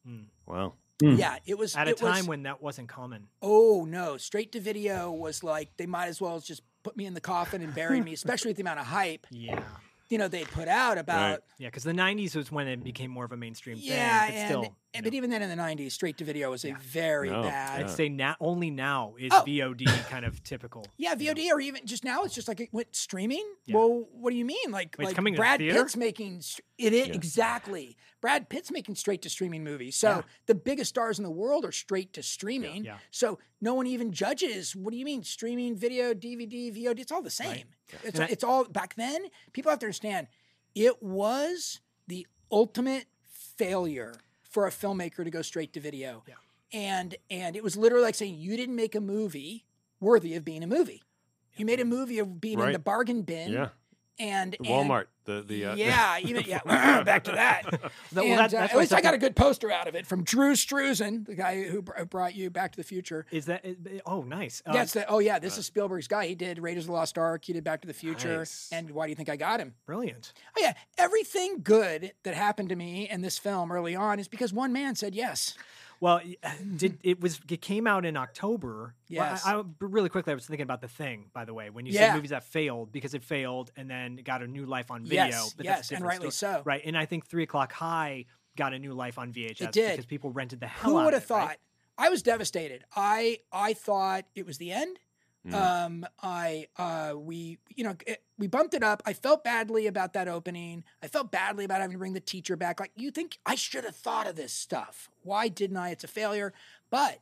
Wow. 0.46 0.74
Yeah, 1.02 1.38
it 1.46 1.58
was 1.58 1.76
At 1.78 1.88
a 1.88 1.92
it 1.92 2.02
was- 2.02 2.12
time 2.14 2.26
when 2.26 2.44
that 2.44 2.62
wasn't 2.62 2.90
common. 2.90 3.28
Oh 3.42 3.86
no, 3.86 4.18
straight 4.18 4.52
to 4.54 4.60
video 4.60 5.12
was 5.12 5.44
like 5.44 5.78
they 5.78 5.86
might 5.86 6.08
as 6.08 6.20
well 6.20 6.40
just 6.42 6.64
put 6.86 6.96
me 6.96 7.08
in 7.08 7.16
the 7.16 7.22
coffin 7.22 7.64
and 7.64 7.74
bury 7.74 8.00
me, 8.00 8.14
especially 8.14 8.50
with 8.50 8.58
the 8.58 8.62
amount 8.64 8.80
of 8.80 8.86
hype 8.86 9.26
Yeah. 9.32 9.60
you 10.08 10.20
know 10.20 10.28
they 10.28 10.44
put 10.44 10.68
out 10.68 11.00
about 11.00 11.42
Yeah, 11.58 11.70
because 11.70 11.84
the 11.84 11.94
'90s 11.94 12.36
was 12.36 12.52
when 12.52 12.68
it 12.68 12.84
became 12.84 13.10
more 13.10 13.26
of 13.26 13.32
a 13.32 13.38
mainstream 13.38 13.78
yeah, 13.82 14.28
thing. 14.28 14.30
But 14.30 14.38
and, 14.38 14.48
still, 14.48 14.76
and- 14.96 15.04
but 15.04 15.14
even 15.14 15.30
then 15.30 15.42
in 15.42 15.50
the 15.50 15.56
'90s, 15.56 15.92
straight 15.92 16.18
to 16.18 16.24
video 16.26 16.50
was 16.52 16.66
a 16.66 16.72
very 16.74 17.30
No, 17.30 17.44
bad. 17.44 17.82
I'd 17.84 17.90
say 17.90 18.10
now 18.10 18.36
only 18.40 18.70
now 18.72 19.16
is 19.20 19.32
Oh. 19.34 19.44
VOD 19.46 19.86
kind 20.10 20.26
of 20.26 20.44
typical. 20.44 20.86
Yeah, 20.98 21.16
VOD 21.16 21.50
or 21.52 21.60
even 21.60 21.86
just 21.86 22.04
now, 22.04 22.24
it's 22.24 22.34
just 22.36 22.48
like 22.48 22.60
it 22.60 22.70
went 22.72 22.96
streaming. 22.96 23.46
Yeah. 23.66 23.76
Well, 23.76 24.08
what 24.12 24.32
do 24.32 24.38
you 24.38 24.46
mean? 24.46 24.72
Like, 24.72 24.96
Wait, 24.98 25.04
it's 25.06 25.10
like 25.10 25.16
coming 25.16 25.34
to 25.34 25.38
Brad 25.38 25.60
theater? 25.60 25.84
Pitt's 25.84 25.96
making 25.96 26.42
str- 26.42 26.62
it, 26.78 26.94
is 26.94 27.08
exactly. 27.10 27.96
Brad 28.22 28.50
Pitt's 28.50 28.72
making 28.72 28.96
straight 28.96 29.22
to 29.22 29.30
streaming 29.30 29.64
movies. 29.64 29.96
So 29.96 30.10
Yeah. 30.10 30.22
the 30.48 30.56
biggest 30.56 30.90
stars 30.90 31.20
in 31.20 31.24
the 31.24 31.30
world 31.32 31.64
are 31.66 31.72
straight 31.72 32.12
to 32.14 32.24
streaming. 32.24 32.86
Yeah. 32.86 32.98
So 33.12 33.38
no 33.62 33.74
one 33.76 33.86
even 33.88 34.12
judges. 34.12 34.76
What 34.76 34.92
do 34.92 34.98
you 34.98 35.06
mean 35.06 35.24
streaming, 35.24 35.76
video, 35.76 36.14
DVD, 36.14 36.72
VOD? 36.72 37.00
It's 37.02 37.12
all 37.12 37.22
the 37.22 37.30
same. 37.30 37.66
It's, 38.04 38.16
And 38.20 38.24
I- 38.24 38.28
it's 38.32 38.44
all 38.44 38.64
back 38.66 38.96
then. 38.96 39.28
People 39.54 39.70
have 39.70 39.80
to 39.80 39.86
understand. 39.86 40.28
It 40.74 41.02
was 41.04 41.82
the 42.08 42.26
ultimate 42.52 43.06
failure 43.58 44.16
for 44.56 44.68
a 44.68 44.72
filmmaker 44.72 45.26
to 45.26 45.30
go 45.30 45.42
straight 45.42 45.74
to 45.74 45.82
video. 45.82 46.24
Yeah. 46.26 46.36
And 46.72 47.16
and 47.30 47.58
it 47.58 47.64
was 47.64 47.76
literally 47.76 48.06
like 48.06 48.16
saying 48.16 48.36
you 48.38 48.56
didn't 48.56 48.78
make 48.78 48.96
a 48.96 49.02
movie 49.02 49.66
worthy 50.00 50.34
of 50.36 50.46
being 50.46 50.64
a 50.64 50.68
movie. 50.68 51.04
You 51.58 51.66
made 51.66 51.82
a 51.82 51.86
movie 51.86 52.20
of 52.20 52.40
being 52.40 52.62
in 52.62 52.72
the 52.72 52.80
bargain 52.80 53.24
bin. 53.24 53.52
Yeah. 53.52 53.70
And, 54.18 54.56
The 54.60 54.70
and- 54.72 54.90
Walmart. 54.90 55.06
The 55.26 55.42
the 55.42 55.66
uh, 55.66 55.76
yeah, 55.76 56.20
even 56.22 56.44
yeah. 56.46 56.60
back 57.04 57.24
to 57.24 57.32
that. 57.32 57.64
That- 58.12 58.24
and, 58.24 58.30
well, 58.30 58.48
that- 58.48 58.54
uh, 58.54 58.58
at 58.58 58.78
least 58.78 58.94
I 58.94 59.02
got 59.02 59.16
a 59.16 59.18
good 59.18 59.36
poster 59.36 59.72
out 59.72 59.88
of 59.88 59.96
it 59.96 60.06
from 60.06 60.24
Drew 60.24 60.54
Struzan, 60.54 61.26
the 61.26 61.34
guy 61.34 61.64
who 61.64 61.82
br- 61.82 62.04
brought 62.04 62.36
you 62.36 62.52
Back 62.52 62.74
to 62.74 62.78
the 62.78 62.84
Future. 62.84 63.26
Is 63.32 63.46
that? 63.46 63.66
Oh, 64.06 64.22
nice. 64.22 64.62
Uh, 64.66 64.74
That's 64.74 64.94
the 64.94 65.08
oh 65.10 65.18
yeah, 65.20 65.40
this 65.40 65.58
is 65.58 65.66
Spielberg's 65.66 66.08
guy. 66.08 66.28
He 66.28 66.36
did 66.36 66.60
Raiders 66.60 66.84
of 66.84 66.88
the 66.90 66.94
Lost 66.94 67.18
Ark. 67.18 67.44
He 67.44 67.54
did 67.54 67.64
Back 67.64 67.82
to 67.82 67.88
the 67.88 67.94
Future. 67.94 68.38
Nice. 68.40 68.70
And 68.72 68.92
why 68.92 69.08
do 69.08 69.10
you 69.10 69.16
think 69.16 69.30
I 69.30 69.36
got 69.36 69.60
him? 69.60 69.74
brilliant. 69.88 70.32
Oh 70.56 70.62
yeah, 70.62 70.74
everything 70.98 71.62
good 71.64 72.12
that 72.24 72.36
happened 72.36 72.70
to 72.70 72.76
me 72.76 73.10
in 73.10 73.22
this 73.22 73.40
film 73.40 73.72
early 73.72 73.96
on 73.96 74.20
is 74.20 74.28
because 74.28 74.54
one 74.54 74.72
man 74.74 74.94
said 74.96 75.16
yes. 75.16 75.56
Well, 76.02 76.22
uh, 76.44 76.50
did 76.76 76.98
it 77.04 77.22
was 77.22 77.40
it 77.50 77.62
came 77.62 77.88
out 77.88 78.06
in 78.06 78.18
October? 78.18 78.94
Well, 79.10 79.30
Yes. 79.30 79.46
I, 79.46 79.58
I, 79.60 79.64
really 79.80 80.10
quickly, 80.10 80.32
I 80.32 80.34
was 80.36 80.46
thinking 80.46 80.64
about 80.64 80.82
the 80.82 80.88
thing. 80.88 81.26
By 81.34 81.46
the 81.46 81.54
way, 81.54 81.70
when 81.70 81.86
you 81.86 81.94
Yeah. 81.94 82.08
said 82.08 82.16
movies 82.16 82.30
that 82.32 82.44
failed 82.44 82.92
because 82.92 83.14
it 83.14 83.24
failed 83.24 83.72
and 83.78 83.90
then 83.90 84.18
got 84.18 84.42
a 84.44 84.48
new 84.48 84.66
life 84.66 84.92
on 84.92 85.04
video. 85.04 85.26
Yes, 85.26 85.54
but 85.56 85.66
yes, 85.66 85.92
and 85.92 86.04
rightly 86.04 86.32
story. 86.32 86.54
so. 86.56 86.62
Right, 86.66 86.82
and 86.86 86.98
I 86.98 87.06
think 87.06 87.26
Three 87.28 87.44
O'clock 87.44 87.72
High 87.74 88.26
got 88.58 88.74
a 88.74 88.80
new 88.80 88.94
life 88.94 89.18
on 89.18 89.32
VHS 89.34 89.62
It 89.62 89.72
did. 89.72 89.92
because 89.92 90.06
people 90.06 90.32
rented 90.32 90.60
the 90.60 90.68
hell 90.68 90.92
Who 90.92 90.98
out 91.00 91.06
would 91.06 91.14
of 91.14 91.22
have 91.24 91.32
it, 91.32 91.34
right? 91.34 91.48
thought? 91.50 91.58
I 91.98 92.10
was 92.10 92.22
devastated. 92.22 92.84
I 92.96 93.40
I 93.52 93.74
thought 93.74 94.26
it 94.36 94.46
was 94.46 94.58
the 94.58 94.72
end. 94.72 95.00
Mm. 95.48 95.54
Um, 95.54 96.06
I 96.24 96.68
uh, 96.78 97.14
we 97.16 97.60
you 97.76 97.84
know 97.84 97.96
it, 98.08 98.24
we 98.38 98.48
bumped 98.48 98.74
it 98.74 98.84
up. 98.84 99.04
I 99.06 99.14
felt 99.14 99.44
badly 99.44 99.86
about 99.86 100.14
that 100.14 100.28
opening. 100.28 100.84
I 101.04 101.08
felt 101.08 101.32
badly 101.32 101.66
about 101.66 101.82
having 101.82 101.94
to 101.94 102.00
bring 102.00 102.14
the 102.14 102.20
teacher 102.20 102.56
back. 102.56 102.80
Like 102.80 102.92
you 102.96 103.12
think 103.12 103.38
I 103.46 103.56
should 103.56 103.84
have 103.84 103.96
thought 103.96 104.28
of 104.28 104.36
this 104.36 104.54
stuff. 104.54 105.10
Why 105.22 105.48
didn't 105.48 105.78
I? 105.78 105.92
It's 105.92 106.04
a 106.04 106.08
failure. 106.08 106.54
But 106.90 107.20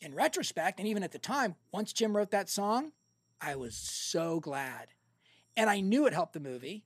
in 0.00 0.14
retrospect, 0.14 0.78
and 0.78 0.88
even 0.88 1.02
at 1.02 1.12
the 1.12 1.18
time, 1.18 1.56
once 1.70 1.92
Jim 1.92 2.16
wrote 2.16 2.30
that 2.30 2.48
song, 2.48 2.92
I 3.40 3.56
was 3.56 3.74
so 3.74 4.40
glad, 4.40 4.88
and 5.56 5.68
I 5.68 5.80
knew 5.80 6.06
it 6.06 6.14
helped 6.14 6.32
the 6.32 6.40
movie. 6.40 6.84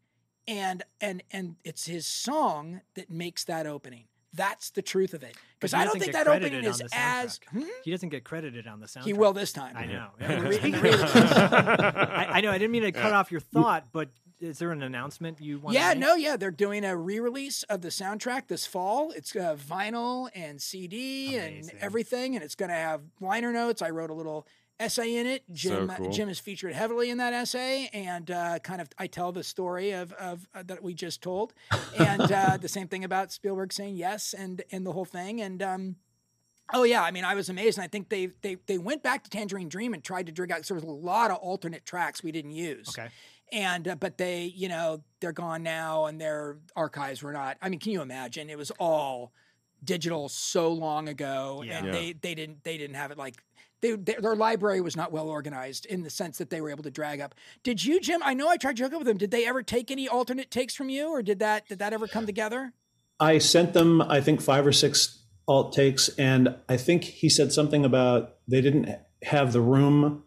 And 0.49 0.83
and 1.01 1.23
and 1.31 1.57
it's 1.63 1.87
his 1.87 2.07
song 2.07 2.81
that 2.95 3.11
makes 3.11 3.45
that 3.45 3.67
opening. 3.67 4.07
That's 4.35 4.71
the 4.71 4.83
truth 4.83 5.15
of 5.15 5.23
it. 5.23 5.37
Because 5.59 5.75
I 5.75 5.85
don't 5.85 5.99
think 5.99 6.13
that 6.13 6.29
opening 6.29 6.65
is 6.65 6.81
as 6.93 7.39
soundtrack. 7.39 7.65
He 7.85 7.91
doesn't 7.91 8.11
get 8.11 8.25
credited 8.25 8.67
on 8.67 8.81
the 8.81 8.87
soundtrack. 8.87 9.05
he 9.05 9.13
will 9.13 9.33
this 9.33 9.53
time. 9.53 9.77
I 9.77 9.87
know. 9.87 10.11
In 10.21 10.45
the 10.45 10.49
re- 10.49 10.59
in 10.63 10.71
the 10.73 11.93
I, 11.97 12.27
I 12.39 12.41
know. 12.41 12.51
I 12.51 12.59
didn't 12.59 12.73
mean 12.73 12.83
to 12.83 12.93
cut 12.93 13.13
off 13.13 13.33
your 13.33 13.41
thought, 13.41 13.87
but 13.93 14.11
is 14.41 14.59
there 14.59 14.71
an 14.71 14.83
announcement 14.83 15.41
you 15.41 15.59
want? 15.59 15.75
Yeah, 15.75 15.95
to 15.95 15.99
make? 15.99 16.09
no, 16.09 16.15
yeah, 16.15 16.37
they're 16.37 16.51
doing 16.51 16.85
a 16.85 16.97
re-release 16.97 17.65
of 17.65 17.81
the 17.83 17.89
soundtrack 17.89 18.47
this 18.47 18.67
fall. 18.67 19.11
It's 19.11 19.35
uh, 19.35 19.57
vinyl 19.57 20.29
and 20.35 20.61
CD 20.63 21.37
Amazing. 21.37 21.71
and 21.73 21.81
everything, 21.81 22.35
and 22.37 22.45
it's 22.45 22.55
going 22.55 22.69
to 22.71 22.77
have 22.77 23.01
liner 23.21 23.53
notes. 23.53 23.83
I 23.83 23.91
wrote 23.91 24.11
a 24.11 24.15
little 24.15 24.47
essay 24.81 25.17
in 25.17 25.27
it. 25.27 25.43
Jim 25.53 25.89
cool. 25.97 26.11
Jim 26.11 26.29
is 26.29 26.39
featured 26.39 26.73
heavily 26.75 27.11
in 27.11 27.19
that 27.19 27.33
essay, 27.33 27.89
and 27.93 28.31
uh, 28.31 28.59
kind 28.61 28.81
of 28.81 28.89
I 28.99 29.07
tell 29.07 29.33
the 29.33 29.43
story 29.45 29.93
of 29.93 30.13
of 30.15 30.47
uh, 30.55 30.63
that 30.65 30.83
we 30.83 30.95
just 30.95 31.23
told, 31.23 31.53
and 31.99 32.31
uh, 32.33 32.57
the 32.61 32.69
same 32.69 32.89
thing 32.89 33.05
about 33.05 33.33
Spielberg 33.33 33.73
saying 33.73 33.97
yes 33.97 34.35
and 34.35 34.63
and 34.73 34.87
the 34.87 34.93
whole 34.93 35.05
thing, 35.07 35.41
and. 35.41 35.63
um 35.63 35.97
Oh 36.75 36.83
yeah, 36.83 37.03
I 37.03 37.13
mean, 37.13 37.25
I 37.25 37.35
was 37.35 37.49
amazed, 37.49 37.79
and 37.79 37.85
I 37.87 37.89
think 37.89 38.11
they 38.11 38.27
they 38.43 38.59
they 38.67 38.77
went 38.77 39.03
back 39.03 39.25
to 39.25 39.31
Tangerine 39.31 39.71
Dream 39.71 39.95
and 39.95 40.05
tried 40.05 40.27
to 40.27 40.33
dig 40.33 40.53
out. 40.53 40.67
So 40.67 40.75
there 40.75 40.85
was 40.85 40.85
a 40.85 41.03
lot 41.03 41.31
of 41.31 41.39
alternate 41.39 41.87
tracks 41.87 42.23
we 42.23 42.31
didn't 42.31 42.51
use. 42.51 42.91
Okay. 42.91 43.09
And 43.51 43.89
uh, 43.89 43.95
but 43.95 44.19
they, 44.19 44.53
you 44.55 44.69
know, 44.69 45.03
they're 45.21 45.33
gone 45.33 45.63
now, 45.63 46.05
and 46.05 46.21
their 46.21 46.59
archives 46.77 47.23
were 47.23 47.33
not. 47.33 47.57
I 47.63 47.71
mean, 47.71 47.81
can 47.81 47.93
you 47.93 48.03
imagine? 48.03 48.51
It 48.51 48.59
was 48.59 48.71
all 48.79 49.33
digital 49.83 50.29
so 50.29 50.71
long 50.71 51.09
ago, 51.09 51.63
Yeah. 51.65 51.79
and 51.79 51.87
Yeah. 51.87 51.93
they 51.93 52.13
they 52.13 52.35
didn't 52.35 52.63
they 52.65 52.77
didn't 52.77 52.97
have 52.97 53.13
it 53.13 53.17
like. 53.17 53.43
They, 53.81 53.93
their, 53.93 54.21
their 54.21 54.37
library 54.37 54.81
was 54.81 54.97
not 54.97 55.13
well 55.13 55.29
organized 55.29 55.87
in 55.87 56.03
the 56.03 56.11
sense 56.11 56.39
that 56.39 56.51
they 56.51 56.61
were 56.61 56.71
able 56.71 56.83
to 56.83 56.91
drag 56.91 57.21
up. 57.21 57.35
Did 57.63 57.85
you, 57.85 58.01
Jim? 58.01 58.21
I 58.25 58.35
know 58.35 58.49
I 58.49 58.57
tried 58.57 58.77
joking 58.77 58.99
with 58.99 59.07
them. 59.07 59.19
Did 59.19 59.31
they 59.31 59.47
ever 59.47 59.63
take 59.63 59.91
any 59.91 60.09
alternate 60.09 60.51
takes 60.51 60.75
from 60.75 60.89
you, 60.89 61.09
or 61.09 61.23
did 61.23 61.39
that 61.39 61.69
did 61.69 61.79
that 61.79 61.93
ever 61.93 62.07
come 62.09 62.27
together? 62.27 62.73
I 63.21 63.39
sent 63.39 63.73
them, 63.73 64.01
I 64.03 64.21
think, 64.21 64.41
five 64.41 64.67
or 64.67 64.73
six 64.73 65.25
alt 65.47 65.73
takes, 65.73 66.09
and 66.11 66.55
I 66.69 66.77
think 66.77 67.05
he 67.05 67.29
said 67.29 67.53
something 67.53 67.85
about 67.85 68.37
they 68.47 68.61
didn't 68.61 68.89
have 69.23 69.53
the 69.53 69.61
room 69.61 70.25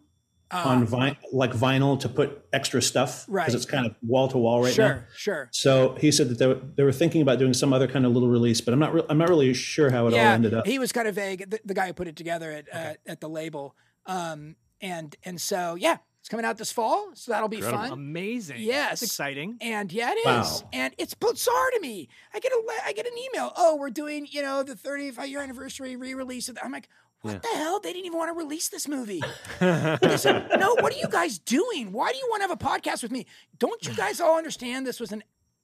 on 0.51 0.85
vi- 0.85 1.17
like 1.31 1.51
vinyl 1.53 1.99
to 1.99 2.09
put 2.09 2.45
extra 2.53 2.81
stuff 2.81 3.25
Right. 3.27 3.45
because 3.45 3.55
it's 3.55 3.69
kind 3.69 3.85
of 3.85 3.95
wall 4.01 4.27
to 4.27 4.37
wall 4.37 4.61
right 4.63 4.73
sure, 4.73 4.87
now. 4.87 5.03
sure. 5.15 5.35
Sure. 5.35 5.49
So 5.51 5.95
he 5.99 6.11
said 6.11 6.29
that 6.29 6.37
they 6.39 6.47
were, 6.47 6.59
they 6.75 6.83
were 6.83 6.91
thinking 6.91 7.21
about 7.21 7.39
doing 7.39 7.53
some 7.53 7.71
other 7.73 7.87
kind 7.87 8.05
of 8.05 8.11
little 8.11 8.29
release, 8.29 8.59
but 8.61 8.73
I'm 8.73 8.79
not 8.79 8.93
re- 8.93 9.05
I'm 9.09 9.17
not 9.17 9.29
really 9.29 9.53
sure 9.53 9.89
how 9.89 10.07
it 10.07 10.13
all 10.13 10.19
ended 10.19 10.53
up. 10.53 10.67
He 10.67 10.79
was 10.79 10.91
kind 10.91 11.07
of 11.07 11.15
vague. 11.15 11.49
The, 11.49 11.59
the 11.65 11.73
guy 11.73 11.87
who 11.87 11.93
put 11.93 12.07
it 12.07 12.15
together 12.15 12.51
at 12.51 12.65
uh, 12.73 12.93
at 13.07 13.21
the 13.21 13.29
label, 13.29 13.75
um, 14.05 14.55
and 14.81 15.15
and 15.23 15.39
so 15.39 15.75
yeah, 15.75 15.97
it's 16.19 16.29
coming 16.29 16.45
out 16.45 16.57
this 16.57 16.71
fall, 16.71 17.11
so 17.13 17.31
that'll 17.31 17.47
be 17.47 17.61
fun. 17.61 17.91
Amazing. 17.91 18.57
Yes. 18.59 18.89
That's 18.89 19.03
exciting. 19.03 19.57
And 19.61 19.91
yeah, 19.91 20.11
it 20.11 20.17
is. 20.19 20.25
Wow. 20.25 20.69
And 20.73 20.93
it's 20.97 21.13
bizarre 21.13 21.71
to 21.75 21.79
me. 21.79 22.09
I 22.33 22.39
get 22.39 22.51
a 22.51 22.57
le- 22.57 22.83
I 22.85 22.93
get 22.93 23.05
an 23.07 23.13
email. 23.17 23.51
Oh, 23.55 23.75
we're 23.77 23.89
doing 23.89 24.27
you 24.29 24.41
know 24.41 24.63
the 24.63 24.75
35 24.75 25.27
year 25.29 25.41
anniversary 25.41 25.95
re-release 25.95 26.49
of. 26.49 26.55
The-. 26.55 26.65
I'm 26.65 26.71
like, 26.71 26.89
what 27.21 27.41
the 27.41 27.47
hell? 27.49 27.79
They 27.79 27.93
didn't 27.93 28.05
even 28.07 28.17
want 28.17 28.29
to 28.29 28.37
release 28.37 28.69
this 28.69 28.87
movie. 28.87 29.21
they 29.59 30.17
said, 30.17 30.47
no. 30.57 30.75
What 30.75 30.93
are 30.93 30.97
you 30.97 31.07
guys 31.07 31.37
doing? 31.39 31.91
Why 31.91 32.11
do 32.11 32.17
you 32.17 32.27
want 32.29 32.41
to 32.41 32.47
have 32.47 32.59
a 32.59 32.63
podcast 32.63 33.03
with 33.03 33.11
me? 33.11 33.27
Don't 33.59 33.85
you 33.85 33.93
guys 33.93 34.19
all 34.19 34.37
understand 34.37 34.85
this 34.85 34.99
was 34.99 35.11
an 35.11 35.23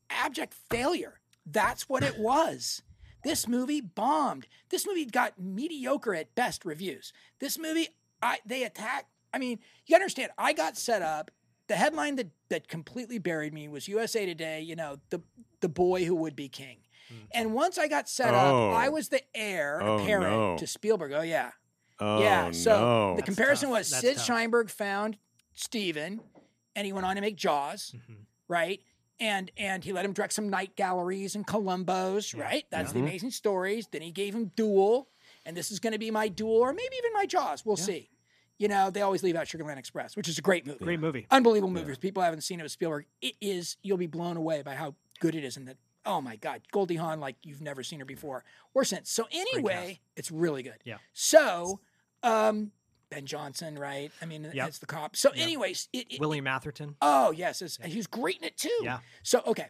abject 0.10 0.54
failure? 0.70 1.20
That's 1.46 1.90
what 1.90 2.04
it 2.04 2.20
was. 2.20 2.82
This 3.24 3.48
movie 3.48 3.82
bombed. 3.82 4.48
This 4.70 4.86
movie 4.86 5.06
got 5.06 5.40
mediocre 5.40 6.14
at 6.14 6.36
best 6.36 6.64
reviews. 6.64 7.12
This 7.40 7.58
movie, 7.58 7.90
I 8.22 8.38
they 8.46 8.64
attacked. 8.64 9.08
I 9.34 9.40
mean, 9.40 9.60
you 9.86 9.96
understand. 9.96 10.32
I 10.38 10.54
got 10.54 10.78
set 10.78 11.02
up. 11.02 11.32
The 11.68 11.76
headline 11.76 12.16
that 12.18 12.30
that 12.50 12.68
completely 12.68 13.18
buried 13.18 13.54
me 13.54 13.68
was 13.68 13.88
USA 13.88 14.26
Today. 14.26 14.62
You 14.62 14.76
know, 14.76 14.98
the 15.10 15.22
the 15.62 15.70
boy 15.70 16.06
who 16.06 16.16
would 16.16 16.36
be 16.36 16.48
king. 16.48 16.78
And 17.32 17.54
once 17.54 17.78
I 17.78 17.88
got 17.88 18.10
set 18.10 18.34
Oh. 18.34 18.72
up, 18.72 18.78
I 18.78 18.90
was 18.90 19.10
the 19.10 19.22
heir 19.36 19.82
Oh, 19.82 19.98
apparent 20.00 20.30
no. 20.32 20.58
to 20.58 20.68
Spielberg. 20.68 21.12
Oh 21.14 21.22
yeah, 21.22 21.52
Oh, 22.00 22.22
yeah. 22.22 22.52
So 22.52 22.72
no. 22.80 23.10
the 23.12 23.22
That's 23.22 23.26
comparison 23.26 23.70
tough. 23.70 23.78
was 23.80 23.90
That's 23.90 24.02
Sid 24.02 24.18
tough. 24.18 24.28
Sheinberg 24.28 24.70
found 24.70 25.18
Steven 25.54 26.22
and 26.76 26.86
he 26.86 26.94
went 26.94 27.06
on 27.06 27.16
to 27.16 27.22
make 27.22 27.36
Jaws, 27.36 27.92
Mm-hmm. 27.96 28.14
right? 28.48 28.82
And 29.20 29.50
and 29.58 29.84
he 29.84 29.94
let 29.94 30.06
him 30.06 30.14
direct 30.14 30.34
some 30.34 30.50
night 30.50 30.76
galleries 30.76 31.36
and 31.36 31.46
Columbos, 31.46 32.38
right? 32.40 32.66
That's 32.70 32.90
Mm-hmm. 32.92 33.00
the 33.00 33.08
amazing 33.08 33.32
stories. 33.32 33.88
Then 33.92 34.02
he 34.04 34.12
gave 34.12 34.36
him 34.36 34.52
Duel, 34.56 35.08
and 35.46 35.58
this 35.58 35.72
is 35.72 35.80
going 35.80 35.94
to 35.94 36.00
be 36.00 36.12
my 36.12 36.28
Duel, 36.28 36.58
or 36.58 36.72
maybe 36.74 36.96
even 36.98 37.14
my 37.14 37.26
Jaws. 37.26 37.66
We'll 37.66 37.78
see. 37.78 38.10
You 38.60 38.68
know, 38.68 38.90
they 38.90 39.02
always 39.02 39.22
leave 39.24 39.36
out 39.36 39.46
Sugarland 39.46 39.78
Express, 39.78 40.16
which 40.16 40.28
is 40.28 40.38
a 40.40 40.42
great 40.42 40.66
movie. 40.66 40.84
Great 40.84 41.00
movie. 41.00 41.28
Unbelievable 41.30 41.72
movie. 41.72 41.92
If 41.92 42.00
people 42.00 42.24
haven't 42.24 42.42
seen 42.42 42.60
it 42.60 42.64
with 42.64 42.72
Spielberg, 42.72 43.06
it 43.22 43.36
is, 43.40 43.78
you'll 43.84 43.98
be 43.98 44.08
blown 44.08 44.36
away 44.36 44.64
by 44.64 44.74
how 44.74 44.96
good 45.20 45.36
it 45.36 45.44
is. 45.44 45.58
And 45.58 45.68
that, 45.68 45.78
oh 46.08 46.22
my 46.22 46.36
God, 46.38 46.62
Goldie 46.72 46.96
Hawn, 46.96 47.20
like 47.20 47.36
you've 47.44 47.62
never 47.62 47.84
seen 47.84 48.00
her 48.00 48.06
before 48.06 48.44
or 48.74 48.84
since. 48.84 49.12
So, 49.12 49.28
anyway, 49.32 50.00
it's 50.16 50.32
really 50.32 50.64
good. 50.64 50.78
Yeah. 50.86 50.98
So, 51.14 51.82
um, 52.24 52.72
Ben 53.10 53.26
Johnson, 53.26 53.78
right? 53.78 54.12
I 54.22 54.26
mean, 54.26 54.50
Yep. 54.54 54.68
it's 54.68 54.80
the 54.80 54.86
cop. 54.86 55.16
So, 55.16 55.30
anyways, 55.36 55.88
it, 55.94 56.14
it, 56.14 56.20
William 56.20 56.48
Atherton. 56.48 56.96
Oh 57.02 57.32
yes, 57.32 57.62
it's, 57.62 57.78
and 57.78 57.92
he 57.92 58.02
great 58.08 58.38
in 58.38 58.44
it 58.46 58.58
too. 58.58 58.70
Yeah. 58.82 59.00
So 59.24 59.42
okay, 59.46 59.68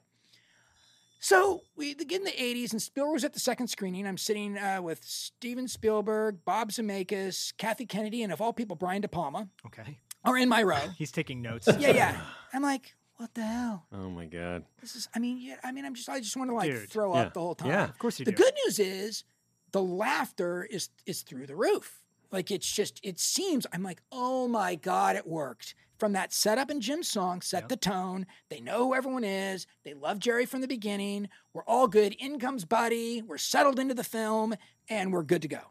So 1.19 1.61
we 1.75 1.93
get 1.95 2.19
in 2.19 2.23
the 2.25 2.31
80s, 2.31 2.71
and 2.71 2.81
Spielberg 2.81 3.13
was 3.13 3.23
at 3.23 3.33
the 3.33 3.39
second 3.39 3.67
screening. 3.67 4.05
I'm 4.07 4.17
sitting 4.17 4.57
uh, 4.57 4.81
with 4.81 5.03
Steven 5.03 5.67
Spielberg, 5.67 6.45
Bob 6.45 6.71
Zemeckis, 6.71 7.55
Kathy 7.57 7.85
Kennedy, 7.85 8.23
and 8.23 8.31
of 8.31 8.39
all 8.41 8.53
people, 8.53 8.75
Brian 8.75 9.01
De 9.01 9.07
Palma 9.07 9.49
Okay. 9.65 9.97
are 10.23 10.37
in 10.37 10.47
my 10.47 10.61
row. 10.63 10.79
He's 10.97 11.11
taking 11.11 11.41
notes. 11.41 11.67
yeah, 11.79 11.91
yeah. 11.91 12.19
I'm 12.53 12.61
like, 12.61 12.95
what 13.17 13.33
the 13.33 13.41
hell? 13.43 13.85
Oh 13.91 14.09
my 14.09 14.25
god. 14.25 14.63
This 14.79 14.95
is. 14.95 15.09
I 15.15 15.19
mean, 15.19 15.39
yeah. 15.41 15.55
I 15.63 15.71
mean, 15.71 15.85
I'm 15.85 15.93
just. 15.95 16.07
I 16.09 16.19
just 16.19 16.37
want 16.37 16.49
to 16.49 16.55
like 16.55 16.71
Dude. 16.71 16.89
throw 16.89 17.13
Yeah. 17.15 17.21
up 17.21 17.33
the 17.33 17.41
whole 17.41 17.55
time. 17.55 17.69
Yeah. 17.69 17.83
Of 17.85 17.99
course 17.99 18.19
you 18.19 18.25
The 18.25 18.31
do. 18.31 18.37
good 18.43 18.53
news 18.65 18.79
is 18.79 19.23
the 19.71 19.81
laughter 19.81 20.63
is 20.69 20.89
is 21.05 21.21
through 21.23 21.47
the 21.47 21.55
roof. 21.55 22.03
Like 22.31 22.51
it's 22.51 22.71
just 22.71 22.99
it 23.03 23.19
seems 23.19 23.65
I'm 23.73 23.83
like, 23.83 24.01
oh 24.11 24.47
my 24.47 24.75
God, 24.75 25.15
it 25.15 25.27
worked. 25.27 25.75
From 25.97 26.13
that 26.13 26.31
setup 26.31 26.69
and 26.69 26.79
Jim's 26.79 27.07
song, 27.07 27.41
set 27.41 27.69
the 27.69 27.75
tone. 27.75 28.27
They 28.49 28.59
know 28.59 28.85
who 28.85 28.93
everyone 28.93 29.23
is. 29.23 29.65
They 29.83 29.95
love 29.95 30.19
Jerry 30.19 30.45
from 30.45 30.61
the 30.61 30.67
beginning. 30.67 31.27
We're 31.53 31.63
all 31.63 31.87
good. 31.87 32.13
In 32.19 32.37
comes 32.39 32.65
Buddy. 32.65 33.23
We're 33.23 33.39
settled 33.39 33.79
into 33.79 33.95
the 33.95 34.03
film 34.03 34.53
and 34.87 35.11
we're 35.11 35.23
good 35.23 35.41
to 35.41 35.47
go. 35.47 35.61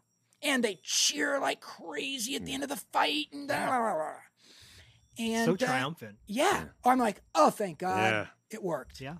And 0.41 0.61
they 0.65 0.81
cheer 0.83 1.39
like 1.39 1.61
crazy 1.61 2.35
at 2.35 2.43
the 2.43 2.51
mm. 2.51 2.55
end 2.55 2.63
of 2.63 2.69
the 2.69 2.75
fight 2.75 3.27
and 3.31 3.47
blah, 3.47 3.67
blah, 3.67 3.77
blah, 3.79 3.93
blah. 3.93 4.13
And 5.19 5.45
so 5.45 5.53
uh, 5.53 5.57
triumphant. 5.57 6.17
yeah. 6.27 6.65
I'm 6.85 6.99
like, 6.99 7.21
oh, 7.35 7.49
thank 7.49 7.79
God. 7.79 7.97
Yeah. 8.11 8.25
It 8.51 8.63
worked. 8.63 9.01
Yeah. 9.01 9.15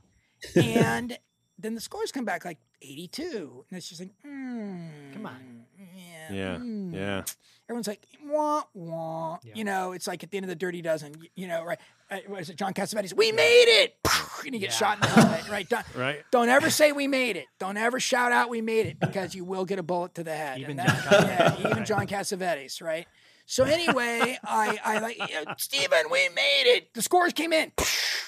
and 0.56 1.18
then 1.60 1.76
the 1.76 1.82
scores 1.82 2.12
come 2.12 2.26
back 2.26 2.46
like 2.46 2.60
82. 2.82 3.66
And 3.70 3.78
it's 3.78 3.90
just 3.90 4.02
like, 4.02 4.12
mm, 4.26 5.14
Come 5.14 5.26
on. 5.26 5.66
Yeah. 5.78 6.34
Yeah. 6.34 6.56
mm. 6.58 6.94
Yeah. 6.94 7.24
Everyone's 7.70 7.88
like, 7.88 8.06
wah, 8.26 8.64
wah. 8.74 9.40
You 9.54 9.64
know, 9.66 9.92
it's 9.92 10.08
like 10.08 10.24
at 10.24 10.32
the 10.32 10.38
end 10.38 10.46
of 10.46 10.50
the 10.50 10.56
Dirty 10.56 10.82
Dozen, 10.82 11.14
y- 11.20 11.28
you 11.36 11.48
know, 11.48 11.64
right? 11.66 11.80
Uh, 12.10 12.20
what 12.28 12.40
is 12.42 12.50
it? 12.50 12.56
John 12.56 12.74
Cassavetes, 12.74 13.14
we 13.14 13.32
made 13.32 13.66
it! 13.68 13.96
And 14.46 14.54
you 14.54 14.62
get 14.62 14.72
shot 14.72 14.96
in 14.96 15.02
the 15.02 15.08
head, 15.08 15.50
right? 15.52 15.68
Don't, 15.68 15.86
Right. 15.96 16.24
don't 16.32 16.48
ever 16.48 16.70
say 16.70 16.94
we 16.94 17.08
made 17.08 17.36
it. 17.36 17.48
Don't 17.60 17.76
ever 17.76 18.00
shout 18.00 18.32
out 18.32 18.50
we 18.50 18.62
made 18.62 18.86
it 18.86 18.98
because 19.00 19.36
you 19.36 19.44
will 19.44 19.66
get 19.66 19.78
a 19.80 19.84
bullet 19.84 20.14
to 20.16 20.24
the 20.24 20.34
head. 20.34 20.60
Even 20.60 20.80
And 20.80 20.88
John 20.90 21.28
yeah, 21.28 21.70
even 21.70 21.84
John 21.86 22.08
Cassavetes, 22.08 22.82
right? 22.82 23.08
So 23.50 23.64
anyway, 23.64 24.38
I, 24.44 24.78
I 24.84 25.00
like, 25.00 25.18
yeah, 25.18 25.54
Steven, 25.58 26.04
we 26.12 26.28
made 26.36 26.64
it. 26.66 26.94
The 26.94 27.02
scores 27.02 27.32
came 27.32 27.54
in. 27.54 27.72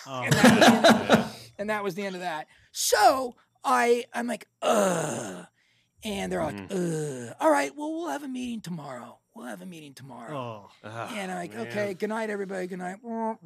Oh. 0.07 0.23
And, 0.31 0.33
that 0.33 0.63
was 0.63 0.63
the 0.63 0.73
end 0.73 1.05
of, 1.05 1.35
and 1.59 1.69
that 1.69 1.83
was 1.83 1.95
the 1.95 2.05
end 2.05 2.15
of 2.15 2.21
that. 2.21 2.47
So 2.71 3.35
I, 3.65 4.05
I'm 4.13 4.27
like, 4.27 4.47
ugh. 4.61 5.45
And 6.05 6.31
they're 6.31 6.41
like, 6.41 6.55
mm-hmm. 6.55 7.27
ugh. 7.31 7.35
All 7.41 7.51
right, 7.51 7.75
well, 7.75 7.91
we'll 7.91 8.07
have 8.07 8.23
a 8.23 8.29
meeting 8.29 8.61
tomorrow. 8.61 9.19
We'll 9.35 9.47
have 9.47 9.61
a 9.61 9.65
meeting 9.65 9.93
tomorrow. 9.93 10.69
Oh. 10.85 11.07
And 11.13 11.29
I'm 11.29 11.37
like, 11.37 11.53
man. 11.53 11.67
okay, 11.67 11.93
good 11.95 12.07
night, 12.07 12.29
everybody. 12.29 12.67
Good 12.67 12.79
night. 12.79 12.99
Oh. 13.05 13.37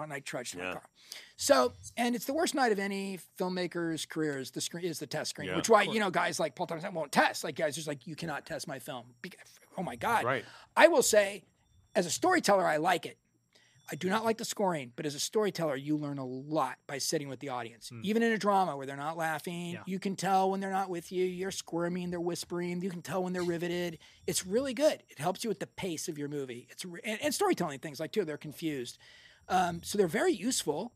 And 0.00 0.12
I 0.12 0.20
trudged 0.20 0.52
to 0.52 0.58
my 0.58 0.72
car. 0.74 0.88
So, 1.36 1.72
and 1.96 2.14
it's 2.14 2.26
the 2.26 2.32
worst 2.34 2.54
night 2.54 2.70
of 2.70 2.78
any 2.78 3.18
filmmaker's 3.38 4.06
career 4.06 4.38
is 4.38 4.52
the 4.52 4.60
screen 4.60 4.84
is 4.84 4.98
the 5.00 5.06
test 5.06 5.30
screen, 5.30 5.48
Yeah. 5.48 5.56
which 5.56 5.68
why 5.68 5.82
you 5.82 5.98
know 5.98 6.10
guys 6.10 6.38
like 6.38 6.54
Paul 6.54 6.66
Thomas 6.66 6.84
won't 6.92 7.10
test. 7.12 7.42
Like 7.42 7.56
guys, 7.56 7.74
just 7.74 7.88
like 7.88 8.06
you 8.06 8.14
cannot 8.14 8.46
test 8.46 8.68
my 8.68 8.78
film. 8.78 9.06
Oh 9.76 9.82
my 9.82 9.96
god! 9.96 10.24
Right. 10.24 10.44
I 10.76 10.86
will 10.88 11.02
say, 11.02 11.42
as 11.96 12.06
a 12.06 12.10
storyteller, 12.10 12.64
I 12.64 12.76
like 12.76 13.04
it. 13.04 13.18
I 13.92 13.96
do 13.96 14.08
not 14.08 14.24
like 14.24 14.38
the 14.38 14.46
scoring, 14.46 14.92
but 14.96 15.04
as 15.04 15.14
a 15.14 15.20
storyteller, 15.20 15.76
you 15.76 15.98
learn 15.98 16.16
a 16.16 16.24
lot 16.24 16.78
by 16.86 16.96
sitting 16.96 17.28
with 17.28 17.40
the 17.40 17.50
audience. 17.50 17.90
Even 18.02 18.22
in 18.22 18.32
a 18.32 18.38
drama 18.38 18.78
where 18.78 18.86
they're 18.86 18.96
not 18.96 19.18
laughing, 19.18 19.72
Yeah. 19.72 19.82
you 19.84 19.98
can 19.98 20.16
tell 20.16 20.50
when 20.50 20.60
they're 20.60 20.70
not 20.70 20.88
with 20.88 21.12
you. 21.12 21.26
You're 21.26 21.50
squirming, 21.50 22.08
they're 22.10 22.18
whispering. 22.20 22.80
You 22.80 22.88
can 22.88 23.02
tell 23.02 23.22
when 23.22 23.34
they're 23.34 23.42
riveted. 23.42 23.98
It's 24.26 24.46
really 24.46 24.72
good. 24.72 25.02
It 25.10 25.18
helps 25.18 25.44
you 25.44 25.50
with 25.50 25.58
the 25.60 25.66
pace 25.66 26.08
of 26.08 26.16
your 26.16 26.28
movie. 26.28 26.66
It's 26.70 26.84
re- 26.86 27.00
and, 27.04 27.20
and 27.20 27.34
storytelling 27.34 27.80
things 27.80 28.00
like 28.00 28.12
too. 28.12 28.24
They're 28.24 28.38
confused, 28.38 28.96
um, 29.50 29.82
so 29.82 29.98
they're 29.98 30.06
very 30.06 30.32
useful. 30.32 30.92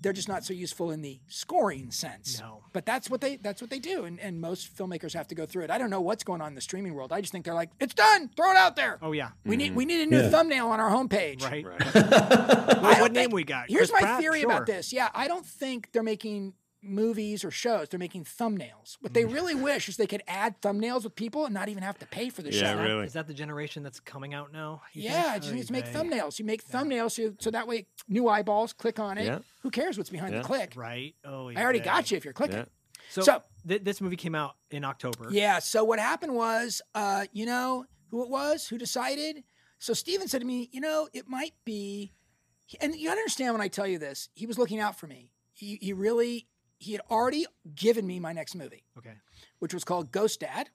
They're 0.00 0.12
just 0.12 0.28
not 0.28 0.44
so 0.44 0.52
useful 0.54 0.90
in 0.90 1.02
the 1.02 1.18
scoring 1.28 1.90
sense. 1.90 2.40
No. 2.40 2.62
But 2.72 2.86
that's 2.86 3.10
what 3.10 3.20
they 3.20 3.36
that's 3.36 3.60
what 3.60 3.70
they 3.70 3.78
do, 3.78 4.04
and, 4.04 4.20
and 4.20 4.40
most 4.40 4.76
filmmakers 4.76 5.12
have 5.14 5.26
to 5.28 5.34
go 5.34 5.44
through 5.46 5.64
it. 5.64 5.70
I 5.70 5.78
don't 5.78 5.90
know 5.90 6.00
what's 6.00 6.22
going 6.24 6.40
on 6.40 6.48
in 6.48 6.54
the 6.54 6.60
streaming 6.60 6.94
world. 6.94 7.12
I 7.12 7.20
just 7.20 7.32
think 7.32 7.44
they're 7.44 7.54
like, 7.54 7.70
it's 7.80 7.94
done, 7.94 8.30
throw 8.36 8.50
it 8.50 8.56
out 8.56 8.76
there. 8.76 8.98
Oh 9.02 9.12
yeah. 9.12 9.30
We 9.44 9.56
need 9.56 9.68
mm-hmm. 9.68 9.74
we 9.76 9.84
need 9.84 10.02
a 10.02 10.06
new 10.06 10.20
Yeah. 10.22 10.30
thumbnail 10.30 10.68
on 10.68 10.78
our 10.80 10.90
homepage. 10.90 11.42
Right. 11.42 11.64
I 11.94 12.80
what 12.80 12.98
don't 12.98 13.12
name 13.12 13.24
think- 13.24 13.34
we 13.34 13.44
got? 13.44 13.66
Here's 13.68 13.90
Chris 13.90 14.02
my 14.02 14.06
Pratt? 14.06 14.20
theory 14.20 14.40
Sure. 14.42 14.50
about 14.50 14.66
this. 14.66 14.92
Yeah, 14.92 15.08
I 15.14 15.26
don't 15.28 15.44
think 15.46 15.90
they're 15.92 16.02
making 16.02 16.54
movies 16.82 17.44
or 17.44 17.50
shows. 17.50 17.88
They're 17.88 17.98
making 17.98 18.24
thumbnails. 18.24 18.96
What 19.00 19.12
they 19.14 19.24
Mm. 19.24 19.32
really 19.34 19.54
wish 19.54 19.88
is 19.88 19.96
they 19.96 20.06
could 20.06 20.22
add 20.28 20.60
thumbnails 20.60 21.04
with 21.04 21.14
people 21.14 21.44
and 21.44 21.52
not 21.54 21.68
even 21.68 21.82
have 21.82 21.98
to 21.98 22.06
pay 22.06 22.28
for 22.30 22.42
the 22.42 22.52
Yeah, 22.52 22.74
show. 22.74 22.82
really. 22.82 23.06
Is 23.06 23.12
that 23.14 23.26
the 23.26 23.34
generation 23.34 23.82
that's 23.82 24.00
coming 24.00 24.32
out 24.34 24.52
now? 24.52 24.82
Yeah, 24.92 25.22
think? 25.22 25.26
I 25.34 25.38
just 25.40 25.52
need 25.54 25.66
to 25.66 25.72
make 25.72 25.86
Oy 25.86 25.92
thumbnails. 25.92 26.38
You 26.38 26.44
make 26.44 26.64
thumbnails 26.64 27.12
so, 27.12 27.34
so 27.40 27.50
that 27.50 27.66
way 27.66 27.86
new 28.08 28.28
eyeballs 28.28 28.72
click 28.72 28.98
on 28.98 29.18
it. 29.18 29.24
Yeah. 29.26 29.38
Who 29.62 29.70
cares 29.70 29.98
what's 29.98 30.10
behind 30.10 30.32
Yeah. 30.34 30.40
the 30.42 30.46
click? 30.46 30.74
Right. 30.76 31.14
Oh, 31.24 31.48
I 31.50 31.56
already 31.56 31.80
got 31.80 32.10
you 32.10 32.16
if 32.16 32.24
you're 32.24 32.32
clicking. 32.34 32.58
Yeah. 32.58 32.64
So, 33.10 33.22
So- 33.22 33.42
th- 33.66 33.82
this 33.82 34.00
movie 34.00 34.16
came 34.16 34.34
out 34.34 34.56
in 34.70 34.84
October. 34.84 35.28
Yeah. 35.30 35.58
So 35.58 35.82
what 35.84 35.98
happened 35.98 36.34
was, 36.34 36.80
uh, 36.94 37.26
you 37.32 37.46
know 37.46 37.86
who 38.10 38.22
it 38.22 38.28
was 38.28 38.68
who 38.68 38.78
decided? 38.78 39.44
So 39.78 39.94
Steven 39.94 40.28
said 40.28 40.40
to 40.40 40.46
me, 40.46 40.68
you 40.72 40.80
know, 40.80 41.08
it 41.12 41.28
might 41.28 41.54
be, 41.64 42.12
and 42.80 42.94
you 42.96 43.10
understand 43.10 43.54
when 43.54 43.60
I 43.62 43.68
tell 43.68 43.86
you 43.86 43.98
this, 43.98 44.28
he 44.34 44.46
was 44.46 44.58
looking 44.58 44.78
out 44.80 44.98
for 44.98 45.06
me. 45.06 45.32
He, 45.52 45.76
he 45.80 45.92
really, 45.92 46.46
he 46.78 46.92
had 46.92 47.00
already 47.10 47.44
given 47.74 48.06
me 48.06 48.20
my 48.20 48.32
next 48.32 48.54
movie, 48.54 48.84
Okay. 48.98 49.14
which 49.58 49.74
was 49.74 49.84
called 49.84 50.12
Ghost 50.12 50.40
Dad. 50.40 50.68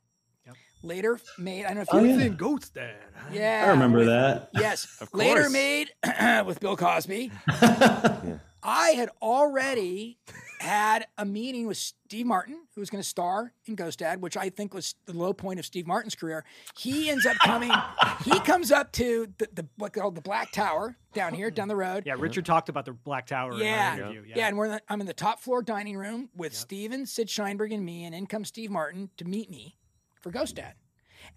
Yep. 0.45 0.55
Later 0.84 1.19
made, 1.38 1.63
I 1.65 1.69
don't 1.69 1.75
know 1.77 1.81
if 1.84 1.88
Oh, 1.93 2.03
you 2.03 2.17
yeah. 2.17 2.27
Ghost 2.30 2.73
Dad. 2.73 2.95
Yeah. 3.31 3.63
I 3.65 3.69
remember 3.71 3.99
with- 3.99 4.07
that. 4.07 4.49
Yes. 4.53 4.97
Of 5.01 5.11
course. 5.11 5.23
Later 5.25 5.49
made 5.49 5.89
with 6.45 6.59
Bill 6.59 6.75
Cosby. 6.75 7.31
I 8.64 8.91
had 8.91 9.10
already 9.22 10.18
had 10.60 11.06
a 11.18 11.26
meeting 11.26 11.68
with 11.68 11.76
Steve 11.77 12.26
Martin, 12.26 12.65
who 12.73 12.81
was 12.81 12.90
going 12.90 13.02
to 13.02 13.07
star 13.07 13.52
in 13.65 13.76
Ghost 13.76 13.99
Dad, 13.99 14.22
which 14.22 14.38
I 14.38 14.49
think 14.49 14.73
was 14.73 14.95
the 15.06 15.11
low 15.14 15.34
point 15.34 15.60
of 15.60 15.65
Steve 15.65 15.85
Martin's 15.85 16.15
career. 16.15 16.45
He 16.77 17.10
ends 17.10 17.26
up 17.26 17.35
coming, 17.44 17.72
he 18.23 18.40
comes 18.40 18.72
up 18.72 18.94
to 18.94 19.27
the, 19.38 19.49
the 19.53 19.68
what 19.76 19.91
called 19.91 20.15
the 20.15 20.22
Black 20.22 20.52
Tower 20.53 20.95
down 21.14 21.34
here, 21.34 21.52
down 21.52 21.68
the 21.68 21.76
road. 21.76 22.03
Yeah, 22.06 22.15
Richard 22.18 22.45
talked 22.45 22.69
about 22.69 22.85
the 22.85 22.94
Black 22.94 23.26
Tower 23.26 23.53
Yeah, 23.56 23.95
in 23.95 24.02
our 24.03 24.11
interview. 24.11 24.34
yeah, 24.35 24.48
and 24.48 24.57
we're 24.57 24.65
in 24.65 24.72
the, 24.72 24.81
I'm 24.88 25.02
in 25.02 25.07
the 25.07 25.14
top 25.14 25.41
floor 25.41 25.61
dining 25.61 25.98
room 25.98 26.30
with 26.35 26.53
Steven, 26.56 27.06
Sid 27.06 27.27
Sheinberg, 27.27 27.73
and 27.73 27.84
me, 27.85 28.06
and 28.06 28.15
in 28.15 28.26
comes 28.27 28.48
Steve 28.48 28.72
Martin 28.72 29.10
to 29.18 29.26
meet 29.26 29.49
me 29.49 29.76
for 30.22 30.31
Ghost 30.31 30.56
Dad. 30.56 30.76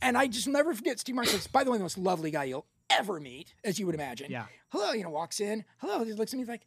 And 0.00 0.16
I 0.16 0.28
just 0.28 0.46
never 0.46 0.74
forget 0.74 1.00
Steve 1.00 1.16
Martin 1.16 1.32
says, 1.32 1.46
by 1.48 1.64
the 1.64 1.70
way, 1.72 1.78
the 1.78 1.84
most 1.84 1.98
lovely 1.98 2.30
guy 2.30 2.44
you'll 2.44 2.66
ever 2.90 3.18
meet, 3.18 3.54
as 3.64 3.78
you 3.80 3.86
would 3.86 3.94
imagine. 3.96 4.30
Yeah. 4.30 4.46
Hello, 4.68 4.92
you 4.92 5.02
know, 5.02 5.10
walks 5.10 5.40
in. 5.40 5.64
Hello, 5.78 6.04
he 6.04 6.12
looks 6.12 6.32
at 6.32 6.36
me 6.36 6.42
he's 6.42 6.48
like, 6.48 6.66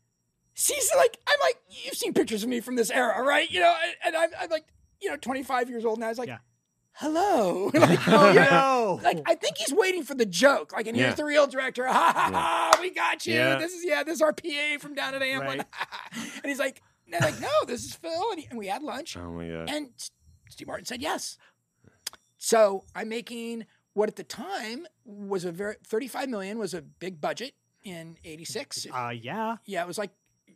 sees 0.59 0.91
like, 0.97 1.17
I'm 1.27 1.39
like, 1.41 1.57
you've 1.69 1.95
seen 1.95 2.13
pictures 2.13 2.43
of 2.43 2.49
me 2.49 2.59
from 2.59 2.75
this 2.75 2.91
era, 2.91 3.21
right? 3.23 3.49
You 3.49 3.61
know, 3.61 3.73
and, 3.83 3.95
and 4.07 4.15
I'm, 4.15 4.29
I'm 4.39 4.49
like, 4.49 4.65
you 5.01 5.09
know, 5.09 5.15
25 5.17 5.69
years 5.69 5.85
old 5.85 5.99
now. 5.99 6.07
I 6.07 6.09
was 6.09 6.17
like, 6.19 6.27
Yeah. 6.27 6.39
hello. 6.93 7.71
like, 7.73 8.07
oh, 8.07 8.31
yeah. 8.31 8.49
No. 8.49 8.99
Like, 9.01 9.21
I 9.25 9.35
think 9.41 9.57
he's 9.57 9.73
waiting 9.73 10.03
for 10.03 10.15
the 10.15 10.25
joke. 10.25 10.73
Like, 10.73 10.87
and 10.87 10.97
here's 10.97 11.11
Yeah. 11.11 11.15
the 11.15 11.25
real 11.25 11.47
director. 11.47 11.85
Ha 11.87 11.93
ha 11.93 12.29
ha, 12.31 12.77
we 12.81 12.89
got 12.91 13.25
you. 13.25 13.35
Yeah. 13.35 13.57
This 13.57 13.73
is, 13.73 13.85
yeah, 13.85 14.03
this 14.03 14.15
is 14.15 14.21
our 14.21 14.33
PA 14.33 14.77
from 14.79 14.95
down 14.95 15.15
at 15.15 15.21
Amblin. 15.21 15.41
Right. 15.41 15.65
and 16.13 16.45
he's 16.45 16.59
like, 16.59 16.81
and 17.07 17.15
I'm 17.15 17.31
like, 17.31 17.41
no, 17.41 17.47
this 17.65 17.85
is 17.85 17.95
Phil. 17.95 18.31
And, 18.31 18.39
he, 18.41 18.47
and 18.49 18.59
we 18.59 18.67
had 18.67 18.83
lunch. 18.83 19.15
Oh 19.17 19.31
my 19.31 19.47
god. 19.47 19.69
And 19.69 19.89
Steve 20.49 20.67
Martin 20.67 20.85
said 20.85 21.01
yes. 21.01 21.37
So 22.37 22.83
I'm 22.95 23.09
making 23.09 23.65
what 23.93 24.09
at 24.09 24.15
the 24.15 24.23
time 24.23 24.85
was 25.05 25.45
a 25.45 25.51
very 25.51 25.75
35 25.85 26.29
million 26.29 26.57
was 26.57 26.73
a 26.73 26.81
big 26.81 27.19
budget 27.19 27.53
in 27.83 28.17
86. 28.23 28.87
Uh, 28.93 29.13
yeah, 29.19 29.57
yeah, 29.65 29.81
it 29.81 29.87
was 29.87 29.97
like 29.97 30.11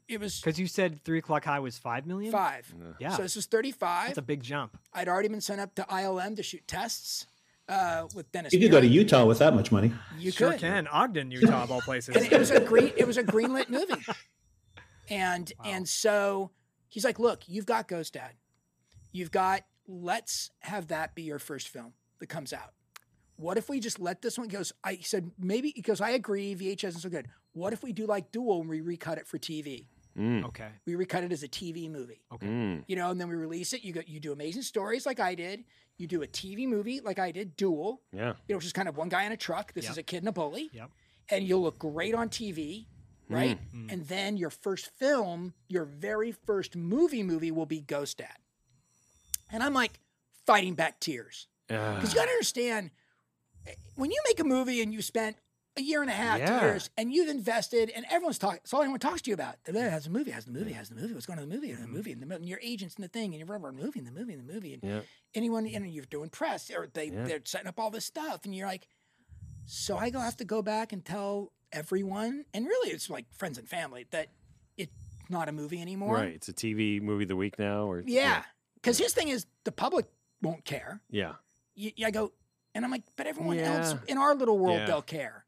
it 0.08 0.20
was 0.20 0.40
because 0.40 0.60
you 0.60 0.68
said 0.68 1.04
Three 1.04 1.20
O'clock 1.20 1.46
High 1.46 1.60
was 1.60 1.78
five 1.78 2.06
million. 2.06 2.32
five. 2.32 2.72
Yeah, 3.00 3.10
So 3.16 3.22
this 3.24 3.36
was 3.36 3.46
35. 3.46 4.08
that's 4.08 4.18
a 4.18 4.22
big 4.22 4.44
jump. 4.44 4.78
I'd 4.94 5.08
already 5.08 5.30
been 5.30 5.42
sent 5.42 5.62
up 5.62 5.74
to 5.76 5.84
ILM 5.84 6.36
to 6.36 6.44
shoot 6.44 6.68
tests 6.68 7.26
uh, 7.70 8.08
with 8.14 8.32
Dennis. 8.32 8.52
You 8.54 8.60
could 8.60 8.72
go 8.72 8.82
to 8.82 8.88
Utah 8.88 9.26
with 9.26 9.40
that 9.40 9.56
much 9.56 9.72
money. 9.72 9.94
You 10.20 10.32
sure 10.32 10.52
could. 10.52 10.60
can. 10.60 10.88
Ogden, 10.88 11.32
Utah, 11.32 11.64
of 11.64 11.72
all 11.72 11.82
places. 11.82 12.16
and 12.16 12.26
it 12.32 12.38
was 12.38 12.52
a 12.52 12.60
green 12.60 12.92
it 12.98 13.08
was 13.08 13.18
a 13.18 13.24
greenlit 13.24 13.70
movie 13.70 14.04
and 15.10 15.52
and 15.66 15.88
so 15.88 16.52
he's 16.88 17.04
like 17.04 17.20
look 17.20 17.42
you've 17.48 17.66
got 17.66 17.88
ghost 17.88 18.14
dad 18.14 18.32
you've 19.12 19.32
got 19.32 19.62
let's 19.88 20.50
have 20.60 20.88
that 20.88 21.14
be 21.16 21.24
your 21.24 21.40
first 21.40 21.68
film 21.68 21.94
that 22.20 22.28
comes 22.28 22.54
out 22.54 22.72
what 23.36 23.58
if 23.58 23.68
we 23.68 23.80
just 23.80 24.00
let 24.00 24.22
this 24.22 24.38
one 24.38 24.48
go 24.48 24.62
i 24.84 24.94
he 24.94 25.04
said 25.04 25.32
maybe 25.38 25.74
because 25.76 26.00
i 26.00 26.12
agree 26.12 26.56
vhs 26.56 26.84
isn't 26.86 27.02
so 27.02 27.10
good 27.10 27.28
what 27.52 27.74
if 27.74 27.84
we 27.84 27.92
do 27.92 28.06
like 28.06 28.32
duel 28.32 28.62
and 28.62 28.70
we 28.70 28.80
recut 28.80 29.18
it 29.18 29.28
for 29.28 29.38
tv 29.38 29.88
Mm. 30.18 30.46
okay. 30.46 30.68
we 30.86 30.94
recut 30.96 31.24
it 31.24 31.32
as 31.32 31.42
a 31.44 31.48
tv 31.48 31.90
movie 31.90 32.22
Okay. 32.32 32.46
Mm. 32.48 32.84
you 32.88 32.96
know 32.96 33.10
and 33.10 33.20
then 33.20 33.28
we 33.30 33.36
release 33.36 33.74
it 33.74 33.84
you 33.84 33.94
go 33.94 34.02
you 34.06 34.20
do 34.20 34.32
amazing 34.32 34.62
stories 34.62 35.06
like 35.08 35.20
i 35.20 35.34
did 35.34 35.64
you 35.98 36.06
do 36.06 36.22
a 36.22 36.28
tv 36.28 36.68
movie 36.68 37.00
like 37.02 37.18
i 37.18 37.32
did 37.32 37.56
duel 37.56 38.02
Yeah. 38.12 38.34
you 38.48 38.54
know, 38.54 38.58
which 38.58 38.66
is 38.66 38.74
kind 38.74 38.88
of 38.88 38.96
one 38.96 39.10
guy 39.10 39.24
in 39.24 39.32
a 39.32 39.38
truck. 39.38 39.74
This 39.74 39.86
Yep. 39.86 39.92
is 39.92 39.98
a 39.98 40.04
kid 40.04 40.18
and 40.18 40.28
a 40.28 40.32
bully. 40.32 40.70
Yep. 40.74 40.90
And 41.30 41.48
you'll 41.48 41.62
look 41.62 41.80
great 41.80 42.14
on 42.14 42.30
TV, 42.30 42.86
right? 43.30 43.58
Mm. 43.74 43.92
And 43.92 44.08
then 44.08 44.38
your 44.38 44.50
first 44.50 44.88
film, 44.98 45.54
your 45.68 45.86
very 45.86 46.32
first 46.32 46.76
movie 46.76 47.24
movie 47.24 47.50
will 47.52 47.66
be 47.66 47.80
Ghost 47.82 48.18
Dad. 48.20 48.38
And 49.52 49.64
I'm 49.64 49.74
like 49.74 50.00
fighting 50.46 50.74
back 50.76 51.00
tears. 51.00 51.48
Because 51.68 52.14
you 52.14 52.20
gotta 52.20 52.32
understand, 52.32 52.92
eh, 53.66 53.72
when 53.96 54.12
you 54.12 54.20
make 54.28 54.40
a 54.40 54.44
movie 54.44 54.82
and 54.82 54.94
you 54.94 55.02
spent 55.02 55.38
a 55.76 55.82
year 55.82 56.02
and 56.02 56.10
a 56.10 56.14
half, 56.14 56.40
Yeah. 56.40 56.60
two 56.60 56.66
years, 56.66 56.90
and 56.98 57.12
you've 57.12 57.30
invested, 57.30 57.90
and 57.90 58.06
everyone's 58.10 58.38
talking. 58.38 58.60
It's 58.64 58.74
all 58.74 58.82
anyone 58.82 59.00
talks 59.00 59.22
to 59.24 59.30
you 59.30 59.34
about. 59.34 59.56
Has 59.66 60.04
the 60.04 60.10
movie, 60.12 60.32
has 60.32 60.46
the 60.46 60.52
movie, 60.52 60.74
has 60.74 60.90
the 60.90 60.96
movie. 60.96 61.14
What's 61.14 61.26
going 61.26 61.40
on 61.40 61.44
in 61.44 61.50
the 61.50 61.56
movie? 61.56 61.72
The 61.72 61.82
mm-hmm. 61.82 61.94
movie, 61.94 62.12
and, 62.12 62.22
the, 62.22 62.36
and 62.36 62.48
your 62.48 62.60
agents 62.62 62.96
and 62.96 63.04
the 63.04 63.08
thing, 63.08 63.34
and 63.34 63.40
you're 63.40 63.48
rubber 63.48 63.72
movie, 63.72 64.00
and 64.00 64.08
the 64.08 64.12
movie, 64.12 64.34
and 64.34 64.48
the 64.48 64.54
movie, 64.54 64.74
and 64.74 64.84
Yeah. 64.84 65.02
anyone, 65.34 65.64
know, 65.64 65.86
you're 65.86 66.06
doing 66.06 66.30
press, 66.30 66.70
or 66.70 66.88
they 66.94 67.06
Yeah. 67.06 67.24
they're 67.24 67.42
setting 67.44 67.68
up 67.68 67.80
all 67.80 67.90
this 67.90 68.06
stuff, 68.06 68.46
and 68.46 68.56
you're 68.56 68.68
like, 68.68 68.88
so 69.66 69.98
I 69.98 70.10
go 70.10 70.20
have 70.20 70.38
to 70.38 70.46
go 70.46 70.62
back 70.62 70.94
and 70.94 71.04
tell 71.04 71.52
everyone, 71.72 72.46
and 72.54 72.66
really, 72.68 72.92
it's 72.92 73.10
like 73.10 73.26
friends 73.34 73.58
and 73.58 73.68
family 73.68 74.06
that 74.12 74.30
it's 74.78 74.94
not 75.30 75.50
a 75.50 75.52
movie 75.52 75.82
anymore. 75.82 76.18
Right. 76.18 76.34
It's 76.34 76.50
a 76.50 76.54
TV 76.54 77.02
movie 77.02 77.24
of 77.24 77.30
the 77.30 77.36
week 77.36 77.58
now, 77.58 77.90
or 77.90 78.04
Yeah, 78.06 78.44
because 78.76 79.00
his 79.00 79.14
thing 79.14 79.30
is 79.30 79.48
the 79.64 79.72
public 79.72 80.06
won't 80.42 80.66
care. 80.66 81.02
Yeah. 81.10 81.34
You, 81.76 81.92
I 82.06 82.12
go, 82.12 82.32
and 82.76 82.86
I'm 82.86 82.92
like, 82.92 83.04
but 83.16 83.26
everyone 83.26 83.58
else 83.58 83.96
in 84.08 84.18
our 84.20 84.36
little 84.36 84.60
world, 84.60 84.88
they'll 84.88 85.02
care. 85.02 85.43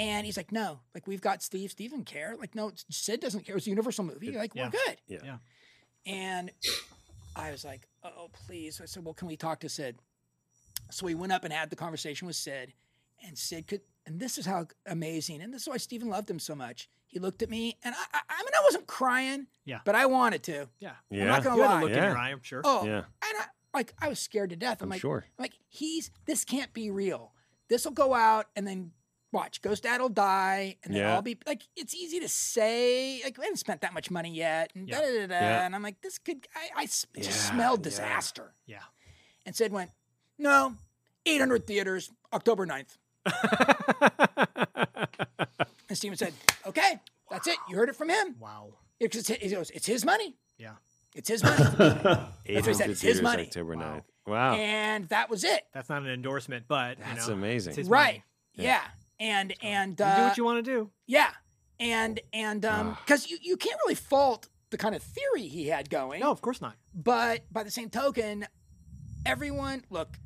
And 0.00 0.24
he's 0.24 0.36
like, 0.36 0.50
no, 0.50 0.80
like 0.94 1.06
we've 1.06 1.20
got 1.20 1.42
Steve. 1.42 1.70
Steve 1.70 1.90
doesn't 1.90 2.06
care. 2.06 2.34
Like, 2.38 2.54
no, 2.54 2.72
Sid 2.90 3.20
doesn't 3.20 3.44
care. 3.44 3.56
It's 3.56 3.66
a 3.66 3.70
Universal 3.70 4.04
movie. 4.04 4.32
Like, 4.32 4.54
Yeah. 4.54 4.64
we're 4.66 4.70
good. 4.70 4.96
Yeah. 5.06 5.18
Yeah. 5.24 5.36
And 6.06 6.50
I 7.36 7.50
was 7.50 7.64
like, 7.64 7.86
oh, 8.02 8.28
please. 8.46 8.76
So 8.78 8.84
I 8.84 8.86
said, 8.86 9.04
well, 9.04 9.14
can 9.14 9.28
we 9.28 9.36
talk 9.36 9.60
to 9.60 9.68
Sid? 9.68 9.98
So 10.90 11.04
we 11.06 11.14
went 11.14 11.32
up 11.32 11.44
and 11.44 11.52
had 11.52 11.70
the 11.70 11.76
conversation 11.76 12.26
with 12.26 12.36
Sid, 12.36 12.72
and 13.26 13.36
Sid 13.38 13.66
could, 13.68 13.82
and 14.06 14.18
this 14.18 14.38
is 14.38 14.46
how 14.46 14.66
amazing, 14.86 15.40
and 15.42 15.52
this 15.54 15.62
is 15.62 15.68
why 15.68 15.76
Steven 15.76 16.08
loved 16.08 16.28
him 16.30 16.38
so 16.40 16.54
much. 16.54 16.88
He 17.06 17.18
looked 17.20 17.42
at 17.42 17.50
me, 17.50 17.76
and 17.84 17.94
I, 17.94 18.04
I, 18.14 18.20
I 18.30 18.38
mean, 18.42 18.52
I 18.58 18.62
wasn't 18.64 18.86
crying, 18.86 19.46
Yeah. 19.66 19.80
but 19.84 19.94
I 19.94 20.06
wanted 20.06 20.42
to. 20.44 20.68
Yeah. 20.80 20.92
Yeah. 21.10 21.22
I'm 21.24 21.28
not 21.28 21.44
gonna 21.44 21.56
You 21.56 21.62
lie. 21.62 21.78
a 21.78 21.82
look 21.82 21.90
in 21.90 21.96
Yeah. 21.96 22.08
your 22.08 22.18
eye, 22.18 22.30
I'm 22.30 22.42
sure. 22.42 22.62
Oh, 22.64 22.84
Yeah. 22.86 22.96
and 22.98 23.04
I, 23.22 23.44
like 23.74 23.92
I 24.00 24.08
was 24.08 24.18
scared 24.18 24.50
to 24.50 24.56
death. 24.56 24.80
I'm, 24.80 24.86
I'm 24.86 24.90
like, 24.90 25.00
sure. 25.00 25.24
I'm 25.38 25.42
like 25.42 25.52
he's 25.68 26.10
this 26.24 26.44
can't 26.44 26.72
be 26.72 26.90
real. 26.90 27.32
This 27.68 27.84
will 27.84 27.92
go 27.92 28.14
out, 28.14 28.46
and 28.56 28.66
then 28.66 28.92
watch 29.32 29.62
Ghost 29.62 29.82
Dad 29.84 30.00
will 30.00 30.08
die, 30.08 30.76
and 30.84 30.94
then 30.94 31.02
Yeah. 31.02 31.14
I'll 31.14 31.22
be 31.22 31.38
like, 31.46 31.62
it's 31.76 31.94
easy 31.94 32.20
to 32.20 32.28
say, 32.28 33.20
like 33.24 33.36
we 33.38 33.44
haven't 33.44 33.58
spent 33.58 33.80
that 33.82 33.92
much 33.94 34.10
money 34.10 34.32
yet, 34.34 34.72
and 34.74 34.88
Yeah. 34.88 35.00
da 35.00 35.06
da 35.06 35.12
da 35.20 35.26
da. 35.26 35.34
Yeah. 35.40 35.66
And 35.66 35.74
I'm 35.74 35.82
like, 35.82 36.00
this 36.02 36.18
could, 36.18 36.46
I 36.76 36.86
just 36.86 37.06
Yeah, 37.14 37.30
smelled 37.30 37.82
disaster. 37.82 38.54
Yeah. 38.66 38.82
And 39.46 39.54
Sid 39.54 39.72
went, 39.72 39.90
no, 40.38 40.74
800 41.26 41.66
theaters, 41.66 42.10
October 42.32 42.66
9th. 42.66 42.96
And 45.88 45.96
Steven 45.98 46.16
said, 46.16 46.32
okay, 46.66 47.00
that's 47.30 47.48
it. 47.48 47.56
You 47.68 47.74
heard 47.74 47.88
it 47.88 47.96
from 47.96 48.10
him. 48.10 48.36
Wow. 48.38 48.74
It's, 49.00 49.16
just- 49.16 49.28
he 49.42 49.48
goes, 49.50 49.70
it's 49.70 49.86
his 49.86 50.04
money. 50.04 50.36
Yeah. 50.56 50.74
It's 51.16 51.28
his 51.28 51.42
money. 51.42 51.56
That's 51.76 51.76
what 51.76 52.28
he 52.44 52.54
said. 52.54 52.62
800 52.68 52.70
It's 52.70 52.80
his 52.80 53.00
theaters, 53.00 53.22
money. 53.22 53.42
October 53.46 53.74
9th. 53.74 54.02
Wow. 54.28 54.54
And 54.54 55.08
that 55.08 55.28
was 55.28 55.42
it. 55.42 55.62
That's 55.74 55.88
not 55.88 56.02
an 56.02 56.08
endorsement, 56.10 56.66
but 56.68 56.98
you 56.98 57.04
That's 57.04 57.26
know, 57.26 57.34
amazing. 57.34 57.70
it's 57.72 57.78
his 57.78 57.88
right. 57.88 58.22
money. 58.56 58.68
Yeah. 58.68 58.82
And 59.20 59.54
and 59.62 59.96
You 60.00 60.04
uh, 60.06 60.16
do 60.16 60.22
what 60.22 60.36
you 60.38 60.44
want 60.44 60.64
to 60.64 60.70
do. 60.70 60.90
yeah. 61.06 61.30
And 61.78 62.18
and 62.32 62.64
um 62.64 62.96
because 63.04 63.30
you, 63.30 63.38
you 63.40 63.56
can't 63.56 63.78
really 63.84 63.94
fault 63.94 64.48
the 64.70 64.76
kind 64.78 64.94
of 64.94 65.02
theory 65.02 65.46
he 65.48 65.68
had 65.68 65.88
going. 65.90 66.20
No, 66.20 66.30
of 66.30 66.40
course 66.40 66.60
not. 66.60 66.74
But 66.94 67.44
by 67.52 67.62
the 67.62 67.70
same 67.70 67.90
token, 67.90 68.46
everyone 69.26 69.84
look, 69.90 70.18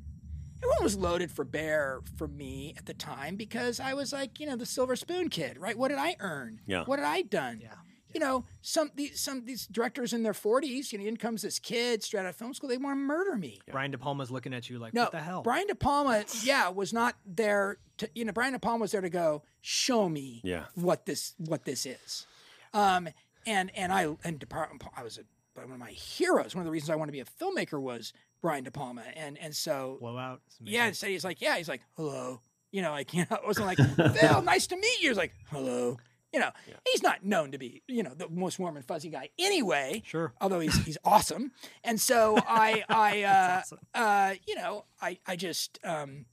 everyone 0.57 0.83
was 0.83 0.97
loaded 0.97 1.31
for 1.31 1.43
bear 1.45 2.01
for 2.17 2.27
me 2.27 2.73
at 2.77 2.85
the 2.85 2.93
time 2.93 3.35
because 3.35 3.79
I 3.79 3.93
was 3.93 4.11
like, 4.13 4.39
you 4.39 4.45
know, 4.47 4.55
the 4.55 4.65
silver 4.65 4.95
spoon 4.95 5.29
kid, 5.29 5.57
right? 5.57 5.77
What 5.77 5.89
did 5.89 5.97
I 5.97 6.15
earn? 6.19 6.61
Yeah. 6.65 6.83
What 6.85 6.99
had 6.99 7.07
I 7.07 7.21
done? 7.23 7.59
Yeah. 7.61 7.73
You 8.15 8.21
know, 8.21 8.45
some 8.61 8.91
these 8.95 9.19
some 9.19 9.43
these 9.45 9.67
directors 9.67 10.13
in 10.13 10.23
their 10.23 10.33
forties, 10.33 10.93
you 10.93 10.99
know, 10.99 11.05
in 11.05 11.17
comes 11.17 11.41
this 11.41 11.59
kid 11.59 12.01
straight 12.01 12.21
out 12.21 12.27
of 12.27 12.35
film 12.37 12.53
school, 12.53 12.69
they 12.69 12.77
want 12.77 12.93
to 12.93 12.99
murder 12.99 13.35
me. 13.35 13.59
Brian 13.69 13.91
De 13.91 13.97
Palma's 13.97 14.31
looking 14.31 14.53
at 14.53 14.69
you 14.69 14.79
like, 14.79 14.93
No, 14.93 15.01
what 15.03 15.11
the 15.11 15.19
hell? 15.19 15.41
Brian 15.41 15.67
De 15.67 15.75
Palma, 15.75 16.23
yeah, 16.41 16.69
was 16.69 16.93
not 16.93 17.15
there 17.25 17.77
to 17.97 18.09
you 18.15 18.23
know, 18.23 18.31
Brian 18.31 18.53
De 18.53 18.59
Palma 18.59 18.83
was 18.83 18.91
there 18.93 19.01
to 19.01 19.09
go, 19.09 19.43
show 19.59 20.07
me 20.07 20.39
Yeah. 20.45 20.63
what 20.75 21.05
this 21.05 21.33
what 21.37 21.65
this 21.65 21.85
is. 21.85 22.25
Um 22.73 23.09
and 23.45 23.69
and 23.75 23.91
I 23.91 24.15
and 24.23 24.39
De 24.39 24.45
Palma, 24.45 24.69
I 24.95 25.03
was 25.03 25.17
a, 25.17 25.23
one 25.61 25.73
of 25.73 25.77
my 25.79 25.91
heroes. 25.91 26.55
One 26.55 26.61
of 26.61 26.65
the 26.65 26.71
reasons 26.71 26.89
I 26.91 26.95
wanted 26.95 27.11
to 27.11 27.17
be 27.17 27.19
a 27.19 27.25
filmmaker 27.25 27.81
was 27.81 28.13
Brian 28.41 28.63
De 28.63 28.71
Palma. 28.71 29.03
And 29.13 29.37
and 29.39 29.53
so 29.53 29.97
Blowout. 29.99 30.39
It's 30.47 30.57
yeah, 30.63 30.83
amazing. 30.85 30.93
so 30.95 31.07
he's 31.07 31.25
like, 31.25 31.41
yeah, 31.41 31.57
he's 31.57 31.67
like, 31.67 31.81
hello. 31.97 32.39
You 32.71 32.81
know, 32.81 32.91
like, 32.91 33.13
you 33.13 33.25
know, 33.29 33.35
it 33.37 33.45
wasn't 33.45 33.67
like, 33.67 33.77
Phil, 34.15 34.41
nice 34.41 34.67
to 34.67 34.75
meet 34.77 35.01
you. 35.01 35.09
He's 35.09 35.17
like, 35.17 35.33
hello. 35.49 35.97
You 36.35 36.41
know, 36.41 36.51
he's 36.91 37.01
not 37.01 37.23
known 37.23 37.53
to 37.53 37.57
be, 37.57 37.81
you 37.87 38.03
know, 38.03 38.13
the 38.13 38.27
most 38.27 38.59
warm 38.59 38.75
and 38.75 38.83
fuzzy 38.83 39.09
guy 39.09 39.29
anyway. 39.39 40.03
Sure. 40.05 40.33
Although 40.41 40.59
he's 40.59 40.75
he's 40.83 40.97
awesome. 41.05 41.53
And 41.81 41.97
so 41.97 42.37
I 42.45 42.83
I 42.89 43.23
uh 43.23 43.57
awesome. 43.59 43.79
uh 43.93 44.33
you 44.45 44.55
know, 44.55 44.83
I 45.01 45.17
I 45.25 45.37
just 45.37 45.79
um 45.85 46.25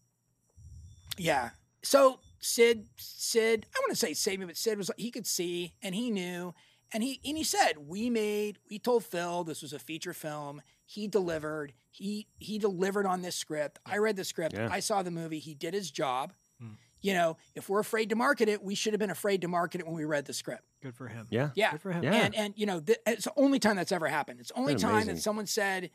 yeah. 1.17 1.51
So 1.85 2.19
Sid 2.41 2.89
Sid, 2.97 3.67
I 3.73 3.79
want 3.79 3.91
to 3.91 3.97
say 3.97 4.13
save 4.13 4.41
me, 4.41 4.47
but 4.47 4.57
Sid 4.57 4.77
was 4.77 4.89
like 4.89 4.99
he 4.99 5.13
could 5.13 5.25
see 5.25 5.75
and 5.81 5.95
he 5.95 6.11
knew 6.11 6.53
and 6.93 7.05
he 7.05 7.21
and 7.25 7.37
he 7.37 7.45
said, 7.45 7.75
We 7.87 8.11
made 8.11 8.59
we 8.69 8.81
told 8.81 9.05
Phil 9.05 9.45
this 9.45 9.63
was 9.63 9.73
a 9.73 9.79
feature 9.79 10.13
film. 10.13 10.63
He 10.85 11.07
delivered. 11.07 11.75
He 11.93 12.27
he 12.39 12.59
delivered 12.59 13.07
on 13.07 13.23
this 13.23 13.37
script. 13.37 13.79
I 13.87 13.99
read 13.99 14.17
the 14.17 14.25
script. 14.25 14.57
Yeah. 14.57 14.69
I 14.69 14.81
saw 14.81 15.05
the 15.05 15.13
movie. 15.13 15.39
He 15.39 15.55
did 15.55 15.75
his 15.75 15.93
job. 15.93 16.33
You 17.03 17.15
know, 17.15 17.37
if 17.55 17.69
we're 17.69 17.81
afraid 17.81 18.09
to 18.11 18.17
market 18.17 18.49
it, 18.49 18.63
we 18.63 18.75
should 18.75 18.93
have 18.93 19.01
been 19.01 19.11
afraid 19.11 19.41
to 19.43 19.49
market 19.49 19.81
it 19.81 19.87
when 19.87 19.97
we 19.97 20.05
read 20.05 20.25
the 20.25 20.33
script. 20.33 20.63
Good 20.83 20.95
for 20.95 21.09
him. 21.09 21.27
Yeah. 21.31 21.51
Yeah. 21.55 21.73
Good 21.73 21.83
for 21.83 21.93
him. 21.93 22.05
Yeah. 22.05 22.13
And 22.15 22.35
and 22.35 22.55
you 22.57 22.65
know, 22.67 22.81
th- 22.81 22.99
it's 23.07 23.25
the 23.25 23.33
only 23.37 23.59
time 23.59 23.77
that's 23.77 23.93
ever 23.93 24.07
happened. 24.09 24.41
It's 24.41 24.51
the 24.51 24.59
only 24.59 24.73
That's 24.75 24.83
time 24.85 24.95
amazing. 24.95 25.17
that 25.17 25.21
someone 25.21 25.47
said 25.47 25.91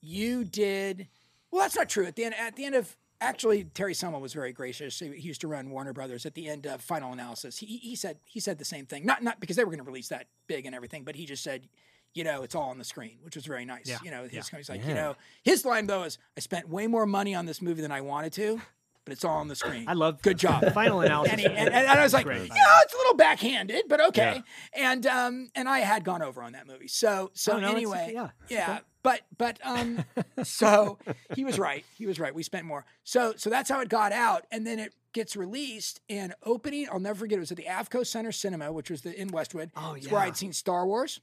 you 0.00 0.44
did 0.44 1.08
well, 1.50 1.62
that's 1.62 1.76
not 1.76 1.88
true. 1.88 2.06
At 2.06 2.14
the 2.16 2.24
end 2.24 2.34
at 2.34 2.56
the 2.56 2.64
end 2.64 2.74
of 2.74 2.96
actually 3.20 3.64
Terry 3.64 3.92
Semel 3.94 4.20
was 4.20 4.32
very 4.32 4.52
gracious. 4.52 4.98
He 4.98 5.08
he 5.16 5.28
used 5.28 5.40
to 5.42 5.48
run 5.48 5.70
Warner 5.70 5.92
Brothers 5.92 6.24
at 6.26 6.34
the 6.34 6.48
end 6.48 6.66
of 6.66 6.80
Final 6.82 7.12
Analysis. 7.12 7.58
He 7.58 7.66
he 7.78 7.96
said 7.96 8.18
he 8.24 8.38
said 8.40 8.58
the 8.58 8.64
same 8.64 8.86
thing. 8.86 9.04
Not 9.06 9.22
not 9.22 9.40
because 9.40 9.56
they 9.56 9.64
were 9.64 9.70
going 9.70 9.78
to 9.84 9.84
release 9.90 10.08
that 10.08 10.26
big 10.46 10.66
and 10.66 10.74
everything, 10.74 11.04
but 11.04 11.16
he 11.16 11.26
just 11.26 11.42
said 11.42 11.68
you 12.12 12.24
know, 12.24 12.42
it's 12.42 12.56
all 12.56 12.70
on 12.70 12.78
the 12.78 12.84
screen, 12.84 13.18
which 13.22 13.36
was 13.36 13.46
very 13.46 13.64
nice. 13.64 13.88
Yeah. 13.88 13.98
You 14.02 14.10
know, 14.10 14.24
his, 14.24 14.32
Yeah. 14.52 14.58
he's 14.58 14.68
like, 14.68 14.80
Yeah. 14.80 14.88
you 14.88 14.94
know, 14.94 15.16
his 15.44 15.64
line 15.64 15.86
though 15.86 16.02
is, 16.02 16.18
"I 16.36 16.40
spent 16.40 16.68
way 16.68 16.88
more 16.88 17.06
money 17.06 17.36
on 17.36 17.46
this 17.46 17.62
movie 17.62 17.82
than 17.82 17.92
I 17.92 18.00
wanted 18.00 18.32
to, 18.32 18.60
but 19.10 19.14
it's 19.16 19.24
all 19.24 19.38
on 19.38 19.48
the 19.48 19.56
screen." 19.56 19.84
I 19.88 19.94
love 19.94 20.22
Good 20.22 20.38
job. 20.38 20.72
Final 20.72 21.00
analysis. 21.00 21.32
and, 21.32 21.40
he, 21.40 21.46
and, 21.46 21.68
and 21.74 21.86
I 21.88 22.02
was 22.02 22.12
like, 22.12 22.24
Great. 22.24 22.42
you 22.42 22.48
know, 22.48 22.78
it's 22.84 22.94
a 22.94 22.96
little 22.96 23.14
backhanded, 23.14 23.84
but 23.88 24.00
okay. 24.08 24.42
And 24.72 25.04
um, 25.06 25.50
and 25.54 25.68
I 25.68 25.80
had 25.80 26.04
gone 26.04 26.22
over 26.22 26.42
on 26.42 26.52
that 26.52 26.66
movie, 26.66 26.88
so 26.88 27.30
so 27.34 27.52
Oh, 27.52 27.58
no, 27.60 27.70
anyway, 27.70 28.12
yeah, 28.14 28.28
yeah. 28.48 28.78
But 29.02 29.22
but 29.36 29.58
um, 29.64 30.04
so 30.44 30.98
he 31.34 31.44
was 31.44 31.58
right. 31.58 31.84
He 31.96 32.06
was 32.06 32.20
right. 32.20 32.34
We 32.34 32.42
spent 32.42 32.66
more. 32.66 32.84
So 33.04 33.34
so 33.36 33.50
that's 33.50 33.68
how 33.70 33.80
it 33.80 33.88
got 33.88 34.12
out, 34.12 34.46
and 34.52 34.66
then 34.66 34.78
it 34.78 34.94
gets 35.12 35.36
released. 35.36 36.00
And 36.08 36.34
opening, 36.44 36.86
I'll 36.90 37.00
never 37.00 37.18
forget. 37.20 37.36
It 37.38 37.40
was 37.40 37.50
at 37.50 37.56
the 37.56 37.64
Avco 37.64 38.06
Center 38.06 38.30
Cinema, 38.32 38.72
which 38.72 38.90
was 38.90 39.02
the 39.02 39.18
in 39.18 39.28
Westwood. 39.28 39.70
Oh, 39.76 39.94
It's 39.94 40.10
where. 40.10 40.20
I'd 40.20 40.36
seen 40.36 40.52
Star 40.52 40.86
Wars. 40.86 41.20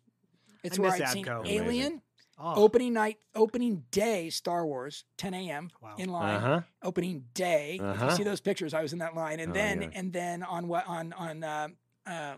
It's 0.63 0.77
I 0.79 0.81
where 0.81 0.91
I'd 0.91 1.09
seen 1.09 1.25
Avco. 1.25 1.41
Amazing. 1.41 2.01
Alien. 2.39 2.53
Oh, 2.57 2.63
Opening 2.63 2.93
night, 2.93 3.17
opening 3.35 3.83
day, 3.91 4.29
Star 4.29 4.65
Wars, 4.65 5.05
10 5.17 5.33
a.m. 5.33 5.69
Wow. 5.81 5.95
in 5.97 6.09
line. 6.09 6.35
Uh-huh. 6.35 6.61
Opening 6.83 7.25
day. 7.33 7.79
Uh-huh. 7.81 8.05
you 8.05 8.11
see 8.15 8.23
those 8.23 8.41
pictures, 8.41 8.73
I 8.73 8.81
was 8.81 8.93
in 8.93 8.99
that 8.99 9.15
line, 9.15 9.39
and 9.39 9.51
Oh, 9.51 9.55
then 9.55 9.81
yeah. 9.81 9.89
and 9.93 10.13
then 10.13 10.43
on 10.43 10.67
what 10.67 10.87
on 10.87 11.13
on 11.13 11.43
uh, 11.43 11.67
uh, 12.05 12.35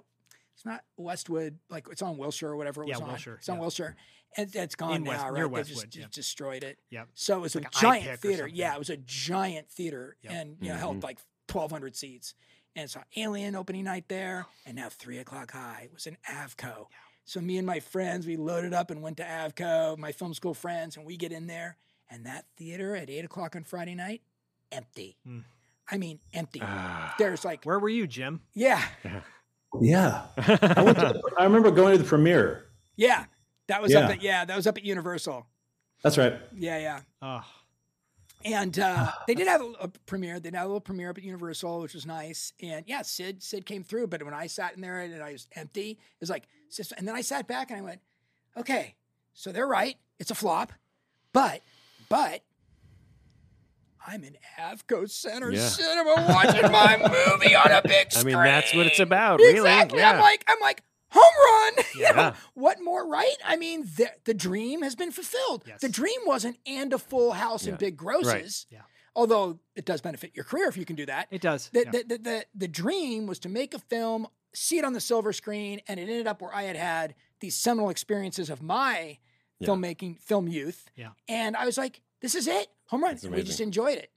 it's 0.56 0.66
not 0.66 0.84
Westwood, 0.98 1.58
like 1.70 1.88
it's 1.92 2.02
on 2.02 2.18
Wilshire 2.18 2.50
or 2.50 2.56
whatever 2.58 2.84
it 2.84 2.88
Yeah, 2.90 2.96
was 2.96 3.02
on. 3.02 3.08
Wilshire, 3.10 3.36
It's 3.36 3.50
on 3.50 3.56
yeah. 3.58 3.62
Wilshire, 3.62 3.96
and 4.38 4.56
it's 4.56 4.76
gone 4.76 4.94
In 4.96 5.04
now, 5.04 5.12
West- 5.12 5.24
right? 5.26 5.34
near 5.34 5.44
they 5.48 5.54
Westwood, 5.54 5.86
just, 5.86 5.96
yeah. 5.98 6.06
destroyed 6.12 6.64
it. 6.64 6.80
Yep. 6.90 7.08
So 7.16 7.38
it 7.38 7.42
was 7.42 7.56
Like 7.56 7.68
a 7.68 7.80
giant 7.80 8.20
theater. 8.22 8.48
Yeah, 8.48 8.76
it 8.76 8.80
was 8.80 8.90
a 8.90 8.98
giant 8.98 9.70
theater, 9.70 10.16
Yep. 10.24 10.34
and 10.34 10.58
you 10.62 10.70
know 10.70 10.76
held 10.76 11.04
like 11.04 11.20
1,200 11.52 11.96
seats. 11.96 12.34
And 12.76 12.90
so 12.90 13.02
Alien 13.18 13.56
opening 13.56 13.84
night 13.86 14.06
there, 14.10 14.46
and 14.66 14.76
now 14.76 14.88
three 14.90 15.18
o'clock 15.18 15.52
high 15.52 15.90
was 15.94 16.08
an 16.08 16.18
Avco. 16.30 16.88
So 17.30 17.40
me 17.40 17.60
and 17.60 17.68
my 17.68 17.80
friends, 17.80 18.26
we 18.26 18.38
loaded 18.38 18.74
up 18.74 18.90
and 18.90 19.04
went 19.04 19.18
to 19.18 19.24
Avco, 19.24 19.96
my 20.00 20.12
film 20.12 20.34
school 20.34 20.56
friends, 20.56 20.98
and 20.98 21.06
we 21.06 21.16
get 21.16 21.32
in 21.32 21.46
there, 21.46 21.78
and 22.10 22.26
that 22.26 22.46
theater 22.58 22.96
at 22.96 23.08
eight 23.08 23.24
o'clock 23.24 23.56
on 23.56 23.64
Friday 23.64 23.94
night, 23.94 24.24
empty. 24.72 25.16
Hmm. 25.24 25.42
I 25.92 26.00
mean, 26.00 26.20
empty. 26.34 26.60
Ah. 26.64 27.14
There's 27.20 27.46
like, 27.46 27.66
Where 27.66 27.78
were 27.78 27.88
you, 27.88 28.08
Jim? 28.08 28.42
yeah, 28.56 28.82
Yeah. 29.80 30.24
I, 30.38 30.82
went 30.82 30.98
to 30.98 31.06
the, 31.14 31.32
I 31.38 31.44
remember 31.44 31.70
going 31.70 31.96
to 31.96 32.02
the 32.02 32.10
premiere. 32.10 32.66
yeah, 32.96 33.26
that 33.68 33.80
was 33.80 33.94
up 33.94 34.10
at 34.10 34.24
yeah, 34.24 34.44
that 34.46 34.56
was 34.56 34.66
up 34.66 34.80
at 34.80 34.84
Universal. 34.84 35.46
That's 36.02 36.18
right. 36.18 36.34
Yeah, 36.56 36.80
yeah. 36.80 37.02
Oh, 37.22 37.46
And 38.44 38.80
uh, 38.80 39.12
they 39.28 39.36
did 39.36 39.48
have 39.48 39.62
a, 39.62 39.72
a 39.82 39.88
premiere. 40.08 40.40
They 40.40 40.50
did 40.50 40.56
have 40.58 40.66
a 40.66 40.70
little 40.70 40.82
premiere 40.82 41.12
up 41.12 41.20
at 41.20 41.24
Universal, 41.24 41.82
which 41.82 41.94
was 41.94 42.08
nice. 42.08 42.54
And 42.60 42.86
yeah, 42.88 43.04
Sid 43.04 43.44
Sid 43.44 43.68
came 43.68 43.84
through. 43.84 44.08
But 44.08 44.24
when 44.24 44.34
I 44.34 44.48
sat 44.48 44.74
in 44.74 44.82
there 44.82 45.02
and 45.02 45.22
I 45.22 45.34
was 45.34 45.48
empty, 45.56 45.92
it 45.92 46.20
was 46.20 46.32
like, 46.32 46.48
sis- 46.70 46.92
and 46.94 47.08
then 47.08 47.16
I 47.16 47.22
sat 47.22 47.48
back 47.48 47.72
and 47.72 47.80
I 47.80 47.84
went, 47.84 48.02
okay, 48.58 48.96
so 49.34 49.52
they're 49.52 49.68
right. 49.68 49.98
It's 50.20 50.32
a 50.32 50.36
flop, 50.36 50.74
but 51.34 51.62
but 52.10 52.42
I'm 54.06 54.24
in 54.24 54.38
Avco 54.60 55.10
Center 55.10 55.52
Yeah. 55.52 55.68
Cinema 55.68 56.16
watching 56.30 56.72
my 56.72 56.98
movie 57.38 57.56
on 57.56 57.72
a 57.72 57.82
big 57.82 58.12
screen. 58.12 58.36
I 58.36 58.44
mean, 58.44 58.54
that's 58.54 58.74
what 58.74 58.88
it's 58.88 59.00
about, 59.00 59.40
really. 59.40 59.60
Exactly. 59.60 60.02
I'm 60.02 60.20
like, 60.20 60.44
I'm 60.48 60.60
like, 60.62 60.84
home 61.12 61.24
run. 61.24 61.86
You 61.96 62.14
know, 62.16 62.34
what 62.54 62.78
more, 62.82 63.08
right? 63.08 63.36
I 63.46 63.56
mean, 63.58 63.82
the, 63.98 64.10
the 64.24 64.34
dream 64.34 64.82
has 64.84 64.96
been 64.96 65.12
fulfilled. 65.12 65.64
Yes. 65.68 65.82
The 65.82 65.90
dream 65.90 66.20
wasn't 66.26 66.58
and 66.66 66.94
a 66.94 66.98
full 66.98 67.34
house 67.34 67.68
and 67.68 67.78
big 67.78 67.98
grosses. 67.98 68.66
Yeah. 68.72 68.80
although 69.16 69.60
it 69.76 69.86
does 69.86 70.00
benefit 70.02 70.32
your 70.34 70.46
career 70.46 70.68
if 70.70 70.78
you 70.78 70.86
can 70.86 70.96
do 70.96 71.06
that. 71.08 71.28
It 71.30 71.42
does. 71.42 71.70
The, 71.74 71.80
yeah. 71.86 71.92
the, 71.92 72.04
the, 72.08 72.18
the, 72.18 72.46
the 72.56 72.68
dream 72.70 73.28
was 73.28 73.38
to 73.40 73.50
make 73.50 73.74
a 73.74 73.80
film, 73.80 74.28
see 74.54 74.78
it 74.78 74.86
on 74.86 74.94
the 74.94 75.00
silver 75.02 75.32
screen, 75.34 75.82
and 75.88 76.00
it 76.00 76.04
ended 76.04 76.28
up 76.28 76.42
where 76.42 76.54
I 76.54 76.64
had 76.64 76.76
had 76.76 77.16
these 77.40 77.56
seminal 77.56 77.90
experiences 77.90 78.50
of 78.50 78.62
my 78.62 79.18
Yeah. 79.60 79.68
filmmaking, 79.68 80.20
film 80.22 80.48
youth. 80.48 80.90
Yeah. 80.96 81.10
And 81.28 81.56
I 81.58 81.66
was 81.66 81.78
like, 81.78 82.02
this 82.22 82.34
is 82.36 82.48
it, 82.48 82.68
home 82.88 83.04
run. 83.04 83.18
We 83.30 83.44
just 83.44 83.60
enjoyed 83.62 83.98
it. 83.98 84.12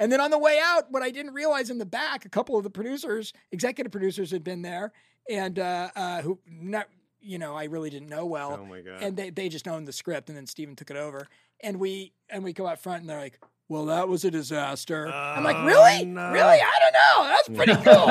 And 0.00 0.10
then 0.12 0.20
on 0.20 0.30
the 0.30 0.38
way 0.38 0.60
out, 0.62 0.90
what 0.90 1.02
I 1.02 1.10
didn't 1.10 1.34
realize 1.34 1.70
in 1.70 1.78
the 1.78 1.86
back, 1.86 2.24
a 2.24 2.28
couple 2.28 2.56
of 2.56 2.62
the 2.64 2.70
producers, 2.70 3.32
executive 3.52 3.90
producers, 3.90 4.30
had 4.30 4.44
been 4.44 4.62
there, 4.62 4.92
and 5.28 5.58
uh, 5.58 5.90
uh, 5.96 6.22
who 6.22 6.38
not, 6.46 6.88
you 7.20 7.38
know, 7.38 7.54
I 7.56 7.64
really 7.64 7.90
didn't 7.90 8.08
know 8.08 8.24
well, 8.26 8.58
Oh 8.60 8.64
my 8.64 8.80
god. 8.80 9.02
and 9.02 9.16
they 9.16 9.30
they 9.30 9.48
just 9.48 9.66
owned 9.66 9.88
the 9.88 9.92
script, 9.92 10.28
and 10.28 10.36
then 10.38 10.46
Steven 10.46 10.76
took 10.76 10.90
it 10.90 10.96
over, 10.96 11.26
and 11.60 11.78
we 11.80 12.12
and 12.30 12.44
we 12.44 12.52
go 12.52 12.66
out 12.66 12.80
front, 12.80 13.00
and 13.00 13.10
they're 13.10 13.18
like. 13.20 13.38
Well, 13.70 13.84
that 13.86 14.08
was 14.08 14.24
a 14.24 14.30
disaster. 14.30 15.08
I'm 15.08 15.44
like, 15.44 15.62
really? 15.66 16.06
no. 16.06 16.30
Really? 16.32 16.58
I 16.58 16.72
don't 16.80 16.92
know. 16.94 17.24
That's 17.28 17.48
pretty 17.48 17.74
cool. 17.84 18.08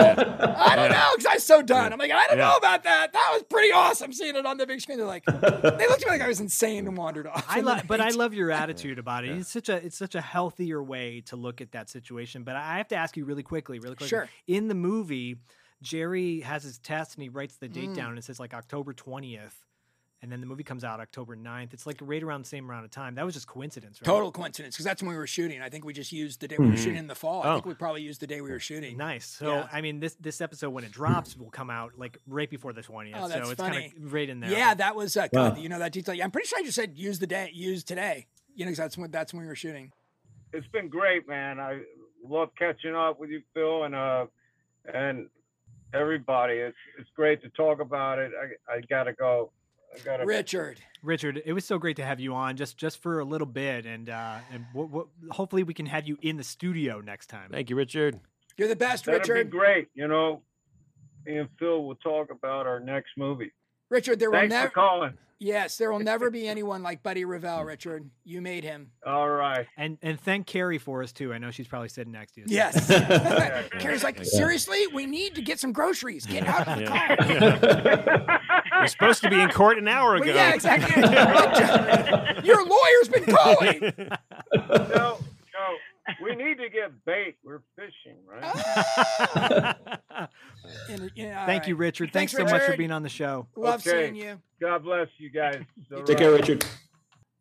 I 0.56 0.76
don't 0.76 0.92
know 0.92 1.10
because 1.16 1.26
I 1.26 1.34
was 1.34 1.44
so 1.44 1.64
done. 1.64 1.92
I'm 1.92 1.98
like, 1.98 2.12
I 2.12 2.28
don't 2.28 2.38
Yeah. 2.38 2.50
know 2.50 2.58
about 2.58 2.84
that. 2.84 3.12
That 3.14 3.30
was 3.34 3.42
pretty 3.50 3.72
awesome 3.72 4.14
seeing 4.14 4.36
it 4.36 4.46
on 4.46 4.58
the 4.58 4.68
big 4.68 4.82
screen. 4.82 5.00
They're 5.00 5.08
like, 5.08 5.26
they 5.26 5.34
looked 5.42 6.04
at 6.04 6.06
me 6.06 6.12
like 6.12 6.22
I 6.22 6.28
was 6.28 6.40
insane 6.40 6.88
and 6.88 6.96
wandered 6.96 7.26
off. 7.26 7.44
I 7.50 7.60
in 7.60 7.66
love, 7.66 7.84
but 7.88 8.00
I 8.00 8.10
love 8.10 8.36
your 8.36 8.52
attitude 8.52 9.00
about 9.00 9.26
it. 9.26 9.32
It's 9.38 9.52
such 9.52 9.70
a 9.70 9.78
it's 9.78 9.98
such 9.98 10.14
a 10.14 10.22
healthier 10.22 10.82
way 10.84 11.22
to 11.28 11.36
look 11.36 11.60
at 11.60 11.72
that 11.72 11.90
situation. 11.90 12.44
But 12.44 12.56
I 12.56 12.78
have 12.78 12.90
to 12.90 12.96
ask 12.96 13.18
you 13.18 13.26
really 13.26 13.44
quickly, 13.44 13.80
really 13.80 13.96
quickly. 13.96 14.10
Sure. 14.10 14.30
In 14.46 14.68
the 14.68 14.76
movie, 14.76 15.38
Jerry 15.82 16.42
has 16.42 16.64
his 16.64 16.78
test 16.78 17.16
and 17.16 17.24
he 17.24 17.30
writes 17.30 17.58
the 17.58 17.68
date 17.68 17.90
Mm. 17.90 17.96
down 17.96 18.10
and 18.10 18.18
it 18.20 18.24
says 18.24 18.40
like 18.40 18.54
October 18.54 18.94
twentieth, 18.94 19.56
and 20.22 20.32
then 20.32 20.42
the 20.42 20.48
movie 20.48 20.64
comes 20.64 20.84
out 20.84 21.00
October 21.00 21.36
9th. 21.36 21.74
It's 21.74 21.86
like 21.86 21.98
right 22.02 22.24
around 22.24 22.42
the 22.44 22.48
same 22.48 22.66
amount 22.66 22.86
of 22.86 22.92
time. 22.92 23.16
That 23.16 23.26
was 23.26 23.36
just 23.36 23.48
coincidence, 23.48 24.00
right? 24.02 24.06
Total 24.06 24.32
coincidence 24.32 24.76
because 24.76 24.86
that's 24.86 25.02
when 25.04 25.10
we 25.12 25.16
were 25.18 25.28
shooting. 25.28 25.62
I 25.62 25.70
think 25.70 25.86
we 25.86 25.94
just 25.94 26.12
used 26.12 26.42
the 26.42 26.48
day 26.48 26.56
we 26.58 26.66
were 26.66 26.72
Mhm. 26.74 26.78
shooting 26.78 26.96
in 26.98 27.08
the 27.08 27.16
fall. 27.16 27.44
I 27.44 27.50
Oh. 27.52 27.54
think 27.56 27.66
we 27.68 27.74
probably 27.76 28.02
used 28.02 28.20
the 28.22 28.28
day 28.28 28.42
we 28.42 28.50
were 28.50 28.60
shooting. 28.60 28.98
Nice. 28.98 29.26
So 29.28 29.50
Yeah. 29.54 29.70
I 29.72 29.82
mean, 29.82 30.00
this 30.00 30.16
this 30.16 30.42
episode 30.42 30.72
when 30.72 30.84
it 30.84 30.92
drops 30.92 31.38
will 31.38 31.52
come 31.52 31.70
out 31.70 31.98
like 32.00 32.18
right 32.26 32.50
before 32.50 32.74
the 32.74 32.82
twentieth. 32.82 33.16
Oh, 33.20 33.28
that's 33.28 33.46
so 33.46 33.52
it's 33.52 33.62
funny. 33.62 33.92
kind 33.92 34.06
of 34.06 34.14
right 34.14 34.28
in 34.30 34.40
there. 34.40 34.50
Yeah, 34.52 34.74
that 34.74 34.96
was 34.96 35.16
uh, 35.16 35.28
Wow. 35.32 35.50
God, 35.50 35.60
you 35.60 35.70
know 35.70 35.80
that 35.80 35.92
detail. 35.92 36.16
I'm 36.24 36.32
pretty 36.32 36.48
sure 36.48 36.60
I 36.60 36.64
just 36.64 36.76
said 36.76 36.98
use 36.98 37.20
the 37.20 37.28
day, 37.28 37.52
use 37.54 37.84
today. 37.84 38.28
You 38.56 38.66
know, 38.66 38.72
'cause 38.72 38.78
that's 38.78 38.98
when 38.98 39.12
that's 39.12 39.34
when 39.34 39.42
we 39.44 39.48
were 39.48 39.56
shooting. 39.56 39.92
it's 40.54 40.68
been 40.68 40.88
great, 40.90 41.28
man. 41.28 41.60
I 41.60 41.82
love 42.24 42.50
catching 42.58 42.96
up 42.96 43.20
with 43.20 43.30
you, 43.30 43.44
Phil, 43.54 43.84
and 43.84 43.94
uh, 43.94 44.26
and 44.92 45.30
everybody. 45.94 46.56
It's 46.56 46.78
it's 46.98 47.10
great 47.16 47.42
to 47.44 47.50
talk 47.50 47.80
about 47.80 48.18
it. 48.20 48.32
I 48.68 48.74
I 48.78 48.82
gotta 48.90 49.14
go. 49.14 49.52
I 49.96 50.00
gotta. 50.04 50.26
Richard, 50.26 50.80
Richard, 51.02 51.42
it 51.46 51.54
was 51.54 51.66
so 51.66 51.78
great 51.78 51.96
to 51.98 52.06
have 52.06 52.20
you 52.20 52.34
on 52.36 52.56
just 52.58 52.78
just 52.78 53.02
for 53.02 53.20
a 53.20 53.26
little 53.26 53.48
bit, 53.48 53.86
and 53.86 54.10
uh, 54.10 54.38
and 54.52 54.66
w- 54.74 54.88
w- 54.90 55.08
hopefully 55.32 55.64
we 55.64 55.74
can 55.74 55.86
have 55.86 56.08
you 56.08 56.18
in 56.22 56.38
the 56.38 56.44
studio 56.44 57.00
next 57.02 57.28
time. 57.28 57.50
Thank 57.52 57.70
you, 57.70 57.76
Richard. 57.76 58.20
you're 58.58 58.68
the 58.68 58.76
best, 58.76 59.06
That'd 59.06 59.22
Richard. 59.28 59.52
be 59.52 59.58
great. 59.58 59.88
You 59.96 60.08
know, 60.08 60.42
me 61.26 61.38
and 61.38 61.50
Phil 61.58 61.84
will 61.86 61.96
talk 61.96 62.30
about 62.32 62.68
our 62.68 62.80
next 62.80 63.12
movie. 63.18 63.52
Richard, 63.90 64.20
there 64.20 64.30
will 64.30 64.40
Thanks 64.40 64.52
never 64.52 64.68
for 64.68 64.74
calling. 64.74 65.14
yes, 65.40 65.78
there 65.78 65.90
will 65.92 66.00
never 66.00 66.30
be 66.30 66.46
anyone 66.48 66.84
like 66.84 67.02
Buddy 67.04 67.24
Revell. 67.24 67.64
Richard, 67.64 68.10
you 68.26 68.42
made 68.42 68.66
him. 68.66 68.92
All 69.06 69.30
right. 69.30 69.66
And 69.78 69.98
and 70.02 70.20
thank 70.20 70.46
Carrie 70.46 70.78
for 70.78 71.02
us 71.04 71.14
too. 71.14 71.34
I 71.34 71.38
know 71.38 71.52
she's 71.52 71.68
probably 71.70 71.88
sitting 71.90 72.12
next 72.12 72.34
to 72.34 72.42
you. 72.42 72.48
so 72.48 72.54
Yes. 72.54 73.70
Carrie's 73.80 74.04
like, 74.04 74.24
seriously, 74.26 74.88
we 74.88 75.06
need 75.06 75.36
to 75.36 75.42
get 75.42 75.60
some 75.60 75.72
groceries. 75.72 76.26
Get 76.26 76.46
out 76.46 76.68
of 76.68 76.80
the 76.80 76.86
car. 76.86 78.42
You're 78.72 78.88
supposed 78.88 79.22
to 79.24 79.30
be 79.30 79.40
in 79.40 79.50
court 79.50 79.78
an 79.78 79.88
hour 79.88 80.16
ago. 80.16 80.26
Well, 80.28 80.36
yeah, 80.36 80.54
exactly. 80.54 81.02
Your 82.46 82.66
lawyer's 82.66 83.10
been 83.10 83.26
calling. 83.26 83.80
No, 84.70 85.18
no. 85.20 85.78
We 86.24 86.36
need 86.36 86.58
to 86.60 86.70
get 86.70 87.04
bait. 87.06 87.36
We're 87.44 87.62
fishing, 87.76 88.18
right? 88.28 89.76
And, 90.90 91.12
yeah, 91.16 91.42
all 91.42 91.46
Thank 91.46 91.68
you. 91.68 91.76
Richard. 91.78 92.12
Thanks, 92.12 92.34
Thanks, 92.34 92.52
so 92.52 92.58
much 92.58 92.66
for 92.66 92.76
being 92.76 92.92
on 92.92 93.02
the 93.02 93.08
show. 93.10 93.48
Love 93.56 93.80
Okay. 93.88 94.06
seeing 94.12 94.16
you. 94.16 94.42
God 94.60 94.84
bless 94.84 95.08
you 95.18 95.30
guys. 95.30 95.62
All 95.96 96.04
Take 96.04 96.18
care. 96.18 96.32
Richard. 96.32 96.66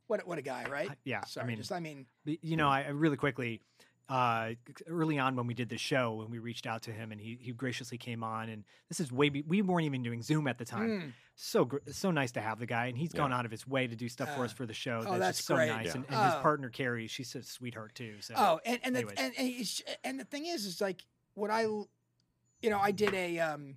What 0.06 0.24
what 0.28 0.38
a 0.38 0.42
guy, 0.42 0.64
right? 0.70 0.90
Yeah, 1.04 1.24
Sorry, 1.24 1.44
I 1.44 1.48
mean, 1.48 1.56
just 1.56 1.72
I 1.72 1.80
mean, 1.80 2.06
you 2.24 2.56
know, 2.56 2.68
I 2.68 2.82
I 2.82 2.88
really 2.90 3.16
quickly, 3.16 3.60
uh, 4.08 4.50
early 4.86 5.18
on 5.18 5.34
when 5.34 5.46
we 5.46 5.54
did 5.54 5.68
the 5.68 5.78
show, 5.78 6.14
when 6.14 6.30
we 6.30 6.38
reached 6.38 6.66
out 6.66 6.82
to 6.82 6.92
him 6.92 7.10
and 7.12 7.20
he 7.20 7.38
he 7.40 7.50
graciously 7.52 7.98
came 7.98 8.22
on, 8.22 8.48
and 8.48 8.64
this 8.88 9.00
is 9.00 9.10
way 9.10 9.28
be- 9.28 9.42
we 9.42 9.62
weren't 9.62 9.84
even 9.86 10.02
doing 10.02 10.22
Zoom 10.22 10.46
at 10.46 10.58
the 10.58 10.64
time. 10.64 10.88
mm, 10.88 11.12
So 11.34 11.64
gr- 11.64 11.78
so 11.90 12.10
nice 12.12 12.32
to 12.32 12.40
have 12.40 12.58
the 12.60 12.66
guy, 12.66 12.86
and 12.86 12.96
he's 12.96 13.12
Yeah. 13.12 13.18
gone 13.18 13.32
out 13.32 13.44
of 13.44 13.50
his 13.50 13.66
way 13.66 13.86
to 13.88 13.96
do 13.96 14.08
stuff 14.08 14.34
for 14.36 14.42
Uh, 14.42 14.44
us 14.44 14.52
for 14.52 14.64
the 14.64 14.72
show. 14.74 14.98
oh, 15.00 15.02
that's, 15.04 15.18
that's 15.18 15.38
just 15.38 15.48
so 15.48 15.56
great. 15.56 15.68
nice, 15.68 15.86
Yeah. 15.86 15.92
and, 15.96 16.04
and 16.08 16.24
his 16.24 16.34
Oh. 16.34 16.40
partner 16.40 16.70
Carrie, 16.70 17.08
she's 17.08 17.34
a 17.34 17.42
sweetheart 17.42 17.94
too. 17.96 18.20
So 18.20 18.34
oh, 18.36 18.60
and 18.64 18.78
and 18.84 18.94
the, 18.94 19.00
and 19.08 19.18
and, 19.18 19.34
it's, 19.38 19.82
and 20.04 20.20
the 20.20 20.24
thing 20.24 20.46
is, 20.46 20.64
is 20.66 20.80
like 20.80 21.04
what 21.34 21.50
i 21.50 21.62
you 21.62 22.70
know, 22.70 22.78
I 22.78 22.90
did 22.92 23.12
a 23.12 23.38
um 23.40 23.76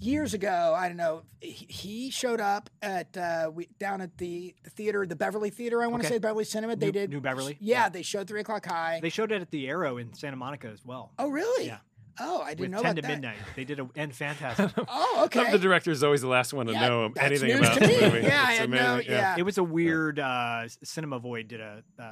years 0.00 0.34
ago. 0.34 0.74
I 0.76 0.88
don't 0.88 0.96
know. 0.96 1.22
He, 1.40 1.66
he 1.68 2.10
showed 2.10 2.40
up 2.40 2.70
at 2.82 3.16
uh 3.16 3.50
we 3.52 3.68
down 3.78 4.00
at 4.00 4.16
the, 4.18 4.54
the 4.64 4.70
theater, 4.70 5.06
the 5.06 5.16
Beverly 5.16 5.50
Theater. 5.50 5.82
I 5.82 5.86
want 5.86 6.02
to 6.02 6.06
Okay. 6.08 6.16
say 6.16 6.18
Beverly 6.18 6.44
Cinema. 6.44 6.76
They 6.76 6.86
New- 6.86 6.92
did 6.92 7.10
New 7.10 7.20
Beverly? 7.20 7.56
Yeah, 7.60 7.84
Yeah. 7.84 7.88
they 7.88 8.02
showed 8.02 8.28
Three 8.28 8.40
O'clock 8.40 8.66
High. 8.66 9.00
they 9.02 9.08
showed 9.10 9.32
it 9.32 9.40
at 9.42 9.50
the 9.50 9.68
Aero 9.68 9.96
in 9.98 10.12
Santa 10.14 10.36
Monica 10.36 10.68
as 10.68 10.84
well. 10.84 11.12
oh, 11.18 11.30
really? 11.30 11.66
Yeah. 11.66 11.78
Oh, 12.20 12.42
I 12.42 12.50
didn't 12.54 12.60
with 12.60 12.70
know 12.70 12.82
ten 12.82 12.94
to 12.94 13.02
that. 13.02 13.08
midnight. 13.08 13.36
They 13.56 13.64
did 13.64 13.80
a 13.80 13.88
and 13.96 14.14
fantastic. 14.24 14.70
Oh, 14.88 15.22
okay. 15.24 15.50
The 15.50 15.58
director's 15.58 16.04
always 16.04 16.20
the 16.20 16.28
last 16.28 16.52
one 16.52 16.66
to 16.66 16.72
Yeah, 16.72 16.88
know 16.88 17.08
that's 17.08 17.26
anything 17.26 17.48
news 17.48 17.58
about 17.58 17.74
to 17.74 17.80
the 17.80 17.86
movie. 17.88 18.20
Yeah, 18.22 18.44
I 18.46 18.50
It's 18.52 18.58
had 18.60 18.70
no- 18.70 18.94
amazing. 18.94 19.10
yeah. 19.12 19.34
it 19.36 19.42
was 19.42 19.58
a 19.58 19.64
weird 19.64 20.20
uh, 20.20 20.68
Cinema 20.84 21.18
Void 21.18 21.48
did 21.48 21.60
a 21.60 21.82
uh, 21.98 22.04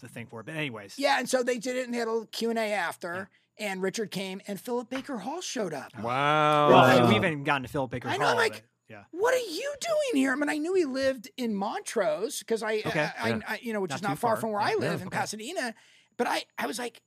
the 0.00 0.06
thing 0.08 0.26
for 0.26 0.40
it, 0.40 0.46
but 0.46 0.54
anyways. 0.54 0.94
Yeah, 0.96 1.18
and 1.18 1.28
so 1.28 1.42
they 1.42 1.58
did 1.58 1.74
it, 1.74 1.86
and 1.86 1.92
they 1.92 1.98
had 1.98 2.06
a 2.06 2.12
little 2.12 2.26
Q 2.30 2.50
and 2.50 2.58
A 2.58 2.70
after. 2.72 3.28
And 3.60 3.82
Richard 3.82 4.10
came, 4.10 4.40
and 4.46 4.60
Philip 4.60 4.88
Baker 4.88 5.18
Hall 5.18 5.40
showed 5.40 5.74
up. 5.74 5.92
Wow. 5.98 6.68
Well, 6.68 6.76
Wow. 6.78 6.86
we 7.08 7.14
haven't 7.14 7.14
even 7.32 7.44
gotten 7.44 7.62
to 7.62 7.68
Philip 7.68 7.90
Baker 7.90 8.08
I 8.08 8.16
know, 8.16 8.24
Hall. 8.26 8.32
I'm 8.32 8.36
like, 8.38 8.52
but- 8.52 8.62
yeah. 8.88 9.04
What 9.10 9.34
are 9.34 9.38
you 9.50 9.74
doing 9.80 10.22
here? 10.22 10.32
I 10.32 10.34
mean, 10.36 10.48
I 10.48 10.56
knew 10.56 10.72
he 10.74 10.86
lived 10.86 11.28
in 11.36 11.54
Montrose 11.54 12.38
because 12.38 12.62
I, 12.62 12.76
Okay, 12.86 13.10
I, 13.20 13.28
yeah. 13.28 13.40
I, 13.46 13.54
I- 13.54 13.58
you 13.62 13.72
know, 13.74 13.80
which 13.80 13.90
Not 13.90 13.96
is 13.98 14.02
not 14.02 14.18
far, 14.18 14.36
far. 14.36 14.40
from 14.40 14.52
where 14.52 14.60
I 14.62 14.74
live 14.76 14.82
yeah, 15.00 15.02
in 15.02 15.06
okay. 15.08 15.16
Pasadena. 15.18 15.74
But 16.16 16.26
I, 16.26 16.44
I 16.56 16.66
was 16.66 16.78
like, 16.78 17.02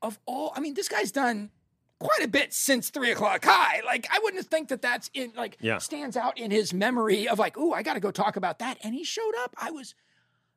of 0.00 0.18
all, 0.26 0.52
I 0.56 0.60
mean, 0.60 0.74
this 0.74 0.88
guy's 0.88 1.12
done 1.12 1.50
quite 2.00 2.22
a 2.22 2.28
bit 2.28 2.52
since 2.54 2.88
three 2.90 3.10
o'clock 3.10 3.44
high. 3.44 3.82
Like, 3.84 4.06
I 4.10 4.18
wouldn't 4.22 4.46
think 4.46 4.68
that 4.68 4.80
that's 4.82 5.10
in 5.12 5.32
like 5.36 5.56
Yeah. 5.60 5.78
stands 5.78 6.16
out 6.16 6.38
in 6.38 6.50
his 6.50 6.72
memory 6.72 7.28
of 7.28 7.38
like, 7.38 7.56
oh, 7.58 7.72
I 7.72 7.82
got 7.82 7.94
to 7.94 8.00
go 8.00 8.10
talk 8.10 8.36
about 8.36 8.58
that. 8.60 8.78
And 8.82 8.94
he 8.94 9.04
showed 9.04 9.32
up. 9.42 9.54
I 9.58 9.70
was. 9.72 9.94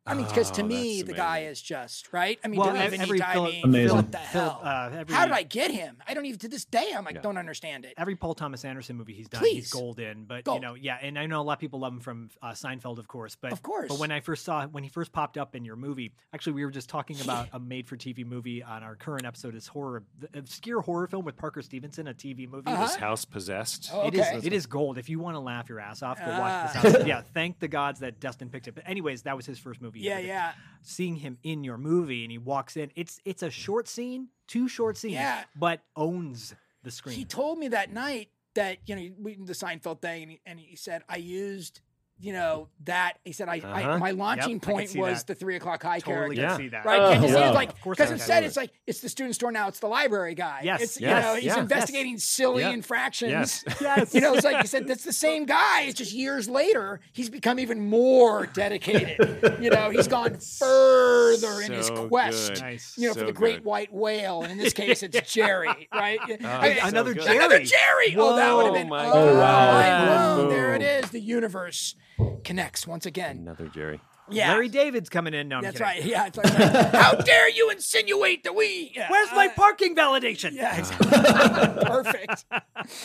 I 0.08 0.14
mean, 0.14 0.26
because 0.26 0.50
to 0.52 0.62
Oh, 0.62 0.66
me, 0.66 1.02
that's 1.02 1.08
the 1.10 1.14
guy 1.18 1.40
is 1.44 1.62
just 1.62 2.12
right. 2.14 2.40
I 2.44 2.48
mean, 2.48 2.60
Well, 2.60 2.70
don't 2.70 2.78
ev- 2.78 2.88
even 2.94 3.02
every 3.02 3.18
need 3.18 3.24
to, 3.24 3.30
I 3.30 3.34
Philip- 3.34 3.52
mean, 3.54 3.64
Amazing. 3.66 3.96
what 3.96 4.12
the 4.12 4.18
Philip, 4.18 4.52
hell? 4.54 4.62
uh, 4.64 4.90
every, 4.94 5.16
How 5.16 5.26
did 5.26 5.34
I 5.34 5.44
get 5.44 5.72
him? 5.72 5.98
I 6.08 6.14
don't 6.14 6.26
even 6.26 6.40
to 6.40 6.48
this 6.48 6.66
day. 6.66 6.92
I'm 6.96 7.04
like, 7.06 7.16
Yeah. 7.16 7.22
don't 7.22 7.38
understand 7.38 7.86
it. 7.86 7.94
Every 7.98 8.16
Paul 8.16 8.34
Thomas 8.34 8.64
Anderson 8.66 8.96
movie 8.96 9.14
he's 9.14 9.28
done, 9.28 9.40
Please. 9.42 9.56
he's 9.66 9.72
golden. 9.72 10.26
But 10.26 10.48
you 10.48 10.60
know, 10.60 10.76
yeah, 10.76 10.98
and 11.02 11.20
I 11.20 11.26
know 11.26 11.42
a 11.42 11.44
lot 11.44 11.54
of 11.54 11.60
people 11.60 11.80
love 11.80 11.94
him 11.94 12.00
from 12.00 12.30
uh, 12.42 12.52
Seinfeld, 12.52 12.98
of 13.00 13.08
course. 13.08 13.36
But 13.36 13.52
Of 13.52 13.62
course. 13.62 13.90
But 13.90 14.00
when 14.00 14.12
I 14.12 14.20
first 14.22 14.46
saw 14.46 14.66
when 14.68 14.84
he 14.84 14.90
first 14.90 15.12
popped 15.12 15.38
up 15.38 15.56
in 15.56 15.66
your 15.66 15.76
movie, 15.76 16.14
actually, 16.34 16.54
we 16.54 16.64
were 16.66 16.72
just 16.72 16.90
talking 16.90 17.20
about 17.22 17.50
a 17.54 17.60
made-for-TV 17.60 18.26
movie 18.26 18.64
on 18.64 18.84
our 18.84 18.96
current 18.96 19.26
episode. 19.26 19.56
Is 19.56 19.68
horror, 19.68 20.04
the 20.20 20.30
obscure 20.40 20.82
horror 20.82 21.08
film 21.08 21.26
with 21.26 21.36
Parker 21.38 21.62
Stevenson, 21.62 22.08
a 22.08 22.14
TV 22.14 22.48
movie. 22.50 22.72
Uh-huh. 22.72 22.84
Is 22.84 22.96
house 22.96 23.26
possessed? 23.26 23.90
Oh, 23.94 24.08
It 24.08 24.14
is 24.16 24.22
okay. 24.22 24.40
it 24.48 24.54
is 24.54 24.66
gold. 24.66 24.98
If 24.98 25.10
you 25.10 25.20
want 25.20 25.36
to 25.36 25.40
laugh 25.40 25.68
your 25.70 25.80
ass 25.80 26.02
off, 26.02 26.18
go 26.20 26.26
watch 26.28 26.40
Ah. 26.40 26.80
this. 26.82 26.94
House. 26.96 27.06
yeah, 27.06 27.22
thank 27.34 27.60
the 27.60 27.68
gods 27.68 28.00
that 28.00 28.20
Dustin 28.20 28.50
picked 28.50 28.68
it. 28.68 28.76
But 28.76 28.84
anyways, 28.88 29.24
that 29.24 29.36
was 29.36 29.46
his 29.46 29.60
first 29.60 29.82
movie. 29.82 29.97
Yeah, 30.00 30.20
yeah. 30.20 30.54
Seeing 30.82 31.16
him 31.18 31.38
in 31.44 31.64
your 31.64 31.78
movie 31.78 32.24
and 32.24 32.32
he 32.32 32.38
walks 32.38 32.78
in, 32.78 32.92
it's 32.96 33.20
it's 33.26 33.44
a 33.44 33.50
short 33.52 33.88
scene, 33.88 34.30
two 34.48 34.68
short 34.70 34.98
scenes, 34.98 35.16
Yeah. 35.16 35.44
but 35.56 35.82
owns 35.96 36.56
the 36.84 36.92
screen. 36.92 37.16
He 37.16 37.26
told 37.26 37.58
me 37.60 37.68
that 37.70 37.92
night 37.92 38.30
that 38.56 38.78
you 38.86 38.96
know 38.96 39.10
we, 39.20 39.36
the 39.36 39.54
Seinfeld 39.54 40.02
thing, 40.02 40.22
and 40.24 40.32
he, 40.32 40.42
and 40.46 40.60
he 40.60 40.76
said 40.76 41.04
I 41.10 41.18
used 41.18 41.82
you 42.20 42.34
know 42.34 42.68
that 42.86 43.20
he 43.24 43.32
said 43.32 43.48
I, 43.48 43.62
I 43.64 43.84
Uh-huh. 43.84 43.98
my 44.00 44.12
launching 44.12 44.60
could 44.60 44.72
point 44.74 44.90
see 44.90 45.00
was 45.00 45.20
that. 45.20 45.28
the 45.28 45.36
three 45.36 45.56
o'clock 45.56 45.84
high 45.84 46.00
totally 46.00 46.36
character. 46.36 46.36
can 46.36 46.42
Yeah. 46.50 46.58
see 46.58 46.68
that. 46.70 46.86
Right? 46.86 47.00
Oh, 47.00 47.12
Can 47.14 47.22
you 47.24 47.30
see 47.30 47.36
it's 47.40 47.54
like 47.56 47.70
Of 47.70 47.76
because 47.84 48.10
instead 48.12 48.44
it's 48.44 48.58
like 48.58 48.72
it's 48.88 49.02
the 49.02 49.10
student 49.10 49.36
store 49.36 49.52
now, 49.52 49.68
it's 49.68 49.80
the 49.80 49.88
library 49.88 50.34
guy. 50.34 50.62
Yes, 50.64 50.82
It's 50.82 51.00
yes, 51.00 51.10
you 51.10 51.22
know, 51.22 51.36
he's 51.36 51.44
yeah. 51.46 51.60
investigating 51.60 52.18
silly 52.18 52.64
Yeah. 52.64 52.72
infractions. 52.72 53.32
Yes. 53.32 53.64
Yes. 53.82 54.14
You 54.16 54.22
know, 54.22 54.34
it's 54.34 54.44
like 54.44 54.62
you 54.64 54.68
said, 54.68 54.88
that's 54.88 55.04
the 55.04 55.14
same 55.14 55.46
guy. 55.46 55.84
It's 55.84 55.98
just 55.98 56.12
years 56.14 56.50
later, 56.50 57.00
he's 57.14 57.30
become 57.30 57.60
even 57.60 57.80
more 57.88 58.48
dedicated. 58.48 59.18
you 59.62 59.70
know, 59.70 59.90
he's 59.92 60.08
gone 60.08 60.38
further 60.60 61.62
in 61.62 61.72
his 61.72 61.90
quest. 61.90 62.62
Nice. 62.62 62.94
You 62.98 63.10
know, 63.10 63.14
for 63.14 63.26
the 63.26 63.32
great 63.34 63.58
good. 63.58 63.66
white 63.66 63.94
whale, 63.94 64.42
and 64.42 64.52
in 64.52 64.58
this 64.58 64.74
case, 64.82 65.04
it's 65.04 65.32
Jerry, 65.34 65.88
right? 65.94 66.20
I 66.24 66.28
mean, 66.28 66.40
so 66.82 66.88
another 66.88 67.14
good. 67.14 67.24
Jerry. 67.24 67.38
Another 67.38 67.60
Jerry. 67.64 68.16
Oh, 68.18 68.36
that 68.36 68.56
would 68.56 68.66
have 68.66 68.74
Whoa, 68.74 68.80
been. 68.80 68.90
my 68.90 69.06
oh, 69.06 69.34
God. 69.34 69.38
mind 69.38 70.08
blown. 70.38 70.50
There 70.50 70.74
it 70.76 70.82
is. 70.82 71.12
The 71.12 71.20
universe 71.22 71.96
connects 72.44 72.88
once 72.88 73.06
again. 73.06 73.38
Another 73.38 73.68
Jerry. 73.68 74.00
Yeah. 74.30 74.52
Larry 74.52 74.68
David's 74.68 75.10
coming 75.10 75.34
in. 75.34 75.48
No, 75.48 75.58
I'm 75.58 75.64
That's 75.64 75.78
kidding. 75.80 75.88
right. 75.88 76.04
Yeah. 76.04 76.28
It's 76.28 76.38
like, 76.38 76.52
how 76.94 77.14
dare 77.14 77.50
you 77.50 77.70
insinuate 77.70 78.44
that 78.44 78.54
we? 78.56 78.92
Yeah, 78.94 79.10
Where's 79.10 79.32
my 79.32 79.48
uh, 79.48 79.54
parking 79.56 79.96
validation? 79.96 80.52
Yeah, 80.54 80.78
exactly. 80.78 81.08
perfect. 81.86 82.46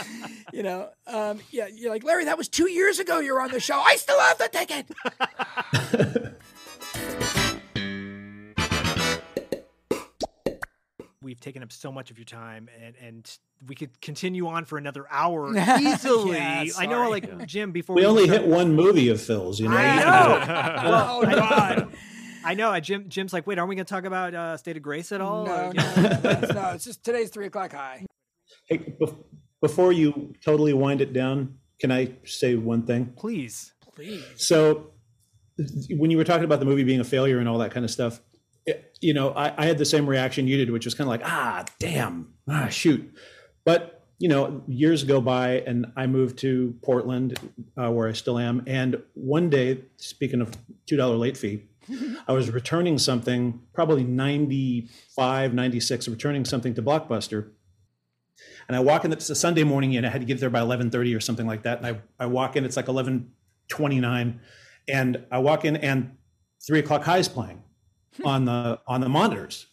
you 0.53 0.65
know, 0.65 0.89
um, 1.07 1.39
yeah, 1.51 1.69
you're 1.73 1.91
like 1.91 2.03
Larry. 2.03 2.25
That 2.25 2.39
was 2.39 2.49
two 2.49 2.69
years 2.69 2.99
ago. 2.99 3.21
You 3.21 3.35
were 3.35 3.41
on 3.41 3.53
the 3.53 3.61
show. 3.61 3.79
I 3.79 3.97
still 3.97 4.19
have 4.19 4.39
the 4.39 4.49
ticket. 4.49 6.31
We've 11.23 11.40
taken 11.40 11.62
up 11.62 11.73
so 11.73 11.90
much 11.93 12.11
of 12.11 12.19
your 12.19 12.24
time, 12.24 12.69
and 12.82 12.94
and 13.01 13.39
we 13.66 13.74
could 13.74 14.01
continue 14.01 14.47
on 14.49 14.65
for 14.65 14.77
another 14.78 15.07
hour 15.11 15.49
easily. 15.81 16.36
Yeah, 16.36 16.65
I 16.78 16.86
know, 16.86 16.93
sorry. 17.05 17.09
like 17.11 17.47
Jim. 17.47 17.73
Before 17.73 17.97
We 17.97 18.05
only 18.05 18.24
start- 18.24 18.40
hit 18.43 18.49
one 18.51 18.74
movie 18.74 19.09
of 19.09 19.20
Phil's, 19.20 19.61
you 19.61 19.69
know. 19.69 19.77
I 19.77 19.97
know. 19.97 20.44
can 20.44 20.47
do 20.47 20.86
it. 20.86 20.90
Well, 20.90 21.20
oh 21.24 21.31
God. 21.35 21.93
I 22.44 22.55
know. 22.55 22.78
Jim. 22.81 23.09
Jim's 23.09 23.32
like, 23.32 23.47
wait, 23.47 23.59
aren't 23.59 23.69
we 23.69 23.77
going 23.77 23.86
to 23.86 23.93
talk 23.94 24.05
about 24.05 24.35
uh, 24.35 24.57
State 24.57 24.77
of 24.77 24.82
Grace 24.82 25.12
at 25.12 25.20
all? 25.20 25.47
No, 25.47 25.53
Or- 25.69 25.73
no, 25.74 25.93
it's, 25.97 26.53
no. 26.55 26.70
It's 26.74 26.85
just 26.85 27.05
today's 27.05 27.31
three 27.31 27.47
o'clock 27.47 27.73
high. 27.73 28.05
Hey, 28.66 28.78
bef- 29.01 29.16
before 29.61 29.93
you 29.93 30.35
totally 30.44 30.73
wind 30.73 31.01
it 31.01 31.12
down, 31.12 31.55
can 31.81 31.93
I 31.93 32.15
say 32.24 32.57
one 32.57 32.82
thing? 32.85 33.12
Please. 33.16 33.73
Please. 33.94 34.24
So, 34.36 34.90
when 35.90 36.11
you 36.11 36.16
were 36.16 36.24
talking 36.24 36.44
about 36.44 36.59
the 36.59 36.65
movie 36.66 36.82
being 36.82 36.99
a 37.01 37.05
failure 37.05 37.39
and 37.39 37.49
all 37.49 37.59
that 37.59 37.70
kind 37.70 37.85
of 37.85 37.90
stuff, 37.93 38.20
it- 38.67 38.97
you 39.01 39.15
know, 39.15 39.31
I, 39.31 39.53
I 39.61 39.67
had 39.67 39.79
the 39.79 39.85
same 39.85 40.09
reaction 40.09 40.47
you 40.47 40.57
did, 40.57 40.71
which 40.71 40.85
was 40.85 40.95
kind 40.95 41.07
of 41.07 41.11
like, 41.11 41.23
ah, 41.25 41.65
damn, 41.81 42.35
ah, 42.49 42.69
shoot. 42.69 43.13
But 43.65 43.99
you 44.19 44.29
know, 44.29 44.63
years 44.69 45.03
go 45.03 45.21
by, 45.21 45.63
and 45.67 45.87
I 45.97 46.07
moved 46.07 46.39
to 46.41 46.77
Portland, 46.83 47.37
uh, 47.77 47.91
where 47.91 48.09
I 48.09 48.13
still 48.13 48.39
am. 48.39 48.63
And 48.69 49.03
one 49.15 49.51
day, 49.51 49.81
speaking 49.97 50.41
of 50.41 50.57
two 50.87 50.97
dollar 50.97 51.17
late 51.17 51.37
fee, 51.37 51.65
I 52.29 52.33
was 52.33 52.49
returning 52.53 52.99
something, 52.99 53.61
probably 53.73 54.05
95, 54.05 55.55
96, 55.55 56.07
returning 56.09 56.45
something 56.45 56.73
to 56.75 56.83
Blockbuster. 56.83 57.51
And 58.69 58.77
I 58.77 58.81
walk 58.81 59.05
in, 59.05 59.13
it's 59.13 59.29
a 59.29 59.35
Sunday 59.35 59.65
morning, 59.65 59.97
and 59.97 60.07
I 60.07 60.11
had 60.11 60.21
to 60.21 60.27
get 60.27 60.39
there 60.39 60.51
by 60.51 60.61
11.30 60.61 61.17
or 61.17 61.21
something 61.21 61.47
like 61.49 61.65
that. 61.65 61.79
And 61.79 61.87
I, 61.89 62.01
I 62.25 62.27
walk 62.27 62.55
in, 62.55 62.65
it's 62.65 62.77
like 62.77 62.87
11.29. 62.87 64.39
And 64.89 65.25
I 65.31 65.39
walk 65.39 65.65
in, 65.65 65.77
and 65.77 66.17
3 66.65 66.79
o'clock 66.79 67.03
high 67.03 67.19
is 67.19 67.29
playing 67.29 67.62
on 68.25 68.45
the 68.45 68.81
on 68.87 69.01
the 69.01 69.09
monitors. 69.09 69.67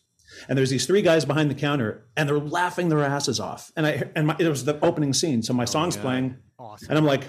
And 0.48 0.58
there's 0.58 0.70
these 0.70 0.86
three 0.86 1.02
guys 1.02 1.26
behind 1.26 1.50
the 1.50 1.56
counter, 1.56 2.06
and 2.16 2.30
they're 2.30 2.40
laughing 2.40 2.90
their 2.90 3.04
asses 3.04 3.40
off. 3.40 3.72
And 3.76 3.86
I 3.86 4.04
and 4.16 4.28
my, 4.28 4.36
it 4.40 4.48
was 4.48 4.64
the 4.66 4.80
opening 4.84 5.14
scene, 5.14 5.42
so 5.42 5.54
my 5.54 5.64
oh, 5.64 5.66
song's 5.66 5.98
playing, 5.98 6.38
Awesome. 6.58 6.90
and 6.90 6.98
I'm 6.98 7.06
like, 7.06 7.24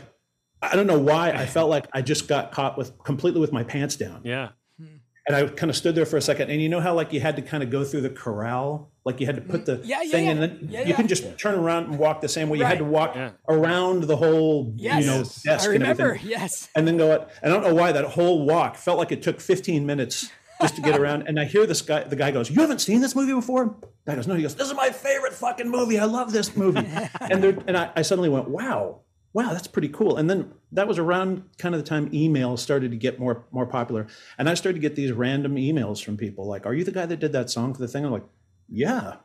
I 0.62 0.76
don't 0.76 0.86
know 0.86 0.98
why 0.98 1.30
I 1.30 1.46
felt 1.56 1.70
like 1.70 1.86
I 1.92 2.02
just 2.02 2.28
got 2.28 2.52
caught 2.52 2.76
with 2.76 3.02
completely 3.02 3.40
with 3.40 3.52
my 3.52 3.64
pants 3.64 3.96
down. 3.96 4.20
Yeah. 4.24 4.50
Hmm. 4.78 4.86
And 5.26 5.36
I 5.36 5.46
kind 5.46 5.70
of 5.70 5.76
stood 5.76 5.94
there 5.94 6.06
for 6.06 6.18
a 6.18 6.20
second, 6.22 6.50
and 6.50 6.60
you 6.60 6.68
know 6.68 6.80
how 6.80 6.94
like 6.94 7.12
you 7.12 7.20
had 7.20 7.36
to 7.36 7.42
kind 7.42 7.62
of 7.62 7.70
go 7.70 7.84
through 7.84 8.02
the 8.02 8.10
corral, 8.10 8.92
like 9.04 9.18
you 9.18 9.26
had 9.26 9.36
to 9.36 9.42
put 9.42 9.62
mm. 9.62 9.66
the 9.66 9.80
Yeah, 9.84 10.02
yeah, 10.02 10.10
thing 10.10 10.24
yeah. 10.26 10.30
in, 10.32 10.42
and 10.42 10.70
Yeah, 10.70 10.82
you 10.82 10.94
can 10.94 11.08
just 11.08 11.38
turn 11.38 11.54
around 11.54 11.84
and 11.86 11.98
walk 11.98 12.20
the 12.20 12.28
same 12.28 12.48
way. 12.48 12.58
You 12.58 12.64
had 12.64 12.78
to 12.78 12.84
walk 12.84 13.14
Yeah. 13.14 13.30
around 13.48 14.04
the 14.04 14.16
whole, 14.16 14.72
Yes. 14.76 15.00
you 15.00 15.06
know, 15.10 15.22
desk 15.22 15.70
I 15.70 15.74
and 15.74 15.84
everything, 15.84 16.28
Yes. 16.28 16.68
and 16.74 16.86
then 16.86 16.96
go. 16.98 17.12
out- 17.12 17.30
I 17.42 17.48
don't 17.48 17.62
know 17.62 17.74
why 17.74 17.92
that 17.92 18.04
whole 18.04 18.44
walk 18.44 18.76
felt 18.76 18.98
like 18.98 19.10
it 19.10 19.22
took 19.22 19.40
15 19.40 19.86
minutes 19.86 20.30
just 20.60 20.76
to 20.76 20.82
get 20.82 20.98
around. 20.98 21.24
And 21.26 21.40
I 21.40 21.44
hear 21.44 21.66
this 21.66 21.82
guy. 21.82 22.04
The 22.04 22.16
guy 22.16 22.30
goes, 22.30 22.50
"You 22.50 22.60
haven't 22.60 22.80
seen 22.80 23.00
this 23.00 23.16
movie 23.16 23.32
before?" 23.32 23.74
The 24.04 24.12
guy 24.12 24.16
goes, 24.16 24.26
"No." 24.26 24.34
He 24.34 24.42
goes, 24.42 24.54
"This 24.54 24.68
is 24.68 24.74
my 24.74 24.90
favorite 24.90 25.32
fucking 25.32 25.68
movie. 25.68 25.98
I 25.98 26.04
love 26.04 26.32
this 26.32 26.56
movie." 26.56 26.86
and 27.20 27.42
there, 27.42 27.56
and 27.66 27.76
I, 27.76 27.90
I 27.96 28.02
suddenly 28.02 28.28
went, 28.28 28.48
"Wow." 28.48 29.00
Wow, 29.32 29.52
that's 29.52 29.68
pretty 29.68 29.90
cool. 29.90 30.16
And 30.16 30.28
then 30.28 30.52
that 30.72 30.88
was 30.88 30.98
around 30.98 31.44
kind 31.56 31.72
of 31.72 31.80
the 31.80 31.86
time 31.88 32.10
email 32.12 32.56
started 32.56 32.90
to 32.90 32.96
get 32.96 33.20
more 33.20 33.44
more 33.52 33.64
popular. 33.66 34.08
And 34.38 34.48
I 34.48 34.54
started 34.54 34.74
to 34.74 34.80
get 34.80 34.96
these 34.96 35.12
random 35.12 35.54
emails 35.54 36.02
from 36.02 36.16
people 36.16 36.46
like, 36.48 36.66
"Are 36.66 36.74
you 36.74 36.82
the 36.82 36.90
guy 36.90 37.06
that 37.06 37.20
did 37.20 37.32
that 37.32 37.48
song 37.48 37.72
for 37.72 37.80
the 37.80 37.86
thing?" 37.88 38.04
I'm 38.04 38.10
like, 38.10 38.24
"Yeah." 38.68 39.16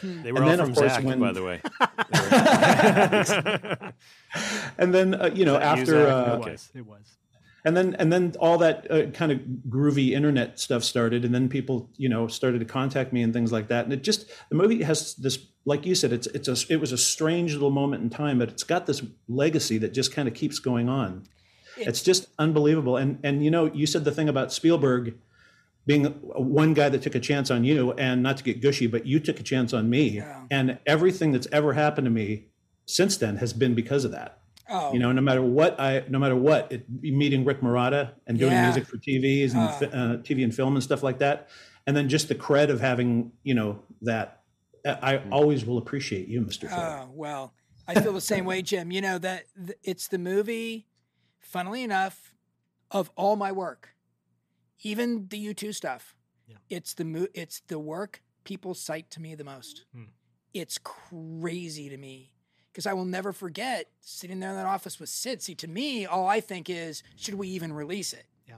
They 0.00 0.30
were 0.30 0.38
And 0.38 0.44
all 0.44 0.50
then, 0.50 0.60
of 0.60 0.66
from 0.66 0.74
course, 0.76 0.92
Zach, 0.92 1.02
when- 1.04 1.18
by 1.18 1.32
the 1.32 1.42
way. 1.42 1.60
And 4.78 4.94
then 4.94 5.14
uh, 5.14 5.30
you 5.34 5.44
know 5.44 5.56
Is 5.56 5.60
that 5.60 5.76
you, 5.76 5.82
after 5.82 6.06
uh, 6.06 6.36
It 6.36 6.38
was. 6.38 6.70
It 6.74 6.86
was. 6.86 7.16
And 7.68 7.76
then 7.76 7.94
and 7.98 8.10
then 8.10 8.34
all 8.40 8.56
that 8.56 8.90
uh, 8.90 9.10
kind 9.10 9.30
of 9.30 9.40
groovy 9.68 10.12
internet 10.12 10.58
stuff 10.58 10.82
started 10.82 11.22
and 11.22 11.34
then 11.34 11.50
people 11.50 11.90
you 11.98 12.08
know 12.08 12.26
started 12.26 12.60
to 12.60 12.64
contact 12.64 13.12
me 13.12 13.20
and 13.20 13.34
things 13.34 13.52
like 13.52 13.68
that. 13.68 13.84
And 13.84 13.92
it 13.92 14.02
just 14.02 14.26
the 14.48 14.56
movie 14.56 14.82
has 14.82 15.14
this 15.16 15.38
like 15.66 15.84
you 15.84 15.94
said 15.94 16.10
it's 16.10 16.26
it's 16.28 16.48
a 16.48 16.72
it 16.72 16.80
was 16.80 16.92
a 16.92 16.96
strange 16.96 17.52
little 17.52 17.70
moment 17.70 18.02
in 18.02 18.08
time 18.08 18.38
but 18.38 18.48
it's 18.48 18.62
got 18.62 18.86
this 18.86 19.02
legacy 19.28 19.76
that 19.78 19.92
just 19.92 20.14
kind 20.14 20.26
of 20.26 20.32
keeps 20.32 20.58
going 20.58 20.88
on. 20.88 21.24
It's 21.76 22.00
just 22.00 22.28
unbelievable. 22.38 22.96
And 22.96 23.18
and 23.22 23.44
you 23.44 23.50
know 23.50 23.66
you 23.66 23.86
said 23.86 24.04
the 24.04 24.12
thing 24.12 24.30
about 24.30 24.50
Spielberg 24.50 25.18
being 25.84 26.06
one 26.06 26.72
guy 26.72 26.88
that 26.88 27.02
took 27.02 27.14
a 27.14 27.20
chance 27.20 27.50
on 27.50 27.64
you 27.64 27.92
and 27.92 28.22
not 28.22 28.38
to 28.38 28.44
get 28.44 28.62
gushy 28.62 28.86
but 28.86 29.04
you 29.04 29.20
took 29.20 29.40
a 29.40 29.42
chance 29.42 29.74
on 29.74 29.90
me. 29.90 30.22
And 30.50 30.78
everything 30.86 31.32
that's 31.32 31.48
ever 31.52 31.74
happened 31.74 32.06
to 32.06 32.10
me 32.10 32.46
since 32.86 33.18
then 33.18 33.36
has 33.36 33.52
been 33.52 33.74
because 33.74 34.06
of 34.06 34.12
that 34.12 34.37
Oh, 34.70 34.92
you 34.92 34.98
know, 34.98 35.12
no 35.12 35.20
matter 35.22 35.42
what 35.42 35.78
I, 35.80 36.04
no 36.08 36.18
matter 36.18 36.36
what, 36.36 36.70
it, 36.70 36.84
meeting 36.90 37.44
Rick 37.44 37.62
Murata 37.62 38.12
and 38.26 38.38
doing 38.38 38.52
Yeah. 38.52 38.64
music 38.64 38.86
for 38.86 38.96
TVs 38.98 39.54
and 39.54 39.70
fi- 39.74 39.96
uh, 39.96 40.16
TV 40.18 40.44
and 40.44 40.54
film 40.54 40.74
and 40.76 40.82
stuff 40.82 41.02
like 41.02 41.18
that, 41.20 41.48
and 41.86 41.96
then 41.96 42.08
just 42.08 42.28
the 42.28 42.34
cred 42.34 42.68
of 42.68 42.80
having, 42.80 43.32
you 43.42 43.54
know, 43.54 43.80
that. 44.02 44.34
I 44.86 45.20
always 45.30 45.66
will 45.66 45.76
appreciate 45.78 46.28
you, 46.28 46.40
Mister 46.40 46.68
Oh 46.70 47.10
well, 47.12 47.52
I 47.86 48.00
feel 48.00 48.12
the 48.12 48.20
same 48.20 48.44
way, 48.44 48.62
Jim. 48.62 48.90
You 48.90 49.00
know 49.00 49.18
that 49.18 49.44
th- 49.56 49.78
it's 49.82 50.08
the 50.08 50.18
movie. 50.18 50.86
Funnily 51.40 51.82
enough, 51.82 52.34
of 52.90 53.10
all 53.16 53.36
my 53.36 53.52
work, 53.52 53.94
even 54.82 55.26
the 55.28 55.38
U 55.38 55.54
two 55.54 55.72
stuff, 55.72 56.14
Yeah. 56.46 56.56
it's 56.70 56.94
the 56.94 57.04
mo- 57.04 57.26
it's 57.34 57.60
the 57.68 57.78
work 57.78 58.22
people 58.44 58.74
cite 58.74 59.10
to 59.10 59.20
me 59.20 59.34
the 59.34 59.44
most. 59.44 59.84
Hmm. 59.94 60.04
It's 60.54 60.78
crazy 60.78 61.88
to 61.90 61.96
me 61.96 62.32
because 62.78 62.86
I 62.86 62.92
will 62.92 63.06
never 63.06 63.32
forget 63.32 63.86
sitting 64.00 64.38
there 64.38 64.50
in 64.50 64.54
that 64.54 64.64
office 64.64 65.00
with 65.00 65.08
Sid. 65.08 65.42
See, 65.42 65.56
to 65.56 65.66
me, 65.66 66.06
all 66.06 66.28
I 66.28 66.38
think 66.38 66.70
is, 66.70 67.02
should 67.16 67.34
we 67.34 67.48
even 67.48 67.72
release 67.72 68.12
it? 68.12 68.24
Yeah. 68.46 68.54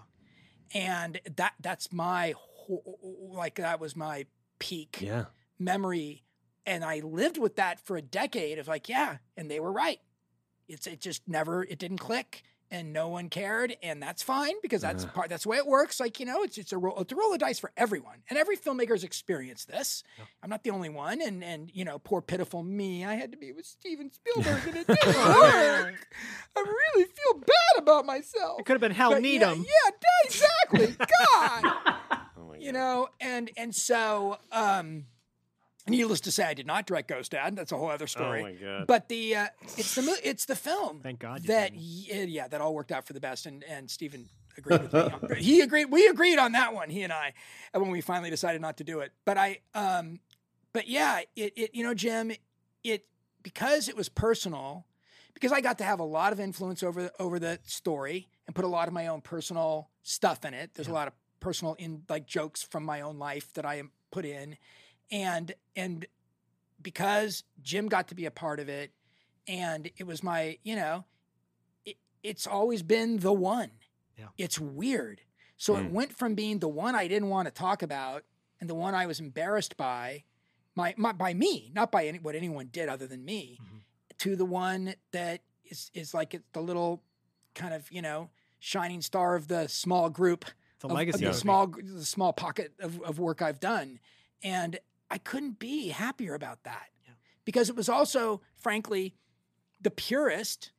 And 0.75 1.23
that 1.37 1.55
that's 1.59 1.91
my 1.91 2.35
whole, 2.37 3.33
like 3.35 3.55
that 3.55 3.81
was 3.81 3.97
my 3.97 4.27
peak 4.59 4.99
yeah. 5.01 5.25
memory 5.59 6.23
and 6.67 6.85
I 6.85 7.01
lived 7.01 7.39
with 7.39 7.57
that 7.57 7.81
for 7.81 7.97
a 7.97 8.03
decade 8.03 8.59
of 8.59 8.69
like, 8.69 8.91
yeah, 8.91 9.17
and 9.39 9.51
they 9.51 9.59
were 9.59 9.73
right. 9.73 10.01
It's 10.69 10.87
it 10.87 11.01
just 11.01 11.27
never 11.27 11.63
it 11.63 11.79
didn't 11.79 11.97
click 11.97 12.43
and 12.71 12.93
no 12.93 13.09
one 13.09 13.29
cared 13.29 13.77
and 13.83 14.03
that's 14.03 14.23
fine 14.23 14.55
because 14.63 14.81
that's 14.83 15.05
part 15.07 15.29
that's 15.29 15.43
the 15.43 15.49
way 15.49 15.57
it 15.57 15.67
works. 15.67 15.99
Like, 16.01 16.21
you 16.21 16.27
know, 16.27 16.43
it's 16.43 16.59
it's 16.59 16.73
a 16.73 16.79
roll 16.79 16.99
it's 17.01 17.13
a 17.13 17.17
roll 17.17 17.33
of 17.33 17.39
dice 17.41 17.59
for 17.59 17.73
everyone. 17.77 18.23
And 18.29 18.39
every 18.39 18.57
filmmaker's 18.57 19.05
experienced 19.05 19.69
this. 19.69 20.03
I'm 20.43 20.51
not 20.51 20.63
the 20.63 20.71
only 20.71 20.89
one 20.89 21.21
and 21.21 21.43
and 21.43 21.71
you 21.75 21.85
know, 21.85 21.99
poor 21.99 22.21
pitiful 22.23 22.63
me, 22.63 23.05
I 23.05 23.15
had 23.15 23.33
to 23.33 23.39
be 23.39 23.53
with 23.53 23.67
Steven 23.67 24.11
Spielberg 24.11 24.67
and 24.69 24.77
it 24.77 24.87
didn't 24.87 25.17
work. 25.17 26.09
I 26.57 26.61
really 26.61 27.05
feel 27.05 27.41
bad 27.41 27.79
about 27.83 28.07
myself. 28.07 28.61
It 28.61 28.67
could 28.67 28.75
have 28.75 28.81
been 28.81 28.93
Hal 28.93 29.11
But 29.11 29.23
yeah, 29.23 29.29
Needham. 29.31 29.65
Yeah, 29.67 29.91
exactly. 30.25 30.97
God 31.35 31.73
Oh 32.37 32.49
my 32.49 32.57
you 32.59 32.73
God. 32.73 32.79
know 32.79 33.09
and 33.21 33.51
and 33.57 33.75
so 33.75 34.39
um 34.53 35.05
needless 35.91 36.21
to 36.21 36.33
say 36.33 36.45
i 36.45 36.55
did 36.55 36.67
not 36.67 36.87
direct 36.87 37.09
ghost 37.09 37.33
dad. 37.33 37.57
That's 37.57 37.73
a 37.73 37.77
whole 37.77 37.91
other 37.91 38.07
story. 38.07 38.41
Oh 38.41 38.45
my 38.45 38.53
God. 38.53 38.87
but 38.87 39.09
the 39.09 39.37
uh 39.37 39.47
it's 39.77 39.95
the 39.95 40.03
mo- 40.03 40.23
it's 40.23 40.45
the 40.47 40.57
film 40.57 41.01
Thank 41.03 41.19
God 41.21 41.43
that 41.45 41.73
yeah, 41.75 42.23
yeah 42.23 42.49
that 42.49 42.61
all 42.61 42.75
worked 42.75 42.93
out 42.93 43.07
for 43.07 43.13
the 43.13 43.21
best. 43.21 43.47
And 43.47 43.65
and 43.65 43.91
steven 43.91 44.29
agreed 44.57 44.83
with 44.83 44.93
me 45.31 45.37
he 45.37 45.61
agreed 45.61 45.87
we 45.87 46.07
agreed 46.09 46.39
on 46.39 46.53
that 46.53 46.75
one 46.75 46.91
he 46.91 47.03
and 47.03 47.13
i 47.13 47.33
uh, 47.75 47.81
when 47.81 47.91
we 47.91 48.01
finally 48.01 48.31
decided 48.31 48.61
not 48.61 48.77
to 48.79 48.85
do 48.85 49.01
it. 49.01 49.13
But 49.25 49.37
i 49.39 49.59
um 49.75 50.21
but 50.73 50.89
yeah 50.89 51.21
it, 51.37 51.53
it 51.57 51.75
you 51.75 51.85
know 51.85 51.95
jim 51.95 52.33
it 52.85 53.07
because 53.43 53.89
it 53.89 53.97
was 53.97 54.09
personal 54.09 54.87
because 55.35 55.53
I 55.53 55.61
got 55.61 55.79
to 55.79 55.85
have 55.85 56.01
a 56.01 56.05
lot 56.05 56.33
of 56.33 56.41
influence 56.41 56.83
over 56.83 57.11
over 57.19 57.39
the 57.39 57.59
story 57.65 58.29
and 58.47 58.55
put 58.55 58.65
a 58.65 58.69
lot 58.69 58.89
of 58.89 58.95
my 58.95 59.07
own 59.07 59.21
personal 59.21 59.89
stuff 60.03 60.45
in 60.45 60.55
it. 60.55 60.73
There's 60.75 60.89
a 60.89 60.93
lot 60.93 61.09
of 61.09 61.15
personal 61.41 61.75
in 61.75 62.03
like 62.09 62.27
jokes 62.27 62.63
from 62.63 62.85
my 62.85 63.01
own 63.01 63.19
life 63.19 63.53
that 63.55 63.65
I 63.65 63.77
am 63.77 63.91
put 64.11 64.25
in, 64.25 64.57
and 65.11 65.53
and 65.77 66.07
because 66.83 67.45
Jim 67.63 67.89
got 67.89 68.09
to 68.09 68.15
be 68.15 68.27
a 68.27 68.31
part 68.31 68.61
of 68.61 68.69
it, 68.69 68.93
and 69.47 69.91
it 69.97 70.07
was 70.07 70.23
my 70.23 70.59
you 70.63 70.77
know, 70.77 71.05
it, 71.85 71.97
it's 72.23 72.47
always 72.47 72.83
been 72.83 73.19
the 73.19 73.33
one. 73.33 73.71
Yeah. 74.19 74.27
It's 74.37 74.59
weird. 74.59 75.23
So 75.57 75.77
it 75.77 75.83
hmm. 75.83 75.93
went 75.93 76.17
from 76.17 76.35
being 76.35 76.59
the 76.59 76.69
one 76.69 76.95
I 76.95 77.07
didn't 77.07 77.29
want 77.29 77.47
to 77.47 77.53
talk 77.53 77.83
about 77.83 78.25
and 78.61 78.69
the 78.69 78.75
one 78.75 78.95
I 78.95 79.07
was 79.07 79.21
embarrassed 79.21 79.77
by, 79.77 80.25
my, 80.75 80.95
my 80.97 81.13
by 81.13 81.35
me, 81.35 81.71
not 81.75 81.91
by 81.91 82.07
any, 82.07 82.19
what 82.19 82.35
anyone 82.35 82.69
did 82.71 82.89
other 82.89 83.07
than 83.07 83.25
me, 83.25 83.59
mm-hmm. 83.61 83.79
to 84.19 84.37
the 84.37 84.45
one 84.45 84.95
that 85.13 85.41
is 85.65 85.91
is 85.95 86.15
like 86.15 86.41
the 86.53 86.61
little 86.61 87.03
kind 87.55 87.75
of 87.75 87.91
you 87.91 88.03
know 88.03 88.31
shining 88.59 89.01
star 89.03 89.35
of 89.35 89.49
the 89.49 89.69
small 89.69 90.11
group, 90.11 90.45
It's 90.77 90.85
a 90.85 90.87
of- 90.87 90.93
of 90.93 91.13
the 91.13 91.27
movie. 91.27 91.33
small 91.37 91.67
the 91.67 92.05
small 92.05 92.33
pocket 92.33 92.73
of, 92.81 93.01
of 93.03 93.19
work 93.19 93.43
I've 93.43 93.61
done, 93.61 93.99
and 94.43 94.79
I 95.11 95.19
couldn't 95.19 95.59
be 95.59 95.89
happier 95.89 96.35
about 96.35 96.63
that 96.65 96.89
Yeah. 97.07 97.15
because 97.45 97.69
it 97.69 97.77
was 97.77 97.89
also, 97.89 98.41
frankly, 98.57 99.15
the 99.81 99.91
purest 99.91 100.73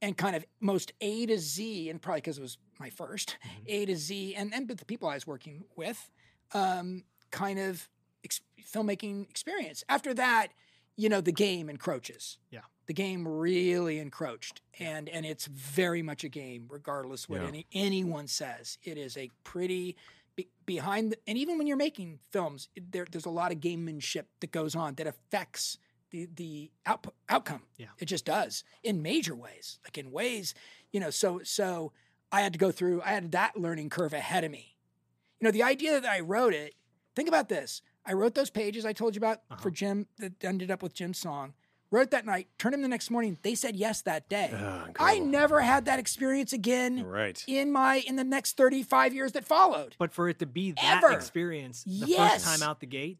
and 0.00 0.16
kind 0.16 0.36
of 0.36 0.44
most 0.60 0.92
A 1.00 1.26
to 1.26 1.38
Z, 1.38 1.88
and 1.88 2.00
probably 2.00 2.20
because 2.20 2.38
it 2.38 2.42
was 2.42 2.58
my 2.78 2.90
1st 2.90 3.36
A 3.66 3.86
to 3.86 3.96
Z, 3.96 4.34
and 4.34 4.52
and 4.54 4.68
with 4.68 4.78
the 4.78 4.84
people 4.84 5.08
I 5.08 5.14
was 5.14 5.26
working 5.26 5.64
with, 5.76 6.10
um, 6.52 7.04
kind 7.30 7.58
of 7.58 7.88
ex- 8.22 8.40
filmmaking 8.62 9.28
experience. 9.30 9.82
After 9.88 10.12
that, 10.14 10.48
you 10.96 11.08
know, 11.08 11.20
the 11.20 11.32
game 11.32 11.68
encroaches. 11.70 12.38
Yeah. 12.50 12.60
The 12.86 12.92
game 12.92 13.26
really 13.26 13.98
encroached, 13.98 14.60
and 14.78 15.08
and 15.08 15.24
it's 15.24 15.46
very 15.46 16.02
much 16.02 16.22
a 16.22 16.28
game, 16.28 16.66
regardless 16.68 17.28
what 17.28 17.40
Yeah. 17.40 17.48
any 17.48 17.66
anyone 17.72 18.26
says. 18.28 18.78
It 18.82 18.98
is 18.98 19.16
a 19.16 19.30
pretty 19.42 19.96
be, 20.36 20.48
behind, 20.66 21.12
the, 21.12 21.18
and 21.26 21.38
even 21.38 21.58
when 21.58 21.66
you're 21.66 21.76
making 21.76 22.18
films, 22.30 22.68
it- 22.74 22.92
there, 22.92 23.06
there's 23.10 23.26
a 23.26 23.30
lot 23.30 23.52
of 23.52 23.58
gamemanship 23.58 24.24
that 24.40 24.50
goes 24.52 24.74
on 24.74 24.94
that 24.94 25.06
affects 25.06 25.78
the 26.10 26.28
the 26.36 26.70
output 26.86 27.14
outcome. 27.28 27.62
Yeah. 27.76 27.86
it 27.98 28.06
just 28.06 28.24
does 28.24 28.62
in 28.82 29.02
major 29.02 29.34
ways, 29.34 29.78
like 29.84 29.98
in 29.98 30.12
ways, 30.12 30.54
you 30.92 31.00
know. 31.00 31.10
So 31.10 31.40
so 31.42 31.92
I 32.30 32.40
had 32.40 32.52
to 32.52 32.58
go 32.58 32.70
through. 32.70 33.02
I 33.02 33.08
had 33.08 33.32
that 33.32 33.56
learning 33.56 33.90
curve 33.90 34.12
ahead 34.12 34.44
of 34.44 34.50
me. 34.50 34.76
You 35.40 35.46
know, 35.46 35.50
the 35.50 35.62
idea 35.62 36.00
that 36.00 36.08
I 36.10 36.20
wrote 36.20 36.54
it. 36.54 36.74
Think 37.16 37.28
about 37.28 37.48
this. 37.48 37.80
I 38.04 38.12
wrote 38.12 38.34
those 38.34 38.50
pages 38.50 38.84
I 38.84 38.92
told 38.92 39.14
you 39.14 39.20
about 39.20 39.40
for 39.60 39.68
uh-huh. 39.68 39.70
Jim 39.70 40.06
that 40.18 40.42
ended 40.44 40.70
up 40.70 40.82
with 40.82 40.94
Jim's 40.94 41.18
song. 41.18 41.54
Wrote 41.94 42.10
that 42.10 42.26
night, 42.26 42.48
turned 42.58 42.74
him 42.74 42.82
the 42.82 42.88
next 42.88 43.08
morning. 43.08 43.38
They 43.42 43.54
said 43.54 43.76
yes 43.76 44.02
that 44.02 44.28
day. 44.28 44.50
Ah, 44.52 44.88
I 44.98 45.20
never 45.20 45.60
had 45.60 45.84
that 45.84 46.00
experience 46.00 46.52
again 46.52 47.04
Right. 47.06 47.42
in 47.46 47.70
my 47.70 47.96
in 48.04 48.16
the 48.16 48.24
next 48.24 48.56
35 48.56 49.14
years 49.14 49.30
that 49.32 49.44
followed. 49.44 49.94
But 49.96 50.12
for 50.12 50.28
it 50.28 50.40
to 50.40 50.46
be 50.46 50.72
that 50.72 51.04
Ever. 51.04 51.12
experience 51.12 51.84
the 51.84 51.92
Yes. 51.92 52.44
first 52.44 52.60
time 52.60 52.68
out 52.68 52.80
the 52.80 52.86
gate, 52.86 53.18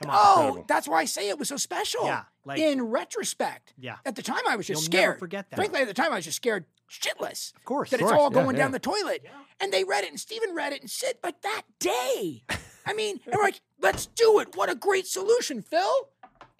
come 0.00 0.10
on. 0.10 0.16
Oh, 0.18 0.64
that's 0.66 0.88
why 0.88 1.00
I 1.00 1.04
say 1.04 1.28
it 1.28 1.38
was 1.38 1.48
so 1.48 1.58
special. 1.58 2.06
Yeah, 2.06 2.24
like- 2.46 2.58
in 2.60 2.80
retrospect. 2.80 3.74
Yeah. 3.76 3.96
At 4.06 4.16
the 4.16 4.22
time, 4.22 4.40
I 4.48 4.56
was 4.56 4.66
just 4.66 4.80
You'll 4.80 4.86
scared. 4.86 5.08
never 5.10 5.18
forget 5.18 5.50
that. 5.50 5.56
Frankly, 5.56 5.80
at 5.82 5.86
the 5.86 5.92
time, 5.92 6.10
I 6.10 6.16
was 6.16 6.24
just 6.24 6.36
scared 6.36 6.64
shitless. 6.90 7.54
Of 7.56 7.64
course. 7.66 7.90
That 7.90 7.96
Of 7.96 8.00
it's 8.04 8.10
course, 8.10 8.18
all 8.22 8.30
yeah, 8.32 8.42
going 8.42 8.56
yeah. 8.56 8.62
down 8.62 8.72
the 8.72 8.78
toilet. 8.78 9.26
And 9.60 9.70
they 9.70 9.84
read 9.84 10.04
it, 10.04 10.10
and 10.10 10.18
Steven 10.18 10.54
read 10.54 10.72
it, 10.72 10.80
and 10.80 10.90
said, 10.90 11.18
like 11.22 11.42
that 11.42 11.62
day. 11.78 12.44
I 12.86 12.94
mean, 12.94 13.20
and 13.26 13.34
we're 13.36 13.42
like, 13.42 13.60
let's 13.82 14.06
do 14.06 14.38
it. 14.38 14.56
What 14.56 14.70
a 14.70 14.74
great 14.74 15.06
solution, 15.06 15.60
Phil. 15.60 16.08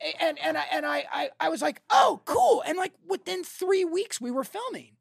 A- 0.01 0.23
And 0.23 0.39
and 0.39 0.57
I 0.59 0.65
and 0.73 0.87
I, 0.87 1.05
I 1.13 1.31
I 1.41 1.49
was 1.49 1.61
like, 1.63 1.83
oh, 1.91 2.21
cool. 2.25 2.63
And 2.67 2.77
like 2.79 2.93
within 3.07 3.45
three 3.45 3.85
weeks, 3.85 4.21
we 4.21 4.31
were 4.31 4.45
filming. 4.45 4.93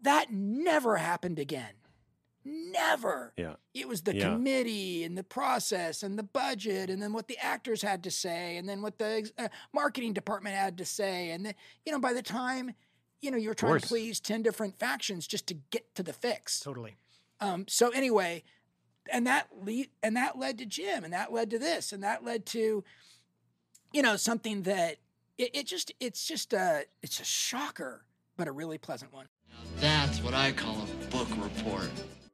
That 0.00 0.32
never 0.32 0.96
happened 0.96 1.38
again. 1.38 1.74
Never. 2.44 3.32
Yeah. 3.38 3.54
It 3.72 3.88
was 3.88 4.02
the 4.02 4.14
Yeah. 4.14 4.30
committee 4.34 5.02
and 5.04 5.16
the 5.16 5.24
process 5.24 6.02
and 6.02 6.18
the 6.18 6.22
budget 6.22 6.90
and 6.90 7.02
then 7.02 7.12
what 7.14 7.26
the 7.26 7.38
actors 7.38 7.80
had 7.80 8.02
to 8.04 8.10
say 8.10 8.58
and 8.58 8.68
then 8.68 8.82
what 8.82 8.98
the 8.98 9.30
uh, 9.38 9.48
marketing 9.72 10.12
department 10.12 10.54
had 10.54 10.76
to 10.78 10.84
say 10.84 11.30
and 11.30 11.46
then 11.46 11.54
you 11.86 11.92
know 11.92 11.98
by 11.98 12.12
the 12.12 12.20
time 12.22 12.74
you 13.22 13.30
know 13.30 13.38
you're 13.38 13.54
trying 13.54 13.80
to 13.80 13.86
please 13.86 14.20
10 14.20 14.42
different 14.42 14.78
factions 14.78 15.26
just 15.26 15.46
to 15.46 15.54
get 15.70 15.94
to 15.94 16.02
the 16.02 16.12
fix. 16.12 16.60
Totally. 16.60 16.96
Um 17.40 17.64
so 17.66 17.88
anyway, 17.90 18.42
and 19.10 19.26
that 19.26 19.48
lead 19.62 19.88
and 20.02 20.14
that 20.16 20.38
led 20.38 20.58
to 20.58 20.66
Jim 20.66 21.02
and 21.02 21.14
that 21.14 21.32
led 21.32 21.50
to 21.50 21.58
this 21.58 21.92
and 21.92 22.02
that 22.02 22.22
led 22.22 22.44
to 22.46 22.84
you 23.94 24.02
know 24.02 24.16
something 24.16 24.62
that 24.62 24.96
it, 25.38 25.50
it 25.54 25.66
just 25.66 25.92
it's 26.00 26.26
just 26.26 26.52
a 26.52 26.84
it's 27.02 27.20
a 27.20 27.24
shocker 27.24 28.04
but 28.36 28.48
a 28.48 28.52
really 28.52 28.78
pleasant 28.78 29.12
one. 29.12 29.26
That's 29.80 30.20
what 30.22 30.34
I 30.34 30.50
call 30.52 30.76
a 30.82 31.04
book 31.06 31.28
report. 31.38 31.88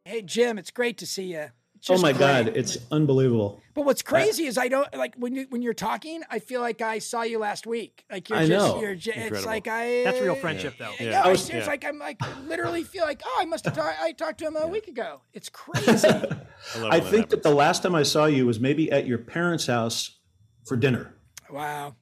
Hey 0.05 0.23
Jim, 0.23 0.59
it's 0.59 0.71
great 0.71 0.99
to 0.99 1.07
see 1.07 1.33
you. 1.35 1.47
Oh 1.89 1.99
my 1.99 2.13
God, 2.13 2.49
it's 2.49 2.77
unbelievable. 2.91 3.59
But 3.75 3.87
what's 3.87 4.03
crazy 4.03 4.45
is 4.45 4.59
I 4.59 4.69
don't 4.69 4.93
like 4.95 5.15
when 5.17 5.35
you 5.35 5.47
when 5.49 5.63
you're 5.63 5.73
talking. 5.73 6.23
I 6.31 6.39
feel 6.39 6.61
like 6.61 6.83
I 6.83 6.99
saw 6.99 7.23
you 7.23 7.39
last 7.39 7.67
week. 7.67 8.05
Like 8.11 8.29
you're 8.29 8.39
I 8.39 8.47
just 8.47 8.75
know. 8.75 8.81
you're 8.81 8.95
just, 8.95 9.17
it's 9.17 9.47
like 9.47 9.67
I. 9.67 10.05
That's 10.05 10.21
real 10.21 10.35
friendship, 10.35 10.75
though. 10.79 10.93
Yeah, 11.01 11.11
Yeah. 11.11 11.23
I 11.23 11.29
I 11.29 11.31
was, 11.31 11.41
was- 11.41 11.51
it's 11.51 11.65
yeah. 11.65 11.71
like 11.71 11.85
I'm 11.87 11.99
like 11.99 12.19
literally 12.47 12.85
feel 12.85 13.05
like 13.05 13.23
oh 13.25 13.39
I 13.41 13.47
must 13.47 13.65
have 13.65 13.75
talked 13.75 13.99
I 14.01 14.13
talked 14.13 14.39
to 14.41 14.47
him 14.47 14.57
a 14.57 14.67
week 14.67 14.89
ago. 14.89 15.23
It's 15.33 15.49
crazy. 15.49 16.09
I 16.77 17.01
think 17.01 17.31
that 17.31 17.43
the 17.43 17.55
last 17.55 17.83
time 17.83 17.95
I 17.95 18.03
saw 18.03 18.27
you 18.27 18.45
was 18.47 18.61
maybe 18.61 18.91
at 18.93 19.07
your 19.07 19.19
parents' 19.19 19.67
house 19.67 20.19
for 20.67 20.77
dinner, 20.77 21.15
wow. 21.53 21.95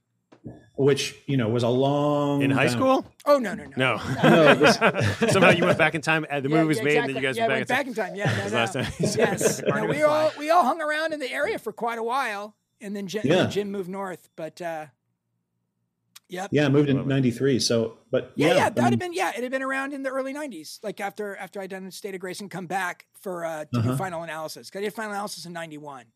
which 0.76 1.16
you 1.26 1.36
know 1.36 1.48
was 1.48 1.62
a 1.64 1.68
long 1.68 2.42
In 2.42 2.50
high 2.50 2.66
time- 2.68 2.72
school? 2.78 3.06
Oh 3.26 3.38
no 3.38 3.54
no 3.54 3.64
no. 3.64 3.76
No. 3.76 3.96
No, 4.22 4.54
this- 4.62 4.78
Somehow 5.32 5.50
you 5.50 5.64
went 5.64 5.78
back 5.78 5.94
in 5.94 6.00
time. 6.00 6.24
The 6.30 6.42
movie 6.42 6.54
Yeah, 6.56 6.62
was 6.64 6.76
yeah, 6.78 6.82
made, 6.84 6.96
and 6.98 7.08
then 7.08 7.16
you 7.16 7.22
guys 7.22 7.36
yeah, 7.36 7.46
went 7.48 7.66
back, 7.68 7.86
went 7.86 7.96
back 7.96 8.08
in 8.08 8.14
time. 8.14 8.14
Yeah, 8.14 8.36
no, 8.44 8.48
no. 8.48 8.54
last 8.56 8.72
time. 8.74 8.86
yes, 9.00 9.62
no, 9.66 9.84
we 9.86 10.02
all 10.02 10.30
we 10.38 10.50
all 10.50 10.62
hung 10.64 10.80
around 10.80 11.12
in 11.12 11.20
the 11.20 11.30
area 11.30 11.58
for 11.58 11.72
quite 11.72 11.98
a 11.98 12.02
while, 12.02 12.54
and 12.80 12.94
then 12.96 13.06
Jim, 13.08 13.22
Yeah. 13.24 13.46
Jim 13.46 13.70
moved 13.70 13.88
north. 13.88 14.28
But 14.36 14.62
uh, 14.62 14.86
yep. 16.28 16.50
yeah, 16.52 16.66
I 16.66 16.68
moved 16.68 16.88
in 16.88 17.06
'93. 17.08 17.58
So, 17.58 17.98
but 18.10 18.32
Yeah, 18.36 18.48
yeah, 18.48 18.54
yeah, 18.54 18.68
that'd 18.70 18.82
have 18.84 18.90
mean, 18.92 18.98
been 19.00 19.12
yeah, 19.14 19.32
it 19.36 19.42
had 19.42 19.50
been 19.50 19.62
around 19.62 19.92
in 19.92 20.02
the 20.02 20.10
early 20.10 20.32
'90s, 20.32 20.78
like 20.82 21.00
after 21.00 21.36
after 21.36 21.60
I'd 21.60 21.70
done 21.70 21.90
State 21.90 22.14
of 22.14 22.20
Grace 22.20 22.40
and 22.40 22.50
come 22.50 22.66
back 22.66 23.06
for 23.20 23.44
uh, 23.44 23.64
to 23.64 23.68
do 23.72 23.78
Uh-huh. 23.80 23.96
final 23.96 24.22
analysis. 24.22 24.70
'Cause 24.70 24.78
I 24.80 24.82
did 24.84 24.94
final 24.94 25.10
analysis 25.12 25.44
in 25.46 25.52
'91. 25.52 26.06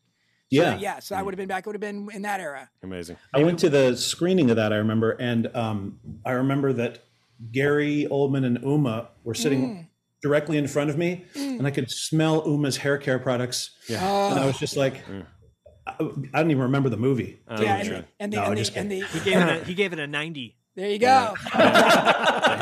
Yeah. 0.53 0.77
yeah. 0.79 0.99
So 1.01 1.17
I 1.17 1.23
would 1.23 1.33
have 1.35 1.39
been 1.39 1.49
back. 1.49 1.65
It 1.65 1.69
would 1.69 1.75
have 1.75 1.81
been 1.81 2.09
in 2.13 2.23
that 2.23 2.41
era. 2.41 2.69
Amazing. 2.83 3.17
I 3.35 3.43
went 3.43 3.59
to 3.61 3.71
the 3.71 3.97
screening 3.97 4.51
of 4.51 4.57
that. 4.57 4.73
I 4.73 4.77
remember, 4.77 5.13
and 5.13 5.49
um, 5.57 5.99
I 6.25 6.33
remember 6.33 6.73
that 6.75 7.05
Gary 7.51 8.07
Oldman 8.11 8.45
and 8.45 8.59
Uma 8.63 9.09
were 9.25 9.35
sitting 9.35 9.63
Mm. 9.63 9.87
directly 10.23 10.57
in 10.59 10.69
front 10.69 10.91
of 10.91 10.97
me, 10.99 11.25
and 11.35 11.67
I 11.67 11.71
could 11.71 11.91
smell 11.91 12.45
Uma's 12.47 12.77
hair 12.77 12.99
care 12.99 13.19
products. 13.19 13.71
Yeah. 13.89 14.31
and 14.31 14.39
I 14.39 14.47
was 14.47 14.59
just 14.59 14.77
like, 14.77 15.03
I, 15.87 15.95
I 15.99 16.41
don't 16.41 16.51
even 16.53 16.63
remember 16.63 16.89
the 16.91 16.97
movie. 16.97 17.41
Yeah, 17.51 17.57
to 17.57 17.65
tell 17.65 17.85
you 17.87 17.93
and 17.93 17.93
the 17.93 18.03
the, 18.03 18.07
and 18.21 18.33
the, 18.33 18.37
No, 18.37 18.43
and, 18.45 18.57
the, 18.59 18.79
and 18.79 18.91
the 18.93 19.01
He 19.07 19.21
gave 19.21 19.37
it 19.39 19.49
a, 19.49 19.65
he 19.65 19.75
gave 19.75 19.93
it 19.93 19.99
a 19.99 20.07
90. 20.07 20.57
there 20.77 20.91
you 20.91 20.99
go. 20.99 21.35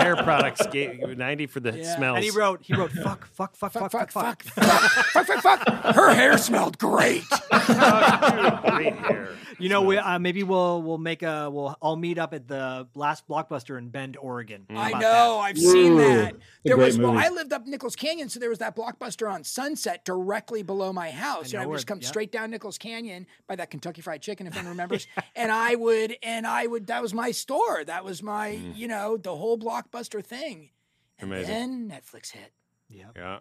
the 0.01 0.05
hair 0.05 0.16
products 0.16 0.66
gave 0.66 1.01
90 1.16 1.47
for 1.47 1.60
the 1.60 1.77
Yeah. 1.77 1.97
smells. 1.97 2.16
And 2.16 2.24
he 2.24 2.31
wrote 2.31 2.60
he 2.62 2.74
wrote 2.74 2.93
fuck 2.93 3.27
fuck 3.27 3.56
fuck 3.56 3.72
fuck 3.72 3.90
fuck 3.90 4.10
fuck. 4.10 4.43
fuck, 4.43 5.27
fuck, 5.27 5.43
fuck. 5.43 5.94
Her 5.94 6.14
hair 6.14 6.39
smelled 6.39 6.78
great. 6.78 7.24
Great 7.51 8.97
hair. 8.97 9.28
You 9.60 9.68
know, 9.68 9.82
we, 9.82 9.98
uh, 9.98 10.18
maybe 10.18 10.43
we'll 10.43 10.81
we'll 10.82 10.98
make 10.98 11.22
a 11.22 11.51
we'll 11.51 11.77
all 11.82 11.97
meet 11.97 12.18
up 12.18 12.32
at 12.32 12.48
the 12.48 12.89
last 12.94 13.28
blockbuster 13.28 13.77
in 13.77 13.90
Bend, 13.90 14.16
Oregon. 14.16 14.64
How 14.70 14.81
I 14.81 14.90
know. 14.93 15.01
that? 15.01 15.39
I've 15.39 15.59
seen 15.59 15.98
that. 15.98 16.35
There 16.64 16.77
great 16.77 16.86
was. 16.86 16.98
Well. 16.98 17.16
I 17.16 17.28
lived 17.28 17.52
up 17.52 17.66
Nichols 17.66 17.94
Canyon, 17.94 18.31
so 18.31 18.40
there 18.40 18.48
was 18.48 18.59
that 18.59 18.74
blockbuster 18.74 19.31
on 19.31 19.44
Sunset 19.44 20.05
directly 20.06 20.62
below 20.62 20.93
my 20.94 21.10
house. 21.10 21.52
I 21.52 21.59
and 21.59 21.62
I 21.62 21.66
would 21.66 21.77
just 21.77 21.86
come 21.86 22.01
yeah. 22.01 22.09
straight 22.09 22.32
down 22.32 22.51
Nichols 22.51 22.78
Canyon 22.78 23.27
by 23.47 23.56
that 23.56 23.70
Kentucky 23.70 24.01
Fried 24.01 24.22
Chicken, 24.22 24.47
if 24.47 24.55
anyone 24.55 24.70
remembers. 24.70 25.06
and 25.36 25.52
I 25.52 25.74
would, 25.74 26.16
and 26.22 26.47
I 26.47 26.66
would. 26.66 26.86
That 26.86 27.02
was 27.02 27.12
my 27.12 27.31
store. 27.31 27.85
That 27.85 28.02
was 28.02 28.22
my, 28.22 28.48
you 28.48 28.89
know, 28.89 29.18
the 29.18 29.36
whole 29.36 29.59
blockbuster 29.93 30.25
thing. 30.25 30.71
And 31.19 31.31
Amazing. 31.33 31.89
then 31.89 31.91
Netflix 31.91 32.31
hit. 32.31 32.53
Yeah. 32.89 33.07
Yeah. 33.15 33.39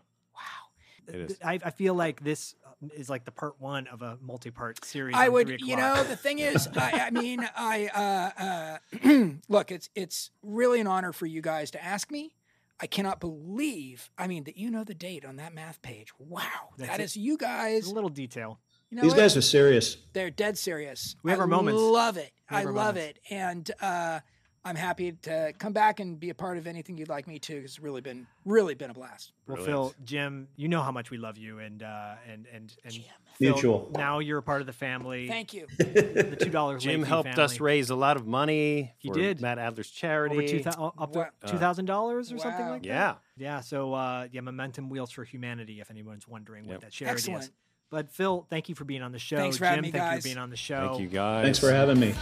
It 1.07 1.15
is. 1.15 1.37
I, 1.43 1.59
I 1.63 1.71
feel 1.71 1.95
like 1.95 2.23
this 2.23 2.53
uh, 2.65 2.87
is 2.95 3.09
like 3.09 3.25
the 3.25 3.31
part 3.31 3.55
one 3.59 3.87
of 3.87 4.01
a 4.01 4.17
multi-part 4.21 4.83
series. 4.85 5.15
I 5.17 5.27
would, 5.27 5.59
you 5.61 5.75
know, 5.75 6.03
the 6.03 6.15
thing 6.15 6.39
is, 6.39 6.67
I, 6.75 7.07
I 7.07 7.09
mean, 7.09 7.47
I 7.55 8.79
uh, 9.03 9.09
uh, 9.09 9.29
look. 9.49 9.71
It's 9.71 9.89
it's 9.95 10.29
really 10.43 10.79
an 10.79 10.87
honor 10.87 11.11
for 11.11 11.25
you 11.25 11.41
guys 11.41 11.71
to 11.71 11.83
ask 11.83 12.11
me. 12.11 12.35
I 12.79 12.87
cannot 12.87 13.19
believe. 13.19 14.09
I 14.17 14.27
mean, 14.27 14.43
that 14.45 14.55
you 14.55 14.69
know 14.69 14.83
the 14.83 14.93
date 14.93 15.25
on 15.25 15.37
that 15.37 15.53
math 15.53 15.81
page. 15.81 16.13
Wow, 16.19 16.43
That's 16.77 16.91
that 16.91 16.99
it. 16.99 17.03
is 17.03 17.17
you 17.17 17.37
guys. 17.37 17.87
a 17.87 17.93
little 17.93 18.09
detail. 18.09 18.59
You 18.89 18.97
know 18.97 19.01
These 19.03 19.11
what? 19.11 19.17
guys 19.17 19.37
are 19.37 19.41
serious. 19.41 19.97
They're 20.13 20.29
dead 20.31 20.57
serious. 20.57 21.15
We 21.23 21.31
have 21.31 21.39
I 21.39 21.41
our 21.41 21.47
moments. 21.47 21.81
Love 21.81 22.17
it. 22.17 22.31
I 22.49 22.63
love 22.63 22.95
moments. 22.95 23.19
it, 23.29 23.33
and 23.33 23.71
uh, 23.81 24.19
I'm 24.65 24.75
happy 24.75 25.13
to 25.23 25.53
come 25.57 25.71
back 25.73 25.99
and 25.99 26.19
be 26.19 26.29
a 26.29 26.33
part 26.35 26.57
of 26.57 26.67
anything 26.67 26.97
you'd 26.97 27.07
like 27.09 27.27
me 27.27 27.39
to. 27.39 27.53
It's 27.55 27.79
really 27.79 28.01
been 28.01 28.27
really 28.45 28.73
been 28.75 28.89
a 28.89 28.93
blast. 28.93 29.31
Well, 29.47 29.55
Brilliant. 29.55 29.67
Phil, 29.95 30.05
Jim, 30.05 30.47
you 30.57 30.67
know 30.67 30.81
how 30.81 30.91
much 30.91 31.09
we 31.11 31.17
love 31.17 31.37
you, 31.37 31.59
and 31.59 31.81
uh, 31.81 32.15
and 32.27 32.45
and 32.53 32.75
and 32.83 32.93
Phil, 32.93 33.53
Mutual. 33.53 33.89
Now 33.93 34.19
you're 34.19 34.39
a 34.39 34.43
part 34.43 34.59
of 34.61 34.67
the 34.67 34.73
family. 34.73 35.27
Thank 35.27 35.53
you. 35.53 35.65
The 35.77 36.37
two 36.39 36.49
dollars. 36.49 36.83
Jim 36.83 37.03
helped 37.03 37.39
us 37.39 37.59
raise 37.59 37.89
a 37.89 37.95
lot 37.95 38.17
of 38.17 38.27
money. 38.27 38.93
He 38.97 39.07
for 39.09 39.15
did. 39.15 39.39
Matt 39.41 39.59
Adler's 39.59 39.89
charity. 39.89 40.35
over 40.35 40.47
two 40.47 40.69
up 40.69 41.11
to 41.13 41.19
Wow. 41.19 41.27
two 41.45 41.57
thousand 41.57 41.85
dollars 41.85 42.31
or 42.31 42.37
something 42.37 42.65
Wow. 42.65 42.71
like 42.73 42.83
that. 42.83 42.87
Yeah. 42.87 43.13
Yeah. 43.37 43.61
So 43.61 43.93
uh, 43.93 44.27
yeah, 44.31 44.41
Momentum 44.41 44.89
Wheels 44.89 45.11
for 45.11 45.23
Humanity. 45.23 45.79
If 45.79 45.89
anyone's 45.89 46.27
wondering 46.27 46.65
Yep. 46.65 46.73
what 46.73 46.81
that 46.81 46.91
charity 46.91 47.31
is. 47.31 47.49
But 47.91 48.11
Phil, 48.11 48.45
thank 48.51 48.69
you 48.69 48.75
for 48.75 48.83
being 48.85 49.01
on 49.01 49.11
the 49.13 49.17
show. 49.19 49.37
Thanks 49.37 49.57
for 49.57 49.61
Jim, 49.63 49.69
having 49.69 49.81
me, 49.83 49.91
thank 49.91 50.13
you 50.15 50.21
for 50.21 50.23
being 50.27 50.37
on 50.37 50.49
the 50.51 50.55
show. 50.55 50.89
Thank 50.89 51.01
you, 51.01 51.07
guys. 51.07 51.43
Thanks 51.43 51.57
for 51.59 51.71
having 51.71 51.99
me. 51.99 52.13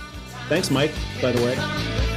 Thanks, 0.48 0.72
Mike. 0.72 0.92
By 1.22 1.34
the 1.34 1.42
way. 1.44 2.17